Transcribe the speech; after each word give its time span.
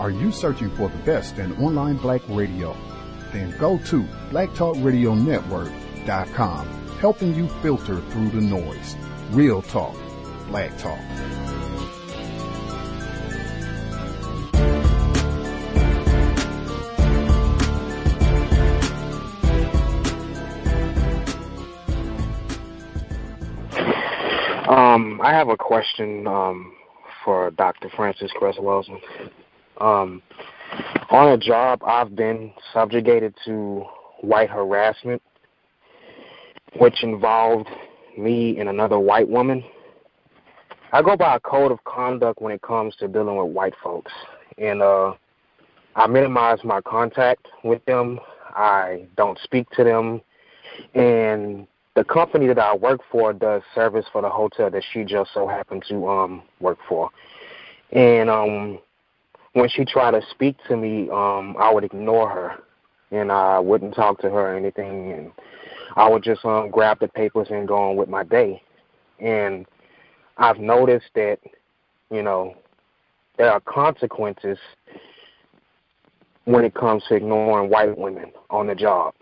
Are 0.00 0.10
you 0.10 0.32
searching 0.32 0.70
for 0.76 0.88
the 0.88 0.96
best 1.00 1.36
in 1.36 1.52
online 1.62 1.98
black 1.98 2.22
radio? 2.26 2.74
Then 3.34 3.54
go 3.58 3.76
to 3.76 4.02
blacktalkradionetwork.com, 4.30 6.68
helping 7.00 7.34
you 7.34 7.48
filter 7.60 8.00
through 8.00 8.30
the 8.30 8.40
noise. 8.40 8.96
Real 9.30 9.60
talk, 9.60 9.94
black 10.48 10.74
talk. 10.78 10.98
Um, 24.66 25.20
I 25.22 25.34
have 25.34 25.50
a 25.50 25.58
question 25.58 26.26
um, 26.26 26.72
for 27.22 27.50
Dr. 27.50 27.90
Frances 27.90 28.32
Cress 28.38 28.56
Welsing. 28.56 28.98
Um, 29.80 30.22
on 31.10 31.32
a 31.32 31.38
job, 31.38 31.82
I've 31.84 32.14
been 32.14 32.52
subjugated 32.72 33.34
to 33.46 33.84
white 34.20 34.50
harassment, 34.50 35.22
which 36.78 37.02
involved 37.02 37.68
me 38.16 38.58
and 38.58 38.68
another 38.68 38.98
white 38.98 39.28
woman. 39.28 39.64
I 40.92 41.02
go 41.02 41.16
by 41.16 41.36
a 41.36 41.40
code 41.40 41.72
of 41.72 41.82
conduct 41.84 42.42
when 42.42 42.52
it 42.52 42.62
comes 42.62 42.94
to 42.96 43.08
dealing 43.08 43.36
with 43.36 43.52
white 43.52 43.74
folks, 43.82 44.12
and 44.58 44.82
uh, 44.82 45.14
I 45.96 46.06
minimize 46.06 46.58
my 46.64 46.80
contact 46.82 47.46
with 47.64 47.84
them. 47.86 48.20
I 48.50 49.06
don't 49.16 49.38
speak 49.42 49.70
to 49.70 49.84
them, 49.84 50.20
and 50.94 51.66
the 51.94 52.04
company 52.04 52.46
that 52.48 52.58
I 52.58 52.74
work 52.74 53.00
for 53.10 53.32
does 53.32 53.62
service 53.74 54.06
for 54.12 54.22
the 54.22 54.28
hotel 54.28 54.70
that 54.70 54.82
she 54.92 55.04
just 55.04 55.30
so 55.32 55.46
happened 55.46 55.84
to 55.88 56.08
um 56.08 56.42
work 56.60 56.78
for. 56.88 57.10
And 57.92 58.28
um 58.30 58.78
when 59.52 59.68
she 59.68 59.84
tried 59.84 60.12
to 60.12 60.22
speak 60.30 60.56
to 60.68 60.76
me, 60.76 61.08
um 61.10 61.56
I 61.58 61.72
would 61.72 61.84
ignore 61.84 62.28
her 62.28 62.62
and 63.10 63.32
I 63.32 63.58
wouldn't 63.58 63.94
talk 63.94 64.20
to 64.20 64.30
her 64.30 64.52
or 64.52 64.56
anything 64.56 65.12
and 65.12 65.32
I 65.96 66.08
would 66.08 66.22
just 66.22 66.44
um 66.44 66.70
grab 66.70 67.00
the 67.00 67.08
papers 67.08 67.48
and 67.50 67.66
go 67.66 67.76
on 67.76 67.96
with 67.96 68.08
my 68.08 68.24
day. 68.24 68.62
And 69.18 69.66
I've 70.38 70.58
noticed 70.58 71.10
that, 71.14 71.38
you 72.10 72.22
know, 72.22 72.54
there 73.36 73.50
are 73.50 73.60
consequences 73.60 74.58
when 76.44 76.64
it 76.64 76.74
comes 76.74 77.04
to 77.08 77.14
ignoring 77.16 77.70
white 77.70 77.96
women 77.96 78.32
on 78.50 78.66
the 78.68 78.74
job. 78.74 79.14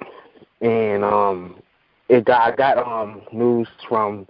And 0.61 1.05
um 1.05 1.63
it 2.09 2.25
got 2.25 2.53
I 2.53 2.57
got 2.57 2.79
um 2.79 3.23
news 3.33 3.69
from 3.89 4.27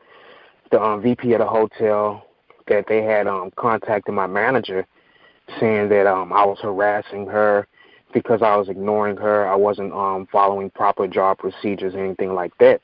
the 0.70 0.80
um, 0.80 1.00
VP 1.02 1.32
of 1.32 1.38
the 1.41 1.46
hotel 1.46 2.24
that 2.69 2.84
they 2.88 3.02
had 3.02 3.26
um 3.26 3.50
contacted 3.56 4.14
my 4.14 4.26
manager 4.26 4.86
saying 5.60 5.88
that 5.91 6.06
um 6.06 6.32
I 6.32 6.44
was 6.44 6.58
harassing 6.60 7.27
her 7.27 7.66
because 8.12 8.42
I 8.42 8.56
was 8.56 8.68
ignoring 8.68 9.16
her. 9.16 9.47
I 9.48 9.54
wasn't 9.54 9.92
um 9.92 10.26
following 10.31 10.70
proper 10.70 11.06
job 11.06 11.38
procedures 11.38 11.94
or 11.94 12.04
anything 12.04 12.34
like 12.34 12.56
that. 12.59 12.81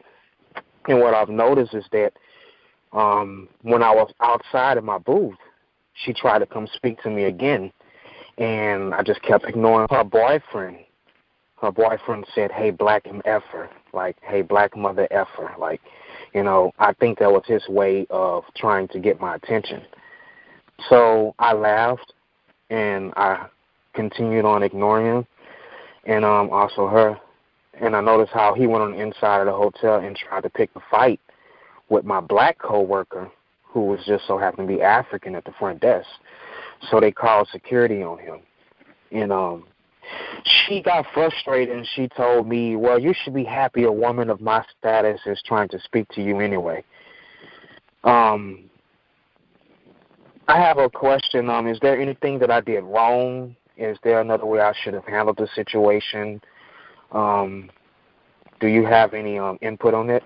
And 0.88 1.00
what 1.00 1.14
I've 1.14 1.28
noticed 1.28 1.74
is 1.74 1.84
that 1.92 2.12
um 2.92 3.48
when 3.62 3.82
I 3.82 3.94
was 3.94 4.12
outside 4.20 4.76
of 4.76 4.84
my 4.84 4.98
booth, 4.98 5.36
she 5.94 6.12
tried 6.12 6.40
to 6.40 6.46
come 6.46 6.66
speak 6.74 7.02
to 7.02 7.10
me 7.10 7.24
again 7.24 7.72
and 8.38 8.94
I 8.94 9.02
just 9.02 9.22
kept 9.22 9.44
ignoring 9.44 9.88
her 9.90 10.04
boyfriend 10.04 10.78
her 11.64 11.72
boyfriend 11.72 12.26
said, 12.34 12.52
"Hey, 12.52 12.70
black 12.70 13.06
him 13.06 13.22
effer," 13.24 13.70
like, 13.92 14.16
"Hey, 14.22 14.42
black 14.42 14.76
mother 14.76 15.08
effer," 15.10 15.52
like, 15.58 15.80
you 16.34 16.42
know. 16.42 16.72
I 16.78 16.92
think 16.92 17.18
that 17.18 17.32
was 17.32 17.44
his 17.46 17.66
way 17.68 18.06
of 18.10 18.44
trying 18.54 18.88
to 18.88 18.98
get 18.98 19.20
my 19.20 19.36
attention. 19.36 19.82
So 20.88 21.34
I 21.38 21.54
laughed, 21.54 22.12
and 22.70 23.12
I 23.16 23.46
continued 23.94 24.44
on 24.44 24.62
ignoring 24.62 25.06
him, 25.06 25.26
and 26.06 26.24
um 26.24 26.50
also 26.50 26.88
her. 26.88 27.18
And 27.80 27.96
I 27.96 28.00
noticed 28.00 28.32
how 28.32 28.54
he 28.54 28.66
went 28.68 28.84
on 28.84 28.92
the 28.92 29.00
inside 29.00 29.40
of 29.40 29.46
the 29.46 29.52
hotel 29.52 29.96
and 29.96 30.16
tried 30.16 30.42
to 30.42 30.50
pick 30.50 30.70
a 30.76 30.80
fight 30.90 31.20
with 31.88 32.04
my 32.04 32.20
black 32.20 32.58
coworker, 32.58 33.30
who 33.64 33.86
was 33.86 34.00
just 34.06 34.26
so 34.26 34.38
happened 34.38 34.68
to 34.68 34.76
be 34.76 34.82
African 34.82 35.34
at 35.34 35.44
the 35.44 35.52
front 35.58 35.80
desk. 35.80 36.06
So 36.90 37.00
they 37.00 37.10
called 37.10 37.48
security 37.50 38.02
on 38.02 38.18
him, 38.18 38.40
and 39.10 39.32
um 39.32 39.64
she 40.44 40.82
got 40.82 41.06
frustrated 41.14 41.76
and 41.76 41.86
she 41.94 42.08
told 42.08 42.46
me, 42.46 42.76
Well, 42.76 42.98
you 42.98 43.14
should 43.22 43.34
be 43.34 43.44
happy 43.44 43.84
a 43.84 43.92
woman 43.92 44.30
of 44.30 44.40
my 44.40 44.64
status 44.78 45.20
is 45.26 45.42
trying 45.46 45.68
to 45.68 45.80
speak 45.80 46.08
to 46.10 46.22
you 46.22 46.40
anyway. 46.40 46.84
Um 48.04 48.70
I 50.46 50.58
have 50.58 50.78
a 50.78 50.90
question. 50.90 51.48
Um, 51.48 51.66
is 51.66 51.78
there 51.80 51.98
anything 51.98 52.38
that 52.40 52.50
I 52.50 52.60
did 52.60 52.84
wrong? 52.84 53.56
Is 53.76 53.98
there 54.04 54.20
another 54.20 54.46
way 54.46 54.60
I 54.60 54.72
should 54.82 54.94
have 54.94 55.04
handled 55.04 55.38
the 55.38 55.48
situation? 55.54 56.40
Um, 57.12 57.70
do 58.60 58.66
you 58.68 58.84
have 58.84 59.14
any 59.14 59.38
um, 59.38 59.58
input 59.62 59.94
on 59.94 60.10
it? 60.10 60.22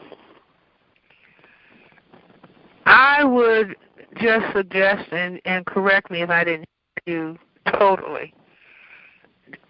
I 2.84 3.22
would 3.24 3.76
just 4.16 4.52
suggest, 4.54 5.12
and, 5.12 5.40
and 5.44 5.64
correct 5.66 6.10
me 6.10 6.22
if 6.22 6.30
I 6.30 6.44
didn't 6.44 6.66
hear 7.04 7.14
you 7.16 7.38
totally. 7.78 8.34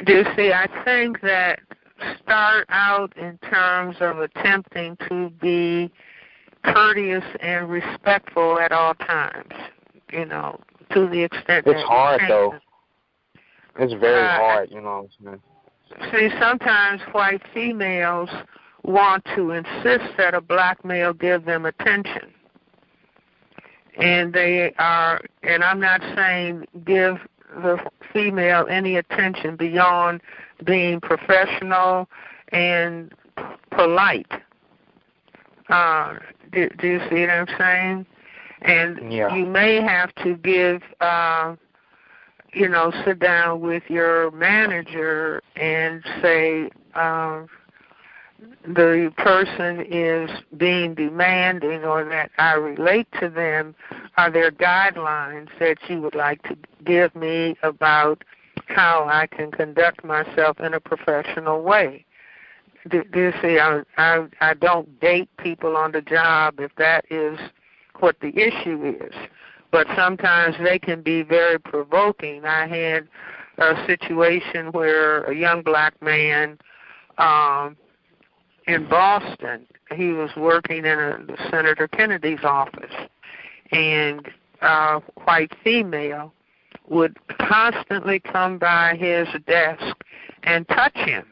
Do 0.07 0.13
you 0.13 0.25
see? 0.37 0.53
I 0.53 0.69
think 0.85 1.21
that 1.23 1.61
start 2.23 2.67
out 2.69 3.17
in 3.17 3.39
terms 3.39 3.97
of 4.01 4.19
attempting 4.19 4.97
to 5.09 5.31
be 5.41 5.91
courteous 6.65 7.25
and 7.41 7.69
respectful 7.69 8.59
at 8.59 8.73
all 8.73 8.95
times. 8.95 9.53
You 10.13 10.25
know, 10.25 10.59
to 10.93 11.07
the 11.09 11.23
extent 11.23 11.67
It's 11.67 11.83
hard 11.83 12.23
though. 12.29 12.55
It's 13.79 13.93
very 13.95 14.21
Uh, 14.25 14.37
hard, 14.37 14.71
you 14.71 14.81
know. 14.81 15.09
what 15.21 15.33
I'm 15.33 15.41
saying? 16.11 16.31
See, 16.31 16.39
sometimes 16.41 17.01
white 17.13 17.43
females 17.55 18.29
want 18.83 19.25
to 19.37 19.53
insist 19.53 20.17
that 20.17 20.35
a 20.35 20.41
black 20.41 20.85
male 20.85 21.13
give 21.13 21.45
them 21.45 21.67
attention. 21.67 22.33
And 23.97 24.33
they 24.33 24.73
are, 24.79 25.21
and 25.43 25.65
I'm 25.65 25.81
not 25.81 26.01
saying 26.15 26.67
give 26.85 27.19
the 27.57 27.79
female 28.13 28.67
any 28.69 28.97
attention 28.97 29.57
beyond 29.57 30.21
being 30.65 31.01
professional 31.01 32.09
and 32.53 33.13
polite. 33.71 34.31
Uh, 35.69 36.15
do, 36.53 36.69
do 36.79 36.87
you 36.87 37.01
see 37.11 37.21
what 37.21 37.31
I'm 37.31 37.47
saying? 37.59 38.07
And 38.63 39.13
Yeah. 39.13 39.35
you 39.35 39.47
may 39.47 39.81
have 39.81 40.15
to 40.17 40.35
give, 40.35 40.83
uh, 41.01 41.57
you 42.53 42.69
know, 42.69 42.91
sit 43.05 43.19
down 43.19 43.61
with 43.61 43.89
your 43.89 44.31
manager 44.33 45.43
and 45.57 46.03
say, 46.21 46.71
uh, 46.95 47.43
the 48.65 49.13
person 49.17 49.85
is 49.89 50.31
being 50.57 50.95
demanding 50.95 51.85
or 51.85 52.05
that 52.05 52.31
I 52.39 52.55
relate 52.55 53.09
to 53.21 53.29
them, 53.29 53.75
are 54.17 54.31
there 54.31 54.51
guidelines 54.51 55.49
that 55.59 55.79
you 55.89 56.01
would 56.03 56.15
like 56.15 56.43
to 56.45 56.57
give 56.85 57.15
me 57.15 57.57
about 57.63 58.23
how 58.67 59.07
I 59.09 59.27
can 59.27 59.51
conduct 59.51 60.05
myself 60.05 60.61
in 60.61 60.75
a 60.75 60.81
professional 60.81 61.63
way? 61.63 62.05
Do, 62.89 63.03
do 63.05 63.21
you 63.21 63.33
see? 63.43 63.59
I, 63.59 63.83
I 63.97 64.27
I 64.41 64.55
don't 64.55 65.01
date 65.01 65.29
people 65.39 65.77
on 65.77 65.93
the 65.93 66.01
job 66.01 66.61
if 66.61 66.75
that 66.77 67.05
is 67.11 67.39
what 68.01 68.17
the 68.21 68.29
issue 68.29 68.97
is, 69.01 69.15
but 69.71 69.87
sometimes 69.97 70.57
they 70.63 70.79
can 70.79 71.03
be 71.03 71.23
very 71.23 71.59
provoking. 71.59 72.45
I 72.45 72.67
had 72.67 73.09
a 73.59 73.87
situation 73.87 74.73
where 74.73 75.25
a 75.25 75.35
young 75.35 75.63
black 75.63 76.01
man 76.01 76.59
um 77.19 77.77
in 78.69 78.87
Boston. 78.89 79.67
He 79.95 80.09
was 80.13 80.31
working 80.37 80.85
in 80.85 80.99
a, 80.99 81.19
Senator 81.51 81.89
Kennedy's 81.89 82.45
office, 82.45 82.95
and 83.73 84.29
a 84.61 85.01
white 85.25 85.53
female 85.65 86.33
would 86.89 87.17
constantly 87.41 88.21
come 88.21 88.59
by 88.59 88.97
his 88.97 89.27
desk 89.47 89.97
and 90.45 90.69
touch 90.69 90.97
him. 90.97 91.27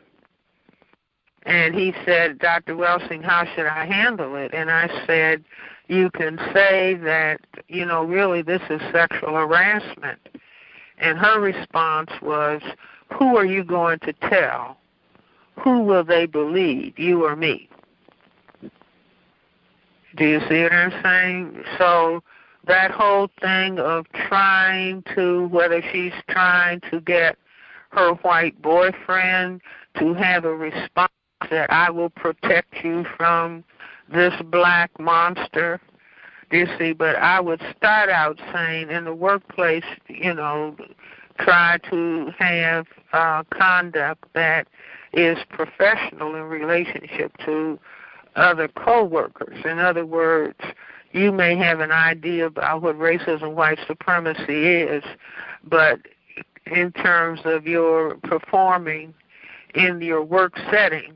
And 1.45 1.75
he 1.75 1.95
said, 2.05 2.41
Dr. 2.41 2.75
Welsing, 2.75 3.23
how 3.23 3.45
should 3.55 3.67
I 3.67 3.87
handle 3.87 4.35
it? 4.35 4.53
And 4.53 4.71
I 4.71 4.89
said, 5.07 5.45
you 5.89 6.11
can 6.11 6.39
say 6.53 6.95
that, 6.95 7.41
you 7.69 7.85
know, 7.85 8.05
really 8.05 8.43
this 8.43 8.63
is 8.71 8.81
sexual 8.93 9.35
harassment. 9.35 10.19
And 10.99 11.19
her 11.19 11.41
response 11.41 12.11
was, 12.23 12.63
Who 13.19 13.37
are 13.37 13.45
you 13.45 13.63
going 13.63 13.99
to 14.01 14.13
tell? 14.29 14.79
Who 15.63 15.83
will 15.83 16.05
they 16.05 16.27
believe, 16.27 16.99
you 16.99 17.25
or 17.25 17.37
me? 17.37 17.69
Do 20.17 20.25
you 20.25 20.41
see 20.49 20.63
what 20.63 20.73
I'm 20.73 21.03
saying? 21.03 21.63
So 21.79 22.23
that 22.67 22.91
whole 22.91 23.29
thing 23.41 23.79
of 23.79 24.07
trying 24.29 25.03
to, 25.15 25.49
whether 25.49 25.83
she's 25.93 26.13
trying 26.29 26.81
to 26.91 27.01
get 27.01 27.37
her 27.91 28.15
white 28.23 28.61
boyfriend 28.61 29.61
to 29.99 30.15
have 30.15 30.45
a 30.45 30.55
response 30.55 31.13
that 31.51 31.71
I 31.71 31.91
will 31.91 32.11
protect 32.11 32.83
you 32.83 33.05
from 33.17 33.63
this 34.13 34.35
black 34.51 34.91
monster. 34.99 35.81
You 36.53 36.67
see, 36.79 36.93
but 36.93 37.17
I 37.17 37.41
would 37.41 37.61
start 37.77 38.09
out 38.09 38.41
saying 38.53 38.91
in 38.91 39.05
the 39.05 39.15
workplace, 39.15 39.85
you 40.09 40.33
know, 40.33 40.77
try 41.39 41.79
to 41.91 42.31
have 42.39 42.87
uh, 43.13 43.43
conduct 43.51 44.25
that 44.35 44.69
is 45.13 45.39
professional 45.49 46.35
in 46.35 46.43
relationship 46.43 47.37
to 47.45 47.79
other 48.37 48.69
coworkers. 48.69 49.59
In 49.65 49.79
other 49.79 50.07
words, 50.07 50.61
you 51.13 51.33
may 51.33 51.57
have 51.57 51.81
an 51.81 51.91
idea 51.91 52.47
about 52.47 52.83
what 52.83 52.99
racism, 52.99 53.55
white 53.55 53.79
supremacy 53.87 54.67
is, 54.67 55.03
but 55.65 56.01
in 56.67 56.93
terms 56.93 57.41
of 57.45 57.67
your 57.67 58.17
performing 58.17 59.15
in 59.75 60.01
your 60.01 60.23
work 60.23 60.59
setting, 60.71 61.15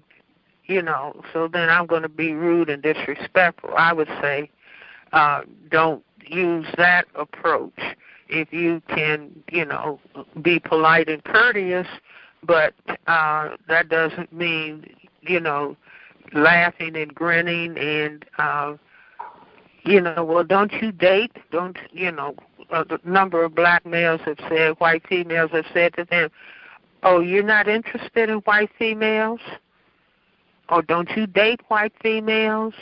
you 0.71 0.81
know, 0.81 1.21
so 1.33 1.49
then 1.49 1.69
I'm 1.69 1.87
going 1.87 2.03
to 2.03 2.09
be 2.09 2.33
rude 2.33 2.71
and 2.71 2.81
disrespectful. 2.81 3.71
I 3.77 3.93
would 3.93 4.07
say 4.23 4.49
uh, 5.13 5.43
don't 5.69 6.05
use 6.25 6.67
that 6.77 7.07
approach. 7.17 7.79
If 8.29 8.53
you 8.53 8.81
can, 8.89 9.43
you 9.51 9.65
know, 9.65 9.99
be 10.41 10.61
polite 10.61 11.09
and 11.09 11.25
courteous, 11.25 11.89
but 12.45 12.75
uh, 13.09 13.57
that 13.67 13.89
doesn't 13.89 14.33
mean, 14.33 14.87
you 15.23 15.41
know, 15.41 15.77
laughing 16.33 16.97
and 16.97 17.13
grinning 17.13 17.77
and, 17.77 18.25
uh, 18.39 18.77
you 19.83 20.01
know, 20.01 20.25
well, 20.25 20.45
don't 20.45 20.73
you 20.75 20.93
date? 20.93 21.33
Don't, 21.51 21.79
you 21.91 22.13
know, 22.13 22.37
a 22.71 22.87
number 23.03 23.43
of 23.43 23.57
black 23.57 23.85
males 23.85 24.21
have 24.25 24.39
said, 24.49 24.79
white 24.79 25.05
females 25.09 25.51
have 25.51 25.67
said 25.75 25.95
to 25.95 26.05
them, 26.05 26.31
oh, 27.03 27.19
you're 27.19 27.43
not 27.43 27.67
interested 27.67 28.31
in 28.31 28.37
white 28.39 28.71
females? 28.79 29.41
Or 30.71 30.83
don't 30.83 31.11
you 31.17 31.27
date 31.27 31.61
white 31.69 31.93
females? 32.03 32.75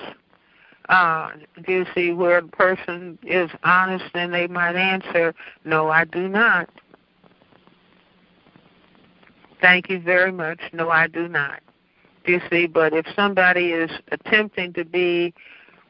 Uh, 0.89 1.31
do 1.67 1.73
you 1.73 1.87
see 1.95 2.13
where 2.13 2.39
a 2.39 2.43
person 2.49 3.19
is 3.23 3.51
honest 3.63 4.07
and 4.15 4.33
they 4.33 4.47
might 4.47 4.77
answer, 4.77 5.35
no, 5.65 5.91
I 5.91 6.05
do 6.05 6.29
not. 6.29 6.69
Thank 9.61 9.91
you 9.91 10.01
very 10.01 10.33
much. 10.33 10.61
No, 10.73 10.89
I 10.89 11.09
do 11.09 11.29
not. 11.29 11.61
Do 12.25 12.33
you 12.33 12.41
see? 12.51 12.67
But 12.67 12.93
if 12.93 13.07
somebody 13.15 13.73
is 13.73 13.91
attempting 14.13 14.73
to 14.75 14.85
be 14.85 15.35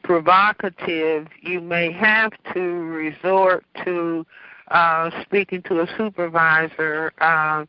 provocative, 0.03 1.27
you 1.41 1.61
may 1.61 1.91
have 1.91 2.31
to 2.53 2.59
resort 2.59 3.63
to 3.85 4.25
uh, 4.71 5.11
speaking 5.21 5.61
to 5.63 5.81
a 5.81 5.87
supervisor. 5.97 7.13
Uh, 7.19 7.65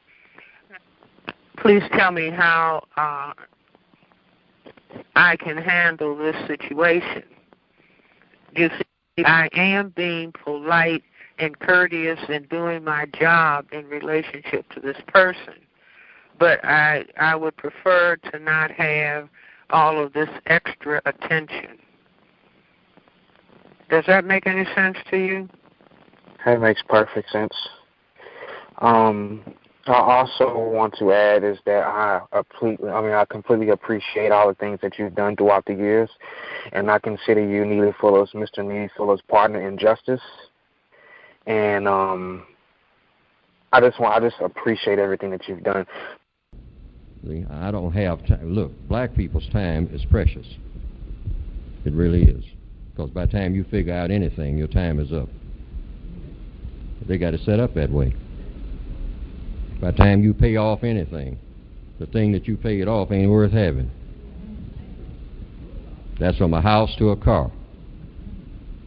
please 1.58 1.82
tell 1.92 2.12
me 2.12 2.30
how 2.30 2.84
uh, 2.96 3.32
I 5.16 5.36
can 5.36 5.56
handle 5.56 6.16
this 6.16 6.36
situation. 6.46 7.22
You 8.54 8.68
see, 8.68 9.24
I 9.24 9.48
am 9.54 9.90
being 9.90 10.32
polite 10.32 11.02
and 11.38 11.58
courteous 11.58 12.18
and 12.28 12.48
doing 12.48 12.84
my 12.84 13.06
job 13.18 13.66
in 13.72 13.86
relationship 13.86 14.68
to 14.70 14.80
this 14.80 14.96
person. 15.08 15.54
But 16.38 16.64
I 16.64 17.04
I 17.18 17.36
would 17.36 17.56
prefer 17.56 18.16
to 18.30 18.38
not 18.38 18.70
have 18.70 19.28
all 19.70 20.02
of 20.02 20.12
this 20.12 20.28
extra 20.46 21.00
attention. 21.04 21.78
Does 23.88 24.04
that 24.06 24.24
make 24.24 24.46
any 24.46 24.64
sense 24.74 24.96
to 25.10 25.16
you? 25.16 25.48
That 26.44 26.60
makes 26.60 26.82
perfect 26.88 27.30
sense. 27.30 27.54
Um, 28.78 29.42
I 29.86 29.92
also 29.92 30.58
want 30.58 30.94
to 30.98 31.12
add 31.12 31.42
is 31.42 31.58
that 31.64 31.84
I 31.84 32.20
completely, 32.32 32.90
I 32.90 33.00
mean, 33.00 33.12
I 33.12 33.24
completely 33.24 33.70
appreciate 33.70 34.30
all 34.30 34.48
the 34.48 34.54
things 34.54 34.78
that 34.82 34.98
you've 34.98 35.14
done 35.14 35.36
throughout 35.36 35.64
the 35.64 35.74
years, 35.74 36.10
and 36.72 36.90
I 36.90 36.98
consider 36.98 37.40
you 37.46 37.64
Neely 37.64 37.94
Fuller's, 37.98 38.30
Mr. 38.34 38.58
Neely 38.58 38.90
Fuller's 38.96 39.22
partner 39.28 39.66
in 39.66 39.78
justice. 39.78 40.20
And 41.46 41.88
um, 41.88 42.46
I 43.72 43.80
just 43.80 43.98
want, 43.98 44.22
I 44.22 44.28
just 44.28 44.40
appreciate 44.40 44.98
everything 44.98 45.30
that 45.30 45.48
you've 45.48 45.62
done. 45.62 45.86
I 47.50 47.70
don't 47.70 47.92
have 47.92 48.26
time. 48.26 48.52
Look, 48.54 48.72
black 48.88 49.14
people's 49.14 49.48
time 49.48 49.88
is 49.92 50.04
precious. 50.06 50.46
It 51.84 51.92
really 51.94 52.22
is. 52.22 52.44
Because 52.90 53.10
by 53.10 53.26
the 53.26 53.32
time 53.32 53.54
you 53.54 53.64
figure 53.64 53.94
out 53.94 54.10
anything, 54.10 54.58
your 54.58 54.68
time 54.68 55.00
is 55.00 55.12
up. 55.12 55.28
They 57.06 57.16
got 57.16 57.32
it 57.32 57.40
set 57.44 57.60
up 57.60 57.74
that 57.74 57.90
way. 57.90 58.14
By 59.80 59.92
the 59.92 59.96
time 59.96 60.22
you 60.22 60.34
pay 60.34 60.56
off 60.56 60.84
anything, 60.84 61.38
the 61.98 62.06
thing 62.06 62.32
that 62.32 62.46
you 62.46 62.56
pay 62.56 62.80
it 62.80 62.88
off 62.88 63.10
ain't 63.10 63.30
worth 63.30 63.52
having. 63.52 63.90
That's 66.18 66.36
from 66.36 66.52
a 66.52 66.60
house 66.60 66.94
to 66.98 67.10
a 67.10 67.16
car. 67.16 67.50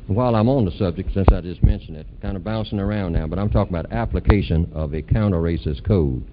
And 0.07 0.15
while 0.15 0.35
I'm 0.35 0.49
on 0.49 0.65
the 0.65 0.71
subject, 0.71 1.13
since 1.13 1.27
I 1.31 1.41
just 1.41 1.63
mentioned 1.63 1.97
it, 1.97 2.05
kind 2.21 2.35
of 2.35 2.43
bouncing 2.43 2.79
around 2.79 3.13
now, 3.13 3.25
but 3.25 3.39
I'm 3.39 3.49
talking 3.49 3.73
about 3.73 3.91
application 3.91 4.71
of 4.73 4.93
a 4.93 5.01
counter-racist 5.01 5.85
code. 5.87 6.23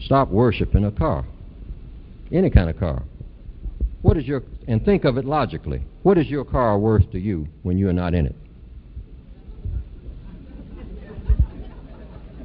Stop 0.00 0.30
worshiping 0.30 0.84
a 0.84 0.90
car, 0.90 1.24
any 2.32 2.50
kind 2.50 2.70
of 2.70 2.78
car. 2.78 3.02
What 4.02 4.16
is 4.16 4.24
your 4.24 4.42
and 4.68 4.84
think 4.84 5.04
of 5.04 5.16
it 5.16 5.24
logically. 5.24 5.82
What 6.02 6.18
is 6.18 6.26
your 6.26 6.44
car 6.44 6.78
worth 6.78 7.10
to 7.12 7.18
you 7.18 7.46
when 7.62 7.78
you 7.78 7.88
are 7.88 7.92
not 7.92 8.14
in 8.14 8.26
it? 8.26 8.34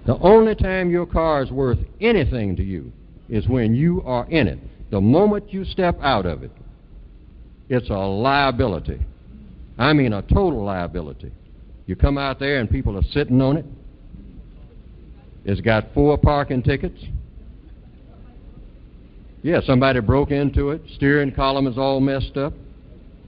The 0.05 0.17
only 0.17 0.55
time 0.55 0.89
your 0.89 1.05
car 1.05 1.43
is 1.43 1.51
worth 1.51 1.79
anything 1.99 2.55
to 2.55 2.63
you 2.63 2.91
is 3.29 3.47
when 3.47 3.75
you 3.75 4.01
are 4.03 4.25
in 4.29 4.47
it. 4.47 4.59
The 4.89 4.99
moment 4.99 5.53
you 5.53 5.63
step 5.63 5.97
out 6.01 6.25
of 6.25 6.43
it, 6.43 6.51
it's 7.69 7.89
a 7.89 7.93
liability. 7.93 8.99
I 9.77 9.93
mean, 9.93 10.13
a 10.13 10.21
total 10.21 10.63
liability. 10.63 11.31
You 11.85 11.95
come 11.95 12.17
out 12.17 12.39
there 12.39 12.59
and 12.59 12.69
people 12.69 12.97
are 12.97 13.03
sitting 13.11 13.41
on 13.41 13.57
it. 13.57 13.65
It's 15.45 15.61
got 15.61 15.93
four 15.93 16.17
parking 16.17 16.61
tickets. 16.61 16.99
Yeah, 19.43 19.61
somebody 19.65 19.99
broke 20.01 20.31
into 20.31 20.69
it. 20.71 20.81
Steering 20.95 21.31
column 21.31 21.67
is 21.67 21.77
all 21.77 21.99
messed 21.99 22.37
up. 22.37 22.53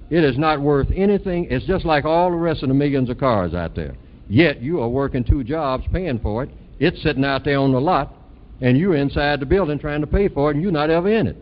It 0.10 0.24
is 0.24 0.38
not 0.38 0.62
worth 0.62 0.89
anything. 0.94 1.48
It's 1.50 1.65
just 1.65 1.86
like 1.86 2.06
all 2.06 2.30
the 2.30 2.38
rest 2.38 2.62
of 2.62 2.70
the 2.70 2.75
millions 2.75 3.10
of 3.10 3.18
cars 3.18 3.53
out 3.53 3.74
there. 3.75 3.96
Yet 4.30 4.62
you 4.62 4.80
are 4.82 4.89
working 4.89 5.24
two 5.24 5.44
jobs 5.44 5.86
paying 5.92 6.20
for 6.20 6.44
it, 6.44 6.50
it's 6.84 7.02
sitting 7.02 7.24
out 7.24 7.46
there 7.46 7.60
on 7.60 7.72
the 7.72 7.80
lot, 7.80 8.13
and 8.60 8.78
you're 8.78 8.96
inside 8.96 9.40
the 9.40 9.46
building 9.46 9.80
trying 9.80 10.02
to 10.02 10.08
pay 10.08 10.28
for 10.28 10.52
it, 10.52 10.56
and 10.56 10.63
you're 10.63 10.72
not 10.72 10.90
ever 10.90 11.10
in 11.10 11.28
it. 11.28 11.38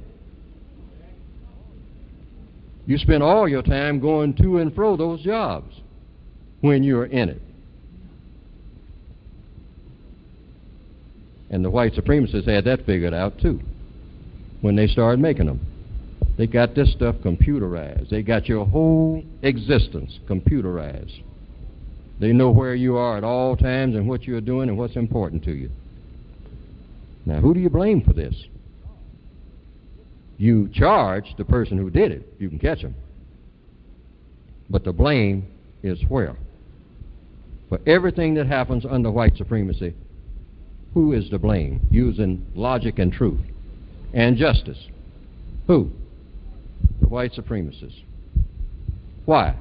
You 2.85 2.97
spend 2.99 3.23
all 3.23 3.47
your 3.47 3.63
time 3.63 3.99
going 3.99 4.35
to 4.35 4.59
and 4.59 4.73
fro 4.75 4.95
those 4.95 5.21
jobs 5.21 5.73
when 6.61 6.83
you're 6.83 7.05
in 7.05 7.29
it. 7.29 7.41
And 11.49 11.65
the 11.65 11.71
white 11.71 11.93
supremacists 11.93 12.47
had 12.47 12.65
that 12.65 12.85
figured 12.85 13.13
out 13.13 13.39
too 13.39 13.59
when 14.61 14.75
they 14.75 14.85
started 14.85 15.19
making 15.19 15.47
them. 15.47 15.59
They 16.37 16.45
got 16.45 16.75
this 16.75 16.91
stuff 16.93 17.15
computerized. 17.25 18.09
They 18.09 18.21
got 18.21 18.47
your 18.47 18.65
whole 18.65 19.23
existence 19.41 20.19
computerized. 20.29 21.23
They 22.21 22.33
know 22.33 22.51
where 22.51 22.75
you 22.75 22.97
are 22.97 23.17
at 23.17 23.23
all 23.23 23.57
times 23.57 23.95
and 23.95 24.07
what 24.07 24.25
you're 24.25 24.41
doing 24.41 24.69
and 24.69 24.77
what's 24.77 24.95
important 24.95 25.43
to 25.45 25.53
you. 25.53 25.71
Now, 27.25 27.39
who 27.39 27.55
do 27.55 27.59
you 27.59 27.69
blame 27.71 28.01
for 28.01 28.13
this? 28.13 28.35
You 30.37 30.69
charge 30.71 31.33
the 31.39 31.45
person 31.45 31.79
who 31.79 31.89
did 31.89 32.11
it. 32.11 32.31
You 32.37 32.47
can 32.47 32.59
catch 32.59 32.83
them. 32.83 32.93
But 34.69 34.83
the 34.83 34.93
blame 34.93 35.47
is 35.81 35.99
where? 36.09 36.35
For 37.69 37.79
everything 37.87 38.35
that 38.35 38.45
happens 38.45 38.85
under 38.87 39.09
white 39.09 39.35
supremacy, 39.35 39.95
who 40.93 41.13
is 41.13 41.27
to 41.29 41.39
blame? 41.39 41.81
Using 41.89 42.45
logic 42.53 42.99
and 42.99 43.11
truth 43.11 43.41
and 44.13 44.37
justice. 44.37 44.77
Who? 45.65 45.89
The 47.01 47.07
white 47.07 47.33
supremacists. 47.33 48.03
Why? 49.25 49.55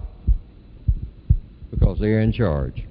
Because 1.71 1.99
they're 1.99 2.21
in 2.21 2.33
charge. 2.33 2.85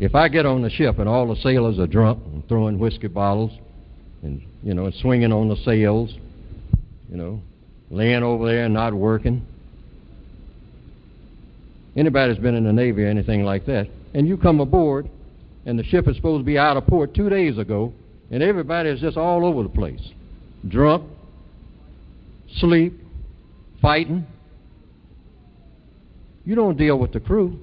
If 0.00 0.14
I 0.14 0.28
get 0.28 0.46
on 0.46 0.62
the 0.62 0.70
ship 0.70 0.98
and 0.98 1.08
all 1.08 1.26
the 1.26 1.40
sailors 1.40 1.78
are 1.78 1.86
drunk 1.86 2.22
and 2.32 2.46
throwing 2.48 2.78
whiskey 2.78 3.08
bottles 3.08 3.50
and, 4.22 4.42
you 4.62 4.74
know, 4.74 4.90
swinging 5.00 5.32
on 5.32 5.48
the 5.48 5.56
sails, 5.64 6.14
you 7.10 7.16
know, 7.16 7.40
laying 7.90 8.22
over 8.22 8.46
there 8.46 8.64
and 8.64 8.74
not 8.74 8.94
working, 8.94 9.44
Anybody 11.98 12.32
that's 12.32 12.40
been 12.40 12.54
in 12.54 12.62
the 12.62 12.72
Navy 12.72 13.02
or 13.02 13.08
anything 13.08 13.42
like 13.42 13.66
that, 13.66 13.88
and 14.14 14.28
you 14.28 14.36
come 14.36 14.60
aboard, 14.60 15.10
and 15.66 15.76
the 15.76 15.82
ship 15.82 16.06
is 16.06 16.14
supposed 16.14 16.42
to 16.42 16.44
be 16.44 16.56
out 16.56 16.76
of 16.76 16.86
port 16.86 17.12
two 17.12 17.28
days 17.28 17.58
ago, 17.58 17.92
and 18.30 18.40
everybody 18.40 18.88
is 18.88 19.00
just 19.00 19.16
all 19.16 19.44
over 19.44 19.64
the 19.64 19.68
place, 19.68 20.00
drunk, 20.68 21.10
sleep, 22.58 23.00
fighting. 23.82 24.24
You 26.48 26.54
don't 26.54 26.78
deal 26.78 26.98
with 26.98 27.12
the 27.12 27.20
crew. 27.20 27.60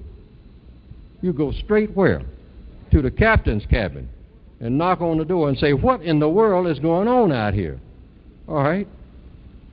You 1.20 1.32
go 1.32 1.50
straight 1.50 1.90
where? 1.96 2.22
To 2.92 3.02
the 3.02 3.10
captain's 3.10 3.66
cabin 3.66 4.08
and 4.60 4.78
knock 4.78 5.00
on 5.00 5.18
the 5.18 5.24
door 5.24 5.48
and 5.48 5.58
say, 5.58 5.72
What 5.72 6.02
in 6.02 6.20
the 6.20 6.28
world 6.28 6.68
is 6.68 6.78
going 6.78 7.08
on 7.08 7.32
out 7.32 7.52
here? 7.52 7.80
All 8.46 8.62
right? 8.62 8.86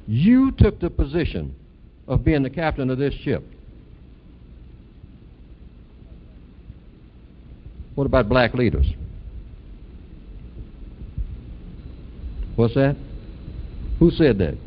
You 0.08 0.52
took 0.58 0.80
the 0.80 0.90
position 0.90 1.54
of 2.08 2.26
being 2.26 2.42
the 2.42 2.50
captain 2.50 2.90
of 2.90 2.98
this 2.98 3.14
ship. 3.24 3.44
What 7.94 8.06
about 8.06 8.28
black 8.28 8.56
leaders? 8.56 8.88
What's 12.56 12.74
that? 12.74 12.96
Who 14.00 14.10
said 14.10 14.40
that? 14.40 14.58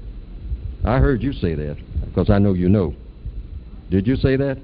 I 0.85 0.99
heard 1.01 1.21
you 1.21 1.33
say 1.33 1.57
that 1.57 1.79
because 2.05 2.31
I 2.31 2.39
know 2.39 2.53
you 2.53 2.69
know. 2.69 2.95
Did 3.91 4.07
you 4.07 4.17
say 4.17 4.37
that? 4.37 4.59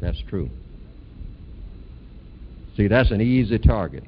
That's 0.00 0.20
true. 0.28 0.50
See, 2.76 2.88
that's 2.88 3.10
an 3.10 3.20
easy 3.20 3.58
target. 3.58 4.04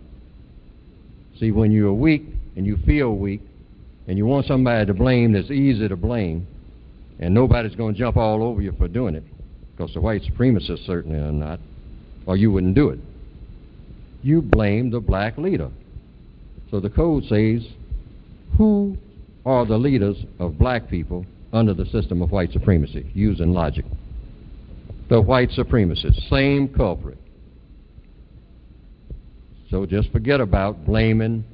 See, 1.39 1.51
when 1.51 1.71
you're 1.71 1.93
weak 1.93 2.25
and 2.57 2.67
you 2.67 2.77
feel 2.85 3.17
weak 3.17 3.41
and 4.09 4.19
you 4.19 4.27
want 4.27 4.47
somebody 4.47 4.87
to 4.87 4.95
blame 4.95 5.33
that's 5.33 5.51
easy 5.51 5.89
to 5.89 5.97
blame, 5.97 6.47
and 7.19 7.33
nobody's 7.33 7.75
going 7.75 7.95
to 7.95 7.99
jump 7.99 8.17
all 8.17 8.43
over 8.43 8.61
you 8.61 8.73
for 8.73 8.89
doing 8.89 9.15
it, 9.15 9.25
because 9.73 9.93
the 9.95 10.01
white 10.01 10.23
supremacists 10.23 10.87
certainly 10.87 11.19
are 11.19 11.33
not, 11.33 11.59
or 12.27 12.37
you 12.37 12.53
wouldn't 12.53 12.75
do 12.75 12.91
it. 12.91 12.99
You 14.23 14.43
blame 14.43 14.91
the 14.91 15.01
black 15.01 15.39
leader. 15.39 15.71
So 16.71 16.81
the 16.81 16.91
code 16.91 17.25
says, 17.25 17.67
who 18.59 18.97
are 19.45 19.65
the 19.65 19.79
leaders 19.79 20.17
of 20.39 20.59
black 20.59 20.89
people 20.89 21.25
under 21.53 21.75
the 21.75 21.87
system 21.87 22.23
of 22.23 22.31
white 22.31 22.53
supremacy, 22.53 23.11
using 23.15 23.53
logic? 23.53 23.85
The 25.09 25.21
white 25.21 25.51
supremacists, 25.51 26.29
same 26.29 26.69
culprit. 26.69 27.19
So 29.71 29.87
just 29.87 30.11
forget 30.13 30.41
about 30.41 30.85
blaming 30.85 31.45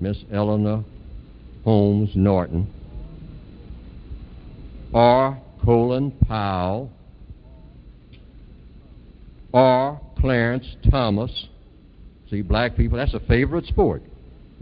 Miss 0.00 0.18
Eleanor 0.32 0.84
Holmes 1.64 2.10
Norton 2.14 2.66
or 4.92 5.40
Colin 5.64 6.10
Powell 6.28 6.90
or 9.52 10.00
Clarence 10.18 10.76
Thomas. 10.90 11.48
See, 12.30 12.42
black 12.42 12.76
people, 12.76 12.98
that's 12.98 13.14
a 13.14 13.20
favorite 13.20 13.66
sport. 13.66 14.02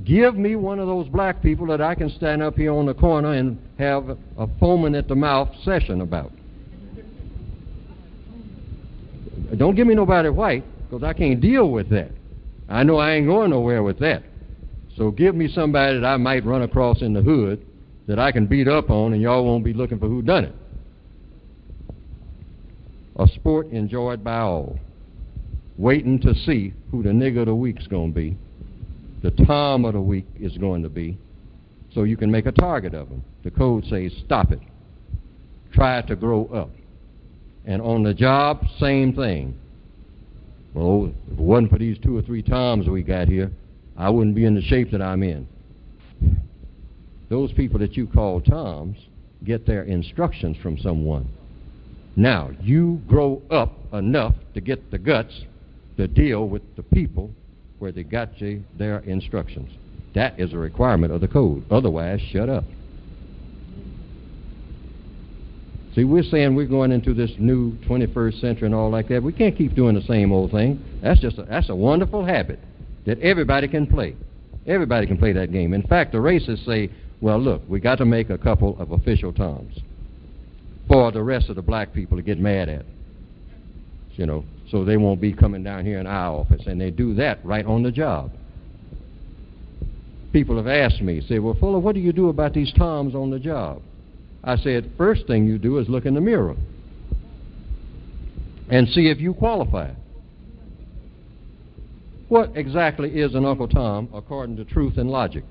Give 0.05 0.37
me 0.37 0.57
one 0.57 0.79
of 0.79 0.87
those 0.87 1.09
black 1.09 1.43
people 1.43 1.67
that 1.69 1.81
I 1.81 1.95
can 1.95 2.11
stand 2.11 2.43
up 2.43 2.57
here 2.57 2.73
on 2.73 2.87
the 2.87 2.95
corner 2.95 3.35
and 3.35 3.59
have 3.79 4.19
a 4.39 4.49
foaming 4.59 4.95
at 4.95 5.07
the 5.07 5.15
mouth 5.15 5.49
session 5.65 6.01
about. 6.01 6.33
Don't 9.57 9.75
give 9.75 9.87
me 9.87 9.95
nobody 9.95 10.29
white, 10.31 10.65
because 10.85 11.05
I 11.05 11.13
can't 11.13 11.41
deal 11.41 11.71
with 11.71 11.91
that. 11.91 12.11
I 12.69 12.83
know 12.83 12.97
I 12.97 13.13
ain't 13.13 13.27
going 13.27 13.51
nowhere 13.51 13.83
with 13.83 13.99
that. 13.99 14.23
So 14.97 15.11
give 15.11 15.35
me 15.35 15.49
somebody 15.49 16.01
that 16.01 16.07
I 16.07 16.17
might 16.17 16.45
run 16.45 16.63
across 16.63 17.03
in 17.03 17.13
the 17.13 17.23
hood 17.23 17.65
that 18.07 18.19
I 18.19 18.33
can 18.33 18.47
beat 18.47 18.67
up 18.67 18.91
on, 18.91 19.13
and 19.13 19.23
y'all 19.23 19.45
won't 19.45 19.65
be 19.65 19.75
looking 19.75 19.99
for 19.99 20.09
who 20.09 20.23
done 20.23 20.45
it. 20.45 20.55
A 23.17 23.29
sport 23.29 23.69
enjoyed 23.69 24.25
by 24.25 24.39
all, 24.39 24.79
waiting 25.77 26.19
to 26.21 26.35
see 26.35 26.73
who 26.91 27.03
the 27.03 27.11
nigger 27.11 27.41
of 27.41 27.47
the 27.47 27.55
week's 27.55 27.87
going 27.87 28.13
to 28.13 28.19
be, 28.19 28.37
the 29.23 29.31
Tom 29.31 29.85
of 29.85 29.95
the 29.95 30.01
week 30.01 30.27
is 30.39 30.57
going 30.59 30.83
to 30.83 30.89
be, 30.89 31.17
so 31.95 32.03
you 32.03 32.17
can 32.17 32.31
make 32.31 32.47
a 32.47 32.53
target 32.53 32.95
of 32.95 33.09
them. 33.09 33.25
The 33.45 33.51
code 33.51 33.85
says 33.87 34.13
stop 34.25 34.51
it. 34.53 34.61
Try 35.73 36.03
to 36.03 36.17
grow 36.17 36.47
up. 36.47 36.71
And 37.65 37.81
on 37.81 38.03
the 38.03 38.13
job, 38.13 38.65
same 38.79 39.15
thing. 39.15 39.59
Well, 40.75 41.13
if 41.27 41.33
it 41.33 41.39
wasn't 41.39 41.71
for 41.71 41.79
these 41.79 41.99
two 42.03 42.17
or 42.17 42.23
three 42.23 42.43
Toms 42.43 42.89
we 42.89 43.03
got 43.03 43.29
here, 43.29 43.51
I 43.97 44.11
wouldn't 44.11 44.35
be 44.35 44.45
in 44.45 44.55
the 44.55 44.63
shape 44.63 44.91
that 44.93 45.03
I'm 45.03 45.23
in. 45.23 45.47
Those 47.29 47.53
people 47.53 47.79
that 47.79 47.97
you 47.97 48.07
call 48.07 48.41
Toms 48.41 48.97
get 49.45 49.67
their 49.67 49.85
instructions 49.85 50.57
from 50.63 50.79
someone. 50.79 51.29
Now, 52.17 52.51
you 52.61 53.01
grow 53.07 53.43
up 53.51 53.73
enough 53.93 54.35
to 54.55 54.61
get 54.61 54.91
the 54.91 54.99
guts 54.99 55.33
to 55.97 56.09
deal 56.09 56.49
with 56.49 56.63
the 56.77 56.83
people 56.83 57.31
where 57.83 57.91
they 57.91 58.05
got 58.05 58.41
you 58.41 58.63
their 58.79 59.01
instructions. 59.01 59.69
That 60.15 60.39
is 60.39 60.53
a 60.53 60.57
requirement 60.57 61.13
of 61.13 61.21
the 61.21 61.27
code. 61.27 61.65
Otherwise, 61.69 62.21
shut 62.31 62.49
up. 62.49 62.63
See, 65.97 66.05
we're 66.05 66.23
saying 66.23 66.55
we're 66.55 66.67
going 66.67 66.93
into 66.93 67.13
this 67.13 67.33
new 67.39 67.73
21st 67.89 68.41
century 68.41 68.67
and 68.67 68.75
all 68.75 68.89
like 68.89 69.09
that. 69.09 69.23
We 69.23 69.33
can't 69.33 69.59
keep 69.59 69.75
doing 69.75 69.97
the 69.97 70.03
same 70.03 70.31
old 70.33 70.53
thing. 70.53 70.83
That's 71.03 71.21
just 71.21 71.39
a, 71.39 71.43
that's 71.43 71.69
a 71.71 71.75
wonderful 71.75 72.25
habit 72.25 72.61
that 73.05 73.19
everybody 73.19 73.67
can 73.67 73.89
play. 73.89 74.15
Everybody 74.65 75.09
can 75.09 75.19
play 75.19 75.33
that 75.33 75.51
game. 75.51 75.75
In 75.75 75.83
fact, 75.83 76.13
the 76.13 76.19
racists 76.19 76.65
say, 76.65 76.89
well, 77.21 77.39
look, 77.39 77.63
we 77.69 77.81
got 77.81 77.99
to 77.99 78.05
make 78.05 78.31
a 78.31 78.39
couple 78.39 78.81
of 78.81 78.93
official 78.93 79.33
toms 79.33 79.77
for 80.87 81.11
the 81.11 81.23
rest 81.23 81.49
of 81.49 81.57
the 81.57 81.63
black 81.63 81.93
people 81.93 82.17
to 82.17 82.23
get 82.23 82.39
mad 82.39 82.69
at. 82.69 82.87
You 84.13 84.27
know, 84.27 84.45
so 84.73 84.87
they 84.87 84.97
won't 84.97 85.21
be 85.21 85.35
coming 85.35 85.63
down 85.63 85.85
here 85.85 86.01
in 86.01 86.07
our 86.07 86.41
office. 86.41 86.63
And 86.67 86.81
they 86.81 86.91
do 86.91 87.15
that 87.17 87.45
right 87.45 87.65
on 87.65 87.83
the 87.83 87.93
job. 87.93 88.33
People 90.33 90.57
have 90.57 90.67
asked 90.67 91.03
me, 91.03 91.21
say, 91.21 91.39
well, 91.39 91.55
Fuller, 91.61 91.79
what 91.79 91.95
do 91.95 92.01
you 92.01 92.13
do 92.13 92.31
about 92.31 92.55
these 92.55 92.73
toms 92.73 93.15
on 93.15 93.31
the 93.31 93.39
job? 93.39 93.83
I 94.43 94.57
said, 94.57 94.91
first 94.97 95.27
thing 95.27 95.47
you 95.47 95.59
do 95.59 95.79
is 95.79 95.91
look 95.91 96.07
in 96.07 96.15
the 96.15 96.23
mirror 96.23 96.57
and 98.71 98.89
see 98.89 99.09
if 99.09 99.21
you 99.21 99.35
qualify. 99.35 99.91
What 102.29 102.57
exactly 102.57 103.11
is 103.11 103.35
an 103.35 103.45
Uncle 103.45 103.69
Tom 103.69 104.09
according 104.15 104.57
to 104.57 104.65
truth 104.65 104.97
and 104.97 105.11
logic? 105.11 105.45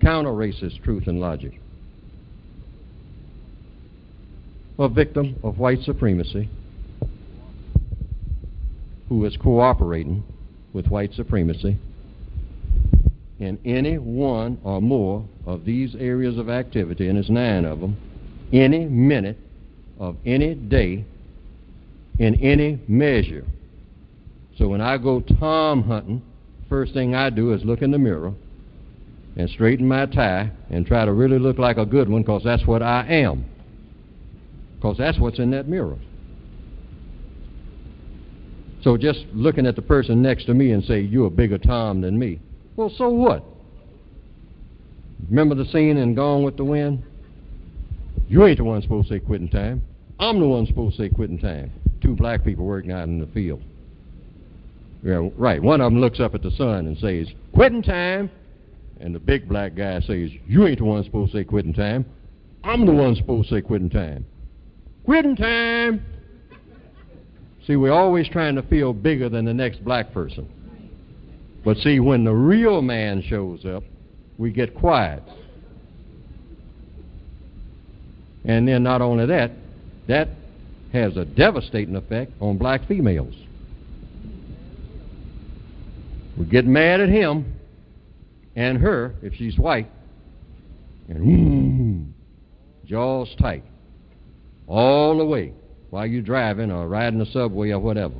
Counter 0.00 0.30
racist 0.30 0.82
truth 0.82 1.06
and 1.06 1.20
logic. 1.20 1.52
A 4.80 4.88
victim 4.88 5.36
of 5.44 5.58
white 5.58 5.82
supremacy 5.82 6.48
who 9.10 9.26
is 9.26 9.36
cooperating 9.36 10.22
with 10.72 10.86
white 10.86 11.12
supremacy 11.12 11.76
in 13.40 13.58
any 13.64 13.98
one 13.98 14.56
or 14.62 14.80
more 14.80 15.26
of 15.46 15.64
these 15.64 15.96
areas 15.96 16.38
of 16.38 16.48
activity, 16.48 17.08
and 17.08 17.16
there's 17.16 17.28
nine 17.28 17.64
of 17.64 17.80
them, 17.80 17.96
any 18.52 18.86
minute 18.86 19.36
of 19.98 20.16
any 20.24 20.54
day 20.54 21.04
in 22.18 22.34
any 22.36 22.78
measure. 22.86 23.44
So 24.56 24.68
when 24.68 24.80
I 24.80 24.96
go 24.96 25.20
tom 25.20 25.82
hunting, 25.82 26.22
first 26.68 26.94
thing 26.94 27.14
I 27.14 27.30
do 27.30 27.52
is 27.52 27.64
look 27.64 27.82
in 27.82 27.90
the 27.90 27.98
mirror 27.98 28.32
and 29.36 29.50
straighten 29.50 29.88
my 29.88 30.06
tie 30.06 30.52
and 30.70 30.86
try 30.86 31.04
to 31.04 31.12
really 31.12 31.38
look 31.38 31.58
like 31.58 31.78
a 31.78 31.86
good 31.86 32.08
one 32.08 32.22
because 32.22 32.44
that's 32.44 32.64
what 32.64 32.82
I 32.82 33.06
am. 33.08 33.44
Because 34.76 34.98
that's 34.98 35.18
what's 35.18 35.40
in 35.40 35.50
that 35.50 35.66
mirror. 35.66 35.98
So 38.82 38.96
just 38.96 39.26
looking 39.32 39.66
at 39.66 39.76
the 39.76 39.82
person 39.82 40.22
next 40.22 40.46
to 40.46 40.54
me 40.54 40.72
and 40.72 40.84
say, 40.84 41.00
You're 41.00 41.26
a 41.26 41.30
bigger 41.30 41.58
Tom 41.58 42.00
than 42.00 42.18
me. 42.18 42.40
Well, 42.76 42.92
so 42.96 43.08
what? 43.08 43.44
Remember 45.28 45.54
the 45.54 45.66
scene 45.66 45.96
in 45.96 46.14
Gone 46.14 46.42
with 46.42 46.56
the 46.56 46.64
Wind? 46.64 47.02
You 48.28 48.44
ain't 48.46 48.58
the 48.58 48.64
one 48.64 48.80
supposed 48.80 49.08
to 49.08 49.14
say 49.14 49.20
quitting 49.20 49.48
time. 49.48 49.82
I'm 50.18 50.38
the 50.38 50.46
one 50.46 50.66
supposed 50.66 50.96
to 50.96 51.02
say 51.02 51.08
quitting 51.08 51.38
time. 51.38 51.72
Two 52.00 52.14
black 52.14 52.44
people 52.44 52.64
working 52.64 52.92
out 52.92 53.04
in 53.08 53.20
the 53.20 53.26
field. 53.26 53.62
Yeah, 55.02 55.28
right. 55.36 55.62
One 55.62 55.80
of 55.80 55.92
them 55.92 56.00
looks 56.00 56.20
up 56.20 56.34
at 56.34 56.42
the 56.42 56.50
sun 56.52 56.86
and 56.86 56.96
says, 56.98 57.28
quitting 57.52 57.82
time. 57.82 58.30
And 59.00 59.14
the 59.14 59.18
big 59.18 59.48
black 59.48 59.74
guy 59.74 60.00
says, 60.00 60.30
you 60.46 60.66
ain't 60.66 60.78
the 60.78 60.84
one 60.84 61.02
supposed 61.04 61.32
to 61.32 61.38
say 61.38 61.44
quitting 61.44 61.72
time. 61.72 62.04
I'm 62.62 62.84
the 62.84 62.92
one 62.92 63.16
supposed 63.16 63.48
to 63.48 63.56
say 63.56 63.60
quitting 63.62 63.88
time. 63.88 64.26
Quitting 65.04 65.36
time. 65.36 66.04
See, 67.66 67.76
we're 67.76 67.92
always 67.92 68.28
trying 68.28 68.54
to 68.56 68.62
feel 68.62 68.92
bigger 68.92 69.28
than 69.28 69.44
the 69.44 69.54
next 69.54 69.84
black 69.84 70.12
person. 70.12 70.48
But 71.64 71.76
see, 71.78 72.00
when 72.00 72.24
the 72.24 72.32
real 72.32 72.80
man 72.80 73.22
shows 73.22 73.64
up, 73.66 73.84
we 74.38 74.50
get 74.50 74.74
quiet. 74.74 75.22
And 78.44 78.66
then 78.66 78.82
not 78.82 79.02
only 79.02 79.26
that, 79.26 79.52
that 80.08 80.28
has 80.92 81.16
a 81.16 81.24
devastating 81.24 81.96
effect 81.96 82.32
on 82.40 82.56
black 82.56 82.88
females. 82.88 83.34
We 86.38 86.46
get 86.46 86.66
mad 86.66 87.00
at 87.00 87.10
him 87.10 87.54
and 88.56 88.78
her 88.78 89.14
if 89.22 89.34
she's 89.34 89.58
white, 89.58 89.90
and 91.08 91.18
mm, 91.18 92.86
jaws 92.86 93.28
tight. 93.38 93.64
all 94.66 95.18
the 95.18 95.24
way 95.24 95.52
while 95.90 96.06
you're 96.06 96.22
driving 96.22 96.70
or 96.70 96.88
riding 96.88 97.18
the 97.18 97.26
subway 97.26 97.70
or 97.70 97.80
whatever 97.80 98.14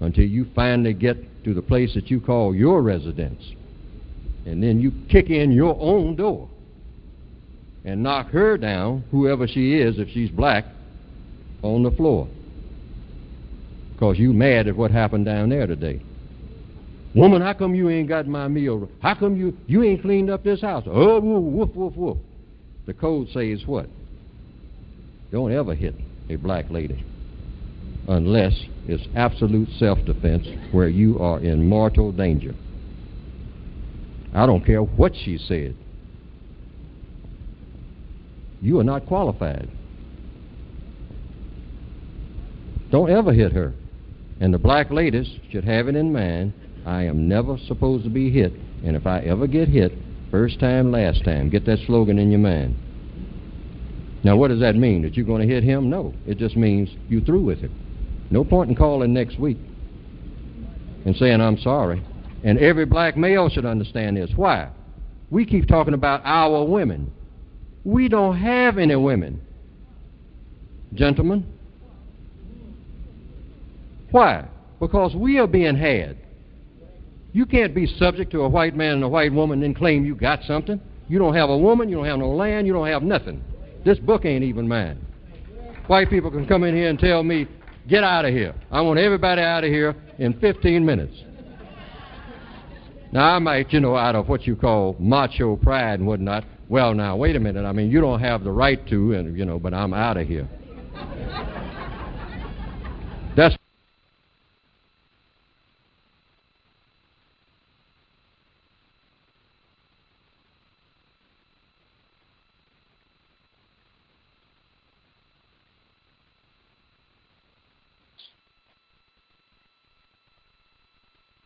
until 0.00 0.24
you 0.24 0.46
finally 0.54 0.92
get 0.92 1.44
to 1.44 1.54
the 1.54 1.62
place 1.62 1.94
that 1.94 2.10
you 2.10 2.20
call 2.20 2.54
your 2.54 2.82
residence. 2.82 3.42
And 4.44 4.62
then 4.62 4.80
you 4.80 4.92
kick 5.08 5.30
in 5.30 5.52
your 5.52 5.76
own 5.80 6.16
door 6.16 6.48
and 7.84 8.02
knock 8.02 8.30
her 8.30 8.58
down, 8.58 9.04
whoever 9.10 9.46
she 9.46 9.74
is, 9.74 9.98
if 9.98 10.08
she's 10.10 10.30
black, 10.30 10.64
on 11.62 11.84
the 11.84 11.90
floor. 11.92 12.28
Because 13.94 14.18
you 14.18 14.32
mad 14.32 14.66
at 14.66 14.76
what 14.76 14.90
happened 14.90 15.24
down 15.24 15.48
there 15.48 15.68
today. 15.68 16.02
Woman, 17.14 17.42
how 17.42 17.52
come 17.52 17.74
you 17.74 17.88
ain't 17.88 18.08
got 18.08 18.26
my 18.26 18.48
meal? 18.48 18.88
How 19.00 19.14
come 19.14 19.36
you 19.36 19.56
you 19.66 19.82
ain't 19.84 20.02
cleaned 20.02 20.30
up 20.30 20.42
this 20.42 20.62
house? 20.62 20.84
Oh, 20.86 21.20
woof, 21.20 21.74
woof, 21.74 21.94
woof. 21.94 22.18
The 22.86 22.94
code 22.94 23.28
says 23.32 23.62
what? 23.66 23.86
Don't 25.30 25.52
ever 25.52 25.74
hit 25.74 25.94
a 26.28 26.36
black 26.36 26.70
lady 26.70 27.04
unless 28.08 28.52
it's 28.88 29.06
absolute 29.14 29.68
self-defense 29.78 30.46
where 30.72 30.88
you 30.88 31.18
are 31.18 31.40
in 31.40 31.68
mortal 31.68 32.10
danger. 32.12 32.54
I 34.34 34.46
don't 34.46 34.64
care 34.64 34.82
what 34.82 35.12
she 35.14 35.38
said. 35.38 35.76
You 38.60 38.80
are 38.80 38.84
not 38.84 39.06
qualified. 39.06 39.68
Don't 42.90 43.10
ever 43.10 43.32
hit 43.32 43.52
her. 43.52 43.72
And 44.40 44.52
the 44.52 44.58
black 44.58 44.90
ladies 44.90 45.28
should 45.50 45.64
have 45.64 45.88
it 45.88 45.94
in 45.94 46.12
mind 46.12 46.52
I 46.84 47.04
am 47.04 47.28
never 47.28 47.58
supposed 47.68 48.04
to 48.04 48.10
be 48.10 48.30
hit, 48.30 48.52
and 48.84 48.96
if 48.96 49.06
I 49.06 49.20
ever 49.20 49.46
get 49.46 49.68
hit, 49.68 49.92
first 50.30 50.58
time, 50.58 50.90
last 50.90 51.24
time. 51.24 51.48
Get 51.48 51.64
that 51.66 51.78
slogan 51.86 52.18
in 52.18 52.30
your 52.30 52.40
mind. 52.40 52.74
Now, 54.24 54.36
what 54.36 54.48
does 54.48 54.60
that 54.60 54.76
mean? 54.76 55.02
That 55.02 55.16
you're 55.16 55.26
going 55.26 55.46
to 55.46 55.52
hit 55.52 55.64
him? 55.64 55.90
No. 55.90 56.14
It 56.26 56.38
just 56.38 56.56
means 56.56 56.88
you 57.08 57.20
through 57.20 57.42
with 57.42 57.62
it. 57.64 57.70
No 58.30 58.44
point 58.44 58.70
in 58.70 58.76
calling 58.76 59.12
next 59.12 59.38
week 59.38 59.58
and 61.04 61.16
saying, 61.16 61.40
I'm 61.40 61.58
sorry. 61.58 62.02
And 62.44 62.58
every 62.58 62.86
black 62.86 63.16
male 63.16 63.48
should 63.48 63.66
understand 63.66 64.16
this. 64.16 64.30
Why? 64.34 64.70
We 65.30 65.44
keep 65.44 65.66
talking 65.66 65.94
about 65.94 66.22
our 66.24 66.64
women. 66.64 67.12
We 67.84 68.08
don't 68.08 68.36
have 68.36 68.78
any 68.78 68.96
women. 68.96 69.40
Gentlemen. 70.94 71.46
Why? 74.10 74.46
Because 74.78 75.14
we 75.14 75.38
are 75.38 75.46
being 75.46 75.76
had. 75.76 76.18
You 77.32 77.46
can't 77.46 77.74
be 77.74 77.86
subject 77.86 78.30
to 78.32 78.42
a 78.42 78.48
white 78.48 78.76
man 78.76 78.94
and 78.94 79.04
a 79.04 79.08
white 79.08 79.32
woman 79.32 79.62
and 79.62 79.74
claim 79.74 80.04
you 80.04 80.14
got 80.14 80.42
something. 80.44 80.80
You 81.08 81.18
don't 81.18 81.34
have 81.34 81.48
a 81.50 81.56
woman, 81.56 81.88
you 81.88 81.96
don't 81.96 82.04
have 82.04 82.18
no 82.18 82.30
land, 82.30 82.66
you 82.66 82.72
don't 82.72 82.86
have 82.86 83.02
nothing. 83.02 83.42
This 83.84 83.98
book 83.98 84.24
ain't 84.24 84.44
even 84.44 84.68
mine. 84.68 85.04
White 85.88 86.08
people 86.08 86.30
can 86.30 86.46
come 86.46 86.62
in 86.64 86.74
here 86.74 86.88
and 86.88 86.98
tell 86.98 87.22
me, 87.22 87.48
get 87.88 88.04
out 88.04 88.24
of 88.24 88.32
here. 88.32 88.54
I 88.70 88.80
want 88.80 88.98
everybody 88.98 89.42
out 89.42 89.64
of 89.64 89.70
here 89.70 89.96
in 90.18 90.38
15 90.40 90.84
minutes. 90.84 91.14
Now, 93.10 93.34
I 93.34 93.38
might, 93.40 93.72
you 93.72 93.80
know, 93.80 93.96
out 93.96 94.14
of 94.14 94.28
what 94.28 94.46
you 94.46 94.56
call 94.56 94.96
macho 94.98 95.56
pride 95.56 95.98
and 95.98 96.06
whatnot, 96.06 96.44
well, 96.68 96.94
now, 96.94 97.16
wait 97.16 97.36
a 97.36 97.40
minute. 97.40 97.66
I 97.66 97.72
mean, 97.72 97.90
you 97.90 98.00
don't 98.00 98.20
have 98.20 98.44
the 98.44 98.52
right 98.52 98.86
to, 98.88 99.12
and, 99.12 99.36
you 99.36 99.44
know, 99.44 99.58
but 99.58 99.74
I'm 99.74 99.92
out 99.92 100.16
of 100.16 100.26
here. 100.26 100.48
That's 103.36 103.56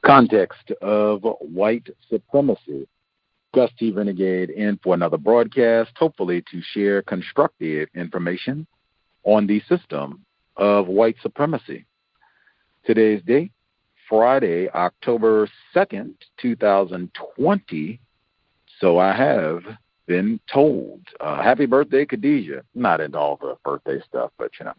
context 0.06 0.70
of 0.82 1.22
white 1.40 1.88
supremacy. 2.08 2.86
Gus 3.54 3.70
T. 3.78 3.90
Renegade 3.90 4.50
in 4.50 4.78
for 4.82 4.94
another 4.94 5.16
broadcast, 5.16 5.90
hopefully 5.96 6.44
to 6.50 6.60
share 6.62 7.02
constructive 7.02 7.88
information 7.94 8.66
on 9.24 9.46
the 9.46 9.60
system 9.68 10.24
of 10.56 10.86
white 10.86 11.16
supremacy. 11.22 11.84
Today's 12.84 13.22
date, 13.22 13.50
Friday, 14.08 14.68
October 14.70 15.48
2nd, 15.74 16.14
2020. 16.40 18.00
So 18.78 18.98
I 18.98 19.12
have 19.12 19.62
been 20.06 20.38
told. 20.52 21.00
Uh, 21.18 21.42
happy 21.42 21.66
birthday, 21.66 22.06
Khadijah. 22.06 22.62
Not 22.74 23.00
into 23.00 23.18
all 23.18 23.36
the 23.36 23.56
birthday 23.64 24.00
stuff, 24.06 24.30
but 24.38 24.52
you 24.60 24.66
know. 24.66 24.74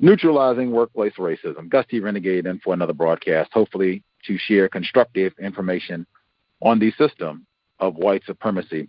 Neutralizing 0.00 0.70
workplace 0.70 1.14
racism. 1.18 1.68
Gus 1.68 1.86
T. 1.88 2.00
Renegade 2.00 2.46
in 2.46 2.58
for 2.58 2.74
another 2.74 2.92
broadcast, 2.92 3.50
hopefully 3.52 4.02
to 4.26 4.36
share 4.38 4.68
constructive 4.68 5.32
information 5.38 6.06
on 6.60 6.78
the 6.78 6.90
system 6.92 7.46
of 7.78 7.94
white 7.94 8.22
supremacy. 8.24 8.88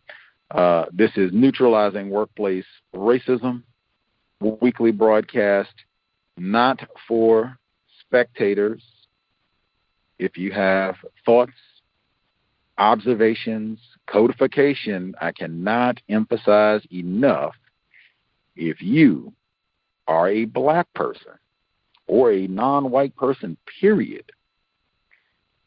Uh, 0.52 0.86
this 0.91 1.12
is 1.15 1.32
Neutralizing 1.34 2.10
Workplace 2.10 2.65
Racism, 2.96 3.63
weekly 4.39 4.91
broadcast, 4.91 5.74
not 6.38 6.80
for 7.08 7.58
spectators. 8.00 8.84
If 10.18 10.38
you 10.38 10.52
have 10.52 10.96
thoughts, 11.26 11.54
observations, 12.78 13.80
codification, 14.08 15.15
I 15.20 15.32
cannot 15.32 16.00
emphasize 16.10 16.82
enough. 16.91 17.56
If 18.56 18.82
you 18.82 19.34
are 20.08 20.30
a 20.30 20.46
black 20.46 20.91
person 20.94 21.34
or 22.08 22.32
a 22.32 22.48
non 22.48 22.91
white 22.91 23.15
person, 23.15 23.58
period, 23.80 24.32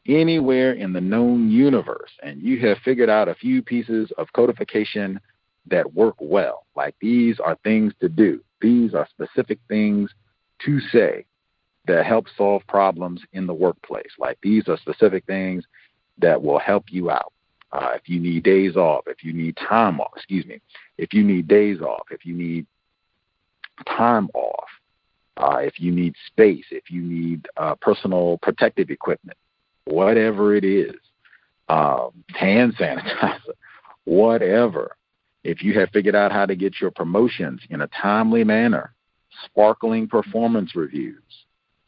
anywhere 0.07 0.73
in 0.73 0.93
the 0.93 1.01
known 1.01 1.49
universe, 1.49 2.11
and 2.23 2.41
you 2.41 2.59
have 2.59 2.77
figured 2.79 3.09
out 3.09 3.27
a 3.27 3.35
few 3.35 3.61
pieces 3.61 4.11
of 4.17 4.31
codification 4.33 5.19
that 5.67 5.93
work 5.93 6.15
well, 6.19 6.65
like 6.75 6.95
these 7.01 7.39
are 7.39 7.57
things 7.63 7.93
to 7.99 8.09
do, 8.09 8.41
these 8.61 8.93
are 8.93 9.07
specific 9.09 9.59
things 9.67 10.09
to 10.65 10.79
say 10.91 11.25
that 11.85 12.05
help 12.05 12.25
solve 12.37 12.61
problems 12.67 13.21
in 13.33 13.45
the 13.45 13.53
workplace, 13.53 14.11
like 14.17 14.37
these 14.41 14.67
are 14.67 14.77
specific 14.77 15.25
things 15.25 15.63
that 16.17 16.41
will 16.41 16.59
help 16.59 16.85
you 16.89 17.09
out. 17.09 17.33
Uh, 17.71 17.91
if 17.93 18.09
you 18.09 18.19
need 18.19 18.43
days 18.43 18.75
off, 18.75 19.03
if 19.05 19.23
you 19.23 19.31
need 19.31 19.55
time 19.57 19.99
off, 19.99 20.11
excuse 20.15 20.45
me, 20.45 20.59
if 20.97 21.13
you 21.13 21.23
need 21.23 21.47
days 21.47 21.81
off, 21.81 22.07
if 22.09 22.25
you 22.25 22.33
need 22.33 22.65
time 23.85 24.29
off, 24.33 24.69
uh, 25.37 25.57
if 25.57 25.79
you 25.79 25.91
need 25.91 26.15
space, 26.27 26.65
if 26.71 26.89
you 26.89 27.01
need 27.01 27.47
uh, 27.57 27.75
personal 27.75 28.37
protective 28.41 28.89
equipment, 28.89 29.37
whatever 29.85 30.55
it 30.55 30.63
is, 30.63 30.95
um, 31.69 32.11
hand 32.29 32.75
sanitizer, 32.77 33.53
whatever. 34.03 34.95
If 35.43 35.63
you 35.63 35.79
have 35.79 35.89
figured 35.91 36.15
out 36.15 36.31
how 36.31 36.45
to 36.45 36.55
get 36.55 36.81
your 36.81 36.91
promotions 36.91 37.61
in 37.69 37.81
a 37.81 37.87
timely 37.87 38.43
manner, 38.43 38.93
sparkling 39.45 40.07
performance 40.07 40.75
reviews, 40.75 41.21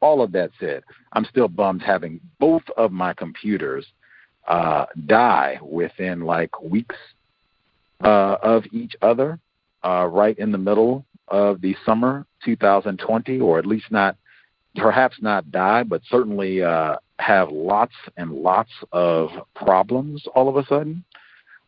all 0.02 0.22
of 0.24 0.32
that 0.32 0.50
said, 0.60 0.82
I'm 1.13 1.26
still 1.26 1.48
bummed 1.48 1.84
having 1.84 2.19
both 2.39 2.63
of 2.78 2.91
my 2.91 3.13
computers 3.13 3.86
uh, 4.48 4.86
die 5.06 5.60
within 5.62 6.22
like 6.22 6.60
weeks 6.63 6.95
uh, 8.04 8.38
of 8.41 8.63
each 8.72 8.95
other, 9.04 9.39
uh, 9.84 10.08
right 10.12 10.38
in 10.38 10.52
the 10.52 10.58
middle 10.58 11.06
of 11.28 11.62
the 11.62 11.76
summer 11.86 12.26
2020, 12.44 13.39
or 13.39 13.60
at 13.60 13.65
least 13.65 13.92
not, 13.92 14.18
perhaps 14.76 15.18
not 15.22 15.52
die, 15.52 15.84
but 15.84 16.02
certainly 16.10 16.63
uh, 16.63 16.96
have 17.20 17.52
lots 17.52 17.94
and 18.18 18.32
lots 18.32 18.72
of 18.92 19.30
problems 19.56 20.24
all 20.36 20.50
of 20.50 20.56
a 20.56 20.65
sudden. 20.65 21.04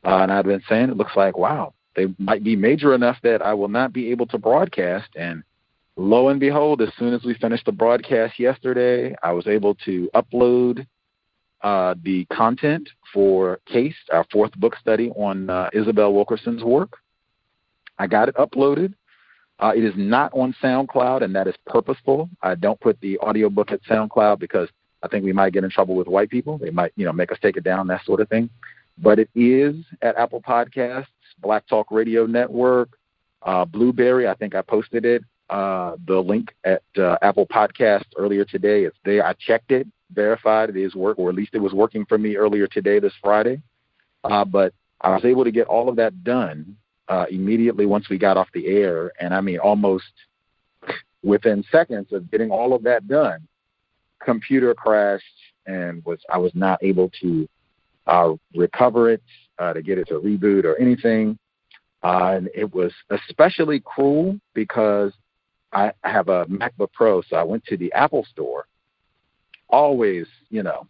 Uh, 0.03 0.17
and 0.17 0.31
I've 0.31 0.45
been 0.45 0.63
saying 0.67 0.89
it 0.89 0.97
looks 0.97 1.15
like, 1.15 1.37
wow, 1.37 1.73
they 1.95 2.07
might 2.17 2.43
be 2.43 2.55
major 2.55 2.93
enough 2.95 3.17
that 3.23 3.41
I 3.41 3.53
will 3.53 3.67
not 3.67 3.93
be 3.93 4.11
able 4.11 4.25
to 4.27 4.37
broadcast. 4.37 5.09
And 5.15 5.43
lo 5.95 6.29
and 6.29 6.39
behold, 6.39 6.81
as 6.81 6.89
soon 6.97 7.13
as 7.13 7.23
we 7.23 7.33
finished 7.35 7.65
the 7.65 7.71
broadcast 7.71 8.39
yesterday, 8.39 9.15
I 9.21 9.31
was 9.33 9.47
able 9.47 9.75
to 9.85 10.09
upload 10.15 10.85
uh, 11.61 11.93
the 12.03 12.25
content 12.25 12.89
for 13.13 13.59
Caste, 13.67 14.09
our 14.11 14.25
fourth 14.31 14.53
book 14.53 14.75
study 14.79 15.09
on 15.11 15.49
uh, 15.49 15.69
Isabel 15.73 16.13
Wilkerson's 16.13 16.63
work. 16.63 16.97
I 18.01 18.07
got 18.07 18.29
it 18.29 18.35
uploaded. 18.35 18.95
Uh, 19.59 19.73
it 19.75 19.83
is 19.83 19.93
not 19.95 20.33
on 20.33 20.55
SoundCloud, 20.59 21.21
and 21.21 21.35
that 21.35 21.47
is 21.47 21.53
purposeful. 21.67 22.31
I 22.41 22.55
don't 22.55 22.79
put 22.79 22.99
the 22.99 23.19
audiobook 23.19 23.71
at 23.71 23.83
SoundCloud 23.83 24.39
because 24.39 24.69
I 25.03 25.07
think 25.07 25.23
we 25.23 25.33
might 25.33 25.53
get 25.53 25.63
in 25.63 25.69
trouble 25.69 25.93
with 25.93 26.07
white 26.07 26.31
people. 26.31 26.57
They 26.57 26.71
might, 26.71 26.93
you 26.95 27.05
know, 27.05 27.13
make 27.13 27.31
us 27.31 27.37
take 27.43 27.57
it 27.57 27.63
down, 27.63 27.85
that 27.87 28.03
sort 28.03 28.19
of 28.19 28.27
thing. 28.27 28.49
But 28.97 29.19
it 29.19 29.29
is 29.35 29.75
at 30.01 30.17
Apple 30.17 30.41
Podcasts, 30.41 31.05
Black 31.43 31.67
Talk 31.67 31.91
Radio 31.91 32.25
Network, 32.25 32.89
uh, 33.43 33.65
Blubrry. 33.65 34.27
I 34.27 34.33
think 34.33 34.55
I 34.55 34.63
posted 34.63 35.05
it 35.05 35.23
uh, 35.51 35.95
the 36.07 36.19
link 36.19 36.55
at 36.63 36.81
uh, 36.97 37.17
Apple 37.21 37.45
Podcasts 37.45 38.09
earlier 38.17 38.45
today. 38.45 38.85
It's 38.85 38.97
there. 39.05 39.23
I 39.23 39.33
checked 39.33 39.69
it, 39.69 39.85
verified 40.11 40.69
it 40.69 40.75
is 40.75 40.95
work, 40.95 41.19
or 41.19 41.29
at 41.29 41.35
least 41.35 41.53
it 41.53 41.61
was 41.61 41.73
working 41.73 42.05
for 42.05 42.17
me 42.17 42.35
earlier 42.35 42.65
today, 42.65 42.97
this 42.97 43.13
Friday. 43.21 43.61
Uh, 44.23 44.43
but 44.43 44.73
I 45.01 45.09
was 45.09 45.23
able 45.23 45.43
to 45.43 45.51
get 45.51 45.67
all 45.67 45.87
of 45.87 45.97
that 45.97 46.23
done 46.23 46.77
uh, 47.11 47.25
immediately 47.29 47.85
once 47.85 48.09
we 48.09 48.17
got 48.17 48.37
off 48.37 48.47
the 48.53 48.67
air, 48.67 49.11
and 49.19 49.33
I 49.33 49.41
mean 49.41 49.59
almost 49.59 50.13
within 51.23 51.61
seconds 51.69 52.13
of 52.13 52.31
getting 52.31 52.49
all 52.49 52.73
of 52.73 52.83
that 52.83 53.05
done, 53.09 53.45
computer 54.23 54.73
crashed 54.73 55.25
and 55.65 56.03
was 56.05 56.19
I 56.31 56.37
was 56.37 56.53
not 56.55 56.81
able 56.81 57.11
to 57.21 57.49
uh, 58.07 58.31
recover 58.55 59.11
it, 59.11 59.21
uh, 59.59 59.73
to 59.73 59.81
get 59.81 59.97
it 59.97 60.07
to 60.07 60.21
reboot 60.21 60.63
or 60.63 60.77
anything. 60.77 61.37
Uh, 62.01 62.35
and 62.37 62.49
it 62.55 62.73
was 62.73 62.93
especially 63.09 63.81
cruel 63.81 64.39
because 64.53 65.11
I 65.73 65.91
have 66.05 66.29
a 66.29 66.45
MacBook 66.45 66.93
Pro, 66.93 67.21
so 67.23 67.35
I 67.35 67.43
went 67.43 67.65
to 67.65 67.75
the 67.75 67.91
Apple 67.91 68.25
store. 68.31 68.67
Always, 69.69 70.27
you 70.49 70.63
know, 70.63 70.87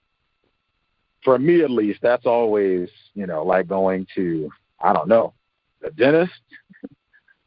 for 1.23 1.39
me 1.39 1.63
at 1.63 1.71
least, 1.71 1.99
that's 2.03 2.27
always, 2.27 2.89
you 3.15 3.25
know, 3.25 3.43
like 3.43 3.67
going 3.67 4.05
to, 4.15 4.51
I 4.79 4.93
don't 4.93 5.07
know, 5.07 5.33
the 5.81 5.91
dentist, 5.91 6.33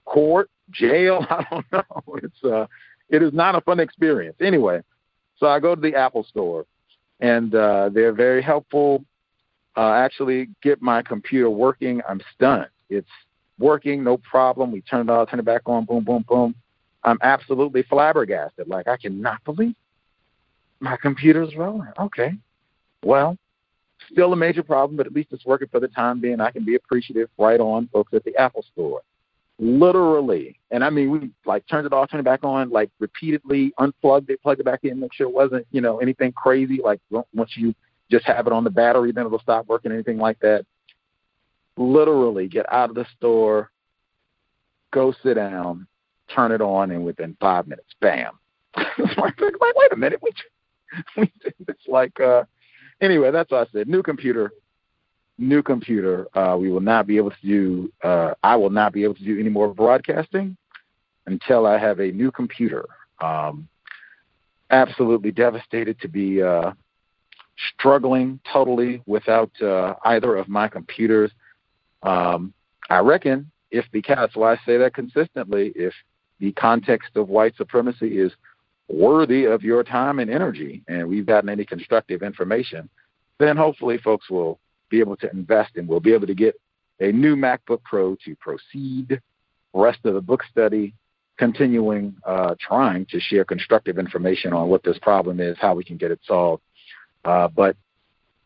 court, 0.04 0.50
jail. 0.70 1.26
I 1.30 1.46
don't 1.50 1.66
know. 1.72 2.16
It's 2.22 2.44
uh, 2.44 2.66
it 3.08 3.22
is 3.22 3.32
not 3.32 3.54
a 3.54 3.60
fun 3.60 3.80
experience. 3.80 4.36
Anyway, 4.40 4.80
so 5.36 5.46
I 5.46 5.60
go 5.60 5.74
to 5.74 5.80
the 5.80 5.94
Apple 5.94 6.24
store, 6.24 6.66
and 7.20 7.54
uh, 7.54 7.90
they're 7.92 8.12
very 8.12 8.42
helpful. 8.42 9.04
Uh, 9.76 9.92
actually, 9.92 10.48
get 10.62 10.80
my 10.80 11.02
computer 11.02 11.50
working. 11.50 12.00
I'm 12.08 12.20
stunned. 12.34 12.68
It's 12.88 13.08
working, 13.58 14.04
no 14.04 14.16
problem. 14.18 14.70
We 14.70 14.80
turn 14.82 15.08
it 15.08 15.12
on, 15.12 15.26
turn 15.26 15.40
it 15.40 15.44
back 15.44 15.62
on, 15.66 15.84
boom, 15.84 16.04
boom, 16.04 16.24
boom. 16.28 16.54
I'm 17.02 17.18
absolutely 17.22 17.82
flabbergasted. 17.82 18.68
Like 18.68 18.88
I 18.88 18.96
cannot 18.96 19.42
believe 19.44 19.74
my 20.80 20.96
computer's 20.96 21.54
rolling. 21.56 21.90
Okay, 21.98 22.34
well, 23.04 23.36
still 24.10 24.32
a 24.32 24.36
major 24.36 24.62
problem, 24.62 24.96
but 24.96 25.06
at 25.06 25.12
least 25.12 25.32
it's 25.32 25.46
working 25.46 25.68
for 25.68 25.80
the 25.80 25.88
time 25.88 26.20
being. 26.20 26.40
I 26.40 26.50
can 26.50 26.64
be 26.64 26.74
appreciative. 26.74 27.28
Right 27.38 27.60
on, 27.60 27.88
folks 27.92 28.12
at 28.14 28.24
the 28.24 28.36
Apple 28.36 28.64
Store. 28.72 29.02
Literally, 29.58 30.58
and 30.72 30.82
I 30.82 30.90
mean, 30.90 31.10
we 31.10 31.30
like 31.46 31.64
turned 31.68 31.86
it 31.86 31.92
off, 31.92 32.10
turned 32.10 32.20
it 32.20 32.24
back 32.24 32.42
on, 32.42 32.70
like 32.70 32.90
repeatedly 32.98 33.72
unplugged 33.78 34.28
it, 34.30 34.42
plugged 34.42 34.60
it 34.60 34.64
back 34.64 34.80
in, 34.82 34.98
make 34.98 35.12
sure 35.12 35.28
it 35.28 35.34
wasn't, 35.34 35.64
you 35.70 35.80
know, 35.80 35.98
anything 35.98 36.32
crazy. 36.32 36.80
Like 36.82 37.00
once 37.32 37.52
you 37.54 37.72
just 38.10 38.24
have 38.26 38.48
it 38.48 38.52
on 38.52 38.64
the 38.64 38.70
battery, 38.70 39.12
then 39.12 39.26
it'll 39.26 39.38
stop 39.38 39.66
working, 39.66 39.92
anything 39.92 40.18
like 40.18 40.40
that. 40.40 40.66
Literally, 41.76 42.48
get 42.48 42.70
out 42.72 42.90
of 42.90 42.96
the 42.96 43.06
store, 43.16 43.70
go 44.92 45.14
sit 45.22 45.34
down, 45.34 45.86
turn 46.34 46.50
it 46.50 46.60
on, 46.60 46.90
and 46.90 47.04
within 47.04 47.36
five 47.40 47.68
minutes, 47.68 47.94
bam. 48.00 48.32
like, 48.76 49.40
wait 49.40 49.92
a 49.92 49.96
minute, 49.96 50.20
we, 50.20 50.30
we 51.16 51.32
it's 51.68 51.86
like, 51.86 52.18
uh, 52.20 52.44
anyway, 53.00 53.30
that's 53.30 53.50
what 53.50 53.68
I 53.68 53.70
said. 53.72 53.88
New 53.88 54.02
computer, 54.02 54.52
new 55.38 55.62
computer. 55.62 56.26
Uh, 56.36 56.56
we 56.56 56.70
will 56.70 56.80
not 56.80 57.06
be 57.06 57.16
able 57.16 57.30
to 57.30 57.46
do. 57.46 57.92
Uh, 58.02 58.34
I 58.42 58.56
will 58.56 58.70
not 58.70 58.92
be 58.92 59.04
able 59.04 59.14
to 59.14 59.24
do 59.24 59.38
any 59.38 59.50
more 59.50 59.72
broadcasting 59.72 60.56
until 61.26 61.66
I 61.66 61.78
have 61.78 62.00
a 62.00 62.10
new 62.12 62.30
computer. 62.30 62.86
Um, 63.20 63.68
absolutely 64.70 65.30
devastated 65.30 66.00
to 66.00 66.08
be 66.08 66.42
uh, 66.42 66.72
struggling 67.78 68.40
totally 68.52 69.02
without 69.06 69.50
uh, 69.62 69.94
either 70.04 70.36
of 70.36 70.48
my 70.48 70.68
computers. 70.68 71.30
Um, 72.02 72.52
I 72.90 72.98
reckon 72.98 73.50
if 73.70 73.84
because 73.92 74.30
why 74.34 74.54
I 74.54 74.56
say 74.66 74.76
that 74.78 74.94
consistently, 74.94 75.72
if 75.74 75.92
the 76.40 76.52
context 76.52 77.16
of 77.16 77.28
white 77.28 77.56
supremacy 77.56 78.18
is 78.18 78.32
worthy 78.88 79.44
of 79.44 79.62
your 79.62 79.82
time 79.82 80.18
and 80.18 80.30
energy, 80.30 80.82
and 80.88 81.08
we've 81.08 81.26
gotten 81.26 81.48
any 81.48 81.64
constructive 81.64 82.22
information, 82.22 82.88
then 83.38 83.56
hopefully 83.56 83.98
folks 83.98 84.28
will 84.30 84.58
be 84.90 85.00
able 85.00 85.16
to 85.16 85.30
invest 85.30 85.76
and 85.76 85.88
we'll 85.88 86.00
be 86.00 86.12
able 86.12 86.26
to 86.26 86.34
get 86.34 86.54
a 87.00 87.10
new 87.10 87.34
MacBook 87.34 87.82
Pro 87.82 88.16
to 88.24 88.36
proceed 88.36 89.20
rest 89.72 89.98
of 90.04 90.14
the 90.14 90.20
book 90.20 90.42
study 90.50 90.94
continuing 91.36 92.14
uh, 92.24 92.54
trying 92.60 93.06
to 93.06 93.18
share 93.18 93.44
constructive 93.44 93.98
information 93.98 94.52
on 94.52 94.68
what 94.68 94.84
this 94.84 94.98
problem 94.98 95.40
is, 95.40 95.56
how 95.60 95.74
we 95.74 95.84
can 95.84 95.96
get 95.96 96.10
it 96.10 96.20
solved. 96.24 96.62
Uh, 97.24 97.48
but 97.48 97.76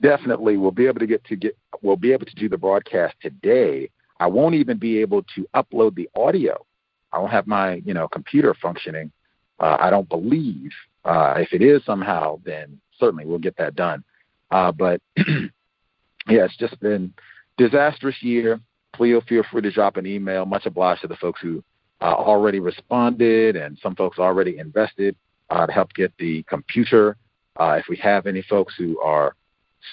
definitely, 0.00 0.56
we'll 0.56 0.70
be 0.70 0.86
able 0.86 1.00
to 1.00 1.06
get 1.06 1.22
to 1.24 1.36
get 1.36 1.56
we'll 1.82 1.96
be 1.96 2.12
able 2.12 2.26
to 2.26 2.34
do 2.34 2.48
the 2.48 2.56
broadcast 2.56 3.14
today. 3.20 3.90
I 4.20 4.26
won't 4.26 4.54
even 4.54 4.78
be 4.78 4.98
able 4.98 5.22
to 5.34 5.46
upload 5.54 5.94
the 5.94 6.08
audio. 6.16 6.64
I 7.12 7.18
won't 7.18 7.32
have 7.32 7.46
my 7.46 7.74
you 7.84 7.94
know 7.94 8.08
computer 8.08 8.54
functioning. 8.54 9.12
Uh, 9.60 9.76
I 9.80 9.90
don't 9.90 10.08
believe. 10.08 10.70
Uh, 11.04 11.34
if 11.38 11.52
it 11.52 11.62
is 11.62 11.84
somehow, 11.84 12.40
then 12.44 12.80
certainly 12.98 13.24
we'll 13.24 13.38
get 13.38 13.56
that 13.56 13.74
done. 13.74 14.04
Uh, 14.50 14.72
but 14.72 15.00
yeah, 15.16 16.44
it's 16.44 16.56
just 16.56 16.78
been 16.80 17.12
disastrous 17.56 18.16
year. 18.22 18.60
Please 18.94 19.20
feel 19.28 19.42
free 19.50 19.62
to 19.62 19.70
drop 19.70 19.96
an 19.96 20.06
email. 20.06 20.44
Much 20.44 20.66
obliged 20.66 21.02
to 21.02 21.08
the 21.08 21.16
folks 21.16 21.40
who 21.40 21.62
uh, 22.00 22.14
already 22.14 22.60
responded 22.60 23.56
and 23.56 23.78
some 23.82 23.94
folks 23.94 24.18
already 24.18 24.58
invested 24.58 25.16
uh, 25.50 25.66
to 25.66 25.72
help 25.72 25.92
get 25.94 26.12
the 26.18 26.42
computer. 26.44 27.16
Uh, 27.58 27.76
if 27.78 27.86
we 27.88 27.96
have 27.96 28.26
any 28.26 28.42
folks 28.42 28.74
who 28.76 29.00
are 29.00 29.34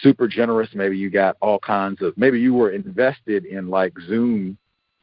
super 0.01 0.28
generous, 0.28 0.69
maybe 0.73 0.97
you 0.97 1.10
got 1.10 1.36
all 1.41 1.60
kinds 1.60 2.01
of, 2.01 2.17
maybe 2.17 2.39
you 2.39 2.54
were 2.54 2.71
invested 2.71 3.45
in 3.45 3.69
like 3.69 3.93
Zoom 4.08 4.58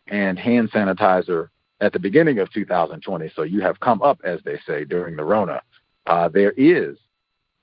and 0.08 0.38
hand 0.38 0.70
sanitizer 0.70 1.48
at 1.82 1.92
the 1.92 1.98
beginning 1.98 2.38
of 2.38 2.50
2020, 2.52 3.32
so 3.34 3.42
you 3.42 3.60
have 3.60 3.78
come 3.80 4.00
up, 4.02 4.20
as 4.24 4.38
they 4.44 4.58
say, 4.66 4.84
during 4.84 5.16
the 5.16 5.24
Rona. 5.24 5.60
Uh, 6.06 6.28
there 6.28 6.52
is 6.52 6.96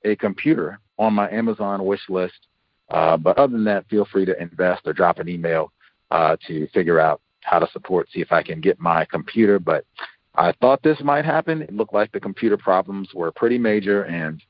a 0.03 0.15
computer 0.17 0.79
on 0.97 1.13
my 1.13 1.31
Amazon 1.31 1.85
wish 1.85 2.01
list. 2.09 2.47
Uh, 2.89 3.15
but 3.15 3.37
other 3.37 3.53
than 3.53 3.63
that, 3.63 3.87
feel 3.87 4.05
free 4.05 4.25
to 4.25 4.39
invest 4.41 4.81
or 4.85 4.91
drop 4.91 5.19
an 5.19 5.29
email 5.29 5.71
uh, 6.11 6.35
to 6.47 6.67
figure 6.69 6.99
out 6.99 7.21
how 7.41 7.59
to 7.59 7.67
support, 7.71 8.09
see 8.11 8.19
if 8.19 8.31
I 8.33 8.43
can 8.43 8.59
get 8.59 8.77
my 8.79 9.05
computer. 9.05 9.57
But 9.57 9.85
I 10.35 10.51
thought 10.59 10.83
this 10.83 10.99
might 11.01 11.23
happen. 11.23 11.61
It 11.61 11.73
looked 11.73 11.93
like 11.93 12.11
the 12.11 12.19
computer 12.19 12.57
problems 12.57 13.09
were 13.13 13.31
pretty 13.31 13.57
major, 13.57 14.03
and 14.03 14.43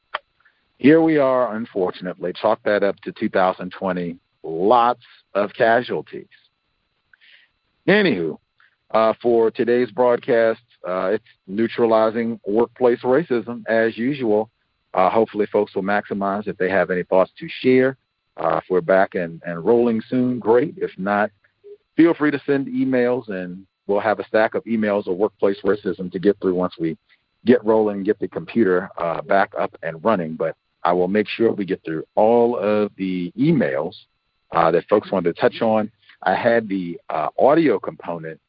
here 0.78 1.02
we 1.02 1.18
are, 1.18 1.56
unfortunately. 1.56 2.34
Chalk 2.34 2.60
that 2.64 2.82
up 2.82 3.00
to 3.02 3.12
2020. 3.12 4.18
Lots 4.42 5.04
of 5.36 5.54
casualties. 5.54 6.28
Anywho, 7.88 8.40
uh, 8.92 9.14
for 9.22 9.52
today's 9.52 9.92
broadcast, 9.92 10.62
uh, 10.88 11.12
it's 11.14 11.26
neutralizing 11.48 12.40
workplace 12.46 13.02
racism 13.02 13.64
as 13.68 13.98
usual. 13.98 14.50
Uh, 14.94 15.10
hopefully, 15.10 15.46
folks 15.52 15.76
will 15.76 15.84
maximize 15.84 16.48
if 16.48 16.58
they 16.58 16.70
have 16.70 16.90
any 16.90 17.04
thoughts 17.04 17.32
to 17.40 17.48
share. 17.62 17.98
Uh, 18.38 18.58
if 18.58 18.64
we're 18.70 18.82
back 18.82 19.16
and, 19.16 19.42
and 19.46 19.64
rolling 19.64 20.02
soon, 20.10 20.40
great. 20.40 20.74
If 20.78 20.92
not, 20.98 21.30
feel 21.96 22.14
free 22.14 22.32
to 22.32 22.42
send 22.46 22.68
emails 22.68 23.30
and 23.30 23.66
we'll 23.86 24.00
have 24.00 24.20
a 24.20 24.26
stack 24.28 24.56
of 24.56 24.64
emails 24.64 25.08
of 25.08 25.18
workplace 25.18 25.58
racism 25.64 26.12
to 26.12 26.20
get 26.20 26.40
through 26.40 26.56
once 26.56 26.74
we 26.80 26.98
get 27.46 27.64
rolling 27.64 28.04
get 28.04 28.20
the 28.20 28.28
computer 28.28 28.90
uh, 28.98 29.22
back 29.22 29.52
up 29.58 29.76
and 29.84 30.04
running. 30.04 30.36
But 30.36 30.56
I 30.84 30.94
will 30.94 31.08
make 31.08 31.28
sure 31.28 31.52
we 31.52 31.66
get 31.66 31.84
through 31.84 32.06
all 32.16 32.58
of 32.58 32.92
the 32.98 33.32
emails 33.38 33.96
uh, 34.52 34.72
that 34.72 34.88
folks 34.88 35.12
wanted 35.12 35.36
to 35.36 35.42
touch 35.42 35.62
on. 35.62 35.92
I 36.24 36.36
had 36.36 36.68
the 36.68 37.00
audio 37.38 37.80
component 37.80 38.40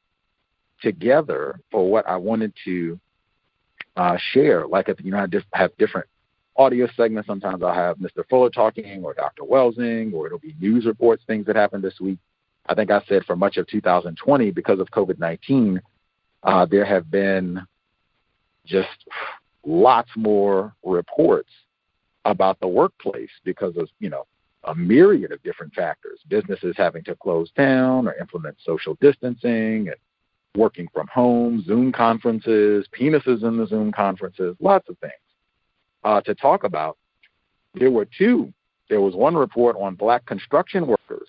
together 0.81 1.61
for 1.71 1.91
what 1.91 2.09
I 2.09 2.17
wanted 2.17 2.53
to 2.65 2.99
uh, 3.97 4.17
share. 4.33 4.67
Like, 4.67 4.89
you 5.03 5.11
know, 5.11 5.19
I 5.19 5.59
have 5.59 5.77
different 5.79 6.07
audio 6.57 6.89
segments. 6.97 7.27
Sometimes 7.27 7.63
I'll 7.63 7.75
have 7.75 7.99
Mr. 7.99 8.25
Fuller 8.29 8.51
talking 8.51 9.03
or 9.05 9.15
Dr. 9.15 9.43
Welsing, 9.45 10.13
or 10.13 10.27
it'll 10.27 10.39
be 10.39 10.55
news 10.61 10.87
reports, 10.87 11.23
things 11.27 11.47
that 11.47 11.57
happened 11.57 11.83
this 11.83 12.01
week. 12.01 12.19
I 12.67 12.75
think 12.75 12.91
I 12.91 13.03
said 13.09 13.25
for 13.25 13.37
much 13.37 13.57
of 13.57 13.67
2020, 13.67 14.51
because 14.51 14.79
of 14.79 14.89
COVID 14.91 15.19
19, 15.19 15.81
uh, 16.43 16.67
there 16.67 16.85
have 16.85 17.11
been 17.11 17.61
just 18.67 18.89
lots 19.65 20.11
more 20.17 20.75
reports 20.85 21.51
about 22.25 22.61
the 22.61 22.69
workplace 22.69 23.31
because 23.45 23.77
of, 23.77 23.89
you 23.99 24.11
know, 24.11 24.27
a 24.65 24.75
myriad 24.75 25.33
of 25.33 25.43
different 25.43 25.73
factors. 25.73 26.21
Businesses 26.29 26.75
having 26.77 27.03
to 27.05 27.17
close 27.17 27.51
down 27.53 28.07
or 28.07 28.15
implement 28.15 28.57
social 28.65 28.97
distancing 29.01 29.89
and 29.89 29.97
working 30.57 30.89
from 30.93 31.07
home, 31.09 31.63
Zoom 31.65 31.93
conferences, 31.93 32.87
penises 32.99 33.43
in 33.45 33.57
the 33.57 33.67
Zoom 33.67 33.93
conferences, 33.93 34.57
lots 34.61 34.89
of 34.89 34.99
things 34.99 35.13
uh, 36.05 36.21
to 36.23 36.35
talk 36.35 36.65
about. 36.65 36.97
There 37.75 37.91
were 37.91 38.07
two. 38.19 38.53
There 38.89 39.01
was 39.01 39.15
one 39.15 39.37
report 39.37 39.77
on 39.79 39.95
black 39.95 40.27
construction 40.27 40.87
workers 40.87 41.29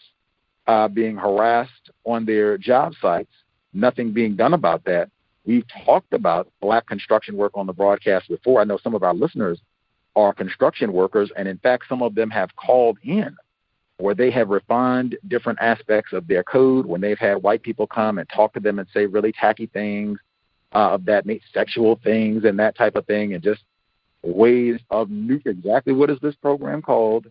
uh, 0.67 0.87
being 0.87 1.15
harassed 1.15 1.91
on 2.05 2.25
their 2.25 2.57
job 2.57 2.93
sites, 2.99 3.31
nothing 3.73 4.11
being 4.11 4.35
done 4.35 4.53
about 4.53 4.83
that. 4.85 5.09
We've 5.45 5.65
talked 5.85 6.13
about 6.13 6.51
black 6.59 6.87
construction 6.87 7.35
work 7.35 7.51
on 7.55 7.67
the 7.67 7.73
broadcast 7.73 8.29
before. 8.29 8.61
I 8.61 8.63
know 8.63 8.79
some 8.83 8.95
of 8.95 9.03
our 9.03 9.13
listeners 9.13 9.59
are 10.15 10.33
construction 10.33 10.93
workers, 10.93 11.31
and 11.35 11.47
in 11.47 11.57
fact, 11.59 11.85
some 11.87 12.01
of 12.01 12.15
them 12.15 12.29
have 12.31 12.55
called 12.55 12.97
in 13.03 13.35
where 14.01 14.15
they 14.15 14.31
have 14.31 14.49
refined 14.49 15.17
different 15.27 15.59
aspects 15.61 16.13
of 16.13 16.27
their 16.27 16.43
code 16.43 16.85
when 16.85 17.01
they've 17.01 17.19
had 17.19 17.35
white 17.35 17.61
people 17.61 17.87
come 17.87 18.17
and 18.17 18.27
talk 18.29 18.53
to 18.53 18.59
them 18.59 18.79
and 18.79 18.87
say 18.93 19.05
really 19.05 19.31
tacky 19.31 19.67
things 19.67 20.19
uh, 20.73 20.91
of 20.91 21.05
that 21.05 21.25
sexual 21.53 21.99
things 22.03 22.43
and 22.45 22.57
that 22.57 22.75
type 22.77 22.95
of 22.95 23.05
thing, 23.05 23.33
and 23.33 23.43
just 23.43 23.63
ways 24.23 24.79
of 24.89 25.09
new- 25.09 25.41
exactly 25.45 25.93
what 25.93 26.09
is 26.09 26.19
this 26.21 26.35
program 26.35 26.81
called? 26.81 27.27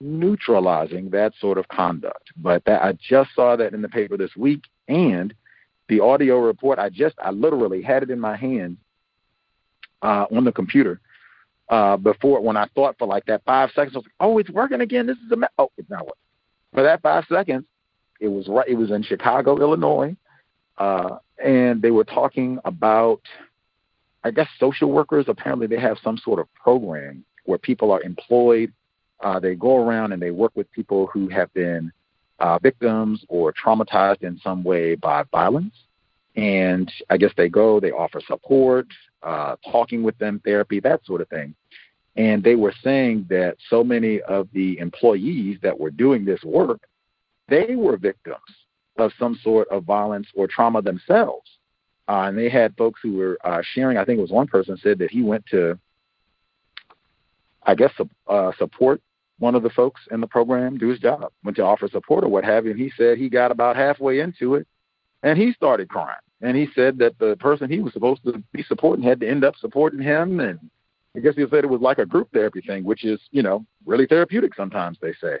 neutralizing 0.00 1.10
that 1.10 1.32
sort 1.40 1.58
of 1.58 1.66
conduct. 1.68 2.30
But 2.36 2.64
that, 2.66 2.82
I 2.82 2.92
just 2.92 3.30
saw 3.34 3.56
that 3.56 3.74
in 3.74 3.82
the 3.82 3.88
paper 3.88 4.16
this 4.16 4.34
week, 4.36 4.62
and 4.86 5.34
the 5.88 6.00
audio 6.00 6.38
report. 6.38 6.78
I 6.78 6.88
just, 6.88 7.16
I 7.22 7.30
literally 7.30 7.82
had 7.82 8.02
it 8.02 8.10
in 8.10 8.20
my 8.20 8.36
hand 8.36 8.76
uh, 10.02 10.26
on 10.30 10.44
the 10.44 10.52
computer 10.52 11.00
uh, 11.70 11.96
before 11.96 12.40
when 12.40 12.56
I 12.56 12.66
thought 12.74 12.96
for 12.98 13.06
like 13.06 13.24
that 13.26 13.44
five 13.44 13.70
seconds. 13.74 13.94
I 13.94 13.98
was 13.98 14.04
like, 14.04 14.12
oh, 14.20 14.38
it's 14.38 14.50
working 14.50 14.80
again. 14.80 15.06
This 15.06 15.18
is 15.18 15.32
a 15.32 15.36
me-. 15.36 15.46
oh, 15.58 15.70
it's 15.76 15.90
not 15.90 16.06
working. 16.06 16.14
For 16.74 16.82
that 16.82 17.02
five 17.02 17.24
seconds, 17.30 17.64
it 18.20 18.28
was 18.28 18.48
right. 18.48 18.68
It 18.68 18.74
was 18.74 18.90
in 18.90 19.02
Chicago, 19.02 19.58
Illinois, 19.60 20.16
uh, 20.78 21.18
and 21.42 21.80
they 21.82 21.90
were 21.90 22.04
talking 22.04 22.58
about. 22.64 23.20
I 24.24 24.32
guess 24.32 24.48
social 24.58 24.90
workers 24.90 25.26
apparently 25.28 25.68
they 25.68 25.78
have 25.78 25.96
some 26.02 26.18
sort 26.18 26.40
of 26.40 26.52
program 26.52 27.24
where 27.44 27.56
people 27.56 27.92
are 27.92 28.02
employed 28.02 28.72
uh, 29.20 29.40
they 29.40 29.54
go 29.54 29.76
around 29.76 30.12
and 30.12 30.22
they 30.22 30.30
work 30.30 30.52
with 30.54 30.70
people 30.72 31.08
who 31.08 31.28
have 31.28 31.52
been 31.54 31.92
uh, 32.38 32.58
victims 32.58 33.24
or 33.28 33.52
traumatized 33.52 34.22
in 34.22 34.38
some 34.38 34.62
way 34.62 34.94
by 34.94 35.24
violence. 35.32 35.74
And 36.36 36.90
I 37.10 37.16
guess 37.16 37.32
they 37.36 37.48
go, 37.48 37.80
they 37.80 37.90
offer 37.90 38.20
support, 38.26 38.86
uh, 39.22 39.56
talking 39.70 40.02
with 40.02 40.16
them, 40.18 40.40
therapy, 40.44 40.80
that 40.80 41.04
sort 41.04 41.20
of 41.20 41.28
thing. 41.28 41.54
And 42.16 42.42
they 42.42 42.56
were 42.56 42.74
saying 42.82 43.26
that 43.30 43.56
so 43.70 43.84
many 43.84 44.20
of 44.22 44.48
the 44.52 44.78
employees 44.78 45.58
that 45.62 45.78
were 45.78 45.90
doing 45.90 46.24
this 46.24 46.42
work, 46.42 46.80
they 47.48 47.76
were 47.76 47.96
victims 47.96 48.38
of 48.96 49.12
some 49.18 49.38
sort 49.42 49.68
of 49.68 49.84
violence 49.84 50.26
or 50.34 50.48
trauma 50.48 50.82
themselves. 50.82 51.48
Uh, 52.08 52.22
and 52.22 52.38
they 52.38 52.48
had 52.48 52.76
folks 52.76 53.00
who 53.02 53.16
were 53.16 53.38
uh, 53.44 53.62
sharing. 53.74 53.98
I 53.98 54.04
think 54.04 54.18
it 54.18 54.22
was 54.22 54.30
one 54.30 54.46
person 54.46 54.76
said 54.82 54.98
that 54.98 55.10
he 55.10 55.22
went 55.22 55.44
to, 55.50 55.78
I 57.62 57.74
guess, 57.74 57.92
uh, 58.26 58.52
support 58.58 59.00
one 59.38 59.54
of 59.54 59.62
the 59.62 59.70
folks 59.70 60.00
in 60.10 60.20
the 60.20 60.26
program 60.26 60.78
do 60.78 60.88
his 60.88 60.98
job, 60.98 61.30
went 61.44 61.56
to 61.56 61.62
offer 61.62 61.88
support 61.88 62.24
or 62.24 62.28
what 62.28 62.44
have 62.44 62.64
you, 62.64 62.72
and 62.72 62.80
he 62.80 62.90
said 62.96 63.18
he 63.18 63.28
got 63.28 63.52
about 63.52 63.76
halfway 63.76 64.20
into 64.20 64.56
it 64.56 64.66
and 65.22 65.38
he 65.38 65.52
started 65.52 65.88
crying. 65.88 66.16
And 66.40 66.56
he 66.56 66.68
said 66.74 66.98
that 66.98 67.18
the 67.18 67.36
person 67.36 67.70
he 67.70 67.80
was 67.80 67.92
supposed 67.92 68.22
to 68.24 68.42
be 68.52 68.62
supporting 68.62 69.04
had 69.04 69.20
to 69.20 69.28
end 69.28 69.44
up 69.44 69.56
supporting 69.56 70.00
him 70.00 70.40
and 70.40 70.58
I 71.16 71.20
guess 71.20 71.34
he 71.34 71.44
said 71.50 71.64
it 71.64 71.70
was 71.70 71.80
like 71.80 71.98
a 71.98 72.06
group 72.06 72.28
therapy 72.32 72.60
thing, 72.60 72.84
which 72.84 73.04
is, 73.04 73.18
you 73.32 73.42
know, 73.42 73.64
really 73.86 74.06
therapeutic 74.06 74.54
sometimes 74.54 74.98
they 75.00 75.14
say. 75.20 75.38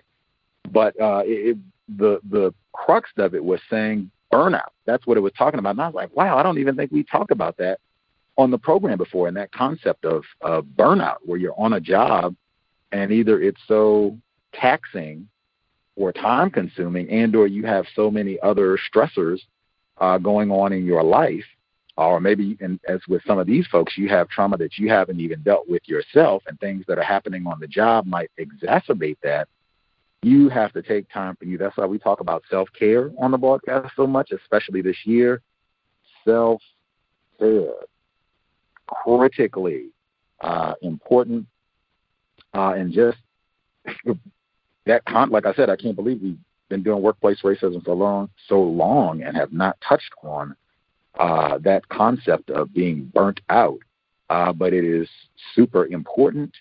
But 0.70 1.00
uh 1.00 1.22
it, 1.24 1.56
the 1.96 2.20
the 2.30 2.52
crux 2.72 3.10
of 3.16 3.34
it 3.34 3.44
was 3.44 3.60
saying 3.70 4.10
burnout. 4.32 4.70
That's 4.86 5.06
what 5.06 5.16
it 5.16 5.20
was 5.20 5.32
talking 5.38 5.58
about. 5.58 5.70
And 5.70 5.80
I 5.80 5.86
was 5.86 5.94
like, 5.94 6.14
wow, 6.16 6.36
I 6.36 6.42
don't 6.42 6.58
even 6.58 6.76
think 6.76 6.90
we 6.90 7.04
talked 7.04 7.30
about 7.30 7.56
that 7.58 7.78
on 8.36 8.50
the 8.50 8.58
program 8.58 8.98
before 8.98 9.28
and 9.28 9.36
that 9.36 9.52
concept 9.52 10.04
of, 10.04 10.22
of 10.40 10.64
burnout 10.64 11.16
where 11.24 11.38
you're 11.38 11.58
on 11.58 11.74
a 11.74 11.80
job 11.80 12.34
and 12.92 13.10
either 13.12 13.40
it's 13.40 13.60
so 13.66 14.16
taxing 14.54 15.28
or 15.96 16.12
time 16.12 16.50
consuming 16.50 17.10
and 17.10 17.34
or 17.34 17.46
you 17.46 17.66
have 17.66 17.84
so 17.94 18.10
many 18.10 18.38
other 18.40 18.78
stressors 18.78 19.40
uh, 20.00 20.18
going 20.18 20.50
on 20.50 20.72
in 20.72 20.84
your 20.84 21.02
life 21.02 21.44
or 21.96 22.20
maybe 22.20 22.56
in, 22.60 22.78
as 22.88 23.00
with 23.08 23.22
some 23.26 23.38
of 23.38 23.46
these 23.46 23.66
folks 23.66 23.98
you 23.98 24.08
have 24.08 24.28
trauma 24.28 24.56
that 24.56 24.78
you 24.78 24.88
haven't 24.88 25.20
even 25.20 25.42
dealt 25.42 25.68
with 25.68 25.82
yourself 25.86 26.42
and 26.46 26.58
things 26.60 26.84
that 26.86 26.98
are 26.98 27.04
happening 27.04 27.46
on 27.46 27.58
the 27.60 27.66
job 27.66 28.06
might 28.06 28.30
exacerbate 28.38 29.16
that 29.22 29.48
you 30.22 30.48
have 30.48 30.72
to 30.72 30.82
take 30.82 31.08
time 31.10 31.36
for 31.36 31.44
you. 31.44 31.58
That's 31.58 31.76
why 31.76 31.86
we 31.86 31.98
talk 31.98 32.20
about 32.20 32.42
self-care 32.50 33.10
on 33.18 33.30
the 33.30 33.38
broadcast 33.38 33.94
so 33.96 34.06
much 34.06 34.32
especially 34.32 34.82
this 34.82 34.96
year. 35.04 35.42
Self-care 36.24 37.72
critically 38.86 39.90
uh, 40.40 40.74
important. 40.82 41.46
Uh, 42.54 42.72
and 42.72 42.92
just 42.92 43.18
that 44.86 45.04
con 45.04 45.30
like 45.30 45.46
I 45.46 45.52
said, 45.54 45.70
I 45.70 45.76
can't 45.76 45.96
believe 45.96 46.20
we've 46.22 46.38
been 46.68 46.82
doing 46.82 47.02
workplace 47.02 47.40
racism 47.42 47.84
for 47.84 47.94
long 47.94 48.28
so 48.48 48.60
long 48.60 49.22
and 49.22 49.36
have 49.36 49.52
not 49.52 49.76
touched 49.86 50.12
on 50.22 50.54
uh, 51.18 51.58
that 51.58 51.88
concept 51.88 52.50
of 52.50 52.72
being 52.72 53.10
burnt 53.12 53.40
out, 53.50 53.78
uh, 54.30 54.52
but 54.52 54.72
it 54.72 54.84
is 54.84 55.08
super 55.54 55.86
important. 55.86 56.54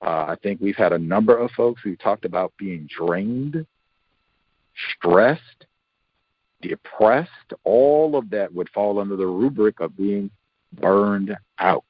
Uh, 0.00 0.26
I 0.28 0.36
think 0.42 0.60
we've 0.60 0.76
had 0.76 0.92
a 0.92 0.98
number 0.98 1.36
of 1.36 1.50
folks 1.52 1.82
who 1.82 1.96
talked 1.96 2.24
about 2.24 2.52
being 2.58 2.88
drained, 2.88 3.66
stressed, 4.94 5.66
depressed. 6.62 7.30
All 7.64 8.16
of 8.16 8.30
that 8.30 8.52
would 8.54 8.68
fall 8.70 8.98
under 8.98 9.16
the 9.16 9.26
rubric 9.26 9.80
of 9.80 9.96
being 9.96 10.30
burned 10.72 11.36
out, 11.58 11.84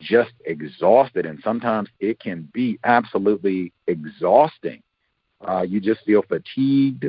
just 0.00 0.32
exhausted. 0.44 1.26
And 1.26 1.40
sometimes 1.42 1.88
it 1.98 2.20
can 2.20 2.48
be 2.52 2.78
absolutely 2.84 3.72
exhausting. 3.86 4.82
Uh, 5.48 5.62
you 5.62 5.80
just 5.80 6.04
feel 6.04 6.22
fatigued, 6.22 7.06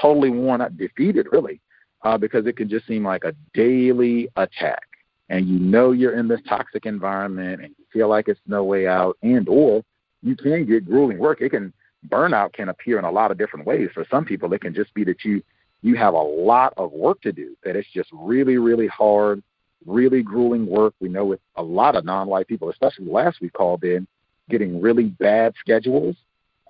totally 0.00 0.30
worn 0.30 0.60
out, 0.60 0.76
defeated, 0.76 1.26
really, 1.32 1.60
uh, 2.02 2.18
because 2.18 2.46
it 2.46 2.56
can 2.56 2.68
just 2.68 2.86
seem 2.86 3.04
like 3.04 3.24
a 3.24 3.34
daily 3.54 4.28
attack. 4.36 4.82
And 5.28 5.48
you 5.48 5.58
know 5.58 5.90
you're 5.92 6.18
in 6.18 6.28
this 6.28 6.40
toxic 6.48 6.86
environment, 6.86 7.62
and 7.62 7.74
you 7.78 7.84
feel 7.92 8.08
like 8.08 8.28
it's 8.28 8.40
no 8.46 8.62
way 8.64 8.86
out, 8.86 9.16
and 9.22 9.48
or 9.48 9.82
you 10.22 10.36
can 10.36 10.64
get 10.66 10.86
grueling 10.86 11.18
work. 11.18 11.40
It 11.40 11.50
can 11.50 11.72
burnout 12.08 12.52
can 12.52 12.68
appear 12.68 12.98
in 12.98 13.04
a 13.04 13.10
lot 13.10 13.30
of 13.30 13.38
different 13.38 13.66
ways. 13.66 13.88
For 13.92 14.06
some 14.10 14.24
people, 14.24 14.52
it 14.52 14.60
can 14.60 14.74
just 14.74 14.94
be 14.94 15.04
that 15.04 15.24
you 15.24 15.42
you 15.82 15.96
have 15.96 16.14
a 16.14 16.22
lot 16.22 16.74
of 16.76 16.92
work 16.92 17.20
to 17.22 17.32
do. 17.32 17.56
That 17.64 17.76
it's 17.76 17.90
just 17.92 18.08
really, 18.12 18.56
really 18.56 18.86
hard, 18.86 19.42
really 19.84 20.22
grueling 20.22 20.66
work. 20.66 20.94
We 21.00 21.08
know 21.08 21.24
with 21.24 21.40
a 21.56 21.62
lot 21.62 21.96
of 21.96 22.04
non-white 22.04 22.48
people, 22.48 22.70
especially 22.70 23.06
last 23.06 23.40
week 23.40 23.52
called 23.52 23.84
in, 23.84 24.06
getting 24.48 24.80
really 24.80 25.04
bad 25.04 25.54
schedules, 25.60 26.16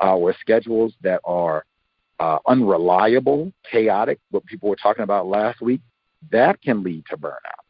or 0.00 0.34
schedules 0.40 0.94
that 1.02 1.20
are 1.24 1.64
uh, 2.18 2.38
unreliable, 2.46 3.52
chaotic, 3.70 4.18
what 4.30 4.44
people 4.46 4.68
were 4.68 4.76
talking 4.76 5.02
about 5.02 5.26
last 5.26 5.60
week, 5.60 5.80
that 6.30 6.60
can 6.62 6.82
lead 6.82 7.04
to 7.10 7.16
burnout. 7.16 7.64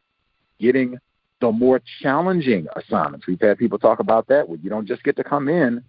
Getting 0.59 0.97
the 1.39 1.51
more 1.51 1.81
challenging 2.01 2.67
assignments. 2.75 3.27
We've 3.27 3.39
had 3.39 3.57
people 3.57 3.77
talk 3.77 3.99
about 3.99 4.27
that 4.27 4.47
where 4.47 4.57
you 4.59 4.69
don't 4.69 4.87
just 4.87 5.03
get 5.03 5.15
to 5.17 5.23
come 5.23 5.47
in 5.47 5.83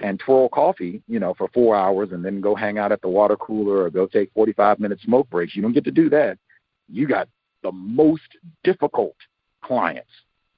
and 0.00 0.18
twirl 0.18 0.48
coffee, 0.48 1.02
you 1.08 1.18
know, 1.18 1.34
for 1.34 1.48
four 1.54 1.76
hours 1.76 2.10
and 2.12 2.24
then 2.24 2.40
go 2.40 2.54
hang 2.54 2.78
out 2.78 2.92
at 2.92 3.00
the 3.00 3.08
water 3.08 3.36
cooler 3.36 3.84
or 3.84 3.90
go 3.90 4.06
take 4.06 4.32
45 4.32 4.80
minute 4.80 5.00
smoke 5.00 5.28
breaks. 5.30 5.54
You 5.54 5.62
don't 5.62 5.72
get 5.72 5.84
to 5.84 5.90
do 5.90 6.08
that. 6.10 6.38
You 6.88 7.06
got 7.06 7.28
the 7.62 7.72
most 7.72 8.36
difficult 8.64 9.16
clients 9.62 10.10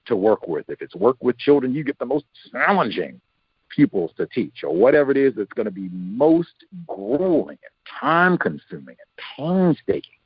to 0.07 0.17
work 0.17 0.47
with. 0.47 0.69
If 0.69 0.83
it's 0.83 0.95
work 0.95 1.17
with 1.21 1.39
children, 1.39 1.75
you 1.75 1.85
get 1.85 1.99
the 1.99 2.07
most 2.07 2.25
challenging 2.53 3.21
pupils 3.71 4.11
to 4.17 4.27
teach 4.27 4.63
or 4.63 4.75
whatever 4.75 5.11
it 5.11 5.17
is 5.17 5.35
that's 5.37 5.53
going 5.53 5.67
to 5.67 5.71
be 5.71 5.89
most 5.93 6.65
grueling 6.87 7.59
and 7.63 7.99
time 8.01 8.37
consuming 8.37 8.97
and 8.99 9.37
painstaking, 9.37 10.19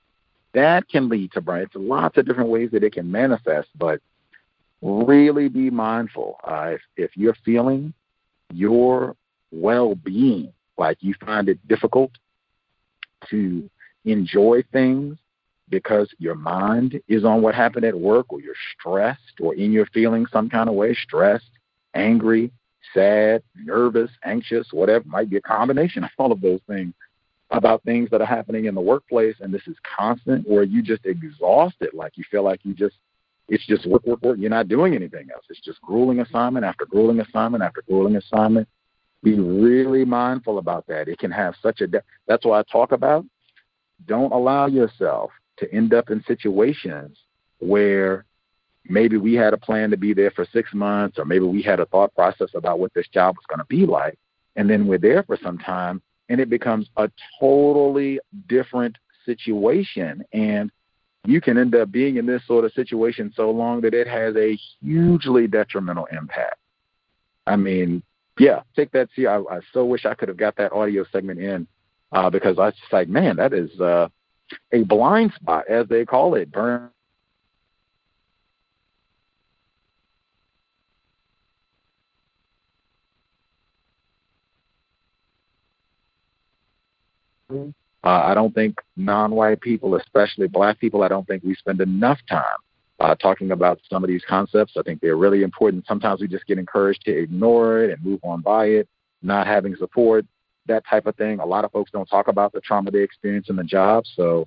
that 0.52 0.88
can 0.88 1.08
lead 1.08 1.32
to 1.32 1.40
burn. 1.40 1.62
It's 1.62 1.74
lots 1.74 2.16
of 2.16 2.26
different 2.26 2.50
ways 2.50 2.70
that 2.72 2.84
it 2.84 2.92
can 2.92 3.10
manifest, 3.10 3.68
but 3.76 4.00
really 4.82 5.48
be 5.48 5.70
mindful. 5.70 6.38
Uh, 6.44 6.72
if, 6.74 6.80
if 6.96 7.16
you're 7.16 7.36
feeling 7.44 7.92
your 8.52 9.16
well 9.50 9.94
being, 9.94 10.52
like 10.76 10.98
you 11.00 11.14
find 11.24 11.48
it 11.48 11.66
difficult 11.68 12.10
to 13.30 13.68
enjoy 14.04 14.62
things 14.72 15.16
because 15.70 16.12
your 16.18 16.34
mind 16.34 17.00
is 17.08 17.24
on 17.24 17.40
what 17.40 17.54
happened 17.54 17.84
at 17.84 17.98
work 17.98 18.26
or 18.32 18.40
you're 18.40 18.54
stressed 18.78 19.40
or 19.40 19.54
in 19.54 19.72
your 19.72 19.86
feelings 19.86 20.28
some 20.32 20.50
kind 20.50 20.68
of 20.68 20.74
way, 20.74 20.94
stressed, 20.94 21.50
angry, 21.94 22.52
sad, 22.92 23.42
nervous, 23.56 24.10
anxious, 24.24 24.68
whatever, 24.72 25.04
might 25.06 25.30
be 25.30 25.36
a 25.36 25.40
combination 25.40 26.04
of 26.04 26.10
all 26.18 26.32
of 26.32 26.40
those 26.40 26.60
things 26.66 26.94
about 27.50 27.82
things 27.84 28.10
that 28.10 28.20
are 28.20 28.26
happening 28.26 28.64
in 28.64 28.74
the 28.74 28.80
workplace. 28.80 29.36
And 29.40 29.52
this 29.52 29.66
is 29.66 29.76
constant 29.96 30.48
where 30.48 30.64
you 30.64 30.82
just 30.82 31.06
exhausted, 31.06 31.90
like 31.92 32.16
you 32.16 32.24
feel 32.30 32.42
like 32.42 32.60
you 32.64 32.74
just, 32.74 32.96
it's 33.48 33.66
just 33.66 33.86
work, 33.86 34.04
work, 34.06 34.22
work. 34.22 34.38
You're 34.38 34.50
not 34.50 34.68
doing 34.68 34.94
anything 34.94 35.28
else. 35.32 35.44
It's 35.50 35.60
just 35.60 35.80
grueling 35.80 36.20
assignment 36.20 36.64
after 36.64 36.86
grueling 36.86 37.20
assignment 37.20 37.62
after 37.62 37.82
grueling 37.86 38.16
assignment. 38.16 38.68
Be 39.22 39.38
really 39.38 40.04
mindful 40.04 40.58
about 40.58 40.86
that. 40.88 41.08
It 41.08 41.18
can 41.18 41.30
have 41.30 41.54
such 41.62 41.80
a, 41.80 41.86
de- 41.86 42.02
that's 42.26 42.44
why 42.44 42.60
I 42.60 42.62
talk 42.70 42.92
about 42.92 43.24
don't 44.06 44.32
allow 44.32 44.66
yourself 44.66 45.30
to 45.58 45.72
end 45.72 45.94
up 45.94 46.10
in 46.10 46.22
situations 46.26 47.16
where 47.58 48.24
maybe 48.86 49.16
we 49.16 49.34
had 49.34 49.54
a 49.54 49.58
plan 49.58 49.90
to 49.90 49.96
be 49.96 50.12
there 50.12 50.30
for 50.30 50.46
six 50.52 50.72
months, 50.74 51.18
or 51.18 51.24
maybe 51.24 51.44
we 51.44 51.62
had 51.62 51.80
a 51.80 51.86
thought 51.86 52.14
process 52.14 52.50
about 52.54 52.78
what 52.78 52.92
this 52.94 53.08
job 53.08 53.36
was 53.36 53.44
going 53.48 53.58
to 53.58 53.66
be 53.66 53.86
like, 53.86 54.18
and 54.56 54.68
then 54.68 54.86
we're 54.86 54.98
there 54.98 55.22
for 55.22 55.38
some 55.42 55.58
time, 55.58 56.02
and 56.28 56.40
it 56.40 56.50
becomes 56.50 56.88
a 56.96 57.10
totally 57.40 58.20
different 58.48 58.96
situation. 59.24 60.24
And 60.32 60.70
you 61.26 61.40
can 61.40 61.56
end 61.56 61.74
up 61.74 61.90
being 61.90 62.16
in 62.16 62.26
this 62.26 62.46
sort 62.46 62.64
of 62.64 62.72
situation 62.72 63.32
so 63.34 63.50
long 63.50 63.80
that 63.80 63.94
it 63.94 64.06
has 64.06 64.36
a 64.36 64.58
hugely 64.82 65.46
detrimental 65.46 66.06
impact. 66.06 66.56
I 67.46 67.56
mean, 67.56 68.02
yeah, 68.38 68.60
take 68.76 68.90
that. 68.92 69.08
See, 69.14 69.26
I, 69.26 69.38
I 69.38 69.60
so 69.72 69.84
wish 69.84 70.06
I 70.06 70.14
could 70.14 70.28
have 70.28 70.36
got 70.36 70.56
that 70.56 70.72
audio 70.72 71.04
segment 71.10 71.40
in 71.40 71.66
uh, 72.12 72.30
because 72.30 72.58
I 72.58 72.66
was 72.66 72.74
just 72.74 72.92
like, 72.92 73.08
man, 73.08 73.36
that 73.36 73.52
is 73.52 73.70
uh, 73.80 74.08
a 74.72 74.82
blind 74.82 75.32
spot, 75.34 75.64
as 75.68 75.86
they 75.88 76.04
call 76.04 76.34
it, 76.34 76.50
burn 76.50 76.90
Uh, 88.04 88.22
I 88.24 88.34
don't 88.34 88.54
think 88.54 88.76
non-white 88.96 89.60
people, 89.60 89.96
especially 89.96 90.46
black 90.46 90.78
people, 90.78 91.02
I 91.02 91.08
don't 91.08 91.26
think 91.26 91.42
we 91.42 91.54
spend 91.54 91.80
enough 91.80 92.18
time 92.28 92.58
uh, 93.00 93.14
talking 93.14 93.52
about 93.52 93.80
some 93.88 94.04
of 94.04 94.08
these 94.08 94.22
concepts. 94.28 94.74
I 94.76 94.82
think 94.82 95.00
they're 95.00 95.16
really 95.16 95.42
important. 95.42 95.86
Sometimes 95.86 96.20
we 96.20 96.28
just 96.28 96.46
get 96.46 96.58
encouraged 96.58 97.02
to 97.06 97.16
ignore 97.16 97.82
it 97.82 97.90
and 97.90 98.04
move 98.04 98.20
on 98.22 98.42
by 98.42 98.66
it, 98.66 98.88
not 99.22 99.46
having 99.46 99.74
support, 99.76 100.26
that 100.66 100.84
type 100.88 101.06
of 101.06 101.16
thing. 101.16 101.40
A 101.40 101.46
lot 101.46 101.64
of 101.64 101.72
folks 101.72 101.90
don't 101.90 102.06
talk 102.06 102.28
about 102.28 102.52
the 102.52 102.60
trauma 102.60 102.90
they 102.90 103.02
experience 103.02 103.48
in 103.48 103.56
the 103.56 103.64
job. 103.64 104.04
So 104.14 104.46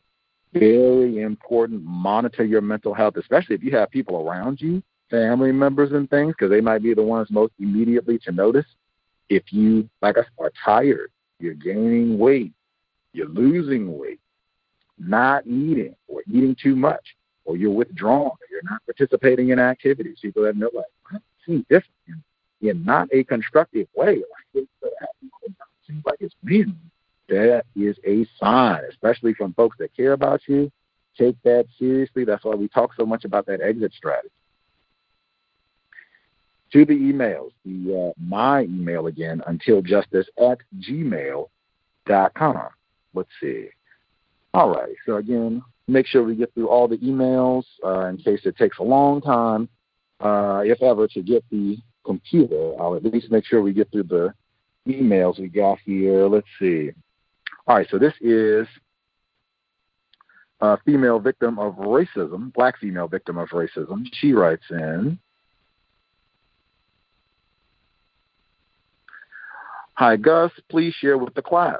very 0.53 1.21
important. 1.21 1.83
Monitor 1.83 2.45
your 2.45 2.61
mental 2.61 2.93
health, 2.93 3.17
especially 3.17 3.55
if 3.55 3.63
you 3.63 3.71
have 3.71 3.89
people 3.91 4.27
around 4.27 4.61
you, 4.61 4.81
family 5.09 5.51
members 5.51 5.91
and 5.91 6.09
things, 6.09 6.33
because 6.37 6.49
they 6.49 6.61
might 6.61 6.83
be 6.83 6.93
the 6.93 7.03
ones 7.03 7.29
most 7.29 7.53
immediately 7.59 8.17
to 8.19 8.31
notice. 8.31 8.65
If 9.29 9.51
you, 9.51 9.89
like 10.01 10.17
us, 10.17 10.25
are 10.39 10.51
tired, 10.63 11.11
you're 11.39 11.53
gaining 11.53 12.17
weight, 12.17 12.53
you're 13.17 13.27
losing 13.27 13.97
weight, 13.97 14.19
not 14.99 15.45
eating, 15.47 15.95
or 16.07 16.21
eating 16.29 16.55
too 16.61 16.75
much, 16.75 17.15
or 17.45 17.57
you're 17.57 17.71
withdrawn, 17.71 18.27
or 18.27 18.47
you're 18.51 18.61
not 18.63 18.85
participating 18.85 19.49
in 19.49 19.57
activities. 19.59 20.19
People 20.21 20.43
that 20.43 20.55
know, 20.55 20.69
like, 20.73 20.85
I 21.11 21.17
see 21.45 21.65
different 21.67 21.91
in, 22.07 22.69
in 22.69 22.85
not 22.85 23.09
a 23.11 23.23
constructive 23.23 23.87
way. 23.95 24.17
Like, 24.17 24.23
it 24.53 24.69
seems 25.87 26.03
like 26.05 26.17
it's 26.19 26.35
me. 26.43 26.65
That 27.27 27.65
is 27.75 27.97
a 28.05 28.25
sign, 28.39 28.81
especially 28.89 29.33
from 29.33 29.53
folks 29.53 29.77
that 29.79 29.95
care 29.95 30.13
about 30.13 30.41
you. 30.47 30.71
Take 31.17 31.35
that 31.43 31.65
seriously. 31.79 32.23
That's 32.23 32.45
why 32.45 32.53
we 32.53 32.67
talk 32.67 32.91
so 32.95 33.05
much 33.05 33.25
about 33.25 33.47
that 33.47 33.61
exit 33.61 33.93
strategy. 33.93 34.29
To 36.73 36.85
the 36.85 36.93
emails, 36.93 37.51
the 37.65 38.09
uh, 38.09 38.13
my 38.21 38.61
email 38.63 39.07
again, 39.07 39.41
untiljustice 39.47 40.25
at 40.37 40.59
gmail.com 40.79 42.69
let's 43.17 43.29
see. 43.41 43.67
All 44.53 44.69
right. 44.69 44.95
So 45.05 45.17
again, 45.17 45.61
make 45.87 46.07
sure 46.07 46.23
we 46.23 46.35
get 46.35 46.53
through 46.53 46.69
all 46.69 46.87
the 46.87 46.97
emails 46.97 47.63
uh, 47.83 48.05
in 48.07 48.17
case 48.17 48.41
it 48.45 48.57
takes 48.57 48.79
a 48.79 48.83
long 48.83 49.21
time, 49.21 49.69
uh, 50.19 50.61
if 50.63 50.81
ever, 50.81 51.07
to 51.09 51.21
get 51.21 51.43
the 51.51 51.77
computer. 52.05 52.73
I'll 52.79 52.95
at 52.95 53.03
least 53.03 53.31
make 53.31 53.45
sure 53.45 53.61
we 53.61 53.73
get 53.73 53.91
through 53.91 54.03
the 54.03 54.33
emails 54.87 55.39
we 55.39 55.47
got 55.47 55.79
here. 55.85 56.27
Let's 56.27 56.47
see. 56.59 56.91
All 57.67 57.75
right. 57.75 57.87
So 57.91 57.99
this 57.99 58.13
is 58.21 58.67
a 60.61 60.77
female 60.85 61.19
victim 61.19 61.59
of 61.59 61.75
racism, 61.75 62.53
black 62.53 62.79
female 62.79 63.07
victim 63.07 63.37
of 63.37 63.49
racism. 63.49 64.05
She 64.13 64.33
writes 64.33 64.63
in. 64.71 65.19
Hi, 69.93 70.15
Gus. 70.15 70.51
Please 70.69 70.93
share 70.93 71.17
with 71.17 71.33
the 71.33 71.41
class. 71.41 71.79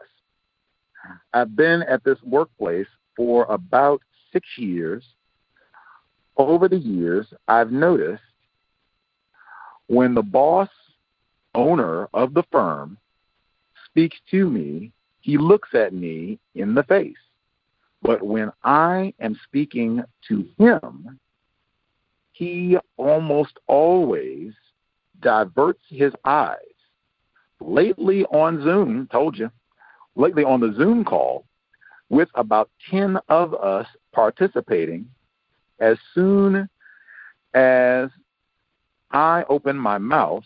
I've 1.33 1.55
been 1.55 1.83
at 1.83 2.03
this 2.03 2.17
workplace 2.23 2.87
for 3.15 3.45
about 3.45 4.01
six 4.31 4.47
years. 4.57 5.03
Over 6.37 6.67
the 6.67 6.77
years, 6.77 7.27
I've 7.47 7.71
noticed 7.71 8.21
when 9.87 10.13
the 10.13 10.21
boss 10.21 10.69
owner 11.55 12.07
of 12.13 12.33
the 12.33 12.43
firm 12.51 12.97
speaks 13.85 14.17
to 14.31 14.49
me, 14.49 14.91
he 15.21 15.37
looks 15.37 15.69
at 15.73 15.93
me 15.93 16.39
in 16.55 16.75
the 16.75 16.83
face. 16.83 17.15
But 18.01 18.21
when 18.21 18.51
I 18.63 19.13
am 19.19 19.39
speaking 19.43 20.03
to 20.27 20.47
him, 20.59 21.19
he 22.31 22.77
almost 22.97 23.57
always 23.65 24.53
diverts 25.21 25.81
his 25.89 26.13
eyes. 26.23 26.57
Lately 27.59 28.23
on 28.25 28.61
Zoom, 28.63 29.07
told 29.11 29.37
you, 29.37 29.49
lately 30.17 30.43
on 30.43 30.59
the 30.59 30.73
Zoom 30.75 31.05
call 31.05 31.45
with 32.09 32.29
about 32.35 32.69
10 32.89 33.17
of 33.29 33.53
us 33.53 33.85
participating, 34.13 35.07
as 35.79 35.97
soon 36.13 36.67
as 37.53 38.09
I 39.11 39.43
opened 39.47 39.79
my 39.79 39.97
mouth 39.97 40.43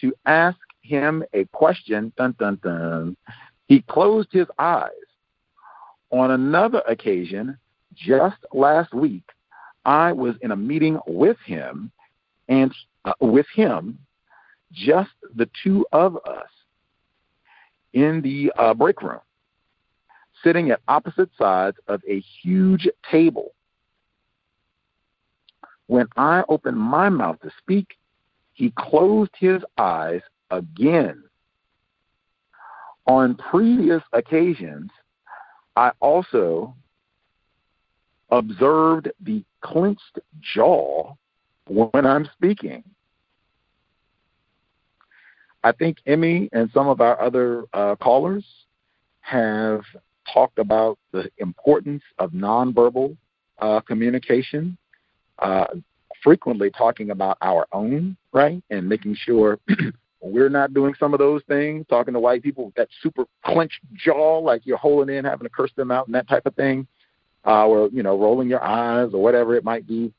to 0.00 0.14
ask 0.26 0.58
him 0.82 1.24
a 1.32 1.44
question, 1.46 2.12
dun 2.16 2.34
dun 2.38 2.58
dun, 2.62 3.16
he 3.66 3.82
closed 3.82 4.28
his 4.30 4.46
eyes. 4.58 4.90
On 6.10 6.30
another 6.30 6.82
occasion, 6.86 7.58
just 7.94 8.36
last 8.52 8.94
week, 8.94 9.24
I 9.84 10.12
was 10.12 10.36
in 10.42 10.52
a 10.52 10.56
meeting 10.56 10.98
with 11.06 11.38
him, 11.44 11.90
and 12.48 12.72
uh, 13.04 13.14
with 13.20 13.46
him, 13.54 13.98
just 14.72 15.10
the 15.34 15.48
two 15.62 15.84
of 15.92 16.16
us 16.28 16.48
in 17.96 18.20
the 18.20 18.52
uh, 18.58 18.74
break 18.74 19.00
room, 19.00 19.20
sitting 20.44 20.70
at 20.70 20.80
opposite 20.86 21.30
sides 21.38 21.78
of 21.88 22.02
a 22.06 22.22
huge 22.42 22.86
table. 23.10 23.52
When 25.86 26.06
I 26.14 26.44
opened 26.50 26.76
my 26.76 27.08
mouth 27.08 27.40
to 27.40 27.50
speak, 27.58 27.96
he 28.52 28.70
closed 28.78 29.30
his 29.38 29.62
eyes 29.78 30.20
again. 30.50 31.24
On 33.06 33.34
previous 33.34 34.02
occasions, 34.12 34.90
I 35.74 35.92
also 36.00 36.74
observed 38.30 39.10
the 39.22 39.42
clenched 39.62 40.18
jaw 40.40 41.14
when 41.66 42.04
I'm 42.04 42.28
speaking. 42.34 42.84
I 45.66 45.72
think 45.72 45.96
Emmy 46.06 46.48
and 46.52 46.70
some 46.72 46.86
of 46.86 47.00
our 47.00 47.20
other 47.20 47.64
uh, 47.72 47.96
callers 47.96 48.44
have 49.22 49.80
talked 50.32 50.60
about 50.60 50.96
the 51.10 51.28
importance 51.38 52.04
of 52.20 52.30
nonverbal 52.30 53.16
uh, 53.58 53.80
communication, 53.80 54.78
uh, 55.40 55.66
frequently 56.22 56.70
talking 56.70 57.10
about 57.10 57.36
our 57.42 57.66
own, 57.72 58.16
right? 58.32 58.62
And 58.70 58.88
making 58.88 59.16
sure 59.16 59.58
we're 60.20 60.48
not 60.48 60.72
doing 60.72 60.94
some 61.00 61.12
of 61.12 61.18
those 61.18 61.42
things, 61.48 61.84
talking 61.88 62.14
to 62.14 62.20
white 62.20 62.44
people 62.44 62.66
with 62.66 62.76
that 62.76 62.88
super 63.02 63.24
clenched 63.44 63.80
jaw, 63.92 64.38
like 64.38 64.66
you're 64.66 64.76
holding 64.76 65.16
in, 65.16 65.24
having 65.24 65.48
to 65.48 65.52
curse 65.52 65.72
them 65.74 65.90
out, 65.90 66.06
and 66.06 66.14
that 66.14 66.28
type 66.28 66.46
of 66.46 66.54
thing 66.54 66.86
uh, 67.44 67.66
or 67.66 67.88
you 67.92 68.04
know 68.04 68.16
rolling 68.16 68.48
your 68.48 68.62
eyes 68.62 69.10
or 69.12 69.20
whatever 69.20 69.56
it 69.56 69.64
might 69.64 69.84
be. 69.88 70.12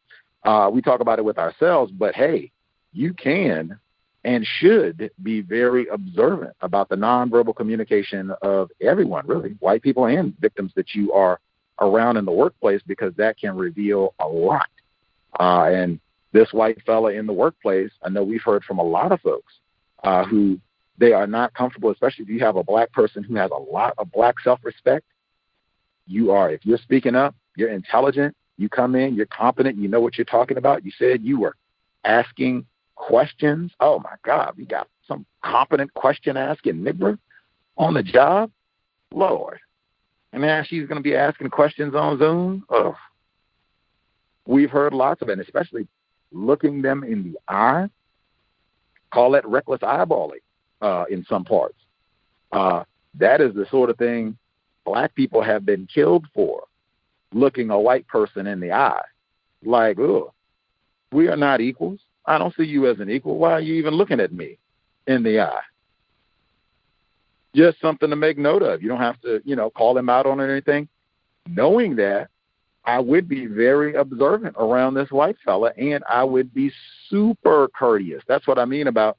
Uh, 0.43 0.69
we 0.69 0.81
talk 0.81 0.99
about 0.99 1.19
it 1.19 1.25
with 1.25 1.37
ourselves, 1.37 1.89
but 1.93 2.15
hey, 2.15 2.51
you 2.91 3.13
can 3.13 3.79
and 4.23 4.45
should 4.59 5.11
be 5.23 5.41
very 5.41 5.87
observant 5.87 6.53
about 6.61 6.89
the 6.89 6.95
nonverbal 6.95 7.55
communication 7.55 8.31
of 8.41 8.69
everyone, 8.81 9.25
really, 9.27 9.51
white 9.59 9.81
people 9.81 10.05
and 10.05 10.37
victims 10.39 10.71
that 10.75 10.93
you 10.93 11.13
are 11.13 11.39
around 11.79 12.17
in 12.17 12.25
the 12.25 12.31
workplace, 12.31 12.81
because 12.87 13.13
that 13.15 13.37
can 13.39 13.55
reveal 13.55 14.13
a 14.19 14.27
lot. 14.27 14.67
Uh, 15.39 15.69
and 15.71 15.99
this 16.33 16.51
white 16.51 16.81
fella 16.85 17.13
in 17.13 17.25
the 17.25 17.33
workplace, 17.33 17.91
I 18.03 18.09
know 18.09 18.23
we've 18.23 18.41
heard 18.43 18.63
from 18.63 18.79
a 18.79 18.83
lot 18.83 19.11
of 19.11 19.21
folks 19.21 19.53
uh, 20.03 20.25
who 20.25 20.59
they 20.97 21.13
are 21.13 21.27
not 21.27 21.53
comfortable, 21.53 21.91
especially 21.91 22.23
if 22.23 22.29
you 22.29 22.39
have 22.39 22.55
a 22.55 22.63
black 22.63 22.91
person 22.91 23.23
who 23.23 23.35
has 23.35 23.51
a 23.51 23.71
lot 23.71 23.93
of 23.97 24.11
black 24.11 24.39
self-respect 24.39 25.05
you 26.07 26.31
are. 26.31 26.51
If 26.51 26.65
you're 26.65 26.79
speaking 26.79 27.15
up, 27.15 27.35
you're 27.55 27.69
intelligent, 27.69 28.35
you 28.57 28.67
come 28.67 28.95
in, 28.95 29.13
you're 29.13 29.27
competent, 29.27 29.77
you 29.77 29.87
know 29.87 29.99
what 29.99 30.17
you're 30.17 30.25
talking 30.25 30.57
about. 30.57 30.83
You 30.83 30.91
said 30.97 31.21
you 31.21 31.39
were 31.39 31.55
asking 32.03 32.65
questions. 32.97 33.71
Oh 33.79 33.99
my 33.99 34.15
God, 34.23 34.53
we 34.57 34.65
got 34.65 34.87
some 35.07 35.25
competent 35.43 35.93
question 35.93 36.35
asking 36.35 36.75
nigger 36.75 37.17
on 37.77 37.93
the 37.93 38.03
job. 38.03 38.51
Lord. 39.13 39.59
And 40.33 40.41
now 40.41 40.63
she's 40.63 40.87
going 40.87 40.97
to 40.97 41.03
be 41.03 41.15
asking 41.15 41.49
questions 41.49 41.95
on 41.95 42.19
Zoom. 42.19 42.65
Oh, 42.69 42.95
we've 44.45 44.69
heard 44.69 44.93
lots 44.93 45.21
of 45.21 45.29
it, 45.29 45.39
especially 45.39 45.87
looking 46.31 46.81
them 46.81 47.03
in 47.03 47.23
the 47.23 47.39
eye. 47.47 47.89
Call 49.11 49.31
that 49.31 49.47
reckless 49.47 49.79
eyeballing 49.81 50.41
uh, 50.81 51.05
in 51.09 51.25
some 51.29 51.45
parts. 51.45 51.77
Uh, 52.51 52.83
that 53.15 53.41
is 53.41 53.53
the 53.55 53.65
sort 53.71 53.89
of 53.89 53.97
thing 53.97 54.37
black 54.85 55.15
people 55.15 55.41
have 55.41 55.65
been 55.65 55.87
killed 55.93 56.25
for 56.33 56.63
looking 57.33 57.69
a 57.69 57.79
white 57.79 58.07
person 58.07 58.47
in 58.47 58.59
the 58.59 58.71
eye. 58.71 59.01
Like, 59.63 59.97
ugh, 59.97 60.31
we 61.11 61.27
are 61.27 61.37
not 61.37 61.61
equals. 61.61 61.99
I 62.27 62.37
don't 62.37 62.53
see 62.55 62.63
you 62.63 62.89
as 62.89 62.99
an 62.99 63.09
equal. 63.09 63.37
Why 63.37 63.53
are 63.53 63.61
you 63.61 63.75
even 63.75 63.93
looking 63.93 64.19
at 64.19 64.33
me 64.33 64.57
in 65.07 65.23
the 65.23 65.39
eye? 65.39 65.61
Just 67.55 67.79
something 67.81 68.09
to 68.09 68.15
make 68.15 68.37
note 68.37 68.61
of. 68.61 68.83
You 68.83 68.89
don't 68.89 68.99
have 68.99 69.19
to, 69.21 69.41
you 69.45 69.55
know, 69.55 69.69
call 69.69 69.97
him 69.97 70.09
out 70.09 70.25
on 70.25 70.41
anything. 70.41 70.87
Knowing 71.47 71.95
that, 71.95 72.27
I 72.83 72.99
would 72.99 73.27
be 73.27 73.47
very 73.47 73.95
observant 73.95 74.55
around 74.57 74.93
this 74.93 75.09
white 75.11 75.37
fella, 75.43 75.71
and 75.77 76.03
I 76.09 76.23
would 76.23 76.53
be 76.53 76.71
super 77.09 77.67
courteous. 77.77 78.23
That's 78.27 78.47
what 78.47 78.59
I 78.59 78.65
mean 78.65 78.87
about 78.87 79.17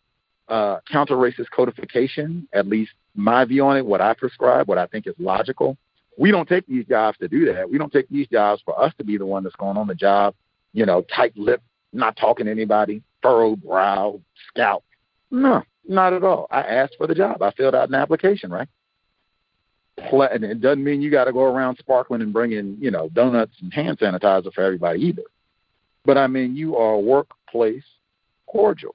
uh, 0.49 0.79
counter 0.91 1.17
racist 1.17 1.51
codification, 1.51 2.49
at 2.53 2.67
least 2.67 2.93
my 3.15 3.45
view 3.45 3.67
on 3.67 3.77
it, 3.77 3.85
what 3.85 4.01
I 4.01 4.15
prescribe, 4.15 4.69
what 4.69 4.79
I 4.79 4.87
think 4.87 5.07
is 5.07 5.15
logical. 5.19 5.77
We 6.17 6.31
don't 6.31 6.49
take 6.49 6.67
these 6.67 6.87
jobs 6.87 7.19
to 7.19 7.29
do 7.29 7.53
that. 7.53 7.69
We 7.69 7.77
don't 7.79 7.93
take 7.93 8.09
these 8.09 8.27
jobs 8.29 8.63
for 8.65 8.81
us 8.81 8.93
to 8.99 9.05
be 9.05 9.19
the 9.19 9.27
one 9.27 9.45
that's 9.45 9.57
going 9.57 9.77
on 9.77 9.87
the 9.87 9.95
job, 9.95 10.35
you 10.73 10.87
know, 10.87 11.05
tight 11.15 11.37
lip, 11.37 11.63
not 11.93 12.17
talking 12.17 12.47
to 12.47 12.53
anybody, 12.53 13.03
furrowed 13.23 13.63
brow, 13.63 14.21
scalp. 14.49 14.85
No, 15.31 15.63
not 15.87 16.13
at 16.13 16.25
all. 16.25 16.47
I 16.51 16.61
asked 16.61 16.95
for 16.99 17.07
the 17.07 17.15
job. 17.15 17.43
I 17.43 17.51
filled 17.53 17.75
out 17.75 17.89
an 17.89 17.95
application, 17.95 18.51
right? 18.51 18.69
And 19.99 20.45
it 20.45 20.61
doesn't 20.61 20.85
mean 20.85 21.03
you 21.03 21.11
got 21.11 21.25
to 21.25 21.33
go 21.33 21.43
around 21.43 21.77
sparkling 21.79 22.23
and 22.23 22.33
bringing, 22.33 22.77
you 22.81 22.91
know, 22.91 23.09
donuts 23.11 23.55
and 23.61 23.73
hand 23.73 23.99
sanitizer 23.99 24.53
for 24.53 24.63
everybody 24.63 25.01
either. 25.01 25.25
But 26.05 26.17
I 26.17 26.29
mean, 26.29 26.55
you 26.55 26.77
are 26.77 26.99
workplace 26.99 27.83
cordial 28.47 28.95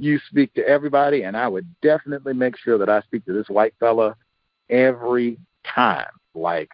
you 0.00 0.18
speak 0.28 0.52
to 0.54 0.66
everybody, 0.66 1.22
and 1.22 1.36
I 1.36 1.46
would 1.46 1.66
definitely 1.82 2.32
make 2.32 2.56
sure 2.56 2.78
that 2.78 2.88
I 2.88 3.02
speak 3.02 3.24
to 3.26 3.32
this 3.32 3.48
white 3.48 3.74
fella 3.78 4.16
every 4.68 5.38
time. 5.64 6.08
Like, 6.34 6.70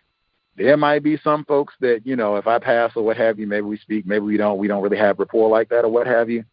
there 0.57 0.77
might 0.77 1.03
be 1.03 1.19
some 1.23 1.45
folks 1.45 1.75
that, 1.81 2.07
you 2.07 2.17
know, 2.17 2.37
if 2.37 2.47
I 2.47 2.59
pass 2.59 2.93
or 2.97 3.05
what 3.05 3.17
have 3.17 3.39
you, 3.39 3.47
maybe 3.47 3.63
we 3.63 3.79
speak, 3.79 4.07
maybe 4.07 4.25
we 4.25 4.37
don't, 4.37 4.59
we 4.59 4.69
don't 4.69 4.83
really 4.83 4.97
have 4.97 5.19
rapport 5.19 5.49
like 5.49 5.69
that 5.69 5.85
or 5.85 5.91
what 5.91 6.07
have 6.07 6.31
you. 6.31 6.45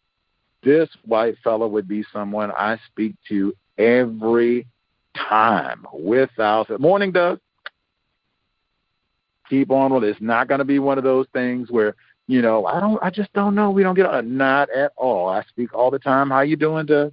This 0.62 0.88
white 1.04 1.36
fellow 1.42 1.66
would 1.66 1.88
be 1.88 2.04
someone 2.12 2.50
I 2.50 2.78
speak 2.86 3.14
to 3.28 3.54
every 3.78 4.66
time 5.16 5.86
without 5.92 6.68
morning, 6.80 7.12
Doug. 7.12 7.40
Keep 9.48 9.70
on 9.70 9.92
with 9.92 10.04
it. 10.04 10.10
It's 10.10 10.20
not 10.20 10.48
going 10.48 10.60
to 10.60 10.64
be 10.64 10.78
one 10.78 10.98
of 10.98 11.04
those 11.04 11.26
things 11.32 11.70
where 11.70 11.94
you 12.26 12.40
know, 12.40 12.66
I 12.66 12.80
don't, 12.80 13.02
I 13.02 13.10
just 13.10 13.32
don't 13.32 13.54
know. 13.54 13.70
We 13.70 13.82
don't 13.82 13.94
get 13.94 14.12
a 14.12 14.22
not 14.22 14.70
at 14.70 14.92
all. 14.96 15.28
I 15.28 15.42
speak 15.48 15.74
all 15.74 15.90
the 15.90 15.98
time. 15.98 16.30
How 16.30 16.40
you 16.40 16.56
doing, 16.56 16.86
Doug? 16.86 17.12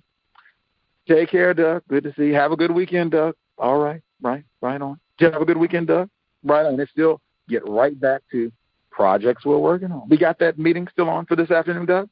Take 1.08 1.30
care, 1.30 1.54
Doug. 1.54 1.84
Good 1.90 2.04
to 2.04 2.14
see 2.14 2.28
you. 2.28 2.36
Have 2.36 2.52
a 2.52 2.56
good 2.56 2.72
weekend, 2.72 3.12
Doug. 3.12 3.36
All 3.58 3.80
right, 3.80 4.02
right, 4.22 4.44
right 4.62 4.82
on. 4.82 5.00
Did 5.18 5.26
you 5.26 5.32
have 5.34 5.42
a 5.42 5.46
good 5.46 5.58
weekend, 5.58 5.88
Doug? 5.88 6.10
Right 6.44 6.66
on. 6.66 6.80
And 6.80 6.90
still 6.90 7.22
get 7.50 7.68
right 7.68 8.00
back 8.00 8.22
to 8.32 8.52
projects 8.90 9.46
we're 9.46 9.58
working 9.58 9.92
on. 9.92 10.08
We 10.10 10.18
got 10.18 10.40
that 10.40 10.60
meeting 10.60 10.88
still 10.92 11.10
on 11.10 11.26
for 11.26 11.36
this 11.36 11.52
afternoon, 11.52 11.86
Doug. 11.86 12.10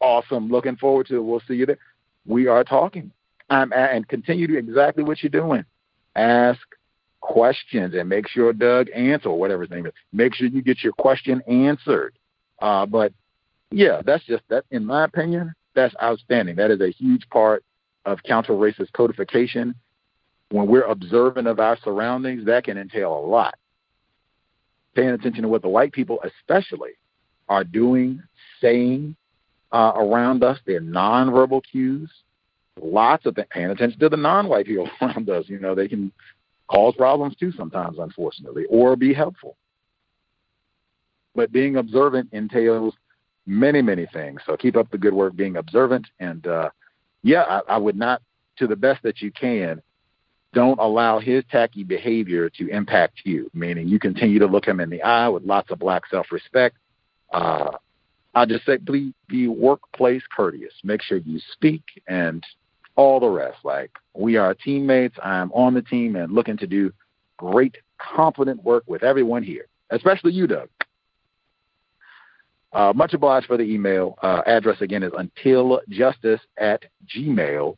Awesome. 0.00 0.48
Looking 0.48 0.76
forward 0.76 1.06
to 1.08 1.16
it. 1.16 1.22
We'll 1.22 1.42
see 1.46 1.54
you 1.54 1.66
there. 1.66 1.78
We 2.26 2.46
are 2.46 2.64
talking. 2.64 3.10
Um, 3.50 3.72
and 3.74 4.08
continue 4.08 4.46
to 4.46 4.58
exactly 4.58 5.04
what 5.04 5.22
you're 5.22 5.30
doing. 5.30 5.64
Ask 6.16 6.60
questions 7.20 7.94
and 7.94 8.08
make 8.08 8.28
sure 8.28 8.52
Doug 8.52 8.88
answer 8.94 9.30
whatever 9.30 9.62
his 9.62 9.70
name 9.70 9.86
is. 9.86 9.92
Make 10.12 10.34
sure 10.34 10.48
you 10.48 10.62
get 10.62 10.82
your 10.82 10.92
question 10.94 11.42
answered. 11.46 12.14
Uh, 12.60 12.86
but 12.86 13.12
yeah, 13.70 14.00
that's 14.04 14.24
just 14.24 14.42
that. 14.48 14.64
In 14.70 14.84
my 14.84 15.04
opinion, 15.04 15.52
that's 15.74 15.94
outstanding. 16.02 16.56
That 16.56 16.70
is 16.70 16.80
a 16.80 16.90
huge 16.90 17.28
part 17.30 17.64
of 18.04 18.22
counter-racist 18.22 18.92
codification. 18.92 19.74
When 20.50 20.66
we're 20.66 20.84
observant 20.84 21.48
of 21.48 21.58
our 21.58 21.76
surroundings, 21.82 22.44
that 22.46 22.64
can 22.64 22.78
entail 22.78 23.12
a 23.12 23.24
lot. 23.26 23.54
Paying 24.94 25.10
attention 25.10 25.42
to 25.42 25.48
what 25.48 25.62
the 25.62 25.68
white 25.68 25.92
people, 25.92 26.20
especially, 26.22 26.92
are 27.48 27.64
doing, 27.64 28.22
saying 28.60 29.16
uh, 29.72 29.92
around 29.96 30.44
us, 30.44 30.58
their 30.66 30.80
nonverbal 30.80 31.62
cues. 31.70 32.10
Lots 32.80 33.26
of 33.26 33.34
th- 33.34 33.48
paying 33.50 33.70
attention 33.70 33.98
to 34.00 34.08
the 34.08 34.16
non-white 34.16 34.66
people 34.66 34.88
around 35.02 35.28
us. 35.28 35.44
You 35.48 35.58
know, 35.58 35.74
they 35.74 35.88
can 35.88 36.12
cause 36.68 36.94
problems 36.96 37.36
too 37.36 37.52
sometimes, 37.52 37.98
unfortunately, 37.98 38.64
or 38.70 38.96
be 38.96 39.12
helpful. 39.12 39.56
But 41.34 41.52
being 41.52 41.76
observant 41.76 42.32
entails 42.32 42.94
many, 43.46 43.82
many 43.82 44.06
things. 44.12 44.40
So 44.46 44.56
keep 44.56 44.76
up 44.76 44.90
the 44.90 44.98
good 44.98 45.14
work 45.14 45.36
being 45.36 45.56
observant. 45.56 46.06
And 46.20 46.46
uh, 46.46 46.70
yeah, 47.22 47.42
I, 47.42 47.74
I 47.74 47.76
would 47.76 47.96
not, 47.96 48.22
to 48.58 48.66
the 48.66 48.76
best 48.76 49.02
that 49.02 49.20
you 49.20 49.32
can, 49.32 49.82
don't 50.54 50.78
allow 50.78 51.18
his 51.18 51.44
tacky 51.50 51.84
behavior 51.84 52.48
to 52.48 52.68
impact 52.68 53.20
you, 53.24 53.50
meaning 53.52 53.88
you 53.88 53.98
continue 53.98 54.38
to 54.38 54.46
look 54.46 54.66
him 54.66 54.80
in 54.80 54.88
the 54.88 55.02
eye 55.02 55.28
with 55.28 55.42
lots 55.42 55.70
of 55.70 55.78
black 55.78 56.02
self 56.10 56.32
respect. 56.32 56.76
Uh, 57.32 57.72
I 58.34 58.46
just 58.46 58.64
say, 58.64 58.78
please 58.78 59.12
be 59.28 59.48
workplace 59.48 60.22
courteous. 60.34 60.72
Make 60.82 61.02
sure 61.02 61.18
you 61.18 61.40
speak 61.52 61.82
and 62.08 62.44
all 62.96 63.20
the 63.20 63.28
rest. 63.28 63.58
Like, 63.64 63.90
we 64.14 64.36
are 64.36 64.54
teammates. 64.54 65.16
I'm 65.22 65.52
on 65.52 65.74
the 65.74 65.82
team 65.82 66.16
and 66.16 66.32
looking 66.32 66.56
to 66.58 66.66
do 66.66 66.92
great, 67.36 67.76
competent 67.98 68.62
work 68.64 68.84
with 68.86 69.02
everyone 69.02 69.42
here, 69.42 69.66
especially 69.90 70.32
you, 70.32 70.46
Doug. 70.46 70.68
Uh, 72.72 72.92
much 72.94 73.14
obliged 73.14 73.46
for 73.46 73.56
the 73.56 73.62
email. 73.62 74.18
Uh, 74.22 74.42
address 74.46 74.80
again 74.80 75.02
is 75.04 75.12
untiljustice 75.12 76.40
at 76.58 76.84
gmail.com. 77.06 77.76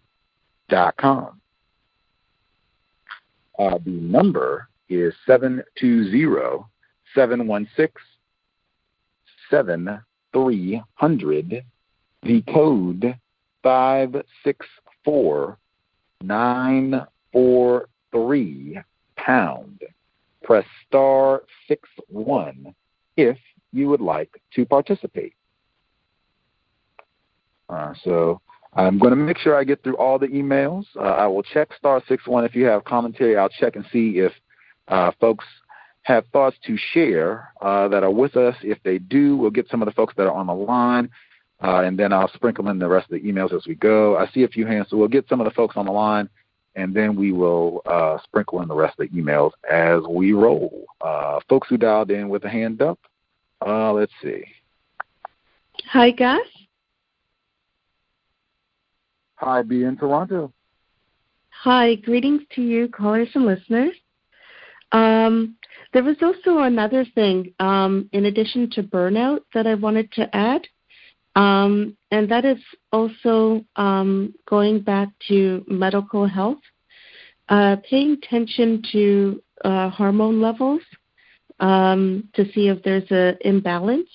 Uh, 3.59 3.79
the 3.85 3.91
number 3.91 4.69
is 4.89 5.13
720 5.27 6.65
716 7.15 7.91
7300. 9.51 11.65
The 12.23 12.43
code 12.53 13.19
564 13.63 15.59
943 16.23 18.79
pound. 19.17 19.83
Press 20.43 20.65
star 20.87 21.43
6 21.69 21.89
1 22.09 22.75
if 23.17 23.39
you 23.73 23.89
would 23.89 24.01
like 24.01 24.41
to 24.55 24.65
participate. 24.65 25.35
Uh, 27.69 27.93
so 28.05 28.41
I'm 28.77 28.99
going 28.99 29.11
to 29.11 29.17
make 29.17 29.39
sure 29.39 29.57
I 29.57 29.65
get 29.65 29.83
through 29.83 29.97
all 29.97 30.19
the 30.19 30.29
emails. 30.29 30.85
Uh, 30.97 31.01
I 31.01 31.27
will 31.27 31.43
check 31.43 31.71
star 31.79 32.03
six 32.07 32.27
one 32.27 32.45
if 32.45 32.55
you 32.55 32.67
have 32.67 32.85
commentary. 32.85 33.37
I'll 33.37 33.49
check 33.49 33.75
and 33.75 33.87
see 33.91 34.19
if 34.19 34.33
uh, 34.89 35.13
folks 35.19 35.47
have 36.03 36.27
thoughts 36.27 36.57
to 36.67 36.77
share 36.93 37.53
uh, 37.63 37.89
that 37.89 38.05
are 38.05 38.11
with 38.11 38.37
us. 38.37 38.55
If 38.63 38.79
they 38.85 38.99
do, 38.99 39.37
we'll 39.37 39.51
get 39.51 39.69
some 39.71 39.81
of 39.81 39.87
the 39.87 39.93
folks 39.93 40.13
that 40.19 40.27
are 40.27 40.33
on 40.33 40.47
the 40.47 40.55
line, 40.55 41.09
uh, 41.65 41.81
and 41.81 41.99
then 41.99 42.13
I'll 42.13 42.31
sprinkle 42.35 42.69
in 42.69 42.79
the 42.79 42.87
rest 42.87 43.11
of 43.11 43.21
the 43.21 43.27
emails 43.27 43.55
as 43.55 43.67
we 43.67 43.75
go. 43.77 44.19
I 44.19 44.29
see 44.29 44.45
a 44.45 44.49
few 44.49 44.67
hands, 44.67 44.89
so 44.91 44.99
we'll 44.99 45.09
get 45.09 45.27
some 45.29 45.41
of 45.41 45.47
the 45.47 45.53
folks 45.53 45.77
on 45.79 45.87
the 45.87 45.93
line, 45.93 46.29
and 46.75 46.95
then 46.95 47.17
we 47.17 47.33
will 47.33 47.81
uh, 47.87 48.19
sprinkle 48.25 48.61
in 48.61 48.69
the 48.69 48.75
rest 48.75 49.01
of 49.01 49.09
the 49.09 49.17
emails 49.21 49.53
as 49.71 50.03
we 50.09 50.35
roll. 50.35 50.85
folks 51.49 51.69
who 51.69 51.79
dialed 51.79 52.11
in 52.11 52.29
with 52.29 52.45
a 52.45 52.49
hand 52.49 52.83
up, 52.83 52.99
let's 53.65 54.13
see. 54.23 54.45
Hi, 55.87 56.11
Gus. 56.11 56.66
Hi, 59.37 59.63
B 59.63 59.85
in 59.85 59.97
Toronto. 59.97 60.53
Hi, 61.63 61.97
greetings 61.97 62.43
to 62.55 62.63
you, 62.63 62.89
callers 62.89 63.29
and 63.35 63.45
listeners. 63.45 63.95
Um, 64.93 65.57
there 65.93 66.03
was 66.03 66.17
also 66.23 66.61
another 66.61 67.05
thing, 67.15 67.53
um, 67.61 68.09
in 68.13 68.27
addition 68.27 68.71
to 68.71 68.83
burnout, 68.83 69.41
that 69.53 69.67
I 69.67 69.75
wanted 69.75 70.11
to 70.13 70.35
add, 70.35 70.67
um, 71.35 71.97
and 72.11 72.31
that 72.31 72.47
is 72.47 72.59
also 72.93 73.65
um, 73.77 74.35
going 74.49 74.81
back 74.81 75.09
to 75.29 75.65
medical 75.69 76.27
health, 76.27 76.61
uh, 77.51 77.77
paying 77.89 78.13
attention 78.13 78.83
to 78.93 79.43
uh, 79.65 79.91
hormone 79.91 80.41
levels 80.41 80.83
um, 81.61 82.29
to 82.35 82.51
see 82.53 82.69
if 82.69 82.83
there's 82.83 83.11
an 83.11 83.37
imbalance. 83.43 84.09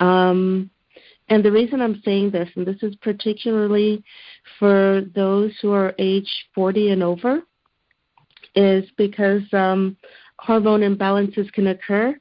Um, 0.00 0.70
and 1.28 1.44
the 1.44 1.52
reason 1.52 1.80
I'm 1.80 2.00
saying 2.04 2.30
this, 2.30 2.48
and 2.56 2.66
this 2.66 2.82
is 2.82 2.94
particularly 2.96 4.04
for 4.58 5.02
those 5.14 5.52
who 5.60 5.72
are 5.72 5.94
age 5.98 6.30
40 6.54 6.90
and 6.90 7.02
over, 7.02 7.42
is 8.54 8.88
because 8.96 9.42
um, 9.52 9.96
hormone 10.38 10.80
imbalances 10.80 11.52
can 11.52 11.68
occur 11.68 12.18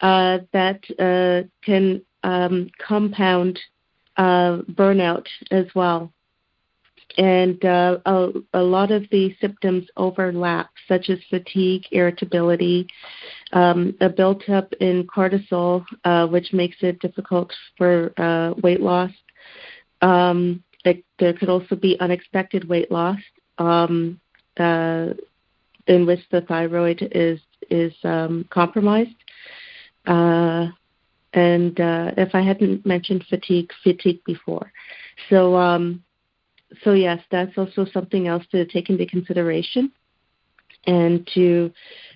uh, 0.00 0.38
that 0.52 0.80
uh, 0.98 1.46
can 1.64 2.02
um, 2.22 2.70
compound 2.86 3.58
uh, 4.16 4.58
burnout 4.74 5.26
as 5.50 5.66
well 5.74 6.12
and 7.18 7.62
uh, 7.64 7.98
a, 8.06 8.28
a, 8.54 8.62
lot 8.62 8.90
of 8.90 9.04
the 9.10 9.34
symptoms 9.40 9.86
overlap, 9.96 10.70
such 10.88 11.10
as 11.10 11.18
fatigue, 11.28 11.84
irritability, 11.90 12.86
um, 13.52 13.94
a 14.00 14.08
built-up 14.08 14.72
in 14.80 15.06
cortisol, 15.06 15.84
uh, 16.04 16.26
which 16.26 16.52
makes 16.52 16.76
it 16.80 17.00
difficult 17.00 17.52
for 17.76 18.12
uh, 18.18 18.54
weight 18.62 18.80
loss. 18.80 19.10
Um, 20.00 20.62
it, 20.84 21.04
there 21.18 21.32
could 21.32 21.48
also 21.48 21.76
be 21.76 21.98
unexpected 22.00 22.68
weight 22.68 22.90
loss, 22.90 23.18
um, 23.58 24.20
uh, 24.58 25.08
in 25.86 26.06
which 26.06 26.20
the 26.30 26.40
thyroid 26.42 27.08
is 27.12 27.40
is 27.70 27.94
um, 28.04 28.46
compromised. 28.50 29.14
Uh, 30.06 30.68
and 31.34 31.80
uh, 31.80 32.12
if 32.16 32.34
I 32.34 32.42
hadn't 32.42 32.84
mentioned 32.84 33.24
fatigue, 33.28 33.70
fatigue 33.82 34.20
before, 34.26 34.72
so 35.30 35.56
um, 35.56 36.02
so 36.84 36.92
yes, 36.92 37.20
that's 37.30 37.56
also 37.56 37.84
something 37.92 38.26
else 38.26 38.44
to 38.50 38.64
take 38.66 38.90
into 38.90 39.06
consideration 39.06 39.92
and 40.86 41.28
to 41.34 41.72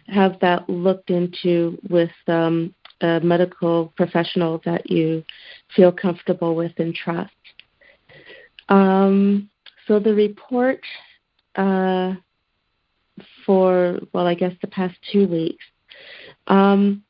have 0.08 0.38
that 0.40 0.68
looked 0.68 1.10
into 1.10 1.78
with 1.88 2.10
um, 2.26 2.74
a 3.00 3.20
medical 3.20 3.92
professional 3.96 4.60
that 4.64 4.90
you 4.90 5.24
feel 5.74 5.92
comfortable 5.92 6.54
with 6.54 6.72
and 6.78 6.94
trust. 6.94 7.32
Um, 8.68 9.50
so 9.86 9.98
the 9.98 10.14
report 10.14 10.80
uh, 11.54 12.14
for 13.44 14.00
well, 14.12 14.26
I 14.26 14.34
guess 14.34 14.52
the 14.60 14.68
past 14.68 14.96
two 15.12 15.26
weeks. 15.26 15.64
Um, 16.48 17.02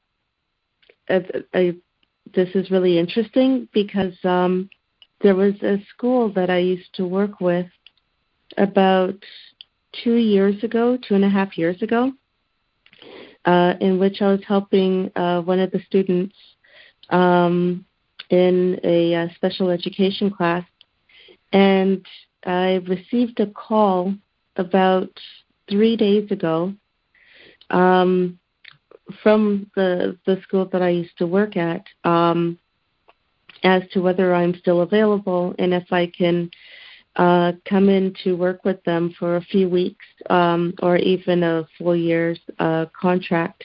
I, 1.08 1.24
I, 1.54 1.74
this 2.34 2.48
is 2.54 2.70
really 2.70 2.98
interesting 2.98 3.68
because 3.72 4.14
um, 4.24 4.68
there 5.22 5.34
was 5.34 5.54
a 5.62 5.82
school 5.94 6.32
that 6.34 6.50
I 6.50 6.58
used 6.58 6.94
to 6.94 7.06
work 7.06 7.40
with 7.40 7.66
about 8.56 9.14
two 10.02 10.16
years 10.16 10.62
ago, 10.62 10.96
two 10.96 11.14
and 11.14 11.24
a 11.24 11.28
half 11.28 11.56
years 11.56 11.80
ago, 11.82 12.12
uh, 13.44 13.74
in 13.80 13.98
which 13.98 14.20
I 14.20 14.28
was 14.28 14.40
helping 14.46 15.10
uh, 15.16 15.40
one 15.40 15.60
of 15.60 15.70
the 15.70 15.80
students 15.86 16.34
um, 17.10 17.84
in 18.30 18.80
a 18.84 19.14
uh, 19.14 19.28
special 19.36 19.70
education 19.70 20.30
class. 20.30 20.64
And 21.52 22.04
I 22.44 22.82
received 22.86 23.40
a 23.40 23.46
call 23.46 24.14
about 24.56 25.10
three 25.68 25.96
days 25.96 26.30
ago 26.30 26.74
um, 27.70 28.38
from 29.22 29.70
the 29.76 30.18
the 30.26 30.40
school 30.42 30.68
that 30.72 30.82
I 30.82 30.90
used 30.90 31.16
to 31.18 31.26
work 31.26 31.56
at. 31.56 31.84
Um, 32.04 32.58
as 33.66 33.82
to 33.90 34.00
whether 34.00 34.32
I'm 34.32 34.54
still 34.60 34.82
available 34.82 35.54
and 35.58 35.74
if 35.74 35.92
I 35.92 36.06
can 36.06 36.50
uh, 37.16 37.52
come 37.68 37.88
in 37.88 38.14
to 38.22 38.36
work 38.36 38.64
with 38.64 38.82
them 38.84 39.12
for 39.18 39.36
a 39.36 39.40
few 39.40 39.68
weeks 39.68 40.04
um, 40.30 40.72
or 40.82 40.96
even 40.98 41.42
a 41.42 41.66
full 41.76 41.96
year's 41.96 42.38
uh, 42.60 42.86
contract. 42.98 43.64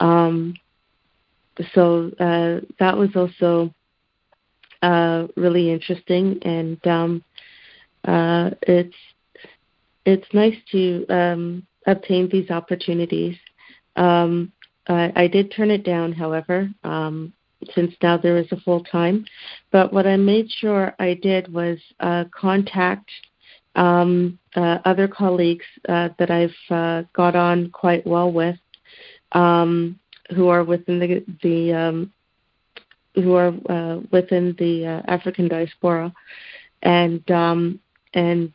Um, 0.00 0.54
so 1.72 2.10
uh, 2.20 2.66
that 2.80 2.96
was 2.96 3.10
also 3.14 3.72
uh, 4.82 5.28
really 5.36 5.70
interesting, 5.70 6.38
and 6.42 6.84
um, 6.86 7.24
uh, 8.04 8.50
it's 8.62 8.96
it's 10.04 10.26
nice 10.34 10.56
to 10.72 11.06
um, 11.08 11.66
obtain 11.86 12.28
these 12.28 12.50
opportunities. 12.50 13.36
Um, 13.94 14.52
I, 14.88 15.12
I 15.14 15.26
did 15.28 15.52
turn 15.52 15.70
it 15.70 15.84
down, 15.84 16.12
however. 16.12 16.68
Um, 16.82 17.32
since 17.74 17.94
now 18.02 18.16
there 18.16 18.36
is 18.36 18.50
a 18.52 18.60
full 18.60 18.82
time. 18.84 19.24
But 19.70 19.92
what 19.92 20.06
I 20.06 20.16
made 20.16 20.50
sure 20.50 20.94
I 20.98 21.14
did 21.14 21.52
was 21.52 21.78
uh, 22.00 22.24
contact 22.32 23.10
um, 23.76 24.38
uh, 24.54 24.78
other 24.84 25.08
colleagues 25.08 25.64
uh, 25.88 26.10
that 26.18 26.30
I've 26.30 26.54
uh, 26.70 27.02
got 27.12 27.34
on 27.34 27.70
quite 27.70 28.06
well 28.06 28.30
with, 28.30 28.56
um, 29.32 29.98
who 30.34 30.48
are 30.48 30.64
within 30.64 30.98
the, 31.00 31.24
the 31.42 31.72
um, 31.72 32.12
who 33.14 33.34
are 33.34 33.52
uh, 33.68 34.00
within 34.10 34.54
the 34.58 34.86
uh, 34.86 35.02
African 35.06 35.48
diaspora, 35.48 36.12
and 36.82 37.28
um, 37.30 37.80
and 38.14 38.52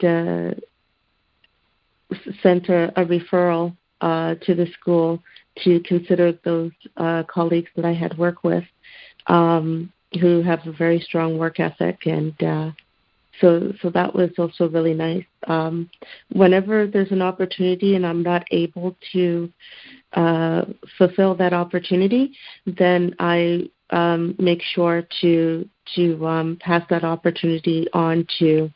sent 2.41 2.69
a, 2.69 2.91
a 2.99 3.05
referral 3.05 3.75
to 4.01 4.55
the 4.55 4.67
school 4.79 5.21
to 5.63 5.79
consider 5.81 6.33
those 6.43 6.71
colleagues 7.27 7.69
that 7.75 7.85
I 7.85 7.93
had 7.93 8.17
worked 8.17 8.43
with 8.43 8.63
um, 9.27 9.91
who 10.19 10.41
have 10.41 10.65
a 10.65 10.71
very 10.71 10.99
strong 10.99 11.37
work 11.37 11.59
ethic, 11.59 12.05
and 12.05 12.33
uh, 12.43 12.71
so 13.39 13.71
so 13.81 13.89
that 13.91 14.13
was 14.13 14.31
also 14.37 14.67
really 14.67 14.93
nice. 14.93 15.25
Um, 15.47 15.89
whenever 16.33 16.87
there's 16.87 17.11
an 17.11 17.21
opportunity 17.21 17.95
and 17.95 18.05
I'm 18.05 18.23
not 18.23 18.45
able 18.51 18.97
to 19.13 19.51
uh, 20.13 20.65
fulfill 20.97 21.35
that 21.35 21.53
opportunity, 21.53 22.35
then 22.65 23.15
I 23.19 23.69
um, 23.91 24.35
make 24.39 24.61
sure 24.61 25.07
to 25.21 25.69
to 25.95 26.27
um, 26.27 26.57
pass 26.59 26.83
that 26.89 27.03
opportunity 27.03 27.87
on 27.93 28.27
to 28.39 28.69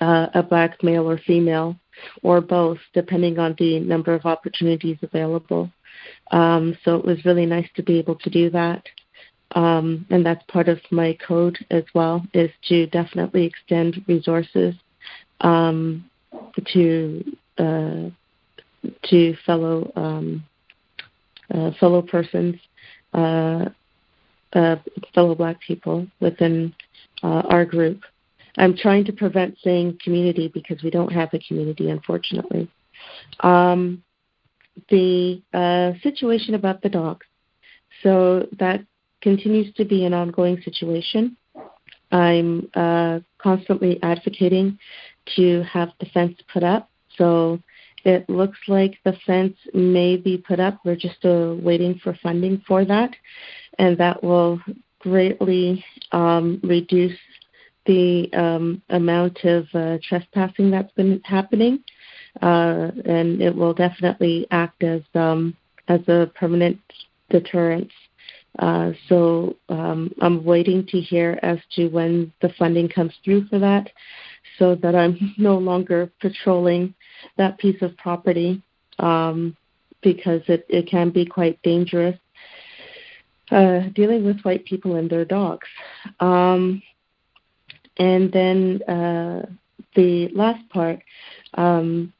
uh, 0.00 0.26
a 0.34 0.42
black 0.42 0.82
male 0.82 1.08
or 1.08 1.18
female, 1.18 1.76
or 2.22 2.40
both, 2.40 2.78
depending 2.94 3.38
on 3.38 3.54
the 3.58 3.78
number 3.80 4.12
of 4.14 4.26
opportunities 4.26 4.98
available. 5.02 5.70
Um, 6.30 6.76
so 6.84 6.96
it 6.96 7.04
was 7.04 7.24
really 7.24 7.46
nice 7.46 7.68
to 7.76 7.82
be 7.82 7.98
able 7.98 8.16
to 8.16 8.30
do 8.30 8.50
that 8.50 8.84
um, 9.54 10.06
and 10.10 10.24
that's 10.24 10.42
part 10.48 10.68
of 10.68 10.80
my 10.90 11.16
code 11.26 11.58
as 11.70 11.84
well, 11.94 12.24
is 12.32 12.50
to 12.68 12.86
definitely 12.86 13.44
extend 13.44 14.02
resources 14.06 14.74
um, 15.40 16.08
to 16.72 17.36
uh, 17.58 18.08
to 19.04 19.36
fellow 19.44 19.92
um, 19.96 20.44
uh, 21.52 21.70
fellow 21.78 22.02
persons 22.02 22.56
uh, 23.12 23.66
uh, 24.54 24.76
fellow 25.14 25.34
Black 25.34 25.60
people 25.60 26.06
within 26.20 26.74
uh, 27.22 27.42
our 27.48 27.64
group. 27.64 28.02
I'm 28.56 28.76
trying 28.76 29.04
to 29.06 29.12
prevent 29.12 29.56
saying 29.62 29.98
community 30.02 30.50
because 30.52 30.82
we 30.82 30.90
don't 30.90 31.12
have 31.12 31.30
a 31.32 31.38
community, 31.38 31.90
unfortunately. 31.90 32.70
Um, 33.40 34.02
the 34.88 35.42
uh, 35.52 35.92
situation 36.02 36.54
about 36.54 36.82
the 36.82 36.88
dogs. 36.88 37.26
So 38.02 38.48
that 38.58 38.84
continues 39.20 39.72
to 39.74 39.84
be 39.84 40.04
an 40.04 40.14
ongoing 40.14 40.60
situation. 40.62 41.36
I'm 42.10 42.68
uh, 42.74 43.20
constantly 43.38 44.02
advocating 44.02 44.78
to 45.36 45.62
have 45.62 45.90
the 46.00 46.06
fence 46.06 46.36
put 46.52 46.62
up. 46.62 46.90
So 47.16 47.60
it 48.04 48.28
looks 48.28 48.58
like 48.68 48.98
the 49.04 49.16
fence 49.26 49.56
may 49.72 50.16
be 50.16 50.36
put 50.36 50.60
up. 50.60 50.80
We're 50.84 50.96
just 50.96 51.24
uh, 51.24 51.54
waiting 51.58 52.00
for 52.02 52.16
funding 52.22 52.62
for 52.66 52.84
that, 52.84 53.14
and 53.78 53.96
that 53.98 54.22
will 54.22 54.60
greatly 54.98 55.84
um, 56.12 56.60
reduce 56.62 57.16
the 57.86 58.32
um, 58.32 58.82
amount 58.90 59.44
of 59.44 59.66
uh, 59.74 59.98
trespassing 60.08 60.70
that's 60.70 60.92
been 60.92 61.20
happening, 61.24 61.82
uh, 62.40 62.90
and 63.04 63.42
it 63.42 63.54
will 63.54 63.74
definitely 63.74 64.46
act 64.50 64.82
as 64.82 65.02
um, 65.14 65.56
as 65.88 66.00
a 66.08 66.30
permanent 66.34 66.78
deterrence. 67.30 67.92
Uh, 68.58 68.92
so 69.08 69.56
um, 69.68 70.12
I'm 70.20 70.44
waiting 70.44 70.86
to 70.88 71.00
hear 71.00 71.38
as 71.42 71.58
to 71.76 71.88
when 71.88 72.32
the 72.42 72.50
funding 72.58 72.88
comes 72.88 73.12
through 73.24 73.46
for 73.48 73.58
that, 73.58 73.90
so 74.58 74.74
that 74.76 74.94
I'm 74.94 75.34
no 75.38 75.58
longer 75.58 76.10
patrolling 76.20 76.94
that 77.36 77.58
piece 77.58 77.80
of 77.82 77.96
property 77.96 78.62
um, 78.98 79.56
because 80.02 80.42
it, 80.48 80.66
it 80.68 80.88
can 80.88 81.10
be 81.10 81.24
quite 81.24 81.60
dangerous 81.62 82.18
uh, 83.52 83.80
dealing 83.94 84.24
with 84.24 84.40
white 84.42 84.64
people 84.64 84.96
and 84.96 85.10
their 85.10 85.24
dogs. 85.24 85.68
Um, 86.20 86.82
and 87.98 88.32
then 88.32 88.82
uh, 88.88 89.46
the 89.94 90.28
last 90.32 90.66
part 90.70 91.00
um, 91.54 92.12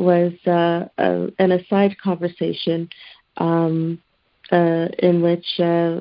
was 0.00 0.32
uh, 0.46 0.88
a, 0.98 1.28
an 1.38 1.52
aside 1.52 1.96
conversation 1.98 2.88
um, 3.36 4.00
uh, 4.50 4.88
in 4.98 5.22
which 5.22 5.46
uh, 5.58 6.00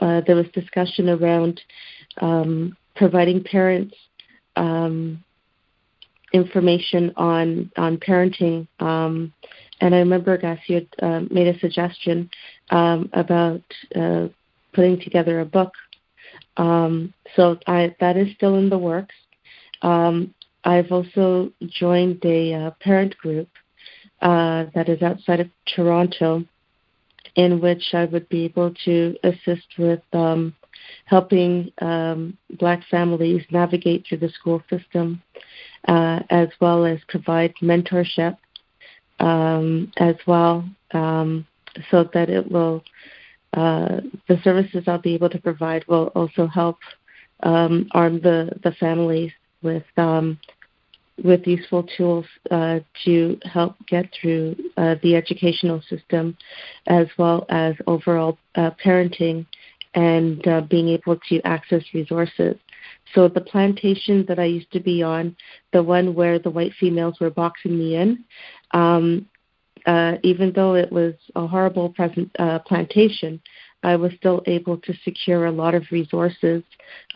uh, 0.00 0.20
there 0.26 0.36
was 0.36 0.46
discussion 0.52 1.08
around 1.08 1.60
um, 2.20 2.76
providing 2.96 3.42
parents 3.42 3.94
um, 4.56 5.22
information 6.32 7.12
on 7.16 7.70
on 7.76 7.96
parenting. 7.98 8.66
Um, 8.80 9.32
and 9.80 9.94
I 9.94 9.98
remember 9.98 10.36
Gus 10.38 10.58
T 10.66 10.74
had 10.74 10.86
uh, 11.02 11.20
made 11.30 11.48
a 11.48 11.58
suggestion 11.58 12.30
um, 12.70 13.10
about 13.12 13.62
uh, 13.94 14.28
putting 14.72 15.00
together 15.00 15.40
a 15.40 15.44
book. 15.44 15.72
Um, 16.56 17.12
so 17.34 17.58
I, 17.66 17.94
that 18.00 18.16
is 18.16 18.34
still 18.34 18.56
in 18.56 18.68
the 18.68 18.78
works. 18.78 19.14
Um, 19.82 20.34
I've 20.64 20.92
also 20.92 21.52
joined 21.66 22.24
a 22.24 22.54
uh, 22.54 22.70
parent 22.80 23.16
group 23.18 23.48
uh, 24.20 24.66
that 24.74 24.88
is 24.88 25.02
outside 25.02 25.40
of 25.40 25.48
Toronto, 25.74 26.44
in 27.34 27.60
which 27.60 27.82
I 27.92 28.04
would 28.04 28.28
be 28.28 28.44
able 28.44 28.72
to 28.84 29.16
assist 29.24 29.66
with 29.78 30.02
um, 30.12 30.54
helping 31.06 31.72
um, 31.80 32.36
Black 32.58 32.82
families 32.90 33.44
navigate 33.50 34.06
through 34.06 34.18
the 34.18 34.28
school 34.28 34.62
system 34.70 35.22
uh, 35.88 36.20
as 36.30 36.48
well 36.60 36.84
as 36.84 36.98
provide 37.08 37.54
mentorship 37.60 38.36
um, 39.18 39.90
as 39.96 40.16
well, 40.26 40.68
um, 40.92 41.46
so 41.90 42.08
that 42.14 42.28
it 42.28 42.50
will 42.50 42.82
uh, 43.54 44.00
the 44.28 44.40
services 44.42 44.84
I'll 44.86 44.98
be 44.98 45.14
able 45.14 45.28
to 45.30 45.38
provide 45.38 45.86
will 45.86 46.06
also 46.14 46.46
help 46.46 46.78
um, 47.42 47.88
arm 47.92 48.20
the 48.20 48.50
the 48.62 48.72
families 48.72 49.32
with 49.62 49.84
um, 49.96 50.38
with 51.22 51.46
useful 51.46 51.86
tools 51.96 52.26
uh, 52.50 52.80
to 53.04 53.38
help 53.44 53.76
get 53.86 54.08
through 54.18 54.56
uh, 54.76 54.96
the 55.02 55.14
educational 55.14 55.80
system, 55.82 56.36
as 56.86 57.06
well 57.18 57.46
as 57.48 57.74
overall 57.86 58.38
uh, 58.54 58.70
parenting 58.84 59.46
and 59.94 60.46
uh, 60.48 60.62
being 60.62 60.88
able 60.88 61.16
to 61.28 61.40
access 61.42 61.82
resources. 61.92 62.56
So 63.14 63.28
the 63.28 63.40
plantation 63.40 64.24
that 64.26 64.38
I 64.38 64.44
used 64.44 64.72
to 64.72 64.80
be 64.80 65.02
on, 65.02 65.36
the 65.72 65.82
one 65.82 66.14
where 66.14 66.38
the 66.38 66.50
white 66.50 66.72
females 66.80 67.20
were 67.20 67.30
boxing 67.30 67.78
me 67.78 67.96
in, 67.96 68.24
um, 68.72 69.28
uh, 69.86 70.14
even 70.22 70.52
though 70.52 70.74
it 70.74 70.90
was 70.90 71.14
a 71.34 71.46
horrible 71.46 71.90
present, 71.90 72.30
uh, 72.38 72.60
plantation, 72.60 73.40
I 73.82 73.96
was 73.96 74.12
still 74.16 74.42
able 74.46 74.78
to 74.78 74.94
secure 75.04 75.46
a 75.46 75.52
lot 75.52 75.74
of 75.74 75.84
resources, 75.90 76.62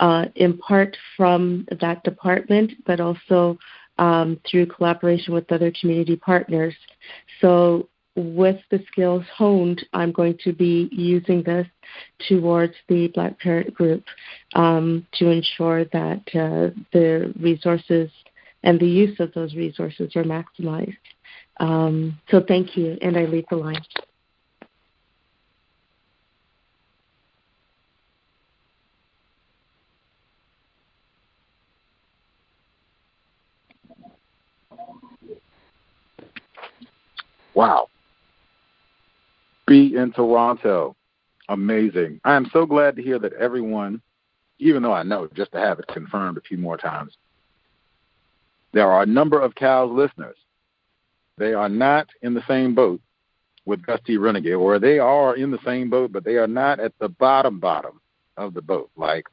uh, 0.01 0.27
in 0.35 0.59
part 0.59 0.97
from 1.17 1.67
that 1.81 2.03
department, 2.05 2.73
but 2.87 3.01
also 3.01 3.59
um, 3.99 4.41
through 4.49 4.67
collaboration 4.67 5.33
with 5.33 5.51
other 5.51 5.73
community 5.81 6.17
partners. 6.17 6.75
So 7.41 7.89
with 8.17 8.57
the 8.71 8.83
skills 8.91 9.25
honed, 9.37 9.87
I'm 9.93 10.11
going 10.11 10.39
to 10.45 10.53
be 10.53 10.89
using 10.91 11.43
this 11.43 11.67
towards 12.29 12.75
the 12.89 13.09
Black 13.09 13.39
Parent 13.39 13.75
Group 13.75 14.05
um, 14.55 15.07
to 15.15 15.31
ensure 15.31 15.85
that 15.87 16.23
uh, 16.35 16.75
the 16.93 17.33
resources 17.41 18.11
and 18.63 18.81
the 18.81 18.87
use 18.87 19.21
of 19.21 19.33
those 19.35 19.55
resources 19.55 20.17
are 20.17 20.25
maximized. 20.25 20.97
Um, 21.59 22.19
so 22.31 22.43
thank 22.47 22.77
you, 22.77 22.99
and 23.03 23.17
I 23.17 23.27
leave 23.27 23.45
the 23.51 23.57
line. 23.57 23.83
Wow 37.57 37.89
B 39.67 39.95
in 39.97 40.13
Toronto. 40.13 40.97
Amazing. 41.49 42.21
I 42.25 42.35
am 42.35 42.49
so 42.53 42.67
glad 42.67 42.97
to 42.97 43.03
hear 43.03 43.19
that 43.19 43.33
everyone, 43.35 44.01
even 44.59 44.83
though 44.83 44.93
I 44.93 45.03
know 45.03 45.29
just 45.35 45.53
to 45.53 45.59
have 45.59 45.79
it 45.79 45.87
confirmed 45.89 46.39
a 46.39 46.43
few 46.43 46.59
more 46.59 46.77
times, 46.77 47.17
there 48.73 48.91
are 48.91 49.03
a 49.03 49.07
number 49.07 49.41
of 49.41 49.55
COWS 49.55 49.91
listeners. 49.93 50.37
They 51.39 51.53
are 51.53 51.69
not 51.69 52.09
in 52.23 52.35
the 52.35 52.43
same 52.49 52.75
boat 52.75 53.01
with 53.65 53.85
Gus 53.85 54.01
T. 54.07 54.17
Renegade, 54.17 54.55
or 54.55 54.79
they 54.79 54.99
are 54.99 55.37
in 55.37 55.51
the 55.51 55.59
same 55.65 55.91
boat, 55.91 56.13
but 56.13 56.25
they 56.25 56.37
are 56.37 56.47
not 56.47 56.81
at 56.81 56.93
the 56.99 57.09
bottom 57.09 57.61
bottom 57.61 58.01
of 58.37 58.55
the 58.55 58.63
boat. 58.63 58.91
Like 58.97 59.27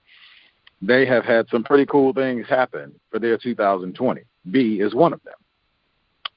they 0.81 1.05
have 1.05 1.23
had 1.23 1.47
some 1.49 1.63
pretty 1.63 1.85
cool 1.85 2.13
things 2.13 2.47
happen 2.47 2.93
for 3.11 3.19
their 3.19 3.37
2020. 3.37 4.21
B 4.51 4.79
is 4.81 4.93
one 4.93 5.13
of 5.13 5.23
them. 5.23 5.35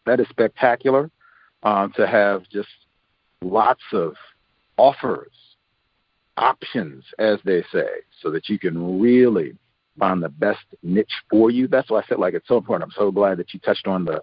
That 0.05 0.21
is 0.21 0.29
spectacular 0.29 1.11
um, 1.63 1.93
to 1.97 2.07
have 2.07 2.43
just 2.51 2.69
lots 3.43 3.83
of 3.93 4.15
offers, 4.77 5.33
options, 6.37 7.05
as 7.19 7.39
they 7.45 7.63
say, 7.73 7.89
so 8.23 8.31
that 8.31 8.49
you 8.49 8.59
can 8.59 9.01
really 9.01 9.57
find 9.99 10.23
the 10.23 10.29
best 10.29 10.65
niche 10.83 11.23
for 11.31 11.51
you. 11.51 11.67
That's 11.67 11.91
why 11.91 12.01
I 12.01 12.05
said 12.09 12.19
like 12.19 12.35
it's 12.35 12.49
so 12.49 12.59
important. 12.59 12.91
I'm 12.91 12.99
so 12.99 13.11
glad 13.11 13.39
that 13.39 13.55
you 13.55 13.61
touched 13.61 13.87
on 13.87 14.05
the 14.05 14.23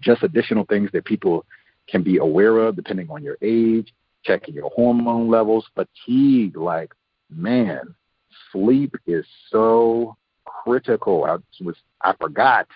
just 0.00 0.22
additional 0.22 0.64
things 0.64 0.90
that 0.92 1.04
people 1.04 1.44
can 1.88 2.02
be 2.02 2.18
aware 2.18 2.58
of 2.58 2.76
depending 2.76 3.08
on 3.10 3.22
your 3.22 3.36
age, 3.42 3.92
checking 4.24 4.54
your 4.54 4.70
hormone 4.70 5.28
levels, 5.28 5.66
fatigue, 5.74 6.56
like 6.56 6.92
man, 7.30 7.94
sleep 8.50 8.94
is 9.06 9.24
so 9.50 10.16
critical. 10.44 11.24
I 11.24 11.36
was 11.62 11.76
I 12.00 12.14
forgot 12.20 12.66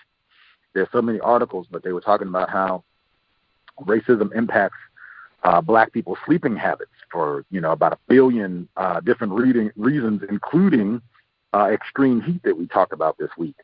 there's 0.73 0.87
so 0.91 1.01
many 1.01 1.19
articles, 1.19 1.67
but 1.71 1.83
they 1.83 1.91
were 1.91 2.01
talking 2.01 2.27
about 2.27 2.49
how 2.49 2.83
racism 3.85 4.35
impacts 4.35 4.77
uh, 5.43 5.61
black 5.61 5.93
people's 5.93 6.17
sleeping 6.25 6.55
habits 6.55 6.91
for 7.11 7.45
you 7.51 7.61
know 7.61 7.71
about 7.71 7.93
a 7.93 7.97
billion 8.07 8.67
uh, 8.77 8.99
different 8.99 9.33
reading, 9.33 9.71
reasons, 9.75 10.21
including 10.29 11.01
uh, 11.53 11.69
extreme 11.71 12.21
heat 12.21 12.41
that 12.43 12.57
we 12.57 12.67
talked 12.67 12.93
about 12.93 13.17
this 13.17 13.29
week. 13.37 13.55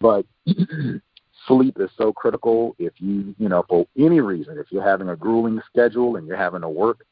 But 0.00 0.24
sleep 1.46 1.76
is 1.80 1.90
so 1.96 2.12
critical. 2.12 2.74
If 2.78 2.94
you 2.98 3.34
you 3.38 3.48
know 3.48 3.64
for 3.68 3.86
any 3.98 4.20
reason, 4.20 4.58
if 4.58 4.66
you're 4.70 4.82
having 4.82 5.08
a 5.08 5.16
grueling 5.16 5.60
schedule 5.70 6.16
and 6.16 6.26
you're 6.26 6.36
having 6.36 6.62
to 6.62 6.68
work 6.68 7.04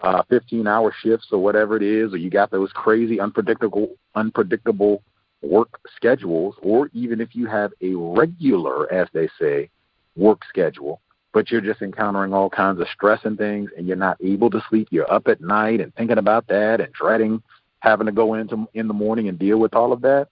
uh, 0.00 0.22
15 0.30 0.66
hour 0.66 0.92
shifts 1.02 1.28
or 1.30 1.38
whatever 1.38 1.76
it 1.76 1.82
is, 1.82 2.12
or 2.12 2.16
you 2.16 2.30
got 2.30 2.50
those 2.50 2.72
crazy 2.72 3.20
unpredictable 3.20 3.94
unpredictable 4.14 5.02
work 5.42 5.80
schedules, 5.94 6.54
or 6.62 6.90
even 6.92 7.20
if 7.20 7.34
you 7.34 7.46
have 7.46 7.72
a 7.82 7.94
regular, 7.94 8.92
as 8.92 9.06
they 9.12 9.28
say, 9.38 9.70
work 10.16 10.40
schedule 10.48 11.00
but 11.32 11.50
you're 11.50 11.60
just 11.60 11.82
encountering 11.82 12.32
all 12.32 12.50
kinds 12.50 12.80
of 12.80 12.88
stress 12.88 13.20
and 13.24 13.38
things 13.38 13.70
and 13.76 13.86
you're 13.86 13.96
not 13.96 14.16
able 14.22 14.50
to 14.50 14.62
sleep 14.68 14.88
you're 14.90 15.10
up 15.12 15.28
at 15.28 15.40
night 15.40 15.80
and 15.80 15.94
thinking 15.94 16.18
about 16.18 16.46
that 16.48 16.80
and 16.80 16.92
dreading 16.92 17.42
having 17.80 18.06
to 18.06 18.12
go 18.12 18.34
into 18.34 18.66
in 18.74 18.88
the 18.88 18.94
morning 18.94 19.28
and 19.28 19.38
deal 19.38 19.58
with 19.58 19.74
all 19.74 19.92
of 19.92 20.00
that 20.00 20.28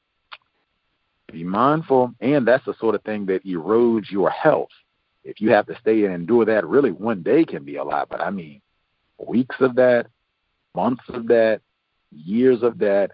be 1.33 1.45
mindful 1.45 2.13
and 2.21 2.47
that's 2.47 2.65
the 2.65 2.75
sort 2.81 2.95
of 2.95 3.03
thing 3.03 3.27
that 3.27 3.45
erodes 3.45 4.11
your 4.11 4.31
health 4.31 4.71
if 5.25 5.41
you 5.41 5.51
have 5.51 5.67
to 5.67 5.79
stay 5.81 6.05
and 6.05 6.15
endure 6.15 6.45
that 6.45 6.67
really 6.67 6.91
one 6.91 7.23
day 7.23 7.45
can 7.45 7.65
be 7.65 7.77
a 7.77 7.85
lot 7.85 8.09
but 8.09 8.21
i 8.21 8.31
mean 8.31 8.61
weeks 9.19 9.57
of 9.61 9.75
that 9.75 10.07
months 10.79 11.03
of 11.09 11.27
that, 11.27 11.61
years 12.13 12.63
of 12.63 12.79
that, 12.79 13.11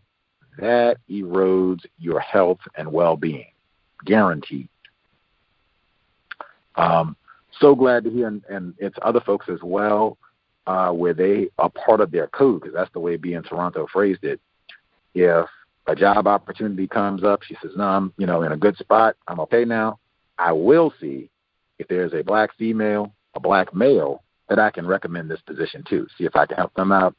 that 0.59 0.99
erodes 1.11 1.85
your 1.99 2.21
health 2.21 2.61
and 2.77 2.91
well 2.91 3.17
being. 3.17 3.47
Guaranteed. 4.05 4.69
Um, 6.77 7.17
so 7.61 7.75
glad 7.75 8.05
to 8.05 8.11
hear, 8.11 8.29
and, 8.29 8.43
and 8.49 8.75
it's 8.79 8.97
other 9.03 9.21
folks 9.21 9.47
as 9.49 9.61
well, 9.63 10.19
uh, 10.67 10.91
where 10.91 11.15
they 11.15 11.49
are 11.59 11.71
part 11.71 12.01
of 12.01 12.11
their 12.11 12.27
code, 12.29 12.61
because 12.61 12.75
that's 12.75 12.93
the 12.93 13.01
way 13.01 13.17
B 13.17 13.35
in 13.35 13.43
Toronto 13.43 13.87
phrased 13.93 14.25
it. 14.25 14.41
If 15.15 15.47
a 15.87 15.95
job 15.95 16.27
opportunity 16.27 16.87
comes 16.87 17.23
up, 17.23 17.43
she 17.43 17.57
says, 17.63 17.73
"No, 17.77 17.85
I'm 17.85 18.13
you 18.17 18.27
know 18.27 18.43
in 18.43 18.53
a 18.53 18.57
good 18.57 18.77
spot. 18.77 19.17
I'm 19.29 19.41
okay 19.41 19.65
now." 19.65 19.99
I 20.39 20.53
will 20.53 20.93
see 21.01 21.31
if 21.79 21.87
there's 21.89 22.15
a 22.15 22.23
black 22.23 22.51
female, 22.57 23.15
a 23.35 23.41
black 23.41 23.75
male 23.75 24.23
that 24.49 24.59
I 24.59 24.71
can 24.71 24.87
recommend 24.87 25.31
this 25.31 25.41
position 25.43 25.85
to. 25.91 26.07
See 26.19 26.25
if 26.25 26.35
I 26.37 26.47
can 26.47 26.57
help 26.57 26.75
them 26.75 26.93
out. 26.93 27.15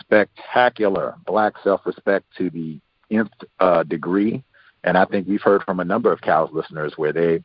Spectacular 0.00 1.14
black 1.26 1.54
self-respect 1.62 2.24
to 2.38 2.48
the 2.50 2.80
nth 3.10 3.30
uh, 3.60 3.82
degree, 3.82 4.42
and 4.84 4.96
I 4.96 5.04
think 5.04 5.28
we've 5.28 5.42
heard 5.42 5.62
from 5.64 5.80
a 5.80 5.84
number 5.84 6.10
of 6.10 6.20
COWS 6.22 6.50
listeners 6.52 6.94
where 6.96 7.12
they 7.12 7.42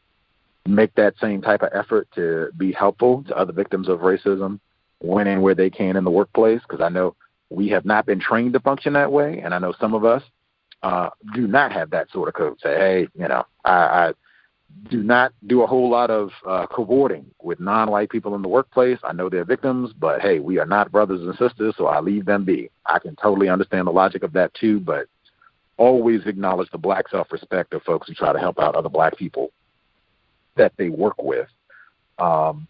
make 0.68 0.94
that 0.96 1.16
same 1.20 1.42
type 1.42 1.62
of 1.62 1.70
effort 1.74 2.08
to 2.16 2.50
be 2.58 2.72
helpful 2.72 3.24
to 3.28 3.38
other 3.38 3.54
victims 3.54 3.88
of 3.88 4.00
racism 4.00 4.60
when 5.00 5.28
and 5.28 5.42
where 5.42 5.56
they 5.56 5.70
can 5.70 5.96
in 5.96 6.04
the 6.04 6.12
workplace. 6.12 6.62
Because 6.62 6.82
I 6.82 6.90
know 6.90 7.16
we 7.50 7.70
have 7.70 7.86
not 7.86 8.06
been 8.06 8.20
trained 8.20 8.54
to 8.54 8.60
function 8.60 8.94
that 8.94 9.12
way, 9.12 9.40
and 9.44 9.54
I 9.54 9.60
know 9.60 9.74
some 9.80 9.94
of 9.94 10.06
us 10.06 10.24
uh, 10.84 11.10
do 11.34 11.48
not 11.48 11.72
have 11.72 11.90
that 11.92 12.12
sort 12.12 12.28
of 12.28 12.36
code. 12.36 12.60
Say, 12.62 12.76
hey, 12.76 13.08
you 13.14 13.28
know, 13.28 13.46
I, 13.66 13.72
I 13.72 14.14
do 14.90 15.02
not 15.02 15.34
do 15.48 15.64
a 15.64 15.68
whole 15.68 15.90
lot 15.90 16.10
of 16.10 16.30
uh, 16.46 16.66
cavorting 16.68 17.26
with 17.42 17.60
non-white 17.60 18.10
people 18.10 18.36
in 18.36 18.42
the 18.42 18.48
workplace. 18.48 19.00
I 19.04 19.14
know 19.14 19.30
they're 19.30 19.46
victims, 19.46 19.92
but 19.98 20.22
hey, 20.22 20.40
we 20.40 20.60
are 20.60 20.66
not 20.66 20.92
brothers 20.92 21.22
and 21.22 21.36
sisters, 21.38 21.74
so 21.78 21.88
I 21.88 22.00
leave 22.00 22.26
them 22.26 22.46
be. 22.46 22.70
I 22.86 23.00
can 23.00 23.16
totally 23.16 23.50
understand 23.50 23.88
the 23.88 23.92
logic 23.92 24.24
of 24.24 24.34
that 24.34 24.54
too, 24.54 24.80
but 24.80 25.08
always 25.78 26.26
acknowledge 26.26 26.70
the 26.72 26.78
black 26.78 27.08
self-respect 27.10 27.74
of 27.74 27.84
folks 27.84 28.08
who 28.08 28.14
try 28.14 28.34
to 28.34 28.40
help 28.40 28.60
out 28.60 28.76
other 28.76 28.90
black 28.90 29.16
people 29.16 29.52
that 30.58 30.74
they 30.78 30.90
work 30.90 31.22
with. 31.22 31.48
Um, 32.20 32.68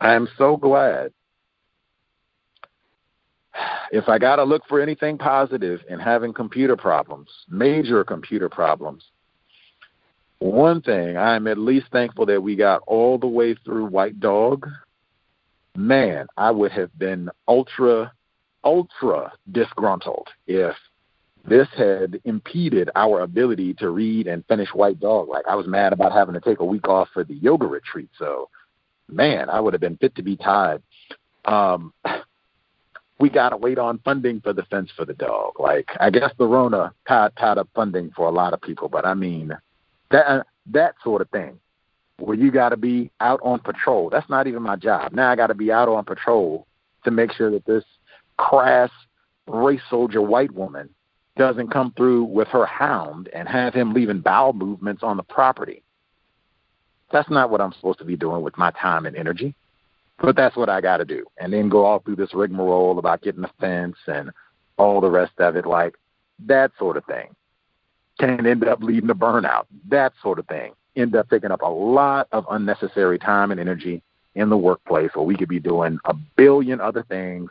I 0.00 0.14
am 0.14 0.28
so 0.38 0.56
glad. 0.56 1.12
If 3.92 4.08
I 4.08 4.18
got 4.18 4.36
to 4.36 4.44
look 4.44 4.62
for 4.68 4.80
anything 4.80 5.18
positive 5.18 5.80
in 5.88 5.98
having 5.98 6.32
computer 6.32 6.76
problems, 6.76 7.28
major 7.48 8.04
computer 8.04 8.48
problems, 8.48 9.02
one 10.38 10.80
thing 10.80 11.18
I'm 11.18 11.46
at 11.46 11.58
least 11.58 11.86
thankful 11.92 12.24
that 12.26 12.42
we 12.42 12.56
got 12.56 12.82
all 12.86 13.18
the 13.18 13.26
way 13.26 13.54
through 13.54 13.86
White 13.86 14.20
Dog. 14.20 14.66
Man, 15.76 16.26
I 16.36 16.50
would 16.50 16.72
have 16.72 16.96
been 16.98 17.30
ultra, 17.46 18.12
ultra 18.64 19.32
disgruntled 19.52 20.28
if 20.46 20.74
this 21.44 21.68
had 21.76 22.20
impeded 22.24 22.90
our 22.94 23.20
ability 23.20 23.74
to 23.74 23.90
read 23.90 24.26
and 24.26 24.44
finish 24.46 24.68
White 24.74 25.00
Dog. 25.00 25.28
Like 25.28 25.46
I 25.48 25.54
was 25.54 25.66
mad 25.66 25.92
about 25.92 26.12
having 26.12 26.34
to 26.34 26.40
take 26.40 26.60
a 26.60 26.64
week 26.64 26.88
off 26.88 27.08
for 27.12 27.24
the 27.24 27.34
yoga 27.34 27.66
retreat. 27.66 28.10
So, 28.18 28.48
man, 29.08 29.48
I 29.48 29.60
would 29.60 29.74
have 29.74 29.80
been 29.80 29.96
fit 29.96 30.14
to 30.16 30.22
be 30.22 30.36
tied. 30.36 30.82
Um, 31.46 31.92
we 33.18 33.30
gotta 33.30 33.56
wait 33.56 33.78
on 33.78 33.98
funding 33.98 34.40
for 34.40 34.52
the 34.52 34.64
fence 34.64 34.90
for 34.96 35.04
the 35.04 35.14
dog. 35.14 35.60
Like 35.60 35.88
I 35.98 36.10
guess 36.10 36.32
the 36.38 36.46
Rona 36.46 36.92
tied 37.06 37.36
tied 37.36 37.58
up 37.58 37.68
funding 37.74 38.10
for 38.14 38.26
a 38.26 38.32
lot 38.32 38.52
of 38.52 38.60
people, 38.60 38.88
but 38.88 39.04
I 39.04 39.14
mean 39.14 39.56
that 40.10 40.26
uh, 40.26 40.42
that 40.66 40.94
sort 41.02 41.22
of 41.22 41.30
thing 41.30 41.58
where 42.18 42.36
you 42.36 42.50
got 42.50 42.70
to 42.70 42.76
be 42.76 43.10
out 43.20 43.40
on 43.42 43.60
patrol. 43.60 44.10
That's 44.10 44.28
not 44.28 44.46
even 44.46 44.62
my 44.62 44.76
job. 44.76 45.12
Now 45.12 45.30
I 45.30 45.36
got 45.36 45.46
to 45.48 45.54
be 45.54 45.72
out 45.72 45.88
on 45.88 46.04
patrol 46.04 46.66
to 47.04 47.10
make 47.10 47.32
sure 47.32 47.50
that 47.50 47.64
this 47.64 47.84
crass 48.36 48.90
race 49.46 49.80
soldier 49.88 50.20
white 50.20 50.52
woman 50.52 50.88
doesn't 51.40 51.72
come 51.72 51.90
through 51.96 52.24
with 52.24 52.48
her 52.48 52.66
hound 52.66 53.30
and 53.32 53.48
have 53.48 53.72
him 53.72 53.94
leaving 53.94 54.20
bowel 54.20 54.52
movements 54.52 55.02
on 55.02 55.16
the 55.16 55.22
property. 55.22 55.82
That's 57.10 57.30
not 57.30 57.48
what 57.48 57.62
I'm 57.62 57.72
supposed 57.72 57.98
to 58.00 58.04
be 58.04 58.14
doing 58.14 58.42
with 58.42 58.58
my 58.58 58.70
time 58.72 59.06
and 59.06 59.16
energy. 59.16 59.54
But 60.18 60.36
that's 60.36 60.54
what 60.54 60.68
I 60.68 60.82
got 60.82 60.98
to 60.98 61.06
do. 61.06 61.24
And 61.38 61.50
then 61.50 61.70
go 61.70 61.86
all 61.86 62.00
through 62.00 62.16
this 62.16 62.34
rigmarole 62.34 62.98
about 62.98 63.22
getting 63.22 63.42
a 63.42 63.50
fence 63.58 63.96
and 64.06 64.30
all 64.76 65.00
the 65.00 65.08
rest 65.08 65.32
of 65.38 65.56
it, 65.56 65.64
like 65.64 65.94
that 66.40 66.72
sort 66.78 66.98
of 66.98 67.06
thing, 67.06 67.34
can 68.18 68.46
end 68.46 68.62
up 68.68 68.82
leading 68.82 69.08
to 69.08 69.14
burnout. 69.14 69.64
That 69.88 70.12
sort 70.22 70.38
of 70.38 70.46
thing 70.46 70.72
end 70.94 71.16
up 71.16 71.30
taking 71.30 71.52
up 71.52 71.62
a 71.62 71.70
lot 71.70 72.28
of 72.32 72.44
unnecessary 72.50 73.18
time 73.18 73.50
and 73.50 73.58
energy 73.58 74.02
in 74.34 74.50
the 74.50 74.58
workplace 74.58 75.08
where 75.14 75.24
we 75.24 75.38
could 75.38 75.48
be 75.48 75.58
doing 75.58 75.98
a 76.04 76.12
billion 76.36 76.82
other 76.82 77.02
things, 77.04 77.50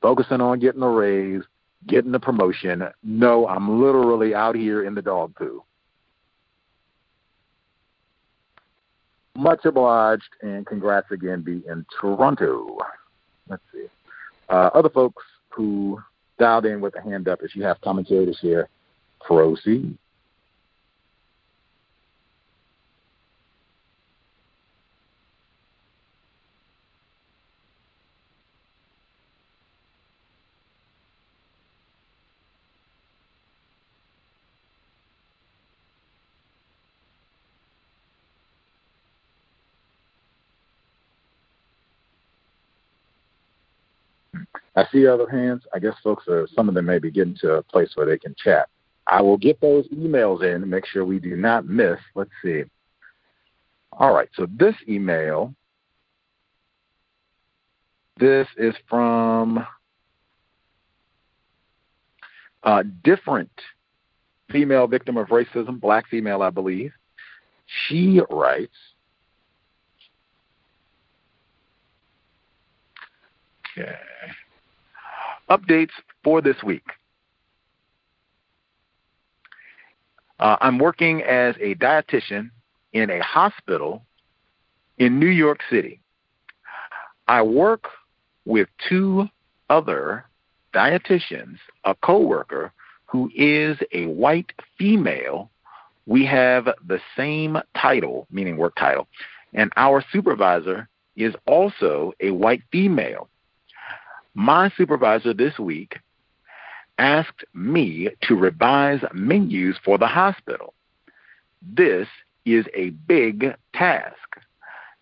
focusing 0.00 0.40
on 0.40 0.58
getting 0.58 0.82
a 0.82 0.88
raise, 0.88 1.42
getting 1.86 2.12
the 2.12 2.20
promotion. 2.20 2.84
No, 3.02 3.46
I'm 3.46 3.80
literally 3.80 4.34
out 4.34 4.56
here 4.56 4.84
in 4.84 4.94
the 4.94 5.02
dog 5.02 5.34
poo. 5.34 5.62
Much 9.36 9.64
obliged, 9.64 10.28
and 10.40 10.66
congrats 10.66 11.10
again, 11.10 11.42
B 11.42 11.62
in 11.68 11.84
Toronto. 12.00 12.78
Let's 13.48 13.62
see. 13.72 13.86
Uh, 14.48 14.70
other 14.72 14.88
folks 14.88 15.22
who 15.50 16.00
dialed 16.38 16.66
in 16.66 16.80
with 16.80 16.96
a 16.96 17.02
hand 17.02 17.28
up, 17.28 17.40
if 17.42 17.54
you 17.54 17.62
have 17.62 17.80
commentary 17.82 18.26
to 18.26 18.34
share, 18.34 18.68
proceed. 19.20 19.96
I 44.74 44.84
see 44.92 45.06
other 45.06 45.28
hands. 45.28 45.62
I 45.74 45.78
guess 45.78 45.94
folks 46.02 46.28
are 46.28 46.46
some 46.54 46.68
of 46.68 46.74
them 46.74 46.86
may 46.86 46.98
be 46.98 47.10
getting 47.10 47.36
to 47.40 47.54
a 47.54 47.62
place 47.62 47.90
where 47.94 48.06
they 48.06 48.18
can 48.18 48.34
chat. 48.42 48.68
I 49.06 49.22
will 49.22 49.36
get 49.36 49.60
those 49.60 49.86
emails 49.88 50.42
in 50.42 50.62
and 50.62 50.70
make 50.70 50.86
sure 50.86 51.04
we 51.04 51.18
do 51.18 51.36
not 51.36 51.66
miss. 51.66 51.98
Let's 52.14 52.30
see. 52.42 52.64
All 53.92 54.12
right, 54.12 54.28
so 54.34 54.46
this 54.58 54.74
email, 54.88 55.54
this 58.18 58.46
is 58.58 58.74
from 58.88 59.66
a 62.64 62.84
different 62.84 63.50
female 64.50 64.86
victim 64.86 65.16
of 65.16 65.28
racism, 65.28 65.80
black 65.80 66.08
female, 66.08 66.42
I 66.42 66.50
believe. 66.50 66.92
She 67.86 68.20
writes, 68.30 68.76
okay. 73.78 73.96
Updates 75.50 75.90
for 76.24 76.40
this 76.40 76.56
week. 76.64 76.84
Uh, 80.38 80.56
I'm 80.60 80.78
working 80.78 81.22
as 81.22 81.54
a 81.60 81.74
dietitian 81.76 82.50
in 82.92 83.10
a 83.10 83.22
hospital 83.22 84.04
in 84.98 85.18
New 85.18 85.26
York 85.26 85.60
City. 85.70 86.00
I 87.28 87.42
work 87.42 87.88
with 88.44 88.68
two 88.88 89.28
other 89.70 90.24
dietitians, 90.74 91.58
a 91.84 91.94
coworker 91.94 92.72
who 93.06 93.30
is 93.34 93.78
a 93.92 94.06
white 94.06 94.52
female. 94.78 95.50
We 96.06 96.24
have 96.26 96.68
the 96.86 97.00
same 97.16 97.58
title, 97.76 98.26
meaning 98.30 98.56
work 98.56 98.74
title, 98.76 99.08
and 99.54 99.72
our 99.76 100.04
supervisor 100.12 100.88
is 101.16 101.34
also 101.46 102.12
a 102.20 102.30
white 102.30 102.62
female. 102.70 103.28
My 104.38 104.70
supervisor 104.76 105.32
this 105.32 105.58
week 105.58 105.98
asked 106.98 107.42
me 107.54 108.10
to 108.24 108.36
revise 108.36 109.00
menus 109.14 109.78
for 109.82 109.96
the 109.96 110.06
hospital. 110.06 110.74
This 111.62 112.06
is 112.44 112.66
a 112.74 112.90
big 112.90 113.54
task. 113.74 114.36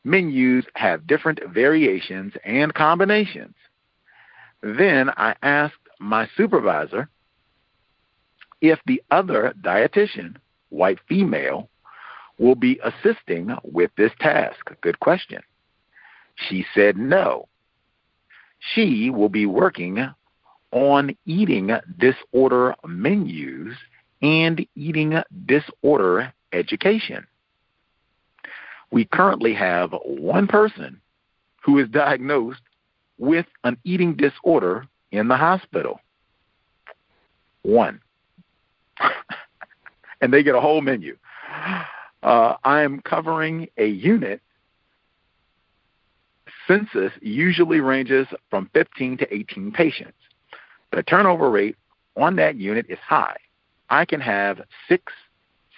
Menus 0.05 0.65
have 0.77 1.09
different 1.09 1.41
variations 1.53 2.33
and 2.45 2.73
combinations. 2.75 3.57
Then 4.63 5.11
I 5.17 5.35
asked 5.43 5.75
my 5.99 6.29
supervisor 6.37 7.09
if 8.61 8.79
the 8.87 9.03
other 9.11 9.53
dietitian, 9.63 10.37
white 10.69 11.01
female, 11.09 11.69
will 12.39 12.55
be 12.55 12.79
assisting 12.85 13.53
with 13.65 13.91
this 13.97 14.13
task. 14.21 14.71
Good 14.81 15.01
question. 15.01 15.43
She 16.37 16.65
said 16.73 16.97
no 16.97 17.49
she 18.73 19.11
will 19.11 19.29
be 19.29 19.47
working 19.47 20.07
on 20.73 21.17
eating 21.27 21.71
disorder 21.99 22.75
menus 22.87 23.77
and 24.23 24.67
eating 24.75 25.21
disorder 25.47 26.33
education. 26.53 27.27
We 28.91 29.05
currently 29.05 29.55
have 29.55 29.95
one 30.05 30.47
person 30.47 31.01
who 31.63 31.79
is 31.79 31.89
diagnosed 31.89 32.61
with 33.19 33.47
an 33.65 33.77
eating 33.85 34.15
disorder 34.15 34.87
in 35.13 35.29
the 35.29 35.37
hospital? 35.37 36.01
One. 37.63 38.01
and 40.21 40.33
they 40.33 40.43
get 40.43 40.55
a 40.55 40.61
whole 40.61 40.81
menu. 40.81 41.17
Uh, 42.23 42.57
I 42.65 42.83
am 42.83 43.01
covering 43.03 43.69
a 43.79 43.87
unit. 43.87 44.41
Census 46.67 47.13
usually 47.21 47.81
ranges 47.81 48.27
from 48.51 48.71
15 48.73 49.19
to 49.19 49.35
18 49.35 49.73
patients. 49.73 50.17
The 50.93 51.03
turnover 51.03 51.51
rate 51.51 51.77
on 52.17 52.37
that 52.37 52.57
unit 52.57 52.87
is 52.89 52.99
high. 52.99 53.37
I 53.91 54.05
can 54.05 54.21
have 54.21 54.63
six, 54.89 55.13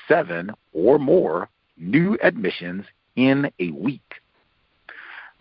seven, 0.06 0.52
or 0.72 0.98
more 0.98 1.48
new 1.76 2.16
admissions 2.22 2.84
in 3.16 3.50
a 3.58 3.70
week. 3.70 4.14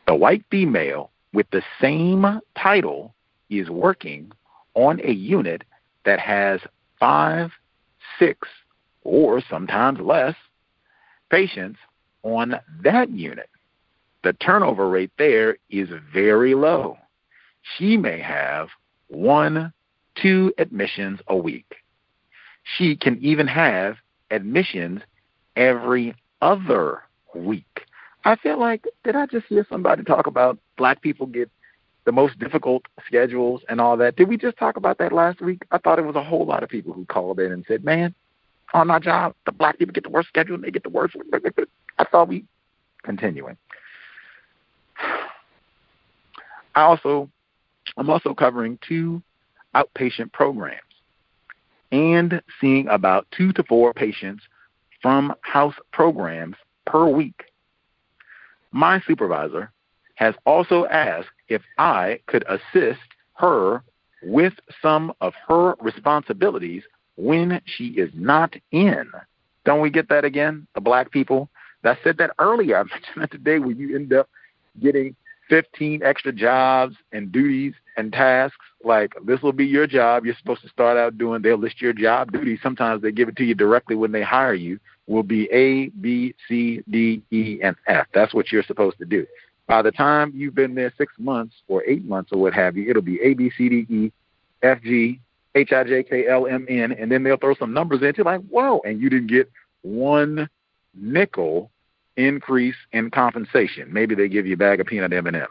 The 0.08 0.16
white 0.16 0.43
female 0.50 1.12
with 1.34 1.50
the 1.52 1.64
same 1.82 2.39
title 2.58 3.14
is 3.50 3.70
working 3.70 4.32
on 4.74 5.00
a 5.04 5.12
unit 5.12 5.64
that 6.06 6.20
has 6.20 6.62
five, 7.00 7.52
six, 8.18 8.48
or 9.04 9.41
sometimes 9.50 10.00
less 10.00 10.36
patients 11.30 11.80
on 12.24 12.56
that 12.84 13.10
unit. 13.10 13.50
The 14.26 14.34
turnover 14.34 14.90
rate 14.90 15.12
there 15.20 15.58
is 15.70 15.88
very 16.12 16.56
low. 16.56 16.98
She 17.78 17.96
may 17.96 18.20
have 18.20 18.70
one, 19.08 19.72
two 20.20 20.52
admissions 20.58 21.20
a 21.28 21.38
week. 21.38 21.76
She 22.76 22.96
can 22.96 23.20
even 23.24 23.46
have 23.46 23.98
admissions 24.32 25.02
every 25.56 26.16
other 26.42 27.04
week. 27.36 27.82
I 28.24 28.36
feel 28.36 28.60
like 28.60 28.86
did 29.04 29.16
I 29.16 29.28
just 29.28 29.46
hear 29.46 29.64
somebody 29.70 30.04
talk 30.04 30.26
about 30.26 30.58
black 30.76 31.04
people 31.04 31.28
get 31.28 31.52
the 32.06 32.12
most 32.12 32.40
difficult 32.40 32.82
schedules 33.06 33.62
and 33.70 33.80
all 33.80 33.96
that? 33.98 34.16
Did 34.16 34.28
we 34.28 34.38
just 34.38 34.58
talk 34.58 34.76
about 34.76 34.98
that 34.98 35.14
last 35.14 35.40
week? 35.40 35.62
I 35.70 35.78
thought 35.78 36.00
it 36.00 36.06
was 36.06 36.16
a 36.16 36.24
whole 36.24 36.48
lot 36.48 36.64
of 36.64 36.70
people 36.70 36.94
who 36.94 37.06
called 37.06 37.40
in 37.40 37.52
and 37.52 37.64
said, 37.68 37.84
"Man, 37.84 38.16
on 38.74 38.88
my 38.88 38.98
job, 38.98 39.36
the 39.46 39.52
black 39.52 39.78
people 39.78 39.94
get 39.94 40.04
the 40.04 40.10
worst 40.10 40.30
schedule 40.30 40.56
and 40.56 40.64
they 40.64 40.72
get 40.72 40.82
the 40.82 40.90
worst." 40.90 41.16
I 42.00 42.06
thought 42.06 42.28
we 42.28 42.46
continuing. 43.04 43.56
I 46.76 46.82
also 46.82 47.30
I'm 47.98 48.10
also 48.10 48.34
covering 48.34 48.78
two 48.88 49.22
outpatient 49.76 50.32
programs 50.32 50.82
and 51.92 52.42
seeing 52.60 52.88
about 52.88 53.28
two 53.36 53.54
to 53.54 53.64
four 53.64 53.94
patients 53.94 54.44
from 55.02 55.34
house 55.42 55.76
programs 55.92 56.56
per 56.86 57.08
week. 57.08 57.44
My 58.72 59.02
supervisor 59.08 59.72
has 60.16 60.34
also 60.46 60.86
asked 60.88 61.30
if 61.50 61.62
I 61.78 62.20
could 62.28 62.44
assist 62.48 63.00
her 63.36 63.84
with 64.24 64.54
some 64.82 65.14
of 65.22 65.34
her 65.48 65.76
responsibilities 65.80 66.84
when 67.18 67.62
she 67.66 67.88
is 67.90 68.10
not 68.14 68.56
in. 68.72 69.10
Don't 69.64 69.82
we 69.82 69.90
get 69.90 70.10
that 70.10 70.26
again, 70.26 70.68
the 70.76 70.82
black 70.82 71.12
people? 71.12 71.50
I 71.84 71.98
said 72.04 72.18
that 72.18 72.32
earlier. 72.40 72.78
I 72.80 72.84
mentioned 72.84 73.22
that 73.22 73.32
today 73.32 73.60
when 73.60 73.78
you 73.78 73.96
end 73.96 74.12
up 74.14 74.28
getting 74.82 75.16
15 75.50 76.04
extra 76.04 76.32
jobs 76.32 76.96
and 77.12 77.32
duties 77.32 77.74
and 77.98 78.12
tasks. 78.12 78.66
Like 78.84 79.14
this 79.26 79.41
will 79.41 79.54
be 79.54 79.66
your 79.66 79.88
job. 79.88 80.26
You're 80.26 80.36
supposed 80.36 80.62
to 80.62 80.70
start 80.70 80.98
out 80.98 81.18
doing. 81.18 81.41
They'll 81.41 81.58
list 81.58 81.82
your 81.82 81.93
job 81.93 82.32
duties. 82.32 82.60
Sometimes 82.62 83.02
they 83.02 83.12
give 83.12 83.30
it 83.30 83.36
to 83.38 83.43
you 83.43 83.56
directly 83.56 83.96
when 83.96 84.12
they 84.12 84.22
hire 84.22 84.54
you. 84.54 84.80
Will 85.08 85.24
be 85.24 85.46
A, 85.52 85.89
B, 85.89 86.34
C, 86.48 86.82
D, 86.89 87.22
E, 87.32 87.60
and 87.62 87.76
F. 87.88 88.08
That's 88.14 88.34
what 88.34 88.52
you're 88.52 88.64
supposed 88.64 88.98
to 89.00 89.06
do. 89.06 89.26
By 89.68 89.82
the 89.82 89.91
time 89.91 90.32
you've 90.36 90.56
been 90.56 90.76
there 90.76 90.93
six 90.98 91.14
months 91.18 91.56
or 91.68 91.84
eight 91.86 92.06
months 92.06 92.32
or 92.32 92.39
what 92.39 92.54
have 92.54 92.78
you, 92.78 92.89
it'll 92.89 93.02
be 93.02 93.20
A, 93.22 93.34
B, 93.34 93.52
C, 93.58 93.70
D, 93.70 93.76
E, 93.89 94.12
F, 94.62 94.82
G, 94.84 95.20
H, 95.56 95.72
I, 95.72 95.84
J, 95.84 96.04
K, 96.04 96.28
L, 96.28 96.48
M, 96.48 96.66
N, 96.70 96.91
and 96.91 97.12
then 97.12 97.24
they'll 97.24 97.38
throw 97.38 97.56
some 97.56 97.74
numbers 97.74 98.02
in. 98.02 98.14
You're 98.18 98.26
like, 98.26 98.41
whoa, 98.50 98.82
and 98.86 99.02
you 99.02 99.10
didn't 99.10 99.28
get 99.28 99.50
one 99.82 100.50
nickel 100.93 101.72
increase 102.18 102.76
in 102.91 103.11
compensation. 103.11 103.91
Maybe 103.91 104.16
they 104.16 104.28
give 104.28 104.45
you 104.45 104.53
a 104.53 104.57
bag 104.57 104.80
of 104.80 104.88
peanut 104.88 105.13
M&Ms. 105.13 105.47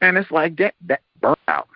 And 0.00 0.16
it's 0.16 0.30
like 0.30 0.56
that 0.58 0.74
that 0.86 1.00
burnout. 1.20 1.66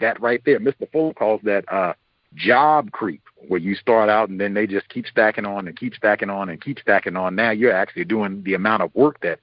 That 0.00 0.20
right 0.20 0.42
there. 0.46 0.58
Mr. 0.58 0.90
Full 0.90 1.14
calls 1.14 1.40
that 1.44 1.70
uh 1.70 1.94
job 2.34 2.90
creep, 2.90 3.22
where 3.48 3.60
you 3.60 3.74
start 3.74 4.08
out 4.08 4.28
and 4.28 4.40
then 4.40 4.54
they 4.54 4.66
just 4.66 4.88
keep 4.88 5.06
stacking 5.06 5.46
on 5.46 5.68
and 5.68 5.78
keep 5.78 5.94
stacking 5.94 6.30
on 6.30 6.48
and 6.48 6.60
keep 6.60 6.78
stacking 6.78 7.16
on. 7.16 7.36
Now 7.36 7.50
you're 7.50 7.72
actually 7.72 8.04
doing 8.04 8.42
the 8.42 8.54
amount 8.54 8.82
of 8.82 8.94
work 8.94 9.20
that 9.20 9.40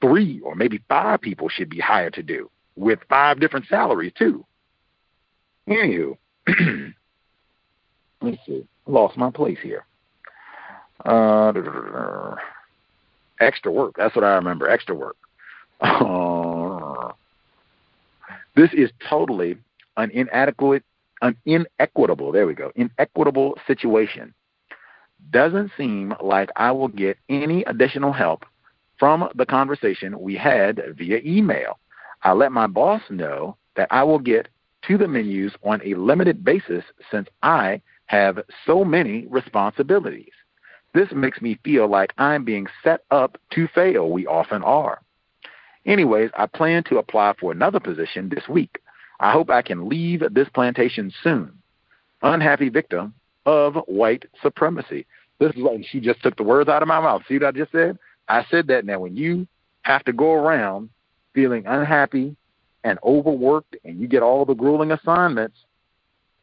three 0.00 0.40
or 0.40 0.54
maybe 0.54 0.82
five 0.88 1.20
people 1.20 1.48
should 1.48 1.68
be 1.68 1.78
hired 1.78 2.14
to 2.14 2.22
do 2.22 2.50
with 2.76 2.98
five 3.08 3.38
different 3.38 3.66
salaries 3.68 4.12
too. 4.18 4.44
Anywho, 5.68 6.16
let's 8.20 8.38
see. 8.46 8.66
I 8.86 8.90
lost 8.90 9.16
my 9.16 9.30
place 9.30 9.58
here. 9.62 9.84
Uh, 11.04 12.34
extra 13.40 13.72
work. 13.72 13.94
That's 13.96 14.14
what 14.14 14.24
I 14.24 14.34
remember. 14.34 14.68
Extra 14.68 14.94
work. 14.94 15.16
Uh, 15.80 17.12
this 18.54 18.70
is 18.72 18.90
totally 19.08 19.56
an 19.96 20.10
inadequate, 20.10 20.84
an 21.22 21.36
inequitable. 21.44 22.30
There 22.32 22.46
we 22.46 22.54
go. 22.54 22.70
Inequitable 22.76 23.58
situation. 23.66 24.32
Doesn't 25.30 25.70
seem 25.76 26.14
like 26.20 26.50
I 26.56 26.70
will 26.72 26.88
get 26.88 27.16
any 27.28 27.64
additional 27.64 28.12
help 28.12 28.44
from 28.98 29.28
the 29.34 29.46
conversation 29.46 30.20
we 30.20 30.36
had 30.36 30.80
via 30.96 31.20
email. 31.24 31.78
I 32.22 32.32
let 32.32 32.52
my 32.52 32.66
boss 32.66 33.02
know 33.10 33.56
that 33.76 33.88
I 33.90 34.04
will 34.04 34.18
get 34.18 34.48
to 34.86 34.98
the 34.98 35.08
menus 35.08 35.52
on 35.62 35.80
a 35.84 35.94
limited 35.94 36.44
basis 36.44 36.84
since 37.10 37.28
I 37.42 37.80
have 38.06 38.40
so 38.66 38.84
many 38.84 39.26
responsibilities. 39.28 40.32
This 40.94 41.08
makes 41.12 41.40
me 41.40 41.58
feel 41.64 41.88
like 41.88 42.12
I'm 42.18 42.44
being 42.44 42.66
set 42.84 43.04
up 43.10 43.38
to 43.52 43.68
fail. 43.68 44.10
We 44.10 44.26
often 44.26 44.62
are. 44.62 45.00
Anyways, 45.86 46.30
I 46.36 46.46
plan 46.46 46.84
to 46.84 46.98
apply 46.98 47.34
for 47.40 47.50
another 47.50 47.80
position 47.80 48.28
this 48.28 48.46
week. 48.48 48.78
I 49.20 49.32
hope 49.32 49.50
I 49.50 49.62
can 49.62 49.88
leave 49.88 50.22
this 50.32 50.48
plantation 50.50 51.12
soon. 51.22 51.52
Unhappy 52.22 52.68
victim 52.68 53.14
of 53.46 53.76
white 53.86 54.24
supremacy. 54.42 55.06
This 55.38 55.52
is 55.52 55.62
like 55.62 55.84
she 55.84 56.00
just 56.00 56.22
took 56.22 56.36
the 56.36 56.42
words 56.42 56.68
out 56.68 56.82
of 56.82 56.88
my 56.88 57.00
mouth. 57.00 57.22
See 57.26 57.34
what 57.34 57.46
I 57.46 57.50
just 57.52 57.72
said? 57.72 57.98
I 58.28 58.44
said 58.50 58.68
that 58.68 58.84
now 58.84 59.00
when 59.00 59.16
you 59.16 59.46
have 59.82 60.04
to 60.04 60.12
go 60.12 60.32
around 60.32 60.90
feeling 61.34 61.66
unhappy 61.66 62.36
and 62.84 62.98
overworked 63.02 63.76
and 63.84 63.98
you 63.98 64.06
get 64.06 64.22
all 64.22 64.44
the 64.44 64.54
grueling 64.54 64.92
assignments, 64.92 65.58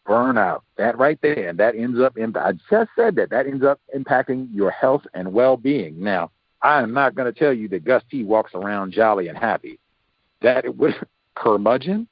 burnout. 0.10 0.62
That 0.78 0.98
right 0.98 1.20
there, 1.22 1.48
and 1.48 1.60
that 1.60 1.76
ends 1.76 2.00
up. 2.00 2.18
In, 2.18 2.36
I 2.36 2.54
just 2.70 2.90
said 2.96 3.16
that 3.16 3.30
that 3.30 3.46
ends 3.46 3.64
up 3.64 3.80
impacting 3.96 4.48
your 4.52 4.72
health 4.72 5.04
and 5.14 5.32
well-being. 5.32 6.02
Now, 6.04 6.32
I 6.62 6.82
am 6.82 6.94
not 6.94 7.16
going 7.16 7.32
to 7.32 7.38
tell 7.38 7.54
you 7.54 7.68
that 7.70 7.86
Gus 7.86 8.04
T 8.10 8.24
walks 8.24 8.54
around 8.56 8.92
jolly 8.92 9.28
and 9.28 9.38
happy. 9.38 9.80
That 10.42 10.66
it 10.66 10.76
was 10.76 10.94
curmudgeon. 11.36 12.08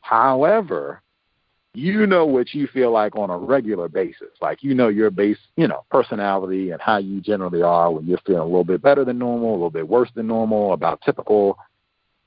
However, 0.00 1.02
you 1.74 2.06
know 2.06 2.24
what 2.24 2.54
you 2.54 2.66
feel 2.66 2.90
like 2.90 3.14
on 3.14 3.30
a 3.30 3.36
regular 3.36 3.88
basis. 3.88 4.30
Like 4.40 4.62
you 4.62 4.74
know 4.74 4.88
your 4.88 5.10
base, 5.10 5.38
you 5.56 5.68
know, 5.68 5.84
personality 5.90 6.70
and 6.70 6.80
how 6.80 6.96
you 6.96 7.20
generally 7.20 7.62
are 7.62 7.90
when 7.92 8.06
you're 8.06 8.18
feeling 8.26 8.40
a 8.40 8.46
little 8.46 8.64
bit 8.64 8.80
better 8.80 9.04
than 9.04 9.18
normal, 9.18 9.50
a 9.50 9.52
little 9.52 9.70
bit 9.70 9.86
worse 9.86 10.10
than 10.14 10.26
normal, 10.26 10.72
about 10.72 11.02
typical. 11.02 11.58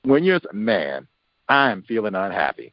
When 0.04 0.22
you're 0.22 0.40
man, 0.52 1.08
I'm 1.48 1.82
feeling 1.82 2.14
unhappy 2.14 2.72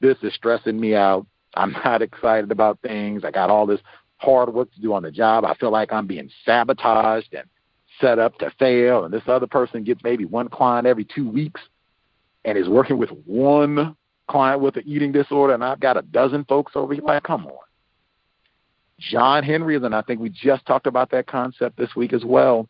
this 0.00 0.16
is 0.22 0.34
stressing 0.34 0.78
me 0.78 0.94
out. 0.94 1.26
I'm 1.54 1.72
not 1.84 2.02
excited 2.02 2.50
about 2.50 2.80
things. 2.80 3.24
I 3.24 3.30
got 3.30 3.50
all 3.50 3.66
this 3.66 3.80
hard 4.16 4.52
work 4.52 4.72
to 4.74 4.80
do 4.80 4.92
on 4.92 5.02
the 5.02 5.10
job. 5.10 5.44
I 5.44 5.54
feel 5.54 5.70
like 5.70 5.92
I'm 5.92 6.06
being 6.06 6.30
sabotaged 6.44 7.34
and 7.34 7.48
set 8.00 8.18
up 8.18 8.38
to 8.38 8.50
fail. 8.58 9.04
And 9.04 9.14
this 9.14 9.22
other 9.26 9.46
person 9.46 9.84
gets 9.84 10.02
maybe 10.02 10.24
one 10.24 10.48
client 10.48 10.86
every 10.86 11.04
two 11.04 11.28
weeks 11.28 11.60
and 12.44 12.56
is 12.56 12.68
working 12.68 12.98
with 12.98 13.10
one 13.26 13.96
client 14.28 14.60
with 14.60 14.76
an 14.76 14.84
eating 14.86 15.10
disorder, 15.10 15.54
and 15.54 15.64
I've 15.64 15.80
got 15.80 15.96
a 15.96 16.02
dozen 16.02 16.44
folks 16.44 16.72
over 16.74 16.94
here. 16.94 17.02
Like, 17.02 17.22
come 17.22 17.46
on. 17.46 17.58
John 18.98 19.42
Henry, 19.42 19.76
and 19.76 19.94
I 19.94 20.02
think 20.02 20.20
we 20.20 20.28
just 20.28 20.66
talked 20.66 20.86
about 20.86 21.10
that 21.10 21.26
concept 21.26 21.76
this 21.76 21.94
week 21.96 22.12
as 22.12 22.24
well. 22.24 22.68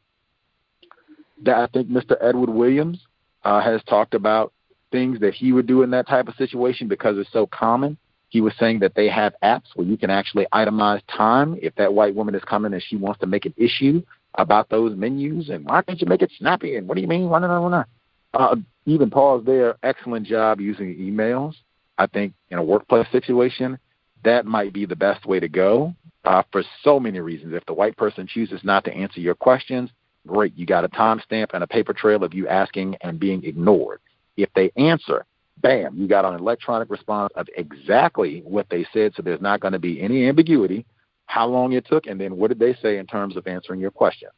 That 1.43 1.57
I 1.57 1.67
think 1.69 1.89
Mr. 1.89 2.17
Edward 2.21 2.51
Williams 2.51 3.01
uh, 3.45 3.61
has 3.61 3.83
talked 3.85 4.15
about 4.15 4.53
things 4.91 5.21
that 5.21 5.35
he 5.35 5.53
would 5.53 5.67
do 5.67 5.83
in 5.83 5.91
that 5.91 6.09
type 6.09 6.29
of 6.29 6.35
situation 6.37 6.89
because 6.89 7.19
it's 7.19 7.33
so 7.33 7.47
common. 7.47 7.97
He 8.31 8.41
was 8.41 8.53
saying 8.59 8.81
that 8.81 8.95
they 8.95 9.09
have 9.09 9.35
apps 9.43 9.75
where 9.75 9.87
you 9.87 9.97
can 9.97 10.11
actually 10.11 10.47
itemize 10.53 11.01
time 11.09 11.59
if 11.63 11.75
that 11.77 11.93
white 11.93 12.15
woman 12.15 12.35
is 12.35 12.45
coming 12.45 12.73
and 12.75 12.83
she 12.83 12.97
wants 12.97 13.21
to 13.21 13.27
make 13.27 13.47
an 13.47 13.55
issue 13.57 14.03
about 14.35 14.69
those 14.69 14.95
menus 14.97 15.49
and 15.49 15.65
why 15.65 15.83
can't 15.83 16.01
you 16.01 16.07
make 16.07 16.23
it 16.23 16.31
snappy 16.39 16.77
and 16.77 16.87
what 16.87 16.97
do 16.97 17.01
you 17.01 17.09
mean? 17.09 17.29
Why 17.29 17.39
not? 17.39 17.63
Why 17.63 17.71
not? 17.71 17.89
Uh, 18.35 18.57
even 18.85 19.11
pause 19.11 19.43
there. 19.47 19.77
Excellent 19.83 20.27
job 20.27 20.61
using 20.61 20.95
emails. 20.97 21.55
I 21.97 22.07
think 22.07 22.35
in 22.51 22.59
a 22.59 22.63
workplace 22.63 23.07
situation, 23.11 23.79
that 24.25 24.45
might 24.45 24.73
be 24.73 24.87
the 24.87 24.97
best 24.97 25.27
way 25.27 25.41
to 25.41 25.49
go 25.49 25.95
uh, 26.25 26.43
for 26.53 26.63
so 26.83 27.01
many 27.01 27.21
reasons. 27.21 27.55
If 27.55 27.65
the 27.67 27.75
white 27.75 27.97
person 27.97 28.27
chooses 28.27 28.61
not 28.63 28.85
to 28.85 28.95
answer 28.95 29.21
your 29.21 29.35
questions, 29.35 29.91
great. 30.27 30.57
You 30.57 30.67
got 30.67 30.85
a 30.85 30.89
timestamp 30.89 31.49
and 31.55 31.65
a 31.65 31.67
paper 31.67 31.93
trail 31.93 32.23
of 32.23 32.35
you 32.35 32.47
asking 32.49 32.97
and 33.01 33.19
being 33.19 33.45
ignored. 33.45 34.01
If 34.39 34.49
they 34.55 34.71
answer, 34.77 35.27
bam, 35.59 35.97
you 35.97 36.07
got 36.07 36.25
an 36.25 36.35
electronic 36.39 36.89
response 36.91 37.33
of 37.35 37.49
exactly 37.57 38.41
what 38.45 38.67
they 38.71 38.87
said, 38.93 39.13
so 39.15 39.23
there's 39.23 39.41
not 39.41 39.61
going 39.61 39.73
to 39.73 39.81
be 39.81 40.01
any 40.01 40.29
ambiguity, 40.29 40.87
how 41.27 41.47
long 41.47 41.73
it 41.73 41.85
took, 41.87 42.07
and 42.07 42.21
then 42.21 42.37
what 42.37 42.49
did 42.49 42.61
they 42.61 42.75
say 42.81 42.99
in 42.99 43.07
terms 43.07 43.37
of 43.37 43.47
answering 43.49 43.81
your 43.81 43.91
questions. 43.91 44.33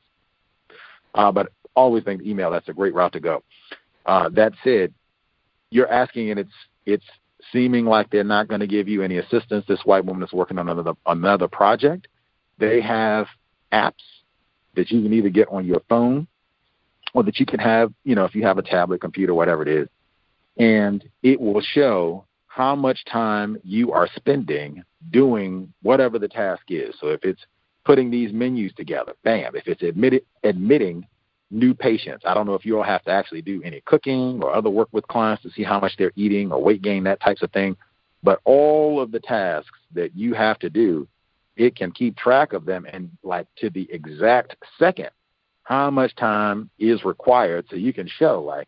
Uh, 1.14 1.30
but 1.30 1.52
always 1.74 2.02
think 2.02 2.22
email, 2.22 2.50
that's 2.50 2.68
a 2.70 2.72
great 2.72 2.94
route 2.94 3.12
to 3.12 3.20
go. 3.20 3.42
Uh, 4.06 4.30
that 4.30 4.54
said, 4.64 4.92
you're 5.68 5.92
asking 5.92 6.30
and 6.30 6.40
it's 6.40 6.50
it's 6.86 7.04
seeming 7.52 7.84
like 7.84 8.10
they're 8.10 8.24
not 8.24 8.48
going 8.48 8.60
to 8.60 8.66
give 8.66 8.88
you 8.88 9.02
any 9.02 9.18
assistance. 9.18 9.64
This 9.68 9.80
white 9.84 10.04
woman 10.04 10.22
is 10.22 10.32
working 10.32 10.58
on 10.58 10.68
another 10.68 10.94
another 11.06 11.46
project. 11.46 12.08
They 12.58 12.80
have 12.80 13.26
apps 13.70 13.92
that 14.74 14.90
you 14.90 15.02
can 15.02 15.12
either 15.12 15.28
get 15.28 15.48
on 15.48 15.66
your 15.66 15.82
phone 15.88 16.26
or 17.14 17.22
that 17.22 17.40
you 17.40 17.46
can 17.46 17.60
have, 17.60 17.92
you 18.04 18.14
know, 18.14 18.24
if 18.24 18.34
you 18.34 18.42
have 18.42 18.58
a 18.58 18.62
tablet, 18.62 19.00
computer, 19.00 19.34
whatever 19.34 19.62
it 19.62 19.68
is, 19.68 19.88
and 20.58 21.08
it 21.22 21.40
will 21.40 21.60
show 21.60 22.24
how 22.46 22.74
much 22.74 23.04
time 23.04 23.56
you 23.62 23.92
are 23.92 24.08
spending 24.16 24.82
doing 25.10 25.72
whatever 25.82 26.18
the 26.18 26.28
task 26.28 26.62
is. 26.68 26.94
So 27.00 27.08
if 27.08 27.24
it's 27.24 27.40
putting 27.84 28.10
these 28.10 28.32
menus 28.32 28.72
together, 28.74 29.14
bam. 29.24 29.56
If 29.56 29.66
it's 29.66 29.82
admitted, 29.82 30.22
admitting 30.44 31.06
new 31.50 31.74
patients, 31.74 32.24
I 32.26 32.34
don't 32.34 32.46
know 32.46 32.54
if 32.54 32.64
you 32.64 32.76
all 32.76 32.84
have 32.84 33.04
to 33.04 33.10
actually 33.10 33.42
do 33.42 33.62
any 33.64 33.80
cooking 33.86 34.40
or 34.42 34.54
other 34.54 34.70
work 34.70 34.88
with 34.92 35.06
clients 35.08 35.42
to 35.44 35.50
see 35.50 35.62
how 35.62 35.80
much 35.80 35.96
they're 35.96 36.12
eating 36.16 36.52
or 36.52 36.62
weight 36.62 36.82
gain, 36.82 37.04
that 37.04 37.20
types 37.20 37.42
of 37.42 37.50
thing. 37.52 37.76
But 38.22 38.40
all 38.44 39.00
of 39.00 39.12
the 39.12 39.20
tasks 39.20 39.78
that 39.94 40.14
you 40.14 40.34
have 40.34 40.58
to 40.58 40.68
do, 40.68 41.08
it 41.56 41.74
can 41.74 41.90
keep 41.90 42.16
track 42.16 42.52
of 42.52 42.64
them 42.64 42.86
and 42.92 43.10
like 43.22 43.46
to 43.56 43.70
the 43.70 43.88
exact 43.90 44.56
second 44.78 45.10
how 45.70 45.88
much 45.88 46.14
time 46.16 46.68
is 46.80 47.04
required 47.04 47.64
so 47.70 47.76
you 47.76 47.92
can 47.92 48.08
show 48.18 48.42
like 48.42 48.66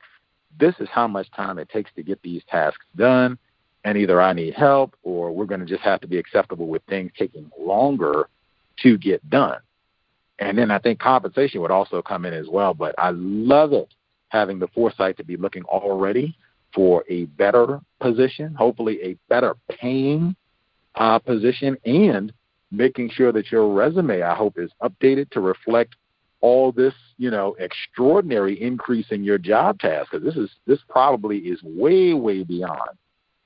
this 0.61 0.75
is 0.79 0.89
how 0.89 1.09
much 1.09 1.29
time 1.33 1.59
it 1.59 1.69
takes 1.69 1.91
to 1.97 2.03
get 2.03 2.23
these 2.23 2.43
tasks 2.49 2.85
done 2.97 3.37
and 3.85 3.99
either 3.99 4.23
I 4.23 4.33
need 4.33 4.55
help 4.55 4.95
or 5.03 5.33
we're 5.33 5.47
going 5.47 5.61
to 5.61 5.67
just 5.67 5.83
have 5.83 6.01
to 6.03 6.07
be 6.07 6.17
acceptable 6.17 6.69
with 6.69 6.83
things 6.89 7.11
taking 7.19 7.51
longer 7.59 8.29
to 8.85 8.97
get 8.99 9.29
done. 9.29 9.59
And 10.39 10.57
then 10.57 10.71
I 10.71 10.79
think 10.79 11.01
compensation 11.01 11.61
would 11.61 11.73
also 11.73 12.03
come 12.03 12.25
in 12.25 12.33
as 12.33 12.47
well. 12.49 12.73
But 12.73 12.95
I 12.99 13.11
love 13.11 13.73
it 13.73 13.93
having 14.29 14.61
the 14.61 14.69
foresight 14.69 15.17
to 15.17 15.25
be 15.25 15.37
looking 15.37 15.65
already 15.65 16.37
for 16.73 17.05
a 17.09 17.25
better 17.25 17.81
position, 18.01 18.55
hopefully 18.55 19.01
a 19.03 19.17
better 19.29 19.57
paying 19.69 20.37
uh, 20.95 21.19
position, 21.19 21.77
and 21.85 22.33
making 22.71 23.11
sure 23.11 23.33
that 23.33 23.51
your 23.51 23.69
resume, 23.73 24.23
I 24.23 24.35
hope, 24.35 24.59
is 24.59 24.71
updated 24.81 25.31
to 25.31 25.41
reflect 25.41 25.97
all 26.43 26.73
this, 26.73 26.93
you 27.17 27.31
know, 27.31 27.57
extraordinary 27.59 28.61
increase 28.61 29.07
in 29.11 29.25
your 29.25 29.39
job 29.39 29.79
task. 29.79 30.11
Because 30.11 30.25
this 30.25 30.37
is 30.37 30.51
this 30.67 30.81
probably 30.89 31.39
is 31.39 31.63
way, 31.63 32.13
way 32.13 32.43
beyond 32.43 32.91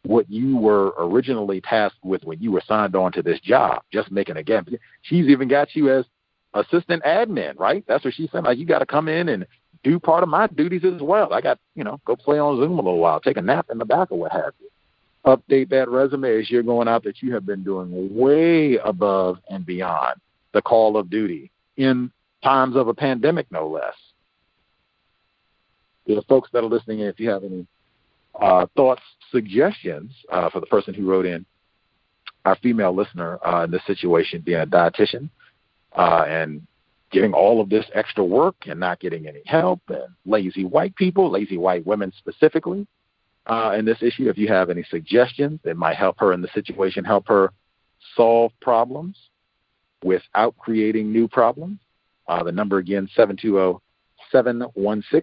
what 0.03 0.29
you 0.31 0.57
were 0.57 0.95
originally 0.99 1.61
tasked 1.61 2.05
with 2.05 2.25
when 2.25 2.41
you 2.41 2.51
were 2.51 2.63
signed 2.67 2.97
on 2.97 3.13
to 3.13 3.23
this 3.23 3.41
job. 3.41 3.83
Just 3.93 4.11
making 4.11 4.37
a 4.37 4.43
gap. 4.43 4.69
She's 5.03 5.27
even 5.27 5.47
got 5.47 5.75
you 5.77 5.91
as 5.91 6.05
assistant 6.55 7.03
admin, 7.05 7.59
right? 7.59 7.85
That's 7.87 8.05
what 8.05 8.15
she's 8.15 8.31
saying. 8.33 8.45
Like 8.45 8.59
you 8.59 8.67
got 8.67 8.81
to 8.81 8.87
come 8.87 9.09
in 9.09 9.29
and 9.29 9.47
do 9.85 10.01
part 10.01 10.23
of 10.23 10.29
my 10.29 10.47
duties 10.49 10.85
as 10.85 11.01
well. 11.03 11.33
I 11.33 11.41
got, 11.41 11.59
you 11.75 11.85
know, 11.85 12.01
go 12.07 12.17
play 12.17 12.39
on 12.39 12.57
Zoom 12.57 12.73
a 12.73 12.83
little 12.83 12.99
while, 12.99 13.21
take 13.21 13.37
a 13.37 13.43
nap 13.43 13.67
in 13.71 13.79
the 13.79 13.85
back 13.85 14.11
or 14.11 14.19
what 14.19 14.33
have 14.33 14.53
you. 14.59 14.69
Update 15.27 15.69
that 15.71 15.89
resume 15.89 16.41
as 16.41 16.51
you're 16.51 16.63
going 16.63 16.89
out 16.89 17.05
that 17.05 17.21
you 17.21 17.35
have 17.35 17.45
been 17.45 17.65
doing 17.65 18.17
way 18.17 18.77
above 18.77 19.39
and 19.51 19.67
beyond 19.67 20.21
the 20.53 20.63
call 20.63 20.97
of 20.97 21.11
duty 21.11 21.51
in 21.77 22.11
times 22.47 22.77
of 22.77 22.87
a 22.87 22.95
pandemic, 22.95 23.51
no 23.51 23.67
less. 23.69 23.95
The 26.07 26.23
folks 26.29 26.49
that 26.53 26.63
are 26.63 26.69
listening, 26.69 27.01
if 27.01 27.19
you 27.19 27.29
have 27.29 27.43
any 27.43 27.67
uh, 28.41 28.67
thoughts, 28.77 29.03
suggestions 29.33 30.13
uh, 30.31 30.49
for 30.51 30.61
the 30.61 30.67
person 30.67 30.95
who 30.95 31.11
wrote 31.11 31.27
in, 31.27 31.45
our 32.45 32.57
female 32.63 32.95
listener 32.95 33.45
uh, 33.45 33.65
in 33.65 33.73
this 33.73 33.85
situation 33.89 34.41
being 34.47 34.61
a 34.61 34.67
dietitian 34.67 35.29
uh, 35.97 36.25
and 36.29 36.65
getting 37.11 37.33
all 37.33 37.61
of 37.61 37.69
this 37.69 37.85
extra 37.95 38.25
work 38.25 38.55
and 38.67 38.79
not 38.79 39.01
getting 39.01 39.27
any 39.27 39.43
help, 39.47 39.81
and 39.89 40.15
lazy 40.25 40.65
white 40.65 40.95
people, 40.95 41.29
lazy 41.29 41.57
white 41.57 41.85
women 41.85 42.13
specifically, 42.17 42.87
uh, 43.47 43.75
in 43.77 43.85
this 43.85 44.01
issue. 44.03 44.29
If 44.29 44.39
you 44.39 44.47
have 44.47 44.71
any 44.71 44.85
suggestions 44.89 45.59
that 45.65 45.77
might 45.77 45.97
help 45.97 46.21
her 46.21 46.33
in 46.33 46.43
the 46.43 46.49
situation, 46.55 47.05
help 47.05 47.27
her 47.27 47.53
solve 48.15 48.53
problems 48.61 49.17
without 50.05 50.57
creating 50.59 51.13
new 51.13 51.27
problems, 51.27 51.79
uh, 52.29 52.43
the 52.43 52.53
number 52.53 52.79
again, 52.79 53.09
720 53.15 53.79
716 54.31 55.23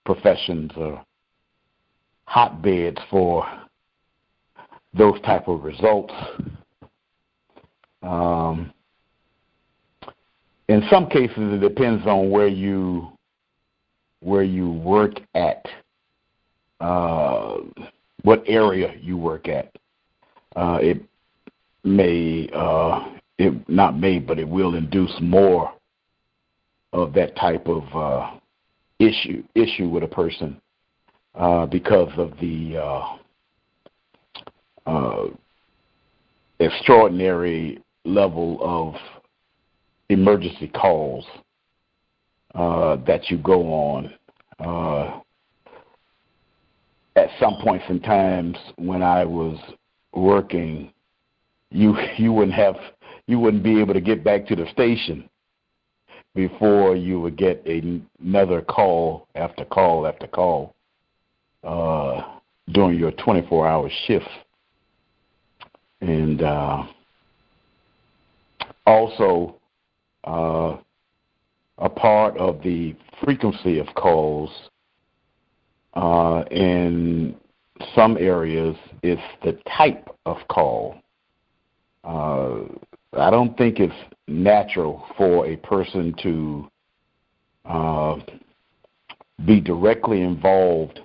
professions 0.05 0.72
are 0.78 1.05
hotbeds 2.26 2.99
for 3.09 3.45
those 4.93 5.20
type 5.22 5.47
of 5.47 5.63
results. 5.63 6.13
Um, 8.01 8.72
in 10.68 10.84
some 10.89 11.07
cases, 11.07 11.38
it 11.38 11.59
depends 11.61 12.05
on 12.07 12.30
where 12.30 12.47
you 12.47 13.11
where 14.22 14.43
you 14.43 14.72
work 14.72 15.20
at, 15.36 15.63
uh, 16.80 17.57
what 18.24 18.43
area 18.47 18.95
you 18.99 19.18
work 19.18 19.47
at. 19.47 19.72
Uh, 20.55 20.80
it 20.82 21.03
may 21.86 22.50
uh, 22.54 23.12
it 23.38 23.54
not 23.70 23.98
may, 23.98 24.20
but 24.20 24.40
it 24.40 24.48
will 24.48 24.76
induce 24.76 25.16
more 25.22 25.72
of 26.92 27.14
that 27.14 27.36
type 27.36 27.68
of 27.68 27.84
uh, 27.96 28.32
issue 29.00 29.44
issue 29.54 29.88
with 29.88 30.04
a 30.04 30.08
person 30.08 30.60
uh, 31.36 31.66
because 31.66 32.12
of 32.18 32.32
the 32.40 32.78
uh, 32.78 33.18
uh, 34.86 35.26
extraordinary 36.60 37.82
level 38.06 38.58
of 38.62 38.96
emergency 40.10 40.68
calls 40.68 41.26
uh, 42.54 42.96
that 43.06 43.30
you 43.30 43.38
go 43.38 43.64
on. 43.64 44.14
At 47.18 47.30
some 47.40 47.56
points 47.62 47.86
in 47.90 48.02
times 48.02 48.58
when 48.76 49.02
I 49.02 49.24
was 49.24 49.58
working, 50.14 50.92
you 51.76 51.95
you 52.17 52.32
wouldn't 52.34 52.55
have 52.55 52.76
you 53.28 53.39
wouldn't 53.39 53.63
be 53.63 53.80
able 53.80 53.93
to 53.93 54.01
get 54.01 54.23
back 54.23 54.45
to 54.47 54.55
the 54.55 54.65
station 54.71 55.30
before 56.34 56.95
you 56.95 57.19
would 57.19 57.38
get 57.38 57.63
a, 57.65 58.01
another 58.23 58.61
call 58.61 59.28
after 59.36 59.65
call 59.65 60.05
after 60.05 60.28
call 60.28 60.76
uh, 61.63 62.21
during 62.69 62.99
your 62.99 63.11
24 63.11 63.67
hour 63.67 63.89
shift. 64.05 64.28
And 66.01 66.41
uh, 66.41 66.84
also, 68.86 69.55
uh, 70.26 70.78
a 71.78 71.89
part 71.89 72.38
of 72.38 72.61
the 72.61 72.95
frequency 73.23 73.80
of 73.80 73.88
calls 73.95 74.51
uh, 75.93 76.43
in 76.51 77.36
some 77.95 78.17
areas 78.17 78.76
is 79.03 79.19
the 79.43 79.57
type 79.78 80.09
of 80.26 80.38
call. 80.49 80.95
Uh, 82.06 82.60
I 83.14 83.32
don't 83.32 83.58
think 83.58 83.80
it's 83.80 83.93
natural 84.28 85.06
for 85.18 85.47
a 85.47 85.56
person 85.58 86.14
to 86.22 86.70
uh, 87.66 88.18
be 89.45 89.60
directly 89.60 90.22
involved 90.22 90.99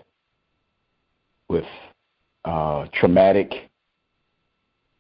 with 1.49 1.65
uh, 2.45 2.87
traumatic 2.93 3.71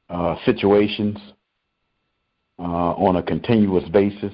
uh, 0.09 0.37
situations 0.45 1.19
uh, 2.59 2.63
on 2.63 3.17
a 3.17 3.23
continuous 3.23 3.89
basis. 3.91 4.33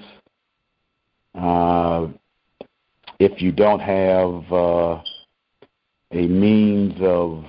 Uh, 1.35 2.09
if 3.19 3.43
you 3.43 3.51
don't 3.51 3.81
have 3.81 4.53
a 6.12 6.27
means 6.29 6.95
of 7.01 7.45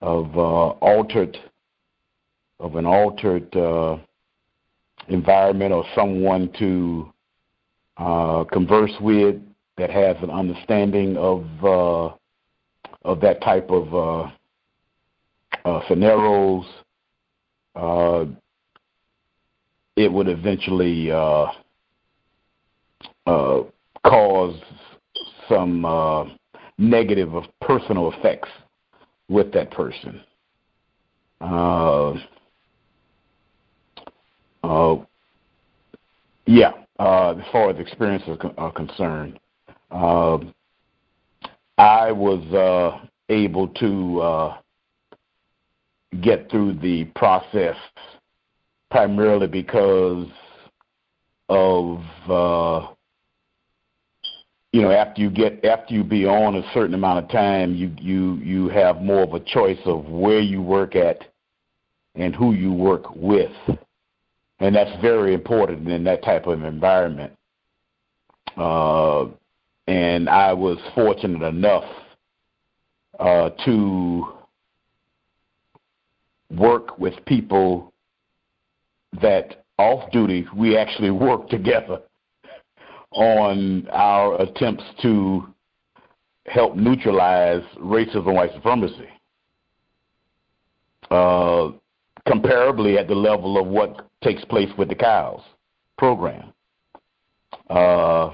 of 0.00 0.36
altered 0.80 1.36
of 2.60 2.76
an 2.76 2.86
altered 2.86 3.54
uh, 3.56 3.96
environment 5.08 5.72
or 5.72 5.84
someone 5.94 6.50
to 6.58 7.12
uh, 7.98 8.44
converse 8.44 8.92
with 9.00 9.36
that 9.76 9.90
has 9.90 10.16
an 10.22 10.30
understanding 10.30 11.16
of 11.16 11.44
uh, 11.64 12.14
of 13.04 13.20
that 13.20 13.40
type 13.42 13.70
of 13.70 13.94
uh, 13.94 14.30
uh, 15.64 15.80
scenarios, 15.88 16.64
uh, 17.74 18.24
it 19.96 20.12
would 20.12 20.28
eventually 20.28 21.10
cause 24.04 24.56
some 25.48 26.36
negative 26.78 27.34
of 27.34 27.44
personal 27.60 28.12
effects 28.12 28.48
with 29.28 29.52
that 29.52 29.70
person. 29.70 30.20
Uh, 34.68 34.98
yeah, 36.44 36.72
uh, 36.98 37.30
as 37.30 37.44
far 37.50 37.70
as 37.70 37.78
experiences 37.78 38.36
are 38.58 38.72
concerned, 38.72 39.40
uh, 39.90 40.36
I 41.78 42.12
was 42.12 42.44
uh, 42.52 43.06
able 43.30 43.68
to 43.68 44.20
uh, 44.20 44.58
get 46.20 46.50
through 46.50 46.74
the 46.80 47.04
process 47.16 47.76
primarily 48.90 49.46
because 49.46 50.26
of 51.48 52.02
uh, 52.28 52.88
you 54.72 54.82
know 54.82 54.90
after 54.90 55.22
you 55.22 55.30
get 55.30 55.64
after 55.64 55.94
you 55.94 56.04
be 56.04 56.26
on 56.26 56.56
a 56.56 56.72
certain 56.74 56.94
amount 56.94 57.24
of 57.24 57.30
time 57.30 57.74
you 57.74 57.90
you 57.98 58.34
you 58.36 58.68
have 58.68 59.00
more 59.00 59.22
of 59.22 59.32
a 59.32 59.40
choice 59.40 59.80
of 59.86 60.04
where 60.10 60.40
you 60.40 60.60
work 60.60 60.94
at 60.94 61.24
and 62.16 62.34
who 62.34 62.52
you 62.52 62.70
work 62.70 63.04
with 63.14 63.52
and 64.60 64.74
that's 64.74 65.00
very 65.00 65.34
important 65.34 65.88
in 65.88 66.04
that 66.04 66.22
type 66.22 66.46
of 66.46 66.62
environment 66.62 67.32
uh, 68.56 69.26
and 69.86 70.28
I 70.28 70.52
was 70.52 70.78
fortunate 70.94 71.46
enough 71.46 71.84
uh, 73.18 73.50
to 73.64 74.32
work 76.50 76.98
with 76.98 77.14
people 77.26 77.92
that 79.20 79.64
off 79.78 80.10
duty 80.10 80.46
we 80.54 80.76
actually 80.76 81.10
worked 81.28 81.50
together 81.50 82.00
on 83.12 83.88
our 83.90 84.40
attempts 84.42 84.84
to 85.02 85.46
help 86.46 86.76
neutralize 86.76 87.62
racism 87.78 88.26
and 88.26 88.34
white 88.34 88.52
supremacy. 88.54 89.08
Uh, 91.10 91.70
comparably 92.26 92.98
at 92.98 93.08
the 93.08 93.14
level 93.14 93.58
of 93.58 93.66
what 93.66 94.07
takes 94.22 94.44
place 94.44 94.70
with 94.76 94.88
the 94.88 94.94
COWS 94.94 95.42
program. 95.96 96.52
Uh, 97.70 98.30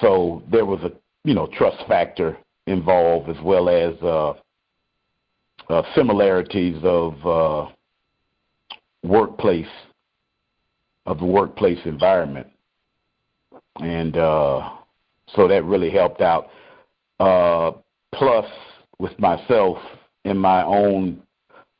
so 0.00 0.42
there 0.50 0.64
was 0.64 0.80
a 0.82 0.92
you 1.24 1.34
know 1.34 1.46
trust 1.56 1.86
factor 1.86 2.36
involved 2.66 3.28
as 3.28 3.42
well 3.42 3.68
as 3.68 3.94
uh, 4.02 4.32
uh, 5.68 5.82
similarities 5.94 6.76
of 6.82 7.26
uh, 7.26 7.70
workplace 9.02 9.66
of 11.06 11.18
the 11.18 11.24
workplace 11.24 11.78
environment, 11.84 12.46
and 13.80 14.16
uh, 14.16 14.70
so 15.34 15.48
that 15.48 15.64
really 15.64 15.90
helped 15.90 16.20
out. 16.20 16.48
Uh, 17.18 17.72
plus, 18.14 18.46
with 18.98 19.16
myself 19.18 19.78
in 20.24 20.36
my 20.36 20.62
own 20.64 21.20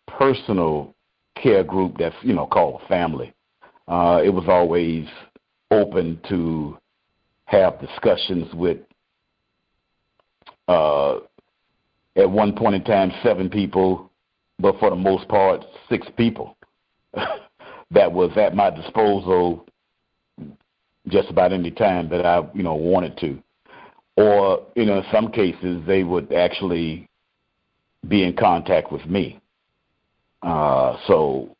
personal 0.06 0.94
care 1.42 1.64
group 1.64 1.96
that's 1.98 2.14
you 2.22 2.32
know 2.34 2.46
called 2.46 2.80
a 2.82 2.88
family, 2.88 3.34
uh, 3.88 4.20
it 4.24 4.30
was 4.30 4.44
always 4.48 5.06
open 5.70 6.20
to 6.28 6.78
have 7.46 7.80
discussions 7.80 8.52
with 8.54 8.78
uh, 10.68 11.16
at 12.16 12.30
one 12.30 12.54
point 12.54 12.74
in 12.74 12.84
time 12.84 13.12
seven 13.22 13.50
people, 13.50 14.10
but 14.58 14.78
for 14.78 14.90
the 14.90 14.96
most 14.96 15.28
part 15.28 15.64
six 15.88 16.06
people 16.16 16.56
that 17.90 18.10
was 18.12 18.30
at 18.36 18.54
my 18.54 18.70
disposal 18.70 19.66
just 21.08 21.28
about 21.30 21.52
any 21.52 21.70
time 21.70 22.08
that 22.08 22.24
I 22.24 22.42
you 22.54 22.62
know 22.62 22.74
wanted 22.74 23.16
to, 23.18 23.42
or 24.16 24.66
you 24.76 24.86
know 24.86 24.98
in 24.98 25.04
some 25.12 25.30
cases 25.30 25.82
they 25.86 26.04
would 26.04 26.32
actually 26.32 27.08
be 28.08 28.22
in 28.24 28.34
contact 28.34 28.92
with 28.92 29.04
me. 29.06 29.41
Uh, 30.42 30.96
so, 31.06 31.56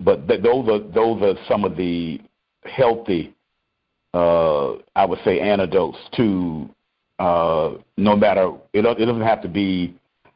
but 0.00 0.26
th- 0.28 0.42
those 0.42 0.68
are 0.68 0.80
those 0.80 1.22
are 1.22 1.34
some 1.48 1.64
of 1.64 1.76
the 1.76 2.20
healthy 2.64 3.34
uh, 4.14 4.74
I 4.96 5.04
would 5.04 5.18
say 5.24 5.40
antidotes 5.40 5.98
to 6.16 6.68
uh, 7.18 7.74
no 7.96 8.16
matter 8.16 8.52
it, 8.72 8.84
it 8.84 9.06
doesn't 9.06 9.22
have 9.22 9.42
to 9.42 9.48
be 9.48 9.94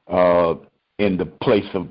uh, 0.09 0.55
in 0.99 1.17
the 1.17 1.27
place 1.27 1.69
of 1.75 1.89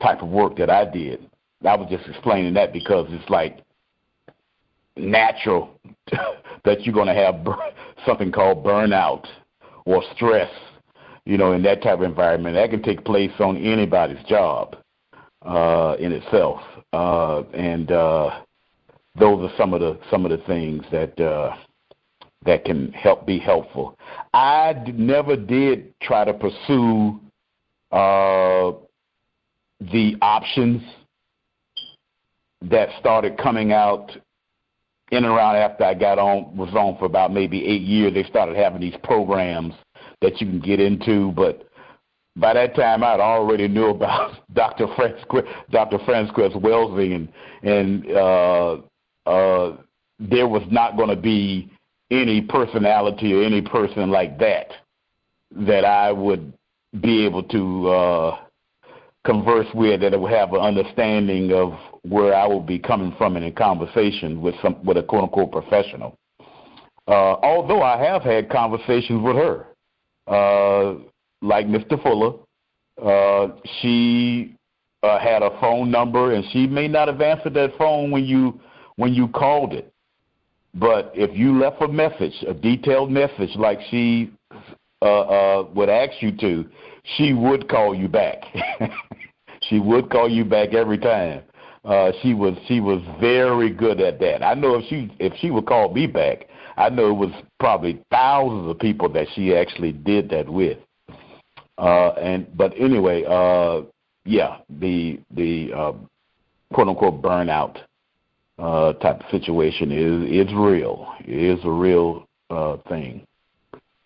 type 0.00 0.22
of 0.22 0.28
work 0.28 0.56
that 0.56 0.70
I 0.70 0.84
did. 0.84 1.28
I 1.64 1.76
was 1.76 1.88
just 1.90 2.08
explaining 2.08 2.54
that 2.54 2.72
because 2.72 3.06
it's 3.10 3.28
like 3.30 3.60
natural 4.96 5.70
that 6.64 6.82
you're 6.82 6.94
going 6.94 7.06
to 7.06 7.14
have 7.14 7.46
something 8.06 8.32
called 8.32 8.64
burnout 8.64 9.26
or 9.84 10.02
stress, 10.14 10.50
you 11.24 11.36
know, 11.36 11.52
in 11.52 11.62
that 11.62 11.82
type 11.82 11.98
of 11.98 12.02
environment. 12.02 12.56
That 12.56 12.70
can 12.70 12.82
take 12.82 13.04
place 13.04 13.32
on 13.38 13.56
anybody's 13.56 14.24
job 14.24 14.76
uh, 15.44 15.96
in 15.98 16.12
itself, 16.12 16.60
uh, 16.92 17.42
and 17.52 17.90
uh, 17.90 18.40
those 19.18 19.50
are 19.50 19.56
some 19.56 19.74
of 19.74 19.80
the 19.80 19.98
some 20.10 20.24
of 20.24 20.30
the 20.30 20.44
things 20.46 20.84
that 20.90 21.18
uh, 21.20 21.56
that 22.44 22.64
can 22.64 22.92
help 22.92 23.26
be 23.26 23.38
helpful. 23.38 23.96
I 24.32 24.72
d- 24.72 24.92
never 24.92 25.36
did 25.36 25.98
try 26.00 26.24
to 26.24 26.34
pursue 26.34 27.20
uh, 27.90 28.72
the 29.80 30.16
options 30.22 30.82
that 32.62 32.88
started 33.00 33.36
coming 33.38 33.72
out 33.72 34.12
in 35.10 35.24
and 35.24 35.26
around 35.26 35.56
after 35.56 35.84
I 35.84 35.94
got 35.94 36.18
on 36.18 36.56
was 36.56 36.72
on 36.74 36.96
for 36.98 37.04
about 37.04 37.32
maybe 37.32 37.66
eight 37.66 37.82
years. 37.82 38.14
They 38.14 38.24
started 38.24 38.56
having 38.56 38.80
these 38.80 38.96
programs 39.02 39.74
that 40.20 40.40
you 40.40 40.46
can 40.46 40.60
get 40.60 40.80
into, 40.80 41.32
but 41.32 41.68
by 42.36 42.54
that 42.54 42.74
time 42.74 43.02
I'd 43.02 43.20
already 43.20 43.68
knew 43.68 43.86
about 43.86 44.36
Dr. 44.54 44.86
Frances 44.96 45.24
Dr. 45.70 45.98
Frances 46.04 46.54
Welsing 46.56 47.12
and 47.14 47.28
and 47.62 48.10
uh, 48.10 48.76
uh, 49.26 49.76
there 50.18 50.48
was 50.48 50.62
not 50.70 50.96
going 50.96 51.08
to 51.08 51.16
be 51.16 51.70
any 52.10 52.40
personality 52.40 53.32
or 53.34 53.42
any 53.42 53.62
person 53.62 54.10
like 54.10 54.38
that 54.38 54.68
that 55.54 55.84
I 55.84 56.12
would 56.12 56.52
be 57.00 57.24
able 57.24 57.42
to 57.44 57.88
uh, 57.88 58.38
converse 59.24 59.66
with 59.74 60.00
that 60.00 60.18
would 60.18 60.32
have 60.32 60.52
an 60.52 60.60
understanding 60.60 61.52
of 61.52 61.72
where 62.02 62.34
I 62.34 62.46
would 62.46 62.66
be 62.66 62.78
coming 62.78 63.14
from 63.16 63.36
in 63.36 63.44
a 63.44 63.52
conversation 63.52 64.40
with 64.40 64.54
some 64.62 64.82
with 64.84 64.96
a 64.96 65.02
quote 65.02 65.24
unquote 65.24 65.52
professional. 65.52 66.16
Uh, 67.08 67.34
although 67.42 67.82
I 67.82 68.02
have 68.02 68.22
had 68.22 68.48
conversations 68.48 69.22
with 69.22 69.36
her, 69.36 69.66
uh, 70.28 70.94
like 71.42 71.66
Mr. 71.66 72.02
Fuller, 72.02 72.38
uh, 73.02 73.54
she 73.80 74.56
uh, 75.02 75.18
had 75.18 75.42
a 75.42 75.50
phone 75.60 75.90
number, 75.90 76.32
and 76.32 76.44
she 76.52 76.66
may 76.66 76.88
not 76.88 77.08
have 77.08 77.20
answered 77.20 77.54
that 77.54 77.76
phone 77.76 78.10
when 78.10 78.24
you 78.24 78.60
when 78.96 79.12
you 79.12 79.28
called 79.28 79.72
it. 79.72 79.92
But 80.74 81.12
if 81.14 81.36
you 81.36 81.58
left 81.58 81.82
a 81.82 81.88
message, 81.88 82.34
a 82.46 82.54
detailed 82.54 83.10
message 83.10 83.50
like 83.56 83.78
she 83.90 84.32
uh, 85.02 85.04
uh, 85.04 85.66
would 85.74 85.88
ask 85.88 86.22
you 86.22 86.32
to, 86.38 86.64
she 87.16 87.32
would 87.32 87.68
call 87.68 87.94
you 87.94 88.08
back. 88.08 88.42
she 89.68 89.78
would 89.80 90.10
call 90.10 90.30
you 90.30 90.44
back 90.44 90.72
every 90.72 90.98
time. 90.98 91.42
Uh, 91.84 92.12
she 92.22 92.32
was 92.32 92.54
she 92.68 92.78
was 92.78 93.02
very 93.20 93.68
good 93.70 94.00
at 94.00 94.20
that. 94.20 94.42
I 94.44 94.54
know 94.54 94.76
if 94.76 94.84
she 94.88 95.10
if 95.18 95.32
she 95.40 95.50
would 95.50 95.66
call 95.66 95.92
me 95.92 96.06
back, 96.06 96.46
I 96.76 96.88
know 96.88 97.10
it 97.10 97.14
was 97.14 97.32
probably 97.58 98.00
thousands 98.10 98.70
of 98.70 98.78
people 98.78 99.08
that 99.12 99.26
she 99.34 99.54
actually 99.54 99.92
did 99.92 100.30
that 100.30 100.48
with. 100.48 100.78
Uh, 101.82 102.10
and 102.10 102.46
but 102.56 102.72
anyway, 102.78 103.24
uh, 103.24 103.82
yeah, 104.24 104.58
the 104.78 105.18
the 105.32 105.72
uh, 105.72 105.92
quote 106.72 106.86
unquote 106.86 107.20
burnout 107.20 107.76
uh, 108.60 108.92
type 108.94 109.20
of 109.20 109.26
situation 109.32 109.90
is 109.90 110.30
it's 110.30 110.52
real. 110.54 111.12
It 111.26 111.58
is 111.58 111.64
a 111.64 111.70
real 111.70 112.28
uh, 112.50 112.76
thing, 112.88 113.26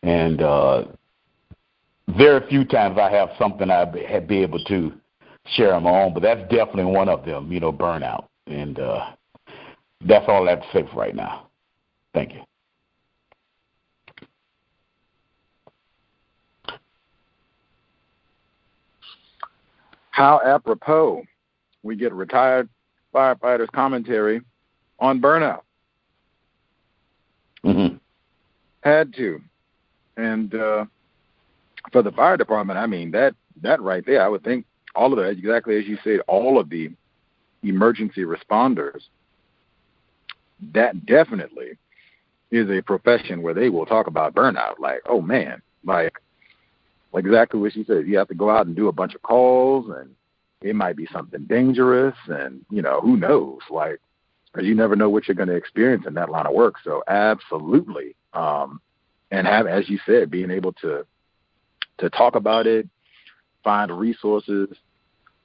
and 0.02 0.40
uh, 0.40 0.84
very 2.16 2.48
few 2.48 2.64
times 2.64 2.98
I 2.98 3.10
have 3.10 3.28
something 3.38 3.70
I'd 3.70 4.26
be 4.26 4.38
able 4.38 4.64
to 4.64 4.92
share 5.48 5.74
on 5.74 5.82
my 5.82 5.90
own, 5.90 6.14
but 6.14 6.22
that's 6.22 6.40
definitely 6.48 6.84
one 6.86 7.10
of 7.10 7.26
them. 7.26 7.52
You 7.52 7.60
know, 7.60 7.74
burnout, 7.74 8.24
and 8.46 8.78
uh, 8.78 9.10
that's 10.00 10.24
all 10.28 10.48
I 10.48 10.52
have 10.52 10.62
to 10.62 10.68
say 10.72 10.88
for 10.90 10.98
right 10.98 11.14
now. 11.14 11.48
Thank 12.14 12.32
you. 12.32 12.45
How 20.16 20.40
apropos 20.42 21.22
we 21.82 21.94
get 21.94 22.10
retired 22.14 22.70
firefighters 23.14 23.70
commentary 23.72 24.40
on 24.98 25.20
burnout. 25.20 25.60
Mm-hmm. 27.62 27.96
Had 28.80 29.12
to, 29.16 29.42
and 30.16 30.54
uh, 30.54 30.86
for 31.92 32.02
the 32.02 32.12
fire 32.12 32.38
department, 32.38 32.78
I 32.78 32.86
mean 32.86 33.10
that 33.10 33.34
that 33.60 33.82
right 33.82 34.06
there, 34.06 34.22
I 34.22 34.28
would 34.28 34.42
think 34.42 34.64
all 34.94 35.12
of 35.12 35.18
that 35.18 35.28
exactly 35.28 35.78
as 35.78 35.84
you 35.84 35.98
said, 36.02 36.20
all 36.28 36.58
of 36.58 36.70
the 36.70 36.90
emergency 37.62 38.24
responders. 38.24 39.02
That 40.72 41.04
definitely 41.04 41.72
is 42.50 42.70
a 42.70 42.80
profession 42.80 43.42
where 43.42 43.52
they 43.52 43.68
will 43.68 43.84
talk 43.84 44.06
about 44.06 44.34
burnout. 44.34 44.78
Like, 44.78 45.02
oh 45.04 45.20
man, 45.20 45.60
like, 45.84 46.04
like 46.04 46.14
exactly 47.14 47.60
what 47.60 47.72
she 47.72 47.84
said. 47.84 48.06
You 48.06 48.18
have 48.18 48.28
to 48.28 48.34
go 48.34 48.50
out 48.50 48.66
and 48.66 48.76
do 48.76 48.88
a 48.88 48.92
bunch 48.92 49.14
of 49.14 49.22
calls, 49.22 49.90
and 49.90 50.10
it 50.62 50.74
might 50.74 50.96
be 50.96 51.06
something 51.12 51.44
dangerous, 51.44 52.16
and 52.28 52.64
you 52.70 52.82
know 52.82 53.00
who 53.00 53.16
knows. 53.16 53.60
Like, 53.70 54.00
you 54.60 54.74
never 54.74 54.96
know 54.96 55.10
what 55.10 55.28
you're 55.28 55.34
going 55.34 55.48
to 55.48 55.54
experience 55.54 56.04
in 56.06 56.14
that 56.14 56.30
line 56.30 56.46
of 56.46 56.54
work. 56.54 56.76
So 56.82 57.02
absolutely, 57.08 58.14
um, 58.32 58.80
and 59.30 59.46
have, 59.46 59.66
as 59.66 59.88
you 59.88 59.98
said, 60.06 60.30
being 60.30 60.50
able 60.50 60.72
to 60.74 61.06
to 61.98 62.10
talk 62.10 62.34
about 62.34 62.66
it, 62.66 62.88
find 63.64 63.90
resources, 63.90 64.68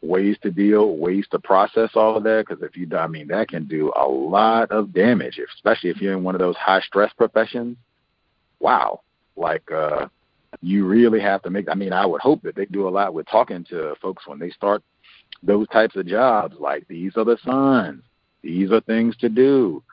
ways 0.01 0.38
to 0.43 0.51
deal, 0.51 0.97
ways 0.97 1.25
to 1.31 1.39
process 1.39 1.91
all 1.95 2.17
of 2.17 2.23
that. 2.23 2.45
Because 2.47 2.63
if 2.63 2.75
you, 2.75 2.88
I 2.95 3.07
mean, 3.07 3.27
that 3.29 3.47
can 3.47 3.65
do 3.65 3.91
a 3.95 4.07
lot 4.07 4.71
of 4.71 4.93
damage, 4.93 5.39
especially 5.55 5.89
if 5.89 6.01
you're 6.01 6.13
in 6.13 6.23
one 6.23 6.35
of 6.35 6.39
those 6.39 6.55
high 6.57 6.81
stress 6.81 7.11
professions. 7.13 7.77
Wow, 8.59 9.01
like 9.35 9.69
uh, 9.71 10.07
you 10.61 10.85
really 10.85 11.19
have 11.19 11.41
to 11.43 11.49
make. 11.49 11.69
I 11.69 11.75
mean, 11.75 11.93
I 11.93 12.05
would 12.05 12.21
hope 12.21 12.41
that 12.43 12.55
they 12.55 12.65
do 12.65 12.88
a 12.88 12.89
lot 12.89 13.13
with 13.13 13.27
talking 13.27 13.63
to 13.69 13.95
folks 14.01 14.27
when 14.27 14.39
they 14.39 14.51
start 14.51 14.83
those 15.43 15.67
types 15.69 15.95
of 15.95 16.07
jobs. 16.07 16.55
Like 16.59 16.88
these 16.88 17.13
are 17.17 17.25
the 17.25 17.38
signs 17.43 18.03
these 18.41 18.71
are 18.71 18.81
things 18.81 19.15
to 19.17 19.29
do. 19.29 19.83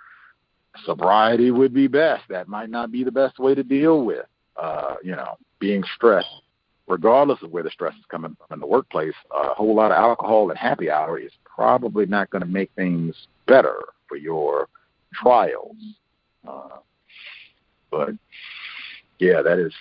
Sobriety 0.85 1.51
would 1.51 1.75
be 1.75 1.87
best. 1.87 2.25
That 2.29 2.49
might 2.49 2.71
not 2.71 2.93
be 2.93 3.05
the 3.05 3.13
best 3.13 3.39
way 3.39 3.55
to 3.55 3.63
deal 3.63 4.05
with, 4.05 4.27
uh, 4.57 4.95
you 5.03 5.13
know, 5.13 5.37
being 5.59 5.83
stressed. 5.95 6.29
Regardless 6.87 7.43
of 7.43 7.51
where 7.51 7.63
the 7.63 7.71
stress 7.71 7.95
is 7.97 8.05
coming 8.11 8.35
from 8.37 8.55
in 8.55 8.61
the 8.61 8.67
workplace, 8.67 9.13
a 9.31 9.53
whole 9.53 9.75
lot 9.75 9.91
of 9.91 9.99
alcohol 9.99 10.49
and 10.49 10.59
happy 10.59 10.91
hour 10.91 11.19
is 11.19 11.33
probably 11.45 12.07
not 12.07 12.31
going 12.31 12.41
to 12.41 12.49
make 12.49 12.71
things 12.77 13.15
better 13.47 13.77
for 14.09 14.17
your 14.17 14.69
trials. 15.13 15.77
Uh, 16.49 16.79
but 17.91 18.11
yeah, 19.19 19.43
that 19.43 19.59
is 19.59 19.75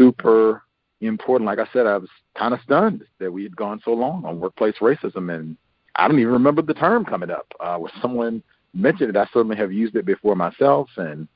super 0.00 0.62
important. 1.02 1.46
Like 1.46 1.58
I 1.58 1.68
said, 1.72 1.86
I 1.86 1.98
was 1.98 2.08
kind 2.34 2.54
of 2.54 2.60
stunned 2.62 3.04
that 3.18 3.30
we 3.30 3.42
had 3.42 3.54
gone 3.54 3.80
so 3.84 3.92
long 3.92 4.24
on 4.24 4.40
workplace 4.40 4.76
racism, 4.80 5.34
and 5.34 5.56
I 5.94 6.08
don't 6.08 6.18
even 6.18 6.32
remember 6.32 6.62
the 6.62 6.74
term 6.74 7.04
coming 7.04 7.30
up. 7.30 7.46
Uh, 7.60 7.76
when 7.76 7.92
someone 8.00 8.42
mentioned 8.72 9.10
it, 9.10 9.16
I 9.16 9.26
certainly 9.32 9.56
have 9.56 9.72
used 9.72 9.96
it 9.96 10.06
before 10.06 10.36
myself 10.36 10.88
and 10.96 11.28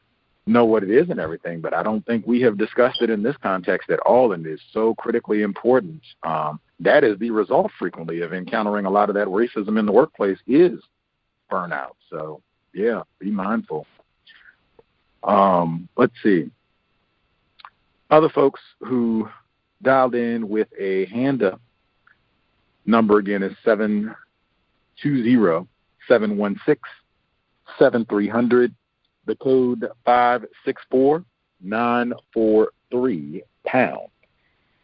know 0.46 0.64
what 0.64 0.82
it 0.82 0.90
is 0.90 1.10
and 1.10 1.20
everything, 1.20 1.60
but 1.60 1.74
I 1.74 1.82
don't 1.82 2.04
think 2.06 2.26
we 2.26 2.40
have 2.42 2.58
discussed 2.58 3.02
it 3.02 3.10
in 3.10 3.22
this 3.22 3.36
context 3.42 3.90
at 3.90 4.00
all, 4.00 4.32
and 4.32 4.46
it's 4.46 4.62
so 4.72 4.94
critically 4.94 5.42
important. 5.42 6.02
Um, 6.22 6.60
that 6.80 7.04
is 7.04 7.18
the 7.18 7.30
result 7.30 7.70
frequently 7.78 8.20
of 8.22 8.32
encountering 8.32 8.86
a 8.86 8.90
lot 8.90 9.08
of 9.08 9.14
that 9.14 9.28
racism 9.28 9.78
in 9.78 9.86
the 9.86 9.92
workplace 9.92 10.38
is 10.46 10.80
burnout. 11.50 11.94
So 12.10 12.42
yeah, 12.72 13.02
be 13.18 13.30
mindful. 13.30 13.86
Um, 15.22 15.88
let's 15.96 16.12
see. 16.22 16.50
Other 18.14 18.28
folks 18.28 18.60
who 18.78 19.28
dialed 19.82 20.14
in 20.14 20.48
with 20.48 20.68
a 20.78 21.06
hand 21.06 21.42
up 21.42 21.60
number 22.86 23.18
again 23.18 23.42
is 23.42 23.56
seven 23.64 24.14
two 25.02 25.24
zero 25.24 25.66
seven 26.06 26.36
one 26.36 26.54
six 26.64 26.80
seven 27.76 28.04
three 28.04 28.28
hundred. 28.28 28.72
The 29.26 29.34
code 29.34 29.88
five 30.04 30.44
six 30.64 30.80
four 30.92 31.24
nine 31.60 32.12
four 32.32 32.70
three 32.88 33.42
pound. 33.66 34.06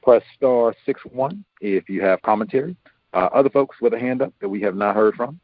Press 0.02 0.24
star 0.36 0.74
six 0.84 1.00
one 1.12 1.44
if 1.60 1.88
you 1.88 2.02
have 2.02 2.20
commentary. 2.22 2.74
Uh, 3.14 3.28
other 3.32 3.50
folks 3.50 3.76
with 3.80 3.94
a 3.94 3.98
hand 4.00 4.22
up 4.22 4.32
that 4.40 4.48
we 4.48 4.60
have 4.62 4.74
not 4.74 4.96
heard 4.96 5.14
from. 5.14 5.38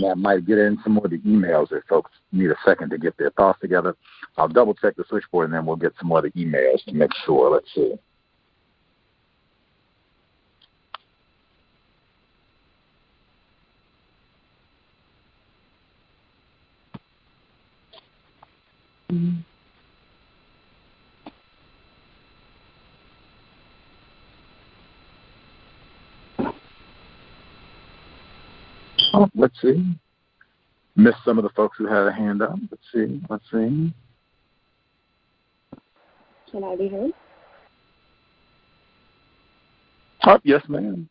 That 0.00 0.16
might 0.16 0.46
get 0.46 0.58
in 0.58 0.78
some 0.82 0.94
more 0.94 1.04
of 1.04 1.10
the 1.10 1.18
emails 1.18 1.72
if 1.72 1.84
folks 1.84 2.10
need 2.32 2.50
a 2.50 2.56
second 2.64 2.90
to 2.90 2.98
get 2.98 3.16
their 3.16 3.30
thoughts 3.30 3.60
together. 3.60 3.96
I'll 4.36 4.48
double 4.48 4.74
check 4.74 4.96
the 4.96 5.04
switchboard 5.08 5.46
and 5.46 5.54
then 5.54 5.66
we'll 5.66 5.76
get 5.76 5.92
some 5.98 6.08
more 6.08 6.18
of 6.18 6.24
the 6.24 6.30
emails 6.32 6.84
to 6.86 6.92
make 6.92 7.12
sure. 7.24 7.50
Let's 7.50 7.72
see. 7.74 7.94
Let's 29.34 29.60
see. 29.60 29.84
Missed 30.96 31.18
some 31.24 31.38
of 31.38 31.44
the 31.44 31.50
folks 31.50 31.76
who 31.78 31.86
had 31.86 32.06
a 32.06 32.12
hand 32.12 32.42
up. 32.42 32.56
Let's 32.70 32.82
see. 32.92 33.20
Let's 33.28 33.44
see. 33.50 33.92
Can 36.50 36.64
I 36.64 36.76
be 36.76 36.88
heard? 36.88 37.10
Oh, 40.24 40.38
yes, 40.44 40.62
ma'am. 40.68 41.08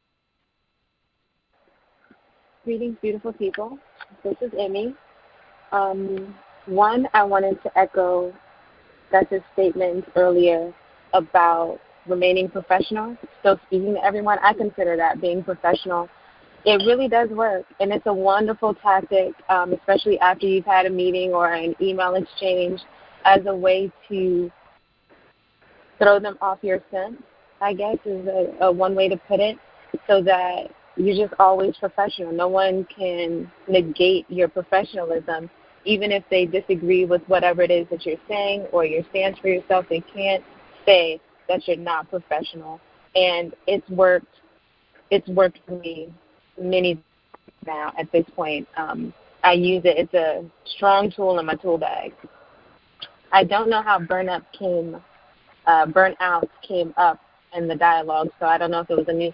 Greetings, 2.64 2.96
beautiful 3.02 3.34
people. 3.34 3.78
This 4.24 4.36
is 4.42 4.52
Emmy. 4.58 4.96
Um, 5.74 6.34
one, 6.66 7.08
I 7.14 7.24
wanted 7.24 7.62
to 7.64 7.78
echo 7.78 8.34
Gus's 9.12 9.42
statement 9.52 10.06
earlier 10.16 10.74
about 11.14 11.80
remaining 12.08 12.50
professional. 12.50 13.18
So, 13.44 13.60
speaking 13.68 13.96
to 13.96 14.04
everyone, 14.04 14.40
I 14.42 14.54
consider 14.54 14.96
that 14.96 15.20
being 15.20 15.44
professional 15.44 16.10
it 16.66 16.86
really 16.86 17.08
does 17.08 17.30
work, 17.30 17.66
and 17.80 17.92
it's 17.92 18.06
a 18.06 18.14
wonderful 18.14 18.74
tactic, 18.74 19.34
um, 19.50 19.74
especially 19.74 20.18
after 20.20 20.48
you've 20.48 20.66
had 20.66 20.86
a 20.86 20.90
meeting 20.90 21.34
or 21.34 21.54
an 21.54 21.76
email 21.82 22.16
exchange, 22.16 22.80
as 23.26 23.42
a 23.48 23.56
way 23.56 23.92
to 24.10 24.52
throw 26.00 26.20
them 26.20 26.38
off 26.42 26.60
your 26.62 26.80
scent. 26.90 27.22
I 27.62 27.74
guess 27.74 27.98
is 28.06 28.28
a, 28.28 28.66
a 28.66 28.72
one 28.72 28.96
way 28.96 29.10
to 29.10 29.18
put 29.18 29.40
it, 29.40 29.58
so 30.08 30.22
that 30.24 30.72
you're 30.96 31.28
just 31.28 31.38
always 31.40 31.76
professional. 31.78 32.32
No 32.32 32.48
one 32.48 32.86
can 32.86 33.52
negate 33.68 34.26
your 34.30 34.48
professionalism, 34.48 35.50
even 35.84 36.12
if 36.12 36.24
they 36.30 36.46
disagree 36.46 37.04
with 37.04 37.22
whatever 37.28 37.62
it 37.62 37.72
is 37.72 37.88
that 37.90 38.06
you're 38.06 38.16
saying 38.28 38.68
or 38.72 38.86
your 38.86 39.04
stance 39.10 39.38
for 39.40 39.50
yourself. 39.50 39.86
They 39.90 40.02
can't 40.02 40.44
say 40.86 41.20
that 41.50 41.68
you're 41.68 41.78
not 41.78 42.10
professional, 42.10 42.80
and 43.16 43.54
it's 43.68 43.90
worked. 43.90 44.40
It's 45.10 45.28
worked 45.28 45.60
for 45.68 45.78
me 45.78 46.14
many 46.60 47.02
now 47.66 47.94
at 47.98 48.12
this 48.12 48.26
point. 48.36 48.68
Um, 48.78 49.14
I 49.44 49.54
use 49.54 49.84
it. 49.86 49.98
It's 49.98 50.14
a 50.14 50.46
strong 50.66 51.12
tool 51.12 51.40
in 51.40 51.46
my 51.46 51.56
tool 51.56 51.78
bag. 51.78 52.14
I 53.32 53.44
don't 53.44 53.70
know 53.70 53.82
how 53.82 54.00
burnout 54.00 54.44
came, 54.58 55.02
uh, 55.66 55.86
burnout 55.88 56.48
came 56.68 56.94
up 56.98 57.20
in 57.56 57.68
the 57.68 57.76
dialogue, 57.76 58.30
so 58.40 58.46
I 58.46 58.58
don't 58.58 58.72
know 58.72 58.82
if 58.82 58.90
it 58.90 58.98
was 58.98 59.08
a 59.08 59.14
new 59.14 59.34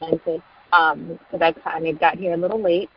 because 0.00 0.40
um, 0.72 1.18
I 1.32 1.52
kind 1.52 1.86
of 1.86 2.00
got 2.00 2.16
here 2.16 2.32
a 2.32 2.36
little 2.36 2.60
late. 2.60 2.88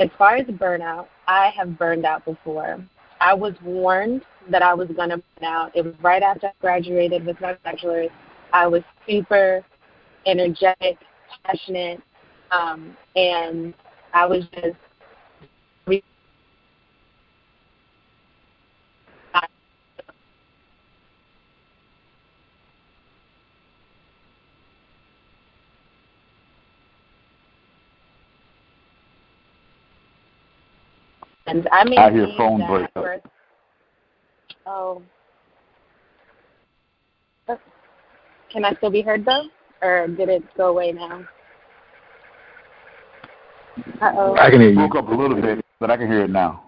As 0.00 0.08
far 0.18 0.36
as 0.36 0.46
burnout, 0.46 1.06
I 1.26 1.50
have 1.56 1.78
burned 1.78 2.04
out 2.04 2.24
before. 2.24 2.78
I 3.20 3.34
was 3.34 3.54
warned 3.62 4.22
that 4.50 4.62
I 4.62 4.74
was 4.74 4.88
going 4.88 5.10
to 5.10 5.16
burn 5.16 5.44
out. 5.44 5.74
It 5.74 5.84
was 5.84 5.94
right 6.02 6.22
after 6.22 6.48
I 6.48 6.52
graduated 6.60 7.24
with 7.24 7.40
my 7.40 7.54
bachelor's. 7.64 8.10
I 8.52 8.66
was 8.66 8.82
super 9.08 9.64
energetic, 10.26 10.98
passionate, 11.44 12.00
um, 12.50 12.96
and 13.16 13.74
I 14.12 14.26
was 14.26 14.44
just 14.54 14.76
And 31.48 31.66
I 31.72 31.82
mean, 31.84 31.98
I 31.98 32.10
hear 32.10 32.28
phone 32.36 32.66
break 32.66 32.90
up. 32.94 33.32
Oh. 34.66 35.02
Can 38.50 38.64
I 38.64 38.74
still 38.74 38.90
be 38.90 39.00
heard 39.00 39.24
though? 39.24 39.44
Or 39.82 40.08
did 40.08 40.28
it 40.28 40.42
go 40.56 40.68
away 40.68 40.92
now? 40.92 41.24
Uh 44.00 44.12
oh. 44.16 44.36
I 44.36 44.50
can 44.50 44.60
hear 44.60 44.70
you. 44.70 44.76
Broke 44.76 44.96
up 44.96 45.08
a 45.08 45.14
little 45.14 45.40
bit, 45.40 45.64
but 45.78 45.90
I 45.90 45.96
can 45.96 46.08
hear 46.08 46.22
it 46.22 46.30
now. 46.30 46.64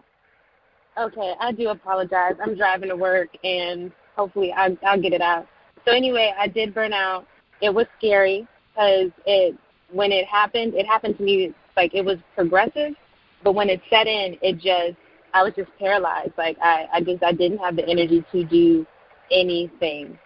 Okay, 0.98 1.34
I 1.40 1.52
do 1.52 1.68
apologize. 1.68 2.34
I'm 2.42 2.56
driving 2.56 2.88
to 2.90 2.96
work, 2.96 3.28
and 3.42 3.90
hopefully 4.16 4.52
I, 4.52 4.76
I'll 4.86 5.00
get 5.00 5.12
it 5.12 5.22
out. 5.22 5.46
So 5.84 5.92
anyway, 5.92 6.34
I 6.38 6.46
did 6.46 6.74
burn 6.74 6.92
out. 6.92 7.26
It 7.62 7.72
was 7.72 7.86
scary 7.98 8.46
because 8.72 9.10
it 9.26 9.56
when 9.92 10.12
it 10.12 10.26
happened, 10.26 10.74
it 10.74 10.86
happened 10.86 11.16
to 11.18 11.22
me 11.22 11.54
like 11.76 11.94
it 11.94 12.04
was 12.04 12.18
progressive, 12.34 12.94
but 13.42 13.54
when 13.54 13.68
it 13.68 13.80
set 13.90 14.06
in, 14.06 14.36
it 14.42 14.54
just 14.54 14.98
I 15.32 15.42
was 15.42 15.52
just 15.56 15.70
paralyzed. 15.78 16.32
Like 16.36 16.56
I, 16.62 16.86
I 16.92 17.00
just 17.00 17.22
I 17.22 17.32
didn't 17.32 17.58
have 17.58 17.76
the 17.76 17.86
energy 17.88 18.24
to 18.32 18.44
do 18.44 18.86
anything. 19.30 20.18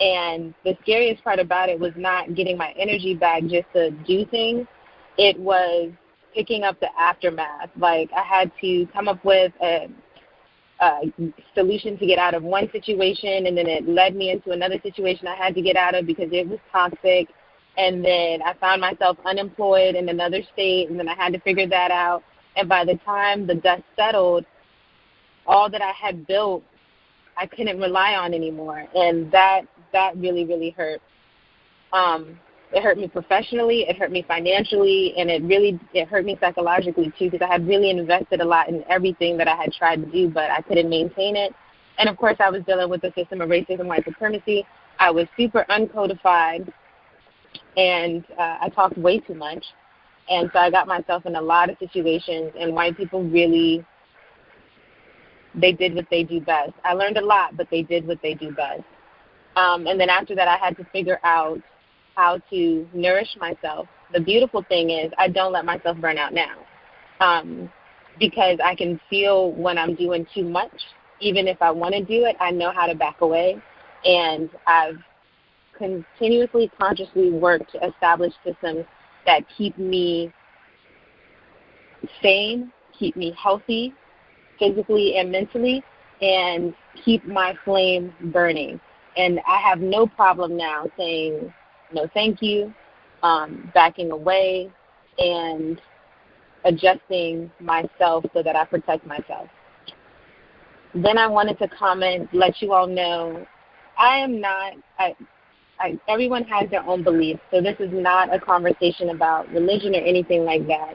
And 0.00 0.54
the 0.64 0.76
scariest 0.82 1.22
part 1.22 1.38
about 1.38 1.68
it 1.68 1.78
was 1.78 1.92
not 1.94 2.34
getting 2.34 2.56
my 2.56 2.72
energy 2.78 3.14
back 3.14 3.42
just 3.42 3.66
to 3.74 3.90
do 3.90 4.24
things. 4.26 4.66
It 5.18 5.38
was 5.38 5.90
picking 6.34 6.62
up 6.62 6.80
the 6.80 6.88
aftermath. 6.98 7.70
Like 7.76 8.10
I 8.16 8.22
had 8.22 8.50
to 8.62 8.86
come 8.94 9.08
up 9.08 9.22
with 9.24 9.52
a, 9.62 9.88
a 10.80 11.12
solution 11.54 11.98
to 11.98 12.06
get 12.06 12.18
out 12.18 12.32
of 12.32 12.42
one 12.42 12.70
situation, 12.72 13.46
and 13.46 13.56
then 13.56 13.66
it 13.66 13.86
led 13.86 14.16
me 14.16 14.30
into 14.30 14.52
another 14.52 14.80
situation 14.82 15.26
I 15.26 15.36
had 15.36 15.54
to 15.54 15.62
get 15.62 15.76
out 15.76 15.94
of 15.94 16.06
because 16.06 16.30
it 16.32 16.48
was 16.48 16.58
toxic. 16.72 17.28
And 17.76 18.04
then 18.04 18.42
I 18.42 18.54
found 18.54 18.80
myself 18.80 19.18
unemployed 19.26 19.94
in 19.94 20.08
another 20.08 20.40
state, 20.52 20.88
and 20.88 20.98
then 20.98 21.08
I 21.08 21.14
had 21.14 21.32
to 21.34 21.40
figure 21.40 21.68
that 21.68 21.90
out. 21.90 22.22
And 22.56 22.68
by 22.68 22.84
the 22.84 22.96
time 23.04 23.46
the 23.46 23.54
dust 23.54 23.82
settled, 23.96 24.46
all 25.46 25.68
that 25.70 25.82
I 25.82 25.92
had 25.92 26.26
built, 26.26 26.64
I 27.36 27.46
couldn't 27.46 27.78
rely 27.78 28.14
on 28.14 28.34
anymore, 28.34 28.86
and 28.94 29.30
that 29.32 29.62
that 29.92 30.16
really 30.16 30.44
really 30.44 30.70
hurt. 30.70 31.00
Um, 31.92 32.38
it 32.72 32.84
hurt 32.84 32.98
me 32.98 33.08
professionally, 33.08 33.80
it 33.88 33.96
hurt 33.96 34.12
me 34.12 34.24
financially, 34.26 35.14
and 35.16 35.28
it 35.28 35.42
really 35.42 35.78
it 35.92 36.08
hurt 36.08 36.24
me 36.24 36.36
psychologically 36.40 37.12
too 37.18 37.30
because 37.30 37.44
I 37.44 37.50
had 37.50 37.66
really 37.66 37.90
invested 37.90 38.40
a 38.40 38.44
lot 38.44 38.68
in 38.68 38.84
everything 38.88 39.36
that 39.38 39.48
I 39.48 39.56
had 39.56 39.72
tried 39.72 40.04
to 40.04 40.10
do, 40.10 40.28
but 40.28 40.50
I 40.50 40.60
couldn't 40.62 40.88
maintain 40.88 41.36
it. 41.36 41.52
And 41.98 42.08
of 42.08 42.16
course, 42.16 42.36
I 42.38 42.50
was 42.50 42.62
dealing 42.64 42.88
with 42.88 43.02
the 43.02 43.12
system 43.16 43.40
of 43.40 43.48
racism, 43.48 43.86
white 43.86 44.04
supremacy. 44.04 44.64
I 44.98 45.10
was 45.10 45.26
super 45.36 45.66
uncodified, 45.68 46.72
and 47.76 48.24
uh, 48.38 48.58
I 48.60 48.68
talked 48.74 48.96
way 48.96 49.18
too 49.18 49.34
much, 49.34 49.64
and 50.30 50.48
so 50.52 50.60
I 50.60 50.70
got 50.70 50.86
myself 50.86 51.26
in 51.26 51.34
a 51.34 51.42
lot 51.42 51.70
of 51.70 51.76
situations. 51.78 52.52
And 52.58 52.74
white 52.74 52.96
people 52.96 53.24
really 53.24 53.84
they 55.54 55.72
did 55.72 55.94
what 55.94 56.06
they 56.10 56.22
do 56.22 56.40
best. 56.40 56.72
I 56.84 56.92
learned 56.92 57.16
a 57.16 57.24
lot, 57.24 57.56
but 57.56 57.68
they 57.70 57.82
did 57.82 58.06
what 58.06 58.20
they 58.22 58.34
do 58.34 58.52
best. 58.52 58.84
Um, 59.56 59.86
and 59.86 60.00
then 60.00 60.10
after 60.10 60.34
that, 60.34 60.48
I 60.48 60.56
had 60.56 60.76
to 60.76 60.84
figure 60.92 61.20
out 61.24 61.60
how 62.14 62.38
to 62.50 62.88
nourish 62.92 63.36
myself. 63.38 63.88
The 64.12 64.20
beautiful 64.20 64.62
thing 64.68 64.90
is, 64.90 65.12
I 65.18 65.28
don't 65.28 65.52
let 65.52 65.64
myself 65.64 65.96
burn 65.98 66.18
out 66.18 66.32
now 66.32 66.58
um, 67.20 67.70
because 68.18 68.58
I 68.64 68.74
can 68.74 69.00
feel 69.08 69.52
when 69.52 69.78
I'm 69.78 69.94
doing 69.94 70.26
too 70.34 70.44
much. 70.44 70.72
Even 71.20 71.46
if 71.46 71.60
I 71.60 71.70
want 71.70 71.94
to 71.94 72.04
do 72.04 72.24
it, 72.24 72.36
I 72.40 72.50
know 72.50 72.72
how 72.72 72.86
to 72.86 72.94
back 72.94 73.20
away. 73.20 73.56
And 74.04 74.48
I've 74.66 74.98
continuously, 75.76 76.70
consciously 76.78 77.30
worked 77.30 77.72
to 77.72 77.86
establish 77.86 78.32
systems 78.44 78.84
that 79.26 79.42
keep 79.56 79.76
me 79.78 80.32
sane, 82.22 82.72
keep 82.98 83.16
me 83.16 83.34
healthy, 83.40 83.94
physically 84.58 85.16
and 85.16 85.30
mentally, 85.30 85.82
and 86.20 86.74
keep 87.04 87.26
my 87.26 87.54
flame 87.64 88.12
burning. 88.32 88.80
And 89.16 89.40
I 89.46 89.60
have 89.60 89.80
no 89.80 90.06
problem 90.06 90.56
now 90.56 90.86
saying 90.96 91.52
no 91.92 92.08
thank 92.14 92.40
you, 92.40 92.72
um, 93.22 93.70
backing 93.74 94.10
away, 94.10 94.70
and 95.18 95.80
adjusting 96.64 97.50
myself 97.60 98.24
so 98.34 98.42
that 98.42 98.56
I 98.56 98.64
protect 98.64 99.06
myself. 99.06 99.48
Then 100.94 101.18
I 101.18 101.26
wanted 101.26 101.58
to 101.58 101.68
comment, 101.68 102.28
let 102.32 102.60
you 102.60 102.72
all 102.72 102.86
know, 102.86 103.46
I 103.96 104.18
am 104.18 104.40
not. 104.40 104.72
I, 104.98 105.14
I, 105.78 105.98
everyone 106.08 106.44
has 106.44 106.68
their 106.70 106.84
own 106.84 107.02
beliefs, 107.02 107.40
so 107.50 107.60
this 107.60 107.76
is 107.78 107.90
not 107.92 108.34
a 108.34 108.38
conversation 108.38 109.10
about 109.10 109.48
religion 109.50 109.94
or 109.94 110.00
anything 110.00 110.44
like 110.44 110.66
that. 110.66 110.94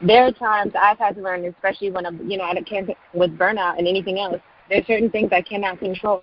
There 0.00 0.24
are 0.24 0.32
times 0.32 0.72
I've 0.80 0.98
had 0.98 1.16
to 1.16 1.22
learn, 1.22 1.44
especially 1.44 1.90
when 1.90 2.06
I'm, 2.06 2.30
you 2.30 2.38
know, 2.38 2.44
I 2.44 2.54
can't 2.62 2.88
with 3.12 3.36
burnout 3.36 3.78
and 3.78 3.88
anything 3.88 4.18
else. 4.18 4.40
There 4.68 4.78
are 4.78 4.84
certain 4.84 5.10
things 5.10 5.30
I 5.32 5.42
cannot 5.42 5.80
control. 5.80 6.22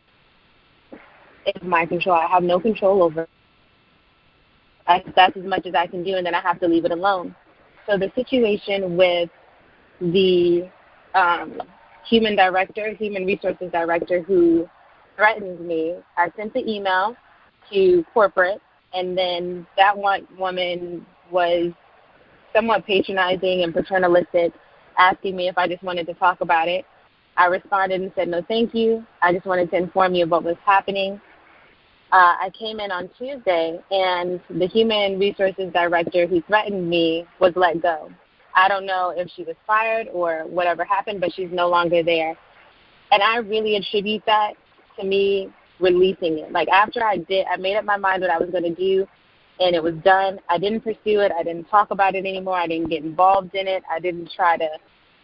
It's 1.46 1.64
my 1.64 1.86
control. 1.86 2.16
I 2.16 2.28
have 2.28 2.44
no 2.44 2.60
control 2.60 3.04
over. 3.04 3.28
I, 4.88 5.04
that's 5.16 5.36
as 5.36 5.44
much 5.44 5.66
as 5.66 5.74
I 5.76 5.88
can 5.88 6.04
do, 6.04 6.16
and 6.16 6.26
then 6.26 6.36
I 6.36 6.42
have 6.42 6.60
to 6.60 6.68
leave 6.68 6.86
it 6.86 6.92
alone. 6.92 7.36
So 7.88 7.98
the 7.98 8.12
situation 8.16 8.98
with 8.98 9.30
the 10.00 10.70
um, 11.14 11.62
human 12.08 12.36
director, 12.36 12.94
human 12.94 13.26
resources 13.26 13.72
director, 13.72 14.22
who 14.22 14.68
threatened 15.16 15.60
me, 15.60 15.96
I 16.18 16.32
sent 16.36 16.54
the 16.54 16.68
email 16.70 17.16
to 17.72 18.06
corporate, 18.14 18.62
and 18.94 19.18
then 19.18 19.66
that 19.78 19.98
one 19.98 20.28
woman 20.38 21.06
was 21.32 21.72
somewhat 22.54 22.86
patronizing 22.86 23.64
and 23.64 23.74
paternalistic, 23.74 24.54
asking 24.98 25.36
me 25.36 25.48
if 25.48 25.58
I 25.58 25.68
just 25.68 25.84
wanted 25.84 26.08
to 26.08 26.14
talk 26.14 26.42
about 26.42 26.68
it. 26.68 26.86
I 27.38 27.48
responded 27.48 28.02
and 28.02 28.12
said, 28.16 28.30
no, 28.30 28.42
thank 28.48 28.74
you. 28.74 29.06
I 29.22 29.34
just 29.34 29.46
wanted 29.46 29.70
to 29.72 29.78
inform 29.78 30.16
you 30.16 30.24
of 30.24 30.32
what 30.32 30.44
was 30.44 30.56
happening. 30.66 31.20
Uh, 32.16 32.38
I 32.40 32.50
came 32.58 32.80
in 32.80 32.92
on 32.92 33.10
Tuesday, 33.18 33.78
and 33.92 34.40
the 34.50 34.68
human 34.68 35.20
resources 35.20 35.74
director 35.74 36.26
who 36.26 36.42
threatened 36.44 36.90
me 36.90 37.26
was 37.42 37.52
let 37.58 37.82
go. 37.82 38.10
I 38.56 38.70
don't 38.70 38.86
know 38.86 39.14
if 39.14 39.30
she 39.36 39.44
was 39.44 39.58
fired 39.68 40.08
or 40.14 40.46
whatever 40.48 40.86
happened, 40.86 41.20
but 41.20 41.34
she's 41.34 41.50
no 41.52 41.68
longer 41.68 42.04
there. 42.04 42.38
And 43.12 43.22
I 43.22 43.40
really 43.40 43.76
attribute 43.76 44.24
that 44.28 44.54
to 44.98 45.06
me 45.06 45.50
releasing 45.82 46.38
it. 46.38 46.54
Like 46.54 46.70
after 46.70 47.04
I 47.04 47.18
did, 47.18 47.48
I 47.52 47.58
made 47.58 47.76
up 47.76 47.84
my 47.84 47.98
mind 47.98 48.22
what 48.22 48.32
I 48.32 48.38
was 48.38 48.50
going 48.50 48.64
to 48.64 48.74
do, 48.74 49.06
and 49.60 49.76
it 49.76 49.84
was 49.84 49.96
done. 50.06 50.40
I 50.48 50.58
didn't 50.58 50.86
pursue 50.86 51.20
it. 51.20 51.34
I 51.38 51.44
didn't 51.44 51.66
talk 51.66 51.92
about 51.92 52.16
it 52.16 52.20
anymore. 52.20 52.58
I 52.58 52.68
didn't 52.68 52.92
get 52.92 53.04
involved 53.04 53.56
in 53.56 53.68
it. 53.68 53.84
I 53.92 54.00
didn't 54.00 54.32
try 54.34 54.56
to 54.56 54.70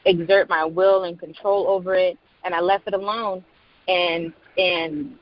exert 0.03 0.49
my 0.49 0.65
will 0.65 1.05
and 1.05 1.17
control 1.17 1.69
over 1.69 1.95
it, 1.95 2.17
and 2.43 2.53
I 2.53 2.59
left 2.59 2.85
it 2.85 2.93
alone. 2.93 3.45
And 3.87 4.33
and 4.57 5.15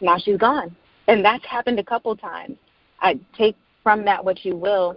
now 0.00 0.18
she's 0.18 0.36
gone. 0.38 0.74
And 1.08 1.24
that's 1.24 1.44
happened 1.46 1.78
a 1.78 1.84
couple 1.84 2.14
times. 2.16 2.56
I 3.00 3.18
take 3.36 3.56
from 3.82 4.04
that 4.04 4.24
what 4.24 4.44
you 4.44 4.56
will, 4.56 4.96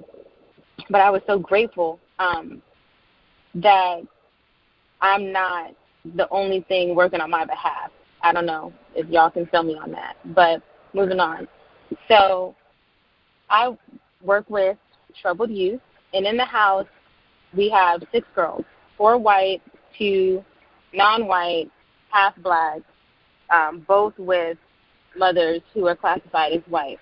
but 0.89 1.01
I 1.01 1.09
was 1.09 1.21
so 1.27 1.38
grateful 1.38 1.99
um, 2.17 2.61
that 3.55 4.01
I'm 5.01 5.31
not 5.31 5.76
the 6.15 6.27
only 6.30 6.61
thing 6.67 6.95
working 6.95 7.21
on 7.21 7.30
my 7.30 7.45
behalf. 7.45 7.91
I 8.21 8.34
don't 8.34 8.45
know 8.45 8.73
if 8.95 9.07
y'all 9.09 9.30
can 9.30 9.45
fill 9.47 9.63
me 9.63 9.76
on 9.76 9.91
that, 9.91 10.15
but 10.34 10.61
moving 10.93 11.19
on. 11.19 11.47
So 12.07 12.55
I 13.49 13.77
work 14.23 14.49
with 14.49 14.77
troubled 15.21 15.51
youth, 15.51 15.81
and 16.13 16.26
in 16.26 16.38
the 16.38 16.45
house 16.45 16.88
we 17.55 17.69
have 17.69 18.03
six 18.11 18.27
girls, 18.35 18.63
four 18.97 19.17
white, 19.17 19.61
two 19.97 20.43
non-white, 20.93 21.69
half 22.09 22.35
black, 22.38 22.80
um, 23.51 23.85
both 23.88 24.13
with 24.17 24.57
mothers 25.20 25.62
who 25.74 25.88
are 25.88 25.96
classified 25.96 26.54
as 26.54 26.62
white. 26.70 26.98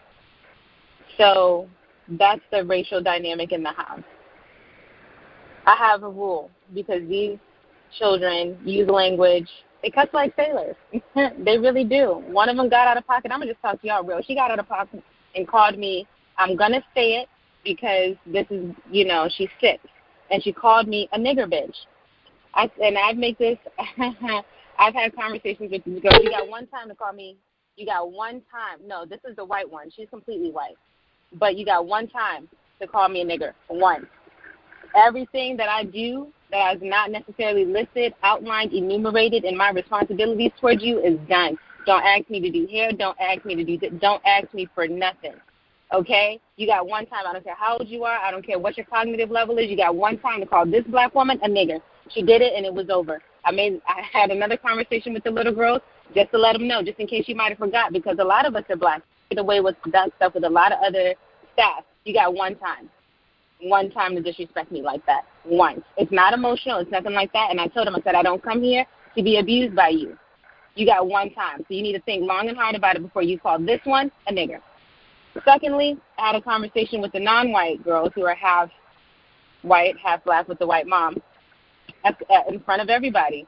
So 1.17 1.67
that's 2.09 2.41
the 2.51 2.65
racial 2.65 3.01
dynamic 3.01 3.51
in 3.51 3.63
the 3.63 3.71
house. 3.71 4.03
I 5.65 5.75
have 5.75 6.03
a 6.03 6.09
rule 6.09 6.49
because 6.73 7.01
these 7.07 7.37
children 7.97 8.57
use 8.65 8.89
language. 8.89 9.49
They 9.83 9.89
cuss 9.89 10.07
like 10.13 10.33
sailors. 10.35 10.75
they 11.15 11.57
really 11.57 11.83
do. 11.83 12.23
One 12.27 12.49
of 12.49 12.57
them 12.57 12.69
got 12.69 12.87
out 12.87 12.97
of 12.97 13.05
pocket. 13.05 13.31
I'm 13.31 13.39
gonna 13.39 13.51
just 13.51 13.61
talk 13.61 13.81
to 13.81 13.87
y'all 13.87 14.03
real. 14.03 14.21
She 14.25 14.35
got 14.35 14.51
out 14.51 14.59
of 14.59 14.67
pocket 14.67 15.03
and 15.35 15.47
called 15.47 15.77
me. 15.77 16.07
I'm 16.37 16.55
gonna 16.55 16.81
say 16.95 17.21
it 17.21 17.29
because 17.63 18.15
this 18.25 18.45
is, 18.49 18.73
you 18.91 19.05
know, 19.05 19.29
she's 19.37 19.49
sick. 19.61 19.79
and 20.31 20.43
she 20.43 20.51
called 20.51 20.87
me 20.87 21.07
a 21.13 21.19
nigger 21.19 21.51
bitch. 21.51 21.75
I 22.53 22.69
and 22.81 22.97
I 22.97 23.13
make 23.13 23.37
this. 23.37 23.57
I've 24.79 24.93
had 24.93 25.15
conversations 25.15 25.71
with 25.71 25.83
these 25.83 26.01
girls. 26.01 26.19
You 26.23 26.29
got 26.29 26.47
one 26.47 26.67
time 26.67 26.89
to 26.89 26.95
call 26.95 27.13
me. 27.13 27.37
You 27.77 27.85
got 27.85 28.11
one 28.11 28.41
time. 28.51 28.79
No, 28.85 29.05
this 29.05 29.19
is 29.29 29.35
the 29.35 29.45
white 29.45 29.69
one. 29.69 29.91
She's 29.95 30.09
completely 30.09 30.49
white, 30.49 30.77
but 31.33 31.55
you 31.55 31.63
got 31.63 31.85
one 31.85 32.07
time 32.07 32.49
to 32.81 32.87
call 32.87 33.07
me 33.07 33.21
a 33.21 33.25
nigger. 33.25 33.53
One. 33.67 34.07
Everything 34.95 35.55
that 35.57 35.69
I 35.69 35.83
do 35.83 36.27
that 36.51 36.77
is 36.77 36.81
not 36.81 37.11
necessarily 37.11 37.65
listed, 37.65 38.15
outlined, 38.23 38.73
enumerated 38.73 39.45
in 39.45 39.55
my 39.55 39.69
responsibilities 39.69 40.51
towards 40.59 40.81
you 40.81 40.99
is 40.99 41.19
done. 41.29 41.55
Don't 41.85 42.03
ask 42.03 42.27
me 42.31 42.39
to 42.39 42.49
do 42.49 42.65
hair. 42.65 42.91
Don't 42.91 43.17
ask 43.19 43.45
me 43.45 43.53
to 43.53 43.63
do. 43.63 43.77
Th- 43.77 43.93
don't 43.99 44.25
ask 44.25 44.51
me 44.55 44.67
for 44.73 44.87
nothing. 44.87 45.35
Okay? 45.93 46.39
You 46.55 46.65
got 46.65 46.87
one 46.87 47.05
time. 47.05 47.25
I 47.27 47.33
don't 47.33 47.43
care 47.43 47.55
how 47.55 47.77
old 47.77 47.87
you 47.87 48.05
are. 48.05 48.17
I 48.17 48.31
don't 48.31 48.45
care 48.45 48.57
what 48.57 48.75
your 48.75 48.87
cognitive 48.87 49.29
level 49.29 49.59
is. 49.59 49.69
You 49.69 49.77
got 49.77 49.95
one 49.95 50.17
time 50.17 50.39
to 50.39 50.47
call 50.47 50.65
this 50.65 50.83
black 50.87 51.13
woman 51.13 51.39
a 51.43 51.47
nigger. 51.47 51.79
She 52.09 52.23
did 52.23 52.41
it, 52.41 52.53
and 52.55 52.65
it 52.65 52.73
was 52.73 52.89
over. 52.89 53.21
I 53.45 53.51
made 53.51 53.81
I 53.87 54.01
had 54.01 54.31
another 54.31 54.57
conversation 54.57 55.13
with 55.13 55.23
the 55.23 55.31
little 55.31 55.53
girls 55.53 55.81
just 56.15 56.31
to 56.31 56.37
let 56.37 56.53
them 56.53 56.67
know, 56.67 56.81
just 56.81 56.99
in 56.99 57.07
case 57.07 57.25
you 57.27 57.35
might 57.35 57.49
have 57.49 57.57
forgot, 57.57 57.93
because 57.93 58.17
a 58.19 58.23
lot 58.23 58.45
of 58.45 58.55
us 58.55 58.63
are 58.69 58.75
black. 58.75 59.01
The 59.35 59.43
way 59.43 59.59
with 59.59 59.75
that 59.91 60.11
stuff 60.15 60.33
with 60.33 60.45
a 60.45 60.49
lot 60.49 60.71
of 60.71 60.79
other 60.85 61.13
staff, 61.53 61.83
you 62.05 62.13
got 62.13 62.33
one 62.33 62.55
time, 62.55 62.89
one 63.61 63.91
time 63.91 64.15
to 64.15 64.21
disrespect 64.21 64.71
me 64.71 64.81
like 64.81 65.05
that. 65.05 65.25
Once. 65.45 65.81
It's 65.97 66.11
not 66.11 66.33
emotional. 66.33 66.79
It's 66.79 66.91
nothing 66.91 67.13
like 67.13 67.33
that. 67.33 67.51
And 67.51 67.59
I 67.59 67.67
told 67.67 67.87
him, 67.87 67.95
I 67.95 68.01
said, 68.01 68.15
I 68.15 68.23
don't 68.23 68.41
come 68.41 68.63
here 68.63 68.85
to 69.15 69.23
be 69.23 69.37
abused 69.39 69.75
by 69.75 69.89
you. 69.89 70.17
You 70.75 70.85
got 70.85 71.07
one 71.07 71.33
time, 71.33 71.59
so 71.59 71.73
you 71.73 71.81
need 71.81 71.93
to 71.93 72.01
think 72.01 72.23
long 72.23 72.47
and 72.49 72.57
hard 72.57 72.75
about 72.75 72.95
it 72.95 73.01
before 73.01 73.23
you 73.23 73.39
call 73.39 73.59
this 73.59 73.81
one 73.83 74.11
a 74.27 74.31
nigger. 74.31 74.59
Secondly, 75.43 75.97
I 76.17 76.27
had 76.27 76.35
a 76.35 76.41
conversation 76.41 77.01
with 77.01 77.11
the 77.11 77.19
non-white 77.19 77.83
girls 77.83 78.11
who 78.15 78.25
are 78.25 78.35
half 78.35 78.69
white, 79.63 79.95
half 79.97 80.23
black 80.23 80.47
with 80.47 80.59
the 80.59 80.67
white 80.67 80.87
mom 80.87 81.17
in 82.49 82.59
front 82.61 82.81
of 82.81 82.89
everybody. 82.89 83.47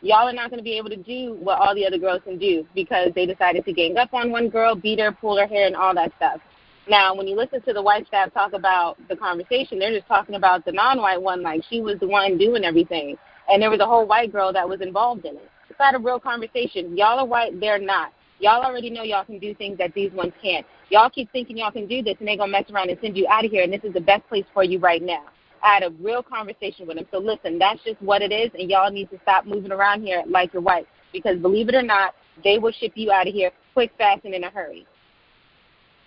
Y'all 0.00 0.28
are 0.28 0.32
not 0.32 0.50
going 0.50 0.58
to 0.58 0.64
be 0.64 0.76
able 0.78 0.90
to 0.90 0.96
do 0.96 1.36
what 1.40 1.58
all 1.58 1.74
the 1.74 1.84
other 1.84 1.98
girls 1.98 2.20
can 2.22 2.38
do 2.38 2.64
because 2.74 3.10
they 3.14 3.26
decided 3.26 3.64
to 3.64 3.72
gang 3.72 3.96
up 3.96 4.14
on 4.14 4.30
one 4.30 4.48
girl, 4.48 4.76
beat 4.76 5.00
her, 5.00 5.10
pull 5.10 5.36
her 5.36 5.46
hair, 5.46 5.66
and 5.66 5.74
all 5.74 5.92
that 5.94 6.12
stuff. 6.16 6.40
Now, 6.88 7.14
when 7.14 7.26
you 7.26 7.36
listen 7.36 7.60
to 7.62 7.72
the 7.72 7.82
white 7.82 8.06
staff 8.06 8.32
talk 8.32 8.52
about 8.52 8.96
the 9.08 9.16
conversation, 9.16 9.78
they're 9.78 9.94
just 9.94 10.06
talking 10.06 10.36
about 10.36 10.64
the 10.64 10.72
non-white 10.72 11.20
one 11.20 11.42
like 11.42 11.62
she 11.68 11.80
was 11.80 11.98
the 11.98 12.06
one 12.06 12.38
doing 12.38 12.64
everything, 12.64 13.16
and 13.48 13.60
there 13.60 13.70
was 13.70 13.80
a 13.80 13.86
whole 13.86 14.06
white 14.06 14.32
girl 14.32 14.52
that 14.52 14.68
was 14.68 14.80
involved 14.80 15.24
in 15.24 15.34
it. 15.34 15.50
It's 15.68 15.78
not 15.78 15.94
a 15.94 15.98
real 15.98 16.20
conversation. 16.20 16.96
Y'all 16.96 17.18
are 17.18 17.26
white, 17.26 17.58
they're 17.60 17.78
not. 17.78 18.12
Y'all 18.38 18.64
already 18.64 18.88
know 18.88 19.02
y'all 19.02 19.24
can 19.24 19.38
do 19.38 19.52
things 19.54 19.76
that 19.78 19.92
these 19.94 20.12
ones 20.12 20.32
can't. 20.40 20.64
Y'all 20.90 21.10
keep 21.10 21.30
thinking 21.32 21.58
y'all 21.58 21.72
can 21.72 21.86
do 21.86 22.02
this, 22.02 22.14
and 22.20 22.28
they're 22.28 22.36
gonna 22.36 22.52
mess 22.52 22.70
around 22.70 22.88
and 22.88 22.98
send 23.02 23.16
you 23.16 23.26
out 23.28 23.44
of 23.44 23.50
here, 23.50 23.64
and 23.64 23.72
this 23.72 23.82
is 23.82 23.92
the 23.92 24.00
best 24.00 24.26
place 24.28 24.44
for 24.54 24.62
you 24.62 24.78
right 24.78 25.02
now. 25.02 25.24
I 25.62 25.74
had 25.74 25.82
a 25.82 25.90
real 26.00 26.22
conversation 26.22 26.86
with 26.86 26.96
him. 26.96 27.06
So 27.10 27.18
listen, 27.18 27.58
that's 27.58 27.82
just 27.84 28.00
what 28.02 28.22
it 28.22 28.32
is, 28.32 28.50
and 28.58 28.70
y'all 28.70 28.90
need 28.90 29.10
to 29.10 29.18
stop 29.22 29.46
moving 29.46 29.72
around 29.72 30.02
here 30.02 30.22
like 30.26 30.52
your 30.52 30.62
wife, 30.62 30.86
because 31.12 31.38
believe 31.38 31.68
it 31.68 31.74
or 31.74 31.82
not, 31.82 32.14
they 32.44 32.58
will 32.58 32.72
ship 32.72 32.92
you 32.94 33.10
out 33.10 33.26
of 33.26 33.34
here 33.34 33.50
quick, 33.74 33.92
fast, 33.98 34.24
and 34.24 34.34
in 34.34 34.44
a 34.44 34.50
hurry. 34.50 34.86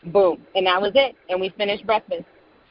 Boom, 0.05 0.45
and 0.55 0.65
that 0.65 0.81
was 0.81 0.91
it, 0.95 1.15
and 1.29 1.39
we 1.39 1.49
finished 1.57 1.85
breakfast. 1.85 2.23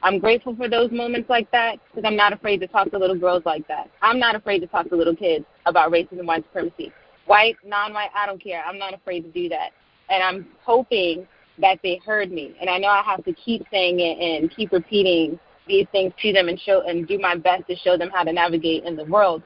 I'm 0.03 0.19
grateful 0.19 0.57
for 0.57 0.69
those 0.69 0.91
moments 0.91 1.29
like 1.29 1.51
that 1.53 1.77
because 1.89 2.09
I'm 2.09 2.17
not 2.17 2.33
afraid 2.33 2.61
to 2.61 2.67
talk 2.67 2.91
to 2.91 2.99
little 2.99 3.19
girls 3.19 3.43
like 3.45 3.69
that. 3.69 3.91
I'm 4.01 4.19
not 4.19 4.35
afraid 4.35 4.61
to 4.61 4.67
talk 4.67 4.89
to 4.89 4.97
little 4.97 5.15
kids 5.15 5.45
about 5.67 5.93
racism, 5.93 6.25
white 6.25 6.45
supremacy. 6.45 6.93
White, 7.27 7.57
non-white, 7.65 8.11
I 8.15 8.27
don't 8.27 8.43
care. 8.43 8.65
I'm 8.65 8.79
not 8.79 8.95
afraid 8.95 9.21
to 9.21 9.31
do 9.31 9.49
that. 9.51 9.71
And 10.09 10.23
I'm 10.23 10.49
hoping 10.65 11.27
that 11.59 11.79
they 11.83 12.01
heard 12.05 12.33
me. 12.33 12.57
And 12.61 12.71
I 12.71 12.79
know 12.79 12.89
I 12.89 13.03
have 13.03 13.25
to 13.25 13.33
keep 13.35 13.65
saying 13.71 14.01
it 14.01 14.19
and 14.19 14.51
keep 14.57 14.73
repeating 14.73 15.39
these 15.71 15.87
things 15.93 16.13
to 16.21 16.33
them 16.33 16.49
and 16.49 16.61
show 16.61 16.83
and 16.87 17.07
do 17.07 17.19
my 17.19 17.37
best 17.37 17.67
to 17.69 17.77
show 17.77 17.97
them 17.97 18.11
how 18.13 18.25
to 18.25 18.33
navigate 18.33 18.85
in 18.85 18.97
the 18.97 19.05
world 19.05 19.43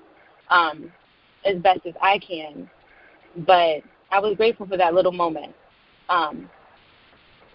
um, 0.49 0.91
as 1.45 1.57
best 1.59 1.81
as 1.87 1.95
I 2.01 2.19
can. 2.19 2.69
But 3.47 3.83
I 4.11 4.21
was 4.21 4.37
grateful 4.37 4.67
for 4.67 4.77
that 4.77 4.95
little 4.95 5.13
moment. 5.13 5.55
Um, 6.09 6.49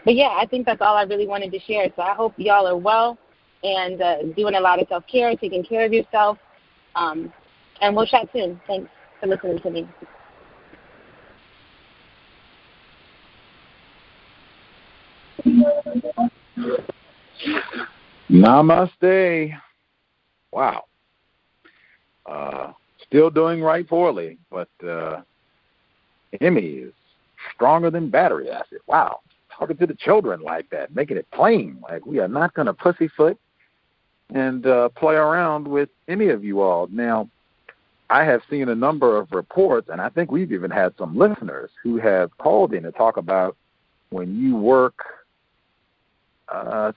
but 0.05 0.15
yeah, 0.15 0.35
I 0.39 0.45
think 0.45 0.65
that's 0.65 0.81
all 0.81 0.95
I 0.95 1.03
really 1.03 1.27
wanted 1.27 1.51
to 1.51 1.59
share. 1.59 1.87
So 1.95 2.01
I 2.01 2.13
hope 2.13 2.33
y'all 2.37 2.67
are 2.67 2.77
well 2.77 3.17
and 3.63 4.01
uh, 4.01 4.23
doing 4.35 4.55
a 4.55 4.59
lot 4.59 4.81
of 4.81 4.87
self 4.87 5.03
care, 5.11 5.35
taking 5.35 5.63
care 5.63 5.85
of 5.85 5.93
yourself. 5.93 6.37
Um, 6.95 7.33
and 7.81 7.95
we'll 7.95 8.05
chat 8.05 8.29
soon. 8.33 8.59
Thanks 8.67 8.89
for 9.19 9.27
listening 9.27 9.59
to 9.59 9.69
me. 9.69 9.87
Namaste. 18.29 19.53
Wow. 20.51 20.85
Uh, 22.25 22.73
still 23.07 23.29
doing 23.29 23.61
right 23.61 23.87
poorly, 23.87 24.37
but 24.51 24.69
uh, 24.87 25.21
Emmy 26.41 26.61
is 26.61 26.93
stronger 27.55 27.89
than 27.89 28.09
battery 28.09 28.49
acid. 28.49 28.79
Wow. 28.87 29.21
Talking 29.51 29.77
to 29.77 29.87
the 29.87 29.95
children 29.95 30.41
like 30.41 30.69
that, 30.69 30.95
making 30.95 31.17
it 31.17 31.27
plain. 31.31 31.79
Like 31.81 32.05
we 32.05 32.19
are 32.19 32.27
not 32.27 32.53
going 32.53 32.67
to 32.67 32.73
pussyfoot 32.73 33.37
and 34.33 34.65
uh, 34.65 34.89
play 34.89 35.15
around 35.15 35.67
with 35.67 35.89
any 36.07 36.29
of 36.29 36.43
you 36.43 36.61
all. 36.61 36.87
Now, 36.91 37.29
I 38.11 38.23
have 38.23 38.41
seen 38.49 38.69
a 38.69 38.75
number 38.75 39.17
of 39.17 39.31
reports, 39.31 39.89
and 39.91 40.01
I 40.01 40.09
think 40.09 40.31
we've 40.31 40.51
even 40.51 40.71
had 40.71 40.93
some 40.97 41.17
listeners 41.17 41.69
who 41.83 41.97
have 41.97 42.35
called 42.37 42.73
in 42.73 42.83
to 42.83 42.91
talk 42.91 43.17
about 43.17 43.55
when 44.09 44.35
you 44.35 44.55
work 44.55 44.95
uh, 46.51 46.91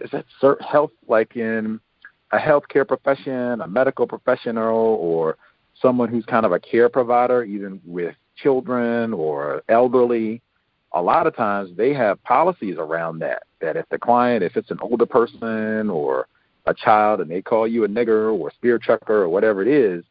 is 0.00 0.10
that 0.10 0.24
health 0.60 0.90
like 1.08 1.36
in 1.36 1.80
a 2.32 2.38
healthcare 2.38 2.86
profession, 2.86 3.60
a 3.60 3.66
medical 3.68 4.06
professional, 4.06 4.96
or 5.00 5.36
someone 5.80 6.08
who's 6.08 6.24
kind 6.26 6.44
of 6.44 6.52
a 6.52 6.58
care 6.58 6.88
provider, 6.88 7.44
even 7.44 7.80
with 7.84 8.14
children 8.36 9.12
or 9.12 9.62
elderly. 9.68 10.42
A 10.92 11.02
lot 11.02 11.26
of 11.26 11.36
times 11.36 11.70
they 11.76 11.92
have 11.94 12.22
policies 12.24 12.76
around 12.78 13.18
that. 13.20 13.44
That 13.60 13.76
if 13.76 13.88
the 13.90 13.98
client, 13.98 14.42
if 14.42 14.56
it's 14.56 14.70
an 14.70 14.78
older 14.80 15.06
person 15.06 15.90
or 15.90 16.28
a 16.66 16.74
child, 16.74 17.20
and 17.20 17.30
they 17.30 17.42
call 17.42 17.66
you 17.66 17.84
a 17.84 17.88
nigger 17.88 18.32
or 18.38 18.50
spear 18.50 18.78
chucker 18.78 19.22
or 19.22 19.28
whatever 19.28 19.62
it 19.62 19.68
is, 19.68 20.04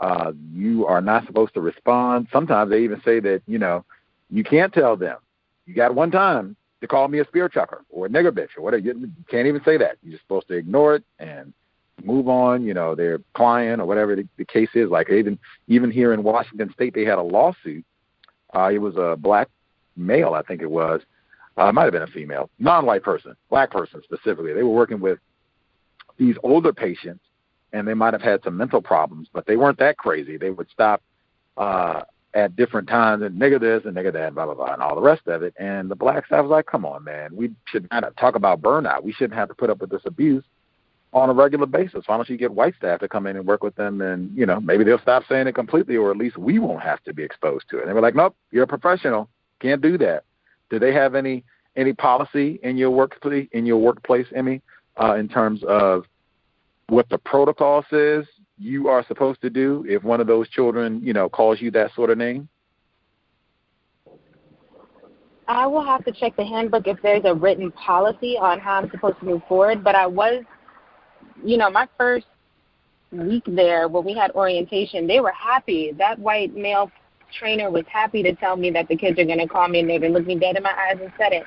uh, 0.00 0.32
you 0.52 0.86
are 0.86 1.00
not 1.00 1.26
supposed 1.26 1.54
to 1.54 1.60
respond. 1.60 2.28
Sometimes 2.32 2.70
they 2.70 2.82
even 2.82 3.00
say 3.04 3.20
that 3.20 3.42
you 3.46 3.58
know 3.58 3.84
you 4.30 4.44
can't 4.44 4.72
tell 4.72 4.96
them. 4.96 5.18
You 5.66 5.74
got 5.74 5.94
one 5.94 6.10
time 6.10 6.56
to 6.82 6.88
call 6.88 7.08
me 7.08 7.20
a 7.20 7.24
spear 7.24 7.48
chucker 7.48 7.84
or 7.88 8.06
a 8.06 8.08
nigger 8.08 8.32
bitch 8.32 8.58
or 8.58 8.62
whatever. 8.62 8.82
You 8.82 9.10
can't 9.30 9.46
even 9.46 9.62
say 9.64 9.78
that. 9.78 9.96
You're 10.02 10.18
supposed 10.18 10.48
to 10.48 10.54
ignore 10.54 10.96
it 10.96 11.04
and 11.18 11.54
move 12.02 12.28
on. 12.28 12.64
You 12.64 12.74
know, 12.74 12.94
their 12.94 13.20
client 13.34 13.80
or 13.80 13.86
whatever 13.86 14.16
the, 14.16 14.28
the 14.36 14.44
case 14.44 14.68
is. 14.74 14.90
Like 14.90 15.08
even 15.08 15.38
even 15.68 15.90
here 15.90 16.12
in 16.12 16.22
Washington 16.22 16.70
State, 16.74 16.92
they 16.92 17.04
had 17.04 17.18
a 17.18 17.22
lawsuit. 17.22 17.84
Uh, 18.54 18.70
it 18.72 18.78
was 18.78 18.96
a 18.96 19.16
black 19.16 19.48
male, 19.96 20.34
I 20.34 20.42
think 20.42 20.60
it 20.60 20.70
was. 20.70 21.00
Uh, 21.56 21.66
it 21.66 21.72
might 21.72 21.84
have 21.84 21.92
been 21.92 22.02
a 22.02 22.06
female, 22.08 22.50
non-white 22.58 23.02
person, 23.02 23.34
black 23.48 23.70
person 23.70 24.02
specifically. 24.02 24.52
They 24.52 24.62
were 24.62 24.70
working 24.70 25.00
with 25.00 25.18
these 26.18 26.36
older 26.42 26.72
patients, 26.72 27.24
and 27.72 27.86
they 27.86 27.94
might 27.94 28.12
have 28.12 28.22
had 28.22 28.42
some 28.42 28.56
mental 28.56 28.82
problems, 28.82 29.28
but 29.32 29.46
they 29.46 29.56
weren't 29.56 29.78
that 29.78 29.98
crazy. 29.98 30.36
They 30.36 30.50
would 30.50 30.68
stop 30.70 31.02
uh, 31.56 32.02
at 32.34 32.56
different 32.56 32.88
times 32.88 33.22
and 33.22 33.40
nigga 33.40 33.60
this 33.60 33.82
and 33.84 33.96
nigga 33.96 34.12
that, 34.12 34.34
blah 34.34 34.46
blah 34.46 34.54
blah, 34.54 34.72
and 34.72 34.82
all 34.82 34.94
the 34.94 35.02
rest 35.02 35.26
of 35.26 35.42
it. 35.42 35.54
And 35.58 35.90
the 35.90 35.96
black 35.96 36.26
staff 36.26 36.42
was 36.42 36.50
like, 36.50 36.66
"Come 36.66 36.84
on, 36.84 37.04
man, 37.04 37.34
we 37.34 37.50
should 37.66 37.88
not 37.90 38.16
talk 38.16 38.36
about 38.36 38.62
burnout. 38.62 39.02
We 39.02 39.12
shouldn't 39.12 39.38
have 39.38 39.48
to 39.48 39.54
put 39.54 39.70
up 39.70 39.80
with 39.80 39.90
this 39.90 40.02
abuse 40.06 40.44
on 41.12 41.28
a 41.28 41.32
regular 41.32 41.66
basis. 41.66 42.04
Why 42.06 42.16
don't 42.16 42.28
you 42.28 42.38
get 42.38 42.52
white 42.52 42.74
staff 42.76 43.00
to 43.00 43.08
come 43.08 43.26
in 43.26 43.36
and 43.36 43.46
work 43.46 43.62
with 43.62 43.74
them, 43.74 44.00
and 44.00 44.36
you 44.36 44.46
know 44.46 44.60
maybe 44.60 44.84
they'll 44.84 44.98
stop 44.98 45.24
saying 45.28 45.46
it 45.46 45.54
completely, 45.54 45.96
or 45.96 46.10
at 46.10 46.16
least 46.16 46.38
we 46.38 46.58
won't 46.58 46.82
have 46.82 47.02
to 47.04 47.12
be 47.12 47.22
exposed 47.22 47.68
to 47.70 47.78
it." 47.78 47.80
And 47.82 47.90
they 47.90 47.94
were 47.94 48.00
like, 48.00 48.14
"Nope, 48.14 48.34
you're 48.50 48.64
a 48.64 48.68
professional, 48.68 49.28
can't 49.60 49.82
do 49.82 49.98
that." 49.98 50.24
Do 50.70 50.78
they 50.78 50.92
have 50.92 51.14
any 51.14 51.44
any 51.76 51.92
policy 51.92 52.58
in 52.62 52.76
your 52.76 52.90
workplace 52.90 53.48
in 53.52 53.66
your 53.66 53.78
workplace, 53.78 54.26
Emmy, 54.34 54.62
uh, 55.02 55.14
in 55.14 55.28
terms 55.28 55.62
of 55.64 56.04
what 56.88 57.08
the 57.08 57.18
protocol 57.18 57.84
says 57.90 58.24
you 58.62 58.88
are 58.88 59.04
supposed 59.06 59.40
to 59.42 59.50
do 59.50 59.84
if 59.88 60.02
one 60.04 60.20
of 60.20 60.26
those 60.26 60.48
children, 60.48 61.00
you 61.02 61.12
know, 61.12 61.28
calls 61.28 61.60
you 61.60 61.70
that 61.72 61.92
sort 61.94 62.10
of 62.10 62.18
name? 62.18 62.48
I 65.48 65.66
will 65.66 65.84
have 65.84 66.04
to 66.04 66.12
check 66.12 66.36
the 66.36 66.44
handbook 66.44 66.86
if 66.86 66.98
there's 67.02 67.24
a 67.24 67.34
written 67.34 67.72
policy 67.72 68.38
on 68.38 68.60
how 68.60 68.74
I'm 68.74 68.90
supposed 68.90 69.18
to 69.18 69.24
move 69.26 69.42
forward. 69.48 69.82
But 69.82 69.96
I 69.96 70.06
was, 70.06 70.44
you 71.44 71.56
know, 71.56 71.68
my 71.70 71.88
first 71.98 72.26
week 73.10 73.42
there 73.46 73.88
when 73.88 74.04
we 74.04 74.14
had 74.14 74.30
orientation, 74.30 75.06
they 75.06 75.20
were 75.20 75.32
happy. 75.32 75.92
That 75.98 76.18
white 76.18 76.54
male 76.54 76.90
trainer 77.38 77.70
was 77.70 77.84
happy 77.90 78.22
to 78.22 78.34
tell 78.36 78.56
me 78.56 78.70
that 78.70 78.88
the 78.88 78.96
kids 78.96 79.18
are 79.18 79.24
going 79.24 79.38
to 79.38 79.48
call 79.48 79.68
me 79.68 79.80
and 79.80 79.90
they're 79.90 79.98
going 79.98 80.12
to 80.12 80.18
look 80.18 80.26
me 80.26 80.38
dead 80.38 80.56
in 80.56 80.62
my 80.62 80.72
eyes 80.72 80.98
and 81.02 81.12
said 81.18 81.32
it, 81.32 81.44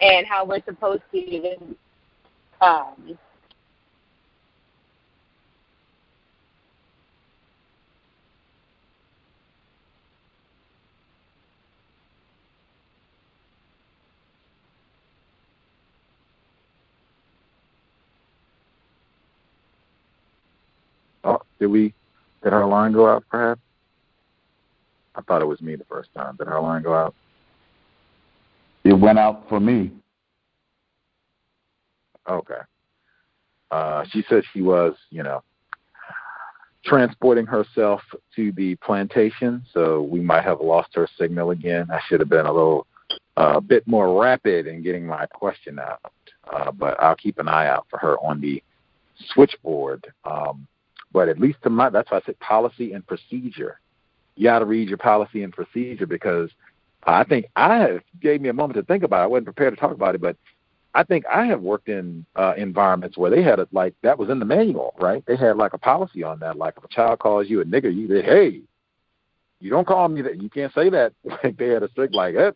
and 0.00 0.26
how 0.26 0.44
we're 0.44 0.62
supposed 0.64 1.02
to 1.12 1.56
um, 2.60 3.18
Did 21.64 21.70
we? 21.70 21.94
Did 22.42 22.52
our 22.52 22.66
line 22.66 22.92
go 22.92 23.08
out? 23.08 23.24
Perhaps. 23.30 23.62
I 25.14 25.22
thought 25.22 25.40
it 25.40 25.46
was 25.46 25.62
me 25.62 25.76
the 25.76 25.84
first 25.84 26.12
time. 26.14 26.36
Did 26.36 26.46
our 26.46 26.60
line 26.60 26.82
go 26.82 26.94
out? 26.94 27.14
It 28.84 28.92
went 28.92 29.18
out 29.18 29.48
for 29.48 29.60
me. 29.60 29.90
Okay. 32.28 32.60
Uh, 33.70 34.04
she 34.10 34.22
said 34.28 34.42
she 34.52 34.60
was, 34.60 34.94
you 35.08 35.22
know, 35.22 35.42
transporting 36.84 37.46
herself 37.46 38.02
to 38.36 38.52
the 38.52 38.76
plantation, 38.76 39.64
so 39.72 40.02
we 40.02 40.20
might 40.20 40.44
have 40.44 40.60
lost 40.60 40.90
her 40.94 41.08
signal 41.18 41.50
again. 41.50 41.86
I 41.90 41.98
should 42.06 42.20
have 42.20 42.28
been 42.28 42.44
a 42.44 42.52
little, 42.52 42.86
a 43.38 43.40
uh, 43.40 43.60
bit 43.60 43.86
more 43.86 44.20
rapid 44.20 44.66
in 44.66 44.82
getting 44.82 45.06
my 45.06 45.24
question 45.24 45.78
out, 45.78 46.12
uh, 46.52 46.70
but 46.72 47.02
I'll 47.02 47.16
keep 47.16 47.38
an 47.38 47.48
eye 47.48 47.68
out 47.68 47.86
for 47.88 47.98
her 48.00 48.18
on 48.18 48.42
the 48.42 48.62
switchboard. 49.32 50.06
Um, 50.26 50.66
but 51.14 51.28
at 51.30 51.38
least 51.38 51.62
to 51.62 51.70
my 51.70 51.88
that's 51.88 52.10
why 52.10 52.18
I 52.18 52.22
said 52.26 52.38
policy 52.40 52.92
and 52.92 53.06
procedure. 53.06 53.80
You 54.36 54.44
got 54.44 54.58
to 54.58 54.64
read 54.66 54.88
your 54.88 54.98
policy 54.98 55.44
and 55.44 55.52
procedure 55.52 56.06
because 56.06 56.50
I 57.04 57.22
think 57.22 57.46
I 57.56 57.76
have 57.76 58.00
gave 58.20 58.42
me 58.42 58.48
a 58.50 58.52
moment 58.52 58.76
to 58.76 58.82
think 58.82 59.04
about 59.04 59.20
it. 59.20 59.24
I 59.24 59.26
wasn't 59.28 59.46
prepared 59.46 59.74
to 59.74 59.80
talk 59.80 59.92
about 59.92 60.16
it, 60.16 60.20
but 60.20 60.36
I 60.92 61.04
think 61.04 61.24
I 61.32 61.46
have 61.46 61.60
worked 61.60 61.88
in 61.88 62.26
uh, 62.34 62.54
environments 62.56 63.16
where 63.16 63.30
they 63.30 63.42
had 63.42 63.60
it 63.60 63.68
like 63.72 63.94
that 64.02 64.18
was 64.18 64.28
in 64.28 64.40
the 64.40 64.44
manual, 64.44 64.94
right? 65.00 65.24
They 65.26 65.36
had 65.36 65.56
like 65.56 65.72
a 65.72 65.78
policy 65.78 66.24
on 66.24 66.40
that. 66.40 66.56
Like 66.56 66.74
if 66.76 66.84
a 66.84 66.88
child 66.88 67.20
calls 67.20 67.48
you 67.48 67.60
a 67.60 67.64
nigger, 67.64 67.94
you 67.94 68.08
say, 68.08 68.22
"Hey, 68.22 68.60
you 69.60 69.70
don't 69.70 69.86
call 69.86 70.08
me 70.08 70.20
that. 70.22 70.42
You 70.42 70.50
can't 70.50 70.74
say 70.74 70.90
that." 70.90 71.12
Like 71.44 71.56
they 71.56 71.68
had 71.68 71.84
a 71.84 71.90
strict 71.90 72.14
like, 72.14 72.34
"Eh, 72.34 72.50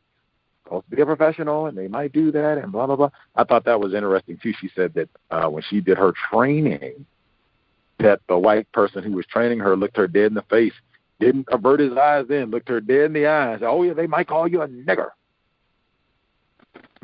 supposed 0.64 0.90
to 0.90 0.96
be 0.96 1.02
a 1.02 1.06
professional, 1.06 1.66
and 1.66 1.78
they 1.78 1.86
might 1.86 2.12
do 2.12 2.32
that, 2.32 2.58
and 2.58 2.72
blah 2.72 2.86
blah 2.86 2.96
blah." 2.96 3.10
I 3.36 3.44
thought 3.44 3.64
that 3.66 3.78
was 3.78 3.94
interesting 3.94 4.38
too. 4.42 4.52
She 4.60 4.68
said 4.74 4.94
that 4.94 5.08
uh, 5.30 5.48
when 5.48 5.62
she 5.68 5.80
did 5.80 5.96
her 5.96 6.12
training, 6.30 7.06
that 7.98 8.20
the 8.28 8.38
white 8.38 8.70
person 8.72 9.02
who 9.02 9.12
was 9.12 9.26
training 9.26 9.58
her 9.58 9.76
looked 9.76 9.96
her 9.96 10.08
dead 10.08 10.26
in 10.26 10.34
the 10.34 10.42
face, 10.42 10.74
didn't 11.20 11.48
avert 11.50 11.80
his 11.80 11.96
eyes, 11.96 12.26
then 12.28 12.50
looked 12.50 12.68
her 12.68 12.80
dead 12.80 13.06
in 13.06 13.12
the 13.12 13.26
eyes. 13.26 13.60
Oh 13.62 13.82
yeah, 13.82 13.92
they 13.92 14.06
might 14.06 14.28
call 14.28 14.46
you 14.46 14.62
a 14.62 14.68
nigger. 14.68 15.10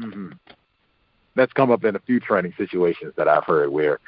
Mm-hmm 0.00 0.32
that's 1.34 1.52
come 1.52 1.70
up 1.70 1.84
in 1.84 1.96
a 1.96 2.00
few 2.00 2.20
training 2.20 2.54
situations 2.56 3.12
that 3.16 3.28
I've 3.28 3.44
heard 3.44 3.70
where 3.70 3.98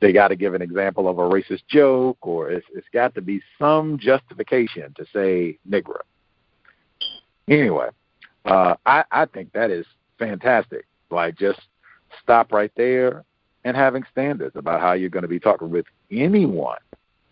they 0.00 0.12
got 0.12 0.28
to 0.28 0.36
give 0.36 0.54
an 0.54 0.62
example 0.62 1.08
of 1.08 1.18
a 1.18 1.22
racist 1.22 1.66
joke 1.68 2.18
or 2.20 2.50
it's, 2.50 2.66
it's 2.72 2.86
got 2.92 3.14
to 3.16 3.20
be 3.20 3.42
some 3.58 3.98
justification 3.98 4.94
to 4.96 5.04
say 5.12 5.58
nigger. 5.68 6.00
Anyway, 7.48 7.88
uh, 8.44 8.74
I, 8.86 9.04
I 9.10 9.26
think 9.26 9.52
that 9.52 9.70
is 9.70 9.86
fantastic. 10.18 10.86
Like 11.10 11.36
just 11.36 11.60
stop 12.22 12.52
right 12.52 12.70
there 12.76 13.24
and 13.64 13.76
having 13.76 14.04
standards 14.10 14.56
about 14.56 14.80
how 14.80 14.92
you're 14.92 15.10
going 15.10 15.22
to 15.22 15.28
be 15.28 15.40
talking 15.40 15.70
with 15.70 15.86
anyone, 16.10 16.78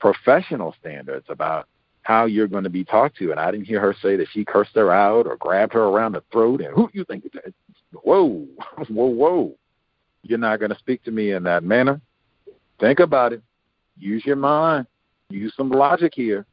professional 0.00 0.74
standards 0.80 1.26
about 1.28 1.66
how 2.02 2.24
you're 2.24 2.48
going 2.48 2.64
to 2.64 2.70
be 2.70 2.84
talked 2.84 3.16
to. 3.18 3.30
And 3.30 3.40
I 3.40 3.50
didn't 3.50 3.66
hear 3.66 3.80
her 3.80 3.94
say 4.00 4.16
that 4.16 4.28
she 4.30 4.44
cursed 4.44 4.74
her 4.74 4.92
out 4.92 5.26
or 5.26 5.36
grabbed 5.36 5.72
her 5.72 5.84
around 5.84 6.12
the 6.12 6.22
throat 6.30 6.60
and 6.60 6.72
who 6.74 6.88
you 6.92 7.04
think 7.04 7.24
that? 7.32 7.52
whoa, 7.92 8.46
whoa, 8.88 9.06
whoa. 9.06 9.54
You're 10.22 10.38
not 10.38 10.58
going 10.58 10.72
to 10.72 10.78
speak 10.78 11.02
to 11.04 11.10
me 11.10 11.32
in 11.32 11.42
that 11.44 11.62
manner. 11.64 12.00
Think 12.80 13.00
about 13.00 13.32
it. 13.32 13.42
Use 13.98 14.24
your 14.24 14.36
mind. 14.36 14.86
Use 15.30 15.52
some 15.56 15.70
logic 15.70 16.12
here. 16.14 16.46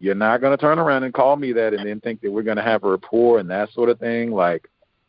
You're 0.00 0.14
not 0.14 0.40
going 0.40 0.56
to 0.56 0.60
turn 0.60 0.78
around 0.78 1.04
and 1.04 1.14
call 1.14 1.36
me 1.36 1.52
that 1.52 1.74
and 1.74 1.86
then 1.86 2.00
think 2.00 2.20
that 2.22 2.30
we're 2.30 2.42
going 2.42 2.56
to 2.56 2.62
have 2.62 2.84
a 2.84 2.90
rapport 2.90 3.38
and 3.38 3.50
that 3.50 3.72
sort 3.72 3.88
of 3.88 3.98
thing. 3.98 4.30
Like, 4.30 4.68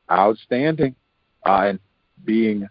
outstanding. 0.10 0.95
Uh, 1.45 1.69
and 1.69 1.80
being 2.23 2.68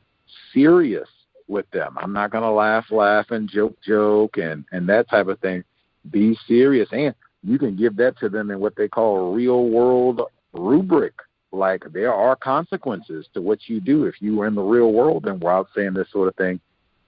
serious 0.52 1.08
with 1.50 1.68
them. 1.70 1.96
I'm 2.00 2.12
not 2.12 2.30
going 2.30 2.44
to 2.44 2.50
laugh, 2.50 2.86
laugh, 2.90 3.30
and 3.30 3.48
joke, 3.48 3.76
joke, 3.82 4.38
and, 4.38 4.64
and 4.72 4.88
that 4.88 5.10
type 5.10 5.26
of 5.26 5.38
thing. 5.40 5.64
Be 6.10 6.38
serious. 6.46 6.88
And 6.92 7.14
you 7.42 7.58
can 7.58 7.76
give 7.76 7.96
that 7.96 8.18
to 8.20 8.28
them 8.28 8.50
in 8.50 8.60
what 8.60 8.76
they 8.76 8.88
call 8.88 9.34
real 9.34 9.68
world 9.68 10.22
rubric 10.52 11.14
like 11.52 11.82
there 11.92 12.14
are 12.14 12.36
consequences 12.36 13.26
to 13.34 13.42
what 13.42 13.58
you 13.66 13.80
do. 13.80 14.04
If 14.04 14.22
you 14.22 14.36
were 14.36 14.46
in 14.46 14.54
the 14.54 14.62
real 14.62 14.92
world 14.92 15.26
and 15.26 15.40
were 15.40 15.50
out 15.50 15.68
saying 15.74 15.94
this 15.94 16.10
sort 16.12 16.28
of 16.28 16.36
thing, 16.36 16.60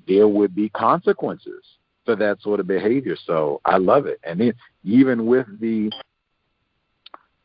there 0.08 0.26
would 0.26 0.54
be 0.54 0.68
consequences 0.70 1.62
for 2.04 2.16
that 2.16 2.40
sort 2.42 2.58
of 2.58 2.66
behavior. 2.66 3.16
So 3.24 3.60
I 3.64 3.76
love 3.76 4.06
it. 4.06 4.18
And 4.24 4.40
then 4.40 4.54
even 4.84 5.26
with 5.26 5.46
the 5.60 5.92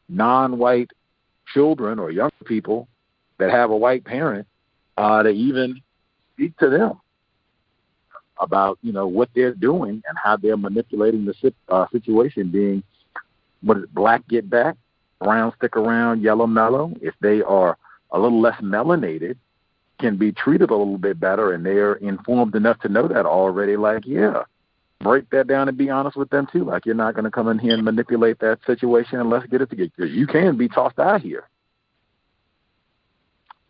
non-white 0.09 0.89
children 1.53 1.99
or 1.99 2.09
young 2.09 2.31
people 2.45 2.87
that 3.37 3.51
have 3.51 3.69
a 3.69 3.77
white 3.77 4.03
parent, 4.03 4.47
uh, 4.97 5.21
to 5.21 5.29
even 5.29 5.79
speak 6.38 6.57
to 6.57 6.69
them 6.69 6.99
about 8.39 8.77
you 8.84 8.93
know 8.93 9.07
what 9.07 9.30
they're 9.34 9.55
doing 9.55 10.01
and 10.07 10.18
how 10.23 10.38
they're 10.38 10.57
manipulating 10.57 11.26
the 11.26 11.53
uh, 11.69 11.88
situation. 11.91 12.49
Being 12.51 12.84
what 13.61 13.77
is 13.77 13.84
it, 13.84 13.93
black 13.93 14.27
get 14.27 14.49
back 14.49 14.77
brown 15.19 15.53
stick 15.57 15.76
around, 15.76 16.22
yellow 16.22 16.47
mellow, 16.47 16.93
if 17.01 17.14
they 17.22 17.41
are 17.41 17.77
a 18.11 18.19
little 18.19 18.41
less 18.41 18.59
melanated, 18.61 19.35
can 19.99 20.18
be 20.18 20.31
treated 20.31 20.69
a 20.69 20.76
little 20.76 20.97
bit 20.97 21.19
better 21.19 21.53
and 21.53 21.65
they're 21.65 21.95
informed 21.95 22.55
enough 22.55 22.80
to 22.81 22.89
know 22.89 23.07
that 23.07 23.26
already, 23.26 23.76
like, 23.76 24.05
yeah, 24.05 24.43
break 24.99 25.30
that 25.31 25.47
down 25.47 25.68
and 25.68 25.77
be 25.77 25.89
honest 25.89 26.15
with 26.15 26.30
them 26.30 26.47
too. 26.51 26.64
Like 26.64 26.85
you're 26.85 26.95
not 26.95 27.15
gonna 27.15 27.31
come 27.31 27.47
in 27.47 27.59
here 27.59 27.73
and 27.73 27.84
manipulate 27.84 28.39
that 28.39 28.59
situation 28.65 29.19
and 29.19 29.30
let's 29.30 29.47
get 29.47 29.61
it 29.61 29.69
together. 29.69 30.05
You 30.05 30.27
can 30.27 30.57
be 30.57 30.68
tossed 30.68 30.99
out 30.99 31.22
here. 31.22 31.47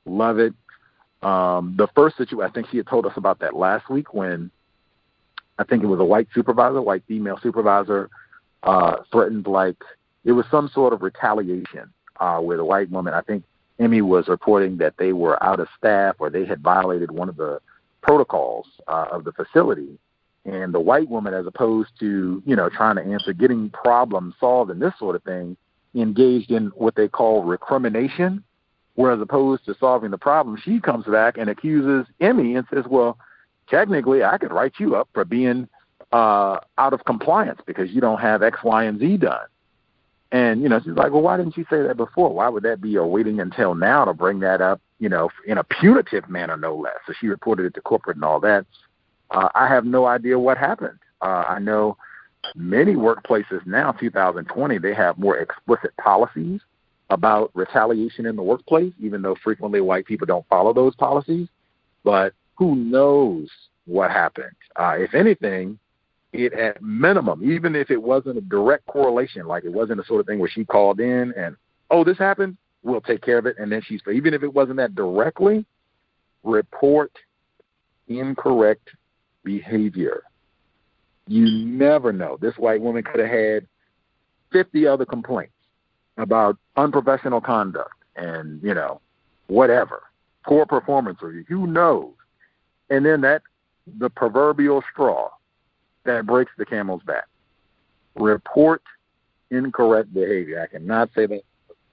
Love 0.06 0.39
it. 0.39 0.53
Um, 1.22 1.76
the 1.77 1.88
first 1.95 2.18
situation 2.18 2.45
I 2.45 2.49
think 2.49 2.68
she 2.69 2.77
had 2.77 2.88
told 2.88 3.06
us 3.06 3.14
about 3.15 3.39
that 3.39 3.56
last 3.56 3.89
week 3.89 4.14
when 4.14 4.52
I 5.57 5.64
think 5.64 5.84
it 5.84 5.88
was 5.88 5.99
a 5.99 6.06
white 6.06 6.27
supervisor, 6.34 6.81
white 6.81 7.03
female 7.07 7.39
supervisor, 7.41 8.10
uh, 8.64 8.98
threatened 9.11 9.48
like 9.48 9.77
it 10.26 10.34
was 10.34 10.45
some 10.52 10.69
sort 10.73 10.94
of 10.94 11.02
retaliation 11.02 11.91
uh, 12.19 12.39
where 12.39 12.57
the 12.57 12.65
white 12.65 12.91
woman, 12.91 13.14
I 13.14 13.22
think 13.22 13.44
Emmy 13.80 14.02
was 14.02 14.27
reporting 14.27 14.77
that 14.77 14.95
they 14.98 15.14
were 15.14 15.41
out 15.44 15.60
of 15.60 15.68
staff 15.77 16.15
or 16.19 16.30
they 16.30 16.45
had 16.45 16.61
violated 16.61 17.11
one 17.11 17.30
of 17.30 17.38
the 17.38 17.60
protocols 18.02 18.68
uh, 18.88 19.06
of 19.11 19.23
the 19.23 19.31
facility. 19.31 19.98
And 20.45 20.73
the 20.73 20.80
white 20.80 21.10
woman, 21.10 21.34
as 21.34 21.45
opposed 21.45 21.89
to, 21.99 22.41
you 22.45 22.56
know, 22.56 22.69
trying 22.69 22.95
to 22.95 23.03
answer, 23.03 23.34
getting 23.34 23.69
problems 23.69 24.35
solved 24.39 24.72
and 24.72 24.81
this 24.81 24.94
sort 24.98 25.15
of 25.15 25.23
thing, 25.23 25.57
engaged 25.94 26.52
in 26.52 26.68
what 26.68 26.95
they 26.95 27.07
call 27.07 27.44
recrimination, 27.44 28.44
where 28.98 29.11
as 29.11 29.22
opposed 29.22 29.64
to 29.64 29.76
solving 29.80 30.10
the 30.10 30.18
problem, 30.18 30.57
she 30.61 30.80
comes 30.80 31.06
back 31.06 31.38
and 31.38 31.52
accuses 31.52 32.07
Emmy 32.19 32.56
and 32.56 32.65
says, 32.74 32.84
well, 32.90 33.19
technically 33.69 34.24
I 34.24 34.40
could 34.40 34.52
write 34.52 34.74
you 34.80 34.95
up 34.95 35.07
for 35.14 35.24
being 35.24 35.69
uh, 36.11 36.57
out 36.80 36.94
of 36.94 37.06
compliance 37.06 37.61
because 37.68 37.91
you 37.91 38.02
don't 38.02 38.19
have 38.19 38.41
X, 38.41 38.57
Y, 38.64 38.84
and 38.86 38.99
Z 38.99 39.18
done. 39.18 39.45
And, 40.32 40.64
you 40.64 40.68
know, 40.68 40.80
she's 40.80 40.94
like, 40.94 41.11
well, 41.11 41.22
why 41.22 41.38
didn't 41.38 41.57
you 41.57 41.65
say 41.69 41.84
that 41.84 41.95
before? 41.95 42.34
Why 42.34 42.49
would 42.49 42.64
that 42.64 42.82
be 42.82 42.95
a 42.95 43.03
waiting 43.03 43.40
until 43.40 43.76
now 43.76 44.03
to 44.03 44.15
bring 44.15 44.40
that 44.40 44.61
up, 44.61 44.82
you 44.99 45.10
know, 45.10 45.30
in 45.45 45.60
a 45.60 45.64
punitive 45.64 46.28
manner, 46.28 46.57
no 46.57 46.76
less? 46.76 46.98
So 47.06 47.14
she 47.22 47.28
reported 47.28 47.68
it 47.68 47.76
to 47.76 47.82
corporate 47.82 48.18
and 48.18 48.26
all 48.26 48.40
that. 48.40 48.65
Uh, 49.30 49.49
I 49.53 49.68
have 49.68 49.86
no 49.86 50.07
idea 50.07 50.40
what 50.40 50.57
happened. 50.57 50.98
Uh, 51.22 51.44
I 51.48 51.60
know 51.60 51.98
many 52.56 52.95
workplaces 52.95 53.64
now, 53.68 53.91
2020, 53.91 54.80
they 54.80 54.95
have 54.95 55.19
more 55.19 55.38
explicit 55.38 55.95
policies 55.98 56.61
about 57.09 57.51
retaliation 57.53 58.25
in 58.25 58.35
the 58.35 58.43
workplace, 58.43 58.93
even 58.99 59.21
though 59.21 59.35
frequently 59.43 59.81
white 59.81 60.05
people 60.05 60.25
don't 60.25 60.47
follow 60.47 60.73
those 60.73 60.95
policies. 60.95 61.47
But 62.03 62.34
who 62.55 62.75
knows 62.75 63.49
what 63.85 64.11
happened? 64.11 64.55
Uh, 64.75 64.95
if 64.97 65.13
anything, 65.13 65.79
it 66.34 66.53
at 66.53 66.81
minimum, 66.81 67.49
even 67.49 67.75
if 67.75 67.89
it 67.89 68.01
wasn't 68.01 68.38
a 68.38 68.41
direct 68.41 68.85
correlation, 68.88 69.47
like 69.47 69.63
it 69.63 69.71
wasn't 69.71 69.97
the 69.97 70.03
sort 70.03 70.19
of 70.19 70.27
thing 70.27 70.39
where 70.39 70.49
she 70.49 70.65
called 70.65 70.99
in 70.99 71.34
and, 71.38 71.55
oh, 71.89 72.03
this 72.03 72.17
happened, 72.17 72.57
we'll 72.84 73.01
take 73.01 73.21
care 73.21 73.38
of 73.38 73.45
it. 73.45 73.55
And 73.57 73.71
then 73.71 73.81
she's, 73.85 74.01
even 74.13 74.34
if 74.34 74.43
it 74.43 74.53
wasn't 74.53 74.77
that 74.77 74.95
directly, 74.95 75.65
report 76.43 77.11
incorrect 78.07 78.89
behavior. 79.43 80.23
You 81.27 81.45
never 81.65 82.13
know. 82.13 82.38
This 82.39 82.55
white 82.57 82.81
woman 82.81 83.03
could 83.03 83.19
have 83.19 83.29
had 83.29 83.67
50 84.51 84.88
other 84.88 85.05
complaints 85.05 85.53
about 86.18 86.57
unprofessional 86.76 87.41
conduct 87.41 87.94
and, 88.15 88.61
you 88.64 88.73
know, 88.73 88.99
whatever, 89.48 90.03
poor 90.45 90.65
performance 90.65 91.22
review. 91.22 91.45
Who 91.48 91.68
knows? 91.68 92.14
And 92.89 93.06
then 93.06 93.22
that, 93.22 93.41
the 93.99 94.10
proverbial 94.10 94.84
straw 94.91 95.30
that 96.06 96.26
breaks 96.26 96.52
the 96.57 96.65
camel's 96.65 97.03
back. 97.03 97.26
Report 98.15 98.81
incorrect 99.52 100.14
behavior. 100.14 100.61
I 100.61 100.68
cannot 100.68 101.10
say 101.14 101.27
that. 101.27 101.41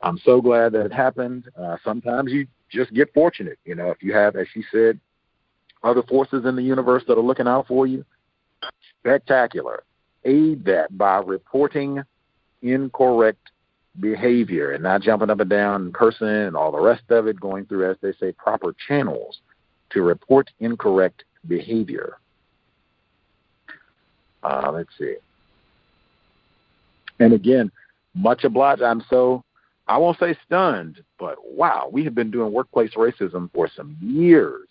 I'm 0.00 0.18
so 0.18 0.40
glad 0.40 0.72
that 0.72 0.86
it 0.86 0.92
happened. 0.92 1.48
Uh, 1.58 1.76
sometimes 1.84 2.32
you 2.32 2.46
just 2.70 2.92
get 2.92 3.12
fortunate. 3.14 3.58
You 3.64 3.74
know, 3.74 3.90
if 3.90 4.02
you 4.02 4.12
have, 4.14 4.36
as 4.36 4.46
she 4.52 4.62
said, 4.72 4.98
other 5.82 6.02
forces 6.02 6.44
in 6.44 6.56
the 6.56 6.62
universe 6.62 7.04
that 7.06 7.18
are 7.18 7.22
looking 7.22 7.46
out 7.46 7.66
for 7.66 7.86
you, 7.86 8.04
spectacular. 9.00 9.84
Aid 10.24 10.64
that 10.64 10.96
by 10.96 11.18
reporting 11.18 12.02
incorrect 12.62 13.50
behavior 14.00 14.72
and 14.72 14.82
not 14.82 15.02
jumping 15.02 15.30
up 15.30 15.40
and 15.40 15.50
down 15.50 15.82
and 15.82 15.94
cursing 15.94 16.26
and 16.26 16.56
all 16.56 16.72
the 16.72 16.80
rest 16.80 17.04
of 17.10 17.26
it, 17.26 17.40
going 17.40 17.64
through, 17.66 17.90
as 17.90 17.96
they 18.02 18.12
say, 18.20 18.32
proper 18.32 18.74
channels 18.88 19.40
to 19.90 20.02
report 20.02 20.50
incorrect 20.60 21.24
behavior. 21.46 22.18
Uh, 24.42 24.70
let's 24.72 24.90
see. 24.98 25.16
And 27.20 27.32
again, 27.32 27.70
much 28.14 28.44
obliged. 28.44 28.82
I'm 28.82 29.04
so, 29.08 29.44
I 29.86 29.98
won't 29.98 30.18
say 30.18 30.36
stunned, 30.44 31.02
but 31.18 31.36
wow, 31.44 31.88
we 31.90 32.04
have 32.04 32.14
been 32.14 32.30
doing 32.30 32.52
workplace 32.52 32.92
racism 32.94 33.50
for 33.52 33.68
some 33.74 33.96
years. 34.00 34.68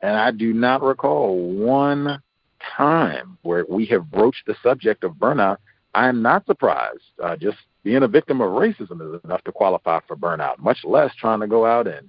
And 0.00 0.16
I 0.16 0.30
do 0.30 0.52
not 0.52 0.82
recall 0.82 1.36
one 1.36 2.22
time 2.76 3.36
where 3.42 3.64
we 3.68 3.84
have 3.86 4.10
broached 4.10 4.46
the 4.46 4.54
subject 4.62 5.04
of 5.04 5.12
burnout. 5.14 5.58
I 5.98 6.06
am 6.06 6.22
not 6.22 6.46
surprised. 6.46 7.02
Uh, 7.20 7.34
just 7.34 7.56
being 7.82 8.04
a 8.04 8.08
victim 8.08 8.40
of 8.40 8.50
racism 8.50 9.02
is 9.02 9.20
enough 9.24 9.42
to 9.42 9.50
qualify 9.50 9.98
for 10.06 10.14
burnout, 10.14 10.60
much 10.60 10.78
less 10.84 11.12
trying 11.16 11.40
to 11.40 11.48
go 11.48 11.66
out 11.66 11.88
and 11.88 12.08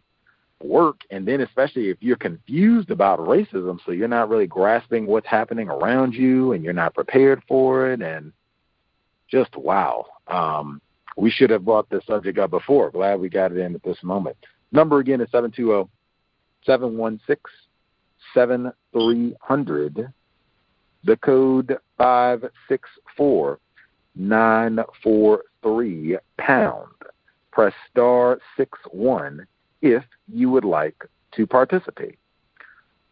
work, 0.61 0.97
and 1.09 1.27
then 1.27 1.41
especially 1.41 1.89
if 1.89 1.97
you're 1.99 2.15
confused 2.15 2.91
about 2.91 3.17
racism, 3.17 3.79
so 3.83 3.91
you're 3.91 4.07
not 4.07 4.29
really 4.29 4.45
grasping 4.45 5.07
what's 5.07 5.25
happening 5.25 5.69
around 5.69 6.13
you, 6.13 6.51
and 6.51 6.63
you're 6.63 6.71
not 6.71 6.93
prepared 6.93 7.41
for 7.47 7.91
it, 7.91 8.03
and 8.03 8.31
just 9.27 9.55
wow. 9.55 10.05
Um, 10.27 10.81
we 11.17 11.31
should 11.31 11.49
have 11.49 11.65
brought 11.65 11.89
this 11.89 12.05
subject 12.05 12.37
up 12.37 12.51
before. 12.51 12.91
Glad 12.91 13.19
we 13.19 13.27
got 13.27 13.51
it 13.51 13.57
in 13.57 13.73
at 13.73 13.81
this 13.81 13.97
moment. 14.03 14.37
Number 14.71 14.99
again 14.99 15.19
is 15.19 15.31
720 15.31 15.89
716 16.63 17.39
7300. 18.35 20.13
The 21.05 21.17
code 21.17 21.75
564 21.97 23.59
943 24.19 26.17
pound. 26.37 26.91
Press 27.51 27.73
star 27.89 28.39
6 28.57 28.77
1 28.91 29.47
if 29.81 30.03
you 30.31 30.51
would 30.51 30.65
like 30.65 31.05
to 31.35 31.47
participate. 31.47 32.19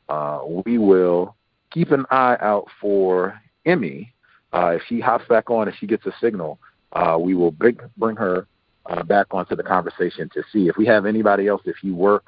Uh, 0.09 0.41
we 0.65 0.77
will 0.77 1.35
keep 1.71 1.91
an 1.91 2.05
eye 2.11 2.37
out 2.41 2.67
for 2.79 3.41
Emmy. 3.65 4.13
Uh, 4.53 4.75
if 4.75 4.81
she 4.87 4.99
hops 4.99 5.25
back 5.27 5.49
on, 5.49 5.67
if 5.67 5.75
she 5.75 5.87
gets 5.87 6.05
a 6.05 6.13
signal, 6.21 6.59
uh, 6.93 7.17
we 7.19 7.33
will 7.35 7.51
bring, 7.51 7.77
bring 7.97 8.15
her 8.15 8.47
uh, 8.85 9.03
back 9.03 9.27
onto 9.31 9.55
the 9.55 9.63
conversation 9.63 10.29
to 10.33 10.43
see 10.53 10.67
if 10.67 10.77
we 10.77 10.85
have 10.85 11.05
anybody 11.05 11.47
else. 11.47 11.61
If 11.65 11.83
you 11.83 11.95
work, 11.95 12.27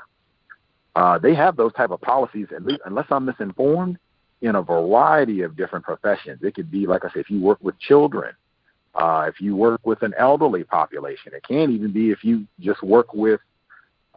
uh, 0.96 1.18
they 1.18 1.34
have 1.36 1.56
those 1.56 1.72
type 1.74 1.92
of 1.92 2.02
policies. 2.02 2.48
Unless 2.86 3.06
I'm 3.10 3.26
misinformed, 3.26 3.98
in 4.42 4.56
a 4.56 4.62
variety 4.62 5.42
of 5.42 5.58
different 5.58 5.84
professions. 5.86 6.40
It 6.42 6.56
could 6.56 6.72
be, 6.72 6.88
like 6.88 7.04
I 7.04 7.10
said, 7.10 7.22
if 7.22 7.30
you 7.30 7.42
work 7.42 7.60
with 7.62 7.78
children, 7.80 8.34
uh, 8.96 9.26
if 9.28 9.40
you 9.40 9.56
work 9.56 9.86
with 9.86 10.02
an 10.02 10.14
elderly 10.18 10.64
population. 10.64 11.34
It 11.34 11.44
can 11.44 11.72
even 11.72 11.92
be 11.92 12.12
if 12.12 12.24
you 12.24 12.46
just 12.60 12.82
work 12.84 13.14
with 13.14 13.40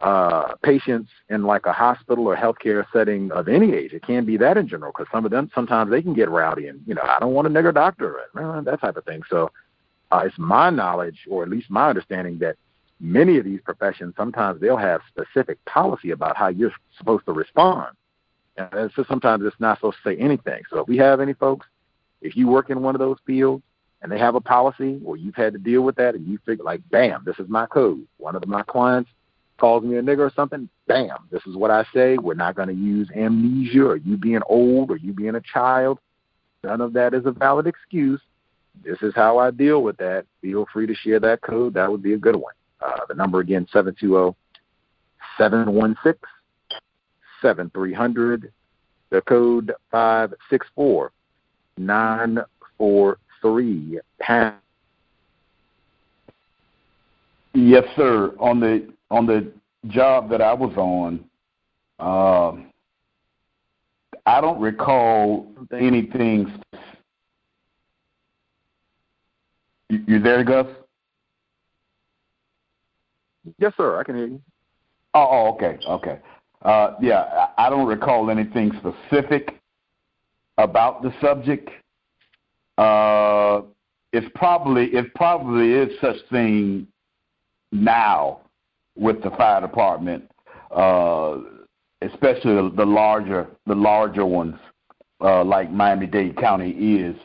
uh, 0.01 0.55
patients 0.63 1.09
in 1.29 1.43
like 1.43 1.65
a 1.65 1.73
hospital 1.73 2.27
or 2.27 2.35
healthcare 2.35 2.83
setting 2.91 3.31
of 3.31 3.47
any 3.47 3.73
age. 3.73 3.93
It 3.93 4.03
can 4.03 4.25
be 4.25 4.37
that 4.37 4.57
in 4.57 4.67
general 4.67 4.91
because 4.91 5.09
some 5.11 5.23
of 5.25 5.31
them 5.31 5.49
sometimes 5.55 5.91
they 5.91 6.01
can 6.01 6.13
get 6.13 6.29
rowdy 6.29 6.67
and 6.67 6.81
you 6.85 6.95
know 6.95 7.03
I 7.03 7.17
don't 7.19 7.33
want 7.33 7.47
a 7.47 7.49
nigger 7.49 7.73
doctor, 7.73 8.17
uh, 8.35 8.61
that 8.61 8.81
type 8.81 8.97
of 8.97 9.05
thing. 9.05 9.21
So 9.29 9.51
uh, 10.11 10.23
it's 10.25 10.37
my 10.37 10.69
knowledge, 10.69 11.19
or 11.29 11.43
at 11.43 11.49
least 11.49 11.69
my 11.69 11.89
understanding, 11.89 12.37
that 12.39 12.57
many 12.99 13.37
of 13.37 13.45
these 13.45 13.61
professions 13.61 14.13
sometimes 14.17 14.59
they'll 14.59 14.77
have 14.77 15.01
specific 15.07 15.63
policy 15.65 16.11
about 16.11 16.37
how 16.37 16.49
you're 16.49 16.73
supposed 16.97 17.25
to 17.25 17.31
respond. 17.31 17.95
And 18.57 18.91
just 18.95 19.07
sometimes 19.07 19.43
it's 19.45 19.59
not 19.59 19.77
supposed 19.77 19.97
to 20.03 20.09
say 20.09 20.17
anything. 20.17 20.61
So 20.69 20.79
if 20.79 20.87
we 20.87 20.97
have 20.97 21.19
any 21.19 21.33
folks, 21.33 21.65
if 22.21 22.35
you 22.35 22.47
work 22.47 22.69
in 22.69 22.81
one 22.81 22.93
of 22.93 22.99
those 22.99 23.17
fields 23.25 23.63
and 24.03 24.11
they 24.11 24.19
have 24.19 24.35
a 24.35 24.41
policy 24.41 24.99
or 25.05 25.15
you've 25.15 25.35
had 25.35 25.53
to 25.53 25.59
deal 25.59 25.81
with 25.81 25.95
that 25.95 26.13
and 26.13 26.27
you 26.27 26.37
figure 26.45 26.63
like, 26.63 26.81
bam, 26.91 27.23
this 27.25 27.39
is 27.39 27.47
my 27.47 27.65
code. 27.65 28.05
One 28.17 28.35
of 28.35 28.45
my 28.45 28.61
clients 28.63 29.09
calls 29.57 29.83
me 29.83 29.95
a 29.95 30.01
nigger 30.01 30.19
or 30.19 30.31
something, 30.35 30.67
bam, 30.87 31.17
this 31.31 31.41
is 31.47 31.55
what 31.55 31.71
I 31.71 31.85
say. 31.93 32.17
We're 32.17 32.33
not 32.33 32.55
going 32.55 32.67
to 32.67 32.73
use 32.75 33.09
amnesia 33.15 33.85
or 33.85 33.95
you 33.95 34.17
being 34.17 34.41
old 34.47 34.91
or 34.91 34.97
you 34.97 35.13
being 35.13 35.35
a 35.35 35.41
child. 35.41 35.99
None 36.63 36.81
of 36.81 36.91
that 36.93 37.13
is 37.13 37.25
a 37.25 37.31
valid 37.31 37.65
excuse. 37.65 38.19
This 38.83 38.97
is 39.01 39.13
how 39.15 39.37
I 39.37 39.51
deal 39.51 39.81
with 39.83 39.97
that. 39.97 40.25
Feel 40.41 40.67
free 40.73 40.85
to 40.85 40.95
share 40.95 41.19
that 41.21 41.41
code. 41.41 41.73
That 41.75 41.89
would 41.89 42.03
be 42.03 42.13
a 42.13 42.17
good 42.17 42.35
one. 42.35 42.53
Uh, 42.81 43.05
the 43.07 43.13
number 43.13 43.39
again, 43.39 43.65
720 43.71 44.35
716 45.37 46.19
7300. 47.41 48.51
The 49.11 49.21
code 49.21 49.73
564 49.91 51.11
943 53.43 53.99
pound. 54.19 54.55
Yes, 57.53 57.83
sir. 57.95 58.33
On 58.39 58.59
the 58.59 58.87
on 59.11 59.25
the 59.27 59.51
job 59.87 60.29
that 60.31 60.41
I 60.41 60.53
was 60.53 60.73
on, 60.75 61.23
um, 61.99 62.71
I 64.25 64.41
don't 64.41 64.59
recall 64.59 65.47
anything. 65.71 66.51
You, 69.89 70.03
you 70.07 70.19
there, 70.19 70.43
Gus? 70.43 70.65
Yes, 73.59 73.73
sir. 73.77 73.99
I 73.99 74.03
can 74.03 74.15
hear 74.15 74.27
you. 74.27 74.41
Oh, 75.13 75.27
oh 75.29 75.53
okay, 75.55 75.77
okay. 75.87 76.19
Uh, 76.63 76.95
yeah, 77.01 77.47
I 77.57 77.69
don't 77.69 77.85
recall 77.85 78.31
anything 78.31 78.71
specific 78.79 79.59
about 80.57 81.03
the 81.03 81.13
subject. 81.21 81.69
Uh, 82.77 83.61
it's 84.11 84.27
probably 84.35 84.85
it 84.87 85.13
probably 85.15 85.73
is 85.73 85.89
such 85.99 86.17
thing 86.31 86.87
now 87.71 88.41
with 88.95 89.21
the 89.23 89.29
fire 89.31 89.61
department, 89.61 90.29
uh, 90.71 91.37
especially 92.01 92.55
the, 92.55 92.71
the 92.75 92.85
larger 92.85 93.47
the 93.65 93.75
larger 93.75 94.25
ones 94.25 94.55
uh, 95.21 95.43
like 95.43 95.71
Miami 95.71 96.07
Dade 96.07 96.37
County 96.37 96.71
is. 96.71 97.15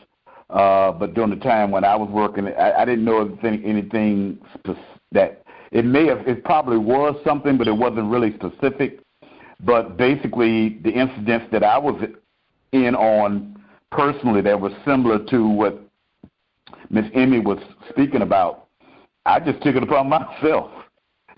Uh, 0.49 0.91
but 0.91 1.13
during 1.13 1.29
the 1.29 1.35
time 1.35 1.69
when 1.69 1.83
I 1.83 1.95
was 1.95 2.09
working, 2.09 2.47
I, 2.47 2.81
I 2.81 2.85
didn't 2.85 3.05
know 3.05 3.21
anything, 3.21 3.63
anything 3.63 4.39
that 5.11 5.43
it 5.71 5.85
may 5.85 6.07
have. 6.07 6.27
It 6.27 6.43
probably 6.43 6.77
was 6.77 7.15
something, 7.23 7.55
but 7.55 7.67
it 7.67 7.77
wasn't 7.77 8.09
really 8.09 8.33
specific. 8.33 8.99
But 9.63 9.97
basically, 9.97 10.79
the 10.83 10.89
incidents 10.89 11.45
that 11.51 11.63
I 11.63 11.77
was 11.77 12.01
in 12.71 12.95
on 12.95 13.58
personally 13.91 14.41
that 14.41 14.59
was 14.59 14.71
similar 14.85 15.23
to 15.25 15.47
what 15.47 15.81
Miss 16.89 17.05
Emmy 17.13 17.39
was 17.39 17.59
speaking 17.89 18.21
about, 18.21 18.67
I 19.25 19.39
just 19.39 19.61
took 19.61 19.75
it 19.75 19.83
upon 19.83 20.09
myself 20.09 20.71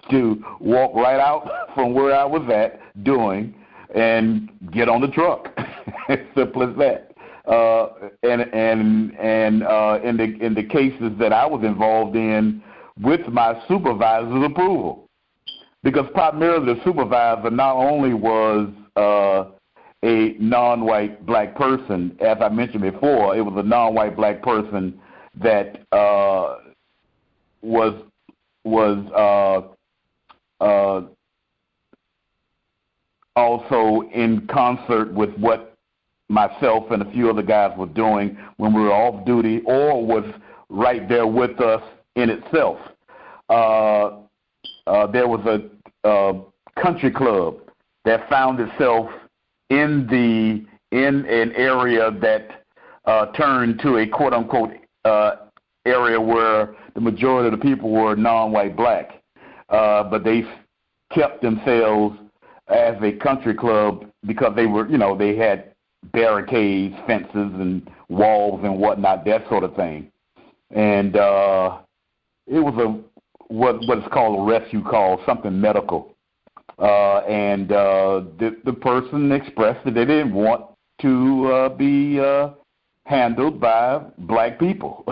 to 0.09 0.43
walk 0.59 0.95
right 0.95 1.19
out 1.19 1.69
from 1.75 1.93
where 1.93 2.15
I 2.15 2.25
was 2.25 2.47
at 2.49 2.79
doing 3.03 3.53
and 3.93 4.49
get 4.71 4.89
on 4.89 5.01
the 5.01 5.07
truck. 5.07 5.47
Simple 6.35 6.63
as 6.63 6.75
that. 6.77 7.11
Uh, 7.45 8.09
and 8.23 8.41
and 8.53 9.17
and 9.19 9.63
uh, 9.63 9.99
in 10.03 10.15
the 10.15 10.45
in 10.45 10.53
the 10.53 10.63
cases 10.63 11.11
that 11.19 11.33
I 11.33 11.45
was 11.45 11.63
involved 11.63 12.15
in 12.15 12.61
with 13.01 13.27
my 13.27 13.59
supervisor's 13.67 14.45
approval, 14.45 15.09
because 15.81 16.05
primarily 16.13 16.75
the 16.75 16.83
supervisor 16.83 17.49
not 17.49 17.75
only 17.75 18.13
was 18.13 18.69
uh, 18.95 19.51
a 20.03 20.35
non-white 20.39 21.25
black 21.25 21.55
person, 21.55 22.17
as 22.21 22.37
I 22.41 22.49
mentioned 22.49 22.81
before, 22.81 23.35
it 23.35 23.41
was 23.41 23.53
a 23.63 23.67
non-white 23.67 24.15
black 24.15 24.41
person 24.41 24.99
that 25.35 25.81
uh, 25.91 26.57
was 27.61 27.93
was 28.63 29.71
uh, 30.59 30.63
uh, 30.63 31.01
also 33.35 34.09
in 34.13 34.47
concert 34.47 35.13
with 35.13 35.31
what 35.37 35.75
myself 36.29 36.89
and 36.91 37.01
a 37.01 37.11
few 37.11 37.29
other 37.29 37.41
guys 37.41 37.75
were 37.77 37.87
doing 37.87 38.37
when 38.57 38.73
we 38.73 38.81
were 38.81 38.93
off 38.93 39.25
duty, 39.25 39.61
or 39.65 40.03
was 40.03 40.23
right 40.69 41.07
there 41.09 41.27
with 41.27 41.59
us 41.59 41.83
in 42.15 42.29
itself. 42.29 42.77
Uh, 43.49 44.21
uh, 44.87 45.07
there 45.07 45.27
was 45.27 45.45
a, 45.45 46.07
a 46.07 46.41
country 46.81 47.11
club 47.11 47.57
that 48.05 48.27
found 48.29 48.59
itself 48.59 49.09
in 49.71 50.05
the 50.07 50.65
in 50.95 51.25
an 51.25 51.53
area 51.53 52.11
that 52.21 52.65
uh, 53.05 53.27
turned 53.27 53.79
to 53.79 53.97
a 53.97 54.07
quote 54.07 54.33
unquote 54.33 54.71
uh, 55.05 55.37
area 55.85 56.19
where 56.19 56.75
the 56.93 57.01
majority 57.01 57.47
of 57.47 57.57
the 57.57 57.65
people 57.65 57.89
were 57.89 58.15
non-white 58.15 58.75
black, 58.75 59.21
uh, 59.69 60.03
but 60.03 60.23
they 60.23 60.43
kept 61.13 61.41
themselves 61.41 62.17
as 62.67 62.95
a 63.01 63.13
country 63.13 63.55
club 63.55 64.05
because 64.27 64.53
they 64.55 64.65
were 64.65 64.87
you 64.89 64.97
know 64.97 65.17
they 65.17 65.37
had 65.37 65.73
barricades, 66.11 66.95
fences, 67.07 67.31
and 67.33 67.89
walls 68.09 68.59
and 68.63 68.77
whatnot, 68.77 69.23
that 69.23 69.47
sort 69.47 69.63
of 69.63 69.73
thing, 69.75 70.11
and 70.71 71.15
uh, 71.15 71.77
it 72.45 72.59
was 72.59 72.75
a 72.77 73.53
what 73.53 73.79
what 73.87 73.99
is 73.99 74.03
called 74.11 74.37
a 74.37 74.51
rescue 74.51 74.83
call, 74.83 75.21
something 75.25 75.59
medical. 75.61 76.13
Uh, 76.81 77.19
and 77.27 77.71
uh, 77.71 78.23
the 78.39 78.57
the 78.65 78.73
person 78.73 79.31
expressed 79.31 79.85
that 79.85 79.93
they 79.93 80.03
didn't 80.03 80.33
want 80.33 80.65
to 80.99 81.51
uh, 81.51 81.69
be 81.69 82.19
uh, 82.19 82.49
handled 83.05 83.59
by 83.59 84.01
black 84.17 84.59
people. 84.59 85.05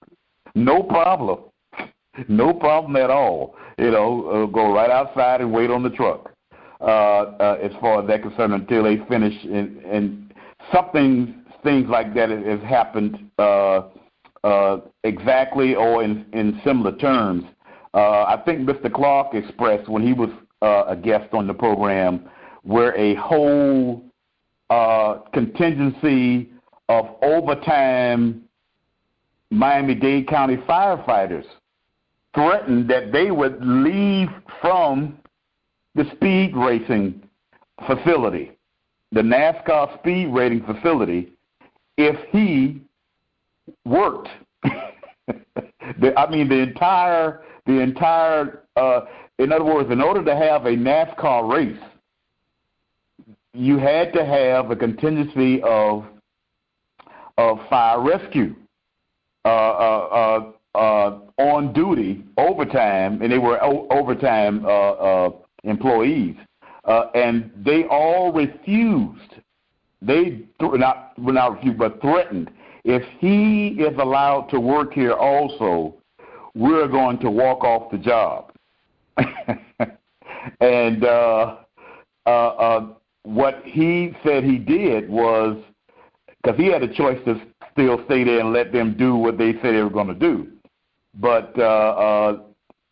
no 0.56 0.82
problem, 0.82 1.38
no 2.28 2.52
problem 2.52 2.96
at 2.96 3.10
all. 3.10 3.54
You 3.78 3.92
know, 3.92 4.28
uh, 4.28 4.46
go 4.46 4.72
right 4.72 4.90
outside 4.90 5.40
and 5.40 5.52
wait 5.52 5.70
on 5.70 5.84
the 5.84 5.90
truck. 5.90 6.32
Uh, 6.80 6.84
uh, 6.84 7.58
as 7.62 7.70
far 7.80 8.02
as 8.02 8.08
that 8.08 8.22
concerned, 8.22 8.52
until 8.52 8.82
they 8.82 8.98
finish, 9.08 9.34
and, 9.44 9.78
and 9.84 10.34
something 10.72 11.44
things 11.62 11.88
like 11.88 12.12
that 12.14 12.28
has 12.28 12.60
happened 12.62 13.30
uh, 13.38 13.82
uh, 14.42 14.80
exactly 15.04 15.76
or 15.76 16.02
in, 16.02 16.26
in 16.32 16.60
similar 16.64 16.94
terms 16.96 17.44
uh, 17.94 18.24
I 18.24 18.42
think 18.44 18.68
Mr. 18.68 18.92
Clark 18.92 19.34
expressed 19.34 19.88
when 19.88 20.02
he 20.02 20.12
was 20.12 20.28
uh, 20.64 20.86
a 20.88 20.96
guest 20.96 21.32
on 21.34 21.46
the 21.46 21.54
program 21.54 22.28
where 22.62 22.96
a 22.96 23.14
whole 23.16 24.02
uh, 24.70 25.18
contingency 25.34 26.50
of 26.88 27.06
overtime 27.22 28.42
Miami 29.50 29.94
Dade 29.94 30.26
County 30.26 30.56
firefighters 30.56 31.44
threatened 32.34 32.88
that 32.88 33.12
they 33.12 33.30
would 33.30 33.58
leave 33.60 34.28
from 34.60 35.18
the 35.94 36.04
speed 36.16 36.56
racing 36.56 37.22
facility, 37.86 38.50
the 39.12 39.20
NASCAR 39.20 39.98
speed 39.98 40.26
rating 40.28 40.64
facility, 40.64 41.34
if 41.98 42.16
he 42.32 42.80
worked. 43.84 44.28
the, 44.64 46.18
I 46.18 46.28
mean, 46.30 46.48
the 46.48 46.58
entire, 46.58 47.42
the 47.66 47.80
entire. 47.80 48.62
Uh, 48.76 49.02
in 49.38 49.52
other 49.52 49.64
words, 49.64 49.90
in 49.90 50.00
order 50.00 50.24
to 50.24 50.36
have 50.36 50.66
a 50.66 50.70
NASCAR 50.70 51.52
race, 51.52 51.82
you 53.52 53.78
had 53.78 54.12
to 54.12 54.24
have 54.24 54.70
a 54.70 54.76
contingency 54.76 55.62
of 55.62 56.04
of 57.36 57.58
fire 57.68 58.00
rescue 58.00 58.54
uh, 59.44 59.48
uh, 59.48 60.52
uh, 60.74 60.78
uh, 60.78 61.18
on 61.38 61.72
duty 61.72 62.24
overtime, 62.36 63.20
and 63.22 63.30
they 63.30 63.38
were 63.38 63.62
o- 63.62 63.86
overtime 63.90 64.64
uh, 64.64 64.68
uh, 64.68 65.30
employees, 65.64 66.36
and 67.14 67.50
they 67.64 67.84
all 67.84 68.32
refused. 68.32 69.34
They 70.00 70.46
th- 70.60 70.72
not 70.74 71.12
not 71.18 71.54
refused, 71.56 71.78
but 71.78 72.00
threatened. 72.00 72.50
If 72.84 73.02
he 73.18 73.68
is 73.78 73.96
allowed 73.98 74.48
to 74.50 74.60
work 74.60 74.92
here, 74.92 75.12
also, 75.12 75.94
we're 76.54 76.88
going 76.88 77.18
to 77.18 77.30
walk 77.30 77.64
off 77.64 77.90
the 77.90 77.98
job. 77.98 78.53
and 80.60 81.04
uh, 81.04 81.56
uh, 82.26 82.28
uh, 82.28 82.86
what 83.22 83.62
he 83.64 84.12
said 84.24 84.44
he 84.44 84.58
did 84.58 85.08
was 85.08 85.56
because 86.42 86.58
he 86.58 86.66
had 86.66 86.82
a 86.82 86.92
choice 86.92 87.18
to 87.24 87.40
still 87.72 88.04
stay 88.06 88.24
there 88.24 88.40
and 88.40 88.52
let 88.52 88.72
them 88.72 88.96
do 88.96 89.16
what 89.16 89.38
they 89.38 89.52
said 89.54 89.74
they 89.74 89.82
were 89.82 89.90
going 89.90 90.08
to 90.08 90.14
do. 90.14 90.48
But 91.14 91.52
uh, 91.58 91.62
uh, 91.62 92.38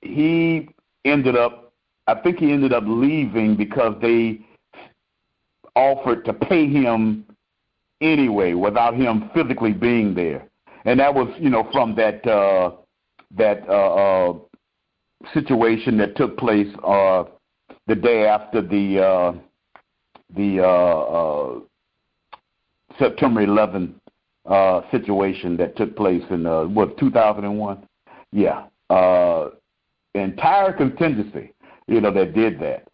he 0.01 0.69
ended 1.05 1.36
up, 1.36 1.73
I 2.07 2.15
think 2.15 2.39
he 2.39 2.53
ended 2.53 2.73
up 2.73 2.85
leaving 2.86 3.57
because 3.57 3.94
they 4.01 4.40
offered 5.74 6.24
to 6.24 6.32
pay 6.32 6.69
him 6.69 7.24
anyway 8.01 8.55
without 8.55 8.94
him 8.94 9.31
physically 9.35 9.73
being 9.73 10.15
there. 10.15 10.49
And 10.85 10.99
that 11.01 11.15
was, 11.15 11.28
you 11.39 11.51
know, 11.51 11.69
from 11.73 11.94
that 11.97 12.27
uh, 12.27 12.73
that 13.36 13.66
uh, 13.69 14.31
uh, 14.31 14.35
situation 15.32 15.97
that 15.99 16.16
took 16.16 16.36
place 16.36 16.69
uh, 16.85 17.24
the 17.86 17.94
day 17.94 18.27
after 18.27 18.61
the 18.61 19.03
uh, 19.03 19.32
the 20.35 20.61
uh, 20.61 20.66
uh, 20.66 21.61
September 22.99 23.43
11 23.43 23.94
uh, 24.47 24.82
situation 24.90 25.57
that 25.57 25.77
took 25.77 25.97
place 25.97 26.23
in 26.31 26.47
uh, 26.47 26.65
what 26.65 26.97
2001. 26.99 27.86
Yeah, 28.35 28.65
entire 30.15 30.73
contingency, 30.73 31.53
you 31.86 32.01
know, 32.01 32.11
that 32.12 32.35
did 32.35 32.59
that, 32.61 32.89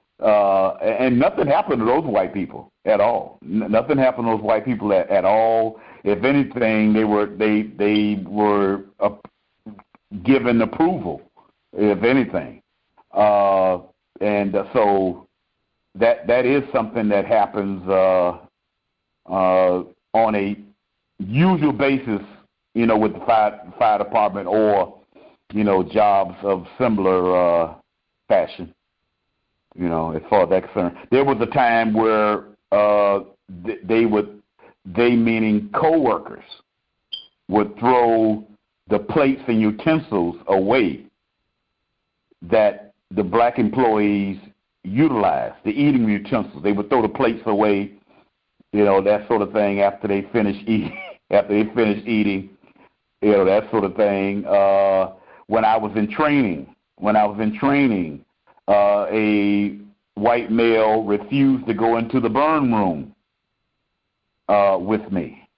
and 0.83 1.19
nothing 1.19 1.47
happened 1.47 1.81
to 1.81 1.85
those 1.85 2.05
white 2.05 2.35
people 2.35 2.73
at 2.85 3.01
all. 3.01 3.39
N- 3.45 3.71
nothing 3.71 3.99
happened 3.99 4.27
to 4.27 4.33
those 4.33 4.43
white 4.43 4.65
people 4.65 4.93
at, 4.93 5.09
at 5.11 5.25
all. 5.25 5.81
If 6.03 6.25
anything, 6.25 6.93
they 6.93 7.05
were 7.05 7.27
they 7.27 7.63
they 7.79 8.25
were 8.27 8.85
given 10.25 10.61
approval, 10.63 11.23
if 11.73 12.03
anything, 12.03 12.63
uh, 13.13 13.79
and 14.21 14.55
uh, 14.55 14.65
so 14.73 15.29
that 15.95 16.27
that 16.27 16.47
is 16.47 16.63
something 16.73 17.09
that 17.09 17.27
happens 17.27 17.87
uh, 17.89 18.39
uh, 19.29 19.83
on 20.15 20.35
a 20.35 20.57
usual 21.19 21.73
basis, 21.73 22.23
you 22.75 22.87
know, 22.87 22.97
with 22.97 23.13
the 23.13 23.21
fire 23.21 23.61
fire 23.79 23.99
department 23.99 24.47
or 24.47 25.01
you 25.53 25.65
know 25.65 25.83
jobs 25.83 26.37
of 26.43 26.67
similar 26.79 27.37
uh, 27.67 27.75
fashion. 28.29 28.73
You 29.75 29.89
know, 29.89 30.13
as 30.13 30.23
far 30.29 30.45
as 30.45 30.51
that 30.51 30.65
concerned, 30.65 30.97
there 31.11 31.25
was 31.25 31.37
a 31.41 31.47
time 31.47 31.93
where 31.93 32.45
uh, 32.73 33.21
th- 33.65 33.79
they 33.85 34.07
would, 34.07 34.43
they 34.85 35.15
meaning 35.15 35.71
coworkers, 35.73 36.43
would 37.49 37.79
throw 37.79 38.45
the 38.89 38.99
plates 38.99 39.43
and 39.47 39.61
utensils 39.61 40.37
away 40.49 41.08
that 42.43 42.93
the 43.11 43.23
black 43.23 43.59
employees 43.59 44.39
utilized, 44.85 45.57
the 45.65 45.71
eating 45.71 46.09
utensils. 46.09 46.63
They 46.63 46.73
would 46.73 46.89
throw 46.89 47.03
the 47.03 47.09
plates 47.09 47.43
away, 47.47 47.93
you 48.73 48.85
know, 48.85 49.03
that 49.03 49.27
sort 49.29 49.43
of 49.43 49.53
thing 49.53 49.81
after 49.81 50.09
they 50.09 50.23
finish 50.33 50.57
eating. 50.63 50.97
after 51.31 51.63
they 51.63 51.71
finish 51.75 52.07
eating, 52.07 52.51
you 53.21 53.33
know, 53.33 53.45
that 53.45 53.71
sort 53.71 53.85
of 53.85 53.95
thing. 53.97 54.45
Uh, 54.47 55.13
when 55.47 55.65
I 55.65 55.77
was 55.77 55.93
in 55.97 56.11
training, 56.11 56.75
when 56.97 57.17
I 57.17 57.25
was 57.25 57.39
in 57.41 57.59
training, 57.59 58.25
uh, 58.67 59.07
a 59.11 59.79
white 60.15 60.51
male 60.51 61.05
refused 61.05 61.67
to 61.67 61.75
go 61.75 61.97
into 61.97 62.21
the 62.21 62.29
burn 62.29 62.73
room 62.73 63.15
uh, 64.49 64.77
with 64.81 65.11
me. 65.13 65.49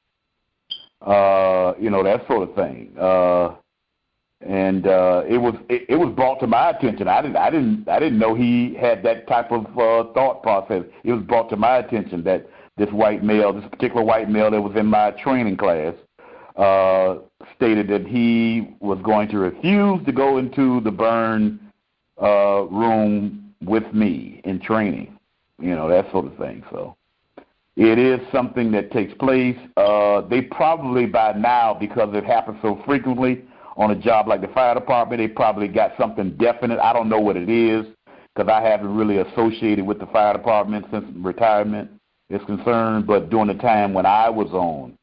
Uh, 1.01 1.73
you 1.81 1.89
know 1.89 2.03
that 2.05 2.27
sort 2.29 2.49
of 2.49 2.55
thing. 2.55 2.93
Uh, 2.99 3.55
and 4.41 4.87
uh, 4.87 5.23
it 5.29 5.39
was 5.39 5.55
it, 5.69 5.85
it 5.89 5.97
was 5.97 6.15
brought 6.15 6.41
to 6.41 6.47
my 6.47 6.71
attention. 6.71 7.09
I 7.09 7.21
didn't 7.21 7.37
I 7.37 7.51
didn't 7.51 7.89
I 7.89 7.99
didn't 7.99 8.19
know 8.19 8.35
he 8.35 8.75
had 8.75 9.03
that 9.03 9.27
type 9.27 9.53
of 9.53 9.67
uh, 9.79 10.13
thought 10.13 10.43
process. 10.43 10.85
It 11.05 11.13
was 11.13 11.23
brought 11.23 11.51
to 11.51 11.57
my 11.57 11.79
attention 11.79 12.25
that 12.25 12.49
this 12.77 12.91
white 12.91 13.23
male, 13.23 13.53
this 13.53 13.69
particular 13.71 14.03
white 14.03 14.31
male 14.31 14.51
that 14.51 14.61
was 14.61 14.75
in 14.77 14.87
my 14.87 15.11
training 15.11 15.59
class, 15.59 15.95
uh, 16.57 17.17
stated 17.55 17.89
that 17.89 18.07
he 18.07 18.75
was 18.81 18.99
going 19.03 19.29
to 19.29 19.39
refuse 19.39 20.05
to 20.07 20.13
go 20.13 20.39
into 20.39 20.81
the 20.81 20.91
burn 20.91 21.61
uh, 22.23 22.65
room 22.71 23.53
with 23.63 23.93
me 23.93 24.41
in 24.45 24.59
training. 24.59 25.19
You 25.61 25.75
know 25.75 25.87
that 25.89 26.11
sort 26.11 26.25
of 26.25 26.37
thing. 26.39 26.63
So 26.71 26.97
it 27.77 27.99
is 27.99 28.21
something 28.33 28.73
that 28.73 28.91
takes 28.91 29.13
place. 29.15 29.59
Uh, 29.77 30.23
they 30.23 30.41
probably 30.41 31.05
by 31.05 31.33
now, 31.33 31.75
because 31.75 32.15
it 32.15 32.25
happens 32.25 32.57
so 32.63 32.81
frequently 32.87 33.45
on 33.77 33.91
a 33.91 33.97
job 33.97 34.29
like 34.29 34.41
the 34.41 34.49
fire 34.49 34.75
department, 34.75 35.21
they 35.21 35.29
probably 35.29 35.69
got 35.69 35.93
something 35.99 36.37
definite. 36.37 36.79
I 36.81 36.93
don't 36.93 37.09
know 37.09 37.21
what 37.21 37.37
it 37.37 37.49
is 37.49 37.87
because 38.35 38.51
I 38.51 38.63
haven't 38.63 38.95
really 38.95 39.19
associated 39.19 39.87
with 39.87 39.99
the 39.99 40.07
fire 40.07 40.33
department 40.33 40.87
since 40.91 41.05
retirement 41.17 41.91
is 42.29 42.41
concerned. 42.47 43.07
But 43.07 43.31
during 43.31 43.49
the 43.49 43.55
time 43.55 43.95
when 43.95 44.07
I 44.07 44.29
was 44.29 44.49
on, 44.49 44.97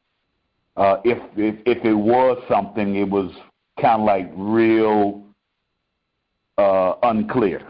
uh, 0.76 1.00
if, 1.04 1.18
if 1.36 1.56
if 1.66 1.84
it 1.84 1.94
was 1.94 2.42
something, 2.48 2.96
it 2.96 3.08
was 3.08 3.32
kind 3.80 4.00
of 4.00 4.06
like 4.06 4.30
real 4.36 5.22
uh, 6.56 6.94
unclear. 7.02 7.62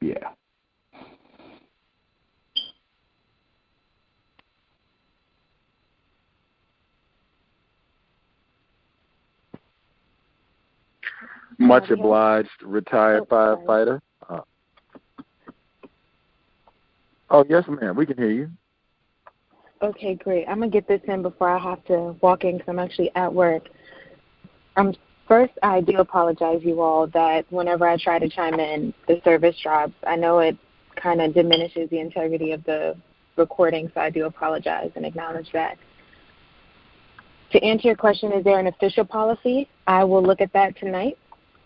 Yeah. 0.00 0.35
Much 11.58 11.90
obliged, 11.90 12.50
retired 12.62 13.24
firefighter. 13.28 14.00
Uh, 14.28 14.40
oh, 17.30 17.44
yes, 17.48 17.64
ma'am. 17.68 17.96
We 17.96 18.06
can 18.06 18.16
hear 18.16 18.30
you. 18.30 18.50
Okay, 19.82 20.14
great. 20.14 20.46
I'm 20.46 20.60
gonna 20.60 20.70
get 20.70 20.88
this 20.88 21.02
in 21.06 21.22
before 21.22 21.50
I 21.50 21.58
have 21.58 21.84
to 21.86 22.16
walk 22.22 22.44
in 22.44 22.58
because 22.58 22.68
I'm 22.68 22.78
actually 22.78 23.10
at 23.14 23.32
work. 23.32 23.68
Um, 24.76 24.94
first, 25.28 25.52
I 25.62 25.80
do 25.80 25.98
apologize, 25.98 26.60
you 26.62 26.80
all, 26.80 27.06
that 27.08 27.44
whenever 27.50 27.86
I 27.86 27.96
try 27.98 28.18
to 28.18 28.28
chime 28.28 28.58
in, 28.58 28.94
the 29.06 29.20
service 29.24 29.56
drops. 29.62 29.92
I 30.06 30.16
know 30.16 30.38
it 30.38 30.56
kind 30.96 31.20
of 31.20 31.34
diminishes 31.34 31.90
the 31.90 32.00
integrity 32.00 32.52
of 32.52 32.64
the 32.64 32.96
recording, 33.36 33.90
so 33.94 34.00
I 34.00 34.10
do 34.10 34.24
apologize 34.24 34.90
and 34.96 35.04
acknowledge 35.04 35.50
that. 35.52 35.76
To 37.52 37.62
answer 37.62 37.88
your 37.88 37.96
question, 37.96 38.32
is 38.32 38.44
there 38.44 38.58
an 38.58 38.66
official 38.66 39.04
policy? 39.04 39.68
I 39.86 40.04
will 40.04 40.22
look 40.22 40.40
at 40.40 40.52
that 40.54 40.76
tonight. 40.78 41.18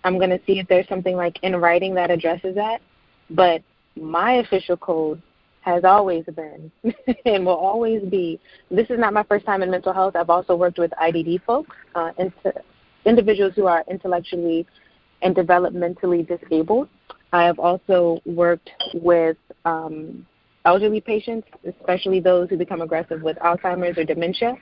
I'm 0.04 0.18
going 0.18 0.30
to 0.30 0.40
see 0.46 0.58
if 0.58 0.68
there's 0.68 0.88
something 0.88 1.16
like 1.16 1.38
in 1.42 1.56
writing 1.56 1.94
that 1.94 2.10
addresses 2.10 2.54
that. 2.54 2.80
But 3.30 3.62
my 3.96 4.34
official 4.34 4.76
code 4.76 5.20
has 5.62 5.84
always 5.84 6.24
been 6.24 6.70
and 7.24 7.44
will 7.44 7.56
always 7.56 8.02
be. 8.02 8.40
This 8.70 8.88
is 8.90 8.98
not 8.98 9.12
my 9.12 9.22
first 9.24 9.44
time 9.44 9.62
in 9.62 9.70
mental 9.70 9.92
health. 9.92 10.16
I've 10.16 10.30
also 10.30 10.56
worked 10.56 10.78
with 10.78 10.90
IDD 10.92 11.42
folks, 11.44 11.76
uh, 11.94 12.12
individuals 13.04 13.52
who 13.56 13.66
are 13.66 13.84
intellectually 13.90 14.66
and 15.22 15.36
developmentally 15.36 16.26
disabled. 16.26 16.88
I 17.32 17.44
have 17.44 17.58
also 17.58 18.20
worked 18.24 18.70
with 18.94 19.36
um, 19.64 20.26
elderly 20.64 21.00
patients, 21.00 21.46
especially 21.64 22.20
those 22.20 22.48
who 22.48 22.56
become 22.56 22.80
aggressive 22.80 23.22
with 23.22 23.36
Alzheimer's 23.38 23.98
or 23.98 24.04
dementia. 24.04 24.54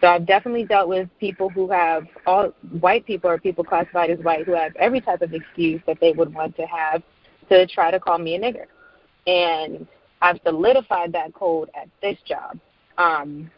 So 0.00 0.06
I've 0.06 0.26
definitely 0.26 0.64
dealt 0.64 0.88
with 0.88 1.08
people 1.18 1.50
who 1.50 1.70
have 1.70 2.06
all 2.26 2.52
white 2.80 3.04
people 3.06 3.28
or 3.28 3.38
people 3.38 3.64
classified 3.64 4.10
as 4.10 4.18
white 4.20 4.46
who 4.46 4.52
have 4.52 4.74
every 4.76 5.00
type 5.00 5.20
of 5.20 5.34
excuse 5.34 5.82
that 5.86 5.98
they 6.00 6.12
would 6.12 6.32
want 6.32 6.56
to 6.56 6.62
have 6.62 7.02
to 7.50 7.66
try 7.66 7.90
to 7.90 8.00
call 8.00 8.18
me 8.18 8.36
a 8.36 8.40
nigger. 8.40 8.66
And 9.26 9.86
I've 10.22 10.40
solidified 10.44 11.12
that 11.12 11.34
code 11.34 11.70
at 11.74 11.88
this 12.00 12.16
job 12.26 12.58
um, 12.96 13.50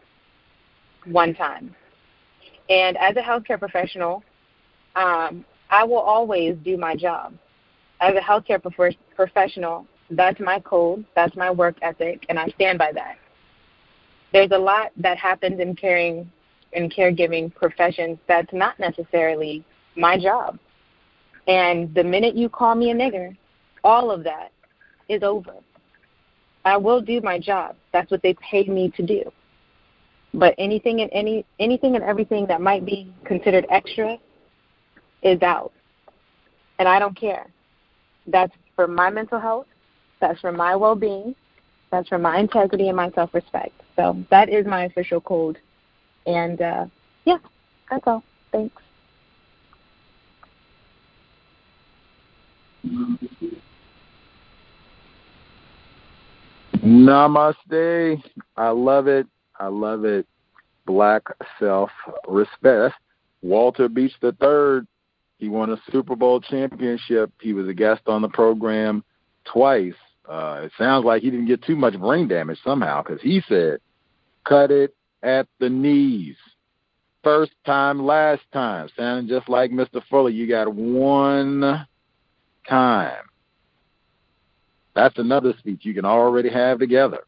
one 1.06 1.34
time. 1.34 1.74
And 2.68 2.96
as 2.96 3.16
a 3.16 3.20
healthcare 3.20 3.58
professional, 3.58 4.24
um, 4.96 5.44
I 5.70 5.84
will 5.84 5.98
always 5.98 6.56
do 6.64 6.76
my 6.76 6.96
job. 6.96 7.34
as 8.00 8.14
a 8.16 8.20
healthcare 8.20 8.60
prof- 8.60 8.96
professional, 9.14 9.86
that's 10.10 10.40
my 10.40 10.58
code, 10.60 11.04
that's 11.14 11.36
my 11.36 11.50
work 11.50 11.76
ethic, 11.82 12.26
and 12.28 12.38
I 12.38 12.48
stand 12.48 12.78
by 12.78 12.92
that. 12.92 13.16
There's 14.32 14.50
a 14.50 14.58
lot 14.58 14.92
that 14.96 15.18
happens 15.18 15.60
in 15.60 15.76
caring 15.76 16.30
in 16.72 16.88
caregiving 16.88 17.54
professions 17.54 18.18
that's 18.26 18.52
not 18.52 18.78
necessarily 18.78 19.62
my 19.94 20.18
job. 20.18 20.58
And 21.46 21.94
the 21.94 22.02
minute 22.02 22.34
you 22.34 22.48
call 22.48 22.74
me 22.74 22.90
a 22.90 22.94
nigger, 22.94 23.36
all 23.84 24.10
of 24.10 24.24
that 24.24 24.52
is 25.08 25.22
over. 25.22 25.54
I 26.64 26.76
will 26.76 27.00
do 27.00 27.20
my 27.20 27.38
job. 27.38 27.76
That's 27.92 28.10
what 28.10 28.22
they 28.22 28.34
pay 28.34 28.64
me 28.64 28.90
to 28.96 29.02
do. 29.02 29.30
But 30.32 30.54
anything 30.56 31.00
and 31.00 31.10
any 31.12 31.44
anything 31.58 31.94
and 31.94 32.04
everything 32.04 32.46
that 32.46 32.60
might 32.60 32.86
be 32.86 33.12
considered 33.24 33.66
extra 33.70 34.16
is 35.22 35.42
out. 35.42 35.72
And 36.78 36.88
I 36.88 36.98
don't 36.98 37.18
care. 37.18 37.46
That's 38.26 38.52
for 38.76 38.86
my 38.86 39.10
mental 39.10 39.38
health, 39.38 39.66
that's 40.20 40.40
for 40.40 40.52
my 40.52 40.74
well 40.74 40.94
being, 40.94 41.34
that's 41.92 42.08
for 42.08 42.18
my 42.18 42.38
integrity 42.38 42.88
and 42.88 42.96
my 42.96 43.10
self 43.10 43.32
respect. 43.32 43.80
So 43.94 44.16
that 44.30 44.48
is 44.48 44.66
my 44.66 44.84
official 44.84 45.20
code. 45.20 45.58
And 46.26 46.60
uh 46.60 46.86
yeah, 47.24 47.38
that's 47.88 48.02
all. 48.06 48.24
Thanks. 48.50 48.82
Namaste. 56.82 58.22
I 58.56 58.68
love 58.70 59.06
it. 59.06 59.26
I 59.60 59.66
love 59.68 60.04
it. 60.04 60.26
Black 60.86 61.22
self 61.60 61.90
respect. 62.26 62.96
Walter 63.42 63.88
Beach 63.88 64.14
the 64.20 64.32
third. 64.32 64.86
He 65.38 65.48
won 65.48 65.70
a 65.70 65.76
Super 65.90 66.16
Bowl 66.16 66.40
championship. 66.40 67.30
He 67.40 67.52
was 67.52 67.68
a 67.68 67.74
guest 67.74 68.02
on 68.06 68.22
the 68.22 68.28
program 68.28 69.04
twice. 69.44 69.94
Uh, 70.28 70.62
it 70.64 70.72
sounds 70.78 71.04
like 71.04 71.22
he 71.22 71.30
didn't 71.30 71.46
get 71.46 71.62
too 71.64 71.76
much 71.76 71.98
brain 71.98 72.28
damage 72.28 72.58
somehow 72.64 73.02
because 73.02 73.20
he 73.20 73.42
said, 73.48 73.80
"Cut 74.44 74.70
it 74.70 74.94
at 75.22 75.48
the 75.58 75.68
knees." 75.68 76.36
First 77.24 77.52
time, 77.64 78.04
last 78.04 78.42
time. 78.52 78.88
Sounding 78.96 79.28
just 79.28 79.48
like 79.48 79.70
Mr. 79.70 80.02
Fuller. 80.10 80.30
You 80.30 80.48
got 80.48 80.72
one 80.72 81.86
time. 82.68 83.24
That's 84.94 85.18
another 85.18 85.54
speech 85.58 85.80
you 85.82 85.94
can 85.94 86.04
already 86.04 86.50
have 86.50 86.78
together. 86.78 87.24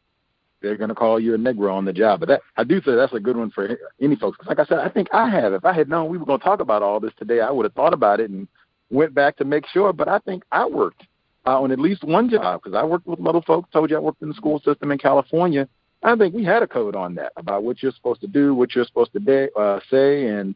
They're 0.61 0.77
going 0.77 0.89
to 0.89 0.95
call 0.95 1.21
you 1.21 1.35
a 1.35 1.39
Negro 1.39 1.73
on 1.73 1.85
the 1.85 1.93
job. 1.93 2.21
But 2.21 2.29
that 2.31 2.41
I 2.57 2.65
do 2.65 2.81
say 2.83 2.95
that's 2.95 3.13
a 3.13 3.21
good 3.21 3.37
one 3.37 3.51
for 3.51 3.79
any 4.01 4.17
folks. 4.17 4.39
Cause 4.39 4.47
like 4.49 4.59
I 4.59 4.65
said, 4.65 4.79
I 4.79 4.89
think 4.89 5.09
I 5.13 5.29
have. 5.29 5.53
If 5.53 5.65
I 5.65 5.73
had 5.73 5.89
known 5.89 6.09
we 6.09 6.19
were 6.19 6.25
going 6.25 6.41
to 6.41 6.45
talk 6.45 6.61
about 6.61 6.83
all 6.83 7.01
this 7.01 7.13
today, 7.19 7.41
I 7.41 7.51
would 7.51 7.65
have 7.65 7.75
thought 7.75 7.93
about 7.93 8.21
it 8.21 8.31
and 8.31 8.49
went 8.91 9.15
back 9.15 9.37
to 9.37 9.45
make 9.45 9.67
sure. 9.67 9.93
But 9.93 10.09
I 10.09 10.19
think 10.21 10.43
I 10.51 10.67
worked 10.67 11.05
uh, 11.47 11.61
on 11.61 11.71
at 11.71 11.79
least 11.79 12.05
one 12.05 12.31
job 12.31 12.63
because 12.63 12.77
I 12.77 12.85
worked 12.85 13.07
with 13.07 13.19
little 13.19 13.43
folks. 13.43 13.71
Told 13.73 13.91
you 13.91 13.97
I 13.97 14.01
worked 14.01 14.23
in 14.23 14.29
the 14.29 14.35
school 14.35 14.61
system 14.61 14.91
in 14.91 14.99
California. 14.99 15.69
I 16.03 16.17
think 16.17 16.35
we 16.35 16.45
had 16.45 16.63
a 16.63 16.67
code 16.67 16.95
on 16.95 17.15
that 17.15 17.33
about 17.37 17.63
what 17.63 17.83
you're 17.83 17.93
supposed 17.93 18.21
to 18.21 18.27
do, 18.27 18.55
what 18.55 18.75
you're 18.75 18.85
supposed 18.85 19.13
to 19.15 19.51
uh, 19.59 19.81
say, 19.91 20.27
and 20.27 20.55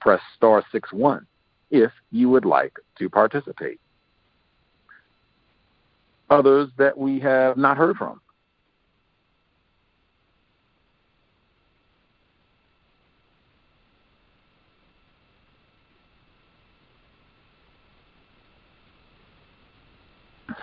Press 0.00 0.20
star 0.36 0.62
six 0.70 0.92
one 0.92 1.26
if 1.74 1.90
you 2.12 2.28
would 2.30 2.44
like 2.44 2.76
to 2.98 3.10
participate. 3.10 3.80
Others 6.30 6.70
that 6.78 6.96
we 6.96 7.18
have 7.20 7.56
not 7.56 7.76
heard 7.76 7.96
from. 7.96 8.20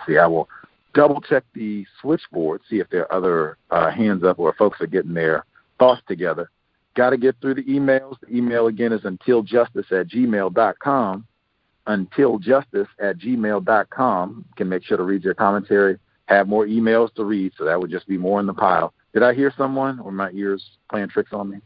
see. 0.06 0.18
I 0.18 0.26
will 0.26 0.48
double 0.94 1.20
check 1.20 1.44
the 1.54 1.86
switchboard, 2.00 2.60
see 2.68 2.80
if 2.80 2.88
there 2.90 3.02
are 3.02 3.14
other 3.14 3.58
uh, 3.70 3.90
hands 3.90 4.24
up 4.24 4.38
or 4.38 4.54
folks 4.54 4.80
are 4.80 4.86
getting 4.86 5.14
their 5.14 5.44
thoughts 5.78 6.02
together. 6.06 6.50
Got 6.94 7.10
to 7.10 7.16
get 7.16 7.36
through 7.40 7.54
the 7.54 7.62
emails. 7.64 8.16
The 8.20 8.36
email 8.36 8.66
again 8.66 8.92
is 8.92 9.00
untiljustice 9.02 9.90
at 9.92 10.08
gmail.com. 10.08 11.26
Untiljustice 11.88 12.86
at 13.00 13.18
gmail.com. 13.18 14.44
You 14.48 14.54
can 14.56 14.68
make 14.68 14.84
sure 14.84 14.96
to 14.96 15.02
read 15.02 15.24
your 15.24 15.34
commentary. 15.34 15.98
Have 16.26 16.48
more 16.48 16.66
emails 16.66 17.12
to 17.14 17.24
read, 17.24 17.52
so 17.56 17.64
that 17.64 17.80
would 17.80 17.90
just 17.90 18.06
be 18.06 18.18
more 18.18 18.40
in 18.40 18.46
the 18.46 18.54
pile. 18.54 18.92
Did 19.12 19.22
I 19.22 19.34
hear 19.34 19.52
someone, 19.56 20.00
or 20.00 20.12
my 20.12 20.30
ears 20.30 20.64
playing 20.90 21.08
tricks 21.08 21.32
on 21.32 21.50
me? 21.50 21.58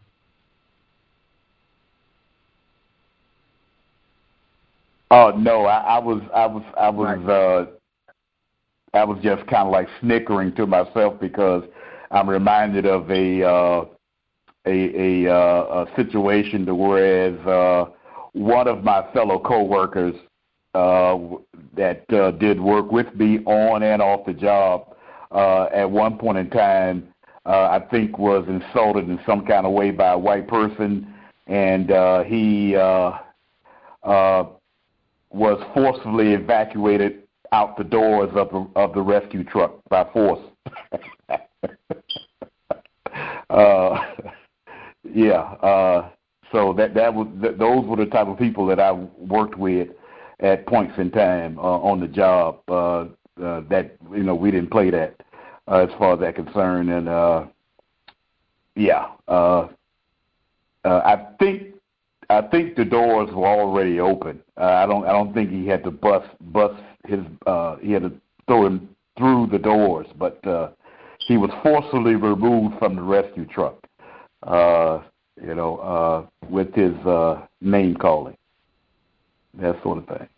Oh 5.10 5.30
no, 5.36 5.66
I, 5.66 5.96
I 5.96 5.98
was 5.98 6.20
I 6.34 6.46
was 6.46 6.62
I 6.76 6.90
was 6.90 7.18
uh 7.28 8.96
I 8.96 9.04
was 9.04 9.18
just 9.22 9.46
kind 9.46 9.66
of 9.66 9.70
like 9.70 9.88
snickering 10.00 10.54
to 10.56 10.66
myself 10.66 11.20
because 11.20 11.62
I'm 12.10 12.28
reminded 12.28 12.86
of 12.86 13.10
a 13.10 13.42
uh, 13.42 13.84
a, 14.66 15.26
a, 15.26 15.32
uh, 15.32 15.84
a 15.84 15.96
situation 15.96 16.66
to 16.66 16.74
whereas 16.74 17.38
uh, 17.46 17.86
one 18.32 18.68
of 18.68 18.84
my 18.84 19.06
fellow 19.12 19.38
coworkers 19.38 20.14
uh, 20.74 21.16
that 21.74 22.04
uh, 22.12 22.32
did 22.32 22.60
work 22.60 22.92
with 22.92 23.14
me 23.14 23.38
on 23.46 23.82
and 23.82 24.02
off 24.02 24.26
the 24.26 24.32
job 24.32 24.94
uh, 25.30 25.64
at 25.72 25.90
one 25.90 26.18
point 26.18 26.38
in 26.38 26.50
time, 26.50 27.08
uh, 27.44 27.68
I 27.70 27.80
think 27.90 28.18
was 28.18 28.44
insulted 28.48 29.08
in 29.08 29.20
some 29.26 29.44
kind 29.46 29.66
of 29.66 29.72
way 29.72 29.90
by 29.90 30.12
a 30.12 30.18
white 30.18 30.48
person, 30.48 31.14
and 31.46 31.90
uh, 31.90 32.24
he 32.24 32.76
uh, 32.76 33.12
uh, 34.02 34.46
was 35.30 35.62
forcibly 35.74 36.32
evacuated 36.32 37.22
out 37.52 37.76
the 37.76 37.84
doors 37.84 38.30
of 38.34 38.50
the 38.50 38.66
of 38.74 38.94
the 38.94 39.00
rescue 39.00 39.44
truck 39.44 39.76
by 39.88 40.04
force. 40.12 40.40
uh, 43.50 43.98
yeah. 45.14 45.40
Uh, 45.40 46.10
so 46.52 46.72
that 46.74 46.94
that 46.94 47.12
was 47.12 47.26
th- 47.40 47.58
those 47.58 47.84
were 47.86 47.96
the 47.96 48.06
type 48.06 48.28
of 48.28 48.38
people 48.38 48.66
that 48.66 48.80
I 48.80 48.92
worked 48.92 49.56
with 49.58 49.88
at 50.40 50.66
points 50.66 50.94
in 50.98 51.10
time 51.10 51.58
uh, 51.58 51.62
on 51.62 52.00
the 52.00 52.08
job. 52.08 52.60
Uh, 52.68 53.06
uh, 53.42 53.60
that 53.68 53.96
you 54.12 54.22
know 54.22 54.34
we 54.34 54.50
didn't 54.50 54.70
play 54.70 54.90
that 54.90 55.14
uh, 55.68 55.86
as 55.88 55.90
far 55.98 56.14
as 56.14 56.20
that 56.20 56.34
concern, 56.34 56.88
and 56.90 57.08
uh, 57.08 57.46
yeah, 58.74 59.08
uh, 59.28 59.68
uh, 60.84 61.02
I 61.04 61.26
think 61.38 61.74
I 62.30 62.42
think 62.42 62.76
the 62.76 62.84
doors 62.84 63.30
were 63.32 63.46
already 63.46 64.00
open. 64.00 64.40
Uh, 64.56 64.64
I 64.64 64.86
don't 64.86 65.04
I 65.04 65.12
don't 65.12 65.34
think 65.34 65.50
he 65.50 65.66
had 65.66 65.84
to 65.84 65.90
bust 65.90 66.28
bust 66.52 66.80
his 67.06 67.20
uh, 67.46 67.76
he 67.76 67.92
had 67.92 68.02
to 68.02 68.12
throw 68.46 68.66
him 68.66 68.88
through 69.18 69.48
the 69.50 69.58
doors, 69.58 70.06
but 70.18 70.46
uh, 70.46 70.70
he 71.18 71.36
was 71.36 71.50
forcibly 71.62 72.14
removed 72.14 72.78
from 72.78 72.96
the 72.96 73.02
rescue 73.02 73.46
truck. 73.46 73.85
Uh, 74.42 75.02
you 75.42 75.54
know, 75.54 75.76
uh, 75.78 76.26
with 76.48 76.74
his 76.74 76.94
uh, 77.06 77.46
name 77.60 77.94
calling, 77.96 78.36
that 79.54 79.80
sort 79.82 79.98
of 79.98 80.06
thing. 80.06 80.28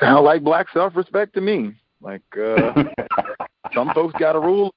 Sound 0.00 0.24
like 0.24 0.42
black 0.42 0.66
self-respect 0.72 1.34
to 1.34 1.40
me. 1.40 1.74
Like 2.00 2.22
uh, 2.36 2.84
some 3.74 3.90
folks 3.94 4.14
got 4.18 4.36
a 4.36 4.40
rule 4.40 4.74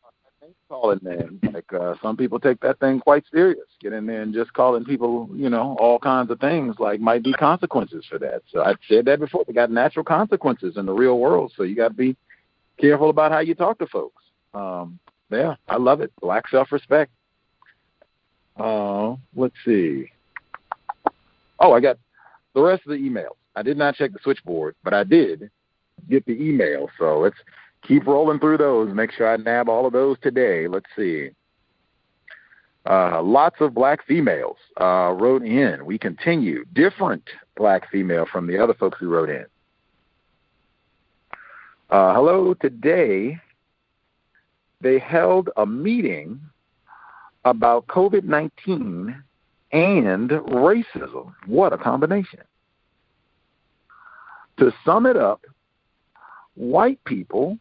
calling 0.70 1.00
man. 1.02 1.40
Like 1.54 1.72
uh, 1.74 1.96
some 2.02 2.18
people 2.18 2.40
take 2.40 2.60
that 2.62 2.80
thing 2.80 3.00
quite 3.00 3.24
serious. 3.32 3.66
Get 3.80 3.94
in 3.94 4.06
there 4.06 4.22
and 4.22 4.34
just 4.34 4.54
calling 4.54 4.86
people, 4.86 5.30
you 5.34 5.50
know, 5.50 5.76
all 5.80 6.00
kinds 6.00 6.32
of 6.32 6.40
things. 6.40 6.76
Like 6.80 7.00
might 7.00 7.24
be 7.24 7.34
consequences 7.34 8.06
for 8.10 8.20
that. 8.20 8.44
So 8.52 8.64
I've 8.64 8.78
said 8.88 9.06
that 9.06 9.20
before. 9.20 9.44
They 9.46 9.54
got 9.54 9.72
natural 9.72 10.06
consequences 10.06 10.78
in 10.78 10.86
the 10.86 10.94
real 10.94 11.20
world. 11.20 11.54
So 11.56 11.64
you 11.64 11.76
got 11.76 11.90
to 11.90 11.94
be 11.94 12.16
careful 12.80 13.10
about 13.10 13.32
how 13.32 13.40
you 13.40 13.56
talk 13.56 13.80
to 13.80 13.88
folks. 13.88 14.24
Um, 14.54 15.00
yeah, 15.30 15.56
I 15.68 15.78
love 15.78 16.02
it. 16.02 16.12
Black 16.22 16.48
self-respect. 16.50 17.12
Uh, 18.58 19.16
let's 19.36 19.56
see. 19.66 20.12
Oh, 21.60 21.74
I 21.74 21.80
got 21.80 21.98
the 22.54 22.62
rest 22.62 22.84
of 22.86 22.92
the 22.92 22.98
emails. 22.98 23.36
I 23.56 23.62
did 23.62 23.78
not 23.78 23.96
check 23.96 24.14
the 24.14 24.20
switchboard, 24.22 24.76
but 24.84 24.94
I 24.94 25.04
did 25.04 25.50
get 26.10 26.26
the 26.26 26.34
email. 26.34 26.90
So 27.00 27.20
let's 27.20 27.38
keep 27.82 28.06
rolling 28.06 28.40
through 28.40 28.58
those. 28.58 28.94
Make 28.94 29.12
sure 29.12 29.32
I 29.32 29.38
nab 29.38 29.70
all 29.70 29.86
of 29.86 29.94
those 29.94 30.18
today. 30.22 30.68
Let's 30.68 30.88
see. 30.96 31.32
Uh, 32.90 33.22
lots 33.22 33.58
of 33.60 33.74
black 33.74 34.06
females 34.06 34.58
uh, 34.80 35.14
wrote 35.18 35.44
in. 35.44 35.86
We 35.86 35.98
continue. 35.98 36.64
Different 36.74 37.24
black 37.58 37.90
female 37.92 38.26
from 38.32 38.48
the 38.48 38.58
other 38.58 38.74
folks 38.74 38.98
who 39.00 39.10
wrote 39.10 39.30
in. 39.30 39.46
Uh, 41.90 42.14
hello, 42.14 42.54
today 42.54 43.38
they 44.82 45.00
held 45.00 45.50
a 45.58 45.66
meeting 45.66 46.40
about 47.46 47.88
COVID 47.88 48.24
19 48.24 49.24
and 49.72 50.30
racism. 50.30 51.34
What 51.46 51.74
a 51.74 51.78
combination. 51.78 52.42
To 54.60 54.74
sum 54.86 55.06
it 55.06 55.18
up, 55.18 55.46
white 56.56 57.04
people 57.06 57.58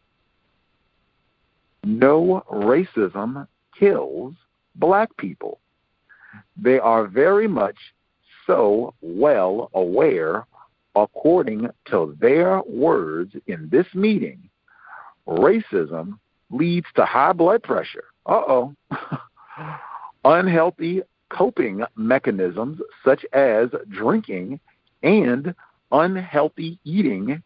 know 1.87 2.43
racism 2.51 3.47
kills 3.77 4.33
black 4.75 5.15
people. 5.17 5.59
They 6.55 6.79
are 6.79 7.07
very 7.07 7.47
much 7.47 7.77
so 8.45 8.93
well 9.01 9.69
aware, 9.73 10.45
according 10.95 11.69
to 11.89 12.15
their 12.19 12.61
words 12.63 13.33
in 13.47 13.69
this 13.71 13.87
meeting, 13.93 14.49
racism 15.27 16.19
leads 16.49 16.87
to 16.95 17.05
high 17.05 17.33
blood 17.33 17.63
pressure. 17.63 18.05
Uh 18.25 18.41
oh. 18.47 18.75
Unhealthy 20.25 21.01
coping 21.29 21.83
mechanisms 21.95 22.79
such 23.03 23.25
as 23.33 23.69
drinking 23.89 24.59
and 25.03 25.53
unhealthy 25.91 26.79
eating 26.83 27.41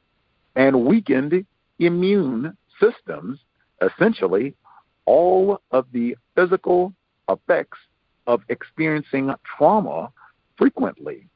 and 0.55 0.85
weakened 0.85 1.45
immune 1.79 2.55
systems, 2.79 3.39
essentially 3.81 4.53
all 5.05 5.61
of 5.71 5.85
the 5.91 6.15
physical 6.35 6.93
effects 7.29 7.77
of 8.27 8.41
experiencing 8.49 9.33
trauma 9.57 10.11
frequently. 10.57 11.27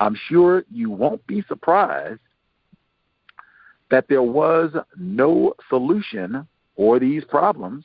I'm 0.00 0.16
sure 0.28 0.64
you 0.70 0.90
won't 0.90 1.26
be 1.26 1.42
surprised 1.48 2.20
that 3.90 4.08
there 4.08 4.22
was 4.22 4.72
no 4.96 5.54
solution 5.68 6.46
for 6.74 6.98
these 6.98 7.24
problems. 7.24 7.84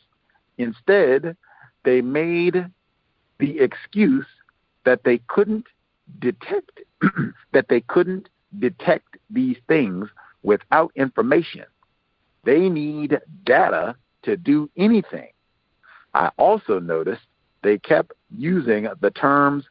Instead, 0.57 1.35
they 1.84 2.01
made 2.01 2.65
the 3.39 3.59
excuse 3.59 4.26
that 4.85 5.03
they 5.03 5.19
couldn't 5.27 5.65
detect 6.19 6.80
that 7.53 7.68
they 7.69 7.81
couldn't 7.81 8.30
detect 8.59 9.18
these 9.30 9.57
things 9.68 10.07
without 10.43 10.91
information. 10.95 11.65
They 12.43 12.69
need 12.69 13.19
data 13.45 13.95
to 14.23 14.38
do 14.38 14.69
anything. 14.77 15.30
I 16.13 16.31
also 16.38 16.80
noticed 16.80 17.22
they 17.63 17.77
kept 17.77 18.13
using 18.30 18.88
the 18.99 19.11
terms 19.11 19.65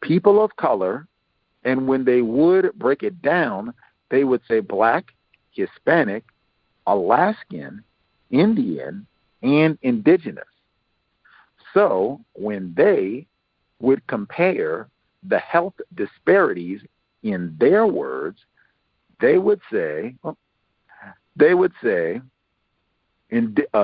people 0.00 0.42
of 0.42 0.54
color, 0.56 1.06
and 1.64 1.86
when 1.86 2.04
they 2.04 2.22
would 2.22 2.72
break 2.78 3.02
it 3.02 3.22
down, 3.22 3.72
they 4.10 4.24
would 4.24 4.42
say 4.48 4.60
black, 4.60 5.12
Hispanic, 5.50 6.24
Alaskan, 6.86 7.82
Indian, 8.30 9.06
and 9.42 9.78
indigenous. 9.82 10.44
So 11.74 12.20
when 12.34 12.72
they 12.76 13.26
would 13.80 14.06
compare 14.06 14.88
the 15.22 15.38
health 15.38 15.74
disparities 15.94 16.80
in 17.22 17.56
their 17.58 17.86
words, 17.86 18.38
they 19.20 19.38
would 19.38 19.60
say, 19.70 20.14
they 21.36 21.54
would 21.54 21.72
say, 21.82 22.20
in 23.30 23.54
uh, 23.74 23.76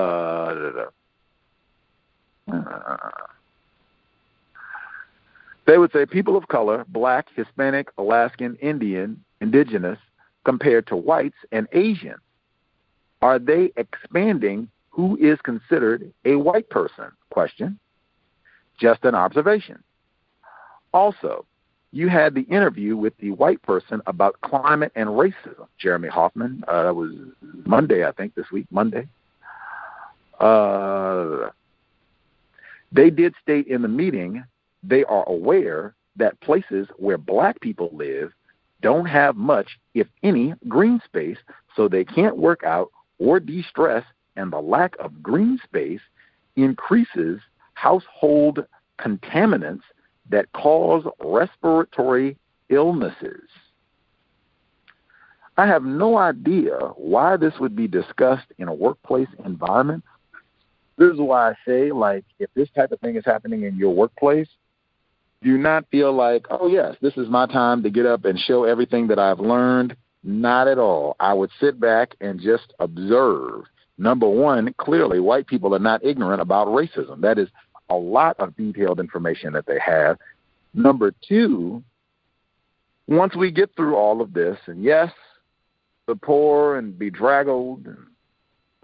uh, 2.50 3.10
they 5.66 5.78
would 5.78 5.92
say 5.92 6.06
people 6.06 6.36
of 6.36 6.48
color, 6.48 6.84
black, 6.88 7.28
Hispanic, 7.34 7.88
Alaskan, 7.98 8.56
Indian, 8.60 9.22
indigenous, 9.40 9.98
compared 10.44 10.86
to 10.88 10.96
whites 10.96 11.36
and 11.52 11.68
Asians. 11.72 12.20
Are 13.20 13.38
they 13.38 13.72
expanding 13.76 14.68
who 14.90 15.16
is 15.16 15.38
considered 15.42 16.12
a 16.24 16.36
white 16.36 16.68
person? 16.68 17.06
Question. 17.30 17.78
Just 18.78 19.04
an 19.04 19.14
observation. 19.14 19.82
Also, 20.92 21.46
you 21.92 22.08
had 22.08 22.34
the 22.34 22.42
interview 22.42 22.96
with 22.96 23.16
the 23.18 23.30
white 23.32 23.62
person 23.62 24.00
about 24.06 24.40
climate 24.40 24.92
and 24.96 25.08
racism, 25.10 25.66
Jeremy 25.78 26.08
Hoffman. 26.08 26.64
Uh, 26.66 26.84
that 26.84 26.94
was 26.94 27.12
Monday, 27.66 28.04
I 28.06 28.12
think, 28.12 28.34
this 28.34 28.50
week, 28.50 28.66
Monday. 28.70 29.06
Uh, 30.40 31.50
they 32.90 33.10
did 33.10 33.34
state 33.40 33.66
in 33.66 33.82
the 33.82 33.88
meeting 33.88 34.42
they 34.82 35.04
are 35.04 35.28
aware 35.28 35.94
that 36.16 36.40
places 36.40 36.88
where 36.96 37.18
black 37.18 37.60
people 37.60 37.90
live 37.92 38.32
don't 38.80 39.06
have 39.06 39.36
much, 39.36 39.78
if 39.94 40.08
any, 40.22 40.54
green 40.68 41.00
space, 41.04 41.38
so 41.76 41.86
they 41.86 42.04
can't 42.04 42.36
work 42.36 42.64
out 42.64 42.90
or 43.18 43.38
de 43.38 43.62
stress, 43.62 44.04
and 44.34 44.52
the 44.52 44.60
lack 44.60 44.96
of 44.98 45.22
green 45.22 45.58
space 45.62 46.00
increases 46.56 47.40
household 47.74 48.66
contaminants 48.98 49.82
that 50.32 50.50
cause 50.52 51.04
respiratory 51.22 52.36
illnesses. 52.68 53.48
I 55.56 55.66
have 55.66 55.84
no 55.84 56.16
idea 56.16 56.78
why 56.96 57.36
this 57.36 57.52
would 57.60 57.76
be 57.76 57.86
discussed 57.86 58.46
in 58.58 58.68
a 58.68 58.74
workplace 58.74 59.28
environment. 59.44 60.02
This 60.96 61.12
is 61.12 61.18
why 61.18 61.50
I 61.50 61.54
say, 61.66 61.92
like, 61.92 62.24
if 62.38 62.48
this 62.54 62.70
type 62.74 62.90
of 62.90 63.00
thing 63.00 63.16
is 63.16 63.24
happening 63.24 63.64
in 63.64 63.76
your 63.76 63.94
workplace, 63.94 64.48
do 65.42 65.58
not 65.58 65.84
feel 65.90 66.12
like, 66.12 66.46
oh, 66.50 66.68
yes, 66.68 66.96
this 67.02 67.16
is 67.16 67.28
my 67.28 67.46
time 67.46 67.82
to 67.82 67.90
get 67.90 68.06
up 68.06 68.24
and 68.24 68.38
show 68.38 68.64
everything 68.64 69.08
that 69.08 69.18
I've 69.18 69.40
learned. 69.40 69.96
Not 70.24 70.68
at 70.68 70.78
all. 70.78 71.16
I 71.20 71.34
would 71.34 71.50
sit 71.60 71.80
back 71.80 72.14
and 72.20 72.40
just 72.40 72.72
observe. 72.78 73.64
Number 73.98 74.28
one, 74.28 74.72
clearly, 74.78 75.20
white 75.20 75.46
people 75.46 75.74
are 75.74 75.80
not 75.80 76.04
ignorant 76.04 76.40
about 76.40 76.68
racism. 76.68 77.20
That 77.20 77.38
is 77.38 77.48
a 77.90 77.94
lot 77.94 78.38
of 78.38 78.56
detailed 78.56 79.00
information 79.00 79.52
that 79.52 79.66
they 79.66 79.78
have. 79.78 80.18
Number 80.74 81.12
two, 81.26 81.82
once 83.06 83.36
we 83.36 83.50
get 83.50 83.74
through 83.76 83.96
all 83.96 84.20
of 84.20 84.32
this, 84.32 84.58
and 84.66 84.82
yes, 84.82 85.12
the 86.06 86.16
poor 86.16 86.76
and 86.76 86.98
bedraggled 86.98 87.86
and 87.86 87.98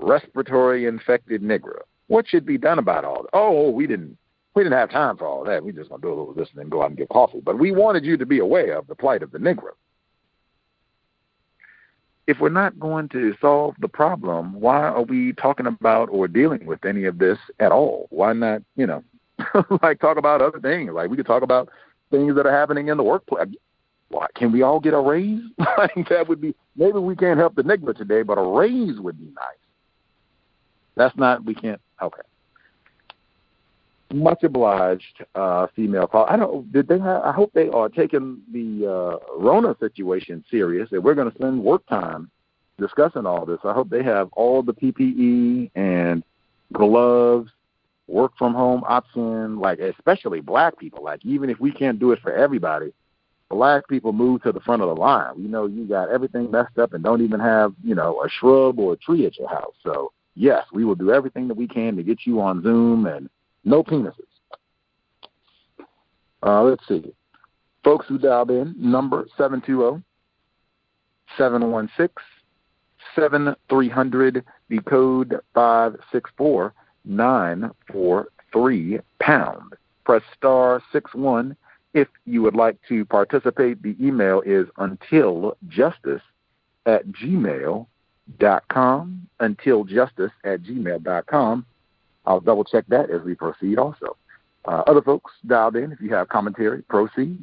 respiratory 0.01 0.87
infected 0.87 1.43
Negro, 1.43 1.81
what 2.09 2.27
should 2.27 2.45
be 2.45 2.59
done 2.59 2.79
about 2.79 3.05
all 3.05 3.23
that? 3.23 3.31
Oh, 3.33 3.71
we 3.71 3.87
didn't 3.87 4.17
we 4.55 4.65
didn't 4.65 4.79
have 4.79 4.91
time 4.91 5.17
for 5.17 5.27
all 5.27 5.45
that. 5.45 5.65
We 5.65 5.73
just 5.73 5.89
gonna 5.89 6.03
do 6.03 6.09
a 6.09 6.11
little 6.11 6.31
of 6.31 6.37
this 6.37 6.49
and 6.51 6.59
then 6.59 6.69
go 6.69 6.83
out 6.83 6.89
and 6.89 6.99
get 6.99 7.09
coffee. 7.11 7.41
But 7.41 7.59
we 7.59 7.71
wanted 7.71 8.05
you 8.05 8.17
to 8.17 8.27
be 8.27 8.41
aware 8.41 8.79
of 8.79 8.87
the 8.89 8.95
plight 8.95 9.23
of 9.23 9.31
the 9.31 9.39
Negro. 9.39 9.71
If 12.29 12.41
we're 12.41 12.51
not 12.51 12.79
going 12.79 13.09
to 13.09 13.35
solve 13.41 13.75
the 13.81 13.89
problem, 13.89 14.53
why 14.53 14.87
are 14.87 15.03
we 15.03 15.33
talking 15.33 15.67
about 15.67 16.11
or 16.11 16.29
dealing 16.29 16.67
with 16.67 16.85
any 16.85 17.07
of 17.07 17.19
this 17.19 17.39
at 17.59 17.73
all? 17.73 18.07
Why 18.11 18.35
not, 18.35 18.63
you 18.77 18.87
know, 18.87 19.03
like 19.83 19.99
talk 19.99 20.19
about 20.19 20.43
other 20.43 20.61
things? 20.61 20.91
Like 20.93 21.09
we 21.09 21.17
could 21.17 21.25
talk 21.25 21.43
about 21.43 21.71
things 22.11 22.37
that 22.37 22.45
are 22.45 22.53
happening 22.53 22.89
in 22.89 22.99
the 22.99 23.03
workplace. 23.03 23.49
Why 24.11 24.27
can 24.35 24.53
we 24.53 24.61
all 24.61 24.79
get 24.79 24.93
a 24.93 25.01
raise? 25.01 25.41
like 25.79 26.07
that 26.11 26.29
would 26.29 26.43
be 26.43 26.55
maybe 26.77 26.99
we 26.99 27.17
can't 27.17 27.39
help 27.39 27.55
the 27.55 27.63
Negro 27.63 27.97
today, 27.97 28.23
but 28.23 28.37
a 28.37 28.43
raise 28.43 29.01
would 29.01 29.19
be 29.19 29.33
nice. 29.35 29.57
That's 30.97 31.17
not 31.17 31.47
we 31.47 31.55
can't 31.55 31.81
okay. 32.03 32.28
Much 34.13 34.43
obliged, 34.43 35.23
uh, 35.35 35.67
female 35.77 36.07
call. 36.07 36.25
I 36.31 36.37
don't. 36.37 36.73
Did 36.73 36.89
they 36.89 36.99
have? 36.99 37.23
I 37.23 37.33
hope 37.33 37.53
they 37.53 37.69
are 37.69 37.91
taking 37.91 38.41
the 38.51 38.87
uh, 38.87 39.37
Rona 39.37 39.77
situation 39.81 40.43
serious. 40.51 40.89
That 40.91 41.03
we're 41.03 41.15
going 41.15 41.31
to 41.31 41.35
spend 41.35 41.63
work 41.63 41.87
time 41.89 42.31
discussing 42.79 43.27
all 43.27 43.45
this. 43.45 43.59
I 43.65 43.75
hope 43.75 43.91
they 43.91 44.03
have 44.03 44.31
all 44.33 44.63
the 44.63 44.73
PPE 44.73 45.73
and 45.75 46.25
gloves, 46.73 47.51
work 48.07 48.33
from 48.39 48.55
home 48.55 48.83
option. 48.89 49.59
Like 49.59 49.79
especially 49.79 50.41
black 50.41 50.79
people. 50.79 51.05
Like 51.05 51.23
even 51.27 51.51
if 51.51 51.61
we 51.61 51.71
can't 51.71 51.99
do 51.99 52.13
it 52.13 52.21
for 52.23 52.33
everybody, 52.33 52.95
black 53.51 53.87
people 53.89 54.15
move 54.15 54.43
to 54.43 54.53
the 54.53 54.61
front 54.61 54.81
of 54.81 54.89
the 54.89 54.95
line. 54.95 55.35
We 55.37 55.49
know 55.49 55.67
you 55.67 55.85
got 55.85 56.09
everything 56.09 56.51
messed 56.51 56.79
up 56.79 56.95
and 56.95 57.05
don't 57.05 57.21
even 57.21 57.41
have 57.41 57.75
you 57.85 57.95
know 57.95 58.23
a 58.25 58.29
shrub 58.31 58.79
or 58.79 58.95
a 58.95 58.97
tree 58.97 59.27
at 59.27 59.39
your 59.39 59.51
house. 59.51 59.75
So 59.83 60.13
yes, 60.35 60.65
we 60.73 60.87
will 60.87 60.95
do 60.95 61.13
everything 61.13 61.47
that 61.49 61.59
we 61.59 61.69
can 61.69 61.95
to 61.97 62.03
get 62.03 62.21
you 62.25 62.41
on 62.41 62.63
Zoom 62.63 63.05
and 63.05 63.29
no 63.65 63.83
penises. 63.83 64.15
Uh, 66.43 66.63
let's 66.63 66.87
see. 66.87 67.13
Folks 67.85 68.07
who 68.07 68.19
dialed 68.19 68.51
in, 68.51 68.75
number 68.79 69.27
720 69.37 70.03
716 71.37 72.09
7300, 73.15 74.45
the 74.69 74.81
code 74.81 75.41
564. 75.55 76.75
943 77.09 79.01
pound. 79.19 79.73
Press 80.05 80.23
star 80.37 80.83
6 80.93 81.15
1 81.15 81.57
if 81.95 82.09
you 82.27 82.43
would 82.43 82.55
like 82.55 82.77
to 82.89 83.05
participate. 83.07 83.83
The 83.83 83.97
email 84.01 84.43
is 84.43 84.69
untiljustice 84.79 86.21
at 86.87 87.07
gmail.com. 87.09 87.87
Untiljustice 89.41 90.31
at 90.45 90.63
gmail.com. 90.63 91.67
I'll 92.29 92.41
double 92.41 92.63
check 92.63 92.85
that 92.89 93.11
as 93.11 93.23
we 93.23 93.35
proceed 93.35 93.79
also. 93.79 94.17
Uh, 94.67 94.83
other 94.87 95.01
folks 95.01 95.33
dialed 95.47 95.77
in, 95.77 95.91
if 95.93 96.01
you 96.01 96.13
have 96.13 96.29
commentary, 96.29 96.83
proceed. 96.83 97.43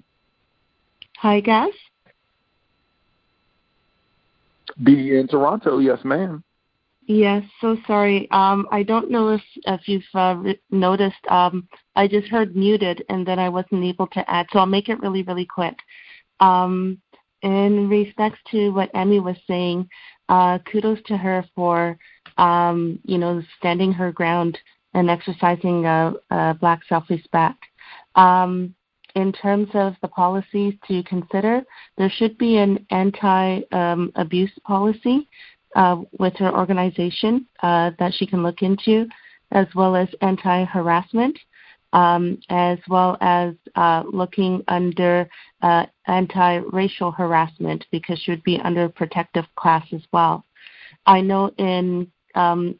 Hi, 1.18 1.40
guys. 1.40 1.74
B 4.84 5.16
in 5.18 5.28
Toronto, 5.28 5.80
yes, 5.80 6.00
ma'am. 6.04 6.44
Yes, 7.08 7.44
so 7.62 7.78
sorry. 7.88 8.30
Um, 8.30 8.68
I 8.72 8.84
don't 8.84 9.10
know 9.10 9.30
if 9.30 9.42
if 9.68 9.88
you've 9.88 10.04
uh, 10.14 10.36
re- 10.38 10.60
noticed. 10.70 11.26
Um, 11.30 11.68
I 11.96 12.08
just 12.08 12.28
heard 12.28 12.56
muted, 12.56 13.04
and 13.10 13.26
then 13.26 13.40
I 13.40 13.50
wasn't 13.50 13.84
able 13.84 14.08
to 14.08 14.30
add. 14.30 14.48
So 14.52 14.60
I'll 14.60 14.66
make 14.66 14.90
it 14.90 15.00
really, 15.00 15.24
really 15.24 15.46
quick. 15.46 15.78
Um, 16.40 17.00
in 17.42 17.90
respects 17.90 18.40
to 18.52 18.70
what 18.70 18.90
Emmy 18.94 19.20
was 19.20 19.38
saying, 19.48 19.88
uh, 20.30 20.60
kudos 20.72 21.00
to 21.06 21.18
her 21.18 21.46
for 21.56 21.98
um, 22.38 23.00
you 23.04 23.18
know 23.18 23.42
standing 23.60 23.94
her 23.94 24.12
ground 24.12 24.58
and 24.96 25.10
exercising 25.10 25.84
black 26.60 26.82
self-respect. 26.90 27.64
Um, 28.16 28.74
in 29.16 29.32
terms 29.32 29.70
of 29.74 29.94
the 30.02 30.08
policies 30.10 30.74
to 30.88 31.02
consider, 31.04 31.64
there 31.98 32.10
should 32.10 32.38
be 32.38 32.58
an 32.58 32.86
anti-abuse 32.90 34.52
um, 34.58 34.64
policy 34.66 35.28
uh, 35.76 35.98
with 36.20 36.34
her 36.36 36.54
organization 36.54 37.46
uh, 37.64 37.92
that 37.98 38.14
she 38.14 38.26
can 38.28 38.44
look 38.44 38.62
into, 38.62 39.08
as 39.52 39.68
well 39.74 39.96
as 39.96 40.10
anti-harassment, 40.22 41.38
um, 41.94 42.38
as 42.50 42.78
well 42.90 43.18
as 43.22 43.54
uh, 43.76 44.04
looking 44.12 44.64
under 44.68 45.30
uh, 45.62 45.86
anti-racial 46.08 47.12
harassment 47.12 47.86
because 47.92 48.20
she 48.20 48.32
would 48.32 48.44
be 48.44 48.60
under 48.64 48.90
protective 48.90 49.46
class 49.56 49.86
as 49.94 50.02
well. 50.12 50.44
I 51.06 51.22
know 51.22 51.52
in 51.58 52.12
um, 52.36 52.78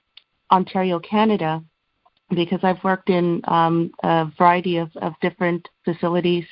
Ontario, 0.52 1.00
Canada, 1.00 1.64
because 2.30 2.60
I've 2.64 2.84
worked 2.84 3.10
in 3.10 3.42
um, 3.48 3.92
a 4.04 4.26
variety 4.38 4.78
of, 4.78 4.90
of 4.98 5.14
different 5.22 5.68
facilities 5.84 6.46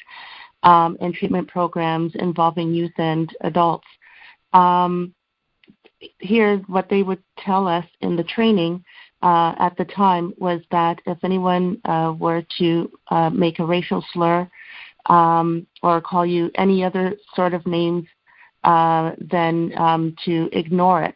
um, 0.64 0.98
and 1.02 1.14
treatment 1.14 1.48
programs 1.48 2.14
involving 2.16 2.74
youth 2.74 2.94
and 2.98 3.34
adults. 3.42 3.88
Um, 4.54 5.14
here, 6.20 6.58
what 6.68 6.90
they 6.90 7.02
would 7.02 7.24
tell 7.40 7.68
us 7.68 7.86
in 8.02 8.16
the 8.16 8.24
training 8.24 8.84
uh, 9.22 9.56
at 9.58 9.76
the 9.78 9.86
time 9.86 10.34
was 10.38 10.62
that 10.70 11.00
if 11.06 11.18
anyone 11.24 11.80
uh, 11.86 12.14
were 12.18 12.44
to 12.60 12.92
uh, 13.10 13.30
make 13.30 13.60
a 13.60 13.66
racial 13.66 14.04
slur 14.12 14.50
um, 15.08 15.66
or 15.82 16.02
call 16.02 16.26
you 16.26 16.52
any 16.56 16.84
other 16.84 17.16
sort 17.36 17.54
of 17.54 17.66
names, 17.66 18.06
uh, 18.64 19.12
then 19.20 19.74
um, 19.78 20.16
to 20.26 20.50
ignore 20.52 21.04
it. 21.04 21.16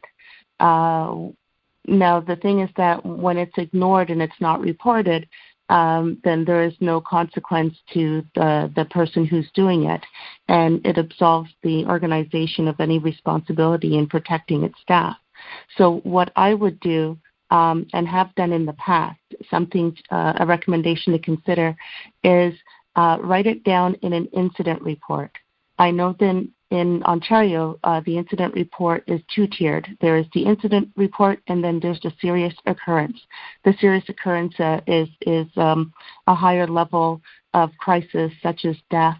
Now, 1.87 2.19
the 2.19 2.35
thing 2.35 2.59
is 2.59 2.69
that 2.75 3.05
when 3.05 3.37
it's 3.37 3.57
ignored 3.57 4.09
and 4.09 4.21
it's 4.21 4.39
not 4.41 4.59
reported, 4.59 5.27
um, 5.69 6.19
then 6.23 6.45
there 6.45 6.63
is 6.63 6.73
no 6.79 7.01
consequence 7.01 7.75
to 7.93 8.23
the, 8.35 8.71
the 8.75 8.85
person 8.85 9.25
who's 9.25 9.49
doing 9.53 9.85
it, 9.85 10.05
and 10.47 10.85
it 10.85 10.97
absolves 10.97 11.49
the 11.63 11.85
organization 11.85 12.67
of 12.67 12.79
any 12.79 12.99
responsibility 12.99 13.97
in 13.97 14.07
protecting 14.07 14.63
its 14.63 14.79
staff. 14.81 15.17
So, 15.77 15.97
what 16.03 16.31
I 16.35 16.53
would 16.53 16.79
do 16.79 17.17
um, 17.51 17.85
and 17.93 18.07
have 18.07 18.33
done 18.35 18.51
in 18.51 18.65
the 18.65 18.73
past, 18.73 19.19
something 19.49 19.95
uh, 20.09 20.33
a 20.39 20.45
recommendation 20.45 21.13
to 21.13 21.19
consider, 21.19 21.75
is 22.23 22.53
uh, 22.95 23.17
write 23.21 23.47
it 23.47 23.63
down 23.63 23.95
in 24.01 24.13
an 24.13 24.25
incident 24.27 24.81
report. 24.81 25.31
I 25.77 25.91
know 25.91 26.15
then 26.19 26.51
in 26.69 27.01
Ontario, 27.03 27.79
uh, 27.83 28.01
the 28.05 28.17
incident 28.17 28.53
report 28.53 29.03
is 29.07 29.21
two 29.33 29.47
tiered. 29.47 29.87
There 30.01 30.17
is 30.17 30.25
the 30.33 30.43
incident 30.43 30.89
report, 30.97 31.39
and 31.47 31.63
then 31.63 31.79
there's 31.81 32.01
the 32.01 32.11
serious 32.19 32.53
occurrence. 32.65 33.17
The 33.63 33.73
serious 33.79 34.03
occurrence 34.09 34.59
uh, 34.59 34.81
is 34.85 35.07
is 35.21 35.47
um, 35.55 35.93
a 36.27 36.35
higher 36.35 36.67
level 36.67 37.21
of 37.53 37.71
crisis, 37.77 38.33
such 38.43 38.65
as 38.65 38.75
death, 38.91 39.19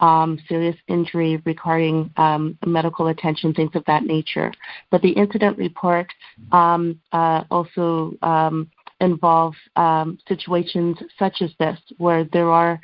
um, 0.00 0.38
serious 0.48 0.76
injury 0.88 1.42
requiring 1.44 2.10
um, 2.16 2.56
medical 2.64 3.08
attention, 3.08 3.52
things 3.52 3.72
of 3.74 3.84
that 3.86 4.04
nature. 4.04 4.50
But 4.90 5.02
the 5.02 5.10
incident 5.10 5.58
report 5.58 6.10
um, 6.52 6.98
uh, 7.12 7.44
also 7.50 8.14
um, 8.22 8.70
involves 9.02 9.58
um, 9.76 10.18
situations 10.26 10.96
such 11.18 11.42
as 11.42 11.50
this, 11.58 11.78
where 11.98 12.24
there 12.24 12.50
are 12.50 12.80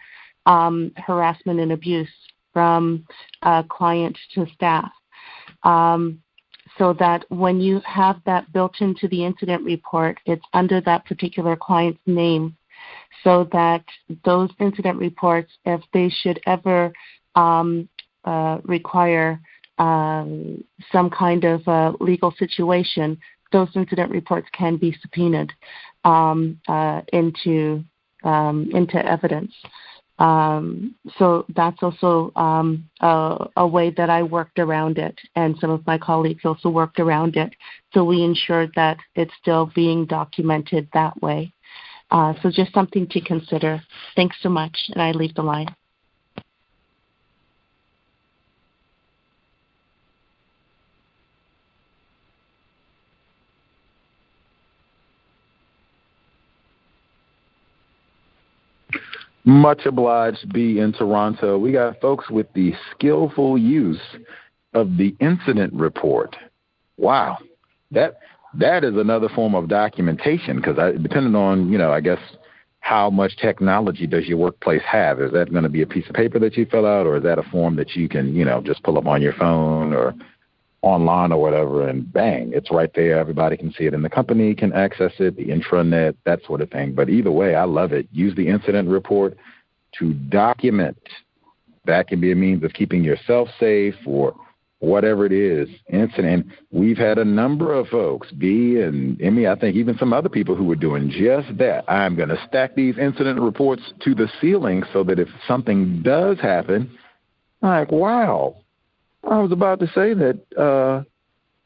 harassment 0.47 1.59
and 1.59 1.73
abuse 1.73 2.11
from 2.55 3.05
client 3.69 4.17
to 4.35 4.47
staff. 4.55 4.91
Um, 5.63 6.23
so 6.79 6.93
that 6.95 7.25
when 7.29 7.61
you 7.61 7.81
have 7.85 8.17
that 8.27 8.51
built 8.53 8.81
into 8.81 9.07
the 9.09 9.25
incident 9.25 9.63
report, 9.65 10.19
it's 10.27 10.45
under 10.55 10.81
that 10.81 11.05
particular 11.05 11.57
client's 11.57 12.01
name, 12.07 12.57
so 13.23 13.49
that 13.53 13.85
those 14.25 14.51
incident 14.59 14.99
reports, 14.99 15.53
if 15.65 15.81
they 15.93 16.09
should 16.09 16.41
ever 16.47 16.93
um, 17.35 17.89
uh, 18.25 18.59
require 18.65 19.41
um, 19.79 20.63
some 20.91 21.11
kind 21.11 21.45
of 21.45 21.67
uh, 21.69 21.93
legal 22.01 22.33
situation, 22.39 23.19
those 23.53 23.69
incident 23.75 24.11
reports 24.11 24.49
can 24.53 24.77
be 24.77 24.97
subpoenaed 25.01 25.53
um, 26.05 26.59
uh, 26.69 27.03
into 27.13 27.85
um, 28.25 28.71
into 28.73 29.05
evidence. 29.05 29.53
Um, 30.19 30.95
so 31.19 31.45
that's 31.57 31.83
also 31.83 32.33
um, 32.37 32.89
a, 33.01 33.49
a, 33.57 33.67
way 33.67 33.91
that 33.91 34.11
I 34.11 34.23
worked 34.23 34.61
around 34.61 34.97
it, 34.97 35.19
and 35.35 35.57
some 35.61 35.71
of 35.71 35.85
my 35.89 35.99
colleagues 35.99 36.45
also 36.45 36.69
worked 36.69 37.01
around 37.01 37.37
it. 37.37 37.53
So 37.93 38.05
we 38.05 38.23
ensured 38.23 38.71
that 38.77 38.99
it's 39.17 39.33
still 39.41 39.73
being 39.75 40.07
documented 40.07 40.89
that 40.95 41.21
way. 41.21 41.53
Uh, 42.13 42.35
so 42.43 42.51
just 42.51 42.73
something 42.73 43.09
to 43.09 43.21
consider. 43.21 43.83
Thanks 44.15 44.37
so 44.41 44.49
much, 44.49 44.79
and 44.93 45.03
I 45.03 45.11
leave 45.11 45.35
the 45.35 45.43
line. 45.43 45.75
Much 59.45 59.85
obliged, 59.85 60.53
B 60.53 60.79
in 60.79 60.93
Toronto. 60.93 61.59
We 61.59 61.73
got 61.73 62.01
folks 62.01 62.31
with 62.31 62.47
the 62.55 62.73
skillful 62.91 63.59
use 63.59 64.01
of 64.73 64.97
the 64.97 65.15
incident 65.21 65.73
report. 65.75 66.35
Wow, 66.97 67.39
that 67.91 68.19
that 68.55 68.85
is 68.85 68.97
another 68.97 69.29
form 69.29 69.55
of 69.55 69.69
documentation 69.69 70.57
because 70.57 70.77
depending 71.03 71.35
on 71.35 71.71
you 71.71 71.77
know 71.77 71.93
I 71.93 72.01
guess 72.01 72.21
how 72.81 73.11
much 73.11 73.37
technology 73.37 74.07
does 74.07 74.27
your 74.27 74.39
workplace 74.39 74.83
have? 74.87 75.21
Is 75.21 75.33
that 75.33 75.51
going 75.51 75.63
to 75.63 75.69
be 75.69 75.83
a 75.83 75.87
piece 75.87 76.07
of 76.09 76.15
paper 76.15 76.39
that 76.39 76.57
you 76.57 76.67
fill 76.67 76.87
out, 76.87 77.07
or 77.07 77.17
is 77.17 77.23
that 77.25 77.39
a 77.39 77.43
form 77.45 77.77
that 77.77 77.95
you 77.97 78.09
can 78.09 78.35
you 78.35 78.47
know 78.47 78.63
just 78.63 78.83
pull 78.83 78.97
up 78.97 79.07
on 79.07 79.21
your 79.21 79.35
phone 79.35 79.93
or 79.93 80.15
online 80.85 81.33
or 81.33 81.41
whatever, 81.41 81.89
and 81.89 82.13
bang, 82.13 82.53
it's 82.55 82.71
right 82.71 82.91
there. 82.95 83.19
Everybody 83.19 83.57
can 83.57 83.73
see 83.73 83.85
it, 83.85 83.95
and 83.95 84.05
the 84.05 84.11
company 84.11 84.55
can 84.55 84.73
access 84.73 85.13
it, 85.19 85.37
the 85.37 85.47
intranet, 85.47 86.15
that 86.25 86.45
sort 86.45 86.61
of 86.61 86.71
thing. 86.71 86.95
But 86.95 87.09
either 87.09 87.33
way, 87.33 87.55
I 87.55 87.65
love 87.65 87.93
it. 87.93 88.07
Use 88.13 88.35
the 88.37 88.49
incident 88.49 88.89
report 88.89 89.37
to 89.99 90.13
document. 90.13 90.99
That 91.87 92.09
can 92.09 92.21
be 92.21 92.33
a 92.33 92.37
means 92.37 92.65
of 92.65 92.73
keeping 92.75 93.03
yourself 93.03 93.49
safe 93.59 93.95
or 94.07 94.35
whatever 94.81 95.25
it 95.25 95.33
is. 95.33 95.69
Incident. 95.91 96.47
We've 96.71 96.99
had 96.99 97.17
a 97.17 97.25
number 97.25 97.73
of 97.73 97.89
folks, 97.89 98.31
B 98.33 98.79
and 98.81 99.21
Emmy, 99.23 99.47
I 99.47 99.55
think 99.55 99.77
even 99.77 99.97
some 99.97 100.13
other 100.13 100.29
people 100.29 100.55
who 100.55 100.65
were 100.65 100.77
doing 100.77 101.09
just 101.11 101.57
that. 101.59 101.91
I'm 101.91 102.15
going 102.15 102.29
to 102.29 102.45
stack 102.47 102.75
these 102.75 102.99
incident 102.99 103.41
reports 103.41 103.83
to 104.05 104.15
the 104.15 104.29
ceiling 104.41 104.83
so 104.93 105.03
that 105.05 105.19
if 105.19 105.29
something 105.49 106.03
does 106.03 106.39
happen, 106.41 106.91
I'm 107.63 107.69
like, 107.81 107.93
wow, 107.93 108.57
I 109.31 109.39
was 109.41 109.53
about 109.53 109.81
to 109.81 109.87
say 109.89 110.15
that 110.15 110.41
uh 110.57 111.05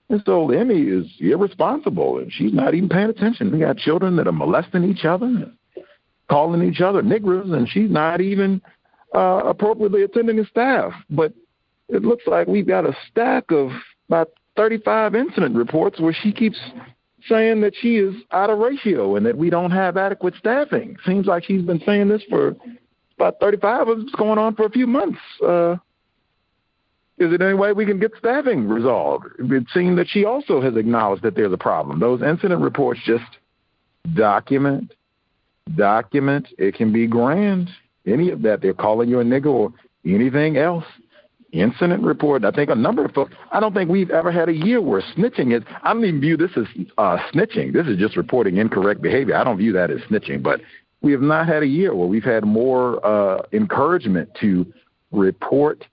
this 0.08 0.22
old 0.26 0.54
Emmy 0.54 0.80
is 0.80 1.06
irresponsible 1.20 2.18
and 2.18 2.32
she's 2.32 2.52
not 2.52 2.74
even 2.74 2.88
paying 2.88 3.10
attention. 3.10 3.52
We 3.52 3.60
got 3.60 3.76
children 3.76 4.16
that 4.16 4.26
are 4.26 4.32
molesting 4.32 4.84
each 4.84 5.04
other, 5.04 5.52
calling 6.30 6.62
each 6.62 6.80
other 6.80 7.02
niggers, 7.02 7.52
and 7.52 7.68
she's 7.68 7.90
not 7.90 8.20
even 8.20 8.62
uh, 9.14 9.42
appropriately 9.44 10.02
attending 10.02 10.36
the 10.36 10.46
staff. 10.46 10.92
But 11.10 11.34
it 11.88 12.02
looks 12.02 12.24
like 12.26 12.46
we've 12.46 12.66
got 12.66 12.86
a 12.86 12.96
stack 13.10 13.50
of 13.50 13.70
about 14.08 14.30
35 14.56 15.14
incident 15.14 15.54
reports 15.54 16.00
where 16.00 16.14
she 16.14 16.32
keeps 16.32 16.58
saying 17.28 17.60
that 17.60 17.74
she 17.78 17.96
is 17.96 18.14
out 18.30 18.48
of 18.48 18.58
ratio 18.58 19.16
and 19.16 19.26
that 19.26 19.36
we 19.36 19.50
don't 19.50 19.70
have 19.70 19.96
adequate 19.96 20.34
staffing. 20.38 20.96
Seems 21.04 21.26
like 21.26 21.44
she's 21.44 21.62
been 21.62 21.82
saying 21.84 22.08
this 22.08 22.22
for 22.30 22.56
about 23.16 23.40
35 23.40 23.88
of 23.88 23.98
it's 24.00 24.14
going 24.14 24.38
on 24.38 24.54
for 24.54 24.64
a 24.64 24.70
few 24.70 24.86
months. 24.86 25.18
Uh, 25.46 25.76
is 27.18 27.32
it 27.32 27.42
any 27.42 27.54
way 27.54 27.72
we 27.72 27.84
can 27.84 27.98
get 27.98 28.12
staffing 28.18 28.68
resolved? 28.68 29.26
It 29.38 29.66
seems 29.74 29.96
that 29.96 30.08
she 30.08 30.24
also 30.24 30.60
has 30.60 30.76
acknowledged 30.76 31.22
that 31.22 31.34
there's 31.34 31.52
a 31.52 31.58
problem. 31.58 31.98
Those 31.98 32.22
incident 32.22 32.60
reports 32.60 33.00
just 33.04 33.24
document, 34.14 34.94
document. 35.76 36.48
It 36.58 36.74
can 36.74 36.92
be 36.92 37.06
grand, 37.06 37.70
any 38.06 38.30
of 38.30 38.42
that. 38.42 38.62
They're 38.62 38.74
calling 38.74 39.08
you 39.08 39.20
a 39.20 39.24
nigger 39.24 39.46
or 39.46 39.72
anything 40.04 40.56
else. 40.56 40.84
Incident 41.52 42.02
report. 42.02 42.44
I 42.44 42.50
think 42.50 42.70
a 42.70 42.74
number 42.74 43.04
of 43.04 43.12
folks. 43.12 43.32
I 43.50 43.58
don't 43.58 43.72
think 43.72 43.90
we've 43.90 44.10
ever 44.10 44.30
had 44.30 44.48
a 44.48 44.52
year 44.52 44.82
where 44.82 45.02
snitching 45.16 45.56
is. 45.56 45.62
I 45.82 45.94
don't 45.94 46.04
even 46.04 46.20
view 46.20 46.36
this 46.36 46.50
as 46.56 46.66
uh, 46.98 47.16
snitching. 47.32 47.72
This 47.72 47.86
is 47.86 47.96
just 47.96 48.16
reporting 48.16 48.58
incorrect 48.58 49.00
behavior. 49.00 49.34
I 49.34 49.44
don't 49.44 49.56
view 49.56 49.72
that 49.72 49.90
as 49.90 50.00
snitching. 50.10 50.42
But 50.42 50.60
we 51.00 51.10
have 51.12 51.22
not 51.22 51.48
had 51.48 51.62
a 51.62 51.66
year 51.66 51.94
where 51.94 52.06
we've 52.06 52.22
had 52.22 52.44
more 52.44 53.04
uh, 53.04 53.42
encouragement 53.52 54.28
to 54.40 54.66
report 55.10 55.86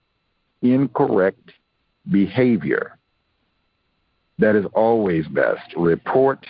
incorrect 0.62 1.52
behavior. 2.10 2.98
That 4.40 4.56
is 4.56 4.66
always 4.74 5.28
best. 5.28 5.74
Report 5.78 6.46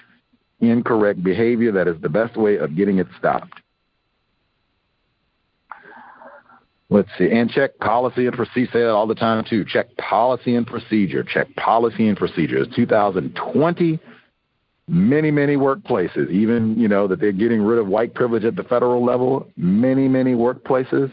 incorrect 0.60 1.24
behavior. 1.24 1.72
That 1.72 1.88
is 1.88 2.00
the 2.02 2.10
best 2.10 2.36
way 2.36 2.58
of 2.58 2.76
getting 2.76 2.98
it 2.98 3.08
stopped. 3.18 3.62
Let's 6.90 7.10
see. 7.18 7.32
And 7.32 7.50
check 7.50 7.78
policy 7.80 8.28
and 8.28 8.36
procedure. 8.36 8.72
Say 8.72 8.80
that 8.82 8.92
all 8.92 9.08
the 9.08 9.16
time, 9.16 9.44
too. 9.50 9.66
Check 9.66 9.96
policy 9.98 10.56
and 10.56 10.68
procedure. 10.68 11.24
Check 11.24 11.54
policy 11.56 12.08
and 12.08 12.18
procedure. 12.18 12.58
It's 12.58 12.76
2020. 12.76 14.00
Many, 14.88 15.32
many 15.32 15.56
workplaces, 15.56 16.30
even, 16.30 16.80
you 16.80 16.88
know, 16.88 17.08
that 17.08 17.20
they're 17.20 17.32
getting 17.32 17.64
rid 17.64 17.80
of 17.80 17.88
white 17.88 18.14
privilege 18.14 18.46
at 18.46 18.56
the 18.56 18.64
federal 18.64 19.04
level, 19.04 19.48
many, 19.58 20.08
many 20.08 20.36
workplaces 20.36 21.12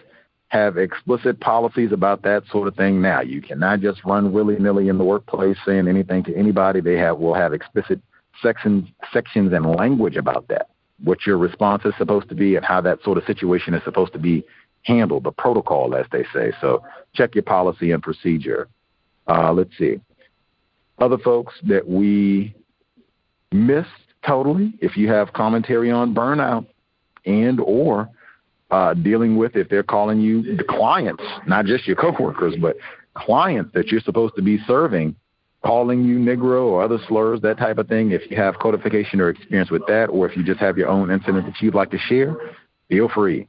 have 0.52 0.76
explicit 0.76 1.40
policies 1.40 1.92
about 1.92 2.20
that 2.20 2.42
sort 2.50 2.68
of 2.68 2.76
thing 2.76 3.00
now. 3.00 3.22
You 3.22 3.40
cannot 3.40 3.80
just 3.80 4.04
run 4.04 4.32
willy 4.32 4.58
nilly 4.58 4.88
in 4.88 4.98
the 4.98 5.04
workplace 5.04 5.56
saying 5.64 5.88
anything 5.88 6.22
to 6.24 6.36
anybody. 6.36 6.82
They 6.82 6.98
have 6.98 7.16
will 7.16 7.32
have 7.32 7.54
explicit 7.54 8.02
sections 8.42 8.86
sections 9.14 9.54
and 9.54 9.64
language 9.64 10.16
about 10.16 10.48
that. 10.48 10.68
What 11.02 11.24
your 11.24 11.38
response 11.38 11.86
is 11.86 11.94
supposed 11.96 12.28
to 12.28 12.34
be 12.34 12.56
and 12.56 12.66
how 12.66 12.82
that 12.82 13.02
sort 13.02 13.16
of 13.16 13.24
situation 13.24 13.72
is 13.72 13.82
supposed 13.82 14.12
to 14.12 14.18
be 14.18 14.44
handled, 14.82 15.24
the 15.24 15.32
protocol, 15.32 15.94
as 15.94 16.04
they 16.12 16.24
say. 16.34 16.52
So 16.60 16.84
check 17.14 17.34
your 17.34 17.44
policy 17.44 17.90
and 17.90 18.02
procedure. 18.02 18.68
Uh, 19.26 19.54
let's 19.54 19.76
see. 19.78 20.00
Other 20.98 21.16
folks 21.16 21.54
that 21.66 21.88
we 21.88 22.54
missed 23.52 23.88
totally, 24.26 24.74
if 24.82 24.98
you 24.98 25.08
have 25.08 25.32
commentary 25.32 25.90
on 25.90 26.14
burnout 26.14 26.66
and 27.24 27.58
or 27.58 28.10
uh, 28.72 28.94
dealing 28.94 29.36
with 29.36 29.54
if 29.54 29.68
they're 29.68 29.82
calling 29.82 30.18
you 30.20 30.56
the 30.56 30.64
clients, 30.64 31.22
not 31.46 31.66
just 31.66 31.86
your 31.86 31.94
coworkers, 31.94 32.54
but 32.60 32.76
clients 33.14 33.70
that 33.74 33.88
you're 33.88 34.00
supposed 34.00 34.34
to 34.34 34.42
be 34.42 34.58
serving, 34.66 35.14
calling 35.62 36.02
you 36.02 36.18
Negro 36.18 36.64
or 36.64 36.82
other 36.82 36.98
slurs, 37.06 37.40
that 37.42 37.58
type 37.58 37.76
of 37.76 37.86
thing. 37.86 38.12
If 38.12 38.30
you 38.30 38.36
have 38.38 38.58
codification 38.58 39.20
or 39.20 39.28
experience 39.28 39.70
with 39.70 39.86
that, 39.88 40.06
or 40.06 40.28
if 40.28 40.36
you 40.36 40.42
just 40.42 40.58
have 40.60 40.78
your 40.78 40.88
own 40.88 41.10
incident 41.10 41.44
that 41.44 41.60
you'd 41.60 41.74
like 41.74 41.90
to 41.90 41.98
share, 41.98 42.34
feel 42.88 43.10
free. 43.10 43.46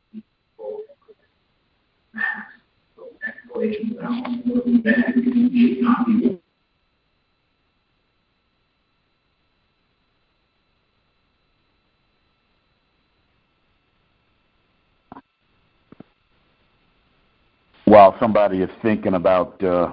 While 17.94 18.16
somebody 18.20 18.64
is 18.64 18.72
thinking 18.82 19.14
about 19.14 19.64
uh, 19.64 19.92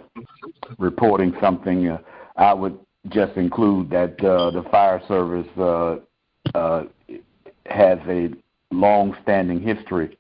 reporting 0.79 1.35
something, 1.39 1.87
uh, 1.89 1.99
I 2.35 2.55
would 2.55 2.79
just 3.11 3.37
include 3.37 3.91
that 3.91 4.19
uh, 4.25 4.53
the 4.53 4.63
fire 4.71 5.03
service 5.07 5.47
uh, 5.59 5.97
uh, 6.55 6.85
has 7.67 7.99
a 8.09 8.31
long-standing 8.71 9.61
history 9.61 10.17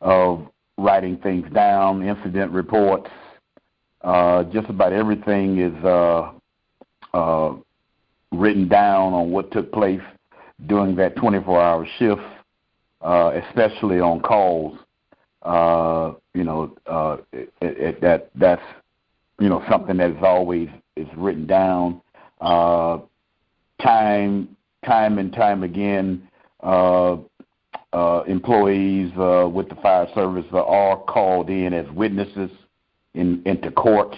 of 0.00 0.48
writing 0.78 1.18
things 1.18 1.46
down, 1.52 2.02
incident 2.02 2.52
reports. 2.52 3.10
Uh, 4.00 4.44
just 4.44 4.70
about 4.70 4.94
everything 4.94 5.58
is 5.58 5.84
uh, 5.84 6.32
uh, 7.12 7.52
written 8.32 8.66
down 8.66 9.12
on 9.12 9.30
what 9.30 9.50
took 9.52 9.70
place 9.72 10.00
during 10.68 10.96
that 10.96 11.16
24-hour 11.16 11.86
shift, 11.98 12.22
uh, 13.02 13.38
especially 13.46 14.00
on 14.00 14.20
calls. 14.20 14.78
Uh, 15.42 16.12
you 16.34 16.44
know, 16.44 16.76
uh, 16.86 17.16
it, 17.32 17.52
it, 17.60 18.00
that 18.00 18.30
that's 18.34 18.62
you 19.38 19.48
know 19.48 19.64
something 19.70 19.96
that 19.96 20.10
is 20.10 20.22
always 20.22 20.68
is 20.96 21.08
written 21.16 21.46
down. 21.46 22.00
Uh, 22.40 22.98
time, 23.82 24.56
time 24.84 25.18
and 25.18 25.32
time 25.32 25.62
again, 25.62 26.26
uh, 26.62 27.16
uh, 27.92 28.22
employees 28.26 29.10
uh, 29.18 29.48
with 29.52 29.68
the 29.68 29.74
fire 29.76 30.06
service 30.14 30.44
are 30.52 30.96
called 30.96 31.50
in 31.50 31.72
as 31.72 31.86
witnesses 31.92 32.50
in, 33.14 33.42
into 33.44 33.70
court, 33.70 34.14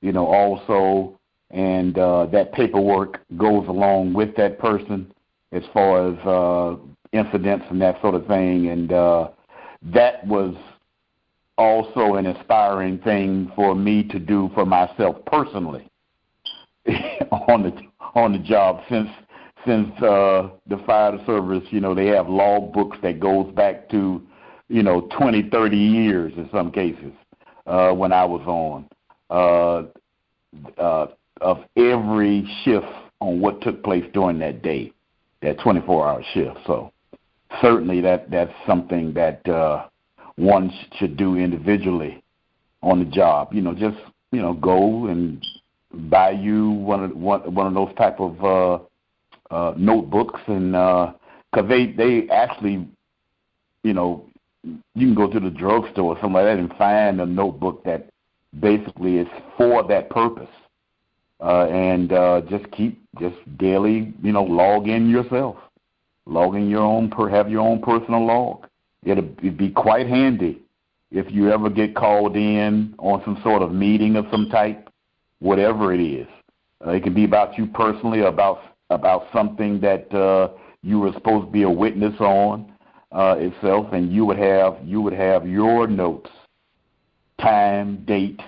you 0.00 0.12
know, 0.12 0.26
also, 0.26 1.18
and 1.50 1.98
uh, 1.98 2.26
that 2.26 2.52
paperwork 2.52 3.20
goes 3.36 3.66
along 3.68 4.14
with 4.14 4.34
that 4.36 4.58
person 4.58 5.12
as 5.52 5.62
far 5.72 6.08
as 6.08 6.18
uh, 6.26 6.76
incidents 7.12 7.64
and 7.70 7.80
that 7.80 8.00
sort 8.00 8.14
of 8.14 8.26
thing, 8.26 8.68
and 8.68 8.92
uh, 8.92 9.28
that 9.82 10.26
was 10.26 10.54
also 11.56 12.14
an 12.14 12.26
inspiring 12.26 12.98
thing 12.98 13.50
for 13.54 13.74
me 13.74 14.02
to 14.04 14.18
do 14.18 14.50
for 14.54 14.66
myself 14.66 15.16
personally 15.26 15.88
on 17.48 17.62
the 17.62 17.72
on 18.14 18.32
the 18.32 18.38
job 18.38 18.80
since 18.88 19.08
since 19.66 19.90
uh, 20.02 20.50
the 20.66 20.76
fire 20.86 21.18
service, 21.26 21.64
you 21.70 21.80
know, 21.80 21.94
they 21.94 22.06
have 22.06 22.28
log 22.28 22.72
books 22.72 22.98
that 23.02 23.20
goes 23.20 23.52
back 23.54 23.88
to, 23.90 24.22
you 24.68 24.82
know, 24.82 25.08
20, 25.18 25.48
30 25.50 25.76
years 25.76 26.32
in 26.36 26.48
some 26.52 26.70
cases 26.70 27.12
uh, 27.66 27.92
when 27.92 28.12
I 28.12 28.24
was 28.24 28.42
on 28.46 28.88
uh, 29.30 30.80
uh, 30.80 31.06
of 31.40 31.64
every 31.76 32.46
shift 32.64 32.86
on 33.20 33.40
what 33.40 33.60
took 33.62 33.82
place 33.82 34.04
during 34.12 34.38
that 34.40 34.62
day, 34.62 34.92
that 35.42 35.58
24-hour 35.58 36.22
shift. 36.32 36.58
So 36.66 36.92
certainly 37.60 38.00
that 38.02 38.30
that's 38.30 38.52
something 38.66 39.14
that 39.14 39.46
uh, 39.48 39.86
one 40.36 40.72
should 40.98 41.16
do 41.16 41.36
individually 41.36 42.22
on 42.82 42.98
the 42.98 43.04
job. 43.04 43.52
You 43.52 43.62
know, 43.62 43.74
just 43.74 43.98
you 44.32 44.42
know, 44.42 44.54
go 44.54 45.06
and 45.06 45.44
buy 45.92 46.30
you 46.30 46.70
one 46.70 47.04
of 47.04 47.16
one 47.16 47.54
one 47.54 47.66
of 47.66 47.74
those 47.74 47.94
type 47.96 48.20
of 48.20 48.44
uh, 48.44 49.54
uh, 49.54 49.74
notebooks 49.76 50.40
and 50.46 50.72
because 50.72 51.64
uh, 51.64 51.68
they 51.68 51.92
they 51.92 52.28
actually, 52.30 52.88
you 53.82 53.92
know, 53.92 54.26
you 54.64 55.06
can 55.06 55.14
go 55.14 55.30
to 55.30 55.40
the 55.40 55.50
drugstore 55.50 56.14
or 56.14 56.16
something 56.16 56.32
like 56.34 56.44
that 56.44 56.58
and 56.58 56.72
find 56.76 57.20
a 57.20 57.26
notebook 57.26 57.84
that 57.84 58.08
basically 58.60 59.18
is 59.18 59.28
for 59.56 59.86
that 59.86 60.10
purpose. 60.10 60.48
Uh, 61.40 61.66
and 61.66 62.12
uh, 62.12 62.40
just 62.48 62.70
keep 62.70 63.02
just 63.20 63.36
daily, 63.58 64.14
you 64.22 64.32
know, 64.32 64.44
log 64.44 64.88
in 64.88 65.10
yourself, 65.10 65.56
log 66.26 66.54
in 66.54 66.70
your 66.70 66.82
own, 66.82 67.10
per, 67.10 67.28
have 67.28 67.50
your 67.50 67.60
own 67.60 67.82
personal 67.82 68.24
log. 68.24 68.66
It'd 69.04 69.56
be 69.56 69.70
quite 69.70 70.06
handy 70.06 70.62
if 71.10 71.30
you 71.30 71.50
ever 71.50 71.70
get 71.70 71.94
called 71.94 72.36
in 72.36 72.94
on 72.98 73.22
some 73.24 73.40
sort 73.42 73.62
of 73.62 73.72
meeting 73.72 74.16
of 74.16 74.26
some 74.30 74.48
type, 74.50 74.88
whatever 75.38 75.94
it 75.94 76.00
is. 76.00 76.26
Uh, 76.84 76.90
it 76.90 77.02
can 77.02 77.14
be 77.14 77.24
about 77.24 77.56
you 77.56 77.66
personally, 77.66 78.20
about 78.22 78.60
about 78.90 79.26
something 79.32 79.80
that 79.80 80.12
uh, 80.14 80.48
you 80.82 80.98
were 80.98 81.12
supposed 81.12 81.46
to 81.46 81.52
be 81.52 81.62
a 81.62 81.70
witness 81.70 82.14
on 82.20 82.72
uh, 83.12 83.36
itself, 83.38 83.92
and 83.92 84.12
you 84.12 84.24
would 84.24 84.38
have 84.38 84.76
you 84.84 85.00
would 85.00 85.12
have 85.12 85.46
your 85.46 85.86
notes, 85.86 86.30
time, 87.40 88.04
date, 88.04 88.40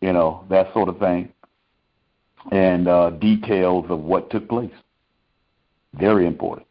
you 0.00 0.12
know 0.12 0.44
that 0.48 0.72
sort 0.72 0.88
of 0.88 0.98
thing, 0.98 1.32
and 2.50 2.88
uh, 2.88 3.10
details 3.10 3.84
of 3.88 4.00
what 4.00 4.30
took 4.30 4.48
place. 4.48 4.72
Very 5.94 6.26
important. 6.26 6.66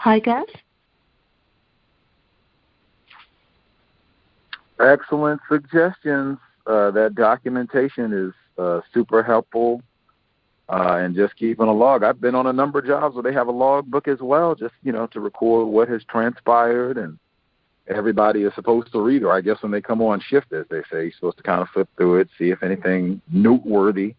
Hi, 0.00 0.18
Gus. 0.18 0.46
Excellent 4.80 5.42
suggestions. 5.46 6.38
Uh, 6.66 6.90
that 6.92 7.14
documentation 7.14 8.14
is 8.14 8.32
uh, 8.56 8.80
super 8.94 9.22
helpful. 9.22 9.82
Uh, 10.70 11.00
and 11.02 11.14
just 11.14 11.36
keeping 11.36 11.66
a 11.66 11.72
log. 11.72 12.02
I've 12.02 12.18
been 12.18 12.34
on 12.34 12.46
a 12.46 12.52
number 12.52 12.78
of 12.78 12.86
jobs 12.86 13.14
where 13.14 13.22
they 13.22 13.34
have 13.34 13.48
a 13.48 13.52
log 13.52 13.90
book 13.90 14.08
as 14.08 14.20
well, 14.20 14.54
just 14.54 14.72
you 14.82 14.90
know, 14.90 15.06
to 15.08 15.20
record 15.20 15.68
what 15.68 15.88
has 15.90 16.02
transpired, 16.04 16.96
and 16.96 17.18
everybody 17.86 18.44
is 18.44 18.54
supposed 18.54 18.90
to 18.92 19.02
read. 19.02 19.22
Or 19.22 19.32
I 19.32 19.42
guess 19.42 19.60
when 19.60 19.70
they 19.70 19.82
come 19.82 20.00
on 20.00 20.22
shift, 20.26 20.50
as 20.54 20.64
they 20.70 20.80
say, 20.90 21.02
you're 21.02 21.12
supposed 21.12 21.36
to 21.36 21.42
kind 21.42 21.60
of 21.60 21.68
flip 21.74 21.90
through 21.98 22.20
it, 22.20 22.30
see 22.38 22.48
if 22.48 22.62
anything 22.62 23.20
noteworthy 23.30 24.14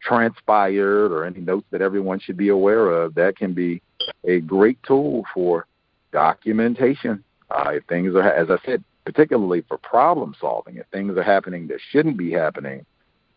transpired, 0.00 1.12
or 1.12 1.26
any 1.26 1.40
notes 1.40 1.66
that 1.72 1.82
everyone 1.82 2.20
should 2.20 2.38
be 2.38 2.48
aware 2.48 2.88
of. 2.88 3.14
That 3.16 3.36
can 3.36 3.52
be 3.52 3.82
a 4.24 4.40
great 4.40 4.78
tool 4.82 5.24
for 5.32 5.66
documentation. 6.12 7.22
Uh, 7.50 7.70
if 7.74 7.84
things 7.84 8.14
are, 8.14 8.22
as 8.22 8.50
I 8.50 8.58
said, 8.64 8.82
particularly 9.04 9.62
for 9.68 9.78
problem 9.78 10.34
solving. 10.40 10.76
If 10.76 10.86
things 10.88 11.16
are 11.16 11.22
happening 11.22 11.68
that 11.68 11.78
shouldn't 11.90 12.18
be 12.18 12.32
happening, 12.32 12.84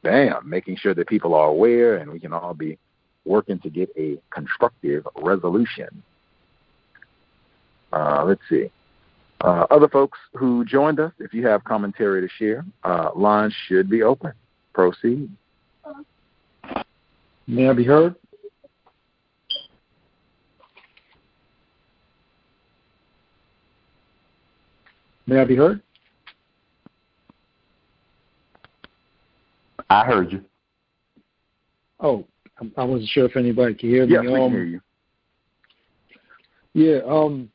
bam, 0.01 0.49
making 0.49 0.77
sure 0.77 0.93
that 0.95 1.07
people 1.07 1.33
are 1.35 1.47
aware 1.47 1.97
and 1.97 2.11
we 2.11 2.19
can 2.19 2.33
all 2.33 2.53
be 2.53 2.77
working 3.25 3.59
to 3.59 3.69
get 3.69 3.89
a 3.97 4.17
constructive 4.31 5.07
resolution. 5.15 6.03
Uh, 7.93 8.23
let's 8.25 8.41
see. 8.49 8.71
Uh, 9.41 9.65
other 9.69 9.87
folks 9.87 10.17
who 10.33 10.65
joined 10.65 10.99
us, 10.99 11.13
if 11.19 11.33
you 11.33 11.47
have 11.47 11.63
commentary 11.63 12.21
to 12.21 12.29
share, 12.37 12.65
uh, 12.83 13.11
lines 13.15 13.53
should 13.67 13.89
be 13.89 14.03
open. 14.03 14.33
Proceed. 14.73 15.29
May 17.47 17.69
I 17.69 17.73
be 17.73 17.83
heard? 17.83 18.15
May 25.29 25.41
I 25.41 25.45
be 25.45 25.55
heard? 25.55 25.79
I 29.91 30.03
heard 30.03 30.31
you. 30.31 30.43
Oh, 31.99 32.25
I 32.75 32.83
wasn't 32.83 33.09
sure 33.09 33.25
if 33.25 33.37
anybody 33.37 33.75
could 33.75 33.89
hear 33.89 34.07
me. 34.07 34.13
Yes, 34.13 34.23
um, 34.25 34.51
hear 34.51 34.63
you. 34.63 34.81
Yeah. 36.73 37.01
Um, 37.07 37.51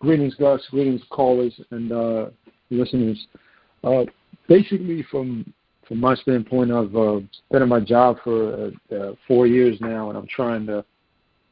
greetings, 0.00 0.36
Gus. 0.36 0.62
Greetings, 0.70 1.02
callers 1.10 1.52
and 1.70 1.92
uh, 1.92 2.26
listeners. 2.70 3.26
Uh, 3.84 4.04
basically, 4.48 5.04
from 5.10 5.52
from 5.86 6.00
my 6.00 6.14
standpoint, 6.14 6.72
I've 6.72 6.96
uh, 6.96 7.20
been 7.50 7.62
in 7.62 7.68
my 7.68 7.80
job 7.80 8.16
for 8.24 8.70
uh, 8.90 8.94
uh, 8.94 9.14
four 9.26 9.46
years 9.46 9.76
now, 9.82 10.08
and 10.08 10.16
I'm 10.16 10.28
trying 10.28 10.66
to 10.68 10.82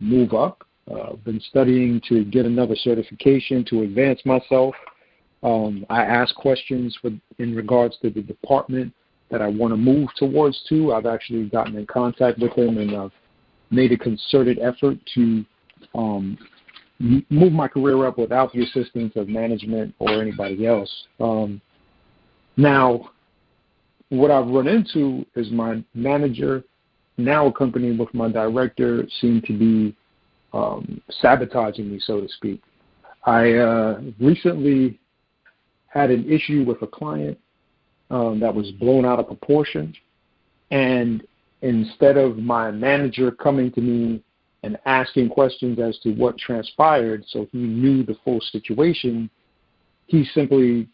move 0.01 0.32
up. 0.32 0.66
Uh, 0.90 1.12
I've 1.12 1.24
been 1.24 1.40
studying 1.51 2.01
to 2.09 2.24
get 2.24 2.47
another 2.47 2.77
certification 2.77 3.62
to 3.69 3.82
advance 3.82 4.20
myself. 4.24 4.74
Um, 5.47 5.86
I 5.89 6.02
ask 6.02 6.35
questions 6.35 6.98
in 7.39 7.55
regards 7.55 7.97
to 8.02 8.10
the 8.10 8.20
department 8.20 8.93
that 9.31 9.40
I 9.40 9.47
want 9.47 9.73
to 9.73 9.77
move 9.77 10.09
towards 10.16 10.60
to. 10.68 10.93
I've 10.93 11.06
actually 11.06 11.44
gotten 11.48 11.77
in 11.77 11.86
contact 11.86 12.40
with 12.40 12.55
them 12.56 12.78
and 12.78 12.97
I've 12.97 13.12
made 13.70 13.93
a 13.93 13.97
concerted 13.97 14.59
effort 14.59 14.98
to 15.14 15.44
um, 15.94 16.36
move 16.98 17.52
my 17.52 17.68
career 17.68 18.06
up 18.06 18.18
without 18.18 18.52
the 18.52 18.64
assistance 18.64 19.12
of 19.14 19.28
management 19.28 19.94
or 20.01 20.20
anybody 20.20 20.66
else. 20.66 20.93
Um, 21.20 21.60
now, 22.56 23.10
what 24.09 24.32
I've 24.32 24.48
run 24.48 24.66
into 24.66 25.24
is 25.36 25.52
my 25.52 25.85
manager, 25.94 26.64
now 27.18 27.47
accompanied 27.47 28.01
with 28.01 28.12
my 28.14 28.28
director, 28.28 29.06
seem 29.20 29.43
to 29.43 29.56
be 29.56 29.97
um, 30.52 31.01
sabotaging 31.20 31.89
me, 31.89 32.01
so 32.01 32.20
to 32.20 32.28
speak. 32.28 32.62
I 33.24 33.52
uh, 33.55 34.01
recently 34.18 34.98
had 35.89 36.11
an 36.11 36.31
issue 36.31 36.65
with 36.65 36.83
a 36.83 36.87
client 36.87 37.39
um, 38.11 38.41
that 38.41 38.55
was 38.55 38.71
blown 38.73 39.05
out 39.05 39.19
of 39.19 39.27
proportion. 39.27 39.95
And 40.71 41.27
instead 41.63 42.17
of 42.17 42.39
my 42.39 42.71
manager 42.71 43.31
coming 43.31 43.71
to 43.73 43.81
me 43.81 44.23
and 44.63 44.79
asking 44.85 45.29
questions 45.29 45.79
as 45.79 45.99
to 46.01 46.13
what 46.13 46.39
transpired 46.39 47.25
so 47.29 47.49
he 47.53 47.59
knew 47.59 48.05
the 48.05 48.17
full 48.25 48.41
situation, 48.41 49.31
he 50.07 50.25
simply 50.35 50.89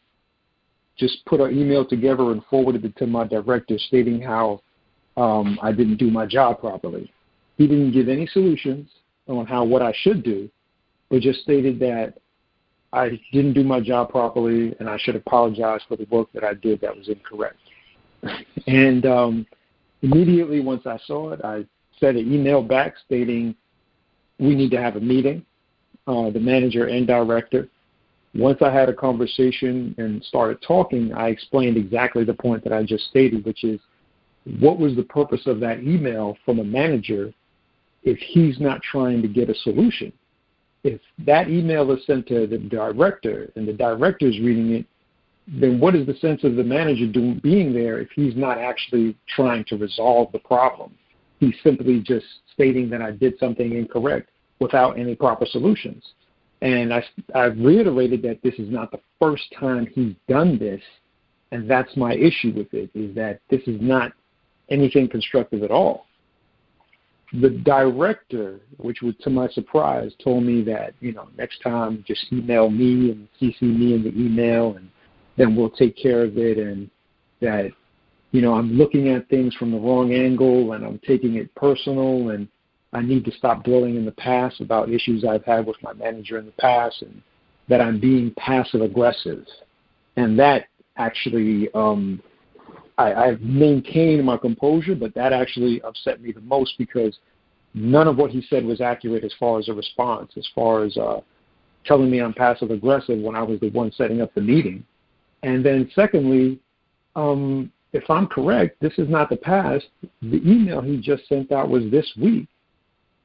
just 0.96 1.24
put 1.26 1.40
an 1.40 1.58
email 1.58 1.84
together 1.84 2.32
and 2.32 2.44
forwarded 2.50 2.84
it 2.84 2.96
to 2.96 3.06
my 3.06 3.26
director 3.26 3.78
stating 3.78 4.20
how 4.20 4.62
um, 5.16 5.58
I 5.62 5.72
didn't 5.72 5.96
do 5.96 6.10
my 6.10 6.26
job 6.26 6.60
properly. 6.60 7.12
He 7.56 7.66
didn't 7.66 7.92
give 7.92 8.08
any 8.08 8.26
solutions 8.26 8.90
on 9.28 9.46
how 9.46 9.64
what 9.64 9.82
I 9.82 9.92
should 10.02 10.22
do, 10.22 10.48
but 11.10 11.20
just 11.20 11.40
stated 11.40 11.78
that 11.80 12.18
I 12.92 13.20
didn't 13.32 13.54
do 13.54 13.64
my 13.64 13.80
job 13.80 14.10
properly, 14.10 14.74
and 14.78 14.88
I 14.88 14.98
should 14.98 15.16
apologize 15.16 15.80
for 15.88 15.96
the 15.96 16.06
work 16.10 16.28
that 16.34 16.44
I 16.44 16.54
did 16.54 16.80
that 16.82 16.96
was 16.96 17.08
incorrect. 17.08 17.56
and 18.66 19.06
um, 19.06 19.46
immediately 20.02 20.60
once 20.60 20.86
I 20.86 20.98
saw 21.06 21.32
it, 21.32 21.40
I 21.42 21.64
sent 21.98 22.18
an 22.18 22.32
email 22.32 22.62
back 22.62 22.94
stating 23.04 23.54
we 24.38 24.54
need 24.54 24.70
to 24.72 24.80
have 24.80 24.96
a 24.96 25.00
meeting, 25.00 25.44
uh, 26.06 26.30
the 26.30 26.40
manager 26.40 26.86
and 26.86 27.06
director. 27.06 27.68
Once 28.34 28.58
I 28.62 28.72
had 28.72 28.88
a 28.88 28.94
conversation 28.94 29.94
and 29.98 30.22
started 30.24 30.60
talking, 30.66 31.12
I 31.12 31.28
explained 31.28 31.76
exactly 31.76 32.24
the 32.24 32.34
point 32.34 32.64
that 32.64 32.72
I 32.72 32.82
just 32.82 33.04
stated, 33.04 33.44
which 33.44 33.62
is 33.62 33.78
what 34.58 34.78
was 34.78 34.96
the 34.96 35.04
purpose 35.04 35.46
of 35.46 35.60
that 35.60 35.80
email 35.80 36.36
from 36.44 36.58
a 36.58 36.64
manager 36.64 37.32
if 38.02 38.18
he's 38.18 38.58
not 38.58 38.82
trying 38.82 39.22
to 39.22 39.28
get 39.28 39.48
a 39.48 39.54
solution? 39.54 40.12
If 40.84 41.00
that 41.24 41.48
email 41.48 41.90
is 41.92 42.04
sent 42.06 42.26
to 42.28 42.46
the 42.46 42.58
director 42.58 43.50
and 43.56 43.66
the 43.66 43.72
director 43.72 44.26
is 44.26 44.38
reading 44.40 44.72
it, 44.72 44.86
then 45.46 45.80
what 45.80 45.94
is 45.94 46.06
the 46.06 46.14
sense 46.14 46.44
of 46.44 46.56
the 46.56 46.64
manager 46.64 47.06
doing, 47.06 47.40
being 47.42 47.72
there 47.72 48.00
if 48.00 48.08
he's 48.14 48.36
not 48.36 48.58
actually 48.58 49.16
trying 49.34 49.64
to 49.66 49.76
resolve 49.76 50.30
the 50.32 50.38
problem? 50.38 50.94
He's 51.40 51.54
simply 51.62 52.00
just 52.00 52.26
stating 52.52 52.88
that 52.90 53.02
I 53.02 53.10
did 53.10 53.38
something 53.38 53.72
incorrect 53.72 54.30
without 54.60 54.98
any 54.98 55.14
proper 55.14 55.46
solutions. 55.46 56.04
And 56.60 56.94
I, 56.94 57.04
I've 57.34 57.58
reiterated 57.58 58.22
that 58.22 58.40
this 58.42 58.54
is 58.54 58.70
not 58.70 58.92
the 58.92 59.00
first 59.20 59.42
time 59.58 59.88
he's 59.92 60.14
done 60.28 60.58
this, 60.58 60.80
and 61.50 61.68
that's 61.68 61.96
my 61.96 62.14
issue 62.14 62.52
with 62.56 62.72
it, 62.72 62.90
is 62.94 63.14
that 63.16 63.40
this 63.50 63.62
is 63.66 63.80
not 63.80 64.12
anything 64.68 65.08
constructive 65.08 65.64
at 65.64 65.72
all 65.72 66.06
the 67.40 67.50
director, 67.50 68.60
which 68.78 69.00
was 69.00 69.14
to 69.22 69.30
my 69.30 69.48
surprise, 69.48 70.12
told 70.22 70.44
me 70.44 70.62
that 70.62 70.94
you 71.00 71.12
know 71.12 71.28
next 71.38 71.60
time 71.62 72.04
just 72.06 72.32
email 72.32 72.70
me 72.70 73.10
and 73.10 73.28
CC 73.40 73.62
me 73.62 73.94
in 73.94 74.02
the 74.02 74.10
email, 74.10 74.76
and 74.76 74.90
then 75.36 75.56
we'll 75.56 75.70
take 75.70 75.96
care 75.96 76.22
of 76.22 76.36
it. 76.36 76.58
And 76.58 76.90
that 77.40 77.70
you 78.32 78.42
know 78.42 78.54
I'm 78.54 78.72
looking 78.72 79.08
at 79.08 79.28
things 79.28 79.54
from 79.54 79.70
the 79.70 79.78
wrong 79.78 80.12
angle, 80.12 80.72
and 80.72 80.84
I'm 80.84 81.00
taking 81.06 81.36
it 81.36 81.54
personal, 81.54 82.30
and 82.30 82.48
I 82.92 83.00
need 83.00 83.24
to 83.24 83.32
stop 83.32 83.64
dwelling 83.64 83.96
in 83.96 84.04
the 84.04 84.12
past 84.12 84.60
about 84.60 84.90
issues 84.90 85.24
I've 85.24 85.44
had 85.44 85.66
with 85.66 85.82
my 85.82 85.94
manager 85.94 86.38
in 86.38 86.44
the 86.44 86.52
past, 86.52 87.00
and 87.00 87.22
that 87.68 87.80
I'm 87.80 87.98
being 87.98 88.34
passive 88.36 88.82
aggressive, 88.82 89.46
and 90.16 90.38
that 90.38 90.66
actually 90.98 91.70
um, 91.72 92.22
I, 92.98 93.14
I've 93.14 93.40
maintained 93.40 94.24
my 94.24 94.36
composure, 94.36 94.94
but 94.94 95.14
that 95.14 95.32
actually 95.32 95.80
upset 95.82 96.20
me 96.20 96.32
the 96.32 96.40
most 96.40 96.74
because 96.78 97.18
none 97.74 98.06
of 98.08 98.16
what 98.16 98.30
he 98.30 98.42
said 98.48 98.64
was 98.64 98.80
accurate 98.80 99.24
as 99.24 99.32
far 99.38 99.58
as 99.58 99.68
a 99.68 99.72
response, 99.72 100.32
as 100.36 100.46
far 100.54 100.84
as 100.84 100.96
uh, 100.96 101.20
telling 101.84 102.10
me 102.10 102.20
I'm 102.20 102.34
passive 102.34 102.70
aggressive 102.70 103.18
when 103.18 103.34
I 103.34 103.42
was 103.42 103.60
the 103.60 103.70
one 103.70 103.92
setting 103.92 104.20
up 104.20 104.34
the 104.34 104.40
meeting. 104.40 104.84
And 105.42 105.64
then, 105.64 105.90
secondly, 105.94 106.60
um, 107.16 107.72
if 107.92 108.08
I'm 108.08 108.26
correct, 108.26 108.80
this 108.80 108.92
is 108.98 109.08
not 109.08 109.28
the 109.28 109.36
past. 109.36 109.86
The 110.22 110.40
email 110.48 110.80
he 110.80 110.98
just 110.98 111.28
sent 111.28 111.52
out 111.52 111.68
was 111.68 111.90
this 111.90 112.10
week. 112.20 112.48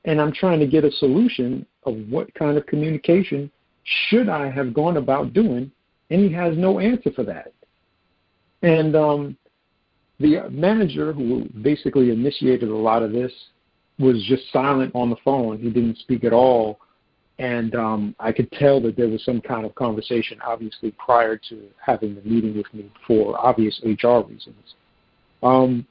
And 0.05 0.21
I'm 0.21 0.31
trying 0.31 0.59
to 0.59 0.67
get 0.67 0.85
a 0.85 0.91
solution 0.91 1.65
of 1.83 1.95
what 2.09 2.33
kind 2.33 2.57
of 2.57 2.65
communication 2.65 3.51
should 3.83 4.29
I 4.29 4.49
have 4.49 4.73
gone 4.73 4.97
about 4.97 5.33
doing, 5.33 5.71
and 6.09 6.21
he 6.21 6.31
has 6.33 6.57
no 6.57 6.79
answer 6.79 7.11
for 7.11 7.23
that. 7.23 7.53
And 8.61 8.95
um, 8.95 9.37
the 10.19 10.49
manager 10.49 11.13
who 11.13 11.47
basically 11.61 12.11
initiated 12.11 12.69
a 12.69 12.75
lot 12.75 13.03
of 13.03 13.11
this 13.11 13.31
was 13.99 14.23
just 14.27 14.51
silent 14.51 14.91
on 14.95 15.09
the 15.09 15.15
phone. 15.23 15.59
He 15.59 15.69
didn't 15.69 15.97
speak 15.97 16.23
at 16.23 16.33
all. 16.33 16.79
And 17.39 17.75
um, 17.75 18.15
I 18.19 18.31
could 18.31 18.51
tell 18.51 18.81
that 18.81 18.97
there 18.97 19.07
was 19.07 19.23
some 19.23 19.41
kind 19.41 19.65
of 19.65 19.75
conversation, 19.75 20.39
obviously, 20.43 20.91
prior 20.91 21.37
to 21.49 21.63
having 21.83 22.15
the 22.15 22.21
meeting 22.21 22.57
with 22.57 22.71
me 22.73 22.91
for 23.05 23.39
obvious 23.39 23.79
HR 23.83 24.19
reasons. 24.27 24.75
Um, 25.43 25.85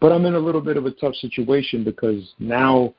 but 0.00 0.12
I'm 0.12 0.24
in 0.26 0.34
a 0.34 0.38
little 0.38 0.60
bit 0.60 0.76
of 0.76 0.86
a 0.86 0.92
tough 0.92 1.16
situation 1.16 1.82
because 1.82 2.34
now 2.38 2.94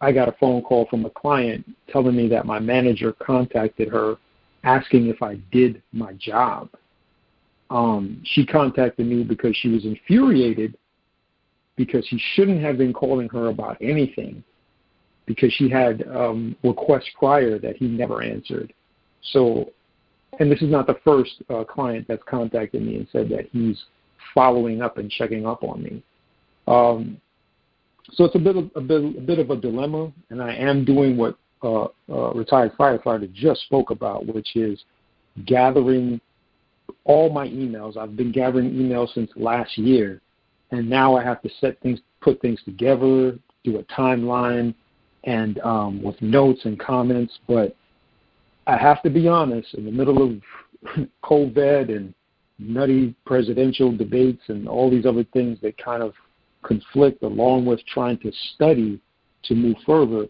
I 0.00 0.12
got 0.12 0.28
a 0.28 0.32
phone 0.32 0.62
call 0.62 0.86
from 0.86 1.04
a 1.04 1.10
client 1.10 1.68
telling 1.90 2.14
me 2.14 2.28
that 2.28 2.46
my 2.46 2.60
manager 2.60 3.12
contacted 3.12 3.88
her 3.88 4.16
asking 4.62 5.08
if 5.08 5.20
I 5.22 5.36
did 5.50 5.82
my 5.92 6.12
job 6.14 6.68
um, 7.72 8.20
she 8.24 8.44
contacted 8.44 9.06
me 9.06 9.24
because 9.24 9.56
she 9.56 9.68
was 9.68 9.86
infuriated 9.86 10.76
because 11.76 12.06
he 12.08 12.20
shouldn't 12.34 12.62
have 12.62 12.76
been 12.76 12.92
calling 12.92 13.30
her 13.30 13.48
about 13.48 13.78
anything 13.80 14.44
because 15.24 15.50
she 15.54 15.70
had 15.70 16.06
um, 16.08 16.54
requests 16.62 17.08
prior 17.18 17.58
that 17.58 17.76
he 17.76 17.86
never 17.86 18.22
answered. 18.22 18.74
So, 19.22 19.72
and 20.38 20.52
this 20.52 20.60
is 20.60 20.70
not 20.70 20.86
the 20.86 20.98
first 21.02 21.42
uh, 21.48 21.64
client 21.64 22.06
that's 22.08 22.22
contacted 22.28 22.82
me 22.82 22.96
and 22.96 23.08
said 23.10 23.30
that 23.30 23.48
he's 23.52 23.82
following 24.34 24.82
up 24.82 24.98
and 24.98 25.10
checking 25.10 25.46
up 25.46 25.64
on 25.64 25.82
me. 25.82 26.02
Um, 26.66 27.18
so 28.12 28.24
it's 28.24 28.34
a 28.34 28.38
bit 28.38 28.56
of 28.56 28.70
a 28.76 28.80
bit, 28.82 29.16
a 29.16 29.20
bit 29.20 29.38
of 29.38 29.48
a 29.48 29.56
dilemma, 29.56 30.12
and 30.28 30.42
I 30.42 30.54
am 30.54 30.84
doing 30.84 31.16
what 31.16 31.38
uh, 31.62 31.84
uh, 32.10 32.32
retired 32.34 32.72
firefighter 32.78 33.32
just 33.32 33.62
spoke 33.62 33.90
about, 33.90 34.26
which 34.26 34.56
is 34.56 34.84
gathering 35.46 36.20
all 37.04 37.30
my 37.30 37.46
emails. 37.48 37.96
I've 37.96 38.16
been 38.16 38.32
gathering 38.32 38.70
emails 38.72 39.12
since 39.14 39.30
last 39.36 39.76
year, 39.78 40.20
and 40.70 40.88
now 40.88 41.16
I 41.16 41.22
have 41.22 41.42
to 41.42 41.50
set 41.60 41.80
things, 41.80 42.00
put 42.20 42.40
things 42.40 42.60
together, 42.64 43.38
do 43.64 43.78
a 43.78 43.82
timeline, 43.84 44.74
and 45.24 45.58
um, 45.60 46.02
with 46.02 46.20
notes 46.20 46.60
and 46.64 46.78
comments. 46.78 47.38
But 47.46 47.76
I 48.66 48.76
have 48.76 49.02
to 49.02 49.10
be 49.10 49.28
honest. 49.28 49.74
In 49.74 49.84
the 49.84 49.92
middle 49.92 50.22
of 50.22 51.08
COVID 51.24 51.94
and 51.94 52.14
nutty 52.58 53.14
presidential 53.24 53.94
debates 53.96 54.42
and 54.48 54.68
all 54.68 54.90
these 54.90 55.06
other 55.06 55.24
things 55.32 55.58
that 55.62 55.76
kind 55.78 56.02
of 56.02 56.14
conflict 56.62 57.22
along 57.22 57.64
with 57.64 57.84
trying 57.86 58.18
to 58.18 58.32
study 58.54 59.00
to 59.44 59.54
move 59.54 59.76
further, 59.84 60.26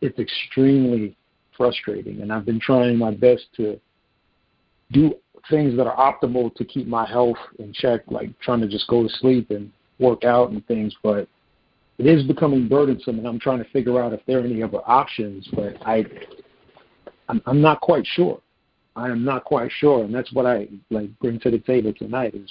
it's 0.00 0.18
extremely 0.18 1.16
frustrating. 1.56 2.22
And 2.22 2.32
I've 2.32 2.46
been 2.46 2.60
trying 2.60 2.96
my 2.96 3.10
best 3.10 3.44
to 3.56 3.78
do 4.92 5.14
things 5.50 5.76
that 5.76 5.86
are 5.86 5.96
optimal 5.96 6.54
to 6.54 6.64
keep 6.64 6.86
my 6.86 7.06
health 7.06 7.36
in 7.58 7.72
check, 7.72 8.02
like 8.08 8.38
trying 8.40 8.60
to 8.60 8.68
just 8.68 8.88
go 8.88 9.02
to 9.02 9.08
sleep 9.08 9.50
and 9.50 9.70
work 9.98 10.24
out 10.24 10.50
and 10.50 10.66
things, 10.66 10.94
but 11.02 11.28
it 11.98 12.06
is 12.06 12.22
becoming 12.24 12.68
burdensome 12.68 13.18
and 13.18 13.26
I'm 13.26 13.40
trying 13.40 13.58
to 13.58 13.70
figure 13.70 14.00
out 14.00 14.12
if 14.12 14.20
there 14.26 14.38
are 14.40 14.44
any 14.44 14.62
other 14.62 14.80
options, 14.86 15.48
but 15.52 15.74
I 15.86 16.04
I'm, 17.28 17.42
I'm 17.46 17.60
not 17.60 17.80
quite 17.80 18.06
sure. 18.06 18.40
I 18.96 19.08
am 19.08 19.24
not 19.24 19.44
quite 19.44 19.70
sure, 19.70 20.04
and 20.04 20.14
that's 20.14 20.32
what 20.32 20.44
I 20.44 20.66
like 20.90 21.16
bring 21.20 21.38
to 21.40 21.50
the 21.50 21.58
table 21.58 21.92
tonight. 21.92 22.34
Is 22.34 22.50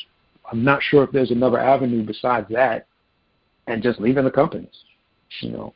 I'm 0.49 0.63
not 0.63 0.81
sure 0.81 1.03
if 1.03 1.11
there's 1.11 1.31
another 1.31 1.59
avenue 1.59 2.05
besides 2.05 2.47
that, 2.51 2.87
and 3.67 3.83
just 3.83 3.99
leaving 3.99 4.23
the 4.23 4.31
companies. 4.31 4.83
You 5.41 5.51
know. 5.51 5.73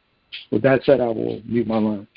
With 0.49 0.61
that 0.61 0.83
said, 0.85 1.01
I 1.01 1.07
will 1.07 1.41
mute 1.45 1.67
my 1.67 1.77
line. 1.77 2.07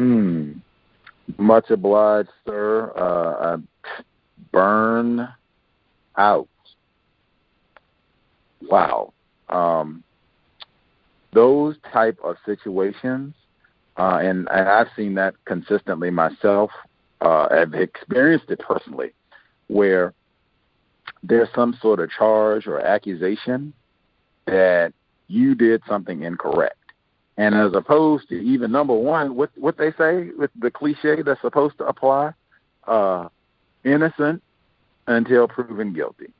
Hmm. 0.00 0.52
Much 1.36 1.68
obliged, 1.68 2.30
sir. 2.46 2.90
Uh, 2.96 3.58
I 3.58 4.02
burn 4.50 5.28
out. 6.16 6.48
Wow. 8.62 9.12
Um, 9.50 10.02
those 11.34 11.76
type 11.92 12.18
of 12.24 12.36
situations, 12.46 13.34
uh, 13.98 14.20
and, 14.22 14.48
and 14.50 14.68
I've 14.70 14.88
seen 14.96 15.16
that 15.16 15.34
consistently 15.44 16.08
myself. 16.08 16.70
Uh, 17.20 17.48
I've 17.50 17.74
experienced 17.74 18.46
it 18.48 18.60
personally, 18.60 19.12
where 19.66 20.14
there's 21.22 21.48
some 21.54 21.76
sort 21.82 22.00
of 22.00 22.08
charge 22.08 22.66
or 22.66 22.80
accusation 22.80 23.74
that 24.46 24.94
you 25.28 25.54
did 25.54 25.82
something 25.86 26.22
incorrect. 26.22 26.79
And 27.36 27.54
as 27.54 27.72
opposed 27.74 28.28
to 28.28 28.34
even 28.34 28.70
number 28.70 28.94
one, 28.94 29.34
what 29.34 29.50
what 29.56 29.78
they 29.78 29.92
say 29.92 30.30
with 30.36 30.50
the 30.58 30.70
cliche 30.70 31.22
that's 31.22 31.40
supposed 31.40 31.78
to 31.78 31.86
apply, 31.86 32.32
uh, 32.86 33.28
innocent 33.84 34.42
until 35.06 35.48
proven 35.48 35.92
guilty. 35.94 36.32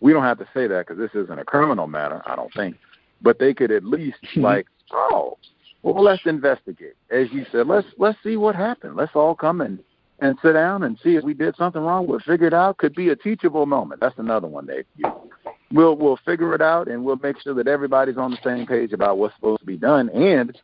We 0.00 0.12
don't 0.12 0.24
have 0.24 0.38
to 0.38 0.48
say 0.54 0.66
that 0.66 0.86
because 0.86 0.98
this 0.98 1.10
isn't 1.14 1.38
a 1.38 1.44
criminal 1.44 1.86
matter, 1.86 2.22
I 2.26 2.36
don't 2.36 2.52
think 2.54 2.76
but 3.20 3.38
they 3.38 3.54
could 3.54 3.70
at 3.70 3.84
least 3.84 4.18
like, 4.36 4.66
oh, 4.92 5.38
well, 5.82 6.02
let's 6.02 6.22
investigate. 6.26 6.94
As 7.10 7.28
you 7.32 7.46
said, 7.52 7.66
let's 7.66 7.86
let's 7.98 8.18
see 8.22 8.36
what 8.36 8.54
happened. 8.56 8.96
Let's 8.96 9.14
all 9.14 9.34
come 9.34 9.60
and 9.60 9.78
and 10.20 10.36
sit 10.42 10.52
down 10.54 10.82
and 10.82 10.98
see 11.02 11.14
if 11.14 11.22
we 11.22 11.34
did 11.34 11.54
something 11.56 11.80
wrong. 11.80 12.06
We'll 12.06 12.18
figure 12.20 12.48
it 12.48 12.54
out. 12.54 12.78
Could 12.78 12.94
be 12.94 13.10
a 13.10 13.16
teachable 13.16 13.66
moment. 13.66 14.00
That's 14.00 14.18
another 14.18 14.48
one 14.48 14.66
they 14.66 14.84
use. 14.96 15.27
We'll 15.72 15.96
we'll 15.96 16.18
figure 16.24 16.54
it 16.54 16.62
out 16.62 16.88
and 16.88 17.04
we'll 17.04 17.20
make 17.22 17.40
sure 17.40 17.54
that 17.54 17.68
everybody's 17.68 18.16
on 18.16 18.30
the 18.30 18.38
same 18.42 18.66
page 18.66 18.92
about 18.92 19.18
what's 19.18 19.34
supposed 19.34 19.60
to 19.60 19.66
be 19.66 19.76
done, 19.76 20.08
and 20.10 20.58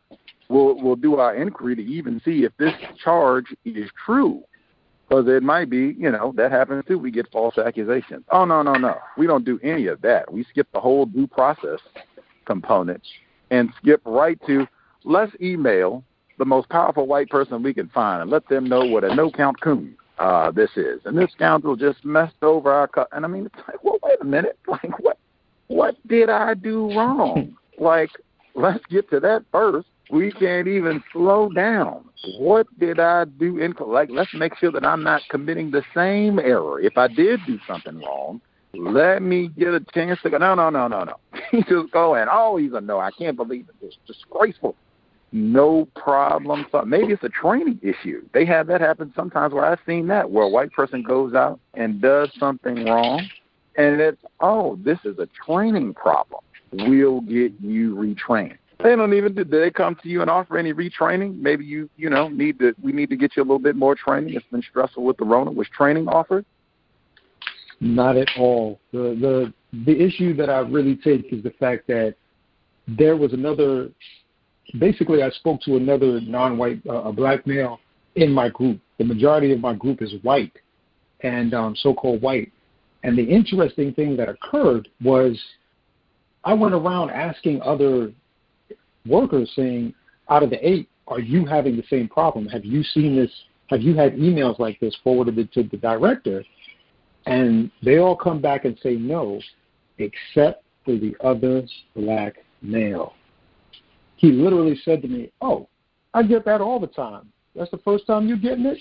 we'll 0.49 0.81
we'll 0.81 0.95
do 0.95 1.15
our 1.15 1.35
inquiry 1.35 1.75
to 1.75 1.83
even 1.83 2.21
see 2.25 2.43
if 2.43 2.51
this 2.57 2.73
charge 3.03 3.53
is 3.65 3.89
true. 4.03 4.43
Because 5.07 5.27
it 5.27 5.43
might 5.43 5.69
be, 5.69 5.95
you 5.99 6.09
know, 6.11 6.33
that 6.35 6.51
happens 6.51 6.83
too. 6.87 6.97
We 6.97 7.11
get 7.11 7.31
false 7.31 7.59
accusations. 7.59 8.23
Oh 8.31 8.45
no, 8.45 8.63
no, 8.63 8.73
no. 8.73 8.97
We 9.17 9.27
don't 9.27 9.45
do 9.45 9.59
any 9.61 9.85
of 9.85 10.01
that. 10.01 10.33
We 10.33 10.43
skip 10.45 10.67
the 10.73 10.79
whole 10.79 11.05
due 11.05 11.27
process 11.27 11.79
component 12.45 13.03
and 13.51 13.71
skip 13.79 14.01
right 14.05 14.39
to 14.47 14.67
let's 15.03 15.31
email 15.39 16.03
the 16.39 16.45
most 16.45 16.67
powerful 16.69 17.05
white 17.05 17.29
person 17.29 17.61
we 17.61 17.73
can 17.73 17.89
find 17.89 18.23
and 18.23 18.31
let 18.31 18.47
them 18.49 18.67
know 18.67 18.85
what 18.85 19.03
a 19.03 19.13
no 19.13 19.29
count 19.29 19.61
coon 19.61 19.95
uh, 20.17 20.51
this 20.51 20.71
is. 20.75 21.01
And 21.05 21.17
this 21.17 21.31
scoundrel 21.31 21.75
just 21.75 22.03
messed 22.05 22.41
over 22.41 22.71
our 22.71 22.87
cut. 22.87 23.09
And 23.11 23.25
I 23.25 23.27
mean, 23.27 23.45
it's 23.45 23.67
like, 23.67 23.83
well, 23.83 23.99
wait 24.03 24.17
a 24.21 24.25
minute. 24.25 24.57
Like, 24.67 24.99
what? 24.99 25.17
What 25.67 25.95
did 26.07 26.29
I 26.29 26.53
do 26.53 26.95
wrong? 26.95 27.55
like, 27.79 28.11
let's 28.53 28.85
get 28.89 29.09
to 29.09 29.19
that 29.21 29.43
first. 29.51 29.87
We 30.11 30.31
can't 30.31 30.67
even 30.67 31.03
slow 31.11 31.49
down. 31.49 32.05
What 32.37 32.67
did 32.79 32.99
I 32.99 33.25
do? 33.25 33.57
In, 33.57 33.73
like, 33.79 34.09
let's 34.11 34.33
make 34.33 34.55
sure 34.57 34.71
that 34.71 34.85
I'm 34.85 35.01
not 35.01 35.21
committing 35.29 35.71
the 35.71 35.81
same 35.95 36.37
error. 36.37 36.79
If 36.79 36.97
I 36.97 37.07
did 37.07 37.39
do 37.47 37.57
something 37.67 37.99
wrong, 37.99 38.41
let 38.73 39.21
me 39.21 39.47
get 39.57 39.69
a 39.69 39.79
chance 39.93 40.19
to 40.21 40.29
go. 40.29 40.37
No, 40.37 40.53
no, 40.53 40.69
no, 40.69 40.87
no, 40.87 41.03
no. 41.03 41.15
He 41.51 41.63
just 41.63 41.91
go 41.91 42.15
and 42.15 42.29
oh, 42.31 42.57
he's 42.57 42.73
a 42.73 42.81
no. 42.81 42.99
I 42.99 43.11
can't 43.11 43.37
believe 43.37 43.67
it. 43.69 43.75
It's 43.85 43.97
disgraceful. 44.05 44.75
No 45.35 45.85
problem. 45.97 46.65
So 46.71 46.83
maybe 46.83 47.11
it's 47.11 47.23
a 47.25 47.29
training 47.29 47.77
issue. 47.83 48.23
They 48.33 48.45
have 48.45 48.67
that 48.67 48.79
happen 48.79 49.11
sometimes 49.17 49.53
where 49.53 49.65
I've 49.65 49.79
seen 49.85 50.07
that 50.07 50.31
where 50.31 50.45
a 50.45 50.49
white 50.49 50.71
person 50.71 51.03
goes 51.03 51.33
out 51.33 51.59
and 51.73 52.01
does 52.01 52.31
something 52.39 52.85
wrong, 52.85 53.21
and 53.75 53.99
it's 53.99 54.21
oh, 54.39 54.79
this 54.81 54.97
is 55.03 55.19
a 55.19 55.27
training 55.45 55.93
problem. 55.93 56.39
We'll 56.71 57.19
get 57.19 57.51
you 57.59 57.95
retrained. 57.95 58.57
They 58.81 58.95
don't 58.95 59.13
even 59.13 59.35
did 59.35 59.51
they 59.51 59.71
come 59.71 59.97
to 60.03 60.07
you 60.07 60.21
and 60.21 60.29
offer 60.29 60.57
any 60.57 60.71
retraining? 60.71 61.37
Maybe 61.41 61.65
you 61.65 61.89
you 61.97 62.09
know 62.09 62.29
need 62.29 62.57
to 62.59 62.73
we 62.81 62.93
need 62.93 63.09
to 63.09 63.17
get 63.17 63.35
you 63.35 63.41
a 63.41 63.43
little 63.43 63.59
bit 63.59 63.75
more 63.75 63.93
training. 63.93 64.35
It's 64.35 64.45
been 64.49 64.61
stressful 64.61 65.03
with 65.03 65.17
the 65.17 65.25
Rona. 65.25 65.51
Was 65.51 65.67
training 65.67 66.07
offered? 66.07 66.45
Not 67.81 68.15
at 68.15 68.29
all. 68.37 68.79
The 68.93 69.17
the 69.19 69.53
the 69.85 70.01
issue 70.01 70.33
that 70.37 70.49
I 70.49 70.59
really 70.59 70.95
take 70.95 71.33
is 71.33 71.43
the 71.43 71.53
fact 71.59 71.87
that 71.87 72.15
there 72.87 73.17
was 73.17 73.33
another. 73.33 73.89
Basically, 74.79 75.23
I 75.23 75.29
spoke 75.29 75.61
to 75.61 75.77
another 75.77 76.19
non-white, 76.21 76.81
uh, 76.87 77.03
a 77.03 77.13
black 77.13 77.45
male 77.47 77.79
in 78.15 78.31
my 78.31 78.49
group. 78.49 78.79
The 78.97 79.03
majority 79.03 79.51
of 79.51 79.59
my 79.59 79.73
group 79.73 80.01
is 80.01 80.13
white, 80.23 80.53
and 81.21 81.53
um, 81.53 81.75
so-called 81.75 82.21
white. 82.21 82.51
And 83.03 83.17
the 83.17 83.23
interesting 83.23 83.93
thing 83.93 84.17
that 84.17 84.29
occurred 84.29 84.87
was, 85.03 85.39
I 86.43 86.53
went 86.53 86.73
around 86.73 87.11
asking 87.11 87.61
other 87.61 88.11
workers, 89.05 89.51
saying, 89.55 89.93
out 90.29 90.43
of 90.43 90.49
the 90.49 90.67
eight, 90.67 90.89
are 91.07 91.19
you 91.19 91.45
having 91.45 91.77
the 91.77 91.83
same 91.89 92.07
problem? 92.07 92.47
Have 92.47 92.65
you 92.65 92.83
seen 92.83 93.15
this? 93.15 93.31
Have 93.69 93.81
you 93.81 93.95
had 93.95 94.15
emails 94.15 94.59
like 94.59 94.79
this 94.79 94.95
forwarded 95.03 95.51
to 95.53 95.63
the 95.63 95.77
director? 95.77 96.43
And 97.25 97.71
they 97.83 97.97
all 97.97 98.15
come 98.15 98.41
back 98.41 98.65
and 98.65 98.77
say 98.81 98.95
no, 98.95 99.41
except 99.97 100.63
for 100.83 100.95
the 100.95 101.15
other 101.23 101.63
black 101.95 102.35
male. 102.61 103.13
He 104.17 104.31
literally 104.31 104.79
said 104.83 105.01
to 105.01 105.07
me, 105.07 105.31
Oh, 105.41 105.67
I 106.13 106.23
get 106.23 106.45
that 106.45 106.61
all 106.61 106.79
the 106.79 106.87
time. 106.87 107.31
That's 107.55 107.71
the 107.71 107.77
first 107.79 108.07
time 108.07 108.27
you're 108.27 108.37
getting 108.37 108.65
it? 108.65 108.77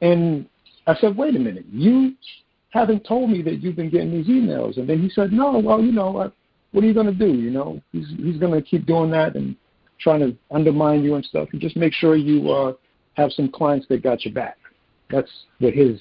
And 0.00 0.46
I 0.86 0.94
said, 0.96 1.16
Wait 1.16 1.36
a 1.36 1.38
minute, 1.38 1.66
you 1.70 2.14
haven't 2.70 3.04
told 3.04 3.30
me 3.30 3.42
that 3.42 3.62
you've 3.62 3.76
been 3.76 3.90
getting 3.90 4.12
these 4.12 4.26
emails. 4.26 4.76
And 4.76 4.88
then 4.88 5.00
he 5.00 5.08
said, 5.10 5.32
No, 5.32 5.58
well, 5.58 5.82
you 5.82 5.92
know, 5.92 6.10
what, 6.10 6.84
are 6.84 6.86
you 6.86 6.94
going 6.94 7.06
to 7.06 7.12
do? 7.12 7.32
You 7.32 7.50
know, 7.50 7.80
he's, 7.92 8.06
he's 8.18 8.38
going 8.38 8.52
to 8.52 8.62
keep 8.62 8.86
doing 8.86 9.10
that 9.12 9.34
and 9.34 9.56
trying 9.98 10.20
to 10.20 10.36
undermine 10.50 11.02
you 11.02 11.14
and 11.14 11.24
stuff. 11.24 11.48
And 11.52 11.60
just 11.60 11.76
make 11.76 11.92
sure 11.92 12.16
you 12.16 12.50
uh, 12.50 12.72
have 13.14 13.32
some 13.32 13.50
clients 13.50 13.86
that 13.88 14.02
got 14.02 14.24
your 14.24 14.34
back. 14.34 14.58
That's 15.10 15.30
what 15.58 15.72
his 15.72 16.00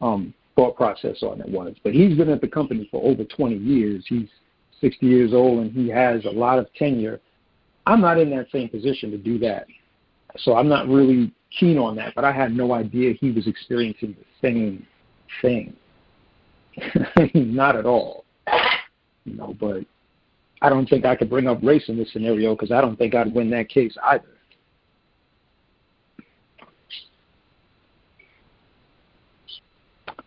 um, 0.00 0.32
thought 0.56 0.76
process 0.76 1.22
on 1.22 1.40
it 1.40 1.48
was. 1.48 1.74
But 1.82 1.92
he's 1.92 2.16
been 2.16 2.30
at 2.30 2.40
the 2.40 2.48
company 2.48 2.88
for 2.90 3.02
over 3.04 3.24
20 3.24 3.56
years. 3.56 4.04
He's 4.08 4.28
60 4.80 5.06
years 5.06 5.32
old 5.32 5.58
and 5.60 5.72
he 5.72 5.88
has 5.88 6.24
a 6.24 6.30
lot 6.30 6.58
of 6.58 6.72
tenure. 6.74 7.20
I'm 7.88 8.02
not 8.02 8.18
in 8.18 8.28
that 8.30 8.50
same 8.52 8.68
position 8.68 9.10
to 9.12 9.16
do 9.16 9.38
that. 9.38 9.66
So 10.36 10.56
I'm 10.56 10.68
not 10.68 10.88
really 10.88 11.32
keen 11.58 11.78
on 11.78 11.96
that, 11.96 12.14
but 12.14 12.22
I 12.22 12.32
had 12.32 12.54
no 12.54 12.74
idea 12.74 13.14
he 13.14 13.30
was 13.30 13.46
experiencing 13.46 14.14
the 14.18 14.46
same 14.46 14.86
thing. 15.40 15.74
not 17.34 17.76
at 17.76 17.86
all. 17.86 18.26
You 19.24 19.36
know, 19.36 19.56
but 19.58 19.86
I 20.60 20.68
don't 20.68 20.86
think 20.86 21.06
I 21.06 21.16
could 21.16 21.30
bring 21.30 21.46
up 21.46 21.60
race 21.62 21.88
in 21.88 21.96
this 21.96 22.12
scenario 22.12 22.54
because 22.54 22.70
I 22.70 22.82
don't 22.82 22.96
think 22.96 23.14
I'd 23.14 23.34
win 23.34 23.48
that 23.50 23.70
case 23.70 23.96
either. 24.04 24.24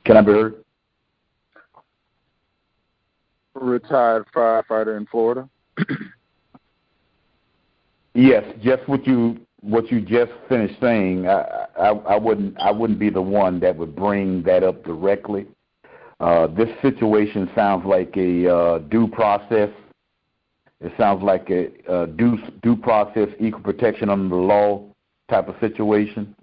Can 0.03 0.17
I 0.17 0.21
be 0.21 0.31
heard? 0.31 0.63
Retired 3.53 4.25
firefighter 4.35 4.97
in 4.97 5.05
Florida. 5.05 5.47
yes, 8.13 8.43
just 8.61 8.87
what 8.87 9.05
you 9.05 9.39
what 9.61 9.91
you 9.91 10.01
just 10.01 10.31
finished 10.49 10.79
saying. 10.81 11.27
I, 11.27 11.67
I 11.77 11.89
I 11.89 12.17
wouldn't 12.17 12.59
I 12.59 12.71
wouldn't 12.71 12.99
be 12.99 13.09
the 13.09 13.21
one 13.21 13.59
that 13.59 13.75
would 13.75 13.95
bring 13.95 14.43
that 14.43 14.63
up 14.63 14.83
directly. 14.83 15.47
Uh, 16.19 16.47
this 16.47 16.69
situation 16.81 17.49
sounds 17.55 17.85
like 17.85 18.15
a 18.15 18.47
uh, 18.47 18.77
due 18.79 19.07
process. 19.07 19.69
It 20.79 20.91
sounds 20.97 21.23
like 21.23 21.49
a, 21.49 21.69
a 21.87 22.07
due 22.07 22.37
due 22.61 22.75
process, 22.75 23.29
equal 23.39 23.61
protection 23.61 24.09
under 24.09 24.29
the 24.29 24.41
law 24.41 24.83
type 25.29 25.47
of 25.47 25.55
situation. 25.59 26.35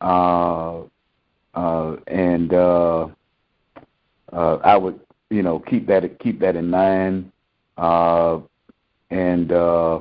Uh, 0.00 0.82
uh, 1.54 1.96
and 2.08 2.52
uh, 2.52 3.08
uh, 4.32 4.56
I 4.64 4.76
would 4.76 4.98
you 5.30 5.42
know 5.42 5.60
keep 5.60 5.86
that 5.86 6.18
keep 6.18 6.40
that 6.40 6.56
in 6.56 6.70
mind. 6.70 7.30
Uh, 7.76 8.40
and 9.10 9.52
uh, 9.52 10.00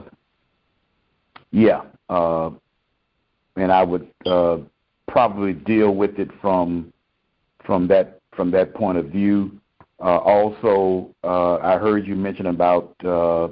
yeah, 1.51 1.81
uh, 2.09 2.51
and 3.55 3.71
I 3.71 3.83
would 3.83 4.07
uh, 4.25 4.57
probably 5.07 5.53
deal 5.53 5.93
with 5.93 6.17
it 6.19 6.29
from 6.41 6.91
from 7.65 7.87
that 7.87 8.19
from 8.35 8.51
that 8.51 8.73
point 8.73 8.97
of 8.97 9.07
view. 9.07 9.59
Uh, 9.99 10.17
also, 10.17 11.13
uh, 11.23 11.57
I 11.57 11.77
heard 11.77 12.07
you 12.07 12.15
mention 12.15 12.47
about 12.47 12.95
uh, 13.05 13.49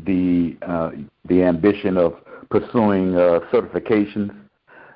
the 0.00 0.56
uh, 0.62 0.90
the 1.28 1.42
ambition 1.42 1.96
of 1.96 2.14
pursuing 2.50 3.16
uh, 3.16 3.40
certifications. 3.52 4.34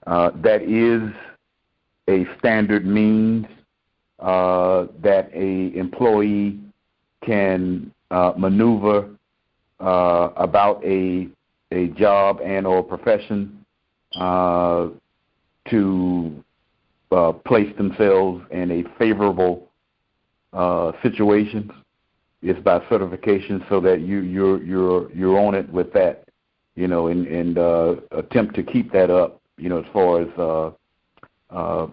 Uh, 0.06 0.30
that 0.42 0.62
is 0.62 1.12
a 2.08 2.26
standard 2.38 2.86
means 2.86 3.44
uh, 4.20 4.86
that 5.02 5.28
a 5.34 5.76
employee 5.76 6.60
can 7.24 7.92
uh, 8.10 8.32
maneuver 8.36 9.08
uh, 9.80 10.30
about 10.36 10.82
a 10.84 11.28
a 11.72 11.88
job 11.88 12.40
and 12.44 12.66
or 12.66 12.82
profession 12.82 13.64
uh, 14.14 14.88
to 15.70 16.44
uh, 17.12 17.32
place 17.32 17.74
themselves 17.76 18.44
in 18.50 18.70
a 18.70 18.98
favorable 18.98 19.68
uh, 20.52 20.92
situation. 21.02 21.70
It's 22.42 22.60
by 22.60 22.82
certification, 22.88 23.64
so 23.68 23.80
that 23.80 24.00
you 24.02 24.20
you're 24.20 24.62
you're 24.62 25.12
you're 25.12 25.38
on 25.38 25.54
it 25.54 25.68
with 25.70 25.92
that, 25.94 26.28
you 26.74 26.86
know, 26.86 27.08
and 27.08 27.26
and 27.26 27.58
uh, 27.58 27.96
attempt 28.12 28.54
to 28.56 28.62
keep 28.62 28.92
that 28.92 29.10
up, 29.10 29.40
you 29.56 29.68
know, 29.68 29.78
as 29.78 29.86
far 29.92 30.22
as 30.22 30.28
uh, 30.38 30.70
uh, 31.50 31.88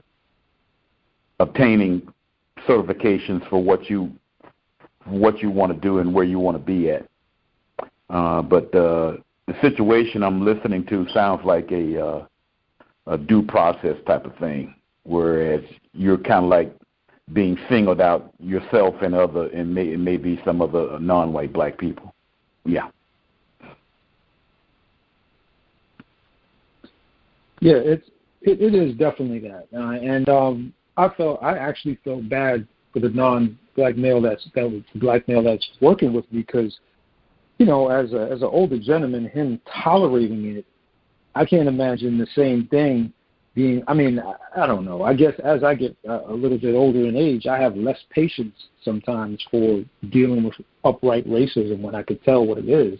obtaining 1.40 2.08
certifications 2.68 3.48
for 3.50 3.64
what 3.64 3.90
you 3.90 4.12
what 5.06 5.40
you 5.40 5.50
want 5.50 5.74
to 5.74 5.80
do 5.80 6.00
and 6.00 6.14
where 6.14 6.24
you 6.24 6.40
want 6.40 6.58
to 6.58 6.64
be 6.64 6.91
at. 6.91 7.08
Uh, 8.10 8.41
but 8.41 8.74
uh, 8.76 9.18
the 9.48 9.56
situation 9.61 10.24
I'm 10.24 10.44
listening 10.44 10.86
to 10.88 11.06
sounds 11.14 11.45
like 11.45 11.72
a 11.72 12.06
uh, 12.06 12.26
a 13.07 13.18
due 13.18 13.44
process 13.44 13.98
type 14.07 14.26
of 14.26 14.36
thing, 14.38 14.74
whereas 15.03 15.61
you're 15.94 16.18
kind 16.18 16.45
of 16.45 16.49
like 16.49 16.74
being 17.34 17.57
singled 17.70 18.02
out 18.02 18.34
yourself 18.40 18.95
and 19.02 19.15
other 19.15 19.48
and, 19.48 19.74
may, 19.74 19.95
maybe 19.95 20.41
some 20.45 20.61
other 20.61 20.99
non-white 20.99 21.53
black 21.53 21.78
people. 21.78 22.14
Yeah. 22.65 22.90
Yeah, 27.60 27.76
it's 27.76 28.10
it, 28.41 28.61
it 28.61 28.76
is 28.76 28.94
definitely 28.95 29.40
that, 29.40 29.68
uh, 29.74 29.91
and 29.91 30.28
um, 30.28 30.74
I 30.98 31.07
felt 31.10 31.41
I 31.41 31.57
actually 31.57 31.98
felt 32.03 32.28
bad 32.28 32.68
for 32.91 32.99
the 32.99 33.10
non-black 33.10 33.95
male 33.95 34.22
that's 34.22 34.45
that 34.53 34.70
was 34.70 34.82
black 34.95 35.28
male 35.30 35.41
that's 35.41 35.65
working 35.80 36.14
with 36.14 36.30
me 36.32 36.41
because, 36.41 36.78
you 37.57 37.65
know, 37.65 37.89
as 37.89 38.13
a 38.13 38.30
as 38.31 38.41
an 38.41 38.49
older 38.51 38.80
gentleman, 38.80 39.27
him 39.27 39.59
tolerating 39.84 40.45
it, 40.57 40.65
I 41.35 41.45
can't 41.45 41.67
imagine 41.67 42.17
the 42.17 42.27
same 42.35 42.67
thing 42.67 43.13
being. 43.53 43.84
I 43.88 43.93
mean, 43.93 44.19
I, 44.19 44.63
I 44.63 44.67
don't 44.67 44.85
know. 44.85 45.03
I 45.03 45.13
guess 45.13 45.34
as 45.43 45.63
I 45.63 45.75
get 45.75 45.95
a, 46.05 46.31
a 46.31 46.34
little 46.34 46.57
bit 46.57 46.75
older 46.75 47.07
in 47.07 47.15
age, 47.15 47.45
I 47.47 47.59
have 47.59 47.75
less 47.75 47.99
patience 48.09 48.55
sometimes 48.84 49.43
for 49.51 49.84
dealing 50.09 50.43
with 50.43 50.55
upright 50.84 51.27
racism 51.27 51.81
when 51.81 51.95
I 51.95 52.03
could 52.03 52.23
tell 52.23 52.45
what 52.45 52.57
it 52.57 52.69
is, 52.69 52.99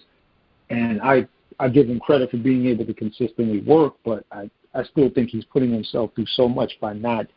and 0.70 1.02
I 1.02 1.28
I 1.60 1.70
give 1.70 1.88
him 1.90 2.00
credit 2.00 2.32
for 2.32 2.38
being 2.38 2.68
able 2.68 2.86
to 2.86 2.94
consistently 2.94 3.62
work, 3.62 3.96
but 4.06 4.26
I 4.32 4.50
I 4.74 4.84
still 4.84 5.10
think 5.10 5.30
he's 5.30 5.46
putting 5.46 5.72
himself 5.72 6.12
through 6.16 6.26
so 6.36 6.48
much 6.48 6.74
by 6.82 6.94
not, 6.94 7.28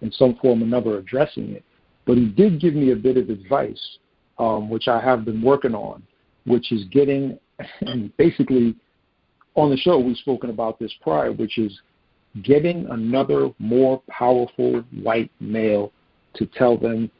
in 0.00 0.10
some 0.12 0.36
form 0.36 0.62
or 0.62 0.64
another, 0.64 0.98
addressing 0.98 1.50
it. 1.50 1.64
But 2.04 2.16
he 2.16 2.26
did 2.26 2.60
give 2.60 2.74
me 2.74 2.90
a 2.92 2.96
bit 2.96 3.16
of 3.16 3.30
advice, 3.30 3.80
um, 4.38 4.68
which 4.68 4.88
I 4.88 5.00
have 5.00 5.24
been 5.24 5.40
working 5.40 5.74
on, 5.74 6.02
which 6.46 6.72
is 6.72 6.84
getting, 6.84 7.38
and 7.82 8.14
basically 8.16 8.74
on 9.54 9.70
the 9.70 9.76
show 9.76 9.98
we've 9.98 10.16
spoken 10.16 10.50
about 10.50 10.78
this 10.78 10.92
prior, 11.00 11.32
which 11.32 11.58
is 11.58 11.80
getting 12.42 12.86
another 12.90 13.50
more 13.58 14.02
powerful 14.08 14.82
white 15.02 15.30
male 15.40 15.92
to 16.34 16.46
tell 16.46 16.76
them, 16.76 17.10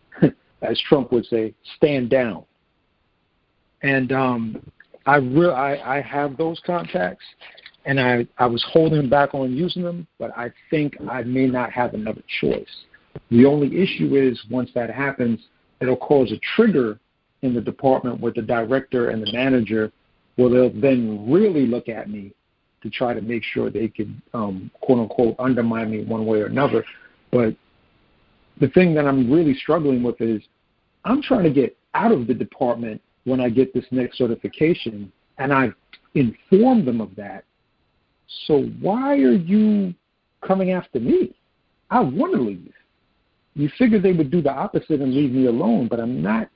as 0.62 0.80
Trump 0.88 1.12
would 1.12 1.26
say, 1.26 1.54
stand 1.76 2.08
down. 2.08 2.44
And 3.82 4.12
um, 4.12 4.72
I, 5.04 5.16
re- 5.16 5.52
I 5.52 5.98
I 5.98 6.00
have 6.00 6.38
those 6.38 6.60
contacts, 6.64 7.24
and 7.84 8.00
I 8.00 8.26
I 8.38 8.46
was 8.46 8.64
holding 8.72 9.08
back 9.10 9.34
on 9.34 9.52
using 9.52 9.82
them, 9.82 10.06
but 10.18 10.30
I 10.36 10.50
think 10.70 10.96
I 11.10 11.22
may 11.22 11.46
not 11.46 11.70
have 11.72 11.92
another 11.92 12.22
choice. 12.40 12.84
The 13.30 13.44
only 13.44 13.78
issue 13.78 14.16
is 14.16 14.42
once 14.50 14.70
that 14.74 14.90
happens, 14.90 15.38
it'll 15.80 15.96
cause 15.96 16.32
a 16.32 16.40
trigger 16.56 16.98
in 17.44 17.54
the 17.54 17.60
department 17.60 18.20
with 18.20 18.34
the 18.34 18.42
director 18.42 19.10
and 19.10 19.24
the 19.24 19.32
manager, 19.32 19.92
where 20.36 20.50
they'll 20.50 20.80
then 20.80 21.30
really 21.30 21.66
look 21.66 21.88
at 21.88 22.10
me 22.10 22.32
to 22.82 22.90
try 22.90 23.14
to 23.14 23.20
make 23.20 23.42
sure 23.44 23.70
they 23.70 23.88
can 23.88 24.20
um, 24.32 24.70
quote 24.80 24.98
unquote 24.98 25.36
undermine 25.38 25.90
me 25.90 26.04
one 26.04 26.26
way 26.26 26.40
or 26.40 26.46
another. 26.46 26.84
But 27.30 27.54
the 28.60 28.68
thing 28.68 28.94
that 28.94 29.06
I'm 29.06 29.30
really 29.30 29.54
struggling 29.54 30.02
with 30.02 30.20
is 30.20 30.42
I'm 31.04 31.22
trying 31.22 31.44
to 31.44 31.50
get 31.50 31.76
out 31.94 32.12
of 32.12 32.26
the 32.26 32.34
department 32.34 33.00
when 33.24 33.40
I 33.40 33.48
get 33.48 33.72
this 33.72 33.84
next 33.90 34.18
certification, 34.18 35.12
and 35.38 35.52
I've 35.52 35.74
informed 36.14 36.86
them 36.86 37.00
of 37.00 37.14
that. 37.16 37.44
So 38.46 38.64
why 38.80 39.14
are 39.14 39.32
you 39.32 39.94
coming 40.46 40.72
after 40.72 41.00
me? 41.00 41.34
I 41.90 42.00
want 42.00 42.34
to 42.34 42.40
leave. 42.40 42.72
You 43.54 43.70
figured 43.78 44.02
they 44.02 44.12
would 44.12 44.30
do 44.30 44.42
the 44.42 44.52
opposite 44.52 45.00
and 45.00 45.14
leave 45.14 45.32
me 45.32 45.46
alone, 45.46 45.88
but 45.88 46.00
I'm 46.00 46.20
not. 46.20 46.48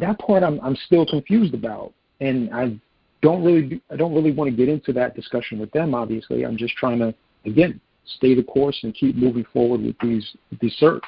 That 0.00 0.18
part 0.18 0.42
I'm 0.42 0.60
I'm 0.60 0.76
still 0.86 1.06
confused 1.06 1.54
about, 1.54 1.92
and 2.20 2.52
I 2.52 2.78
don't 3.22 3.44
really 3.44 3.80
I 3.90 3.96
don't 3.96 4.14
really 4.14 4.32
want 4.32 4.50
to 4.50 4.56
get 4.56 4.68
into 4.68 4.92
that 4.94 5.14
discussion 5.14 5.58
with 5.58 5.70
them. 5.72 5.94
Obviously, 5.94 6.44
I'm 6.44 6.56
just 6.56 6.74
trying 6.76 6.98
to 7.00 7.14
again 7.44 7.80
stay 8.16 8.34
the 8.34 8.42
course 8.42 8.78
and 8.82 8.94
keep 8.94 9.16
moving 9.16 9.44
forward 9.52 9.82
with 9.82 9.96
these 10.00 10.36
with 10.50 10.60
these 10.60 10.76
certs. 10.80 11.00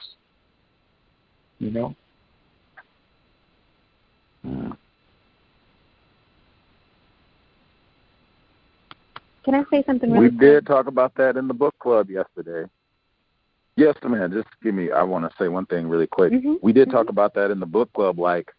You 1.58 1.70
know. 1.70 1.94
Can 9.48 9.54
I 9.54 9.64
say 9.70 9.82
something 9.86 10.10
we 10.10 10.18
really 10.18 10.36
did 10.36 10.66
talk 10.66 10.88
about 10.88 11.14
that 11.14 11.36
in 11.36 11.48
the 11.48 11.54
book 11.54 11.74
club 11.78 12.10
yesterday. 12.10 12.68
Yes, 13.76 13.94
man. 14.06 14.32
Just 14.32 14.48
give 14.62 14.74
me. 14.74 14.90
I 14.90 15.02
want 15.02 15.24
to 15.24 15.34
say 15.38 15.48
one 15.48 15.64
thing 15.66 15.88
really 15.88 16.06
quick. 16.06 16.32
Mhm, 16.32 16.58
We 16.62 16.72
did 16.72 16.90
talk 16.90 17.08
about 17.08 17.32
that 17.34 17.50
in 17.50 17.60
the 17.60 17.66
book 17.66 17.92
club, 17.92 18.18
like 18.18 18.52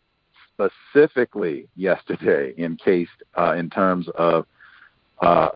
specifically 0.60 1.68
yesterday, 1.76 2.54
in 2.58 2.76
case 2.76 3.10
uh, 3.38 3.54
in 3.54 3.70
terms 3.70 4.08
of 4.16 4.46
uh, 5.22 5.50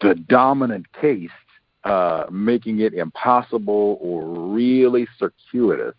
the 0.00 0.14
dominant 0.28 0.86
caste 1.00 1.32
uh, 1.84 2.26
making 2.30 2.80
it 2.80 2.94
impossible 2.94 3.98
or 4.00 4.52
really 4.52 5.06
circuitous 5.18 5.94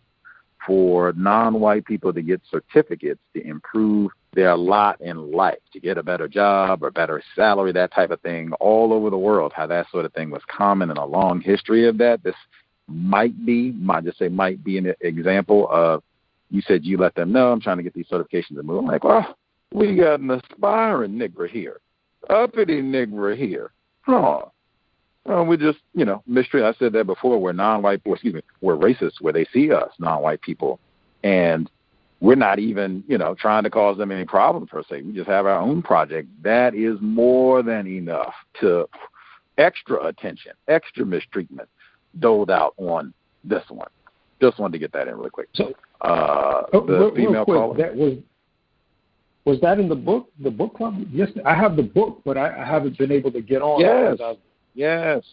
for 0.66 1.12
non-white 1.16 1.84
people 1.84 2.12
to 2.12 2.22
get 2.22 2.40
certificates 2.48 3.20
to 3.34 3.44
improve 3.44 4.10
their 4.32 4.56
lot 4.56 5.00
in 5.00 5.32
life, 5.32 5.58
to 5.72 5.80
get 5.80 5.98
a 5.98 6.02
better 6.02 6.28
job 6.28 6.82
or 6.82 6.90
better 6.90 7.22
salary, 7.34 7.72
that 7.72 7.92
type 7.92 8.10
of 8.10 8.20
thing, 8.20 8.52
all 8.60 8.92
over 8.92 9.10
the 9.10 9.18
world. 9.18 9.52
How 9.54 9.66
that 9.66 9.90
sort 9.90 10.04
of 10.04 10.12
thing 10.12 10.30
was 10.30 10.42
common 10.48 10.90
in 10.90 10.96
a 10.96 11.04
long 11.04 11.40
history 11.40 11.86
of 11.88 11.98
that. 11.98 12.22
This 12.22 12.36
might 12.86 13.44
be, 13.44 13.72
might 13.72 14.04
just 14.04 14.18
say 14.18 14.28
might 14.28 14.62
be 14.62 14.78
an 14.78 14.94
example 15.00 15.68
of. 15.70 16.02
You 16.52 16.60
said 16.60 16.84
you 16.84 16.98
let 16.98 17.14
them 17.14 17.32
know 17.32 17.50
I'm 17.50 17.62
trying 17.62 17.78
to 17.78 17.82
get 17.82 17.94
these 17.94 18.08
certifications 18.08 18.56
to 18.56 18.62
move. 18.62 18.80
I'm 18.80 18.86
like, 18.86 19.04
well, 19.04 19.36
we 19.72 19.96
got 19.96 20.20
an 20.20 20.30
aspiring 20.30 21.12
nigger 21.12 21.48
here, 21.48 21.80
uppity 22.28 22.82
nigger 22.82 23.34
here. 23.36 23.72
Huh. 24.02 24.42
Well, 25.24 25.46
we 25.46 25.56
just, 25.56 25.78
you 25.94 26.04
know, 26.04 26.22
mistreat. 26.26 26.64
I 26.64 26.74
said 26.74 26.92
that 26.92 27.06
before. 27.06 27.40
We're 27.40 27.52
non-white, 27.52 28.02
excuse 28.04 28.34
me, 28.34 28.42
we're 28.60 28.76
racist 28.76 29.20
where 29.20 29.32
they 29.32 29.46
see 29.52 29.72
us, 29.72 29.90
non-white 29.98 30.42
people, 30.42 30.78
and 31.24 31.70
we're 32.20 32.34
not 32.34 32.58
even, 32.58 33.02
you 33.08 33.16
know, 33.16 33.34
trying 33.34 33.62
to 33.62 33.70
cause 33.70 33.96
them 33.96 34.12
any 34.12 34.26
problems 34.26 34.68
per 34.70 34.82
se. 34.82 35.02
We 35.02 35.12
just 35.12 35.28
have 35.28 35.46
our 35.46 35.58
own 35.58 35.80
project. 35.80 36.28
That 36.42 36.74
is 36.74 36.98
more 37.00 37.62
than 37.62 37.86
enough 37.86 38.34
to 38.60 38.88
extra 39.56 40.06
attention, 40.06 40.52
extra 40.68 41.06
mistreatment 41.06 41.68
doled 42.20 42.50
out 42.50 42.74
on 42.76 43.14
this 43.42 43.64
one. 43.70 43.88
Just 44.42 44.58
wanted 44.58 44.72
to 44.72 44.78
get 44.80 44.92
that 44.92 45.06
in 45.06 45.16
really 45.16 45.30
quick. 45.30 45.48
So, 45.54 45.72
uh, 46.00 46.62
Oh, 46.72 46.84
the 46.84 46.92
real, 46.92 46.98
real 47.12 47.14
female 47.14 47.44
quick, 47.44 47.58
caller. 47.58 47.76
that 47.78 47.94
was 47.94 48.14
was 49.44 49.60
that 49.60 49.78
in 49.78 49.88
the 49.88 49.94
book, 49.94 50.28
the 50.42 50.50
book 50.50 50.74
club? 50.74 50.94
Yes, 51.12 51.28
I 51.44 51.54
have 51.54 51.76
the 51.76 51.82
book, 51.82 52.20
but 52.24 52.36
I, 52.36 52.62
I 52.62 52.64
haven't 52.64 52.98
been 52.98 53.10
able 53.12 53.30
to 53.32 53.40
get 53.40 53.62
on. 53.62 53.80
Yes. 53.80 54.18
Yes. 54.74 55.24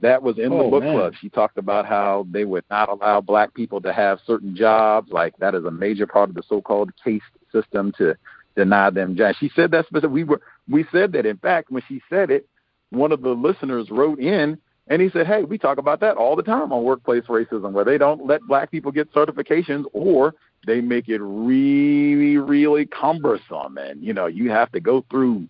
That 0.00 0.22
was 0.22 0.38
in 0.38 0.50
the 0.50 0.56
Oh, 0.56 0.70
book 0.70 0.82
man. 0.82 0.96
club. 0.96 1.14
She 1.20 1.28
talked 1.28 1.58
about 1.58 1.86
how 1.86 2.26
they 2.30 2.44
would 2.44 2.64
not 2.70 2.88
allow 2.88 3.20
black 3.20 3.52
people 3.54 3.80
to 3.82 3.92
have 3.92 4.18
certain 4.26 4.54
jobs. 4.56 5.10
Like 5.12 5.36
that 5.38 5.54
is 5.54 5.64
a 5.64 5.70
major 5.70 6.06
part 6.06 6.28
of 6.28 6.34
the 6.36 6.42
so-called 6.48 6.90
caste 7.04 7.24
system 7.52 7.92
to 7.98 8.14
deny 8.56 8.90
them 8.90 9.16
jobs. 9.16 9.36
She 9.38 9.50
said 9.54 9.70
that 9.72 9.86
specific. 9.86 10.10
We 10.10 10.24
were 10.24 10.40
we 10.68 10.84
said 10.92 11.12
that. 11.12 11.26
In 11.26 11.36
fact, 11.38 11.70
when 11.70 11.82
she 11.88 12.00
said 12.08 12.30
it, 12.30 12.48
one 12.90 13.12
of 13.12 13.22
the 13.22 13.30
listeners 13.30 13.90
wrote 13.90 14.18
in 14.20 14.56
and 14.90 15.00
he 15.00 15.08
said, 15.10 15.26
"Hey, 15.26 15.44
we 15.44 15.56
talk 15.56 15.78
about 15.78 16.00
that 16.00 16.16
all 16.16 16.36
the 16.36 16.42
time 16.42 16.72
on 16.72 16.82
workplace 16.82 17.24
racism, 17.24 17.72
where 17.72 17.84
they 17.84 17.96
don't 17.96 18.26
let 18.26 18.42
black 18.42 18.70
people 18.70 18.90
get 18.90 19.12
certifications 19.14 19.84
or 19.92 20.34
they 20.66 20.80
make 20.80 21.08
it 21.08 21.20
really, 21.22 22.36
really 22.36 22.86
cumbersome, 22.86 23.78
and 23.78 24.02
you 24.02 24.12
know 24.12 24.26
you 24.26 24.50
have 24.50 24.70
to 24.72 24.80
go 24.80 25.04
through 25.08 25.48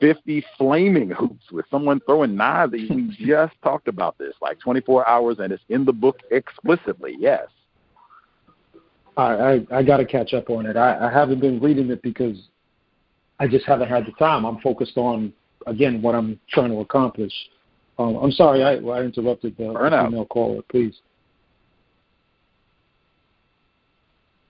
50 0.00 0.44
flaming 0.56 1.10
hoops 1.10 1.50
with 1.50 1.66
someone 1.70 2.00
throwing 2.06 2.36
knives. 2.36 2.72
We 2.72 3.16
just 3.18 3.54
talked 3.62 3.88
about 3.88 4.16
this, 4.18 4.34
like 4.40 4.60
24 4.60 5.06
hours, 5.08 5.38
and 5.40 5.52
it's 5.52 5.62
in 5.68 5.84
the 5.84 5.92
book 5.92 6.20
explicitly. 6.30 7.16
Yes. 7.18 7.48
I 9.16 9.22
I, 9.22 9.66
I 9.72 9.82
got 9.82 9.96
to 9.96 10.04
catch 10.04 10.32
up 10.32 10.48
on 10.48 10.64
it. 10.64 10.76
I, 10.76 11.08
I 11.08 11.12
haven't 11.12 11.40
been 11.40 11.60
reading 11.60 11.90
it 11.90 12.02
because 12.02 12.36
I 13.40 13.48
just 13.48 13.66
haven't 13.66 13.88
had 13.88 14.06
the 14.06 14.12
time. 14.12 14.44
I'm 14.44 14.60
focused 14.60 14.96
on 14.96 15.32
again 15.66 16.00
what 16.02 16.14
I'm 16.14 16.38
trying 16.48 16.70
to 16.70 16.78
accomplish. 16.78 17.32
Um, 17.98 18.16
I'm 18.16 18.32
sorry 18.32 18.62
I, 18.62 18.74
I 18.74 19.02
interrupted 19.02 19.56
the 19.56 19.64
female 19.64 20.26
caller. 20.26 20.62
Please. 20.68 20.94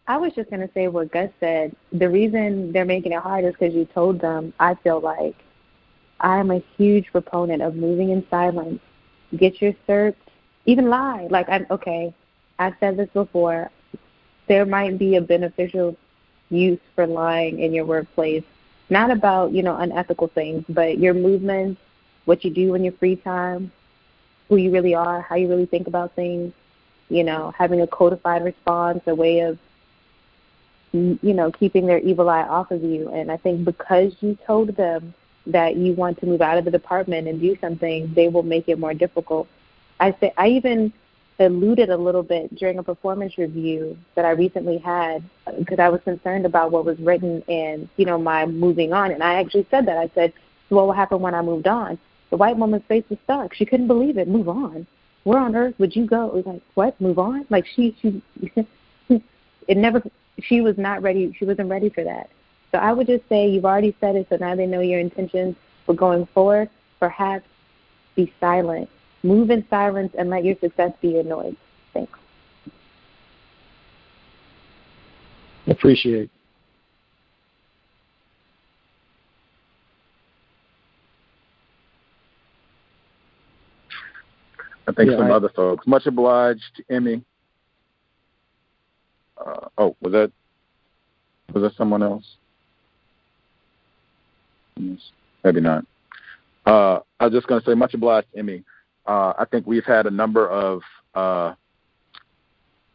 I 0.09 0.17
was 0.17 0.33
just 0.35 0.51
going 0.51 0.67
to 0.67 0.73
say 0.73 0.89
what 0.89 1.11
Gus 1.11 1.31
said. 1.41 1.75
The 1.93 2.09
reason 2.09 2.73
they're 2.73 2.85
making 2.85 3.13
it 3.13 3.21
hard 3.21 3.45
is 3.45 3.53
because 3.53 3.75
you 3.75 3.87
told 3.87 4.21
them, 4.21 4.53
I 4.61 4.75
feel 4.75 5.01
like 5.01 5.35
I'm 6.21 6.51
a 6.51 6.63
huge 6.77 7.11
proponent 7.11 7.63
of 7.63 7.75
moving 7.75 8.11
in 8.11 8.25
silence. 8.31 8.81
Get 9.37 9.61
your 9.61 9.73
certs, 9.89 10.15
even 10.65 10.89
lie. 10.89 11.27
Like, 11.31 11.49
I'm 11.49 11.67
okay, 11.71 12.15
I've 12.59 12.75
said 12.79 12.97
this 12.97 13.09
before. 13.13 13.71
There 14.49 14.65
might 14.65 14.97
be 14.97 15.17
a 15.17 15.21
beneficial 15.21 15.97
use 16.51 16.79
for 16.95 17.07
lying 17.07 17.59
in 17.59 17.75
your 17.75 17.85
workplace, 17.85 18.45
not 18.91 19.11
about, 19.11 19.53
you 19.53 19.65
know, 19.65 19.77
unethical 19.77 20.29
things, 20.29 20.65
but 20.69 20.99
your 20.99 21.15
movements, 21.15 21.81
what 22.27 22.45
you 22.45 22.51
do 22.51 22.75
in 22.75 22.85
your 22.85 22.93
free 22.93 23.17
time, 23.17 23.73
who 24.49 24.57
you 24.57 24.71
really 24.71 24.95
are, 24.95 25.23
how 25.23 25.37
you 25.37 25.49
really 25.49 25.67
think 25.67 25.87
about 25.87 26.15
things, 26.15 26.53
you 27.09 27.25
know, 27.25 27.53
having 27.57 27.81
a 27.81 27.87
codified 27.87 28.45
response, 28.45 29.03
a 29.07 29.15
way 29.15 29.41
of 29.41 29.59
you 30.93 31.35
know, 31.35 31.51
keeping 31.51 31.87
their 31.87 31.99
evil 31.99 32.29
eye 32.29 32.43
off 32.43 32.71
of 32.71 32.83
you. 32.83 33.09
And 33.11 33.31
I 33.31 33.37
think 33.37 33.65
because 33.65 34.15
you 34.21 34.37
told 34.47 34.69
them 34.77 35.15
that 35.47 35.77
you 35.77 35.93
want 35.93 36.19
to 36.21 36.27
move 36.27 36.41
out 36.43 36.59
of 36.59 36.65
the 36.65 36.71
department 36.71 37.29
and 37.29 37.41
do 37.41 37.57
something, 37.61 38.13
they 38.15 38.29
will 38.29 38.43
make 38.43 38.69
it 38.69 38.79
more 38.79 38.95
difficult. 38.95 39.49
I 40.01 40.15
say 40.21 40.33
I 40.37 40.49
even 40.49 40.93
alluded 41.39 41.91
a 41.91 41.97
little 41.97 42.23
bit 42.23 42.55
during 42.55 42.79
a 42.79 42.83
performance 42.83 43.37
review 43.37 43.97
that 44.15 44.25
I 44.25 44.31
recently 44.31 44.79
had 44.79 45.23
uh, 45.47 45.53
because 45.53 45.79
I 45.79 45.91
was 45.91 46.01
concerned 46.03 46.47
about 46.47 46.71
what 46.71 46.87
was 46.87 46.99
written 46.99 47.43
and 47.47 47.89
you 47.97 48.07
know 48.07 48.19
my 48.19 48.47
moving 48.47 48.93
on. 48.93 49.11
And 49.11 49.23
I 49.23 49.35
actually 49.35 49.67
said 49.71 49.87
that 49.87 49.99
I 49.99 50.11
said, 50.15 50.33
"What 50.71 50.87
will 50.87 50.93
happen 50.93 51.21
when 51.21 51.35
I 51.35 51.43
moved 51.43 51.67
on?" 51.67 51.99
The 52.31 52.37
white 52.37 52.57
woman's 52.57 52.85
face 52.89 53.05
was 53.09 53.19
stuck. 53.25 53.55
She 53.55 53.65
couldn't 53.65 53.87
believe 53.87 54.19
it. 54.19 54.29
Move 54.29 54.49
on. 54.49 54.87
Where 55.25 55.39
on 55.39 55.57
earth 55.57 55.75
would 55.79 55.95
you 55.95 56.07
go? 56.07 56.27
It 56.29 56.35
was 56.35 56.47
like, 56.47 56.63
what? 56.75 57.01
Move 57.01 57.19
on? 57.19 57.47
Like 57.51 57.67
she, 57.67 57.97
she, 58.01 58.23
it 59.69 59.77
never 59.77 60.03
she 60.43 60.61
was 60.61 60.77
not 60.79 61.03
ready. 61.03 61.35
She 61.39 61.45
wasn't 61.45 61.71
ready 61.71 61.89
for 61.89 62.05
that. 62.05 62.31
So 62.73 62.79
I 62.79 62.93
would 62.93 63.07
just 63.07 63.29
say 63.29 63.49
you've 63.49 63.65
already 63.65 63.97
said 64.01 64.17
it, 64.17 64.27
so 64.29 64.37
now 64.37 64.55
they 64.55 64.67
know 64.67 64.81
your 64.81 65.01
intentions 65.01 65.57
for 65.85 65.95
going 65.95 66.27
forward. 66.35 66.69
Perhaps 67.01 67.47
be 68.15 68.33
silent. 68.41 68.89
Move 69.23 69.51
in 69.51 69.67
silence 69.69 70.13
and 70.19 70.31
let 70.31 70.45
your 70.45 70.57
success 70.61 70.93
be 71.01 71.09
your 71.09 71.25
noise. 71.25 71.57
Thanks. 71.93 72.19
Appreciate. 75.67 76.31
I 84.87 84.93
think 84.93 85.11
Yeah, 85.11 85.19
some 85.19 85.27
I- 85.27 85.35
other 85.35 85.49
folks. 85.49 85.87
Much 85.87 86.07
obliged, 86.07 86.83
Emmy. 86.89 87.23
Uh, 89.39 89.69
oh, 89.79 89.97
was 90.01 90.13
that 90.13 90.33
was 91.53 91.63
that 91.63 91.75
someone 91.75 92.03
else? 92.03 92.37
Yes, 94.77 94.99
maybe 95.45 95.61
not. 95.61 95.85
Uh, 96.67 97.01
I 97.21 97.25
was 97.25 97.33
just 97.33 97.47
going 97.47 97.61
to 97.61 97.67
say, 97.67 97.75
much 97.75 97.95
obliged, 97.95 98.27
Emmy. 98.37 98.65
Uh, 99.07 99.33
I 99.39 99.45
think 99.51 99.67
we've 99.67 99.85
had 99.85 100.07
a 100.07 100.11
number 100.11 100.49
of 100.49 100.83
uh, 101.15 101.55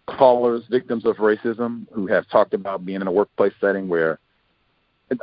callers, 0.08 0.64
victims 0.70 1.06
of 1.06 1.16
racism, 1.18 1.88
who 1.94 2.08
have 2.08 2.28
talked 2.30 2.54
about 2.54 2.86
being 2.86 3.00
in 3.02 3.08
a 3.08 3.12
workplace 3.12 3.54
setting 3.62 3.88
where, 3.88 4.20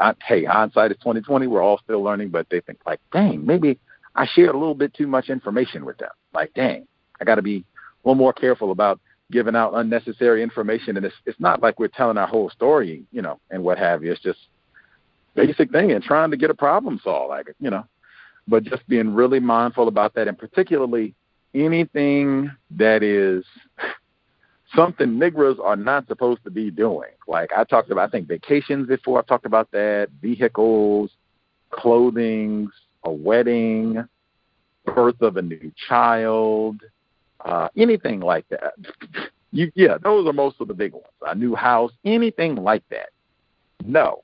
I, 0.00 0.14
hey, 0.26 0.44
hindsight 0.44 0.92
is 0.92 0.98
twenty 1.02 1.20
twenty. 1.20 1.46
We're 1.46 1.62
all 1.62 1.78
still 1.84 2.02
learning, 2.02 2.30
but 2.30 2.46
they 2.50 2.60
think 2.60 2.78
like, 2.86 3.00
dang, 3.12 3.44
maybe 3.44 3.78
I 4.14 4.26
shared 4.26 4.54
a 4.54 4.58
little 4.58 4.74
bit 4.74 4.94
too 4.94 5.06
much 5.06 5.28
information 5.28 5.84
with 5.84 5.98
them. 5.98 6.10
Like, 6.38 6.54
dang, 6.54 6.86
I 7.20 7.24
got 7.24 7.34
to 7.34 7.42
be 7.42 7.56
a 7.56 8.08
little 8.08 8.14
more 8.14 8.32
careful 8.32 8.70
about 8.70 9.00
giving 9.32 9.56
out 9.56 9.74
unnecessary 9.74 10.40
information. 10.40 10.96
And 10.96 11.04
it's 11.04 11.16
it's 11.26 11.40
not 11.40 11.60
like 11.60 11.80
we're 11.80 11.88
telling 11.88 12.16
our 12.16 12.28
whole 12.28 12.48
story, 12.50 13.02
you 13.10 13.22
know, 13.22 13.40
and 13.50 13.64
what 13.64 13.76
have 13.76 14.04
you. 14.04 14.12
It's 14.12 14.22
just 14.22 14.38
basic 15.34 15.72
thing 15.72 15.90
and 15.90 16.02
trying 16.02 16.30
to 16.30 16.36
get 16.36 16.50
a 16.50 16.54
problem 16.54 17.00
solved, 17.02 17.30
like 17.30 17.48
you 17.58 17.70
know. 17.70 17.84
But 18.46 18.62
just 18.62 18.88
being 18.88 19.14
really 19.14 19.40
mindful 19.40 19.88
about 19.88 20.14
that, 20.14 20.28
and 20.28 20.38
particularly 20.38 21.12
anything 21.56 22.52
that 22.70 23.02
is 23.02 23.44
something 24.76 25.18
Negroes 25.18 25.58
are 25.60 25.74
not 25.74 26.06
supposed 26.06 26.44
to 26.44 26.52
be 26.52 26.70
doing. 26.70 27.10
Like 27.26 27.50
I 27.56 27.64
talked 27.64 27.90
about, 27.90 28.08
I 28.08 28.12
think 28.12 28.28
vacations 28.28 28.86
before. 28.86 29.18
I 29.18 29.22
talked 29.22 29.44
about 29.44 29.72
that, 29.72 30.10
vehicles, 30.22 31.10
clothing, 31.70 32.68
a 33.02 33.10
wedding, 33.10 34.06
birth 34.94 35.20
of 35.20 35.36
a 35.36 35.42
new 35.42 35.72
child, 35.88 36.80
uh, 37.44 37.68
anything 37.76 38.20
like 38.20 38.48
that. 38.48 38.74
You, 39.50 39.72
yeah, 39.74 39.96
those 40.02 40.26
are 40.26 40.32
most 40.32 40.56
of 40.60 40.68
the 40.68 40.74
big 40.74 40.92
ones. 40.92 41.06
A 41.26 41.34
new 41.34 41.54
house, 41.54 41.92
anything 42.04 42.56
like 42.56 42.82
that. 42.90 43.10
No, 43.84 44.22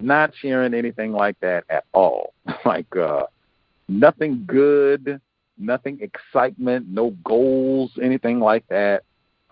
not 0.00 0.32
sharing 0.40 0.74
anything 0.74 1.12
like 1.12 1.38
that 1.40 1.64
at 1.68 1.84
all. 1.92 2.34
like 2.64 2.94
uh, 2.96 3.24
nothing 3.88 4.44
good, 4.46 5.20
nothing 5.58 5.98
excitement, 6.00 6.86
no 6.88 7.10
goals, 7.24 7.92
anything 8.02 8.40
like 8.40 8.66
that. 8.68 9.04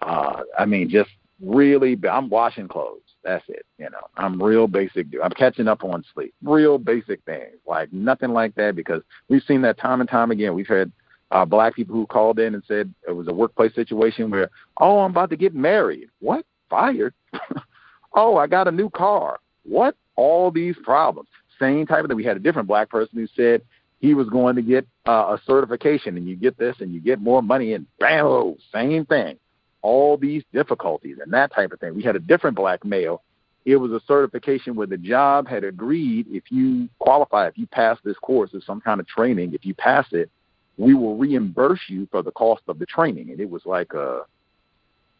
Uh, 0.02 0.42
I 0.58 0.64
mean, 0.64 0.88
just 0.88 1.10
really, 1.40 1.96
I'm 2.10 2.28
washing 2.28 2.68
clothes. 2.68 3.00
That's 3.26 3.44
it. 3.48 3.66
You 3.76 3.90
know, 3.90 4.06
I'm 4.16 4.40
real 4.40 4.68
basic. 4.68 5.10
dude. 5.10 5.20
I'm 5.20 5.32
catching 5.32 5.66
up 5.66 5.82
on 5.82 6.04
sleep. 6.14 6.32
Real 6.44 6.78
basic 6.78 7.24
things. 7.24 7.56
Like 7.66 7.92
nothing 7.92 8.30
like 8.30 8.54
that 8.54 8.76
because 8.76 9.02
we've 9.28 9.42
seen 9.42 9.62
that 9.62 9.78
time 9.78 10.00
and 10.00 10.08
time 10.08 10.30
again. 10.30 10.54
We've 10.54 10.68
had 10.68 10.92
uh, 11.32 11.44
black 11.44 11.74
people 11.74 11.96
who 11.96 12.06
called 12.06 12.38
in 12.38 12.54
and 12.54 12.62
said 12.68 12.94
it 13.06 13.10
was 13.10 13.26
a 13.26 13.32
workplace 13.32 13.74
situation 13.74 14.30
where, 14.30 14.48
oh, 14.78 15.00
I'm 15.00 15.10
about 15.10 15.30
to 15.30 15.36
get 15.36 15.56
married. 15.56 16.08
What? 16.20 16.46
Fired? 16.70 17.14
oh, 18.14 18.36
I 18.36 18.46
got 18.46 18.68
a 18.68 18.72
new 18.72 18.90
car. 18.90 19.40
What? 19.64 19.96
All 20.14 20.52
these 20.52 20.76
problems. 20.84 21.28
Same 21.58 21.84
type 21.84 22.04
of 22.04 22.08
thing. 22.08 22.16
We 22.16 22.24
had 22.24 22.36
a 22.36 22.40
different 22.40 22.68
black 22.68 22.90
person 22.90 23.18
who 23.18 23.26
said 23.34 23.60
he 23.98 24.14
was 24.14 24.28
going 24.28 24.54
to 24.54 24.62
get 24.62 24.86
uh, 25.08 25.36
a 25.36 25.40
certification, 25.44 26.16
and 26.16 26.28
you 26.28 26.36
get 26.36 26.56
this, 26.58 26.76
and 26.78 26.94
you 26.94 27.00
get 27.00 27.20
more 27.20 27.42
money, 27.42 27.72
and 27.72 27.86
bam, 27.98 28.54
same 28.72 29.04
thing. 29.04 29.36
All 29.86 30.16
these 30.16 30.42
difficulties 30.52 31.18
and 31.22 31.32
that 31.32 31.54
type 31.54 31.70
of 31.70 31.78
thing. 31.78 31.94
We 31.94 32.02
had 32.02 32.16
a 32.16 32.24
different 32.32 32.56
black 32.56 32.84
male. 32.84 33.22
It 33.64 33.76
was 33.76 33.92
a 33.92 34.00
certification 34.06 34.74
where 34.74 34.88
the 34.88 34.96
job 34.96 35.46
had 35.46 35.62
agreed 35.62 36.26
if 36.28 36.44
you 36.50 36.88
qualify, 36.98 37.46
if 37.46 37.56
you 37.56 37.68
pass 37.68 37.96
this 38.02 38.18
course 38.18 38.52
of 38.52 38.64
some 38.64 38.80
kind 38.80 38.98
of 38.98 39.06
training, 39.06 39.54
if 39.54 39.64
you 39.64 39.74
pass 39.74 40.06
it, 40.10 40.28
we 40.76 40.94
will 40.94 41.16
reimburse 41.16 41.84
you 41.86 42.08
for 42.10 42.20
the 42.24 42.32
cost 42.32 42.62
of 42.66 42.80
the 42.80 42.86
training. 42.86 43.30
And 43.30 43.38
it 43.40 43.48
was 43.48 43.62
like 43.64 43.92
a, 43.94 44.22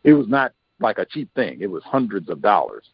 it 0.02 0.14
was 0.14 0.26
not 0.26 0.52
like 0.80 0.98
a 0.98 1.06
cheap 1.06 1.28
thing. 1.36 1.58
It 1.60 1.70
was 1.70 1.84
hundreds 1.84 2.28
of 2.28 2.42
dollars. 2.42 2.90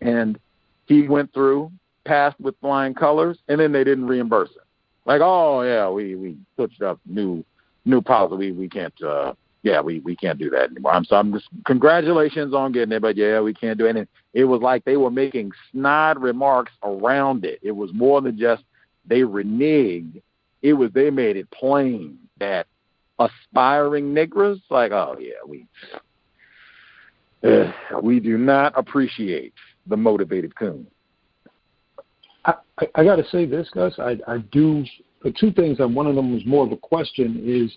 And 0.00 0.38
he 0.86 1.06
went 1.06 1.34
through, 1.34 1.70
passed 2.06 2.40
with 2.40 2.54
flying 2.62 2.94
colors, 2.94 3.36
and 3.48 3.60
then 3.60 3.72
they 3.72 3.84
didn't 3.84 4.06
reimburse 4.06 4.50
him. 4.50 4.66
Like, 5.04 5.20
oh 5.22 5.62
yeah, 5.62 5.90
we 5.90 6.14
we 6.14 6.36
switched 6.56 6.82
up 6.82 6.98
new 7.04 7.44
new 7.84 8.00
policy. 8.00 8.36
We 8.36 8.52
we 8.52 8.68
can't. 8.68 9.02
uh 9.02 9.34
yeah, 9.62 9.80
we 9.80 10.00
we 10.00 10.16
can't 10.16 10.38
do 10.38 10.50
that 10.50 10.70
anymore. 10.70 10.92
I'm 10.92 11.04
so 11.04 11.16
I'm 11.16 11.32
just 11.32 11.48
congratulations 11.64 12.52
on 12.52 12.72
getting 12.72 12.92
it, 12.92 13.02
but 13.02 13.16
yeah, 13.16 13.40
we 13.40 13.54
can't 13.54 13.78
do 13.78 13.86
it. 13.86 13.96
And 13.96 14.08
it 14.34 14.44
was 14.44 14.60
like 14.60 14.84
they 14.84 14.96
were 14.96 15.10
making 15.10 15.52
snide 15.70 16.18
remarks 16.18 16.72
around 16.82 17.44
it. 17.44 17.60
It 17.62 17.72
was 17.72 17.90
more 17.92 18.20
than 18.20 18.38
just 18.38 18.64
they 19.06 19.20
reneged. 19.20 20.20
It 20.62 20.72
was 20.72 20.90
they 20.92 21.10
made 21.10 21.36
it 21.36 21.50
plain 21.50 22.18
that 22.38 22.66
aspiring 23.18 24.12
Negroes, 24.12 24.60
like, 24.70 24.92
oh 24.92 25.16
yeah, 25.20 25.32
we 25.46 25.66
uh, 27.44 28.00
we 28.02 28.20
do 28.20 28.38
not 28.38 28.76
appreciate 28.76 29.54
the 29.86 29.96
motivated 29.96 30.54
coon. 30.56 30.86
I, 32.44 32.54
I, 32.78 32.86
I 32.96 33.04
got 33.04 33.16
to 33.16 33.28
say 33.30 33.46
this, 33.46 33.68
Gus. 33.72 33.94
I, 33.98 34.18
I 34.26 34.38
do 34.50 34.84
two 35.38 35.52
things, 35.52 35.78
and 35.78 35.94
one 35.94 36.06
of 36.06 36.16
them 36.16 36.32
was 36.32 36.44
more 36.46 36.64
of 36.64 36.72
a 36.72 36.76
question. 36.76 37.40
Is 37.44 37.72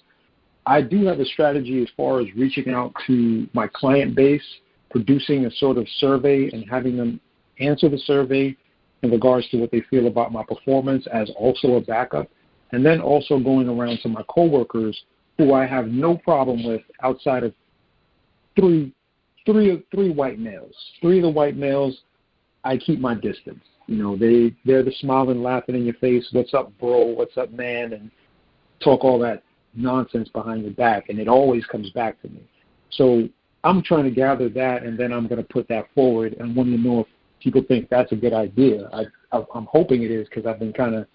I 0.68 0.82
do 0.82 1.06
have 1.06 1.20
a 1.20 1.26
strategy 1.26 1.82
as 1.82 1.90
far 1.96 2.20
as 2.22 2.28
reaching 2.36 2.74
out 2.74 2.94
to 3.08 3.48
my 3.54 3.68
client 3.68 4.16
base, 4.16 4.44
producing 4.90 5.46
a 5.46 5.52
sort 5.52 5.78
of 5.78 5.88
survey, 5.98 6.50
and 6.52 6.66
having 6.70 6.98
them 6.98 7.20
answer 7.60 7.88
the 7.88 8.00
survey 8.00 8.56
in 9.04 9.12
regards 9.12 9.48
to 9.50 9.58
what 9.58 9.72
they 9.72 9.82
feel 9.82 10.08
about 10.08 10.32
my 10.32 10.44
performance 10.44 11.06
as 11.14 11.30
also 11.38 11.76
a 11.76 11.82
backup, 11.82 12.28
and 12.72 12.84
then 12.84 13.00
also 13.00 13.38
going 13.40 13.70
around 13.70 14.00
to 14.02 14.10
my 14.10 14.24
coworkers 14.28 15.00
who 15.38 15.54
I 15.54 15.68
have 15.68 15.88
no 15.88 16.18
problem 16.18 16.66
with 16.66 16.82
outside 17.04 17.44
of 17.44 17.54
three, 18.60 18.94
three, 19.46 19.86
three 19.94 20.10
white 20.10 20.40
males. 20.40 20.76
Three 21.02 21.18
of 21.18 21.24
the 21.24 21.30
white 21.30 21.58
males, 21.58 22.00
I 22.64 22.78
keep 22.78 23.00
my 23.00 23.14
distance. 23.14 23.64
You 23.88 23.98
know, 23.98 24.16
they 24.16 24.56
they're 24.66 24.82
the 24.82 24.94
smiling, 25.00 25.44
laughing 25.44 25.76
in 25.76 25.86
your 25.86 25.94
face. 25.96 26.28
What's 26.32 26.56
up, 26.56 26.72
bro? 26.80 27.06
What's 27.06 27.38
up, 27.38 27.52
man? 27.52 27.94
And 27.94 28.10
talk 28.82 29.04
all 29.04 29.20
that 29.20 29.44
nonsense 29.76 30.30
behind 30.30 30.64
your 30.64 30.74
back, 30.74 31.10
and 31.10 31.20
it 31.20 31.28
always 31.28 31.66
comes 31.66 31.90
back 31.92 32.22
to 32.22 32.30
me. 32.30 32.42
So 32.92 33.28
I'm 33.64 33.82
trying 33.82 34.04
to 34.06 34.12
gather 34.12 34.50
that, 34.50 34.84
and 34.84 34.98
then 34.98 35.12
I'm 35.12 35.28
going 35.28 35.42
to 35.42 35.48
put 35.48 35.68
that 35.70 35.88
forward, 35.94 36.36
and 36.40 36.56
want 36.56 36.70
to 36.70 36.78
know 36.78 37.02
if 37.02 37.08
people 37.40 37.64
think 37.68 37.90
that's 37.90 38.12
a 38.12 38.16
good 38.16 38.34
idea. 38.34 38.90
I, 38.94 39.06
I 39.36 39.44
I'm 39.54 39.66
hoping 39.66 40.04
it 40.04 40.12
is 40.12 40.28
because 40.28 40.46
I've 40.46 40.60
been 40.60 40.74
kind 40.74 40.96
of 40.96 41.08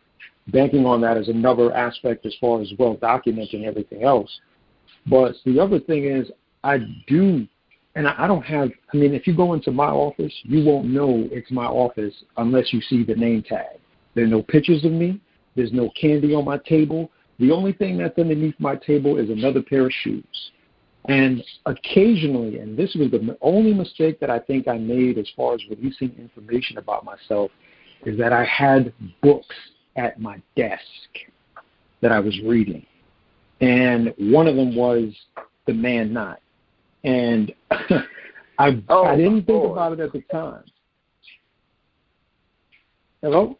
banking 0.48 0.86
on 0.86 1.00
that 1.02 1.16
as 1.16 1.28
another 1.28 1.74
aspect 1.74 2.26
as 2.26 2.34
far 2.40 2.60
as 2.60 2.72
well 2.78 2.96
documenting 2.96 3.64
everything 3.64 4.02
else. 4.02 4.30
But 5.06 5.34
the 5.44 5.58
other 5.58 5.80
thing 5.80 6.04
is, 6.04 6.30
I 6.62 6.78
do, 7.06 7.46
and 7.94 8.06
I, 8.06 8.14
I 8.18 8.26
don't 8.26 8.42
have. 8.42 8.70
I 8.92 8.96
mean, 8.96 9.14
if 9.14 9.26
you 9.26 9.34
go 9.34 9.54
into 9.54 9.70
my 9.70 9.88
office, 9.88 10.32
you 10.42 10.64
won't 10.64 10.86
know 10.86 11.28
it's 11.30 11.50
my 11.50 11.66
office 11.66 12.14
unless 12.36 12.72
you 12.72 12.80
see 12.82 13.04
the 13.04 13.14
name 13.14 13.42
tag. 13.42 13.78
There 14.14 14.24
are 14.24 14.28
no 14.28 14.42
pictures 14.42 14.84
of 14.84 14.92
me. 14.92 15.20
There's 15.56 15.72
no 15.72 15.90
candy 16.00 16.34
on 16.34 16.44
my 16.44 16.58
table. 16.58 17.10
The 17.40 17.50
only 17.50 17.72
thing 17.72 17.96
that's 17.96 18.18
underneath 18.18 18.54
my 18.58 18.76
table 18.76 19.16
is 19.16 19.30
another 19.30 19.62
pair 19.62 19.86
of 19.86 19.92
shoes. 20.02 20.50
And 21.08 21.42
occasionally, 21.64 22.58
and 22.58 22.76
this 22.76 22.94
was 22.94 23.10
the 23.10 23.36
only 23.40 23.72
mistake 23.72 24.20
that 24.20 24.28
I 24.28 24.38
think 24.38 24.68
I 24.68 24.76
made 24.76 25.16
as 25.16 25.26
far 25.34 25.54
as 25.54 25.60
releasing 25.70 26.14
information 26.18 26.76
about 26.76 27.04
myself, 27.04 27.50
is 28.04 28.18
that 28.18 28.34
I 28.34 28.44
had 28.44 28.92
books 29.22 29.54
at 29.96 30.20
my 30.20 30.40
desk 30.54 30.82
that 32.02 32.12
I 32.12 32.20
was 32.20 32.38
reading. 32.44 32.84
And 33.62 34.12
one 34.18 34.46
of 34.46 34.56
them 34.56 34.76
was 34.76 35.14
The 35.66 35.72
Man 35.72 36.12
Not. 36.12 36.40
And 37.04 37.52
I, 38.58 38.82
oh, 38.90 39.04
I 39.04 39.16
didn't 39.16 39.46
think 39.46 39.48
Lord. 39.48 39.72
about 39.72 39.92
it 39.94 40.00
at 40.00 40.12
the 40.12 40.20
time. 40.30 40.64
Hello? 43.22 43.58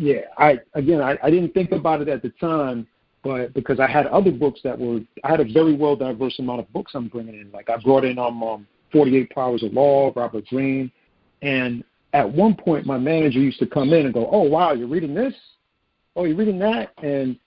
Yeah, 0.00 0.22
I 0.38 0.58
again 0.72 1.02
I, 1.02 1.18
I 1.22 1.28
didn't 1.30 1.52
think 1.52 1.72
about 1.72 2.00
it 2.00 2.08
at 2.08 2.22
the 2.22 2.30
time, 2.40 2.86
but 3.22 3.52
because 3.52 3.78
I 3.78 3.86
had 3.86 4.06
other 4.06 4.30
books 4.30 4.60
that 4.64 4.78
were 4.78 5.00
I 5.22 5.30
had 5.30 5.40
a 5.40 5.44
very 5.44 5.74
well 5.74 5.94
diverse 5.94 6.38
amount 6.38 6.60
of 6.60 6.72
books 6.72 6.92
I'm 6.94 7.08
bringing 7.08 7.34
in. 7.34 7.52
Like 7.52 7.68
I 7.68 7.76
brought 7.76 8.06
in 8.06 8.18
um, 8.18 8.42
um 8.42 8.66
48 8.92 9.28
Powers 9.28 9.62
of 9.62 9.74
Law, 9.74 10.10
Robert 10.16 10.46
Greene, 10.46 10.90
and 11.42 11.84
at 12.14 12.28
one 12.28 12.54
point 12.54 12.86
my 12.86 12.96
manager 12.96 13.40
used 13.40 13.58
to 13.58 13.66
come 13.66 13.92
in 13.92 14.06
and 14.06 14.14
go, 14.14 14.26
"Oh 14.32 14.44
wow, 14.44 14.72
you're 14.72 14.88
reading 14.88 15.14
this? 15.14 15.34
Oh, 16.16 16.24
you're 16.24 16.36
reading 16.36 16.58
that?" 16.60 16.94
and 17.02 17.38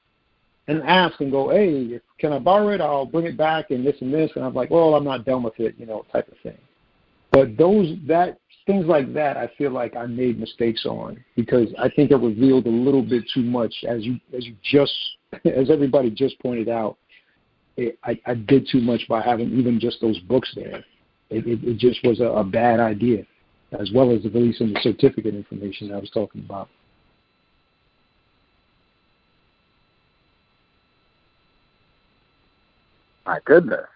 and 0.67 0.83
ask 0.83 1.19
and 1.21 1.31
go, 1.31 1.49
"Hey, 1.49 1.99
can 2.19 2.33
I 2.33 2.37
borrow 2.37 2.69
it? 2.69 2.81
I'll 2.81 3.07
bring 3.07 3.25
it 3.25 3.35
back 3.35 3.71
and 3.71 3.83
this 3.83 3.99
and 4.01 4.13
this." 4.13 4.29
And 4.35 4.45
I'm 4.45 4.53
like, 4.53 4.69
"Well, 4.69 4.93
I'm 4.93 5.03
not 5.03 5.25
done 5.25 5.41
with 5.41 5.59
it," 5.59 5.73
you 5.79 5.87
know, 5.87 6.05
type 6.11 6.27
of 6.27 6.37
thing. 6.43 6.59
But 7.31 7.57
those 7.57 7.97
that 8.05 8.37
things 8.65 8.85
like 8.85 9.13
that, 9.13 9.37
I 9.37 9.49
feel 9.57 9.71
like 9.71 9.95
I 9.95 10.05
made 10.05 10.39
mistakes 10.39 10.85
on 10.85 11.23
because 11.35 11.69
I 11.77 11.89
think 11.89 12.11
it 12.11 12.15
revealed 12.15 12.65
a 12.65 12.69
little 12.69 13.01
bit 13.01 13.23
too 13.33 13.43
much, 13.43 13.73
as 13.87 14.03
you 14.03 14.19
as 14.35 14.45
you 14.45 14.55
just 14.63 14.93
as 15.45 15.69
everybody 15.69 16.09
just 16.09 16.39
pointed 16.39 16.69
out. 16.69 16.97
It, 17.75 17.97
I, 18.03 18.19
I 18.27 18.35
did 18.35 18.67
too 18.71 18.81
much 18.81 19.01
by 19.09 19.21
having 19.21 19.51
even 19.57 19.79
just 19.79 19.99
those 19.99 20.19
books 20.19 20.51
there. 20.55 20.85
It, 21.31 21.47
it, 21.47 21.63
it 21.63 21.77
just 21.79 22.03
was 22.03 22.19
a, 22.19 22.25
a 22.25 22.43
bad 22.43 22.79
idea, 22.79 23.25
as 23.79 23.91
well 23.91 24.15
as 24.15 24.21
the 24.21 24.29
release 24.29 24.59
releasing 24.59 24.73
the 24.73 24.79
certificate 24.81 25.33
information 25.33 25.91
I 25.91 25.97
was 25.97 26.11
talking 26.11 26.43
about. 26.45 26.69
My 33.25 33.39
goodness. 33.45 33.87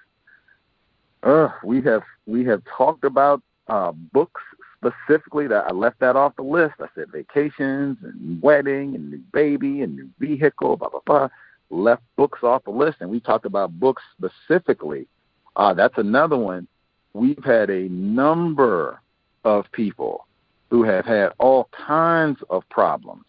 Uh, 1.22 1.50
we 1.64 1.82
have 1.84 2.02
we 2.26 2.46
have 2.46 2.62
talked 2.78 3.04
about 3.04 3.42
uh, 3.68 3.92
books 3.92 4.42
specifically 4.80 5.48
that 5.48 5.66
I 5.68 5.74
left 5.74 6.00
that 6.00 6.16
off 6.16 6.36
the 6.36 6.44
list. 6.44 6.76
I 6.80 6.88
said 6.96 7.12
vacations 7.12 7.98
and 8.04 8.42
wedding 8.42 8.96
and 8.96 9.12
new 9.12 9.22
baby 9.34 9.82
and 9.82 9.96
new 9.96 10.10
vehicle, 10.20 10.78
blah 10.78 10.90
blah 10.90 11.00
blah. 11.06 11.30
Left 11.70 12.04
books 12.16 12.40
off 12.44 12.64
the 12.64 12.72
list, 12.72 12.98
and 13.02 13.10
we 13.10 13.20
talked 13.20 13.46
about 13.46 13.80
books 13.80 14.04
specifically. 14.18 15.08
Uh, 15.56 15.74
that's 15.74 15.98
another 15.98 16.38
one. 16.38 16.68
We've 17.14 17.44
had 17.44 17.70
a 17.70 17.90
number 17.90 19.02
of 19.44 19.70
people 19.72 20.28
who 20.70 20.84
have 20.84 21.06
had 21.06 21.30
all 21.40 21.70
kinds 21.88 22.40
of 22.50 22.68
problems 22.70 23.26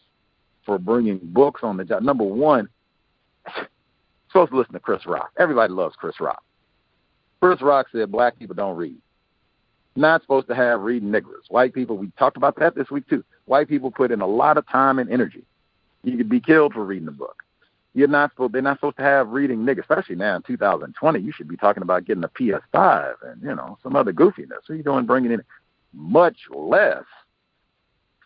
for 0.65 0.79
bringing 0.79 1.19
books 1.23 1.63
on 1.63 1.77
the 1.77 1.85
job. 1.85 2.03
Number 2.03 2.25
one, 2.25 2.69
supposed 4.29 4.51
to 4.51 4.59
listen 4.59 4.75
to 4.75 4.81
Chris 4.81 5.07
Rock. 5.07 5.31
Everybody 5.39 5.73
loves 5.73 5.97
Chris 5.97 6.21
Rock. 6.21 6.43
Chris 7.41 7.63
Rock 7.63 7.87
said 7.93 8.13
black 8.13 8.39
people 8.39 8.55
don't 8.55 8.77
read 8.77 8.99
not 9.99 10.23
supposed 10.23 10.49
to 10.49 10.55
have 10.55 10.81
reading 10.81 11.11
niggers. 11.11 11.51
White 11.51 11.75
people, 11.75 11.99
we 11.99 12.11
talked 12.19 12.37
about 12.37 12.57
that 12.57 12.75
this 12.75 12.91
week 12.91 13.09
too. 13.09 13.25
White 13.47 13.69
people 13.69 13.91
put 13.91 14.11
in 14.11 14.21
a 14.21 14.27
lot 14.27 14.57
of 14.57 14.67
time 14.69 14.99
and 14.99 15.11
energy. 15.11 15.45
You 16.05 16.17
could 16.17 16.29
be 16.29 16.41
killed 16.41 16.73
for 16.73 16.85
reading 16.85 17.09
a 17.09 17.13
book. 17.13 17.43
You're 17.95 18.09
not 18.09 18.31
supposed. 18.31 18.53
They're 18.53 18.63
not 18.63 18.77
supposed 18.77 18.99
to 18.99 19.03
have 19.03 19.31
reading 19.31 19.59
niggers, 19.59 19.81
especially 19.81 20.15
now 20.15 20.37
in 20.37 20.43
2020. 20.43 21.19
You 21.19 21.33
should 21.33 21.49
be 21.49 21.57
talking 21.57 21.83
about 21.83 22.05
getting 22.05 22.23
a 22.23 22.29
PS5 22.29 23.15
and 23.25 23.43
you 23.43 23.55
know 23.55 23.77
some 23.83 23.97
other 23.97 24.13
goofiness. 24.13 24.51
What 24.67 24.71
are 24.71 24.77
you 24.77 24.83
doing 24.83 25.05
bringing 25.05 25.33
in 25.33 25.43
much 25.93 26.37
less 26.51 27.03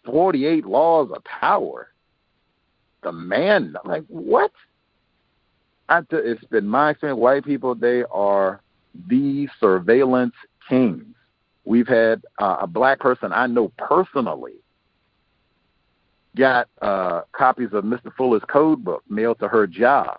48 0.04 0.66
laws 0.66 1.10
of 1.14 1.24
power? 1.24 1.88
The 3.02 3.12
man, 3.12 3.74
like 3.84 4.04
what? 4.08 4.52
I, 5.88 6.02
it's 6.10 6.44
been 6.44 6.66
my 6.66 6.90
experience. 6.90 7.18
White 7.18 7.44
people, 7.44 7.74
they 7.74 8.04
are 8.10 8.60
the 9.08 9.48
surveillance 9.58 10.34
kings 10.68 11.12
We've 11.64 11.88
had 11.88 12.22
uh, 12.38 12.58
a 12.62 12.66
black 12.66 12.98
person 12.98 13.32
I 13.32 13.46
know 13.46 13.72
personally 13.78 14.54
got 16.36 16.68
uh, 16.80 17.22
copies 17.32 17.68
of 17.72 17.84
Mr. 17.84 18.12
Fuller's 18.16 18.42
code 18.48 18.84
book 18.84 19.02
mailed 19.08 19.38
to 19.40 19.48
her 19.48 19.66
job. 19.66 20.18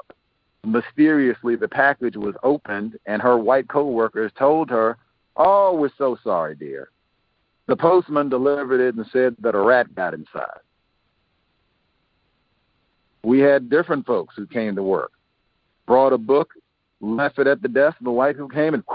Mysteriously, 0.63 1.55
the 1.55 1.67
package 1.67 2.15
was 2.15 2.35
opened, 2.43 2.97
and 3.05 3.21
her 3.21 3.37
white 3.37 3.67
coworkers 3.67 4.31
told 4.37 4.69
her, 4.69 4.97
"Oh, 5.35 5.75
we're 5.75 5.91
so 5.97 6.17
sorry, 6.23 6.55
dear." 6.55 6.89
The 7.67 7.75
postman 7.75 8.29
delivered 8.29 8.79
it 8.79 8.95
and 8.95 9.05
said 9.11 9.35
that 9.39 9.55
a 9.55 9.59
rat 9.59 9.93
got 9.95 10.13
inside. 10.13 10.59
We 13.23 13.39
had 13.39 13.69
different 13.69 14.05
folks 14.05 14.35
who 14.35 14.45
came 14.45 14.75
to 14.75 14.83
work, 14.83 15.11
brought 15.85 16.13
a 16.13 16.17
book, 16.17 16.51
left 16.99 17.39
it 17.39 17.47
at 17.47 17.61
the 17.61 17.69
desk, 17.69 17.97
and 17.99 18.07
the 18.07 18.11
white 18.11 18.35
who 18.35 18.49
came 18.49 18.73
and 18.73 18.85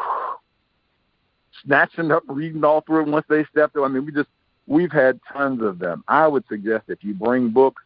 snatching 1.65 2.11
up, 2.11 2.23
reading 2.29 2.65
all 2.65 2.81
through 2.83 3.03
it 3.03 3.09
once 3.09 3.27
they 3.29 3.45
stepped 3.45 3.77
up. 3.77 3.85
I 3.85 3.89
mean, 3.89 4.07
we 4.07 4.13
just 4.13 4.29
we've 4.67 4.93
had 4.93 5.21
tons 5.33 5.63
of 5.63 5.79
them. 5.79 6.05
I 6.09 6.27
would 6.27 6.45
suggest 6.49 6.85
if 6.89 7.03
you 7.03 7.15
bring 7.15 7.51
books, 7.51 7.83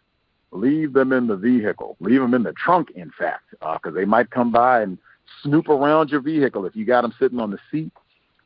leave 0.51 0.93
them 0.93 1.13
in 1.13 1.27
the 1.27 1.37
vehicle, 1.37 1.97
leave 2.01 2.21
them 2.21 2.35
in 2.35 2.43
the 2.43 2.53
trunk, 2.53 2.91
in 2.95 3.11
fact, 3.19 3.45
because 3.51 3.81
uh, 3.87 3.91
they 3.91 4.05
might 4.05 4.31
come 4.31 4.53
by 4.53 4.83
and 4.83 4.99
snoop 5.43 5.69
around 5.69 6.11
your 6.11 6.21
vehicle 6.21 6.67
if 6.67 6.77
you 6.77 6.85
got 6.85 7.03
them 7.03 7.15
sitting 7.19 7.41
on 7.41 7.51
the 7.51 7.59
seat. 7.71 7.93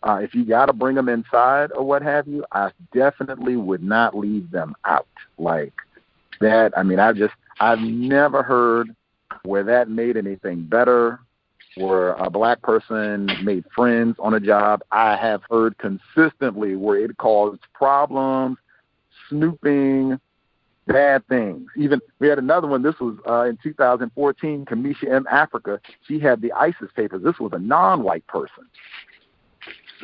Uh, 0.02 0.20
if 0.22 0.34
you 0.34 0.44
got 0.44 0.66
to 0.66 0.72
bring 0.72 0.94
them 0.94 1.08
inside 1.08 1.72
or 1.72 1.82
what 1.82 2.02
have 2.02 2.28
you, 2.28 2.44
I 2.52 2.70
definitely 2.92 3.56
would 3.56 3.82
not 3.82 4.16
leave 4.16 4.50
them 4.50 4.74
out 4.84 5.08
like 5.38 5.72
that. 6.40 6.72
I 6.76 6.82
mean, 6.82 7.00
I 7.00 7.12
just 7.12 7.34
I've 7.58 7.80
never 7.80 8.42
heard 8.42 8.94
where 9.42 9.64
that 9.64 9.88
made 9.88 10.16
anything 10.16 10.64
better 10.64 11.18
where 11.76 12.12
a 12.14 12.30
black 12.30 12.62
person 12.62 13.30
made 13.42 13.64
friends 13.74 14.16
on 14.18 14.34
a 14.34 14.40
job. 14.40 14.82
I 14.90 15.16
have 15.16 15.42
heard 15.50 15.76
consistently 15.78 16.74
where 16.76 16.98
it 16.98 17.16
caused 17.18 17.60
problems, 17.74 18.56
snooping, 19.28 20.18
bad 20.86 21.26
things. 21.28 21.68
Even 21.76 22.00
we 22.18 22.28
had 22.28 22.38
another 22.38 22.66
one. 22.66 22.82
This 22.82 22.98
was 23.00 23.16
uh, 23.28 23.44
in 23.44 23.58
2014. 23.62 24.64
Kamisha 24.64 25.12
M. 25.12 25.26
Africa. 25.30 25.80
She 26.06 26.18
had 26.18 26.40
the 26.40 26.52
ISIS 26.52 26.90
papers. 26.94 27.22
This 27.22 27.38
was 27.38 27.52
a 27.52 27.58
non-white 27.58 28.26
person. 28.26 28.64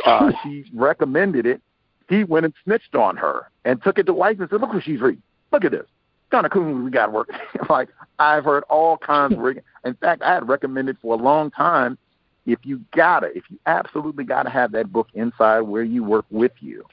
Uh, 0.04 0.32
she 0.42 0.64
recommended 0.74 1.46
it. 1.46 1.60
He 2.08 2.24
went 2.24 2.44
and 2.44 2.54
snitched 2.64 2.94
on 2.94 3.16
her 3.16 3.50
and 3.64 3.82
took 3.82 3.98
it 3.98 4.04
to 4.06 4.12
white 4.12 4.38
and 4.38 4.48
said, 4.50 4.60
"Look 4.60 4.72
what 4.72 4.82
she's 4.82 5.00
reading. 5.00 5.22
Look 5.50 5.64
at 5.64 5.72
this 5.72 5.86
kind 6.32 6.44
of 6.44 6.50
cool 6.50 6.74
we 6.74 6.90
got 6.90 7.06
to 7.06 7.12
work. 7.12 7.30
like 7.70 7.88
I've 8.18 8.44
heard 8.44 8.64
all 8.64 8.96
kinds 8.96 9.34
of. 9.34 9.40
In 9.84 9.94
fact, 9.94 10.22
I 10.22 10.34
had 10.34 10.48
recommended 10.48 10.96
for 11.00 11.14
a 11.14 11.22
long 11.22 11.50
time 11.50 11.98
if 12.46 12.58
you 12.64 12.80
gotta, 12.94 13.28
if 13.36 13.44
you 13.50 13.58
absolutely 13.66 14.24
gotta 14.24 14.50
have 14.50 14.72
that 14.72 14.92
book 14.92 15.08
inside 15.14 15.60
where 15.60 15.82
you 15.84 16.02
work 16.02 16.24
with 16.30 16.52
you. 16.60 16.84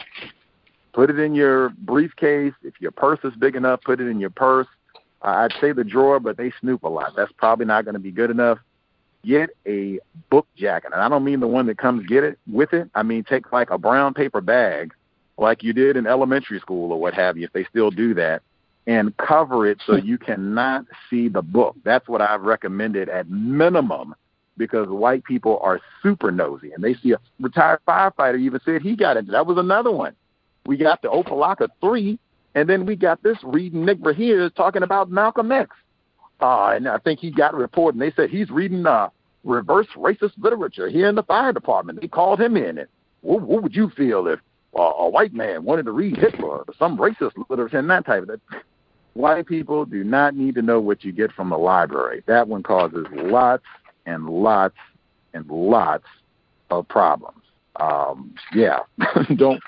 Put 0.94 1.10
it 1.10 1.20
in 1.20 1.34
your 1.36 1.70
briefcase. 1.70 2.54
If 2.64 2.76
your 2.80 2.92
purse 2.92 3.20
is 3.24 3.34
big 3.36 3.56
enough, 3.56 3.82
put 3.82 4.00
it 4.00 4.08
in 4.08 4.20
your 4.20 4.30
purse. 4.30 4.68
Uh, 5.22 5.28
I'd 5.28 5.54
say 5.60 5.72
the 5.72 5.84
drawer, 5.84 6.20
but 6.20 6.38
they 6.38 6.52
snoop 6.60 6.84
a 6.84 6.88
lot. 6.88 7.16
That's 7.16 7.32
probably 7.34 7.66
not 7.66 7.86
going 7.86 7.94
to 7.94 8.00
be 8.00 8.12
good 8.12 8.32
enough. 8.32 8.60
Get 9.26 9.50
a 9.68 10.00
book 10.30 10.48
jacket, 10.56 10.92
and 10.94 11.02
I 11.02 11.10
don't 11.10 11.26
mean 11.26 11.42
the 11.42 11.48
one 11.48 11.66
that 11.68 11.78
comes 11.78 12.06
get 12.06 12.24
it 12.24 12.40
with 12.52 12.74
it. 12.74 12.90
I 12.96 13.04
mean 13.04 13.24
take 13.24 13.52
like 13.52 13.70
a 13.70 13.78
brown 13.78 14.14
paper 14.14 14.40
bag, 14.40 14.94
like 15.38 15.62
you 15.62 15.74
did 15.74 15.98
in 15.98 16.08
elementary 16.08 16.60
school 16.60 16.92
or 16.92 17.00
what 17.00 17.14
have 17.14 17.38
you, 17.38 17.46
if 17.46 17.52
they 17.52 17.66
still 17.66 17.92
do 17.92 18.14
that, 18.14 18.42
and 18.90 19.16
cover 19.18 19.68
it 19.68 19.78
so 19.86 19.96
you 20.04 20.18
cannot 20.18 20.86
see 21.10 21.30
the 21.30 21.44
book. 21.44 21.78
That's 21.86 22.10
what 22.10 22.22
I've 22.22 22.42
recommended 22.42 23.08
at 23.08 23.30
minimum 23.30 24.16
because 24.58 24.90
white 24.90 25.24
people 25.24 25.60
are 25.62 25.80
super 26.04 26.32
nosy 26.32 26.72
and 26.74 26.84
they 26.84 26.96
see 26.96 27.12
a 27.12 27.20
retired 27.40 27.80
firefighter 27.88 28.40
even 28.40 28.60
said 28.66 28.82
he 28.82 28.96
got 28.96 29.16
into 29.16 29.32
that 29.32 29.46
was 29.46 29.58
another 29.58 29.92
one. 29.92 30.14
we 30.66 30.76
got 30.76 31.02
the 31.02 31.08
Opa-locka 31.08 31.70
Three, 31.80 32.20
and 32.56 32.68
then 32.68 32.86
we 32.86 32.96
got 32.96 33.22
this 33.24 33.38
reading 33.44 33.86
Nick 33.86 34.00
Bahir 34.00 34.54
talking 34.56 34.84
about 34.84 35.10
Malcolm 35.10 35.52
X. 35.52 35.70
Uh, 36.42 36.72
and 36.76 36.88
I 36.88 36.98
think 36.98 37.20
he 37.20 37.32
got 37.32 37.54
a 37.54 37.58
report, 37.58 37.94
and 37.96 38.02
they 38.02 38.12
said 38.12 38.30
he's 38.30 38.50
reading 38.50 38.86
uh, 38.86 39.10
reverse 39.44 39.88
racist 39.96 40.34
literature 40.38 40.90
here 40.90 41.08
in 41.08 41.16
the 41.16 41.24
fire 41.24 41.54
department. 41.54 42.02
They 42.02 42.08
called 42.08 42.42
him 42.42 42.58
in. 42.58 42.80
And 42.80 42.88
what, 43.22 43.42
what 43.42 43.62
would 43.64 43.76
you 43.76 43.90
feel 43.96 44.28
if 44.28 44.40
uh, 44.78 44.82
a 44.82 45.10
white 45.10 45.34
man 45.34 45.64
wanted 45.64 45.84
to 45.86 45.92
read 45.92 46.18
Hitler 46.18 46.60
or 46.60 46.66
some 46.78 46.98
racist 46.98 47.32
literature 47.50 47.78
and 47.78 47.90
that 47.90 48.06
type 48.06 48.24
of 48.24 48.30
thing? 48.30 48.62
White 49.14 49.48
people 49.48 49.86
do 49.86 50.04
not 50.04 50.36
need 50.36 50.56
to 50.56 50.62
know 50.62 50.80
what 50.80 51.04
you 51.04 51.12
get 51.12 51.32
from 51.32 51.50
the 51.50 51.58
library. 51.58 52.24
That 52.28 52.48
one 52.48 52.64
causes 52.64 53.06
lots 53.12 53.64
and 54.06 54.30
lots 54.30 54.76
and 55.34 55.48
lots 55.50 56.06
of 56.70 56.88
problems. 56.88 57.42
Um, 57.80 58.36
yeah, 58.54 58.80
don't 59.36 59.62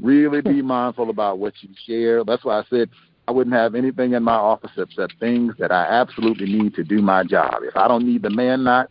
really 0.00 0.40
be 0.40 0.62
mindful 0.62 1.10
about 1.10 1.38
what 1.38 1.54
you 1.60 1.70
share. 1.86 2.24
That's 2.24 2.44
why 2.44 2.58
I 2.60 2.64
said 2.70 2.88
I 3.26 3.30
wouldn't 3.30 3.54
have 3.54 3.74
anything 3.74 4.12
in 4.12 4.22
my 4.22 4.34
office 4.34 4.70
except 4.76 5.14
things 5.20 5.54
that 5.58 5.70
I 5.70 5.84
absolutely 5.84 6.46
need 6.46 6.74
to 6.74 6.84
do 6.84 7.02
my 7.02 7.24
job. 7.24 7.56
If 7.62 7.76
I 7.76 7.86
don't 7.86 8.06
need 8.06 8.22
the 8.22 8.30
Man-Not, 8.30 8.90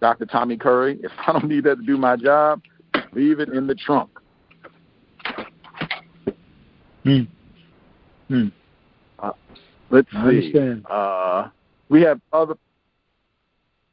Dr. 0.00 0.26
Tommy 0.26 0.56
Curry, 0.56 0.98
if 1.02 1.12
I 1.26 1.32
don't 1.32 1.48
need 1.48 1.64
that 1.64 1.76
to 1.76 1.82
do 1.82 1.96
my 1.96 2.16
job, 2.16 2.62
leave 3.12 3.40
it 3.40 3.50
in 3.50 3.66
the 3.66 3.74
trunk. 3.74 4.10
Hmm. 7.04 7.22
Hmm. 8.28 8.48
Uh, 9.18 9.32
let's 9.90 10.08
I 10.12 10.30
see. 10.30 10.36
understand. 10.36 10.86
Uh, 10.88 11.48
we 11.88 12.02
have 12.02 12.20
other, 12.32 12.54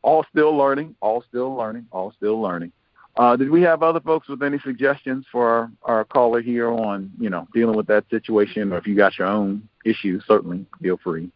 all 0.01 0.25
still 0.29 0.55
learning, 0.55 0.95
all 1.01 1.23
still 1.27 1.55
learning, 1.55 1.87
all 1.91 2.11
still 2.17 2.41
learning. 2.41 2.71
Uh, 3.15 3.35
did 3.35 3.49
we 3.49 3.61
have 3.61 3.83
other 3.83 3.99
folks 3.99 4.27
with 4.27 4.41
any 4.41 4.57
suggestions 4.59 5.25
for 5.31 5.47
our, 5.47 5.71
our 5.83 6.03
caller 6.05 6.41
here 6.41 6.69
on, 6.69 7.11
you 7.19 7.29
know, 7.29 7.47
dealing 7.53 7.77
with 7.77 7.85
that 7.85 8.03
situation, 8.09 8.73
or 8.73 8.77
if 8.77 8.87
you 8.87 8.95
got 8.95 9.17
your 9.19 9.27
own 9.27 9.67
issues, 9.85 10.23
certainly 10.27 10.65
feel 10.81 10.97
free. 10.97 11.29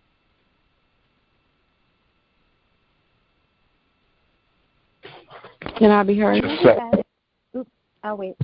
Can 5.77 5.91
I 5.91 6.01
be 6.01 6.17
heard? 6.17 6.41
Just 6.41 6.61
a 6.61 6.63
sec. 6.63 7.05
Oops, 7.55 7.69
I'll 8.03 8.17
wait. 8.17 8.35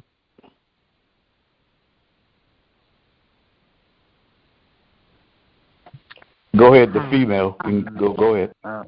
Go 6.56 6.74
ahead, 6.74 6.94
the 6.94 7.06
female. 7.10 7.58
Go 7.98 8.14
go 8.14 8.36
ahead. 8.36 8.54
Uh, 8.64 8.84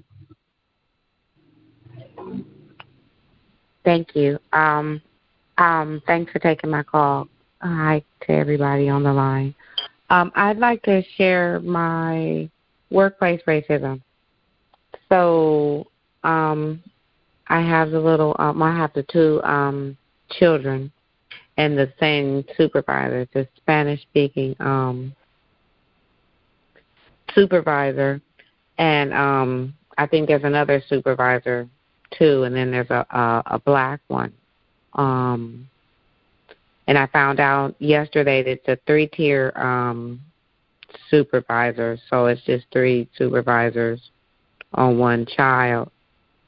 Thank 3.83 4.15
you. 4.15 4.39
Um, 4.51 5.01
um, 5.57 6.01
thanks 6.07 6.31
for 6.31 6.39
taking 6.39 6.69
my 6.69 6.83
call. 6.83 7.27
Hi 7.61 8.03
to 8.21 8.31
everybody 8.31 8.89
on 8.89 9.03
the 9.03 9.13
line. 9.13 9.55
Um, 10.09 10.31
I'd 10.35 10.57
like 10.57 10.81
to 10.83 11.03
share 11.17 11.59
my 11.61 12.49
workplace 12.91 13.41
racism. 13.47 14.01
So, 15.09 15.87
um, 16.23 16.81
I 17.47 17.61
have 17.61 17.91
the 17.91 17.99
little, 17.99 18.35
um, 18.39 18.61
I 18.61 18.75
have 18.75 18.91
the 18.93 19.03
two 19.03 19.41
um, 19.43 19.97
children 20.31 20.91
and 21.57 21.77
the 21.77 21.91
same 21.99 22.43
supervisor, 22.57 23.27
the 23.33 23.47
Spanish 23.57 24.01
speaking 24.01 24.55
um, 24.59 25.15
supervisor, 27.35 28.21
and 28.77 29.13
um, 29.13 29.73
I 29.97 30.07
think 30.07 30.27
there's 30.27 30.43
another 30.43 30.81
supervisor 30.87 31.69
too, 32.17 32.43
and 32.43 32.55
then 32.55 32.71
there's 32.71 32.89
a 32.89 33.05
a, 33.11 33.43
a 33.55 33.59
black 33.59 33.99
one. 34.07 34.33
Um, 34.93 35.69
and 36.87 36.97
I 36.97 37.07
found 37.07 37.39
out 37.39 37.75
yesterday 37.79 38.43
that 38.43 38.51
it's 38.51 38.67
a 38.67 38.77
three 38.87 39.07
tier 39.07 39.51
um, 39.55 40.21
supervisor, 41.09 41.97
so 42.09 42.27
it's 42.27 42.41
just 42.43 42.65
three 42.71 43.09
supervisors 43.17 43.99
on 44.73 44.97
one 44.97 45.25
child. 45.25 45.91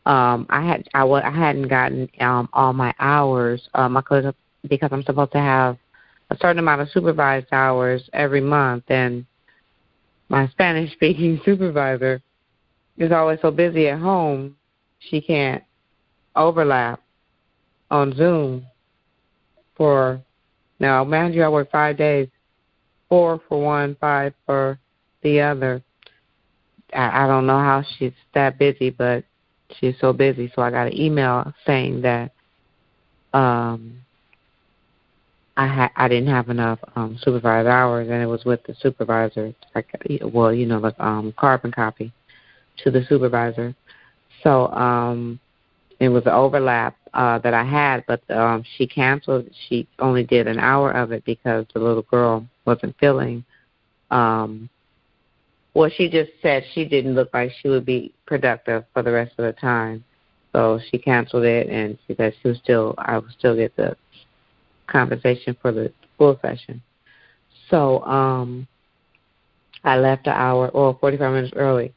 Um, 0.05 0.45
I 0.49 0.65
had 0.65 0.87
I, 0.93 1.03
wa- 1.03 1.21
I 1.23 1.31
hadn't 1.31 1.67
gotten 1.67 2.09
um, 2.19 2.49
all 2.53 2.73
my 2.73 2.93
hours 2.99 3.67
um, 3.73 3.95
because 3.95 4.33
because 4.67 4.89
I'm 4.91 5.03
supposed 5.03 5.33
to 5.33 5.39
have 5.39 5.77
a 6.29 6.37
certain 6.37 6.59
amount 6.59 6.81
of 6.81 6.89
supervised 6.89 7.47
hours 7.51 8.09
every 8.13 8.41
month, 8.41 8.85
and 8.89 9.25
my 10.29 10.47
Spanish 10.49 10.91
speaking 10.93 11.39
supervisor 11.45 12.21
is 12.97 13.11
always 13.11 13.39
so 13.41 13.51
busy 13.51 13.87
at 13.87 13.99
home 13.99 14.55
she 14.99 15.21
can't 15.21 15.63
overlap 16.35 17.01
on 17.91 18.13
Zoom 18.15 18.65
for 19.75 20.21
now 20.79 21.03
mind 21.03 21.33
you 21.33 21.43
I 21.43 21.49
work 21.49 21.71
five 21.71 21.97
days, 21.97 22.27
four 23.09 23.41
for 23.47 23.61
one, 23.61 23.95
five 23.99 24.33
for 24.45 24.79
the 25.21 25.41
other. 25.41 25.81
I, 26.93 27.23
I 27.23 27.27
don't 27.27 27.47
know 27.47 27.59
how 27.59 27.83
she's 27.97 28.13
that 28.33 28.57
busy 28.57 28.89
but 28.89 29.23
she's 29.79 29.95
so 29.99 30.13
busy 30.13 30.51
so 30.55 30.61
I 30.61 30.71
got 30.71 30.87
an 30.87 30.99
email 30.99 31.53
saying 31.65 32.01
that 32.01 32.31
um 33.33 34.01
I 35.57 35.65
had 35.65 35.89
I 35.95 36.07
didn't 36.07 36.29
have 36.29 36.49
enough 36.49 36.79
um 36.95 37.17
supervised 37.21 37.67
hours 37.67 38.07
and 38.09 38.21
it 38.21 38.27
was 38.27 38.45
with 38.45 38.63
the 38.63 38.75
supervisor 38.79 39.53
well, 40.21 40.53
you 40.53 40.67
know, 40.67 40.79
the 40.79 41.05
um 41.05 41.33
carbon 41.35 41.71
copy 41.71 42.13
to 42.83 42.91
the 42.91 43.03
supervisor. 43.09 43.75
So 44.43 44.67
um 44.67 45.39
it 45.99 46.09
was 46.09 46.23
an 46.27 46.33
overlap 46.33 46.95
uh 47.15 47.39
that 47.39 47.55
I 47.55 47.63
had 47.63 48.05
but 48.07 48.21
um 48.29 48.63
she 48.77 48.85
canceled 48.87 49.49
she 49.67 49.87
only 49.97 50.23
did 50.23 50.47
an 50.47 50.59
hour 50.59 50.91
of 50.91 51.11
it 51.11 51.25
because 51.25 51.65
the 51.73 51.79
little 51.79 52.03
girl 52.03 52.45
wasn't 52.65 52.95
feeling 52.99 53.43
um 54.11 54.69
well 55.73 55.89
she 55.89 56.07
just 56.07 56.31
said 56.41 56.63
she 56.73 56.85
didn't 56.85 57.15
look 57.15 57.31
like 57.33 57.51
she 57.61 57.67
would 57.67 57.85
be 57.85 58.13
productive 58.27 58.85
for 58.93 59.01
the 59.01 59.11
rest 59.11 59.33
of 59.39 59.45
the 59.45 59.53
time. 59.53 60.03
So 60.53 60.79
she 60.89 60.99
canceled 60.99 61.45
it 61.45 61.67
and 61.67 61.97
she 62.05 62.13
said 62.15 62.35
she 62.41 62.49
was 62.49 62.57
still 62.59 62.93
I 62.99 63.17
would 63.17 63.31
still 63.31 63.55
get 63.55 63.75
the 63.75 63.97
compensation 64.87 65.55
for 65.61 65.71
the 65.71 65.91
full 66.17 66.39
session. 66.41 66.81
So 67.69 68.03
um 68.05 68.67
I 69.83 69.97
left 69.97 70.27
an 70.27 70.33
hour 70.33 70.69
or 70.69 70.97
forty 70.99 71.17
five 71.17 71.33
minutes 71.33 71.53
early 71.55 71.93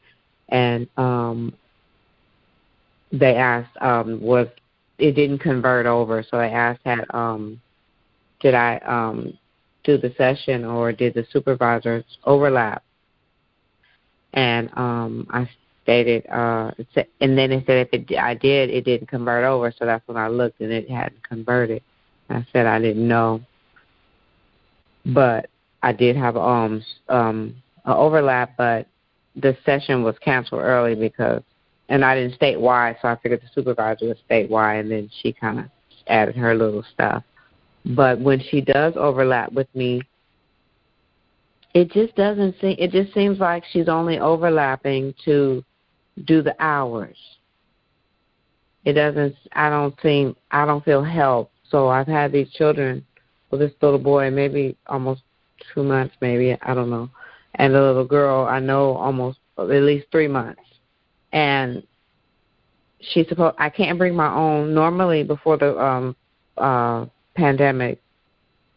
and 0.49 0.87
um 0.97 1.53
they 3.11 3.35
asked 3.35 3.75
um 3.81 4.21
was 4.21 4.47
it 4.97 5.13
didn't 5.13 5.39
convert 5.39 5.85
over. 5.85 6.23
So 6.29 6.37
they 6.37 6.49
asked 6.49 6.81
had 6.85 7.05
um 7.13 7.61
did 8.41 8.53
I 8.53 8.77
um 8.79 9.37
do 9.83 9.97
the 9.97 10.13
session 10.17 10.63
or 10.63 10.91
did 10.91 11.13
the 11.13 11.25
supervisors 11.31 12.05
overlap? 12.25 12.83
And 14.33 14.69
um 14.77 15.27
I 15.31 15.49
stated 15.83 16.27
uh 16.27 16.71
and 17.19 17.37
then 17.37 17.51
it 17.51 17.65
said 17.65 17.87
if 17.87 17.93
it 17.93 18.17
I 18.17 18.35
did 18.35 18.69
it 18.69 18.85
didn't 18.85 19.07
convert 19.07 19.43
over. 19.43 19.73
So 19.77 19.85
that's 19.85 20.07
when 20.07 20.17
I 20.17 20.27
looked 20.27 20.61
and 20.61 20.71
it 20.71 20.89
hadn't 20.89 21.23
converted 21.27 21.81
I 22.29 22.45
said 22.53 22.65
I 22.65 22.79
didn't 22.79 23.07
know 23.07 23.41
but 25.05 25.49
I 25.83 25.91
did 25.91 26.15
have 26.15 26.37
um 26.37 26.83
um 27.09 27.55
an 27.85 27.93
overlap 27.93 28.55
but 28.57 28.87
the 29.35 29.57
session 29.65 30.03
was 30.03 30.15
canceled 30.19 30.61
early 30.61 30.95
because 30.95 31.41
and 31.91 32.05
I 32.05 32.15
didn't 32.15 32.35
state 32.35 32.59
why, 32.59 32.97
so 33.01 33.09
I 33.09 33.17
figured 33.17 33.41
the 33.41 33.49
supervisor 33.53 34.07
would 34.07 34.17
state 34.25 34.49
why, 34.49 34.75
and 34.75 34.89
then 34.89 35.09
she 35.21 35.33
kind 35.33 35.59
of 35.59 35.65
added 36.07 36.37
her 36.37 36.55
little 36.55 36.85
stuff. 36.93 37.21
But 37.85 38.17
when 38.17 38.39
she 38.39 38.61
does 38.61 38.93
overlap 38.95 39.51
with 39.51 39.67
me, 39.75 40.01
it 41.73 41.91
just 41.91 42.15
doesn't 42.15 42.55
seem. 42.61 42.77
It 42.79 42.91
just 42.91 43.13
seems 43.13 43.39
like 43.39 43.63
she's 43.71 43.89
only 43.89 44.19
overlapping 44.19 45.13
to 45.25 45.65
do 46.23 46.41
the 46.41 46.55
hours. 46.63 47.17
It 48.85 48.93
doesn't. 48.93 49.35
I 49.51 49.69
don't 49.69 49.99
think. 49.99 50.37
I 50.49 50.65
don't 50.65 50.85
feel 50.85 51.03
help. 51.03 51.51
So 51.71 51.87
I've 51.87 52.07
had 52.07 52.31
these 52.31 52.51
children, 52.51 53.05
well, 53.49 53.59
this 53.59 53.71
little 53.81 53.99
boy, 53.99 54.29
maybe 54.29 54.77
almost 54.87 55.23
two 55.73 55.83
months, 55.83 56.13
maybe 56.21 56.57
I 56.61 56.73
don't 56.73 56.89
know, 56.89 57.09
and 57.55 57.73
the 57.73 57.81
little 57.81 58.05
girl, 58.05 58.45
I 58.45 58.59
know 58.59 58.95
almost 58.95 59.39
at 59.57 59.67
least 59.67 60.07
three 60.11 60.27
months. 60.27 60.61
And 61.31 61.83
she's 63.01 63.27
supposed 63.27 63.55
I 63.57 63.69
can't 63.69 63.97
bring 63.97 64.15
my 64.15 64.33
own. 64.33 64.73
Normally 64.73 65.23
before 65.23 65.57
the 65.57 65.77
um 65.79 66.15
uh 66.57 67.05
pandemic 67.35 68.01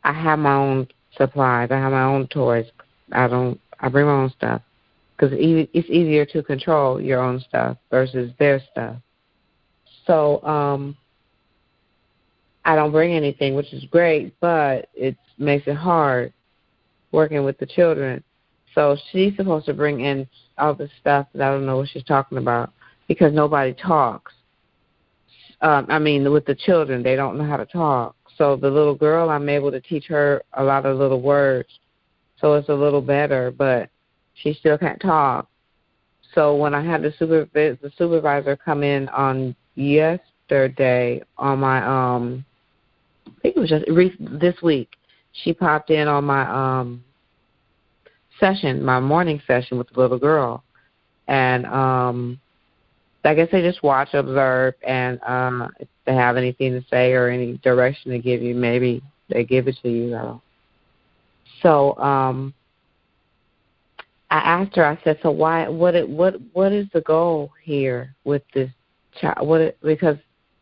I 0.02 0.12
have 0.12 0.38
my 0.38 0.54
own 0.54 0.88
supplies. 1.16 1.70
I 1.70 1.76
have 1.76 1.92
my 1.92 2.04
own 2.04 2.26
toys. 2.28 2.66
I 3.12 3.28
don't 3.28 3.60
I 3.80 3.88
bring 3.88 4.06
my 4.06 4.12
own 4.12 4.30
stuff. 4.30 4.62
Because 5.16 5.36
it's 5.38 5.90
easier 5.90 6.26
to 6.26 6.42
control 6.42 7.00
your 7.00 7.20
own 7.20 7.40
stuff 7.40 7.76
versus 7.90 8.32
their 8.38 8.60
stuff. 8.72 8.96
So 10.06 10.42
um 10.42 10.96
I 12.64 12.76
don't 12.76 12.92
bring 12.92 13.12
anything 13.12 13.54
which 13.54 13.72
is 13.72 13.84
great 13.86 14.34
but 14.40 14.88
it 14.94 15.16
makes 15.38 15.66
it 15.66 15.76
hard 15.76 16.32
working 17.12 17.44
with 17.44 17.58
the 17.58 17.66
children 17.66 18.22
so 18.74 18.96
she's 19.12 19.36
supposed 19.36 19.66
to 19.66 19.74
bring 19.74 20.00
in 20.00 20.28
all 20.58 20.74
the 20.74 20.88
stuff 21.00 21.28
that 21.34 21.42
I 21.42 21.50
don't 21.50 21.66
know 21.66 21.78
what 21.78 21.88
she's 21.88 22.04
talking 22.04 22.38
about 22.38 22.72
because 23.08 23.32
nobody 23.32 23.72
talks. 23.72 24.32
Um, 25.60 25.86
I 25.88 25.98
mean, 25.98 26.30
with 26.30 26.44
the 26.44 26.54
children, 26.54 27.02
they 27.02 27.16
don't 27.16 27.38
know 27.38 27.44
how 27.44 27.56
to 27.56 27.66
talk. 27.66 28.16
So 28.36 28.56
the 28.56 28.70
little 28.70 28.94
girl, 28.94 29.30
I'm 29.30 29.48
able 29.48 29.70
to 29.70 29.80
teach 29.80 30.06
her 30.06 30.42
a 30.54 30.64
lot 30.64 30.86
of 30.86 30.98
little 30.98 31.22
words. 31.22 31.68
So 32.40 32.54
it's 32.54 32.68
a 32.68 32.74
little 32.74 33.00
better, 33.00 33.52
but 33.52 33.88
she 34.34 34.52
still 34.54 34.76
can't 34.76 35.00
talk. 35.00 35.48
So 36.34 36.56
when 36.56 36.74
I 36.74 36.82
had 36.82 37.02
the 37.02 37.14
super 37.16 37.46
the 37.54 37.92
supervisor 37.96 38.56
come 38.56 38.82
in 38.82 39.08
on 39.10 39.54
yesterday 39.76 41.22
on 41.38 41.60
my 41.60 42.14
um 42.14 42.44
I 43.26 43.40
think 43.42 43.56
it 43.56 43.60
was 43.60 43.70
just 43.70 43.84
this 44.18 44.60
week, 44.62 44.96
she 45.32 45.52
popped 45.52 45.90
in 45.90 46.08
on 46.08 46.24
my 46.24 46.80
um 46.80 47.04
session, 48.40 48.84
my 48.84 49.00
morning 49.00 49.40
session 49.46 49.78
with 49.78 49.88
the 49.90 50.00
little 50.00 50.18
girl, 50.18 50.62
and 51.28 51.66
um 51.66 52.40
I 53.24 53.34
guess 53.34 53.48
they 53.50 53.62
just 53.62 53.82
watch, 53.82 54.12
observe, 54.12 54.74
and 54.86 55.20
um, 55.22 55.72
if 55.80 55.88
they 56.04 56.14
have 56.14 56.36
anything 56.36 56.72
to 56.72 56.84
say 56.88 57.12
or 57.12 57.28
any 57.28 57.56
direction 57.58 58.10
to 58.12 58.18
give 58.18 58.42
you, 58.42 58.54
maybe 58.54 59.02
they 59.30 59.44
give 59.44 59.66
it 59.66 59.78
to 59.82 59.90
you. 59.90 60.10
Though. 60.10 60.42
So 61.62 61.96
um, 61.96 62.52
I 64.30 64.38
asked 64.38 64.76
her. 64.76 64.84
I 64.84 64.98
said, 65.02 65.18
"So 65.22 65.30
why? 65.30 65.66
What? 65.68 65.94
It, 65.94 66.06
what? 66.06 66.34
What 66.52 66.72
is 66.72 66.86
the 66.92 67.00
goal 67.00 67.50
here 67.62 68.14
with 68.24 68.42
this 68.52 68.70
child? 69.18 69.48
What? 69.48 69.62
It, 69.62 69.78
because 69.82 70.18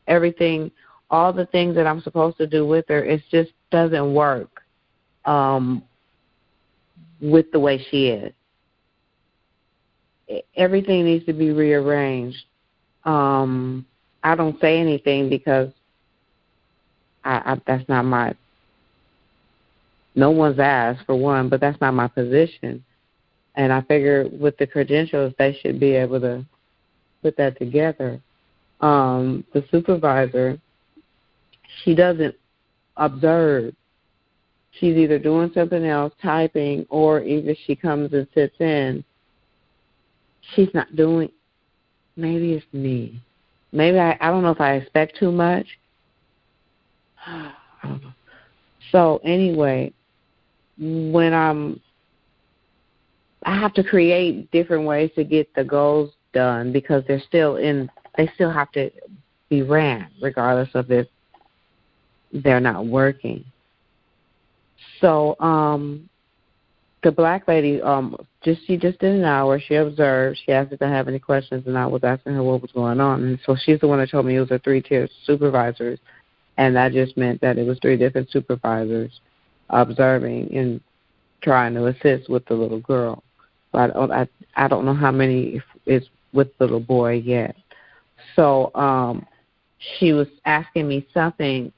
everything, 0.07 0.71
all 1.13 1.33
the 1.33 1.47
things 1.47 1.77
that 1.77 1.87
I'm 1.87 2.01
supposed 2.01 2.39
to 2.39 2.47
do 2.49 2.67
with 2.67 2.87
her, 2.89 3.05
it 3.05 3.23
just 3.31 3.53
doesn't 3.71 4.13
work 4.13 4.63
um, 5.25 5.85
with 7.21 7.51
the 7.53 7.61
way 7.61 7.85
she 7.91 8.09
is." 8.09 8.33
everything 10.57 11.05
needs 11.05 11.27
to 11.27 11.33
be 11.35 11.51
rearranged 11.51 12.45
um 13.05 13.85
I 14.25 14.35
don't 14.35 14.59
say 14.61 14.79
anything 14.79 15.29
because 15.29 15.71
I, 17.25 17.53
I 17.53 17.61
that's 17.67 17.87
not 17.89 18.05
my 18.05 18.35
no 20.15 20.31
one's 20.31 20.59
asked 20.59 21.07
for 21.07 21.17
one, 21.17 21.49
but 21.49 21.61
that's 21.61 21.81
not 21.81 21.95
my 21.95 22.07
position. 22.07 22.85
And 23.55 23.73
I 23.73 23.81
figure 23.83 24.29
with 24.31 24.57
the 24.59 24.67
credentials 24.67 25.33
they 25.39 25.59
should 25.61 25.81
be 25.81 25.93
able 25.93 26.21
to 26.21 26.45
put 27.23 27.37
that 27.39 27.59
together. 27.59 28.21
Um, 28.81 29.45
the 29.55 29.65
supervisor, 29.71 30.61
she 31.83 31.95
doesn't 31.95 32.35
observe. 32.97 33.75
She's 34.73 34.97
either 34.97 35.19
doing 35.19 35.51
something 35.55 35.85
else, 35.85 36.13
typing, 36.23 36.87
or 36.89 37.21
even 37.21 37.55
she 37.67 37.77
comes 37.77 38.13
and 38.13 38.27
sits 38.35 38.57
in. 38.59 39.05
She's 40.55 40.73
not 40.73 40.95
doing 40.97 41.31
maybe 42.17 42.55
it's 42.55 42.67
me. 42.73 43.21
Maybe 43.73 43.99
I 43.99 44.17
I 44.21 44.29
don't 44.29 44.43
know 44.43 44.51
if 44.51 44.61
I 44.61 44.75
expect 44.75 45.19
too 45.19 45.33
much. 45.33 45.67
So 48.91 49.23
anyway, 49.25 49.91
when 50.79 51.33
I'm 51.33 51.81
I 53.45 53.59
have 53.59 53.73
to 53.75 53.83
create 53.83 54.51
different 54.51 54.85
ways 54.85 55.11
to 55.17 55.25
get 55.25 55.53
the 55.55 55.65
goals 55.65 56.13
done 56.35 56.73
because 56.73 57.03
they're 57.09 57.23
still 57.27 57.57
in 57.57 57.91
they 58.17 58.31
still 58.35 58.51
have 58.51 58.71
to 58.73 58.91
be 59.49 59.63
ran 59.63 60.09
regardless 60.21 60.69
of 60.75 60.91
if 60.91 61.07
they're 62.33 62.61
not 62.61 62.87
working. 62.87 63.45
So 65.01 65.37
um 65.41 66.09
the 67.03 67.13
black 67.13 67.49
lady 67.49 67.81
um 67.83 68.17
just 68.43 68.67
she 68.67 68.77
just 68.77 68.99
did 68.99 69.15
an 69.15 69.25
hour. 69.25 69.61
She 69.61 69.75
observed. 69.75 70.41
She 70.45 70.53
asked 70.53 70.73
if 70.73 70.83
i 70.83 70.89
have 70.89 71.09
any 71.09 71.19
questions 71.19 71.65
and 71.67 71.77
i 71.77 71.87
was 71.87 72.05
asking 72.05 72.35
her 72.35 72.43
what 72.43 72.63
was 72.63 72.73
going 72.73 73.01
on. 73.01 73.23
And 73.23 73.39
so 73.45 73.57
she's 73.57 73.81
the 73.81 73.89
one 73.89 73.99
that 73.99 74.11
told 74.11 74.27
me 74.27 74.37
it 74.37 74.41
was 74.41 74.51
a 74.51 74.59
three 74.59 74.81
tier 74.81 75.09
supervisors 75.27 75.99
and 76.59 76.77
that 76.77 76.93
just 76.93 77.17
meant 77.17 77.41
that 77.41 77.59
it 77.59 77.67
was 77.67 77.79
three 77.81 77.97
different 77.97 78.31
supervisors 78.31 79.21
observing 79.71 80.55
and 80.55 80.81
trying 81.43 81.75
to 81.75 81.87
assist 81.87 82.29
with 82.29 82.45
the 82.47 82.55
little 82.55 82.81
girl. 82.81 83.23
But 83.73 83.91
i 83.91 83.95
don't 83.95 84.13
i, 84.13 84.29
I 84.57 84.69
don't 84.69 84.85
know 84.85 84.95
how 84.95 85.11
many 85.11 85.61
is 85.87 86.05
with 86.33 86.57
the 86.59 86.65
little 86.65 86.81
boy 86.81 87.15
yet. 87.15 87.57
So 88.37 88.71
um 88.75 89.27
she 89.99 90.13
was 90.13 90.29
asking 90.45 90.87
me 90.87 91.07
something 91.13 91.73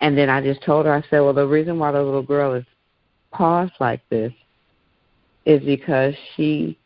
and 0.00 0.16
then 0.16 0.28
i 0.30 0.40
just 0.40 0.62
told 0.62 0.86
her 0.86 0.92
i 0.92 1.02
said 1.08 1.20
well 1.20 1.32
the 1.32 1.46
reason 1.46 1.78
why 1.78 1.90
the 1.92 2.02
little 2.02 2.22
girl 2.22 2.54
is 2.54 2.64
paused 3.32 3.72
like 3.80 4.00
this 4.08 4.32
is 5.44 5.62
because 5.64 6.14
she 6.36 6.78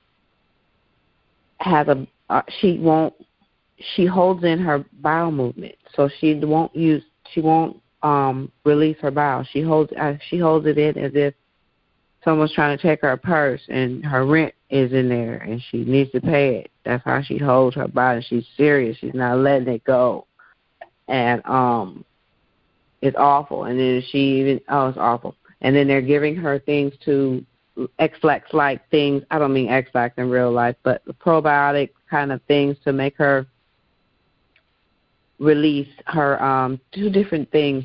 has 1.58 1.88
a 1.88 2.06
uh, 2.30 2.42
she 2.60 2.78
won't 2.78 3.14
she 3.94 4.06
holds 4.06 4.44
in 4.44 4.58
her 4.58 4.84
bowel 5.00 5.32
movement, 5.32 5.74
so 5.94 6.08
she 6.20 6.34
won't 6.34 6.74
use 6.74 7.02
she 7.32 7.40
won't 7.40 7.80
um 8.02 8.50
release 8.64 8.96
her 9.00 9.10
bowel. 9.10 9.44
She 9.52 9.62
holds 9.62 9.92
uh, 9.92 10.14
she 10.28 10.38
holds 10.38 10.66
it 10.66 10.78
in 10.78 10.98
as 10.98 11.12
if 11.14 11.34
someone's 12.24 12.54
trying 12.54 12.76
to 12.76 12.82
take 12.82 13.00
her 13.02 13.16
purse 13.16 13.60
and 13.68 14.04
her 14.04 14.24
rent 14.24 14.54
is 14.70 14.92
in 14.92 15.08
there 15.08 15.36
and 15.38 15.62
she 15.70 15.84
needs 15.84 16.10
to 16.12 16.20
pay 16.20 16.56
it. 16.56 16.70
That's 16.84 17.04
how 17.04 17.22
she 17.22 17.38
holds 17.38 17.76
her 17.76 17.88
body. 17.88 18.24
She's 18.28 18.46
serious. 18.56 18.96
She's 18.98 19.14
not 19.14 19.38
letting 19.38 19.68
it 19.68 19.84
go. 19.84 20.26
And 21.08 21.44
um 21.46 22.04
it's 23.02 23.16
awful. 23.18 23.64
And 23.64 23.78
then 23.78 24.02
she 24.10 24.40
even 24.40 24.60
oh 24.68 24.88
it's 24.88 24.98
awful. 24.98 25.36
And 25.60 25.76
then 25.76 25.86
they're 25.86 26.00
giving 26.00 26.34
her 26.36 26.58
things 26.58 26.94
to 27.04 27.44
Ex-Lax 27.98 28.52
like 28.52 28.88
things. 28.90 29.22
I 29.30 29.38
don't 29.38 29.52
mean 29.52 29.68
Ex-Lax 29.68 30.14
in 30.18 30.30
real 30.30 30.52
life, 30.52 30.76
but 30.82 31.02
probiotic 31.18 31.90
kind 32.08 32.32
of 32.32 32.40
things 32.42 32.76
to 32.84 32.92
make 32.92 33.16
her 33.16 33.46
release 35.38 35.88
her 36.06 36.40
um 36.42 36.78
two 36.94 37.10
different 37.10 37.50
things 37.50 37.84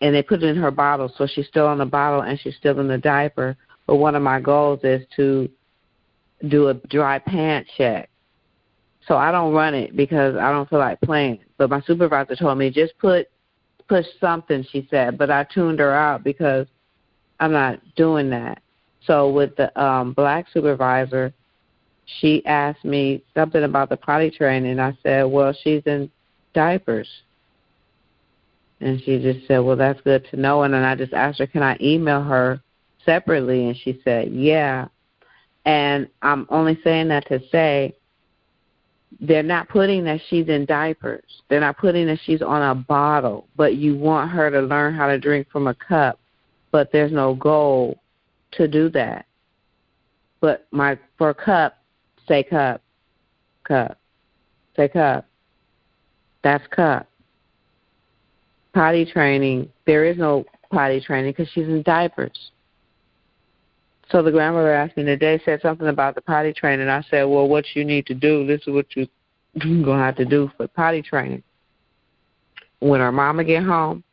and 0.00 0.14
they 0.14 0.22
put 0.22 0.40
it 0.40 0.46
in 0.46 0.54
her 0.54 0.70
bottle 0.70 1.12
so 1.16 1.26
she's 1.26 1.48
still 1.48 1.66
on 1.66 1.78
the 1.78 1.84
bottle 1.84 2.20
and 2.20 2.38
she's 2.38 2.54
still 2.56 2.78
in 2.80 2.88
the 2.88 2.98
diaper. 2.98 3.56
But 3.86 3.96
one 3.96 4.14
of 4.14 4.22
my 4.22 4.40
goals 4.40 4.80
is 4.84 5.04
to 5.16 5.48
do 6.48 6.68
a 6.68 6.74
dry 6.74 7.18
pant 7.18 7.66
check. 7.76 8.08
So 9.08 9.16
I 9.16 9.32
don't 9.32 9.52
run 9.52 9.74
it 9.74 9.96
because 9.96 10.36
I 10.36 10.52
don't 10.52 10.68
feel 10.70 10.78
like 10.78 11.00
playing. 11.00 11.40
But 11.58 11.70
my 11.70 11.80
supervisor 11.80 12.36
told 12.36 12.58
me 12.58 12.70
just 12.70 12.96
put 12.98 13.28
push 13.92 14.06
something, 14.22 14.64
she 14.72 14.88
said, 14.90 15.18
but 15.18 15.30
I 15.30 15.44
tuned 15.44 15.78
her 15.78 15.92
out 15.92 16.24
because 16.24 16.66
I'm 17.40 17.52
not 17.52 17.78
doing 17.94 18.30
that. 18.30 18.62
So 19.06 19.30
with 19.30 19.54
the 19.56 19.78
um, 19.78 20.14
black 20.14 20.46
supervisor, 20.50 21.34
she 22.06 22.42
asked 22.46 22.86
me 22.86 23.22
something 23.34 23.64
about 23.64 23.90
the 23.90 23.98
potty 23.98 24.30
training. 24.30 24.80
I 24.80 24.96
said, 25.02 25.24
well, 25.24 25.54
she's 25.62 25.82
in 25.84 26.10
diapers. 26.54 27.06
And 28.80 28.98
she 29.02 29.18
just 29.18 29.46
said, 29.46 29.58
well, 29.58 29.76
that's 29.76 30.00
good 30.00 30.26
to 30.30 30.40
know. 30.40 30.62
And 30.62 30.72
then 30.72 30.84
I 30.84 30.94
just 30.94 31.12
asked 31.12 31.40
her, 31.40 31.46
can 31.46 31.62
I 31.62 31.76
email 31.78 32.22
her 32.22 32.62
separately? 33.04 33.66
And 33.66 33.76
she 33.76 34.00
said, 34.02 34.32
yeah. 34.32 34.88
And 35.66 36.08
I'm 36.22 36.46
only 36.48 36.78
saying 36.82 37.08
that 37.08 37.28
to 37.28 37.46
say 37.50 37.94
they're 39.20 39.42
not 39.42 39.68
putting 39.68 40.04
that 40.04 40.20
she's 40.28 40.48
in 40.48 40.64
diapers. 40.64 41.24
They're 41.48 41.60
not 41.60 41.78
putting 41.78 42.06
that 42.06 42.18
she's 42.24 42.42
on 42.42 42.62
a 42.62 42.74
bottle, 42.74 43.46
but 43.56 43.76
you 43.76 43.96
want 43.96 44.30
her 44.30 44.50
to 44.50 44.60
learn 44.60 44.94
how 44.94 45.06
to 45.08 45.18
drink 45.18 45.48
from 45.50 45.66
a 45.66 45.74
cup, 45.74 46.18
but 46.70 46.90
there's 46.92 47.12
no 47.12 47.34
goal 47.34 48.00
to 48.52 48.66
do 48.66 48.88
that. 48.90 49.26
But 50.40 50.66
my 50.70 50.98
for 51.18 51.32
cup, 51.34 51.78
say 52.26 52.42
cup, 52.42 52.82
cup, 53.64 53.98
say 54.76 54.88
cup. 54.88 55.26
That's 56.42 56.66
cup. 56.68 57.08
Potty 58.74 59.04
training, 59.04 59.68
there 59.86 60.04
is 60.04 60.16
no 60.16 60.44
potty 60.72 61.00
training 61.00 61.32
because 61.32 61.48
she's 61.52 61.68
in 61.68 61.82
diapers. 61.82 62.50
So 64.12 64.22
the 64.22 64.30
grandmother 64.30 64.72
asked 64.72 64.96
me 64.96 65.04
today, 65.04 65.40
said 65.44 65.60
something 65.62 65.88
about 65.88 66.14
the 66.14 66.20
potty 66.20 66.52
training. 66.52 66.88
I 66.88 67.02
said, 67.10 67.24
well, 67.24 67.48
what 67.48 67.64
you 67.74 67.84
need 67.84 68.06
to 68.06 68.14
do, 68.14 68.46
this 68.46 68.60
is 68.60 68.74
what 68.74 68.86
you're 68.94 69.06
going 69.58 69.84
to 69.84 69.92
have 69.92 70.16
to 70.16 70.24
do 70.24 70.50
for 70.56 70.68
potty 70.68 71.02
training. 71.02 71.42
When 72.80 73.00
her 73.00 73.10
mama 73.10 73.42
get 73.42 73.62
home, 73.62 74.04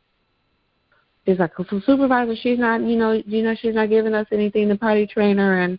She's 1.26 1.38
like, 1.38 1.52
so 1.56 1.80
supervisor, 1.84 2.34
she's 2.34 2.58
not, 2.58 2.80
you 2.80 2.96
know, 2.96 3.12
you 3.12 3.42
know, 3.42 3.54
she's 3.54 3.74
not 3.74 3.90
giving 3.90 4.14
us 4.14 4.26
anything 4.32 4.68
to 4.68 4.76
potty 4.76 5.06
train 5.06 5.36
her. 5.36 5.60
and 5.60 5.78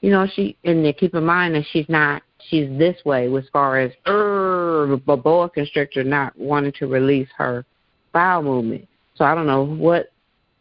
you 0.00 0.10
know, 0.10 0.26
she 0.32 0.56
and 0.64 0.84
keep 0.96 1.14
in 1.14 1.24
mind 1.24 1.54
that 1.54 1.64
she's 1.72 1.88
not, 1.88 2.22
she's 2.48 2.68
this 2.76 2.96
way 3.04 3.32
as 3.34 3.44
far 3.52 3.78
as 3.78 3.92
er, 4.06 4.96
boa 5.06 5.48
constrictor 5.48 6.04
not 6.04 6.36
wanting 6.38 6.72
to 6.72 6.86
release 6.88 7.28
her 7.36 7.64
bowel 8.12 8.42
movement. 8.42 8.86
So 9.14 9.24
I 9.24 9.34
don't 9.34 9.46
know 9.46 9.64
what 9.64 10.12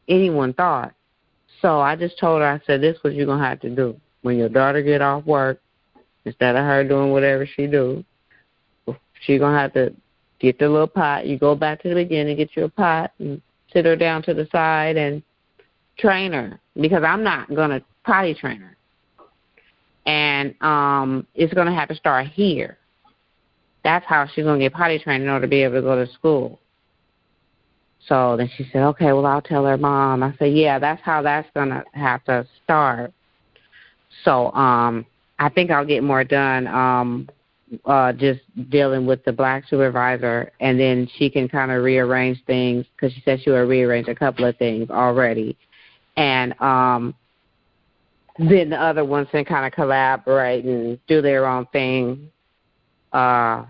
anyone 0.07 0.53
thought. 0.53 0.93
So 1.61 1.80
I 1.80 1.95
just 1.95 2.17
told 2.19 2.41
her, 2.41 2.48
I 2.48 2.59
said, 2.65 2.81
this 2.81 2.98
is 2.98 3.03
what 3.03 3.14
you're 3.14 3.25
gonna 3.25 3.43
have 3.43 3.59
to 3.61 3.69
do 3.69 3.99
when 4.22 4.38
your 4.38 4.49
daughter 4.49 4.81
get 4.81 5.01
off 5.01 5.25
work. 5.25 5.61
Instead 6.25 6.56
of 6.56 6.64
her 6.64 6.83
doing 6.83 7.11
whatever 7.11 7.48
she 7.48 7.65
do, 7.65 8.03
she's 9.22 9.40
gonna 9.40 9.57
have 9.57 9.73
to 9.73 9.93
get 10.40 10.59
the 10.59 10.67
little 10.67 10.88
pot. 10.88 11.25
You 11.25 11.38
go 11.38 11.56
back 11.56 11.81
to 11.81 11.90
the 11.90 11.95
beginning, 11.95 12.38
get 12.38 12.56
you 12.56 12.65
a 12.65 12.69
pot, 12.69 13.11
and 13.19 13.41
sit 13.72 13.85
her 13.85 13.95
down 13.95 14.23
to 14.23 14.33
the 14.33 14.48
side 14.51 14.98
and 14.98 15.23
train 15.98 16.33
her 16.33 16.59
because 16.80 17.03
I'm 17.03 17.23
not 17.23 17.53
going 17.53 17.69
to 17.69 17.83
potty 18.03 18.33
train 18.33 18.61
her. 18.61 18.77
And 20.06 20.56
um, 20.61 21.27
it's 21.35 21.53
going 21.53 21.67
to 21.67 21.73
have 21.73 21.90
to 21.90 21.95
start 21.95 22.27
here. 22.27 22.77
That's 23.83 24.06
how 24.06 24.27
she's 24.27 24.43
going 24.43 24.59
to 24.59 24.65
get 24.65 24.73
potty 24.73 24.99
trained 24.99 25.23
in 25.23 25.30
order 25.30 25.45
to 25.45 25.49
be 25.49 25.64
able 25.64 25.75
to 25.75 25.81
go 25.81 26.03
to 26.03 26.11
school. 26.14 26.59
So 28.07 28.35
then 28.38 28.49
she 28.57 28.67
said, 28.71 28.83
okay, 28.83 29.13
well, 29.13 29.25
I'll 29.25 29.41
tell 29.41 29.65
her 29.65 29.77
mom. 29.77 30.23
I 30.23 30.33
said, 30.38 30.53
yeah, 30.53 30.80
that's 30.80 31.01
how 31.03 31.21
that's 31.21 31.47
going 31.53 31.69
to 31.69 31.83
have 31.93 32.23
to 32.25 32.45
start. 32.63 33.13
So 34.23 34.51
um, 34.53 35.05
I 35.39 35.49
think 35.49 35.71
I'll 35.71 35.85
get 35.85 36.03
more 36.03 36.23
done 36.23 36.67
um, 36.67 37.30
uh, 37.85 38.11
just 38.13 38.41
dealing 38.69 39.05
with 39.05 39.23
the 39.23 39.31
black 39.31 39.67
supervisor, 39.67 40.51
and 40.59 40.80
then 40.80 41.07
she 41.17 41.30
can 41.30 41.47
kind 41.47 41.71
of 41.71 41.83
rearrange 41.83 42.43
things 42.45 42.85
because 42.95 43.13
she 43.13 43.21
said 43.23 43.41
she 43.41 43.49
will 43.49 43.65
rearrange 43.65 44.07
a 44.07 44.15
couple 44.15 44.45
of 44.45 44.57
things 44.57 44.89
already. 44.89 45.57
And 46.17 46.59
um, 46.61 47.15
then 48.38 48.69
the 48.69 48.77
other 48.77 49.05
ones 49.05 49.27
can 49.31 49.45
kind 49.45 49.65
of 49.65 49.71
collaborate 49.71 50.65
and 50.65 50.99
do 51.07 51.21
their 51.21 51.45
own 51.45 51.65
thing 51.67 52.30
uh, 53.13 53.65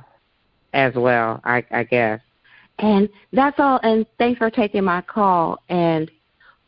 as 0.74 0.93
well, 0.95 1.42
I, 1.43 1.64
I 1.72 1.84
guess. 1.84 2.22
And 2.82 3.08
that's 3.32 3.60
all. 3.60 3.80
And 3.84 4.06
thanks 4.18 4.40
for 4.40 4.50
taking 4.50 4.84
my 4.84 5.01
call. 5.01 5.61
And 5.69 6.10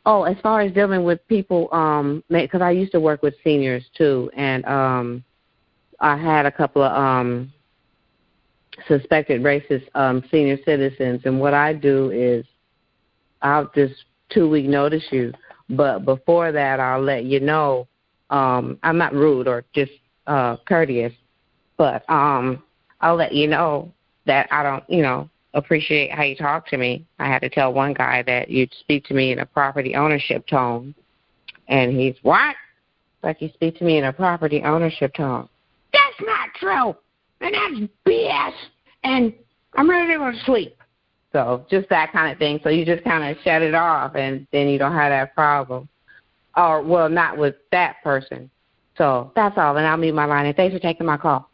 oh, 0.05 0.23
as 0.23 0.37
far 0.41 0.61
as 0.61 0.71
dealing 0.71 1.03
with 1.03 1.27
people, 1.27 1.69
um, 1.71 2.23
because 2.29 2.61
I 2.61 2.71
used 2.71 2.91
to 2.93 2.99
work 2.99 3.23
with 3.23 3.33
seniors 3.43 3.83
too, 3.97 4.29
and 4.37 4.63
um, 4.65 5.23
I 5.99 6.15
had 6.15 6.45
a 6.45 6.51
couple 6.51 6.83
of 6.83 6.95
um, 6.95 7.51
suspected 8.87 9.41
racist 9.41 9.87
um, 9.95 10.23
senior 10.29 10.57
citizens. 10.65 11.21
And 11.25 11.39
what 11.39 11.53
I 11.53 11.73
do 11.73 12.11
is 12.11 12.45
I'll 13.41 13.71
just 13.75 13.95
two 14.29 14.49
week 14.49 14.65
notice 14.65 15.03
you, 15.11 15.33
but 15.69 16.05
before 16.05 16.51
that, 16.51 16.79
I'll 16.79 17.01
let 17.01 17.25
you 17.25 17.39
know. 17.39 17.87
Um, 18.29 18.79
I'm 18.83 18.97
not 18.97 19.13
rude 19.13 19.47
or 19.47 19.63
just 19.73 19.91
uh, 20.27 20.57
courteous, 20.67 21.13
but 21.77 22.07
um, 22.09 22.63
I'll 23.01 23.15
let 23.15 23.33
you 23.33 23.47
know 23.47 23.91
that 24.25 24.47
I 24.51 24.63
don't, 24.63 24.83
you 24.89 25.01
know, 25.01 25.29
appreciate 25.53 26.11
how 26.11 26.23
you 26.23 26.35
talk 26.35 26.67
to 26.67 26.77
me. 26.77 27.05
I 27.19 27.27
had 27.27 27.39
to 27.39 27.49
tell 27.49 27.73
one 27.73 27.93
guy 27.93 28.23
that 28.23 28.49
you'd 28.49 28.73
speak 28.79 29.05
to 29.05 29.13
me 29.13 29.31
in 29.31 29.39
a 29.39 29.45
property 29.45 29.95
ownership 29.95 30.47
tone, 30.47 30.93
and 31.67 31.97
he's 31.97 32.15
what? 32.21 32.55
Like 33.21 33.41
you 33.41 33.49
speak 33.53 33.77
to 33.77 33.83
me 33.83 33.97
in 33.97 34.05
a 34.05 34.13
property 34.13 34.61
ownership 34.63 35.13
tone. 35.13 35.47
That's 35.93 36.21
not 36.21 36.49
true, 36.55 36.95
and 37.41 37.53
that's 37.53 37.91
BS. 38.05 38.53
And 39.03 39.33
I'm 39.75 39.89
ready 39.89 40.11
to 40.13 40.17
go 40.17 40.31
to 40.31 40.39
sleep. 40.45 40.77
So 41.31 41.65
just 41.69 41.89
that 41.89 42.11
kind 42.11 42.31
of 42.31 42.37
thing. 42.37 42.59
So 42.63 42.69
you 42.69 42.85
just 42.85 43.03
kind 43.03 43.23
of 43.23 43.41
shut 43.43 43.61
it 43.61 43.73
off, 43.73 44.15
and 44.15 44.47
then 44.51 44.67
you 44.67 44.77
don't 44.77 44.93
have 44.93 45.11
that 45.11 45.33
problem. 45.33 45.87
Or 46.55 46.83
well, 46.83 47.09
not 47.09 47.37
with 47.37 47.55
that 47.71 47.95
person. 48.03 48.49
So 48.97 49.31
that's 49.35 49.57
all. 49.57 49.75
And 49.77 49.87
I'll 49.87 49.97
mute 49.97 50.13
my 50.13 50.25
line. 50.25 50.45
And 50.45 50.55
thanks 50.55 50.73
for 50.73 50.79
taking 50.79 51.07
my 51.07 51.17
call. 51.17 51.49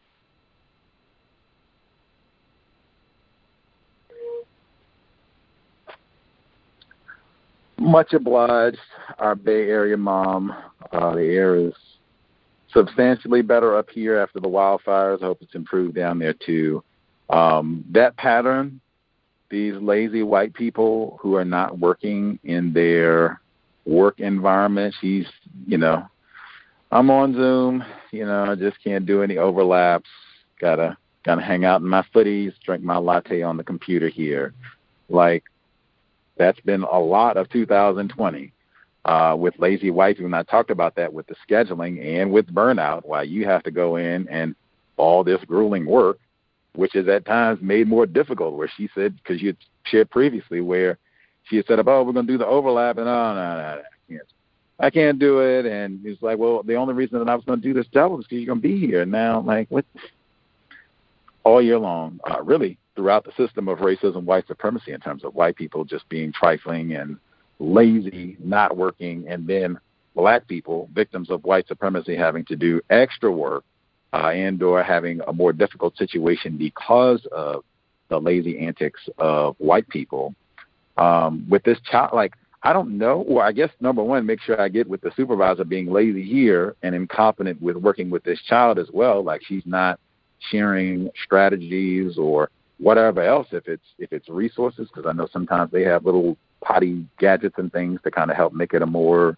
Much 7.79 8.13
obliged, 8.13 8.77
our 9.19 9.35
Bay 9.35 9.69
Area 9.69 9.97
mom. 9.97 10.53
Uh, 10.91 11.15
the 11.15 11.23
air 11.23 11.55
is 11.55 11.73
substantially 12.73 13.41
better 13.41 13.77
up 13.77 13.89
here 13.89 14.17
after 14.17 14.39
the 14.39 14.47
wildfires. 14.47 15.21
I 15.21 15.25
hope 15.25 15.41
it's 15.41 15.55
improved 15.55 15.95
down 15.95 16.19
there 16.19 16.33
too. 16.33 16.83
Um, 17.29 17.85
that 17.91 18.17
pattern, 18.17 18.81
these 19.49 19.75
lazy 19.75 20.23
white 20.23 20.53
people 20.53 21.17
who 21.21 21.35
are 21.35 21.45
not 21.45 21.79
working 21.79 22.39
in 22.43 22.73
their 22.73 23.39
work 23.85 24.19
environment, 24.19 24.95
she's, 24.99 25.25
you 25.65 25.77
know, 25.77 26.07
I'm 26.91 27.09
on 27.11 27.33
Zoom, 27.33 27.83
you 28.11 28.25
know, 28.25 28.51
I 28.51 28.55
just 28.55 28.83
can't 28.83 29.05
do 29.05 29.21
any 29.21 29.37
overlaps. 29.37 30.09
Gotta 30.59 30.97
gotta 31.23 31.41
hang 31.41 31.65
out 31.65 31.81
in 31.81 31.87
my 31.87 32.03
footies, 32.13 32.53
drink 32.65 32.83
my 32.83 32.97
latte 32.97 33.41
on 33.43 33.57
the 33.57 33.63
computer 33.63 34.09
here. 34.09 34.53
Like 35.07 35.43
that's 36.39 36.59
been 36.61 36.83
a 36.83 36.99
lot 36.99 37.37
of 37.37 37.47
2020 37.49 38.51
uh, 39.05 39.35
with 39.37 39.53
lazy 39.59 39.91
wife. 39.91 40.17
And 40.17 40.35
I 40.35 40.43
talked 40.43 40.71
about 40.71 40.95
that 40.95 41.13
with 41.13 41.27
the 41.27 41.35
scheduling 41.47 42.03
and 42.03 42.31
with 42.31 42.47
burnout, 42.47 43.05
why 43.05 43.23
you 43.23 43.45
have 43.45 43.61
to 43.63 43.71
go 43.71 43.97
in 43.97 44.27
and 44.29 44.55
all 44.97 45.23
this 45.23 45.39
grueling 45.45 45.85
work, 45.85 46.17
which 46.73 46.95
is 46.95 47.07
at 47.07 47.25
times 47.25 47.59
made 47.61 47.87
more 47.87 48.07
difficult. 48.07 48.55
Where 48.55 48.71
she 48.75 48.89
said, 48.95 49.15
because 49.15 49.41
you 49.41 49.55
shared 49.83 50.09
previously, 50.09 50.61
where 50.61 50.97
she 51.43 51.57
had 51.57 51.65
said, 51.65 51.79
"Oh, 51.79 52.03
we're 52.03 52.13
going 52.13 52.27
to 52.27 52.31
do 52.33 52.37
the 52.37 52.47
overlap," 52.47 52.97
and 52.97 53.07
oh, 53.07 53.33
no, 53.33 53.35
no, 53.35 53.57
no, 53.57 53.81
I 53.81 54.11
can't, 54.11 54.27
I 54.79 54.89
can't 54.89 55.19
do 55.19 55.39
it. 55.39 55.65
And 55.65 55.99
he's 56.03 56.21
like, 56.21 56.37
"Well, 56.37 56.63
the 56.63 56.75
only 56.75 56.93
reason 56.93 57.19
that 57.19 57.29
I 57.29 57.35
was 57.35 57.45
going 57.45 57.61
to 57.61 57.67
do 57.67 57.73
this 57.73 57.87
job 57.87 58.11
was 58.11 58.25
because 58.25 58.39
you're 58.39 58.53
going 58.53 58.61
to 58.61 58.67
be 58.67 58.79
here." 58.79 59.01
And 59.01 59.11
now, 59.11 59.41
like, 59.41 59.67
what? 59.69 59.85
All 61.45 61.61
year 61.61 61.79
long, 61.79 62.19
uh, 62.29 62.43
really, 62.43 62.77
throughout 62.99 63.23
the 63.23 63.31
system 63.41 63.69
of 63.69 63.77
racism, 63.77 64.25
white 64.25 64.45
supremacy, 64.45 64.91
in 64.91 64.99
terms 64.99 65.23
of 65.23 65.33
white 65.33 65.55
people 65.55 65.85
just 65.85 66.07
being 66.09 66.33
trifling 66.33 66.95
and 66.95 67.15
lazy, 67.57 68.35
not 68.43 68.75
working, 68.75 69.25
and 69.29 69.47
then 69.47 69.79
black 70.15 70.45
people, 70.49 70.89
victims 70.93 71.29
of 71.29 71.41
white 71.45 71.65
supremacy, 71.65 72.13
having 72.13 72.43
to 72.43 72.57
do 72.57 72.81
extra 72.89 73.31
work 73.31 73.63
uh, 74.11 74.31
and 74.33 74.61
or 74.61 74.83
having 74.83 75.21
a 75.27 75.31
more 75.31 75.53
difficult 75.53 75.95
situation 75.95 76.57
because 76.57 77.25
of 77.31 77.63
the 78.09 78.19
lazy 78.19 78.59
antics 78.59 78.99
of 79.17 79.55
white 79.59 79.87
people. 79.87 80.35
Um, 80.97 81.45
with 81.49 81.63
this 81.63 81.79
child, 81.89 82.09
like 82.13 82.33
I 82.63 82.73
don't 82.73 82.97
know. 82.97 83.23
Well, 83.25 83.47
I 83.47 83.53
guess 83.53 83.69
number 83.79 84.03
one, 84.03 84.25
make 84.25 84.41
sure 84.41 84.59
I 84.59 84.67
get 84.67 84.89
with 84.89 84.99
the 84.99 85.11
supervisor 85.15 85.63
being 85.63 85.89
lazy 85.89 86.23
here 86.23 86.75
and 86.83 86.93
incompetent 86.93 87.61
with 87.61 87.77
working 87.77 88.09
with 88.09 88.25
this 88.25 88.41
child 88.41 88.77
as 88.77 88.89
well. 88.91 89.23
Like 89.23 89.39
she's 89.45 89.63
not 89.65 90.01
sharing 90.51 91.09
strategies 91.23 92.17
or 92.17 92.49
whatever 92.79 93.21
else 93.21 93.47
if 93.51 93.67
it's 93.67 93.83
if 93.97 94.11
it's 94.13 94.29
resources 94.29 94.87
because 94.87 95.07
I 95.07 95.13
know 95.13 95.27
sometimes 95.31 95.71
they 95.71 95.83
have 95.83 96.05
little 96.05 96.37
potty 96.61 97.05
gadgets 97.19 97.55
and 97.57 97.71
things 97.71 97.99
to 98.03 98.11
kind 98.11 98.31
of 98.31 98.37
help 98.37 98.53
make 98.53 98.73
it 98.73 98.81
a 98.81 98.85
more 98.85 99.37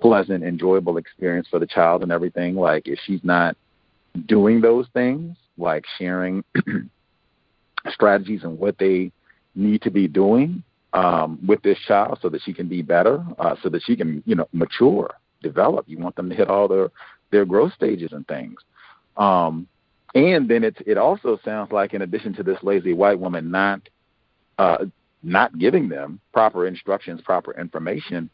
pleasant, 0.00 0.44
enjoyable 0.44 0.96
experience 0.96 1.48
for 1.50 1.58
the 1.58 1.66
child 1.66 2.02
and 2.02 2.12
everything. 2.12 2.54
Like 2.54 2.86
if 2.86 2.98
she's 3.04 3.20
not 3.22 3.56
doing 4.26 4.60
those 4.60 4.86
things, 4.94 5.36
like 5.56 5.84
sharing 5.98 6.44
strategies 7.90 8.44
and 8.44 8.58
what 8.58 8.78
they 8.78 9.10
need 9.54 9.82
to 9.82 9.90
be 9.90 10.06
doing 10.06 10.62
um, 10.92 11.38
with 11.46 11.60
this 11.62 11.78
child 11.86 12.18
so 12.22 12.28
that 12.28 12.42
she 12.42 12.52
can 12.52 12.68
be 12.68 12.82
better, 12.82 13.24
uh, 13.38 13.56
so 13.62 13.68
that 13.68 13.82
she 13.84 13.96
can, 13.96 14.22
you 14.24 14.34
know, 14.34 14.48
mature, 14.52 15.14
develop. 15.42 15.84
You 15.88 15.98
want 15.98 16.16
them 16.16 16.28
to 16.28 16.34
hit 16.34 16.48
all 16.48 16.68
their 16.68 16.90
their 17.30 17.44
growth 17.44 17.74
stages 17.74 18.12
and 18.12 18.26
things. 18.26 18.58
Um, 19.16 19.68
and 20.14 20.48
then 20.48 20.64
it's 20.64 20.78
it 20.86 20.96
also 20.96 21.38
sounds 21.44 21.72
like 21.72 21.94
in 21.94 22.02
addition 22.02 22.34
to 22.34 22.42
this 22.42 22.58
lazy 22.62 22.92
white 22.92 23.18
woman 23.18 23.50
not 23.50 23.80
uh, 24.58 24.86
not 25.22 25.58
giving 25.58 25.88
them 25.88 26.20
proper 26.32 26.66
instructions, 26.66 27.20
proper 27.20 27.58
information, 27.58 28.30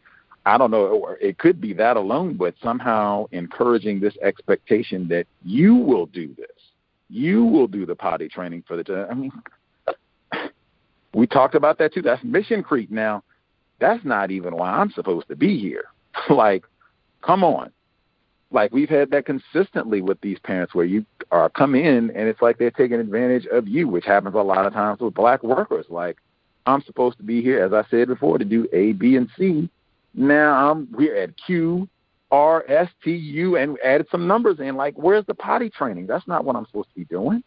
I 0.47 0.59
don't 0.59 0.71
know, 0.71 1.17
it 1.21 1.39
could 1.39 1.61
be 1.61 1.73
that 1.75 1.97
alone, 1.97 2.35
but 2.35 2.55
somehow 2.63 3.27
encouraging 3.33 4.01
this 4.01 4.15
expectation 4.23 5.09
that 5.09 5.27
you 5.45 5.75
will 5.75 6.07
do 6.07 6.35
this. 6.37 6.47
You 7.09 7.45
will 7.45 7.67
do 7.67 7.87
the 7.87 7.95
potty 7.95 8.29
training 8.29 8.65
for 8.67 8.77
the. 8.77 9.07
I 9.11 9.15
mean, 9.15 9.33
we 11.15 11.27
talked 11.27 11.55
about 11.55 11.79
that 11.79 11.95
too. 11.95 12.03
That's 12.03 12.23
mission 12.25 12.63
creep. 12.63 12.91
Now, 12.91 13.23
that's 13.79 14.05
not 14.05 14.31
even 14.31 14.57
why 14.57 14.71
I'm 14.71 14.91
supposed 14.91 15.29
to 15.29 15.37
be 15.37 15.59
here. 15.59 15.85
like, 16.31 16.65
come 17.23 17.45
on 17.45 17.71
like 18.55 18.73
we've 18.73 18.89
had 18.89 19.11
that 19.11 19.27
consistently 19.27 20.01
with 20.01 20.19
these 20.21 20.39
parents 20.39 20.75
where 20.75 20.85
you 20.85 21.05
are 21.31 21.49
come 21.49 21.75
in 21.75 22.11
and 22.11 22.29
it's 22.29 22.43
like 22.43 22.59
they're 22.59 22.71
taking 22.71 23.01
advantage 23.01 23.47
of 23.47 23.69
you, 23.69 23.89
which 23.89 24.05
happens 24.05 24.35
a 24.35 24.39
lot 24.39 24.67
of 24.67 24.73
times 24.73 25.01
with 25.01 25.15
black 25.15 25.43
workers. 25.43 25.87
Like 25.89 26.19
I'm 26.67 26.83
supposed 26.83 27.19
to 27.19 27.23
be 27.23 27.43
here, 27.43 27.65
as 27.65 27.73
I 27.73 27.89
said 27.91 28.09
before, 28.09 28.39
to 28.39 28.45
do 28.45 28.67
A, 28.73 28.93
B, 28.93 29.17
and 29.17 29.29
C. 29.37 29.69
Now 30.15 30.71
I'm 30.71 30.89
we're 30.93 31.17
at 31.17 31.31
Q, 31.37 31.89
R, 32.31 32.65
S, 32.69 32.89
T, 33.03 33.13
U, 33.13 33.57
and 33.57 33.79
added 33.85 34.07
some 34.11 34.27
numbers 34.27 34.61
in. 34.61 34.77
Like, 34.77 34.95
where's 34.97 35.27
the 35.27 35.35
potty 35.35 35.71
training? 35.71 36.07
That's 36.07 36.27
not 36.27 36.45
what 36.45 36.57
I'm 36.57 36.67
supposed 36.67 36.89
to 36.91 36.95
be 36.95 37.05
doing. 37.05 37.43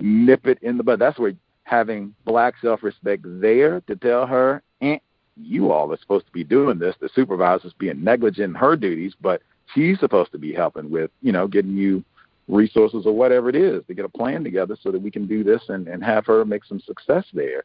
Nip 0.00 0.46
it 0.46 0.58
in 0.62 0.76
the 0.76 0.82
bud. 0.82 0.98
That's 0.98 1.18
where 1.18 1.34
having 1.64 2.14
black 2.24 2.54
self-respect 2.60 3.22
there 3.24 3.80
to 3.82 3.96
tell 3.96 4.26
her, 4.26 4.62
eh, 4.82 4.98
you 5.36 5.72
all 5.72 5.90
are 5.92 5.98
supposed 5.98 6.26
to 6.26 6.32
be 6.32 6.44
doing 6.44 6.78
this. 6.78 6.94
The 7.00 7.08
supervisor's 7.14 7.72
being 7.78 8.02
negligent 8.04 8.50
in 8.50 8.54
her 8.54 8.76
duties, 8.76 9.14
but 9.20 9.40
she's 9.72 9.98
supposed 10.00 10.32
to 10.32 10.38
be 10.38 10.52
helping 10.52 10.90
with, 10.90 11.10
you 11.22 11.32
know, 11.32 11.46
getting 11.46 11.76
you 11.76 12.04
resources 12.48 13.06
or 13.06 13.12
whatever 13.14 13.48
it 13.48 13.56
is 13.56 13.82
to 13.86 13.94
get 13.94 14.04
a 14.04 14.08
plan 14.08 14.44
together 14.44 14.76
so 14.82 14.90
that 14.90 15.00
we 15.00 15.10
can 15.10 15.26
do 15.26 15.42
this 15.42 15.62
and, 15.68 15.88
and 15.88 16.04
have 16.04 16.26
her 16.26 16.44
make 16.44 16.64
some 16.64 16.80
success 16.80 17.24
there. 17.32 17.64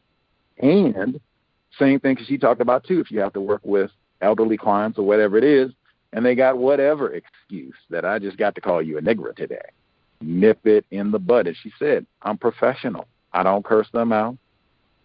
And 0.58 1.20
same 1.78 2.00
thing 2.00 2.16
she 2.26 2.38
talked 2.38 2.60
about 2.60 2.84
too, 2.84 3.00
if 3.00 3.10
you 3.10 3.20
have 3.20 3.32
to 3.34 3.40
work 3.40 3.60
with 3.64 3.90
elderly 4.20 4.56
clients 4.56 4.98
or 4.98 5.06
whatever 5.06 5.36
it 5.36 5.44
is, 5.44 5.70
and 6.12 6.24
they 6.24 6.34
got 6.34 6.58
whatever 6.58 7.12
excuse 7.14 7.74
that 7.90 8.04
I 8.04 8.18
just 8.18 8.36
got 8.36 8.54
to 8.56 8.60
call 8.60 8.82
you 8.82 8.98
a 8.98 9.00
nigger 9.00 9.34
today. 9.34 9.56
Nip 10.20 10.66
it 10.66 10.84
in 10.90 11.10
the 11.10 11.18
bud. 11.18 11.46
And 11.46 11.56
she 11.62 11.72
said, 11.78 12.04
I'm 12.22 12.36
professional. 12.36 13.06
I 13.32 13.42
don't 13.42 13.64
curse 13.64 13.88
them 13.92 14.12
out. 14.12 14.36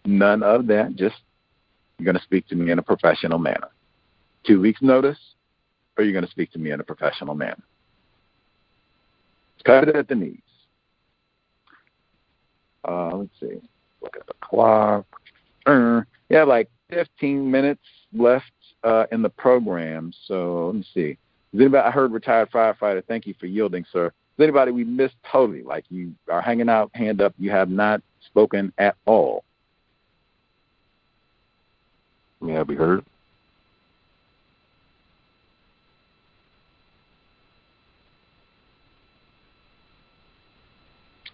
None 0.04 0.42
of 0.42 0.66
that. 0.66 0.96
Just 0.96 1.16
you're 1.98 2.04
going 2.04 2.16
to 2.16 2.22
speak 2.22 2.46
to 2.48 2.56
me 2.56 2.70
in 2.70 2.78
a 2.78 2.82
professional 2.82 3.38
manner. 3.38 3.68
Two 4.46 4.60
weeks' 4.60 4.82
notice, 4.82 5.18
or 5.96 6.04
you're 6.04 6.12
going 6.12 6.24
to 6.24 6.30
speak 6.30 6.52
to 6.52 6.58
me 6.58 6.70
in 6.70 6.80
a 6.80 6.84
professional 6.84 7.34
manner. 7.34 7.62
Cut 9.64 9.88
it 9.88 9.96
at 9.96 10.08
the 10.08 10.14
knees. 10.14 10.38
Uh, 12.86 13.16
let's 13.16 13.30
see. 13.40 13.60
Look 14.00 14.16
at 14.16 14.26
the 14.26 14.34
clock. 14.40 15.06
Uh, 15.66 16.02
you 16.28 16.36
have 16.36 16.46
like 16.46 16.68
15 16.90 17.50
minutes 17.50 17.82
left 18.12 18.44
uh, 18.84 19.06
in 19.10 19.22
the 19.22 19.28
program. 19.28 20.12
So 20.26 20.66
let 20.66 20.74
me 20.76 20.86
see. 20.94 21.18
Is 21.52 21.60
anybody? 21.60 21.82
I 21.82 21.90
heard 21.90 22.12
retired 22.12 22.50
firefighter. 22.52 23.04
Thank 23.06 23.26
you 23.26 23.34
for 23.40 23.46
yielding, 23.46 23.84
sir. 23.92 24.06
Is 24.06 24.42
anybody 24.42 24.70
we 24.70 24.84
missed 24.84 25.16
totally? 25.30 25.62
Like 25.62 25.84
you 25.88 26.12
are 26.30 26.42
hanging 26.42 26.68
out, 26.68 26.90
hand 26.94 27.20
up. 27.20 27.34
You 27.38 27.50
have 27.50 27.70
not 27.70 28.02
spoken 28.26 28.72
at 28.78 28.96
all. 29.06 29.42
May 32.40 32.58
I 32.58 32.62
be 32.62 32.74
heard? 32.74 33.04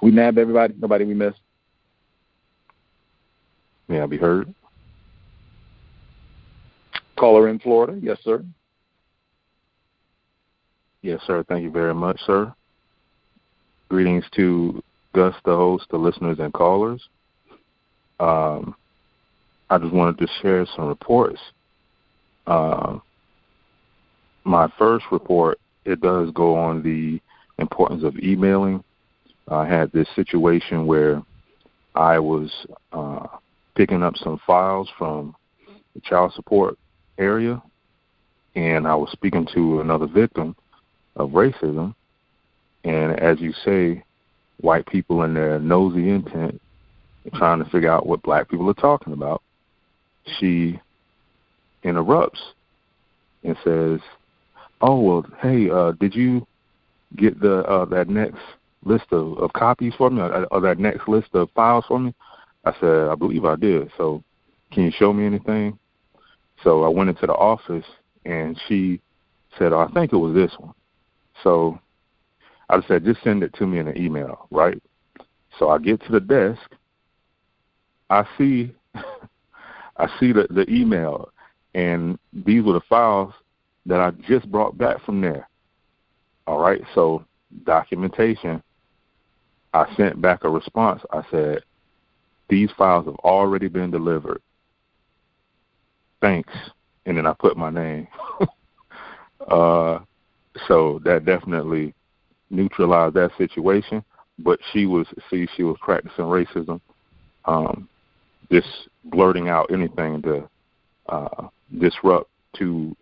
We 0.03 0.11
nabbed 0.11 0.37
everybody. 0.37 0.75
Nobody 0.79 1.05
we 1.05 1.15
missed. 1.15 1.41
May 3.89 4.01
I 4.01 4.07
be 4.07 4.19
heard? 4.19 4.53
Caller 7.17 7.49
in 7.49 7.61
Florida. 7.61 7.99
Yes, 8.03 8.19
sir. 8.25 8.45
Yes, 11.03 11.21
sir. 11.27 11.45
Thank 11.49 11.63
you 11.63 11.71
very 11.71 11.95
much, 11.95 12.21
sir. 12.27 12.53
Greetings 13.89 14.25
to 14.35 14.83
Gus, 15.15 15.35
the 15.45 15.55
host, 15.55 15.87
the 15.91 15.97
listeners, 15.97 16.39
and 16.41 16.53
callers. 16.53 17.09
Um, 18.19 18.75
I 19.71 19.79
just 19.79 19.93
wanted 19.93 20.19
to 20.19 20.27
share 20.41 20.67
some 20.75 20.87
reports. 20.87 21.41
Uh, 22.47 22.99
my 24.45 24.69
first 24.79 25.05
report, 25.13 25.61
it 25.85 26.01
does 26.01 26.31
go 26.33 26.57
on 26.57 26.83
the 26.83 27.21
importance 27.59 28.03
of 28.03 28.17
emailing. 28.19 28.83
I 29.49 29.67
had 29.67 29.93
this 29.93 30.09
situation 30.15 30.87
where 30.87 31.23
I 31.95 32.19
was 32.19 32.51
uh, 32.93 33.27
picking 33.75 34.03
up 34.03 34.17
some 34.17 34.41
files 34.47 34.89
from 34.97 35.35
the 35.95 36.01
child 36.01 36.33
support 36.35 36.79
area, 37.19 37.63
and 38.55 38.87
I 38.87 38.95
was 38.95 39.11
speaking 39.13 39.47
to 39.55 39.81
another 39.81 40.07
victim 40.07 40.57
of 41.17 41.31
racism. 41.31 41.95
And 42.85 43.19
as 43.21 43.41
you 43.41 43.53
say, 43.65 44.03
white 44.61 44.87
people 44.87 45.23
in 45.23 45.35
their 45.35 45.59
nosy 45.59 46.11
intent, 46.11 46.61
trying 47.35 47.63
to 47.63 47.71
figure 47.71 47.91
out 47.91 48.07
what 48.07 48.23
black 48.23 48.49
people 48.49 48.69
are 48.71 48.75
talking 48.75 49.13
about, 49.13 49.43
she 50.39 50.81
interrupts 51.83 52.41
and 53.45 53.57
says, 53.65 54.01
"Oh 54.81 55.01
well, 55.01 55.27
hey, 55.41 55.69
uh, 55.71 55.93
did 55.93 56.15
you 56.15 56.47
get 57.17 57.41
the 57.41 57.59
uh, 57.65 57.85
that 57.87 58.09
next 58.09 58.41
list 58.85 59.07
of, 59.13 59.39
of 59.39 59.53
copies 59.53 59.95
for 59.97 60.11
me, 60.11 60.21
or, 60.21 60.47
or 60.47 60.61
that 60.61 60.79
next 60.79 61.09
list 61.09 61.29
of 61.35 61.51
files 61.55 61.85
for 61.89 61.99
me?" 61.99 62.15
I 62.65 62.73
said, 62.81 63.09
"I 63.09 63.15
believe 63.15 63.45
I 63.45 63.57
did. 63.57 63.91
So, 63.97 64.23
can 64.73 64.85
you 64.85 64.93
show 64.93 65.13
me 65.13 65.27
anything?" 65.27 65.79
So 66.63 66.85
I 66.85 66.89
went 66.89 67.11
into 67.11 67.27
the 67.27 67.35
office 67.35 67.85
and 68.25 68.61
she 68.69 69.01
said, 69.59 69.73
oh, 69.73 69.81
I 69.81 69.93
think 69.93 70.13
it 70.13 70.17
was 70.17 70.35
this 70.35 70.53
one. 70.59 70.75
So 71.43 71.79
I 72.69 72.81
said, 72.87 73.05
just 73.05 73.23
send 73.23 73.43
it 73.43 73.53
to 73.55 73.67
me 73.67 73.79
in 73.79 73.89
an 73.89 73.99
email, 73.99 74.47
right? 74.51 74.81
So 75.59 75.71
I 75.71 75.79
get 75.79 76.03
to 76.05 76.13
the 76.13 76.21
desk. 76.21 76.61
I 78.11 78.27
see, 78.39 78.75
I 78.95 80.07
see 80.21 80.33
the, 80.33 80.47
the 80.51 80.71
email, 80.71 81.31
and 81.75 82.19
these 82.33 82.63
were 82.63 82.75
the 82.75 82.83
files 82.89 83.33
that 83.87 84.01
I 84.01 84.11
just 84.29 84.51
brought 84.51 84.79
back 84.79 85.05
from 85.05 85.21
there. 85.21 85.49
All 86.47 86.61
right, 86.61 86.83
so 86.95 87.25
documentation. 87.65 88.63
I 89.75 89.95
sent 89.97 90.21
back 90.21 90.45
a 90.45 90.49
response. 90.51 91.03
I 91.11 91.23
said, 91.31 91.63
these 92.49 92.71
files 92.77 93.07
have 93.07 93.17
already 93.17 93.69
been 93.69 93.91
delivered 93.91 94.43
thanks, 96.23 96.55
and 97.05 97.19
then 97.19 97.27
I 97.27 97.35
put 97.35 97.59
my 97.59 97.69
name. 97.69 98.09
uh, 99.51 99.99
so 100.67 101.01
that 101.05 101.27
definitely 101.27 101.93
neutralized 102.49 103.15
that 103.17 103.33
situation. 103.37 104.03
But 104.39 104.59
she 104.73 104.87
was, 104.87 105.07
see, 105.31 105.47
she 105.55 105.63
was 105.63 105.77
practicing 105.83 106.25
racism, 106.25 106.81
um, 107.45 107.87
just 108.51 108.69
blurting 109.05 109.51
out 109.51 109.71
anything 109.71 110.23
to 110.23 110.49
uh, 111.09 111.49
disrupt 111.79 112.31
to 112.57 112.97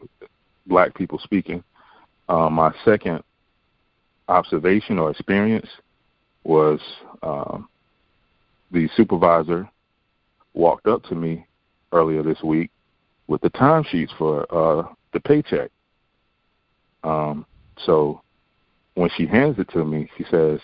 black 0.66 0.94
people 0.94 1.20
speaking. 1.22 1.62
Uh, 2.28 2.50
my 2.50 2.74
second 2.84 3.22
observation 4.28 4.98
or 4.98 5.10
experience 5.10 5.68
was 6.44 6.80
um, 7.22 7.68
the 8.70 8.88
supervisor 8.96 9.68
walked 10.54 10.86
up 10.86 11.02
to 11.04 11.14
me 11.14 11.46
earlier 11.92 12.22
this 12.22 12.42
week 12.42 12.70
with 13.26 13.40
the 13.42 13.50
timesheets 13.50 14.16
for 14.18 14.46
uh, 14.54 14.86
the 15.12 15.20
paycheck. 15.20 15.70
Um, 17.04 17.46
so 17.84 18.22
when 18.94 19.10
she 19.16 19.26
hands 19.26 19.58
it 19.58 19.68
to 19.70 19.84
me, 19.84 20.10
she 20.16 20.24
says, 20.30 20.60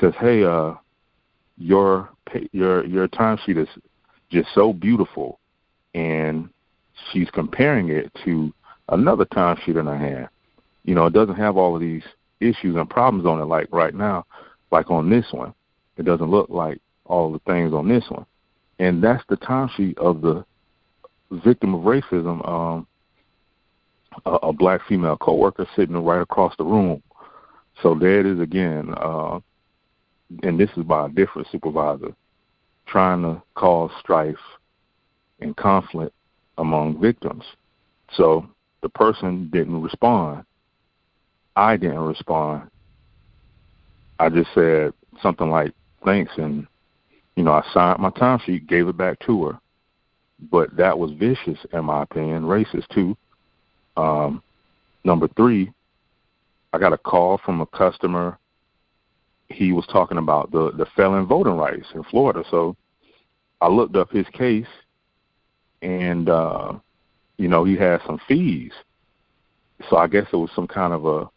"says 0.00 0.12
Hey, 0.20 0.44
uh, 0.44 0.74
your 1.56 2.10
pay, 2.26 2.48
your 2.52 2.84
your 2.86 3.08
timesheet 3.08 3.56
is 3.56 3.68
just 4.30 4.48
so 4.54 4.72
beautiful," 4.72 5.40
and 5.94 6.48
she's 7.10 7.30
comparing 7.30 7.88
it 7.88 8.12
to 8.24 8.52
another 8.90 9.24
timesheet 9.24 9.78
in 9.78 9.86
her 9.86 9.98
hand. 9.98 10.28
You 10.84 10.94
know, 10.94 11.06
it 11.06 11.12
doesn't 11.12 11.36
have 11.36 11.56
all 11.56 11.74
of 11.74 11.80
these 11.80 12.04
issues 12.40 12.76
and 12.76 12.88
problems 12.88 13.26
on 13.26 13.40
it 13.40 13.46
like 13.46 13.68
right 13.72 13.94
now, 13.94 14.24
like 14.70 14.90
on 14.90 15.10
this 15.10 15.26
one. 15.30 15.54
It 15.96 16.04
doesn't 16.04 16.30
look 16.30 16.48
like 16.48 16.80
all 17.04 17.32
the 17.32 17.40
things 17.40 17.72
on 17.72 17.88
this 17.88 18.04
one. 18.08 18.26
And 18.78 19.02
that's 19.02 19.24
the 19.28 19.36
time 19.36 19.70
sheet 19.76 19.98
of 19.98 20.20
the 20.20 20.44
victim 21.30 21.74
of 21.74 21.82
racism, 21.82 22.46
um, 22.48 22.86
a, 24.24 24.30
a 24.30 24.52
black 24.52 24.80
female 24.88 25.16
coworker 25.16 25.66
sitting 25.74 25.96
right 25.96 26.20
across 26.20 26.54
the 26.56 26.64
room. 26.64 27.02
So 27.82 27.94
there 27.94 28.20
it 28.20 28.26
is 28.26 28.40
again, 28.40 28.94
uh, 28.96 29.40
and 30.42 30.58
this 30.58 30.70
is 30.76 30.84
by 30.84 31.06
a 31.06 31.08
different 31.08 31.48
supervisor, 31.50 32.14
trying 32.86 33.22
to 33.22 33.42
cause 33.54 33.90
strife 34.00 34.36
and 35.40 35.56
conflict 35.56 36.14
among 36.58 37.00
victims. 37.00 37.44
So 38.14 38.48
the 38.82 38.88
person 38.88 39.48
didn't 39.52 39.80
respond. 39.80 40.44
I 41.56 41.76
didn't 41.76 42.00
respond. 42.00 42.70
I 44.18 44.28
just 44.28 44.52
said 44.54 44.92
something 45.22 45.50
like 45.50 45.72
thanks 46.04 46.32
and 46.36 46.66
you 47.36 47.44
know, 47.44 47.52
I 47.52 47.64
signed 47.72 48.00
my 48.00 48.10
timesheet, 48.10 48.66
gave 48.66 48.88
it 48.88 48.96
back 48.96 49.20
to 49.26 49.46
her 49.46 49.60
but 50.50 50.76
that 50.76 50.98
was 50.98 51.10
vicious 51.12 51.58
in 51.72 51.84
my 51.84 52.02
opinion, 52.02 52.42
racist 52.44 52.88
too. 52.88 53.16
Um, 53.96 54.42
number 55.04 55.28
three, 55.36 55.72
I 56.72 56.78
got 56.78 56.92
a 56.92 56.98
call 56.98 57.38
from 57.44 57.60
a 57.60 57.66
customer. 57.66 58.38
He 59.48 59.72
was 59.72 59.86
talking 59.86 60.18
about 60.18 60.52
the 60.52 60.70
the 60.72 60.86
felon 60.94 61.26
voting 61.26 61.56
rights 61.56 61.86
in 61.94 62.04
Florida, 62.04 62.44
so 62.50 62.76
I 63.60 63.68
looked 63.68 63.96
up 63.96 64.10
his 64.10 64.26
case, 64.32 64.66
and 65.82 66.28
uh, 66.28 66.74
you 67.38 67.48
know 67.48 67.64
he 67.64 67.76
had 67.76 68.00
some 68.06 68.20
fees. 68.28 68.72
So 69.88 69.96
I 69.96 70.06
guess 70.06 70.26
it 70.32 70.36
was 70.36 70.50
some 70.54 70.66
kind 70.66 70.92
of 70.92 71.06
a, 71.06 71.30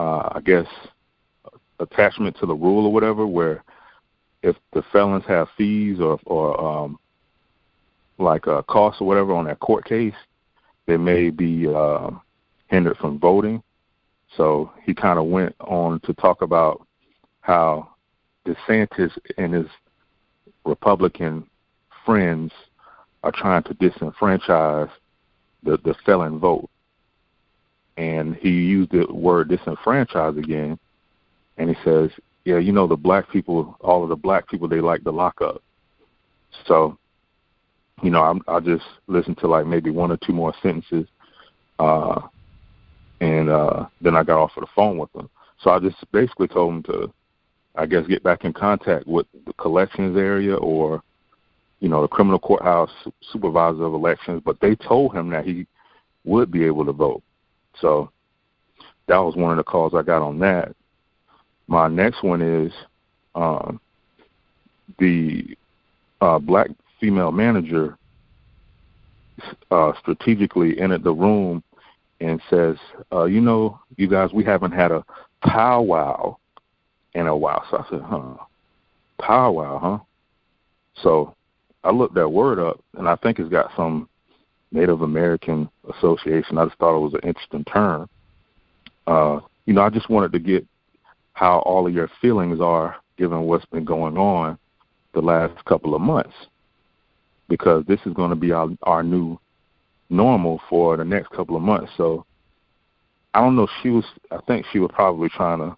uh, 0.00 0.28
I 0.34 0.40
guess, 0.44 0.66
attachment 1.80 2.36
to 2.38 2.46
the 2.46 2.54
rule 2.54 2.86
or 2.86 2.92
whatever, 2.92 3.26
where 3.26 3.64
if 4.42 4.56
the 4.72 4.82
felons 4.92 5.24
have 5.26 5.48
fees 5.56 6.00
or 6.00 6.18
or 6.26 6.60
um, 6.60 6.98
like 8.18 8.46
uh, 8.46 8.62
costs 8.62 9.00
or 9.00 9.06
whatever 9.06 9.34
on 9.34 9.46
that 9.46 9.60
court 9.60 9.84
case, 9.84 10.14
they 10.86 10.96
may 10.96 11.30
be 11.30 11.66
uh, 11.66 12.10
hindered 12.68 12.96
from 12.98 13.18
voting. 13.18 13.62
So 14.36 14.70
he 14.84 14.94
kind 14.94 15.18
of 15.18 15.26
went 15.26 15.56
on 15.60 16.00
to 16.00 16.14
talk 16.14 16.42
about 16.42 16.86
how 17.40 17.88
DeSantis 18.46 19.10
and 19.38 19.54
his 19.54 19.66
Republican 20.64 21.46
friends 22.04 22.52
are 23.22 23.32
trying 23.32 23.62
to 23.64 23.74
disenfranchise 23.74 24.90
the, 25.62 25.78
the 25.78 25.94
felon 26.06 26.38
vote. 26.38 26.70
And 27.96 28.36
he 28.36 28.50
used 28.50 28.92
the 28.92 29.06
word 29.12 29.48
disenfranchise 29.48 30.38
again. 30.38 30.78
And 31.60 31.70
he 31.70 31.76
says, 31.84 32.10
yeah, 32.44 32.58
you 32.58 32.72
know, 32.72 32.88
the 32.88 32.96
black 32.96 33.30
people, 33.30 33.76
all 33.80 34.02
of 34.02 34.08
the 34.08 34.16
black 34.16 34.48
people, 34.48 34.66
they 34.66 34.80
like 34.80 35.04
the 35.04 35.12
lockup. 35.12 35.62
So 36.66 36.98
you 38.02 38.10
know, 38.10 38.22
I'm, 38.22 38.40
I 38.48 38.60
just 38.60 38.84
listened 39.06 39.38
to 39.38 39.48
like 39.48 39.66
maybe 39.66 39.90
one 39.90 40.10
or 40.10 40.16
two 40.16 40.32
more 40.32 40.54
sentences, 40.62 41.06
uh, 41.78 42.20
and 43.20 43.50
uh, 43.50 43.86
then 44.00 44.16
I 44.16 44.22
got 44.22 44.40
off 44.40 44.52
of 44.56 44.62
the 44.62 44.70
phone 44.74 44.96
with 44.98 45.12
them. 45.12 45.28
So 45.60 45.70
I 45.70 45.78
just 45.78 45.96
basically 46.10 46.48
told 46.48 46.74
him 46.74 46.82
to, 46.84 47.12
I 47.76 47.86
guess, 47.86 48.06
get 48.06 48.22
back 48.22 48.44
in 48.44 48.52
contact 48.52 49.06
with 49.06 49.26
the 49.46 49.52
collections 49.54 50.16
area 50.16 50.54
or, 50.56 51.02
you 51.80 51.88
know, 51.90 52.00
the 52.00 52.08
criminal 52.08 52.38
courthouse 52.38 52.90
supervisor 53.30 53.84
of 53.84 53.92
elections. 53.92 54.40
But 54.44 54.58
they 54.60 54.74
told 54.74 55.14
him 55.14 55.28
that 55.30 55.44
he 55.44 55.66
would 56.24 56.50
be 56.50 56.64
able 56.64 56.86
to 56.86 56.92
vote. 56.92 57.22
So 57.78 58.10
that 59.06 59.18
was 59.18 59.36
one 59.36 59.50
of 59.50 59.58
the 59.58 59.64
calls 59.64 59.92
I 59.94 60.02
got 60.02 60.22
on 60.22 60.38
that. 60.38 60.74
My 61.70 61.86
next 61.86 62.24
one 62.24 62.42
is 62.42 62.72
um, 63.36 63.80
the 64.98 65.56
uh, 66.20 66.40
black 66.40 66.66
female 67.00 67.30
manager 67.30 67.96
uh, 69.70 69.92
strategically 70.00 70.80
entered 70.80 71.04
the 71.04 71.12
room 71.12 71.62
and 72.20 72.42
says, 72.50 72.76
uh, 73.12 73.24
"You 73.24 73.40
know, 73.40 73.78
you 73.96 74.08
guys, 74.08 74.32
we 74.32 74.42
haven't 74.42 74.72
had 74.72 74.90
a 74.90 75.04
powwow 75.44 76.36
in 77.14 77.28
a 77.28 77.36
while." 77.36 77.64
So 77.70 77.78
I 77.78 77.88
said, 77.88 78.02
"Huh, 78.02 78.34
powwow, 79.20 79.78
huh?" 79.78 79.98
So 80.96 81.36
I 81.84 81.92
looked 81.92 82.16
that 82.16 82.28
word 82.28 82.58
up, 82.58 82.80
and 82.98 83.08
I 83.08 83.14
think 83.14 83.38
it's 83.38 83.48
got 83.48 83.70
some 83.76 84.08
Native 84.72 85.02
American 85.02 85.70
association. 85.96 86.58
I 86.58 86.64
just 86.64 86.78
thought 86.78 86.96
it 86.96 87.00
was 87.00 87.14
an 87.14 87.28
interesting 87.28 87.64
term. 87.64 88.08
Uh, 89.06 89.38
you 89.66 89.72
know, 89.72 89.82
I 89.82 89.90
just 89.90 90.10
wanted 90.10 90.32
to 90.32 90.40
get 90.40 90.66
how 91.32 91.60
all 91.60 91.86
of 91.86 91.94
your 91.94 92.10
feelings 92.20 92.60
are 92.60 92.96
given 93.16 93.42
what's 93.42 93.64
been 93.66 93.84
going 93.84 94.16
on 94.16 94.58
the 95.14 95.20
last 95.20 95.64
couple 95.64 95.94
of 95.94 96.00
months, 96.00 96.34
because 97.48 97.84
this 97.86 98.00
is 98.06 98.12
going 98.14 98.30
to 98.30 98.36
be 98.36 98.52
our 98.52 98.68
our 98.82 99.02
new 99.02 99.38
normal 100.08 100.60
for 100.68 100.96
the 100.96 101.04
next 101.04 101.30
couple 101.30 101.56
of 101.56 101.62
months. 101.62 101.92
So 101.96 102.24
I 103.34 103.40
don't 103.40 103.56
know. 103.56 103.68
She 103.82 103.90
was. 103.90 104.04
I 104.30 104.38
think 104.46 104.66
she 104.72 104.78
was 104.78 104.90
probably 104.92 105.28
trying 105.28 105.58
to 105.58 105.76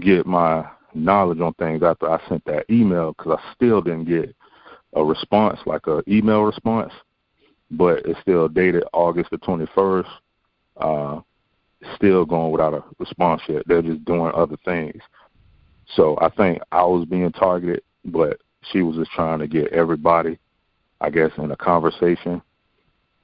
get 0.00 0.26
my 0.26 0.66
knowledge 0.94 1.40
on 1.40 1.54
things 1.54 1.82
after 1.82 2.10
I 2.10 2.20
sent 2.28 2.44
that 2.46 2.64
email 2.70 3.12
because 3.12 3.38
I 3.38 3.54
still 3.54 3.80
didn't 3.80 4.06
get 4.06 4.34
a 4.94 5.04
response, 5.04 5.60
like 5.66 5.86
a 5.86 6.02
email 6.08 6.42
response, 6.42 6.92
but 7.70 8.04
it's 8.06 8.20
still 8.20 8.48
dated 8.48 8.84
August 8.92 9.30
the 9.30 9.38
21st. 9.38 10.08
Uh, 10.78 11.20
still 11.94 12.24
going 12.24 12.50
without 12.50 12.74
a 12.74 12.82
response 12.98 13.42
yet. 13.48 13.62
They're 13.66 13.82
just 13.82 14.04
doing 14.04 14.32
other 14.34 14.56
things. 14.64 15.00
So 15.94 16.18
I 16.20 16.28
think 16.30 16.60
I 16.72 16.82
was 16.84 17.06
being 17.06 17.32
targeted, 17.32 17.82
but 18.04 18.40
she 18.70 18.82
was 18.82 18.96
just 18.96 19.10
trying 19.12 19.38
to 19.38 19.46
get 19.46 19.72
everybody, 19.72 20.38
I 21.00 21.10
guess, 21.10 21.30
in 21.38 21.50
a 21.50 21.56
conversation. 21.56 22.42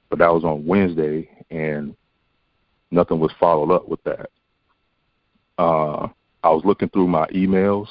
But 0.09 0.19
that 0.19 0.33
was 0.33 0.43
on 0.43 0.65
Wednesday, 0.65 1.29
and 1.51 1.95
nothing 2.91 3.19
was 3.19 3.31
followed 3.39 3.73
up 3.73 3.87
with 3.87 4.03
that. 4.03 4.29
Uh, 5.57 6.07
I 6.43 6.49
was 6.49 6.63
looking 6.65 6.89
through 6.89 7.07
my 7.07 7.27
emails, 7.27 7.87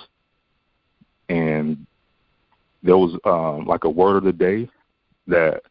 and 1.29 1.87
there 2.83 2.97
was 2.97 3.19
um, 3.25 3.67
like 3.67 3.85
a 3.85 3.91
word 3.91 4.17
of 4.17 4.25
the 4.25 4.33
day 4.33 4.69
that 5.27 5.63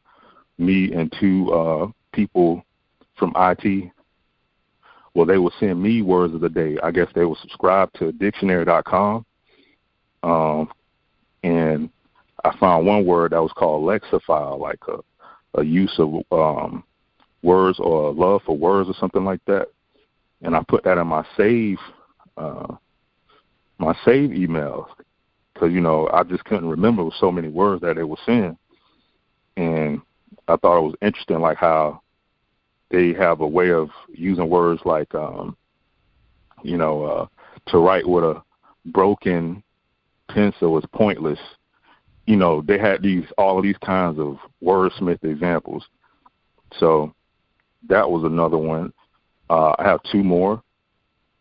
me 0.58 0.92
and 0.94 1.14
two 1.20 1.52
uh, 1.52 1.88
people 2.12 2.64
from 3.18 3.34
IT, 3.36 3.92
well, 5.16 5.26
they 5.26 5.38
would 5.38 5.54
send 5.60 5.82
me 5.82 6.02
words 6.02 6.34
of 6.34 6.42
the 6.42 6.50
day. 6.50 6.78
I 6.82 6.92
guess 6.92 7.08
they 7.14 7.26
would 7.26 7.38
subscribe 7.40 7.92
to 7.94 8.12
dictionary.com, 8.12 9.26
um, 10.24 10.72
and 11.44 11.90
I 12.44 12.58
found 12.58 12.86
one 12.86 13.06
word 13.06 13.32
that 13.32 13.42
was 13.42 13.54
called 13.54 13.84
lexophile, 13.84 14.60
like 14.60 14.80
a, 14.88 15.60
a 15.60 15.64
use 15.64 15.94
of 16.00 16.16
um, 16.32 16.84
words 17.44 17.80
or 17.80 18.08
a 18.08 18.12
love 18.12 18.42
for 18.46 18.58
words 18.58 18.90
or 18.90 18.96
something 19.00 19.24
like 19.24 19.42
that. 19.46 19.68
And 20.42 20.56
I 20.56 20.64
put 20.68 20.84
that 20.84 20.98
in 20.98 21.08
my 21.08 21.26
save, 21.38 21.78
uh, 22.36 22.76
my 23.78 23.96
save 24.04 24.32
emails 24.32 24.88
because 25.54 25.72
you 25.72 25.82
know 25.82 26.10
I 26.12 26.24
just 26.24 26.44
couldn't 26.46 26.68
remember 26.68 27.08
so 27.20 27.32
many 27.32 27.48
words 27.48 27.82
that 27.82 27.96
they 27.96 28.04
were 28.04 28.18
saying, 28.26 28.58
and 29.56 30.02
I 30.48 30.58
thought 30.58 30.80
it 30.80 30.82
was 30.82 30.96
interesting, 31.02 31.40
like 31.40 31.58
how 31.58 32.02
they 32.94 33.12
have 33.14 33.42
a 33.42 33.48
way 33.48 33.72
of 33.72 33.90
using 34.14 34.48
words 34.48 34.80
like, 34.86 35.14
um, 35.16 35.58
you 36.62 36.78
know, 36.78 37.04
uh, 37.04 37.28
to 37.72 37.80
write 37.80 38.08
with 38.08 38.24
a 38.24 38.42
broken 38.86 39.64
pencil 40.30 40.78
is 40.78 40.86
pointless. 40.94 41.40
You 42.28 42.36
know, 42.36 42.62
they 42.62 42.78
had 42.78 43.02
these 43.02 43.26
all 43.38 43.58
of 43.58 43.64
these 43.64 43.78
kinds 43.84 44.20
of 44.20 44.38
wordsmith 44.64 45.24
examples. 45.24 45.84
So 46.78 47.14
that 47.90 48.10
was 48.10 48.24
another 48.24 48.60
one. 48.60 48.94
Uh, 49.50 49.74
I 49.80 49.84
have 49.84 50.00
two 50.12 50.24
more. 50.24 50.62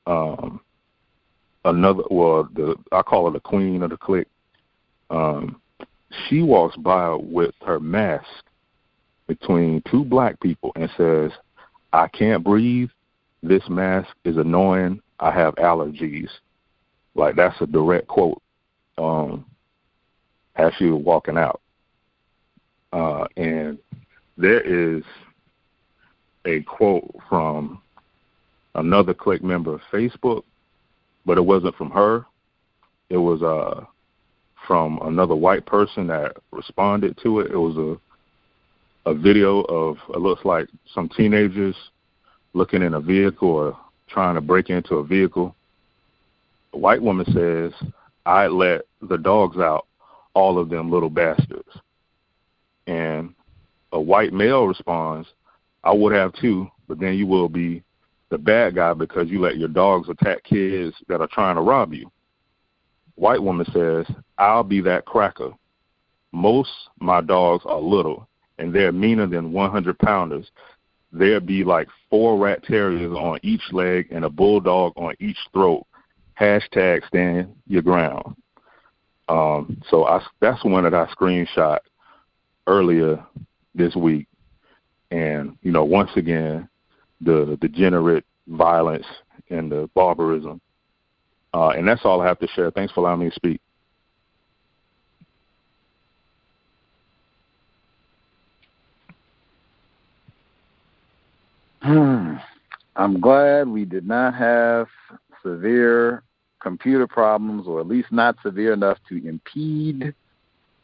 Um, 0.06 0.58
another 1.66 2.02
well 2.10 2.48
the 2.54 2.76
I 2.92 3.02
call 3.02 3.26
her 3.26 3.32
the 3.32 3.40
queen 3.40 3.82
of 3.82 3.90
the 3.90 3.98
clique. 3.98 4.26
Um, 5.10 5.60
she 6.26 6.40
walks 6.40 6.76
by 6.76 7.14
with 7.14 7.54
her 7.66 7.78
mask 7.78 8.26
between 9.38 9.82
two 9.90 10.04
black 10.04 10.40
people 10.40 10.72
and 10.76 10.90
says, 10.96 11.30
I 11.92 12.08
can't 12.08 12.44
breathe. 12.44 12.90
This 13.42 13.62
mask 13.68 14.08
is 14.24 14.36
annoying. 14.36 15.00
I 15.20 15.30
have 15.32 15.54
allergies. 15.56 16.28
Like 17.14 17.36
that's 17.36 17.60
a 17.60 17.66
direct 17.66 18.08
quote. 18.08 18.40
Um, 18.98 19.46
as 20.56 20.72
she 20.78 20.86
was 20.86 21.02
walking 21.02 21.38
out. 21.38 21.60
Uh, 22.92 23.26
and 23.36 23.78
there 24.36 24.60
is 24.60 25.02
a 26.44 26.60
quote 26.62 27.10
from 27.28 27.80
another 28.74 29.14
clique 29.14 29.42
member 29.42 29.74
of 29.74 29.80
Facebook 29.92 30.42
but 31.24 31.38
it 31.38 31.44
wasn't 31.44 31.76
from 31.76 31.90
her. 31.90 32.26
It 33.10 33.16
was 33.18 33.42
uh 33.42 33.84
from 34.66 34.98
another 35.02 35.34
white 35.34 35.66
person 35.66 36.06
that 36.06 36.36
responded 36.50 37.18
to 37.22 37.40
it. 37.40 37.50
It 37.50 37.56
was 37.56 37.76
a 37.76 37.98
a 39.06 39.14
video 39.14 39.62
of 39.62 39.96
it 40.10 40.20
looks 40.20 40.44
like 40.44 40.68
some 40.94 41.08
teenagers 41.08 41.76
looking 42.54 42.82
in 42.82 42.94
a 42.94 43.00
vehicle 43.00 43.50
or 43.50 43.78
trying 44.08 44.34
to 44.34 44.40
break 44.40 44.70
into 44.70 44.96
a 44.96 45.04
vehicle. 45.04 45.54
A 46.72 46.78
white 46.78 47.02
woman 47.02 47.26
says, 47.32 47.72
I 48.24 48.46
let 48.46 48.82
the 49.00 49.18
dogs 49.18 49.58
out, 49.58 49.86
all 50.34 50.58
of 50.58 50.68
them 50.68 50.90
little 50.90 51.10
bastards. 51.10 51.68
And 52.86 53.34
a 53.92 54.00
white 54.00 54.32
male 54.32 54.66
responds, 54.66 55.28
I 55.84 55.92
would 55.92 56.12
have 56.12 56.32
too, 56.34 56.68
but 56.88 57.00
then 57.00 57.14
you 57.14 57.26
will 57.26 57.48
be 57.48 57.82
the 58.30 58.38
bad 58.38 58.76
guy 58.76 58.94
because 58.94 59.28
you 59.28 59.40
let 59.40 59.58
your 59.58 59.68
dogs 59.68 60.08
attack 60.08 60.44
kids 60.44 60.94
that 61.08 61.20
are 61.20 61.28
trying 61.28 61.56
to 61.56 61.62
rob 61.62 61.92
you. 61.92 62.10
White 63.16 63.42
woman 63.42 63.66
says, 63.72 64.06
I'll 64.38 64.62
be 64.62 64.80
that 64.82 65.04
cracker. 65.04 65.50
Most 66.32 66.70
my 66.98 67.20
dogs 67.20 67.64
are 67.66 67.78
little 67.80 68.26
and 68.62 68.72
they're 68.72 68.92
meaner 68.92 69.26
than 69.26 69.52
100 69.52 69.98
pounders. 69.98 70.50
There'd 71.10 71.46
be 71.46 71.64
like 71.64 71.88
four 72.08 72.38
rat 72.38 72.62
terriers 72.64 73.12
on 73.12 73.38
each 73.42 73.62
leg 73.72 74.06
and 74.10 74.24
a 74.24 74.30
bulldog 74.30 74.92
on 74.96 75.14
each 75.20 75.36
throat. 75.52 75.84
Hashtag 76.40 77.06
stand 77.06 77.54
your 77.66 77.82
ground. 77.82 78.36
Um, 79.28 79.82
so 79.90 80.06
I, 80.06 80.24
that's 80.40 80.64
one 80.64 80.84
that 80.84 80.94
I 80.94 81.06
screenshot 81.06 81.78
earlier 82.66 83.24
this 83.74 83.94
week. 83.96 84.28
And, 85.10 85.58
you 85.62 85.72
know, 85.72 85.84
once 85.84 86.10
again, 86.16 86.68
the 87.20 87.58
degenerate 87.60 88.24
violence 88.46 89.06
and 89.50 89.70
the 89.70 89.90
barbarism. 89.94 90.60
Uh, 91.52 91.70
and 91.70 91.86
that's 91.86 92.02
all 92.04 92.22
I 92.22 92.26
have 92.28 92.38
to 92.38 92.48
share. 92.48 92.70
Thanks 92.70 92.92
for 92.92 93.00
allowing 93.00 93.20
me 93.20 93.28
to 93.28 93.34
speak. 93.34 93.60
I'm 101.84 103.20
glad 103.20 103.68
we 103.68 103.84
did 103.84 104.06
not 104.06 104.34
have 104.34 104.86
severe 105.42 106.22
computer 106.60 107.06
problems, 107.06 107.66
or 107.66 107.80
at 107.80 107.88
least 107.88 108.12
not 108.12 108.36
severe 108.42 108.72
enough 108.72 108.98
to 109.08 109.26
impede 109.26 110.14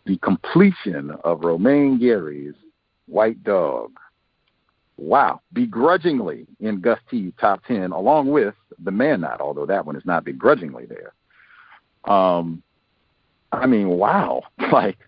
the 0.07 0.17
completion 0.19 1.13
of 1.23 1.45
Romain 1.45 1.99
Gary's 1.99 2.55
White 3.07 3.43
Dog 3.45 3.93
wow, 4.99 5.41
begrudgingly 5.53 6.47
in 6.61 6.81
Gus 6.81 6.99
T 7.11 7.33
top 7.41 7.65
10, 7.65 7.93
along 7.93 8.31
with 8.31 8.55
The 8.83 8.91
Man 8.91 9.23
Not, 9.23 9.41
although 9.41 9.67
that 9.67 9.87
one 9.87 9.97
is 9.97 10.05
not 10.05 10.25
begrudgingly 10.25 10.87
there. 10.87 11.15
Um, 12.13 12.63
I 13.53 13.67
mean, 13.67 13.89
wow, 13.89 14.43
like 14.73 14.99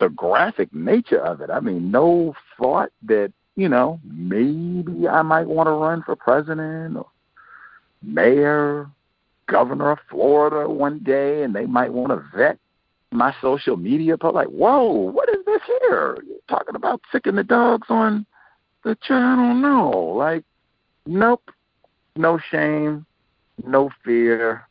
the 0.00 0.08
graphic 0.10 0.74
nature 0.74 1.20
of 1.20 1.40
it. 1.40 1.48
I 1.50 1.60
mean, 1.60 1.90
no 1.90 2.34
thought 2.58 2.90
that, 3.04 3.32
you 3.56 3.68
know, 3.68 4.00
maybe 4.04 5.06
I 5.08 5.22
might 5.22 5.46
want 5.46 5.68
to 5.68 5.72
run 5.72 6.02
for 6.02 6.16
president 6.16 6.96
or 6.96 7.06
mayor, 8.02 8.90
governor 9.46 9.92
of 9.92 9.98
Florida 10.10 10.68
one 10.68 10.98
day, 11.00 11.42
and 11.42 11.54
they 11.54 11.66
might 11.66 11.92
want 11.92 12.10
to 12.10 12.24
vet 12.36 12.58
my 13.12 13.34
social 13.40 13.76
media. 13.76 14.16
But 14.16 14.34
like, 14.34 14.48
whoa, 14.48 14.90
what 14.90 15.28
is 15.28 15.44
this 15.46 15.62
here? 15.66 16.18
You're 16.26 16.38
talking 16.48 16.74
about 16.74 17.00
sicking 17.12 17.36
the 17.36 17.44
dogs 17.44 17.86
on 17.88 18.26
the 18.82 18.96
don't 19.08 19.62
know. 19.62 19.90
Like, 20.16 20.44
nope, 21.06 21.50
no 22.16 22.38
shame, 22.50 23.06
no 23.64 23.90
fear. 24.04 24.66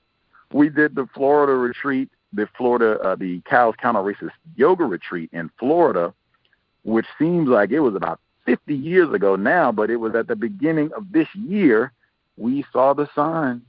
We 0.52 0.70
did 0.70 0.96
the 0.96 1.08
Florida 1.16 1.54
retreat, 1.54 2.10
the 2.32 2.48
Florida, 2.58 3.00
uh, 3.02 3.16
the 3.16 3.42
Cows 3.50 3.76
Counter 3.82 4.02
Racist 4.02 4.32
Yoga 4.56 4.84
Retreat 4.84 5.30
in 5.34 5.50
Florida, 5.58 6.14
which 6.84 7.08
seems 7.18 7.48
like 7.48 7.72
it 7.72 7.80
was 7.80 7.96
about 7.96 8.20
50 8.46 8.76
years 8.76 9.14
ago 9.14 9.36
now, 9.36 9.72
but 9.72 9.90
it 9.90 9.98
was 9.98 10.16
at 10.16 10.28
the 10.28 10.36
beginning 10.36 10.92
of 10.94 11.12
this 11.12 11.28
year. 11.34 11.92
We 12.38 12.66
saw 12.72 12.94
the 12.94 13.08
sign, 13.16 13.62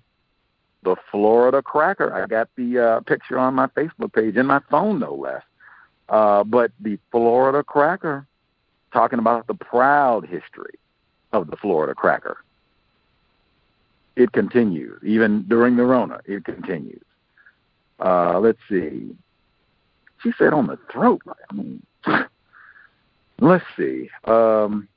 the 0.83 0.97
Florida 1.11 1.63
Cracker. 1.63 2.13
I 2.13 2.27
got 2.27 2.49
the 2.57 2.79
uh, 2.79 3.01
picture 3.01 3.39
on 3.39 3.55
my 3.55 3.67
Facebook 3.69 4.13
page 4.13 4.37
and 4.37 4.49
my 4.49 4.61
phone, 4.71 5.01
no 5.01 5.15
less. 5.15 5.43
Uh, 6.09 6.45
but 6.45 6.73
the 6.81 6.99
Florida 7.11 7.63
Cracker, 7.63 8.27
talking 8.93 9.19
about 9.19 9.47
the 9.47 9.55
proud 9.55 10.27
history 10.27 10.79
of 11.33 11.51
the 11.51 11.57
Florida 11.57 11.95
Cracker. 11.95 12.39
It 14.17 14.33
continues. 14.33 15.01
Even 15.03 15.45
during 15.49 15.77
the 15.77 15.85
Rona, 15.85 16.21
it 16.25 16.45
continues. 16.45 17.03
Uh, 17.99 18.39
let's 18.39 18.59
see. 18.69 19.15
She 20.23 20.33
said 20.39 20.53
on 20.53 20.69
the 20.69 20.79
throat. 20.91 21.23
I 21.27 21.55
mean, 21.55 21.83
let's 23.41 23.65
see. 23.77 24.11
Um, 24.25 24.89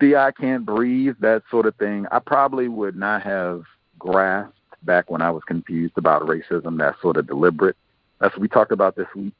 the 0.00 0.16
I 0.16 0.32
can't 0.32 0.64
breathe, 0.64 1.16
that 1.20 1.42
sort 1.50 1.66
of 1.66 1.76
thing. 1.76 2.06
I 2.10 2.18
probably 2.18 2.68
would 2.68 2.96
not 2.96 3.22
have 3.22 3.64
grasped 3.98 4.54
back 4.82 5.10
when 5.10 5.22
I 5.22 5.30
was 5.30 5.42
confused 5.44 5.94
about 5.96 6.22
racism, 6.22 6.78
that 6.78 6.96
sort 7.02 7.18
of 7.18 7.26
deliberate. 7.26 7.76
That's 8.18 8.34
what 8.34 8.40
we 8.40 8.48
talked 8.48 8.72
about 8.72 8.96
this 8.96 9.06
week. 9.14 9.34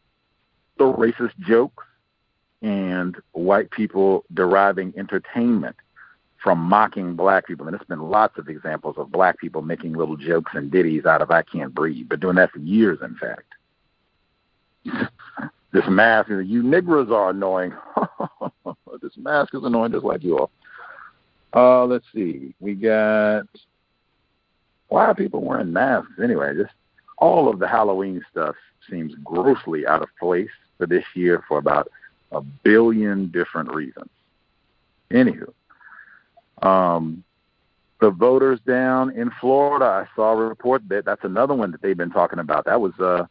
The 0.79 0.85
racist 0.85 1.39
jokes 1.41 1.85
and 2.63 3.17
white 3.33 3.71
people 3.71 4.25
deriving 4.33 4.93
entertainment 4.97 5.77
from 6.43 6.59
mocking 6.59 7.15
black 7.15 7.47
people. 7.47 7.67
And 7.67 7.75
there's 7.75 7.87
been 7.87 8.11
lots 8.11 8.39
of 8.39 8.49
examples 8.49 8.97
of 8.99 9.11
black 9.11 9.39
people 9.39 9.63
making 9.63 9.93
little 9.93 10.17
jokes 10.17 10.53
and 10.55 10.71
ditties 10.71 11.05
out 11.05 11.23
of 11.23 11.31
I 11.31 11.43
Can't 11.43 11.75
Breathe, 11.75 12.09
but 12.09 12.21
doing 12.21 12.37
that 12.37 12.51
for 12.51 12.59
years, 12.59 12.99
in 13.03 13.17
fact. 13.17 13.55
This 15.73 15.85
mask, 15.89 16.29
you 16.29 16.63
niggers 16.63 17.11
are 17.11 17.31
annoying. 17.31 17.73
this 19.03 19.17
mask 19.17 19.55
is 19.55 19.63
annoying 19.65 19.93
just 19.93 20.05
like 20.05 20.23
you 20.23 20.39
all. 20.39 20.51
Uh, 21.53 21.85
let's 21.85 22.05
see. 22.15 22.55
We 22.61 22.75
got 22.75 23.45
why 24.91 25.07
are 25.07 25.15
people 25.15 25.43
wearing 25.43 25.73
masks 25.73 26.13
anyway? 26.23 26.55
Just 26.57 26.75
all 27.19 27.49
of 27.49 27.59
the 27.59 27.69
Halloween 27.69 28.23
stuff 28.31 28.57
seems 28.89 29.15
grossly 29.25 29.87
out 29.87 30.03
of 30.03 30.09
place 30.19 30.51
for 30.79 30.87
this 30.87 31.05
year 31.15 31.45
for 31.49 31.59
about 31.59 31.91
a 32.33 32.41
billion 32.41 33.29
different 33.29 33.73
reasons. 33.73 34.11
Anywho, 35.11 35.53
um, 36.63 37.25
the 38.01 38.11
voters 38.11 38.59
down 38.67 39.11
in 39.11 39.31
Florida, 39.41 39.85
I 39.85 40.17
saw 40.17 40.33
a 40.33 40.37
report 40.37 40.83
that 40.89 41.05
that's 41.05 41.25
another 41.25 41.55
one 41.55 41.71
that 41.71 41.83
they've 41.83 41.97
been 41.97 42.11
talking 42.11 42.39
about. 42.39 42.65
That 42.65 42.81
was 42.81 42.99
uh, 42.99 43.27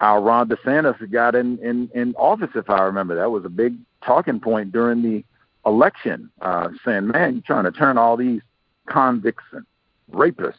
how 0.00 0.18
Ron 0.18 0.48
DeSantis 0.48 1.10
got 1.10 1.34
in, 1.34 1.58
in, 1.58 1.90
in 1.94 2.14
office, 2.14 2.50
if 2.54 2.70
I 2.70 2.82
remember. 2.82 3.14
That 3.14 3.30
was 3.30 3.44
a 3.44 3.50
big 3.50 3.76
talking 4.02 4.40
point 4.40 4.72
during 4.72 5.02
the 5.02 5.22
election, 5.66 6.30
uh, 6.40 6.68
saying, 6.84 7.06
man, 7.06 7.34
you're 7.34 7.42
trying 7.42 7.64
to 7.64 7.70
turn 7.70 7.98
all 7.98 8.16
these 8.16 8.40
convicts 8.86 9.44
and 9.52 9.66
rapists 10.10 10.54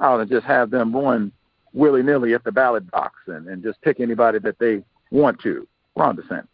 out 0.00 0.20
and 0.20 0.28
just 0.28 0.44
have 0.44 0.70
them 0.70 0.94
run 0.94 1.30
willy 1.72 2.02
nilly 2.02 2.34
at 2.34 2.42
the 2.42 2.50
ballot 2.50 2.90
box 2.90 3.14
and, 3.28 3.46
and 3.46 3.62
just 3.62 3.80
pick 3.82 4.00
anybody 4.00 4.40
that 4.40 4.58
they 4.58 4.82
want 5.12 5.40
to. 5.40 5.66
Ron 5.94 6.16
DeSantis, 6.16 6.48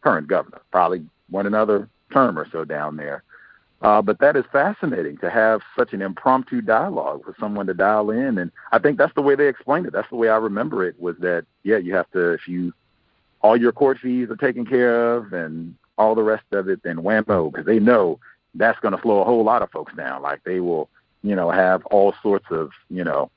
current 0.00 0.28
governor, 0.28 0.62
probably 0.72 1.04
one 1.28 1.46
another 1.46 1.88
term 2.10 2.38
or 2.38 2.48
so 2.50 2.64
down 2.64 2.96
there. 2.96 3.22
Uh, 3.82 4.02
but 4.02 4.18
that 4.18 4.36
is 4.36 4.44
fascinating 4.52 5.16
to 5.18 5.30
have 5.30 5.62
such 5.76 5.94
an 5.94 6.02
impromptu 6.02 6.60
dialogue 6.60 7.24
for 7.24 7.34
someone 7.40 7.66
to 7.66 7.72
dial 7.72 8.10
in, 8.10 8.36
and 8.36 8.50
I 8.72 8.78
think 8.78 8.98
that's 8.98 9.14
the 9.14 9.22
way 9.22 9.34
they 9.34 9.48
explained 9.48 9.86
it. 9.86 9.92
That's 9.92 10.08
the 10.10 10.16
way 10.16 10.28
I 10.28 10.36
remember 10.36 10.84
it. 10.86 11.00
Was 11.00 11.16
that 11.20 11.46
yeah, 11.62 11.78
you 11.78 11.94
have 11.94 12.10
to 12.10 12.32
if 12.32 12.46
you 12.46 12.74
all 13.40 13.56
your 13.56 13.72
court 13.72 13.98
fees 13.98 14.28
are 14.28 14.36
taken 14.36 14.66
care 14.66 15.14
of 15.14 15.32
and 15.32 15.74
all 15.96 16.14
the 16.14 16.22
rest 16.22 16.44
of 16.52 16.68
it, 16.68 16.82
then 16.82 16.96
whammo, 16.96 17.50
because 17.50 17.66
they 17.66 17.78
know 17.78 18.18
that's 18.54 18.78
going 18.80 18.94
to 18.94 19.00
slow 19.00 19.20
a 19.20 19.24
whole 19.24 19.44
lot 19.44 19.62
of 19.62 19.70
folks 19.70 19.94
down. 19.94 20.20
Like 20.20 20.44
they 20.44 20.60
will, 20.60 20.90
you 21.22 21.34
know, 21.34 21.50
have 21.50 21.84
all 21.86 22.14
sorts 22.22 22.46
of 22.50 22.70
you 22.90 23.04
know 23.04 23.30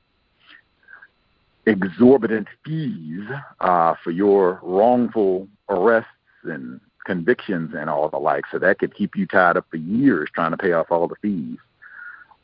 exorbitant 1.66 2.48
fees 2.66 3.24
uh, 3.62 3.96
for 4.04 4.12
your 4.12 4.60
wrongful 4.62 5.48
arrests 5.70 6.10
and 6.44 6.82
convictions 7.06 7.74
and 7.78 7.90
all 7.90 8.10
the 8.10 8.18
like. 8.18 8.46
So 8.52 8.60
that 8.60 8.80
could 8.80 8.96
keep 8.96 9.16
you 9.16 9.26
tied 9.26 9.58
up 9.58 9.66
for 9.70 9.78
years 9.78 10.30
trying 10.34 10.52
to 10.52 10.58
pay 10.58 10.74
off 10.74 10.92
all 10.92 11.08
the 11.08 11.16
fees. 11.22 11.58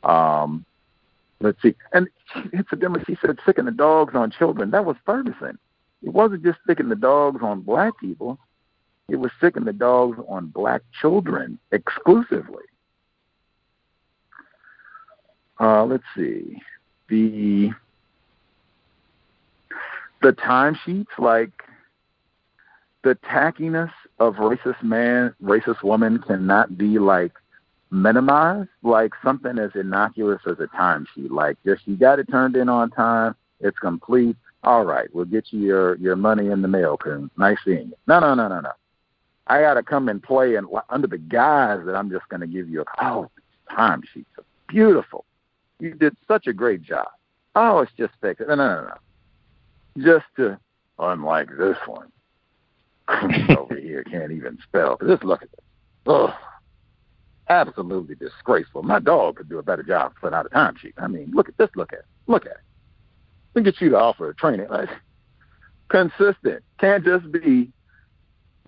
Um, 0.02 0.64
let's 1.40 1.60
see. 1.62 1.74
And 1.92 2.08
incidentally, 2.52 3.04
she 3.06 3.16
said 3.20 3.38
sicking 3.44 3.66
the 3.66 3.70
dogs 3.70 4.14
on 4.14 4.30
children. 4.30 4.70
That 4.70 4.84
was 4.84 4.96
Ferguson. 5.04 5.58
It 6.02 6.12
wasn't 6.12 6.44
just 6.44 6.58
sticking 6.64 6.88
the 6.88 6.96
dogs 6.96 7.40
on 7.42 7.60
black 7.60 7.98
people. 8.00 8.38
It 9.08 9.16
was 9.16 9.32
sicking 9.40 9.64
the 9.64 9.72
dogs 9.72 10.18
on 10.28 10.46
black 10.46 10.82
children 11.00 11.58
exclusively. 11.72 12.64
Uh, 15.58 15.84
let's 15.84 16.04
see. 16.16 16.62
The 17.08 17.70
the 20.22 20.32
timesheets, 20.32 21.18
like 21.18 21.50
the 23.02 23.16
tackiness 23.24 23.92
of 24.18 24.34
racist 24.36 24.82
man, 24.82 25.34
racist 25.42 25.82
woman 25.82 26.22
cannot 26.26 26.76
be 26.76 26.98
like 26.98 27.32
minimized, 27.90 28.68
like 28.82 29.12
something 29.24 29.58
as 29.58 29.70
innocuous 29.74 30.42
as 30.46 30.60
a 30.60 30.66
timesheet. 30.66 31.30
Like 31.30 31.56
just 31.64 31.86
you 31.86 31.96
got 31.96 32.18
it 32.18 32.28
turned 32.30 32.56
in 32.56 32.68
on 32.68 32.90
time, 32.90 33.34
it's 33.60 33.78
complete. 33.78 34.36
All 34.62 34.84
right, 34.84 35.08
we'll 35.14 35.24
get 35.24 35.46
you 35.50 35.60
your 35.60 35.96
your 35.96 36.16
money 36.16 36.50
in 36.50 36.62
the 36.62 36.68
mail, 36.68 36.98
Coon. 36.98 37.30
Nice 37.38 37.58
seeing 37.64 37.88
you. 37.88 37.94
No, 38.06 38.20
no, 38.20 38.34
no, 38.34 38.48
no, 38.48 38.60
no. 38.60 38.72
I 39.46 39.62
got 39.62 39.74
to 39.74 39.82
come 39.82 40.08
and 40.08 40.22
play 40.22 40.54
and 40.56 40.68
under 40.90 41.06
the 41.06 41.18
guise 41.18 41.80
that 41.86 41.96
I'm 41.96 42.10
just 42.10 42.28
going 42.28 42.40
to 42.40 42.46
give 42.46 42.68
you 42.68 42.82
a 42.82 42.84
oh 43.02 43.30
timesheets 43.70 44.26
are 44.38 44.44
beautiful. 44.68 45.24
You 45.78 45.94
did 45.94 46.14
such 46.28 46.46
a 46.46 46.52
great 46.52 46.82
job. 46.82 47.08
Oh, 47.56 47.78
it's 47.78 47.92
just 47.96 48.12
fixed. 48.20 48.46
No, 48.46 48.54
no, 48.54 48.82
no, 48.82 48.88
no. 48.88 50.04
Just 50.04 50.26
to 50.36 50.58
unlike 50.98 51.48
this 51.58 51.78
one 51.86 52.12
over 53.58 53.76
here 53.76 54.04
can't 54.04 54.32
even 54.32 54.58
spell. 54.62 54.98
Just 55.06 55.24
look 55.24 55.42
at 55.42 55.50
this. 55.50 55.60
Ugh. 56.06 56.30
Absolutely 57.48 58.14
disgraceful. 58.14 58.82
My 58.82 59.00
dog 59.00 59.36
could 59.36 59.48
do 59.48 59.58
a 59.58 59.62
better 59.62 59.82
job 59.82 60.12
putting 60.20 60.36
out 60.36 60.46
a 60.46 60.50
time 60.50 60.76
sheet. 60.80 60.94
I 60.98 61.08
mean, 61.08 61.32
look 61.34 61.48
at 61.48 61.58
this. 61.58 61.70
Look 61.74 61.92
at 61.92 62.00
it. 62.00 62.04
Look 62.28 62.46
at 62.46 62.52
it. 62.52 62.58
Look 63.54 63.66
at 63.66 63.80
you 63.80 63.90
to 63.90 63.98
offer 63.98 64.30
a 64.30 64.34
training. 64.34 64.68
Like, 64.68 64.88
consistent. 65.88 66.62
Can't 66.78 67.04
just 67.04 67.30
be 67.32 67.72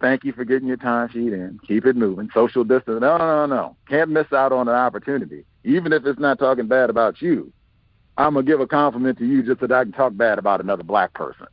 thank 0.00 0.24
you 0.24 0.32
for 0.32 0.44
getting 0.44 0.66
your 0.66 0.76
time 0.76 1.08
sheet 1.10 1.32
in. 1.32 1.60
Keep 1.66 1.86
it 1.86 1.96
moving. 1.96 2.28
Social 2.34 2.64
distance. 2.64 3.00
No, 3.00 3.16
no, 3.16 3.46
no. 3.46 3.76
Can't 3.88 4.10
miss 4.10 4.32
out 4.32 4.52
on 4.52 4.68
an 4.68 4.74
opportunity. 4.74 5.44
Even 5.64 5.92
if 5.92 6.04
it's 6.04 6.18
not 6.18 6.40
talking 6.40 6.66
bad 6.66 6.90
about 6.90 7.22
you. 7.22 7.52
I'm 8.18 8.34
gonna 8.34 8.44
give 8.44 8.60
a 8.60 8.66
compliment 8.66 9.16
to 9.18 9.26
you 9.26 9.42
just 9.42 9.60
so 9.60 9.68
that 9.68 9.74
I 9.74 9.84
can 9.84 9.92
talk 9.92 10.14
bad 10.14 10.38
about 10.38 10.60
another 10.60 10.82
black 10.82 11.14
person. 11.14 11.46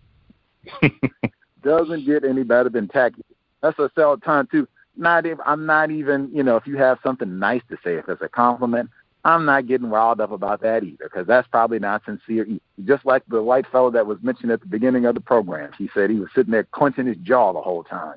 doesn't 1.63 2.05
get 2.05 2.23
any 2.23 2.43
better 2.43 2.69
than 2.69 2.87
tacky. 2.87 3.23
That's 3.61 3.77
a 3.79 3.89
sell 3.95 4.17
time 4.17 4.47
too. 4.51 4.67
Not 4.97 5.25
if 5.25 5.37
I'm 5.45 5.65
not 5.65 5.91
even, 5.91 6.29
you 6.33 6.43
know, 6.43 6.55
if 6.57 6.67
you 6.67 6.77
have 6.77 6.99
something 7.03 7.39
nice 7.39 7.61
to 7.69 7.77
say, 7.83 7.95
if 7.95 8.09
it's 8.09 8.21
a 8.21 8.29
compliment, 8.29 8.89
I'm 9.25 9.45
not 9.45 9.67
getting 9.67 9.89
riled 9.89 10.21
up 10.21 10.31
about 10.31 10.61
that 10.61 10.83
either, 10.83 11.05
because 11.05 11.27
that's 11.27 11.47
probably 11.47 11.79
not 11.79 12.03
sincere. 12.05 12.47
Just 12.85 13.05
like 13.05 13.23
the 13.27 13.41
white 13.41 13.65
fellow 13.71 13.91
that 13.91 14.07
was 14.07 14.17
mentioned 14.21 14.51
at 14.51 14.61
the 14.61 14.67
beginning 14.67 15.05
of 15.05 15.15
the 15.15 15.21
program, 15.21 15.71
he 15.77 15.89
said 15.93 16.09
he 16.09 16.19
was 16.19 16.29
sitting 16.33 16.51
there 16.51 16.63
clenching 16.63 17.05
his 17.05 17.17
jaw 17.17 17.53
the 17.53 17.61
whole 17.61 17.83
time. 17.83 18.15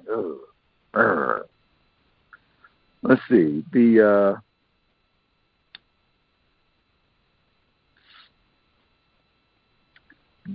Ugh. 0.94 1.46
Let's 3.02 3.22
see 3.28 3.64
the. 3.72 4.36
uh 4.36 4.40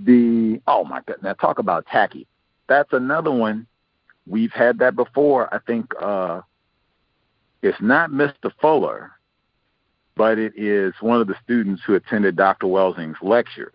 the 0.04 0.60
oh 0.66 0.84
my 0.84 1.00
god 1.06 1.16
now 1.22 1.32
talk 1.32 1.58
about 1.58 1.86
tacky 1.86 2.26
that's 2.68 2.92
another 2.92 3.32
one. 3.32 3.66
We've 4.26 4.52
had 4.52 4.78
that 4.78 4.94
before. 4.94 5.52
I 5.52 5.58
think 5.58 5.90
uh, 6.00 6.42
it's 7.62 7.80
not 7.80 8.10
Mr. 8.10 8.52
Fuller, 8.60 9.12
but 10.16 10.38
it 10.38 10.52
is 10.56 10.92
one 11.00 11.20
of 11.20 11.26
the 11.26 11.36
students 11.42 11.82
who 11.84 11.94
attended 11.94 12.36
Dr. 12.36 12.66
Welsing's 12.66 13.16
lectures. 13.22 13.72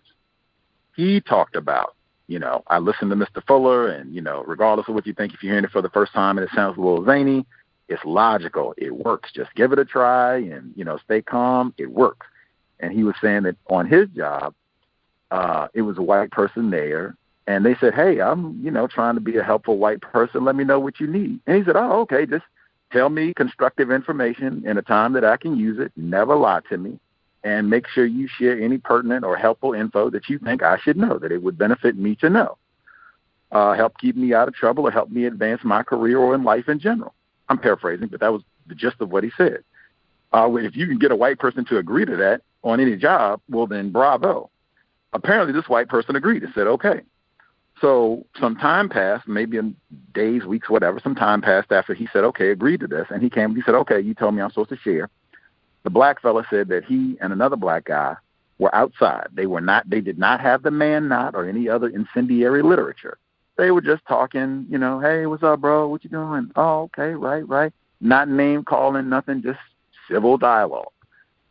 He 0.95 1.19
talked 1.21 1.55
about, 1.55 1.95
you 2.27 2.37
know, 2.37 2.63
I 2.67 2.77
listened 2.77 3.09
to 3.09 3.17
Mr. 3.17 3.43
Fuller, 3.47 3.87
and, 3.87 4.13
you 4.13 4.21
know, 4.21 4.43
regardless 4.45 4.87
of 4.87 4.93
what 4.93 5.07
you 5.07 5.13
think, 5.13 5.33
if 5.33 5.41
you're 5.41 5.51
hearing 5.51 5.65
it 5.65 5.71
for 5.71 5.81
the 5.81 5.89
first 5.89 6.13
time 6.13 6.37
and 6.37 6.47
it 6.47 6.53
sounds 6.53 6.77
a 6.77 6.81
little 6.81 7.03
zany, 7.03 7.45
it's 7.89 8.03
logical. 8.05 8.73
It 8.77 8.95
works. 8.95 9.31
Just 9.33 9.53
give 9.55 9.71
it 9.71 9.79
a 9.79 9.85
try 9.85 10.37
and, 10.37 10.71
you 10.75 10.85
know, 10.85 10.97
stay 11.03 11.21
calm. 11.21 11.73
It 11.77 11.91
works. 11.91 12.27
And 12.79 12.93
he 12.93 13.03
was 13.03 13.15
saying 13.21 13.43
that 13.43 13.55
on 13.69 13.87
his 13.87 14.07
job, 14.09 14.53
uh, 15.31 15.67
it 15.73 15.81
was 15.81 15.97
a 15.97 16.01
white 16.01 16.31
person 16.31 16.69
there 16.69 17.15
and 17.47 17.65
they 17.65 17.75
said, 17.75 17.93
"Hey, 17.93 18.21
I'm 18.21 18.59
you 18.61 18.71
know 18.71 18.87
trying 18.87 19.15
to 19.15 19.21
be 19.21 19.37
a 19.37 19.43
helpful 19.43 19.77
white 19.77 20.01
person. 20.01 20.45
Let 20.45 20.55
me 20.55 20.63
know 20.63 20.79
what 20.79 20.99
you 20.99 21.07
need." 21.07 21.39
And 21.45 21.57
he 21.57 21.63
said, 21.63 21.75
"Oh, 21.75 22.01
okay. 22.01 22.25
Just 22.25 22.45
tell 22.91 23.09
me 23.09 23.33
constructive 23.33 23.91
information 23.91 24.63
in 24.65 24.77
a 24.77 24.81
time 24.81 25.13
that 25.13 25.25
I 25.25 25.37
can 25.37 25.55
use 25.55 25.79
it. 25.79 25.91
Never 25.95 26.35
lie 26.35 26.61
to 26.69 26.77
me, 26.77 26.99
and 27.43 27.69
make 27.69 27.87
sure 27.87 28.05
you 28.05 28.27
share 28.27 28.59
any 28.59 28.77
pertinent 28.77 29.25
or 29.25 29.35
helpful 29.35 29.73
info 29.73 30.09
that 30.11 30.29
you 30.29 30.39
think 30.39 30.63
I 30.63 30.77
should 30.77 30.97
know 30.97 31.17
that 31.19 31.31
it 31.31 31.43
would 31.43 31.57
benefit 31.57 31.97
me 31.97 32.15
to 32.17 32.29
know. 32.29 32.57
Uh, 33.51 33.73
help 33.73 33.97
keep 33.99 34.15
me 34.15 34.33
out 34.33 34.47
of 34.47 34.55
trouble 34.55 34.87
or 34.87 34.91
help 34.91 35.11
me 35.11 35.25
advance 35.25 35.61
my 35.63 35.83
career 35.83 36.17
or 36.17 36.35
in 36.35 36.43
life 36.43 36.69
in 36.69 36.79
general." 36.79 37.13
I'm 37.49 37.57
paraphrasing, 37.57 38.07
but 38.07 38.21
that 38.21 38.31
was 38.31 38.41
the 38.67 38.75
gist 38.75 39.01
of 39.01 39.11
what 39.11 39.23
he 39.23 39.31
said. 39.35 39.63
Uh, 40.31 40.49
if 40.55 40.75
you 40.75 40.87
can 40.87 40.97
get 40.97 41.11
a 41.11 41.15
white 41.15 41.37
person 41.37 41.65
to 41.65 41.77
agree 41.77 42.05
to 42.05 42.15
that 42.15 42.41
on 42.63 42.79
any 42.79 42.95
job, 42.95 43.41
well 43.49 43.67
then 43.67 43.91
bravo. 43.91 44.49
Apparently, 45.11 45.53
this 45.53 45.69
white 45.69 45.89
person 45.89 46.15
agreed 46.15 46.43
and 46.43 46.53
said, 46.55 46.65
"Okay." 46.65 47.01
So 47.81 48.25
some 48.39 48.55
time 48.55 48.87
passed, 48.87 49.27
maybe 49.27 49.57
in 49.57 49.75
days, 50.13 50.45
weeks, 50.45 50.69
whatever. 50.69 50.99
Some 50.99 51.15
time 51.15 51.41
passed 51.41 51.71
after 51.71 51.93
he 51.93 52.07
said, 52.13 52.23
"Okay, 52.23 52.49
agreed 52.49 52.79
to 52.81 52.87
this," 52.87 53.07
and 53.09 53.21
he 53.21 53.29
came. 53.29 53.55
He 53.55 53.61
said, 53.61 53.75
"Okay, 53.75 53.99
you 53.99 54.13
told 54.13 54.35
me 54.35 54.41
I'm 54.41 54.49
supposed 54.49 54.69
to 54.69 54.77
share." 54.77 55.09
The 55.83 55.89
black 55.89 56.21
fella 56.21 56.45
said 56.49 56.69
that 56.69 56.85
he 56.85 57.17
and 57.19 57.33
another 57.33 57.57
black 57.57 57.85
guy 57.85 58.15
were 58.57 58.73
outside. 58.73 59.27
They 59.33 59.47
were 59.47 59.61
not. 59.61 59.89
They 59.89 60.01
did 60.01 60.17
not 60.17 60.39
have 60.39 60.63
the 60.63 60.71
Man-Not 60.71 61.35
or 61.35 61.45
any 61.45 61.67
other 61.67 61.89
incendiary 61.89 62.61
literature. 62.61 63.17
They 63.57 63.71
were 63.71 63.81
just 63.81 64.05
talking. 64.05 64.65
You 64.69 64.77
know, 64.77 64.99
hey, 64.99 65.25
what's 65.25 65.43
up, 65.43 65.59
bro? 65.59 65.87
What 65.89 66.03
you 66.03 66.09
doing? 66.09 66.51
Oh, 66.55 66.83
okay, 66.83 67.13
right, 67.15 67.47
right. 67.47 67.73
Not 67.99 68.29
name 68.29 68.63
calling, 68.63 69.09
nothing. 69.09 69.41
Just 69.41 69.59
civil 70.09 70.37
dialogue. 70.37 70.91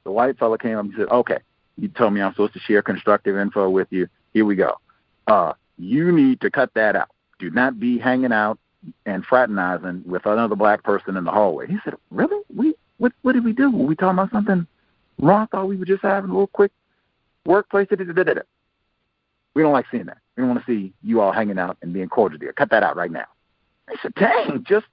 The 0.05 0.13
white 0.13 0.39
fella 0.39 0.57
came 0.57 0.79
up 0.79 0.85
and 0.85 0.95
said, 0.97 1.09
"Okay, 1.09 1.39
you 1.77 1.89
told 1.89 2.15
me 2.15 2.23
I'm 2.23 2.33
supposed 2.33 2.55
to 2.55 2.61
share 2.61 2.83
constructive 2.83 3.37
info 3.37 3.69
with 3.69 3.89
you. 3.91 4.09
Here 4.33 4.45
we 4.45 4.57
go. 4.57 4.79
Uh, 5.27 5.53
you 5.79 6.13
need 6.13 6.41
to 6.41 6.51
cut 6.51 6.73
that 6.75 6.97
out. 6.97 7.09
Do 7.39 7.51
not 7.51 7.81
be 7.81 7.99
hanging 7.99 8.33
out 8.33 8.59
and 9.07 9.25
fraternizing 9.25 10.03
with 10.07 10.27
another 10.27 10.57
black 10.57 10.83
person 10.83 11.17
in 11.17 11.25
the 11.25 11.31
hallway. 11.31 11.67
He 11.67 11.79
said, 11.85 11.95
Really? 12.11 12.43
We 12.55 12.75
what 12.99 13.13
what 13.23 13.33
did 13.33 13.45
we 13.45 13.53
do? 13.53 13.71
Were 13.71 13.87
we 13.87 13.97
talking 13.97 14.19
about 14.19 14.33
something 14.33 14.67
wrong? 15.19 15.43
I 15.43 15.47
thought 15.47 15.69
we 15.69 15.77
were 15.77 15.85
just 15.85 16.03
having 16.03 16.31
a 16.31 16.33
little 16.33 16.47
quick 16.49 16.73
workplace. 17.45 17.89
We 17.91 19.63
don't 19.63 19.73
like 19.73 19.87
seeing 19.91 20.07
that. 20.07 20.19
We 20.37 20.43
don't 20.43 20.49
want 20.51 20.65
to 20.65 20.67
see 20.67 20.93
you 21.03 21.21
all 21.21 21.33
hanging 21.33 21.59
out 21.59 21.77
and 21.83 21.93
being 21.93 22.09
cordial 22.09 22.39
there. 22.39 22.53
Cut 22.53 22.71
that 22.71 22.83
out 22.83 22.97
right 22.97 23.11
now. 23.11 23.27
I 23.89 23.97
said, 24.01 24.15
Dang, 24.15 24.65
just 24.67 24.87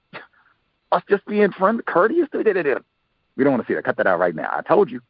us 0.92 1.02
just 1.08 1.24
being 1.26 1.52
friendly, 1.52 1.82
courteous. 1.84 2.28
We 2.32 2.42
don't 2.42 3.52
want 3.52 3.62
to 3.62 3.66
see 3.66 3.74
that. 3.74 3.84
Cut 3.84 3.96
that 3.96 4.06
out 4.06 4.18
right 4.18 4.34
now. 4.34 4.50
I 4.52 4.62
told 4.62 4.90
you. 4.90 5.00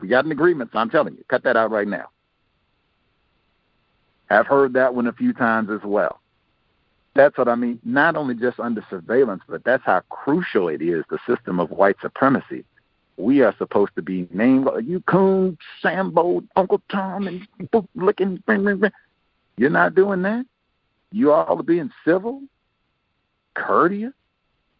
We 0.00 0.08
got 0.08 0.24
an 0.24 0.32
agreement, 0.32 0.70
so 0.72 0.78
I'm 0.80 0.90
telling 0.90 1.14
you, 1.14 1.24
cut 1.28 1.44
that 1.44 1.56
out 1.56 1.70
right 1.70 1.86
now. 1.86 2.08
I've 4.30 4.46
heard 4.46 4.72
that 4.74 4.94
one 4.94 5.06
a 5.06 5.12
few 5.12 5.32
times 5.32 5.70
as 5.70 5.82
well. 5.84 6.20
That's 7.14 7.38
what 7.38 7.48
I 7.48 7.54
mean. 7.54 7.78
Not 7.84 8.16
only 8.16 8.34
just 8.34 8.58
under 8.58 8.84
surveillance, 8.90 9.42
but 9.48 9.62
that's 9.64 9.84
how 9.84 10.00
crucial 10.08 10.68
it 10.68 10.82
is 10.82 11.04
the 11.10 11.18
system 11.26 11.60
of 11.60 11.70
white 11.70 11.96
supremacy. 12.02 12.64
We 13.16 13.42
are 13.42 13.54
supposed 13.56 13.94
to 13.94 14.02
be 14.02 14.28
named 14.32 14.68
you 14.82 15.00
coon, 15.02 15.56
Sambo, 15.80 16.42
Uncle 16.56 16.82
Tom, 16.90 17.28
and 17.28 17.46
boot 17.70 17.88
licking. 17.94 18.42
You're 19.56 19.70
not 19.70 19.94
doing 19.94 20.22
that. 20.22 20.44
You 21.12 21.30
all 21.32 21.60
are 21.60 21.62
being 21.62 21.90
civil, 22.04 22.42
courteous. 23.54 24.12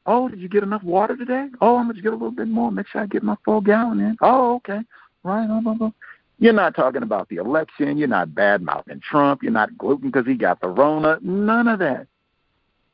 Oh, 0.07 0.29
did 0.29 0.41
you 0.41 0.49
get 0.49 0.65
enough 0.65 0.83
water 0.83 1.17
today? 1.17 1.47
Oh, 1.61 1.77
I'm 1.77 1.87
gonna 1.87 2.03
get 2.03 2.13
a 2.13 2.17
little 2.17 2.33
bit 2.33 2.49
more. 2.49 2.73
Make 2.73 2.89
sure 2.89 3.03
I 3.03 3.07
get 3.07 3.23
my 3.23 3.37
full 3.45 3.61
gallon 3.61 4.01
in. 4.01 4.17
Oh, 4.21 4.57
okay. 4.57 4.81
Right. 5.23 5.47
Blah, 5.47 5.61
blah, 5.61 5.75
blah. 5.75 5.93
You're 6.39 6.53
not 6.53 6.75
talking 6.75 7.03
about 7.03 7.29
the 7.29 7.37
election. 7.37 7.97
You're 7.97 8.09
not 8.09 8.35
bad 8.35 8.63
mouthing 8.63 9.01
Trump. 9.01 9.43
You're 9.43 9.53
not 9.53 9.77
gluten 9.79 10.11
because 10.11 10.27
he 10.27 10.35
got 10.35 10.61
the 10.61 10.69
Rona. 10.69 11.19
None 11.23 11.69
of 11.69 11.79
that. 11.79 12.07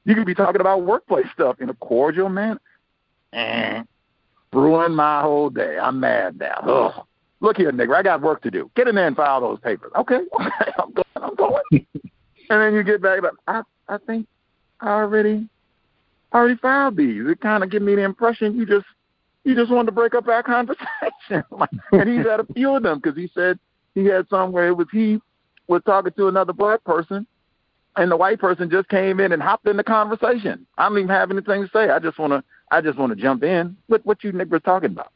You 0.05 0.15
could 0.15 0.27
be 0.27 0.35
talking 0.35 0.61
about 0.61 0.83
workplace 0.83 1.27
stuff 1.33 1.61
in 1.61 1.69
a 1.69 1.75
cordial 1.75 2.29
manner. 2.29 2.61
Eh, 3.33 3.83
ruined 4.53 4.97
my 4.97 5.21
whole 5.23 5.51
day. 5.51 5.79
I'm 5.79 6.01
mad 6.01 6.39
now. 6.39 6.61
Ugh. 6.63 7.07
Look 7.41 7.57
here, 7.57 7.73
nigga, 7.73 7.95
I 7.95 8.03
got 8.03 8.21
work 8.21 8.43
to 8.43 8.51
do. 8.51 8.71
Get 8.77 8.87
in 8.87 8.95
there 8.95 9.07
and 9.07 9.17
file 9.17 9.41
those 9.41 9.59
papers. 9.61 9.93
Okay, 9.97 10.21
I'm 10.79 10.93
going. 10.93 11.07
I'm 11.17 11.35
going. 11.35 11.63
and 11.73 11.87
then 12.51 12.75
you 12.75 12.83
get 12.83 13.01
back, 13.01 13.23
but 13.23 13.33
I, 13.47 13.63
I 13.89 13.97
think 14.07 14.27
I 14.81 14.91
already, 14.91 15.49
I 16.33 16.39
already 16.39 16.57
filed 16.57 16.97
these. 16.97 17.27
It 17.27 17.41
kind 17.41 17.65
of 17.65 17.71
give 17.71 17.83
me 17.83 17.95
the 17.95 18.03
impression 18.03 18.57
you 18.57 18.67
just 18.67 18.85
he 19.45 19.55
just 19.55 19.71
wanted 19.71 19.87
to 19.87 19.93
break 19.93 20.15
up 20.15 20.29
our 20.29 20.43
conversation. 20.45 21.45
and 21.93 22.09
he's 22.09 22.27
had 22.27 22.41
a 22.41 22.47
few 22.53 22.75
of 22.75 22.83
them 22.83 23.01
because 23.03 23.17
he 23.17 23.31
said 23.35 23.59
he 23.95 24.07
had 24.07 24.29
some 24.29 24.53
where 24.53 24.69
it 24.69 24.77
was 24.77 24.89
he 24.93 25.21
was 25.67 25.83
talking 25.85 26.13
to 26.17 26.29
another 26.29 26.53
black 26.53 26.83
person, 26.85 27.27
and 27.97 28.11
the 28.11 28.17
white 28.17 28.39
person 28.39 28.71
just 28.71 28.89
came 28.89 29.21
in 29.21 29.33
and 29.33 29.43
hopped 29.43 29.67
in 29.67 29.77
the 29.77 29.85
conversation. 29.85 30.67
I 30.77 30.89
don't 30.89 30.99
even 30.99 31.09
have 31.11 31.31
anything 31.31 31.63
to 31.63 31.71
say. 31.73 31.91
I 31.91 31.99
just 31.99 32.19
want 32.19 32.33
to 32.33 32.45
I 32.71 32.81
just 32.81 32.99
want 32.99 33.11
to 33.11 33.21
jump 33.21 33.43
in. 33.43 33.77
What 33.87 34.05
what 34.05 34.23
you 34.25 34.33
niggas 34.33 34.65
talking 34.65 34.91
about? 34.91 35.13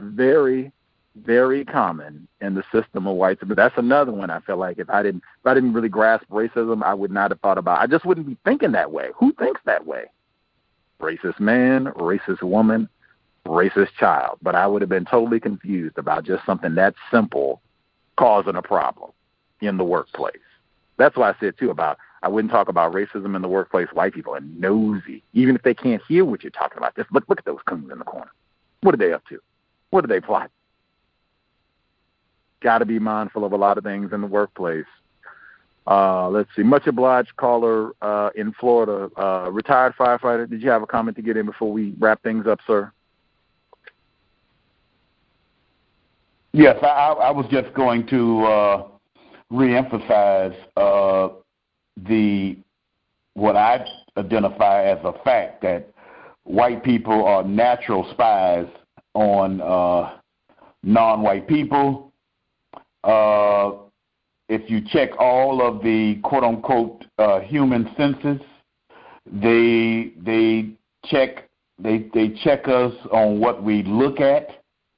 Very, 0.00 0.72
very 1.16 1.64
common 1.64 2.26
in 2.40 2.54
the 2.54 2.64
system 2.72 3.06
of 3.06 3.16
whites. 3.16 3.42
But 3.46 3.56
that's 3.56 3.76
another 3.76 4.12
one 4.12 4.30
I 4.30 4.40
feel 4.40 4.56
like 4.56 4.78
if 4.78 4.88
I 4.88 5.02
didn't 5.02 5.22
if 5.40 5.46
I 5.46 5.54
didn't 5.54 5.72
really 5.72 5.88
grasp 5.88 6.28
racism, 6.30 6.82
I 6.82 6.94
would 6.94 7.10
not 7.10 7.30
have 7.30 7.40
thought 7.40 7.58
about. 7.58 7.80
I 7.80 7.86
just 7.86 8.04
wouldn't 8.04 8.26
be 8.26 8.36
thinking 8.44 8.72
that 8.72 8.90
way. 8.90 9.10
Who 9.16 9.32
thinks 9.32 9.60
that 9.66 9.86
way? 9.86 10.04
Racist 11.00 11.40
man, 11.40 11.86
racist 11.96 12.42
woman, 12.42 12.88
racist 13.46 13.92
child. 13.98 14.38
But 14.42 14.54
I 14.54 14.66
would 14.66 14.82
have 14.82 14.88
been 14.88 15.04
totally 15.04 15.40
confused 15.40 15.98
about 15.98 16.24
just 16.24 16.44
something 16.46 16.74
that 16.76 16.94
simple 17.10 17.60
causing 18.16 18.56
a 18.56 18.62
problem 18.62 19.10
in 19.60 19.76
the 19.76 19.84
workplace. 19.84 20.36
That's 20.98 21.16
why 21.16 21.30
I 21.30 21.34
said 21.40 21.58
too 21.58 21.70
about 21.70 21.98
I 22.22 22.28
wouldn't 22.28 22.52
talk 22.52 22.68
about 22.68 22.92
racism 22.92 23.34
in 23.34 23.42
the 23.42 23.48
workplace. 23.48 23.88
White 23.92 24.12
people 24.12 24.34
are 24.34 24.40
nosy, 24.40 25.22
even 25.32 25.56
if 25.56 25.62
they 25.62 25.74
can't 25.74 26.02
hear 26.06 26.24
what 26.24 26.42
you're 26.42 26.50
talking 26.50 26.76
about. 26.76 26.94
Just 26.96 27.10
look 27.12 27.24
look 27.28 27.38
at 27.38 27.46
those 27.46 27.60
coons 27.66 27.90
in 27.90 27.98
the 27.98 28.04
corner. 28.04 28.30
What 28.82 28.94
are 28.94 28.98
they 28.98 29.12
up 29.12 29.26
to? 29.28 29.40
What 29.90 30.04
are 30.04 30.08
they 30.08 30.20
plotting? 30.20 30.50
Got 32.60 32.78
to 32.78 32.84
be 32.84 32.98
mindful 32.98 33.44
of 33.44 33.52
a 33.52 33.56
lot 33.56 33.78
of 33.78 33.84
things 33.84 34.12
in 34.12 34.20
the 34.20 34.26
workplace 34.26 34.84
uh, 35.90 36.28
let's 36.28 36.48
see. 36.54 36.62
Much 36.62 36.86
obliged 36.86 37.36
caller 37.36 37.92
uh, 38.00 38.30
in 38.36 38.52
Florida, 38.52 39.10
uh, 39.20 39.50
retired 39.50 39.92
firefighter. 39.98 40.48
Did 40.48 40.62
you 40.62 40.70
have 40.70 40.82
a 40.82 40.86
comment 40.86 41.16
to 41.16 41.22
get 41.22 41.36
in 41.36 41.46
before 41.46 41.72
we 41.72 41.94
wrap 41.98 42.22
things 42.22 42.46
up, 42.46 42.60
sir? 42.64 42.92
Yes, 46.52 46.76
I, 46.82 46.86
I 46.86 47.30
was 47.32 47.46
just 47.50 47.74
going 47.74 48.06
to 48.08 48.44
uh, 48.44 48.86
reemphasize 49.52 50.56
uh, 50.76 51.34
the 52.08 52.56
what 53.34 53.56
I 53.56 53.84
identify 54.16 54.84
as 54.84 54.98
a 55.04 55.12
fact 55.24 55.62
that 55.62 55.88
white 56.44 56.84
people 56.84 57.24
are 57.24 57.42
natural 57.42 58.08
spies 58.12 58.66
on 59.14 59.60
uh, 59.60 60.18
non-white 60.82 61.48
people. 61.48 62.12
Uh, 63.02 63.72
if 64.50 64.68
you 64.68 64.80
check 64.84 65.10
all 65.18 65.62
of 65.62 65.80
the 65.82 66.16
quote 66.24 66.42
unquote 66.42 67.04
uh, 67.18 67.38
human 67.38 67.88
senses, 67.96 68.40
they 69.24 70.12
they 70.20 70.70
check 71.04 71.48
they 71.78 72.10
they 72.12 72.30
check 72.42 72.66
us 72.66 72.92
on 73.12 73.38
what 73.38 73.62
we 73.62 73.84
look 73.84 74.20
at 74.20 74.48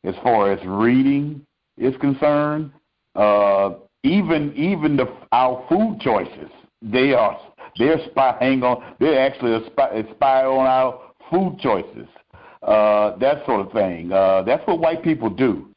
as 0.05 0.15
far 0.23 0.51
as 0.51 0.59
reading 0.67 1.45
is 1.77 1.95
concerned. 2.01 2.73
Uh, 3.15 3.75
even 4.03 4.55
even 4.55 4.97
the 4.97 5.07
our 5.33 5.65
food 5.69 5.99
choices, 6.01 6.51
they 6.81 7.13
are 7.13 7.39
they're 7.79 8.01
spying 8.11 8.63
on 8.63 8.95
they're 9.01 9.21
actually 9.21 9.53
a 9.55 9.67
spy, 9.71 9.89
a 9.91 10.15
spy 10.15 10.45
on 10.45 10.67
our 10.67 10.99
food 11.31 11.59
choices. 11.61 12.09
Uh, 12.63 13.19
that 13.19 13.45
sort 13.45 13.67
of 13.67 13.73
thing. 13.73 14.11
Uh, 14.11 14.41
that's 14.43 14.67
what 14.67 14.79
white 14.79 15.03
people 15.03 15.29
do 15.29 15.72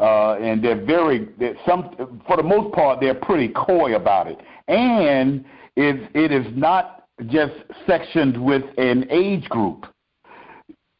uh, 0.00 0.38
and 0.40 0.64
they're 0.64 0.84
very 0.84 1.28
they're 1.38 1.56
some 1.66 2.20
for 2.26 2.36
the 2.36 2.42
most 2.42 2.74
part 2.74 3.00
they're 3.00 3.14
pretty 3.14 3.48
coy 3.48 3.94
about 3.94 4.26
it, 4.26 4.38
and 4.68 5.44
it 5.76 6.10
it 6.14 6.32
is 6.32 6.46
not 6.56 7.04
just 7.26 7.52
sectioned 7.86 8.42
with 8.42 8.62
an 8.78 9.06
age 9.10 9.46
group. 9.50 9.86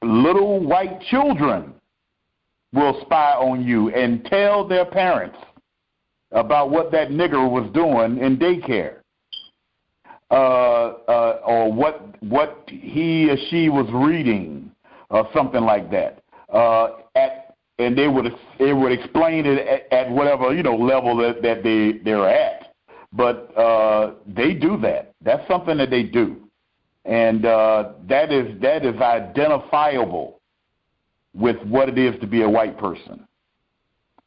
Little 0.03 0.61
white 0.61 1.01
children 1.03 1.73
will 2.73 3.01
spy 3.03 3.33
on 3.33 3.65
you 3.65 3.89
and 3.91 4.25
tell 4.27 4.69
their 4.69 4.85
parents 4.85 5.39
about 6.33 6.71
what 6.71 6.93
that 6.93 7.09
nigger 7.09 7.51
was 7.51 7.69
doing 7.73 8.19
in 8.19 8.37
daycare. 8.37 8.97
Uh, 10.31 10.93
uh, 11.09 11.41
or 11.45 11.73
what 11.73 12.23
what 12.23 12.63
he 12.69 13.29
or 13.29 13.37
she 13.49 13.69
was 13.69 13.89
reading, 13.93 14.71
or 15.09 15.29
something 15.35 15.63
like 15.63 15.91
that. 15.91 16.23
Uh, 16.53 16.99
at 17.17 17.50
and 17.81 17.97
they 17.97 18.09
would 18.09 18.33
they 18.59 18.73
would 18.73 18.93
explain 18.93 19.47
it 19.47 19.59
at, 19.67 19.93
at 19.93 20.11
whatever 20.11 20.55
you 20.55 20.63
know 20.63 20.77
level 20.77 21.17
that, 21.17 21.43
that 21.43 21.63
they 21.63 22.01
they're 22.05 22.29
at. 22.29 22.75
But 23.13 23.57
uh, 23.57 24.15
they 24.27 24.55
do 24.55 24.77
that. 24.79 25.15
That's 25.21 25.47
something 25.49 25.77
that 25.79 25.91
they 25.91 26.05
do, 26.05 26.37
and 27.05 27.45
uh, 27.45 27.93
that 28.09 28.33
is 28.33 28.61
that 28.61 28.85
is 28.85 29.01
identifiable 29.01 30.41
with 31.35 31.57
what 31.65 31.89
it 31.89 31.99
is 31.99 32.19
to 32.21 32.27
be 32.27 32.43
a 32.43 32.49
white 32.49 32.79
person. 32.79 33.27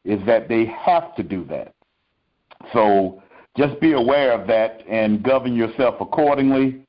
Is 0.04 0.20
that 0.26 0.48
they 0.48 0.66
have 0.66 1.16
to 1.16 1.22
do 1.22 1.44
that. 1.46 1.74
So 2.74 3.22
just 3.56 3.80
be 3.80 3.92
aware 3.92 4.32
of 4.32 4.46
that 4.48 4.82
and 4.88 5.22
govern 5.22 5.54
yourself 5.54 5.94
accordingly. 6.00 6.84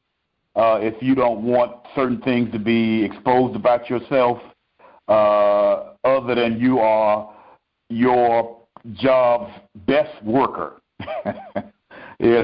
Uh, 0.56 0.80
if 0.82 1.02
you 1.02 1.16
don't 1.16 1.44
want 1.44 1.78
certain 1.96 2.22
things 2.22 2.52
to 2.52 2.60
be 2.60 3.04
exposed 3.04 3.56
about 3.56 3.90
yourself, 3.90 4.40
uh, 5.08 5.94
other 6.06 6.36
than 6.36 6.60
you 6.60 6.80
are 6.80 7.34
your 7.90 8.58
job's 8.94 9.52
best 9.88 10.24
worker. 10.24 10.82
you 12.20 12.42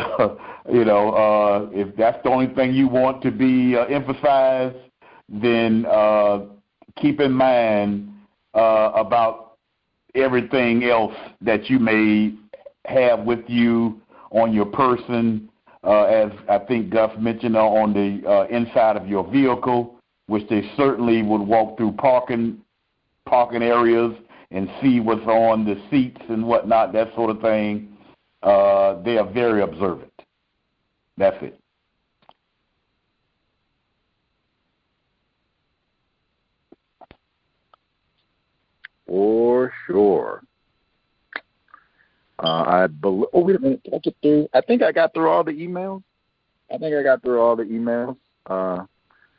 know, 0.85 1.11
uh, 1.11 1.69
if 1.71 1.95
that's 1.95 2.21
the 2.23 2.29
only 2.29 2.53
thing 2.53 2.73
you 2.73 2.87
want 2.87 3.21
to 3.23 3.31
be 3.31 3.75
uh, 3.75 3.85
emphasized, 3.85 4.75
then 5.29 5.85
uh, 5.89 6.41
keep 6.97 7.19
in 7.19 7.31
mind 7.31 8.11
uh, 8.53 8.91
about 8.95 9.57
everything 10.15 10.83
else 10.83 11.15
that 11.39 11.69
you 11.69 11.79
may 11.79 12.33
have 12.85 13.21
with 13.21 13.43
you 13.47 14.01
on 14.31 14.53
your 14.53 14.65
person, 14.65 15.49
uh, 15.83 16.03
as 16.03 16.31
I 16.49 16.59
think 16.59 16.89
Gus 16.89 17.11
mentioned, 17.17 17.55
uh, 17.55 17.65
on 17.65 17.93
the 17.93 18.27
uh, 18.29 18.47
inside 18.47 18.97
of 18.97 19.07
your 19.07 19.29
vehicle, 19.29 19.95
which 20.27 20.47
they 20.49 20.69
certainly 20.77 21.21
would 21.21 21.41
walk 21.41 21.77
through 21.77 21.93
parking 21.93 22.57
parking 23.31 23.63
areas 23.63 24.13
and 24.51 24.69
see 24.81 24.99
what's 24.99 25.25
on 25.25 25.63
the 25.63 25.81
seats 25.89 26.21
and 26.27 26.45
whatnot, 26.45 26.91
that 26.91 27.15
sort 27.15 27.31
of 27.31 27.41
thing. 27.41 27.95
Uh, 28.43 29.01
they 29.03 29.17
are 29.17 29.31
very 29.31 29.61
observant. 29.61 30.11
That's 31.17 31.37
it. 31.41 31.57
For 39.07 39.71
sure. 39.87 40.43
Uh, 42.43 42.63
I 42.67 42.87
believe. 42.87 43.27
Oh 43.33 43.45
wait 43.45 43.55
a 43.55 43.59
minute. 43.59 43.83
Did 43.83 43.93
I 43.93 43.97
get 43.99 44.15
through? 44.21 44.47
I 44.53 44.61
think 44.61 44.81
I 44.81 44.91
got 44.91 45.13
through 45.13 45.29
all 45.29 45.43
the 45.43 45.51
emails. 45.51 46.03
I 46.73 46.77
think 46.77 46.95
I 46.95 47.03
got 47.03 47.21
through 47.21 47.39
all 47.39 47.55
the 47.55 47.63
emails. 47.63 48.17
Uh, 48.47 48.85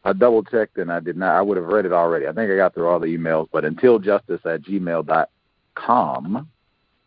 I 0.05 0.13
double 0.13 0.43
checked 0.43 0.79
and 0.79 0.91
I 0.91 1.01
did 1.01 1.17
not. 1.17 1.37
I 1.37 1.43
would 1.43 1.57
have 1.57 1.67
read 1.67 1.87
it 1.87 1.93
already. 1.93 2.27
I 2.27 2.33
think 2.33 2.51
I 2.51 2.57
got 2.57 2.75
through 2.75 2.89
all 2.89 2.99
the 2.99 3.07
emails. 3.07 3.49
But 3.53 3.65
until 3.65 3.99
justice 3.99 4.41
at 4.45 4.63
gmail 4.63 5.07
dot 5.07 5.31
com. 5.75 6.49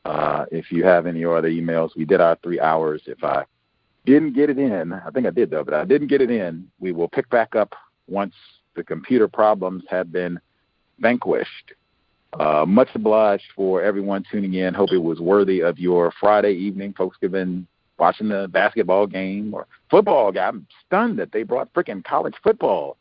Uh, 0.06 0.46
if 0.52 0.72
you 0.72 0.84
have 0.84 1.08
any 1.08 1.26
other 1.26 1.50
emails, 1.50 1.90
we 1.96 2.06
did 2.06 2.22
our 2.22 2.38
three 2.44 2.60
hours. 2.60 3.02
If 3.08 3.24
I 3.24 3.44
didn't 4.06 4.34
get 4.34 4.52
it 4.52 4.60
in, 4.60 4.94
I 4.94 5.10
think 5.10 5.26
I 5.26 5.32
did 5.32 5.50
though, 5.50 5.64
but 5.64 5.74
I 5.74 5.84
didn't 5.84 6.10
get 6.10 6.22
it 6.22 6.30
in. 6.30 6.68
We 6.80 6.92
will 6.92 7.08
pick 7.08 7.28
back 7.32 7.56
up 7.56 7.74
once 8.08 8.36
the 8.76 8.84
computer 8.84 9.28
problems 9.28 9.84
have 9.90 10.12
been 10.12 10.40
vanquished. 11.00 11.74
Uh, 12.40 12.66
much 12.68 12.90
obliged 12.94 13.46
for 13.56 13.82
everyone 13.82 14.24
tuning 14.32 14.54
in. 14.54 14.76
Hope 14.76 14.92
it 14.92 15.00
was 15.00 15.20
worthy 15.20 15.62
of 15.62 15.80
your 15.80 16.14
Friday 16.20 16.54
evening. 16.54 16.94
Folks 16.94 17.18
been 17.20 17.66
watching 17.98 18.30
the 18.30 18.48
basketball 18.52 19.08
game 19.08 19.54
or 19.54 19.68
football. 19.90 20.32
game. 20.32 20.44
I'm 20.44 20.68
stunned 20.86 21.20
that 21.20 21.32
they 21.32 21.44
brought 21.44 21.74
freaking 21.74 22.04
college 22.04 22.36
football. 22.44 22.98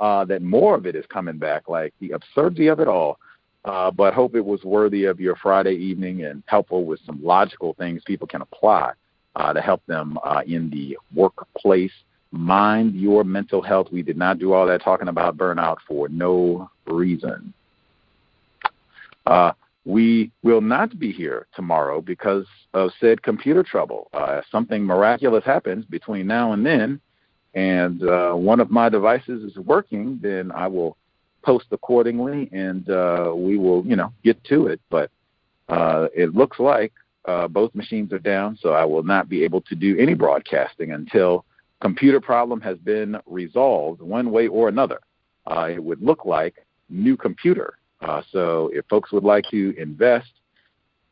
Uh, 0.00 0.24
that 0.24 0.42
more 0.42 0.76
of 0.76 0.86
it 0.86 0.94
is 0.94 1.04
coming 1.12 1.38
back. 1.38 1.68
Like 1.68 1.92
the 2.00 2.12
absurdity 2.12 2.68
of 2.68 2.80
it 2.80 2.88
all. 2.88 3.18
Uh, 3.64 3.90
but 3.90 4.14
hope 4.14 4.34
it 4.34 4.44
was 4.44 4.62
worthy 4.62 5.04
of 5.04 5.20
your 5.20 5.36
Friday 5.36 5.74
evening 5.74 6.24
and 6.24 6.42
helpful 6.46 6.84
with 6.84 7.00
some 7.04 7.22
logical 7.22 7.74
things 7.74 8.02
people 8.06 8.26
can 8.26 8.40
apply 8.40 8.92
uh, 9.36 9.52
to 9.52 9.60
help 9.60 9.84
them 9.86 10.18
uh, 10.24 10.42
in 10.46 10.70
the 10.70 10.96
workplace. 11.14 11.92
Mind 12.30 12.94
your 12.94 13.24
mental 13.24 13.60
health. 13.60 13.88
We 13.90 14.02
did 14.02 14.16
not 14.16 14.38
do 14.38 14.52
all 14.52 14.66
that 14.66 14.82
talking 14.82 15.08
about 15.08 15.36
burnout 15.36 15.78
for 15.86 16.08
no 16.08 16.70
reason. 16.86 17.52
Uh, 19.26 19.52
we 19.88 20.30
will 20.42 20.60
not 20.60 20.98
be 20.98 21.10
here 21.10 21.46
tomorrow 21.54 22.02
because 22.02 22.44
of 22.74 22.90
said 23.00 23.22
computer 23.22 23.62
trouble. 23.62 24.10
Uh, 24.12 24.42
something 24.52 24.84
miraculous 24.84 25.42
happens 25.46 25.86
between 25.86 26.26
now 26.26 26.52
and 26.52 26.64
then, 26.64 27.00
and 27.54 28.06
uh, 28.06 28.34
one 28.34 28.60
of 28.60 28.70
my 28.70 28.90
devices 28.90 29.42
is 29.50 29.56
working, 29.56 30.18
then 30.20 30.52
I 30.52 30.66
will 30.66 30.98
post 31.42 31.68
accordingly, 31.70 32.50
and 32.52 32.90
uh, 32.90 33.32
we 33.34 33.56
will, 33.56 33.82
you 33.86 33.96
know, 33.96 34.12
get 34.22 34.44
to 34.44 34.66
it. 34.66 34.78
But 34.90 35.10
uh, 35.70 36.08
it 36.14 36.34
looks 36.34 36.60
like 36.60 36.92
uh, 37.24 37.48
both 37.48 37.74
machines 37.74 38.12
are 38.12 38.18
down, 38.18 38.58
so 38.60 38.74
I 38.74 38.84
will 38.84 39.02
not 39.02 39.30
be 39.30 39.42
able 39.42 39.62
to 39.62 39.74
do 39.74 39.96
any 39.98 40.12
broadcasting 40.12 40.92
until 40.92 41.46
computer 41.80 42.20
problem 42.20 42.60
has 42.60 42.76
been 42.76 43.16
resolved 43.24 44.02
one 44.02 44.30
way 44.32 44.48
or 44.48 44.68
another. 44.68 45.00
Uh, 45.46 45.70
it 45.72 45.82
would 45.82 46.02
look 46.02 46.26
like 46.26 46.56
new 46.90 47.16
computer. 47.16 47.78
Uh, 48.00 48.22
so 48.30 48.70
if 48.72 48.86
folks 48.86 49.12
would 49.12 49.24
like 49.24 49.44
to 49.50 49.74
invest, 49.78 50.30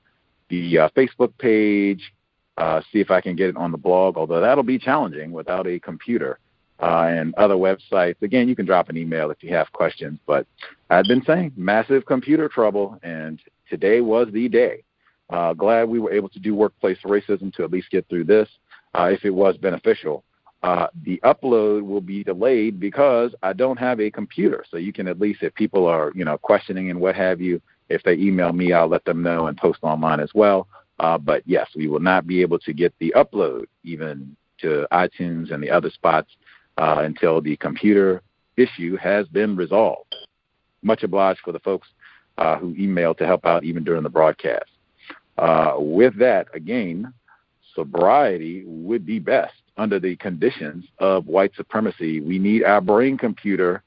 the 0.49 0.79
uh, 0.79 0.89
Facebook 0.97 1.37
page, 1.39 2.13
uh, 2.57 2.81
see 2.93 3.01
if 3.01 3.11
I 3.11 3.21
can 3.21 3.37
get 3.37 3.51
it 3.51 3.57
on 3.57 3.71
the 3.71 3.79
blog, 3.79 4.17
although 4.17 4.41
that'll 4.41 4.65
be 4.65 4.79
challenging 4.79 5.31
without 5.31 5.67
a 5.67 5.79
computer. 5.79 6.39
Uh, 6.83 7.07
and 7.07 7.33
other 7.37 7.55
websites. 7.55 8.21
Again, 8.23 8.49
you 8.49 8.57
can 8.57 8.67
drop 8.67 8.89
an 8.89 8.97
email 8.97 9.31
if 9.31 9.41
you 9.43 9.55
have 9.55 9.71
questions. 9.73 10.19
But 10.27 10.49
I've 10.91 11.05
been 11.05 11.23
saying 11.25 11.53
massive 11.57 12.05
computer 12.07 12.49
trouble, 12.49 12.99
and 13.05 13.41
today 13.71 14.01
was 14.01 14.27
the 14.33 14.49
day. 14.49 14.83
Uh, 15.31 15.53
glad 15.53 15.89
we 15.89 16.01
were 16.01 16.13
able 16.13 16.29
to 16.31 16.41
do 16.41 16.57
workplace 16.57 16.99
racism 17.05 17.55
to 17.55 17.63
at 17.63 17.71
least 17.71 17.91
get 17.91 18.09
through 18.09 18.25
this, 18.25 18.49
uh, 18.95 19.05
if 19.13 19.25
it 19.25 19.31
was 19.31 19.57
beneficial 19.57 20.25
uh, 20.63 20.87
the 21.03 21.21
upload 21.25 21.83
will 21.83 22.01
be 22.01 22.23
delayed 22.23 22.79
because 22.79 23.35
I 23.43 23.53
don't 23.53 23.79
have 23.79 24.01
a 24.01 24.11
computer. 24.11 24.65
So 24.71 24.77
you 24.77 24.93
can 24.93 25.09
at 25.09 25.19
least, 25.19 25.43
if 25.43 25.55
people 25.55 25.87
are, 25.87 26.13
you 26.15 26.25
know, 26.25 26.39
questioning 26.39 26.91
and 26.91 27.01
what 27.01 27.17
have 27.17 27.41
you, 27.41 27.61
if 27.89 28.03
they 28.05 28.15
email 28.15 28.53
me, 28.53 28.73
I'll 28.73 28.89
let 28.89 29.05
them 29.05 29.23
know 29.23 29.49
and 29.49 29.57
post 29.57 29.81
online 29.83 30.21
as 30.21 30.31
well. 30.35 30.69
Uh, 31.01 31.19
but 31.19 31.43
yes, 31.47 31.69
we 31.75 31.89
will 31.89 32.01
not 32.01 32.27
be 32.27 32.43
able 32.43 32.61
to 32.61 32.73
get 32.73 32.95
the 33.01 33.13
upload 33.17 33.65
even 33.83 34.37
to 34.59 34.87
iTunes 34.93 35.53
and 35.53 35.61
the 35.61 35.71
other 35.71 35.91
spots 35.91 36.31
uh, 36.79 37.03
until 37.05 37.41
the 37.41 37.57
computer 37.57 38.23
issue 38.57 38.97
has 38.97 39.27
been 39.29 39.57
resolved. 39.57 40.15
Much 40.83 41.03
obliged 41.03 41.41
for 41.45 41.53
the 41.53 41.61
folks 41.61 41.89
uh, 42.39 42.57
who 42.59 42.75
emailed 42.75 43.19
to 43.19 43.27
help 43.27 43.47
out 43.47 43.65
even 43.65 43.85
during 43.85 44.03
the 44.03 44.09
broadcast. 44.09 44.71
Uh, 45.39 45.75
with 45.79 46.19
that, 46.19 46.47
again, 46.55 47.13
sobriety 47.75 48.65
would 48.67 49.07
be 49.07 49.19
best 49.19 49.55
under 49.77 49.99
the 49.99 50.17
conditions 50.17 50.85
of 50.99 51.27
white 51.27 51.55
supremacy. 51.57 52.21
We 52.21 52.39
need 52.39 52.65
our 52.65 52.81
brain 52.81 53.17
computer 53.17 53.83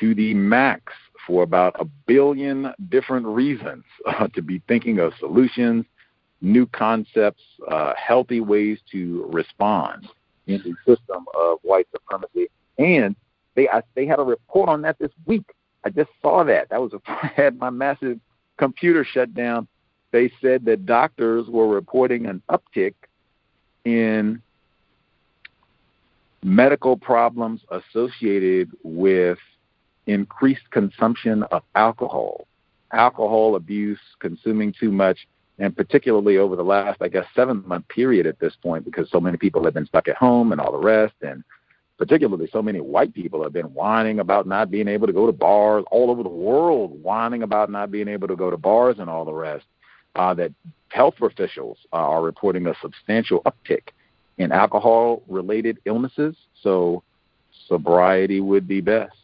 to 0.00 0.14
the 0.14 0.34
max 0.34 0.92
for 1.26 1.42
about 1.42 1.76
a 1.78 1.84
billion 2.06 2.72
different 2.88 3.26
reasons 3.26 3.84
uh, 4.06 4.28
to 4.28 4.42
be 4.42 4.60
thinking 4.66 4.98
of 4.98 5.12
solutions, 5.18 5.84
new 6.40 6.66
concepts, 6.66 7.42
uh, 7.68 7.92
healthy 7.94 8.40
ways 8.40 8.78
to 8.90 9.28
respond 9.32 10.08
in 10.46 10.62
the 10.62 10.74
system 10.86 11.24
of 11.34 11.58
white 11.62 11.86
supremacy. 11.92 12.48
And 12.78 13.14
they 13.54 13.68
I, 13.68 13.82
they 13.94 14.06
had 14.06 14.18
a 14.18 14.24
report 14.24 14.68
on 14.68 14.82
that 14.82 14.98
this 14.98 15.12
week. 15.26 15.44
I 15.84 15.90
just 15.90 16.10
saw 16.20 16.44
that. 16.44 16.70
That 16.70 16.80
was 16.80 16.92
a, 16.92 17.00
I 17.06 17.30
had 17.34 17.58
my 17.58 17.70
massive 17.70 18.18
computer 18.56 19.04
shut 19.04 19.34
down. 19.34 19.68
They 20.10 20.30
said 20.40 20.64
that 20.66 20.86
doctors 20.86 21.46
were 21.48 21.68
reporting 21.68 22.26
an 22.26 22.42
uptick 22.50 22.94
in 23.84 24.42
medical 26.42 26.96
problems 26.96 27.60
associated 27.70 28.70
with 28.82 29.38
increased 30.06 30.70
consumption 30.70 31.44
of 31.44 31.62
alcohol, 31.74 32.46
alcohol 32.92 33.56
abuse, 33.56 34.00
consuming 34.18 34.74
too 34.78 34.90
much, 34.90 35.26
and 35.62 35.76
particularly 35.76 36.38
over 36.38 36.56
the 36.56 36.64
last, 36.64 37.00
I 37.00 37.06
guess, 37.06 37.24
seven 37.36 37.62
month 37.68 37.86
period 37.86 38.26
at 38.26 38.40
this 38.40 38.52
point, 38.60 38.84
because 38.84 39.08
so 39.10 39.20
many 39.20 39.36
people 39.36 39.64
have 39.64 39.74
been 39.74 39.86
stuck 39.86 40.08
at 40.08 40.16
home 40.16 40.50
and 40.50 40.60
all 40.60 40.72
the 40.72 40.78
rest, 40.78 41.14
and 41.22 41.44
particularly 41.98 42.48
so 42.52 42.60
many 42.60 42.80
white 42.80 43.14
people 43.14 43.44
have 43.44 43.52
been 43.52 43.72
whining 43.72 44.18
about 44.18 44.48
not 44.48 44.72
being 44.72 44.88
able 44.88 45.06
to 45.06 45.12
go 45.12 45.24
to 45.24 45.32
bars 45.32 45.84
all 45.92 46.10
over 46.10 46.24
the 46.24 46.28
world, 46.28 47.00
whining 47.00 47.44
about 47.44 47.70
not 47.70 47.92
being 47.92 48.08
able 48.08 48.26
to 48.26 48.34
go 48.34 48.50
to 48.50 48.56
bars 48.56 48.96
and 48.98 49.08
all 49.08 49.24
the 49.24 49.32
rest. 49.32 49.64
Uh, 50.16 50.34
that 50.34 50.52
health 50.88 51.14
officials 51.22 51.78
uh, 51.92 51.96
are 51.96 52.22
reporting 52.22 52.66
a 52.66 52.74
substantial 52.82 53.40
uptick 53.44 53.90
in 54.38 54.50
alcohol 54.50 55.22
related 55.28 55.78
illnesses, 55.84 56.34
so 56.60 57.04
sobriety 57.68 58.40
would 58.40 58.66
be 58.66 58.80
best. 58.80 59.14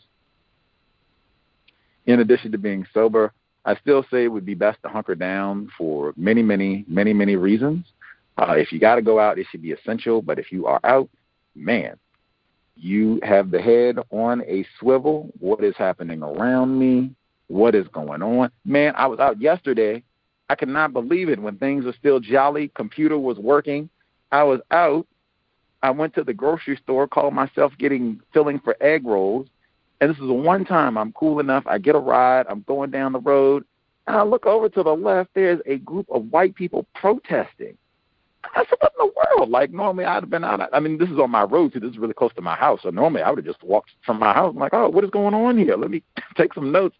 In 2.06 2.20
addition 2.20 2.52
to 2.52 2.58
being 2.58 2.86
sober, 2.94 3.32
I 3.68 3.76
still 3.82 4.02
say 4.10 4.24
it 4.24 4.28
would 4.28 4.46
be 4.46 4.54
best 4.54 4.78
to 4.82 4.88
hunker 4.88 5.14
down 5.14 5.70
for 5.76 6.14
many, 6.16 6.42
many, 6.42 6.86
many, 6.88 7.12
many 7.12 7.36
reasons. 7.36 7.84
Uh, 8.38 8.54
if 8.56 8.72
you 8.72 8.80
got 8.80 8.94
to 8.94 9.02
go 9.02 9.20
out, 9.20 9.38
it 9.38 9.46
should 9.50 9.60
be 9.60 9.72
essential. 9.72 10.22
But 10.22 10.38
if 10.38 10.50
you 10.50 10.64
are 10.64 10.80
out, 10.84 11.10
man, 11.54 11.98
you 12.76 13.20
have 13.22 13.50
the 13.50 13.60
head 13.60 13.98
on 14.10 14.40
a 14.44 14.64
swivel. 14.80 15.30
What 15.38 15.62
is 15.62 15.74
happening 15.76 16.22
around 16.22 16.78
me? 16.78 17.14
What 17.48 17.74
is 17.74 17.86
going 17.88 18.22
on? 18.22 18.50
Man, 18.64 18.94
I 18.96 19.06
was 19.06 19.18
out 19.18 19.38
yesterday. 19.38 20.02
I 20.48 20.54
could 20.54 20.70
not 20.70 20.94
believe 20.94 21.28
it 21.28 21.38
when 21.38 21.58
things 21.58 21.84
were 21.84 21.94
still 21.98 22.20
jolly. 22.20 22.72
Computer 22.74 23.18
was 23.18 23.36
working. 23.36 23.90
I 24.32 24.44
was 24.44 24.60
out. 24.70 25.06
I 25.82 25.90
went 25.90 26.14
to 26.14 26.24
the 26.24 26.32
grocery 26.32 26.78
store, 26.82 27.06
called 27.06 27.34
myself 27.34 27.74
getting 27.78 28.22
filling 28.32 28.60
for 28.60 28.78
egg 28.80 29.04
rolls. 29.04 29.46
And 30.00 30.10
this 30.10 30.18
is 30.18 30.28
one 30.28 30.64
time 30.64 30.96
I'm 30.96 31.12
cool 31.12 31.40
enough. 31.40 31.64
I 31.66 31.78
get 31.78 31.94
a 31.94 31.98
ride. 31.98 32.46
I'm 32.48 32.64
going 32.68 32.90
down 32.90 33.12
the 33.12 33.20
road. 33.20 33.64
And 34.06 34.16
I 34.16 34.22
look 34.22 34.46
over 34.46 34.68
to 34.68 34.82
the 34.82 34.94
left. 34.94 35.30
There's 35.34 35.60
a 35.66 35.78
group 35.78 36.06
of 36.10 36.30
white 36.30 36.54
people 36.54 36.86
protesting. 36.94 37.76
I 38.54 38.64
said, 38.64 38.78
what 38.80 38.92
in 38.98 39.06
the 39.06 39.12
world? 39.14 39.50
Like, 39.50 39.72
normally 39.72 40.04
I'd 40.04 40.22
have 40.22 40.30
been 40.30 40.44
out. 40.44 40.60
I 40.72 40.80
mean, 40.80 40.98
this 40.98 41.10
is 41.10 41.18
on 41.18 41.30
my 41.30 41.42
road, 41.42 41.72
too. 41.72 41.80
This 41.80 41.90
is 41.90 41.98
really 41.98 42.14
close 42.14 42.32
to 42.34 42.40
my 42.40 42.54
house. 42.54 42.80
So 42.82 42.90
normally 42.90 43.22
I 43.22 43.30
would 43.30 43.44
have 43.44 43.54
just 43.54 43.62
walked 43.64 43.90
from 44.06 44.18
my 44.18 44.32
house. 44.32 44.52
I'm 44.54 44.60
like, 44.60 44.72
oh, 44.72 44.88
what 44.88 45.04
is 45.04 45.10
going 45.10 45.34
on 45.34 45.58
here? 45.58 45.76
Let 45.76 45.90
me 45.90 46.02
take 46.36 46.54
some 46.54 46.72
notes. 46.72 46.96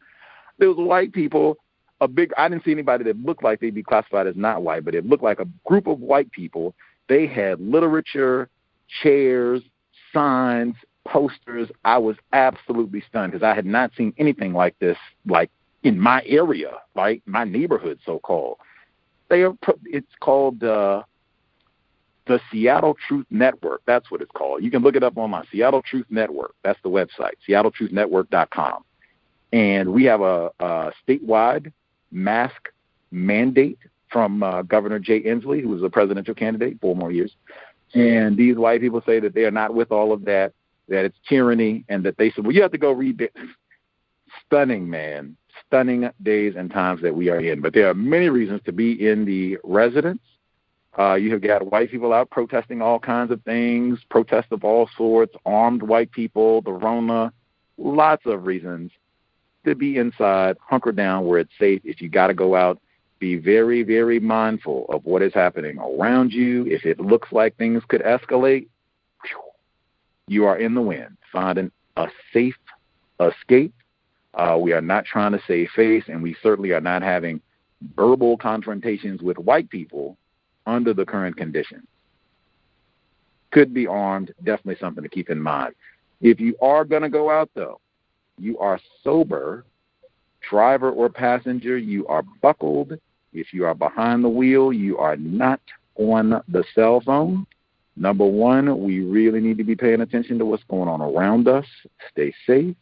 There 0.58 0.68
was 0.68 0.76
white 0.76 1.12
people 1.12 1.58
a 2.00 2.08
big. 2.08 2.32
I 2.36 2.48
didn't 2.48 2.64
see 2.64 2.72
anybody 2.72 3.04
that 3.04 3.16
looked 3.24 3.42
like 3.42 3.60
they'd 3.60 3.74
be 3.74 3.82
classified 3.82 4.26
as 4.26 4.36
not 4.36 4.62
white, 4.62 4.84
but 4.84 4.94
it 4.94 5.06
looked 5.06 5.22
like 5.22 5.40
a 5.40 5.48
group 5.64 5.86
of 5.86 6.00
white 6.00 6.30
people. 6.30 6.74
They 7.08 7.26
had 7.26 7.60
literature, 7.60 8.48
chairs, 9.02 9.62
signs, 10.12 10.74
posters. 11.12 11.68
I 11.84 11.98
was 11.98 12.16
absolutely 12.32 13.02
stunned 13.08 13.32
because 13.32 13.44
I 13.44 13.54
had 13.54 13.66
not 13.66 13.90
seen 13.96 14.12
anything 14.18 14.52
like 14.52 14.78
this, 14.78 14.96
like 15.26 15.50
in 15.82 15.98
my 15.98 16.22
area, 16.26 16.72
like 16.94 17.22
my 17.26 17.44
neighborhood, 17.44 17.98
so 18.04 18.18
called. 18.18 18.58
They 19.28 19.42
are. 19.42 19.54
It's 19.84 20.14
called. 20.20 20.62
uh 20.62 21.02
the 22.28 22.38
Seattle 22.52 22.96
Truth 23.08 23.26
Network. 23.30 23.82
That's 23.86 24.10
what 24.10 24.20
it's 24.20 24.30
called. 24.30 24.62
You 24.62 24.70
can 24.70 24.82
look 24.82 24.94
it 24.94 25.02
up 25.02 25.16
online. 25.16 25.44
Seattle 25.50 25.82
Truth 25.82 26.06
Network. 26.10 26.54
That's 26.62 26.78
the 26.82 26.90
website. 26.90 27.32
SeattleTruthNetwork.com. 27.48 28.84
And 29.52 29.92
we 29.92 30.04
have 30.04 30.20
a, 30.20 30.50
a 30.60 30.92
statewide 31.06 31.72
mask 32.12 32.68
mandate 33.10 33.78
from 34.10 34.42
uh, 34.42 34.62
Governor 34.62 34.98
Jay 34.98 35.22
Inslee, 35.22 35.62
who 35.62 35.68
was 35.68 35.82
a 35.82 35.88
presidential 35.88 36.34
candidate 36.34 36.78
four 36.80 36.94
more 36.94 37.10
years. 37.10 37.34
And 37.94 38.36
these 38.36 38.56
white 38.56 38.80
people 38.80 39.02
say 39.06 39.20
that 39.20 39.34
they 39.34 39.44
are 39.44 39.50
not 39.50 39.74
with 39.74 39.90
all 39.90 40.12
of 40.12 40.24
that, 40.26 40.52
that 40.88 41.04
it's 41.04 41.18
tyranny, 41.28 41.84
and 41.88 42.04
that 42.04 42.16
they 42.16 42.30
said, 42.30 42.44
well, 42.44 42.54
you 42.54 42.62
have 42.62 42.72
to 42.72 42.78
go 42.78 42.92
read 42.92 43.20
it. 43.20 43.34
Stunning, 44.46 44.88
man. 44.88 45.36
Stunning 45.66 46.08
days 46.22 46.54
and 46.56 46.70
times 46.70 47.02
that 47.02 47.14
we 47.14 47.28
are 47.28 47.40
in. 47.40 47.60
But 47.60 47.74
there 47.74 47.88
are 47.88 47.94
many 47.94 48.28
reasons 48.28 48.60
to 48.64 48.72
be 48.72 49.08
in 49.08 49.24
the 49.24 49.58
residence 49.64 50.20
uh, 50.98 51.14
you 51.14 51.30
have 51.32 51.42
got 51.42 51.70
white 51.70 51.90
people 51.90 52.12
out 52.12 52.28
protesting 52.28 52.82
all 52.82 52.98
kinds 52.98 53.30
of 53.30 53.40
things, 53.42 54.00
protests 54.10 54.50
of 54.50 54.64
all 54.64 54.88
sorts, 54.96 55.34
armed 55.46 55.82
white 55.82 56.10
people, 56.10 56.60
the 56.62 56.72
Rona, 56.72 57.32
lots 57.76 58.26
of 58.26 58.46
reasons 58.46 58.90
to 59.64 59.76
be 59.76 59.96
inside, 59.96 60.56
hunker 60.60 60.90
down 60.90 61.24
where 61.24 61.38
it's 61.38 61.52
safe. 61.58 61.80
If 61.84 62.00
you 62.00 62.08
got 62.08 62.28
to 62.28 62.34
go 62.34 62.56
out, 62.56 62.80
be 63.20 63.36
very, 63.36 63.82
very 63.84 64.18
mindful 64.18 64.86
of 64.88 65.04
what 65.04 65.22
is 65.22 65.34
happening 65.34 65.78
around 65.78 66.32
you. 66.32 66.66
If 66.66 66.84
it 66.84 66.98
looks 66.98 67.30
like 67.30 67.56
things 67.56 67.82
could 67.86 68.02
escalate, 68.02 68.66
you 70.28 70.44
are 70.44 70.58
in 70.58 70.74
the 70.74 70.80
wind. 70.80 71.16
Finding 71.32 71.70
a 71.96 72.08
safe 72.32 72.56
escape. 73.20 73.74
Uh, 74.34 74.56
we 74.60 74.72
are 74.72 74.80
not 74.80 75.04
trying 75.04 75.32
to 75.32 75.42
save 75.46 75.68
face, 75.74 76.04
and 76.08 76.22
we 76.22 76.36
certainly 76.42 76.70
are 76.72 76.80
not 76.80 77.02
having 77.02 77.40
verbal 77.96 78.36
confrontations 78.36 79.22
with 79.22 79.38
white 79.38 79.68
people 79.70 80.16
under 80.66 80.92
the 80.92 81.04
current 81.04 81.36
conditions. 81.36 81.86
Could 83.50 83.72
be 83.72 83.86
armed, 83.86 84.32
definitely 84.44 84.76
something 84.78 85.02
to 85.02 85.08
keep 85.08 85.30
in 85.30 85.40
mind. 85.40 85.74
If 86.20 86.38
you 86.38 86.56
are 86.60 86.84
going 86.84 87.02
to 87.02 87.08
go 87.08 87.30
out, 87.30 87.50
though, 87.54 87.80
you 88.38 88.58
are 88.58 88.78
sober, 89.02 89.64
driver 90.48 90.90
or 90.90 91.08
passenger, 91.08 91.78
you 91.78 92.06
are 92.06 92.22
buckled. 92.42 92.98
If 93.32 93.52
you 93.52 93.64
are 93.64 93.74
behind 93.74 94.24
the 94.24 94.28
wheel, 94.28 94.72
you 94.72 94.98
are 94.98 95.16
not 95.16 95.60
on 95.96 96.42
the 96.48 96.64
cell 96.74 97.00
phone. 97.00 97.46
Number 97.98 98.24
one, 98.24 98.80
we 98.80 99.00
really 99.00 99.40
need 99.40 99.58
to 99.58 99.64
be 99.64 99.74
paying 99.74 100.00
attention 100.00 100.38
to 100.38 100.46
what's 100.46 100.62
going 100.64 100.88
on 100.88 101.00
around 101.00 101.48
us. 101.48 101.66
Stay 102.10 102.32
safe. 102.46 102.76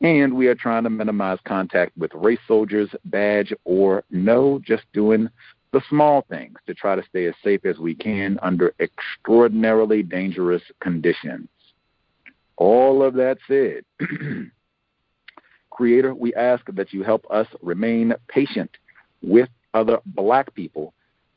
And 0.00 0.34
we 0.34 0.46
are 0.46 0.54
trying 0.54 0.84
to 0.84 0.90
minimize 0.90 1.38
contact 1.44 1.96
with 1.98 2.14
race 2.14 2.38
soldiers, 2.46 2.88
badge 3.06 3.52
or 3.64 4.04
no, 4.10 4.60
just 4.64 4.84
doing 4.92 5.28
the 5.72 5.82
small 5.88 6.24
things 6.30 6.56
to 6.68 6.74
try 6.74 6.94
to 6.94 7.02
stay 7.08 7.26
as 7.26 7.34
safe 7.42 7.64
as 7.66 7.78
we 7.78 7.96
can 7.96 8.38
under 8.40 8.72
extraordinarily 8.78 10.04
dangerous 10.04 10.62
conditions. 10.80 11.48
All 12.56 13.02
of 13.02 13.14
that 13.14 13.38
said, 13.48 13.84
Creator, 15.70 16.14
we 16.14 16.32
ask 16.34 16.64
that 16.72 16.92
you 16.92 17.02
help 17.02 17.26
us 17.30 17.48
remain 17.60 18.14
patient 18.28 18.70
with 19.20 19.48
other 19.74 19.98
black 20.06 20.54
people, 20.54 20.94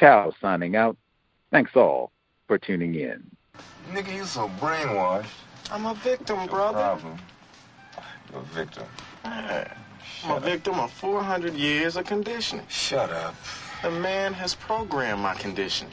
Cal 0.00 0.34
signing 0.40 0.76
out. 0.76 0.96
Thanks 1.50 1.76
all 1.76 2.10
for 2.48 2.56
tuning 2.56 2.94
in. 2.94 3.22
Nigga, 3.92 4.16
you 4.16 4.24
so 4.24 4.48
brainwashed. 4.58 5.26
I'm 5.70 5.84
a 5.84 5.92
victim, 5.92 6.46
brother. 6.46 6.78
Problem. 6.78 7.18
You're 8.32 8.40
a 8.40 8.44
victim. 8.44 8.86
I'm 9.26 9.66
a 10.30 10.40
victim 10.40 10.80
of 10.80 10.90
400 10.90 11.52
years 11.52 11.96
of 11.98 12.06
conditioning. 12.06 12.64
Shut 12.68 13.10
up. 13.10 13.34
The 13.82 13.90
man 13.90 14.32
has 14.32 14.54
programmed 14.54 15.20
my 15.20 15.34
conditioning. 15.34 15.92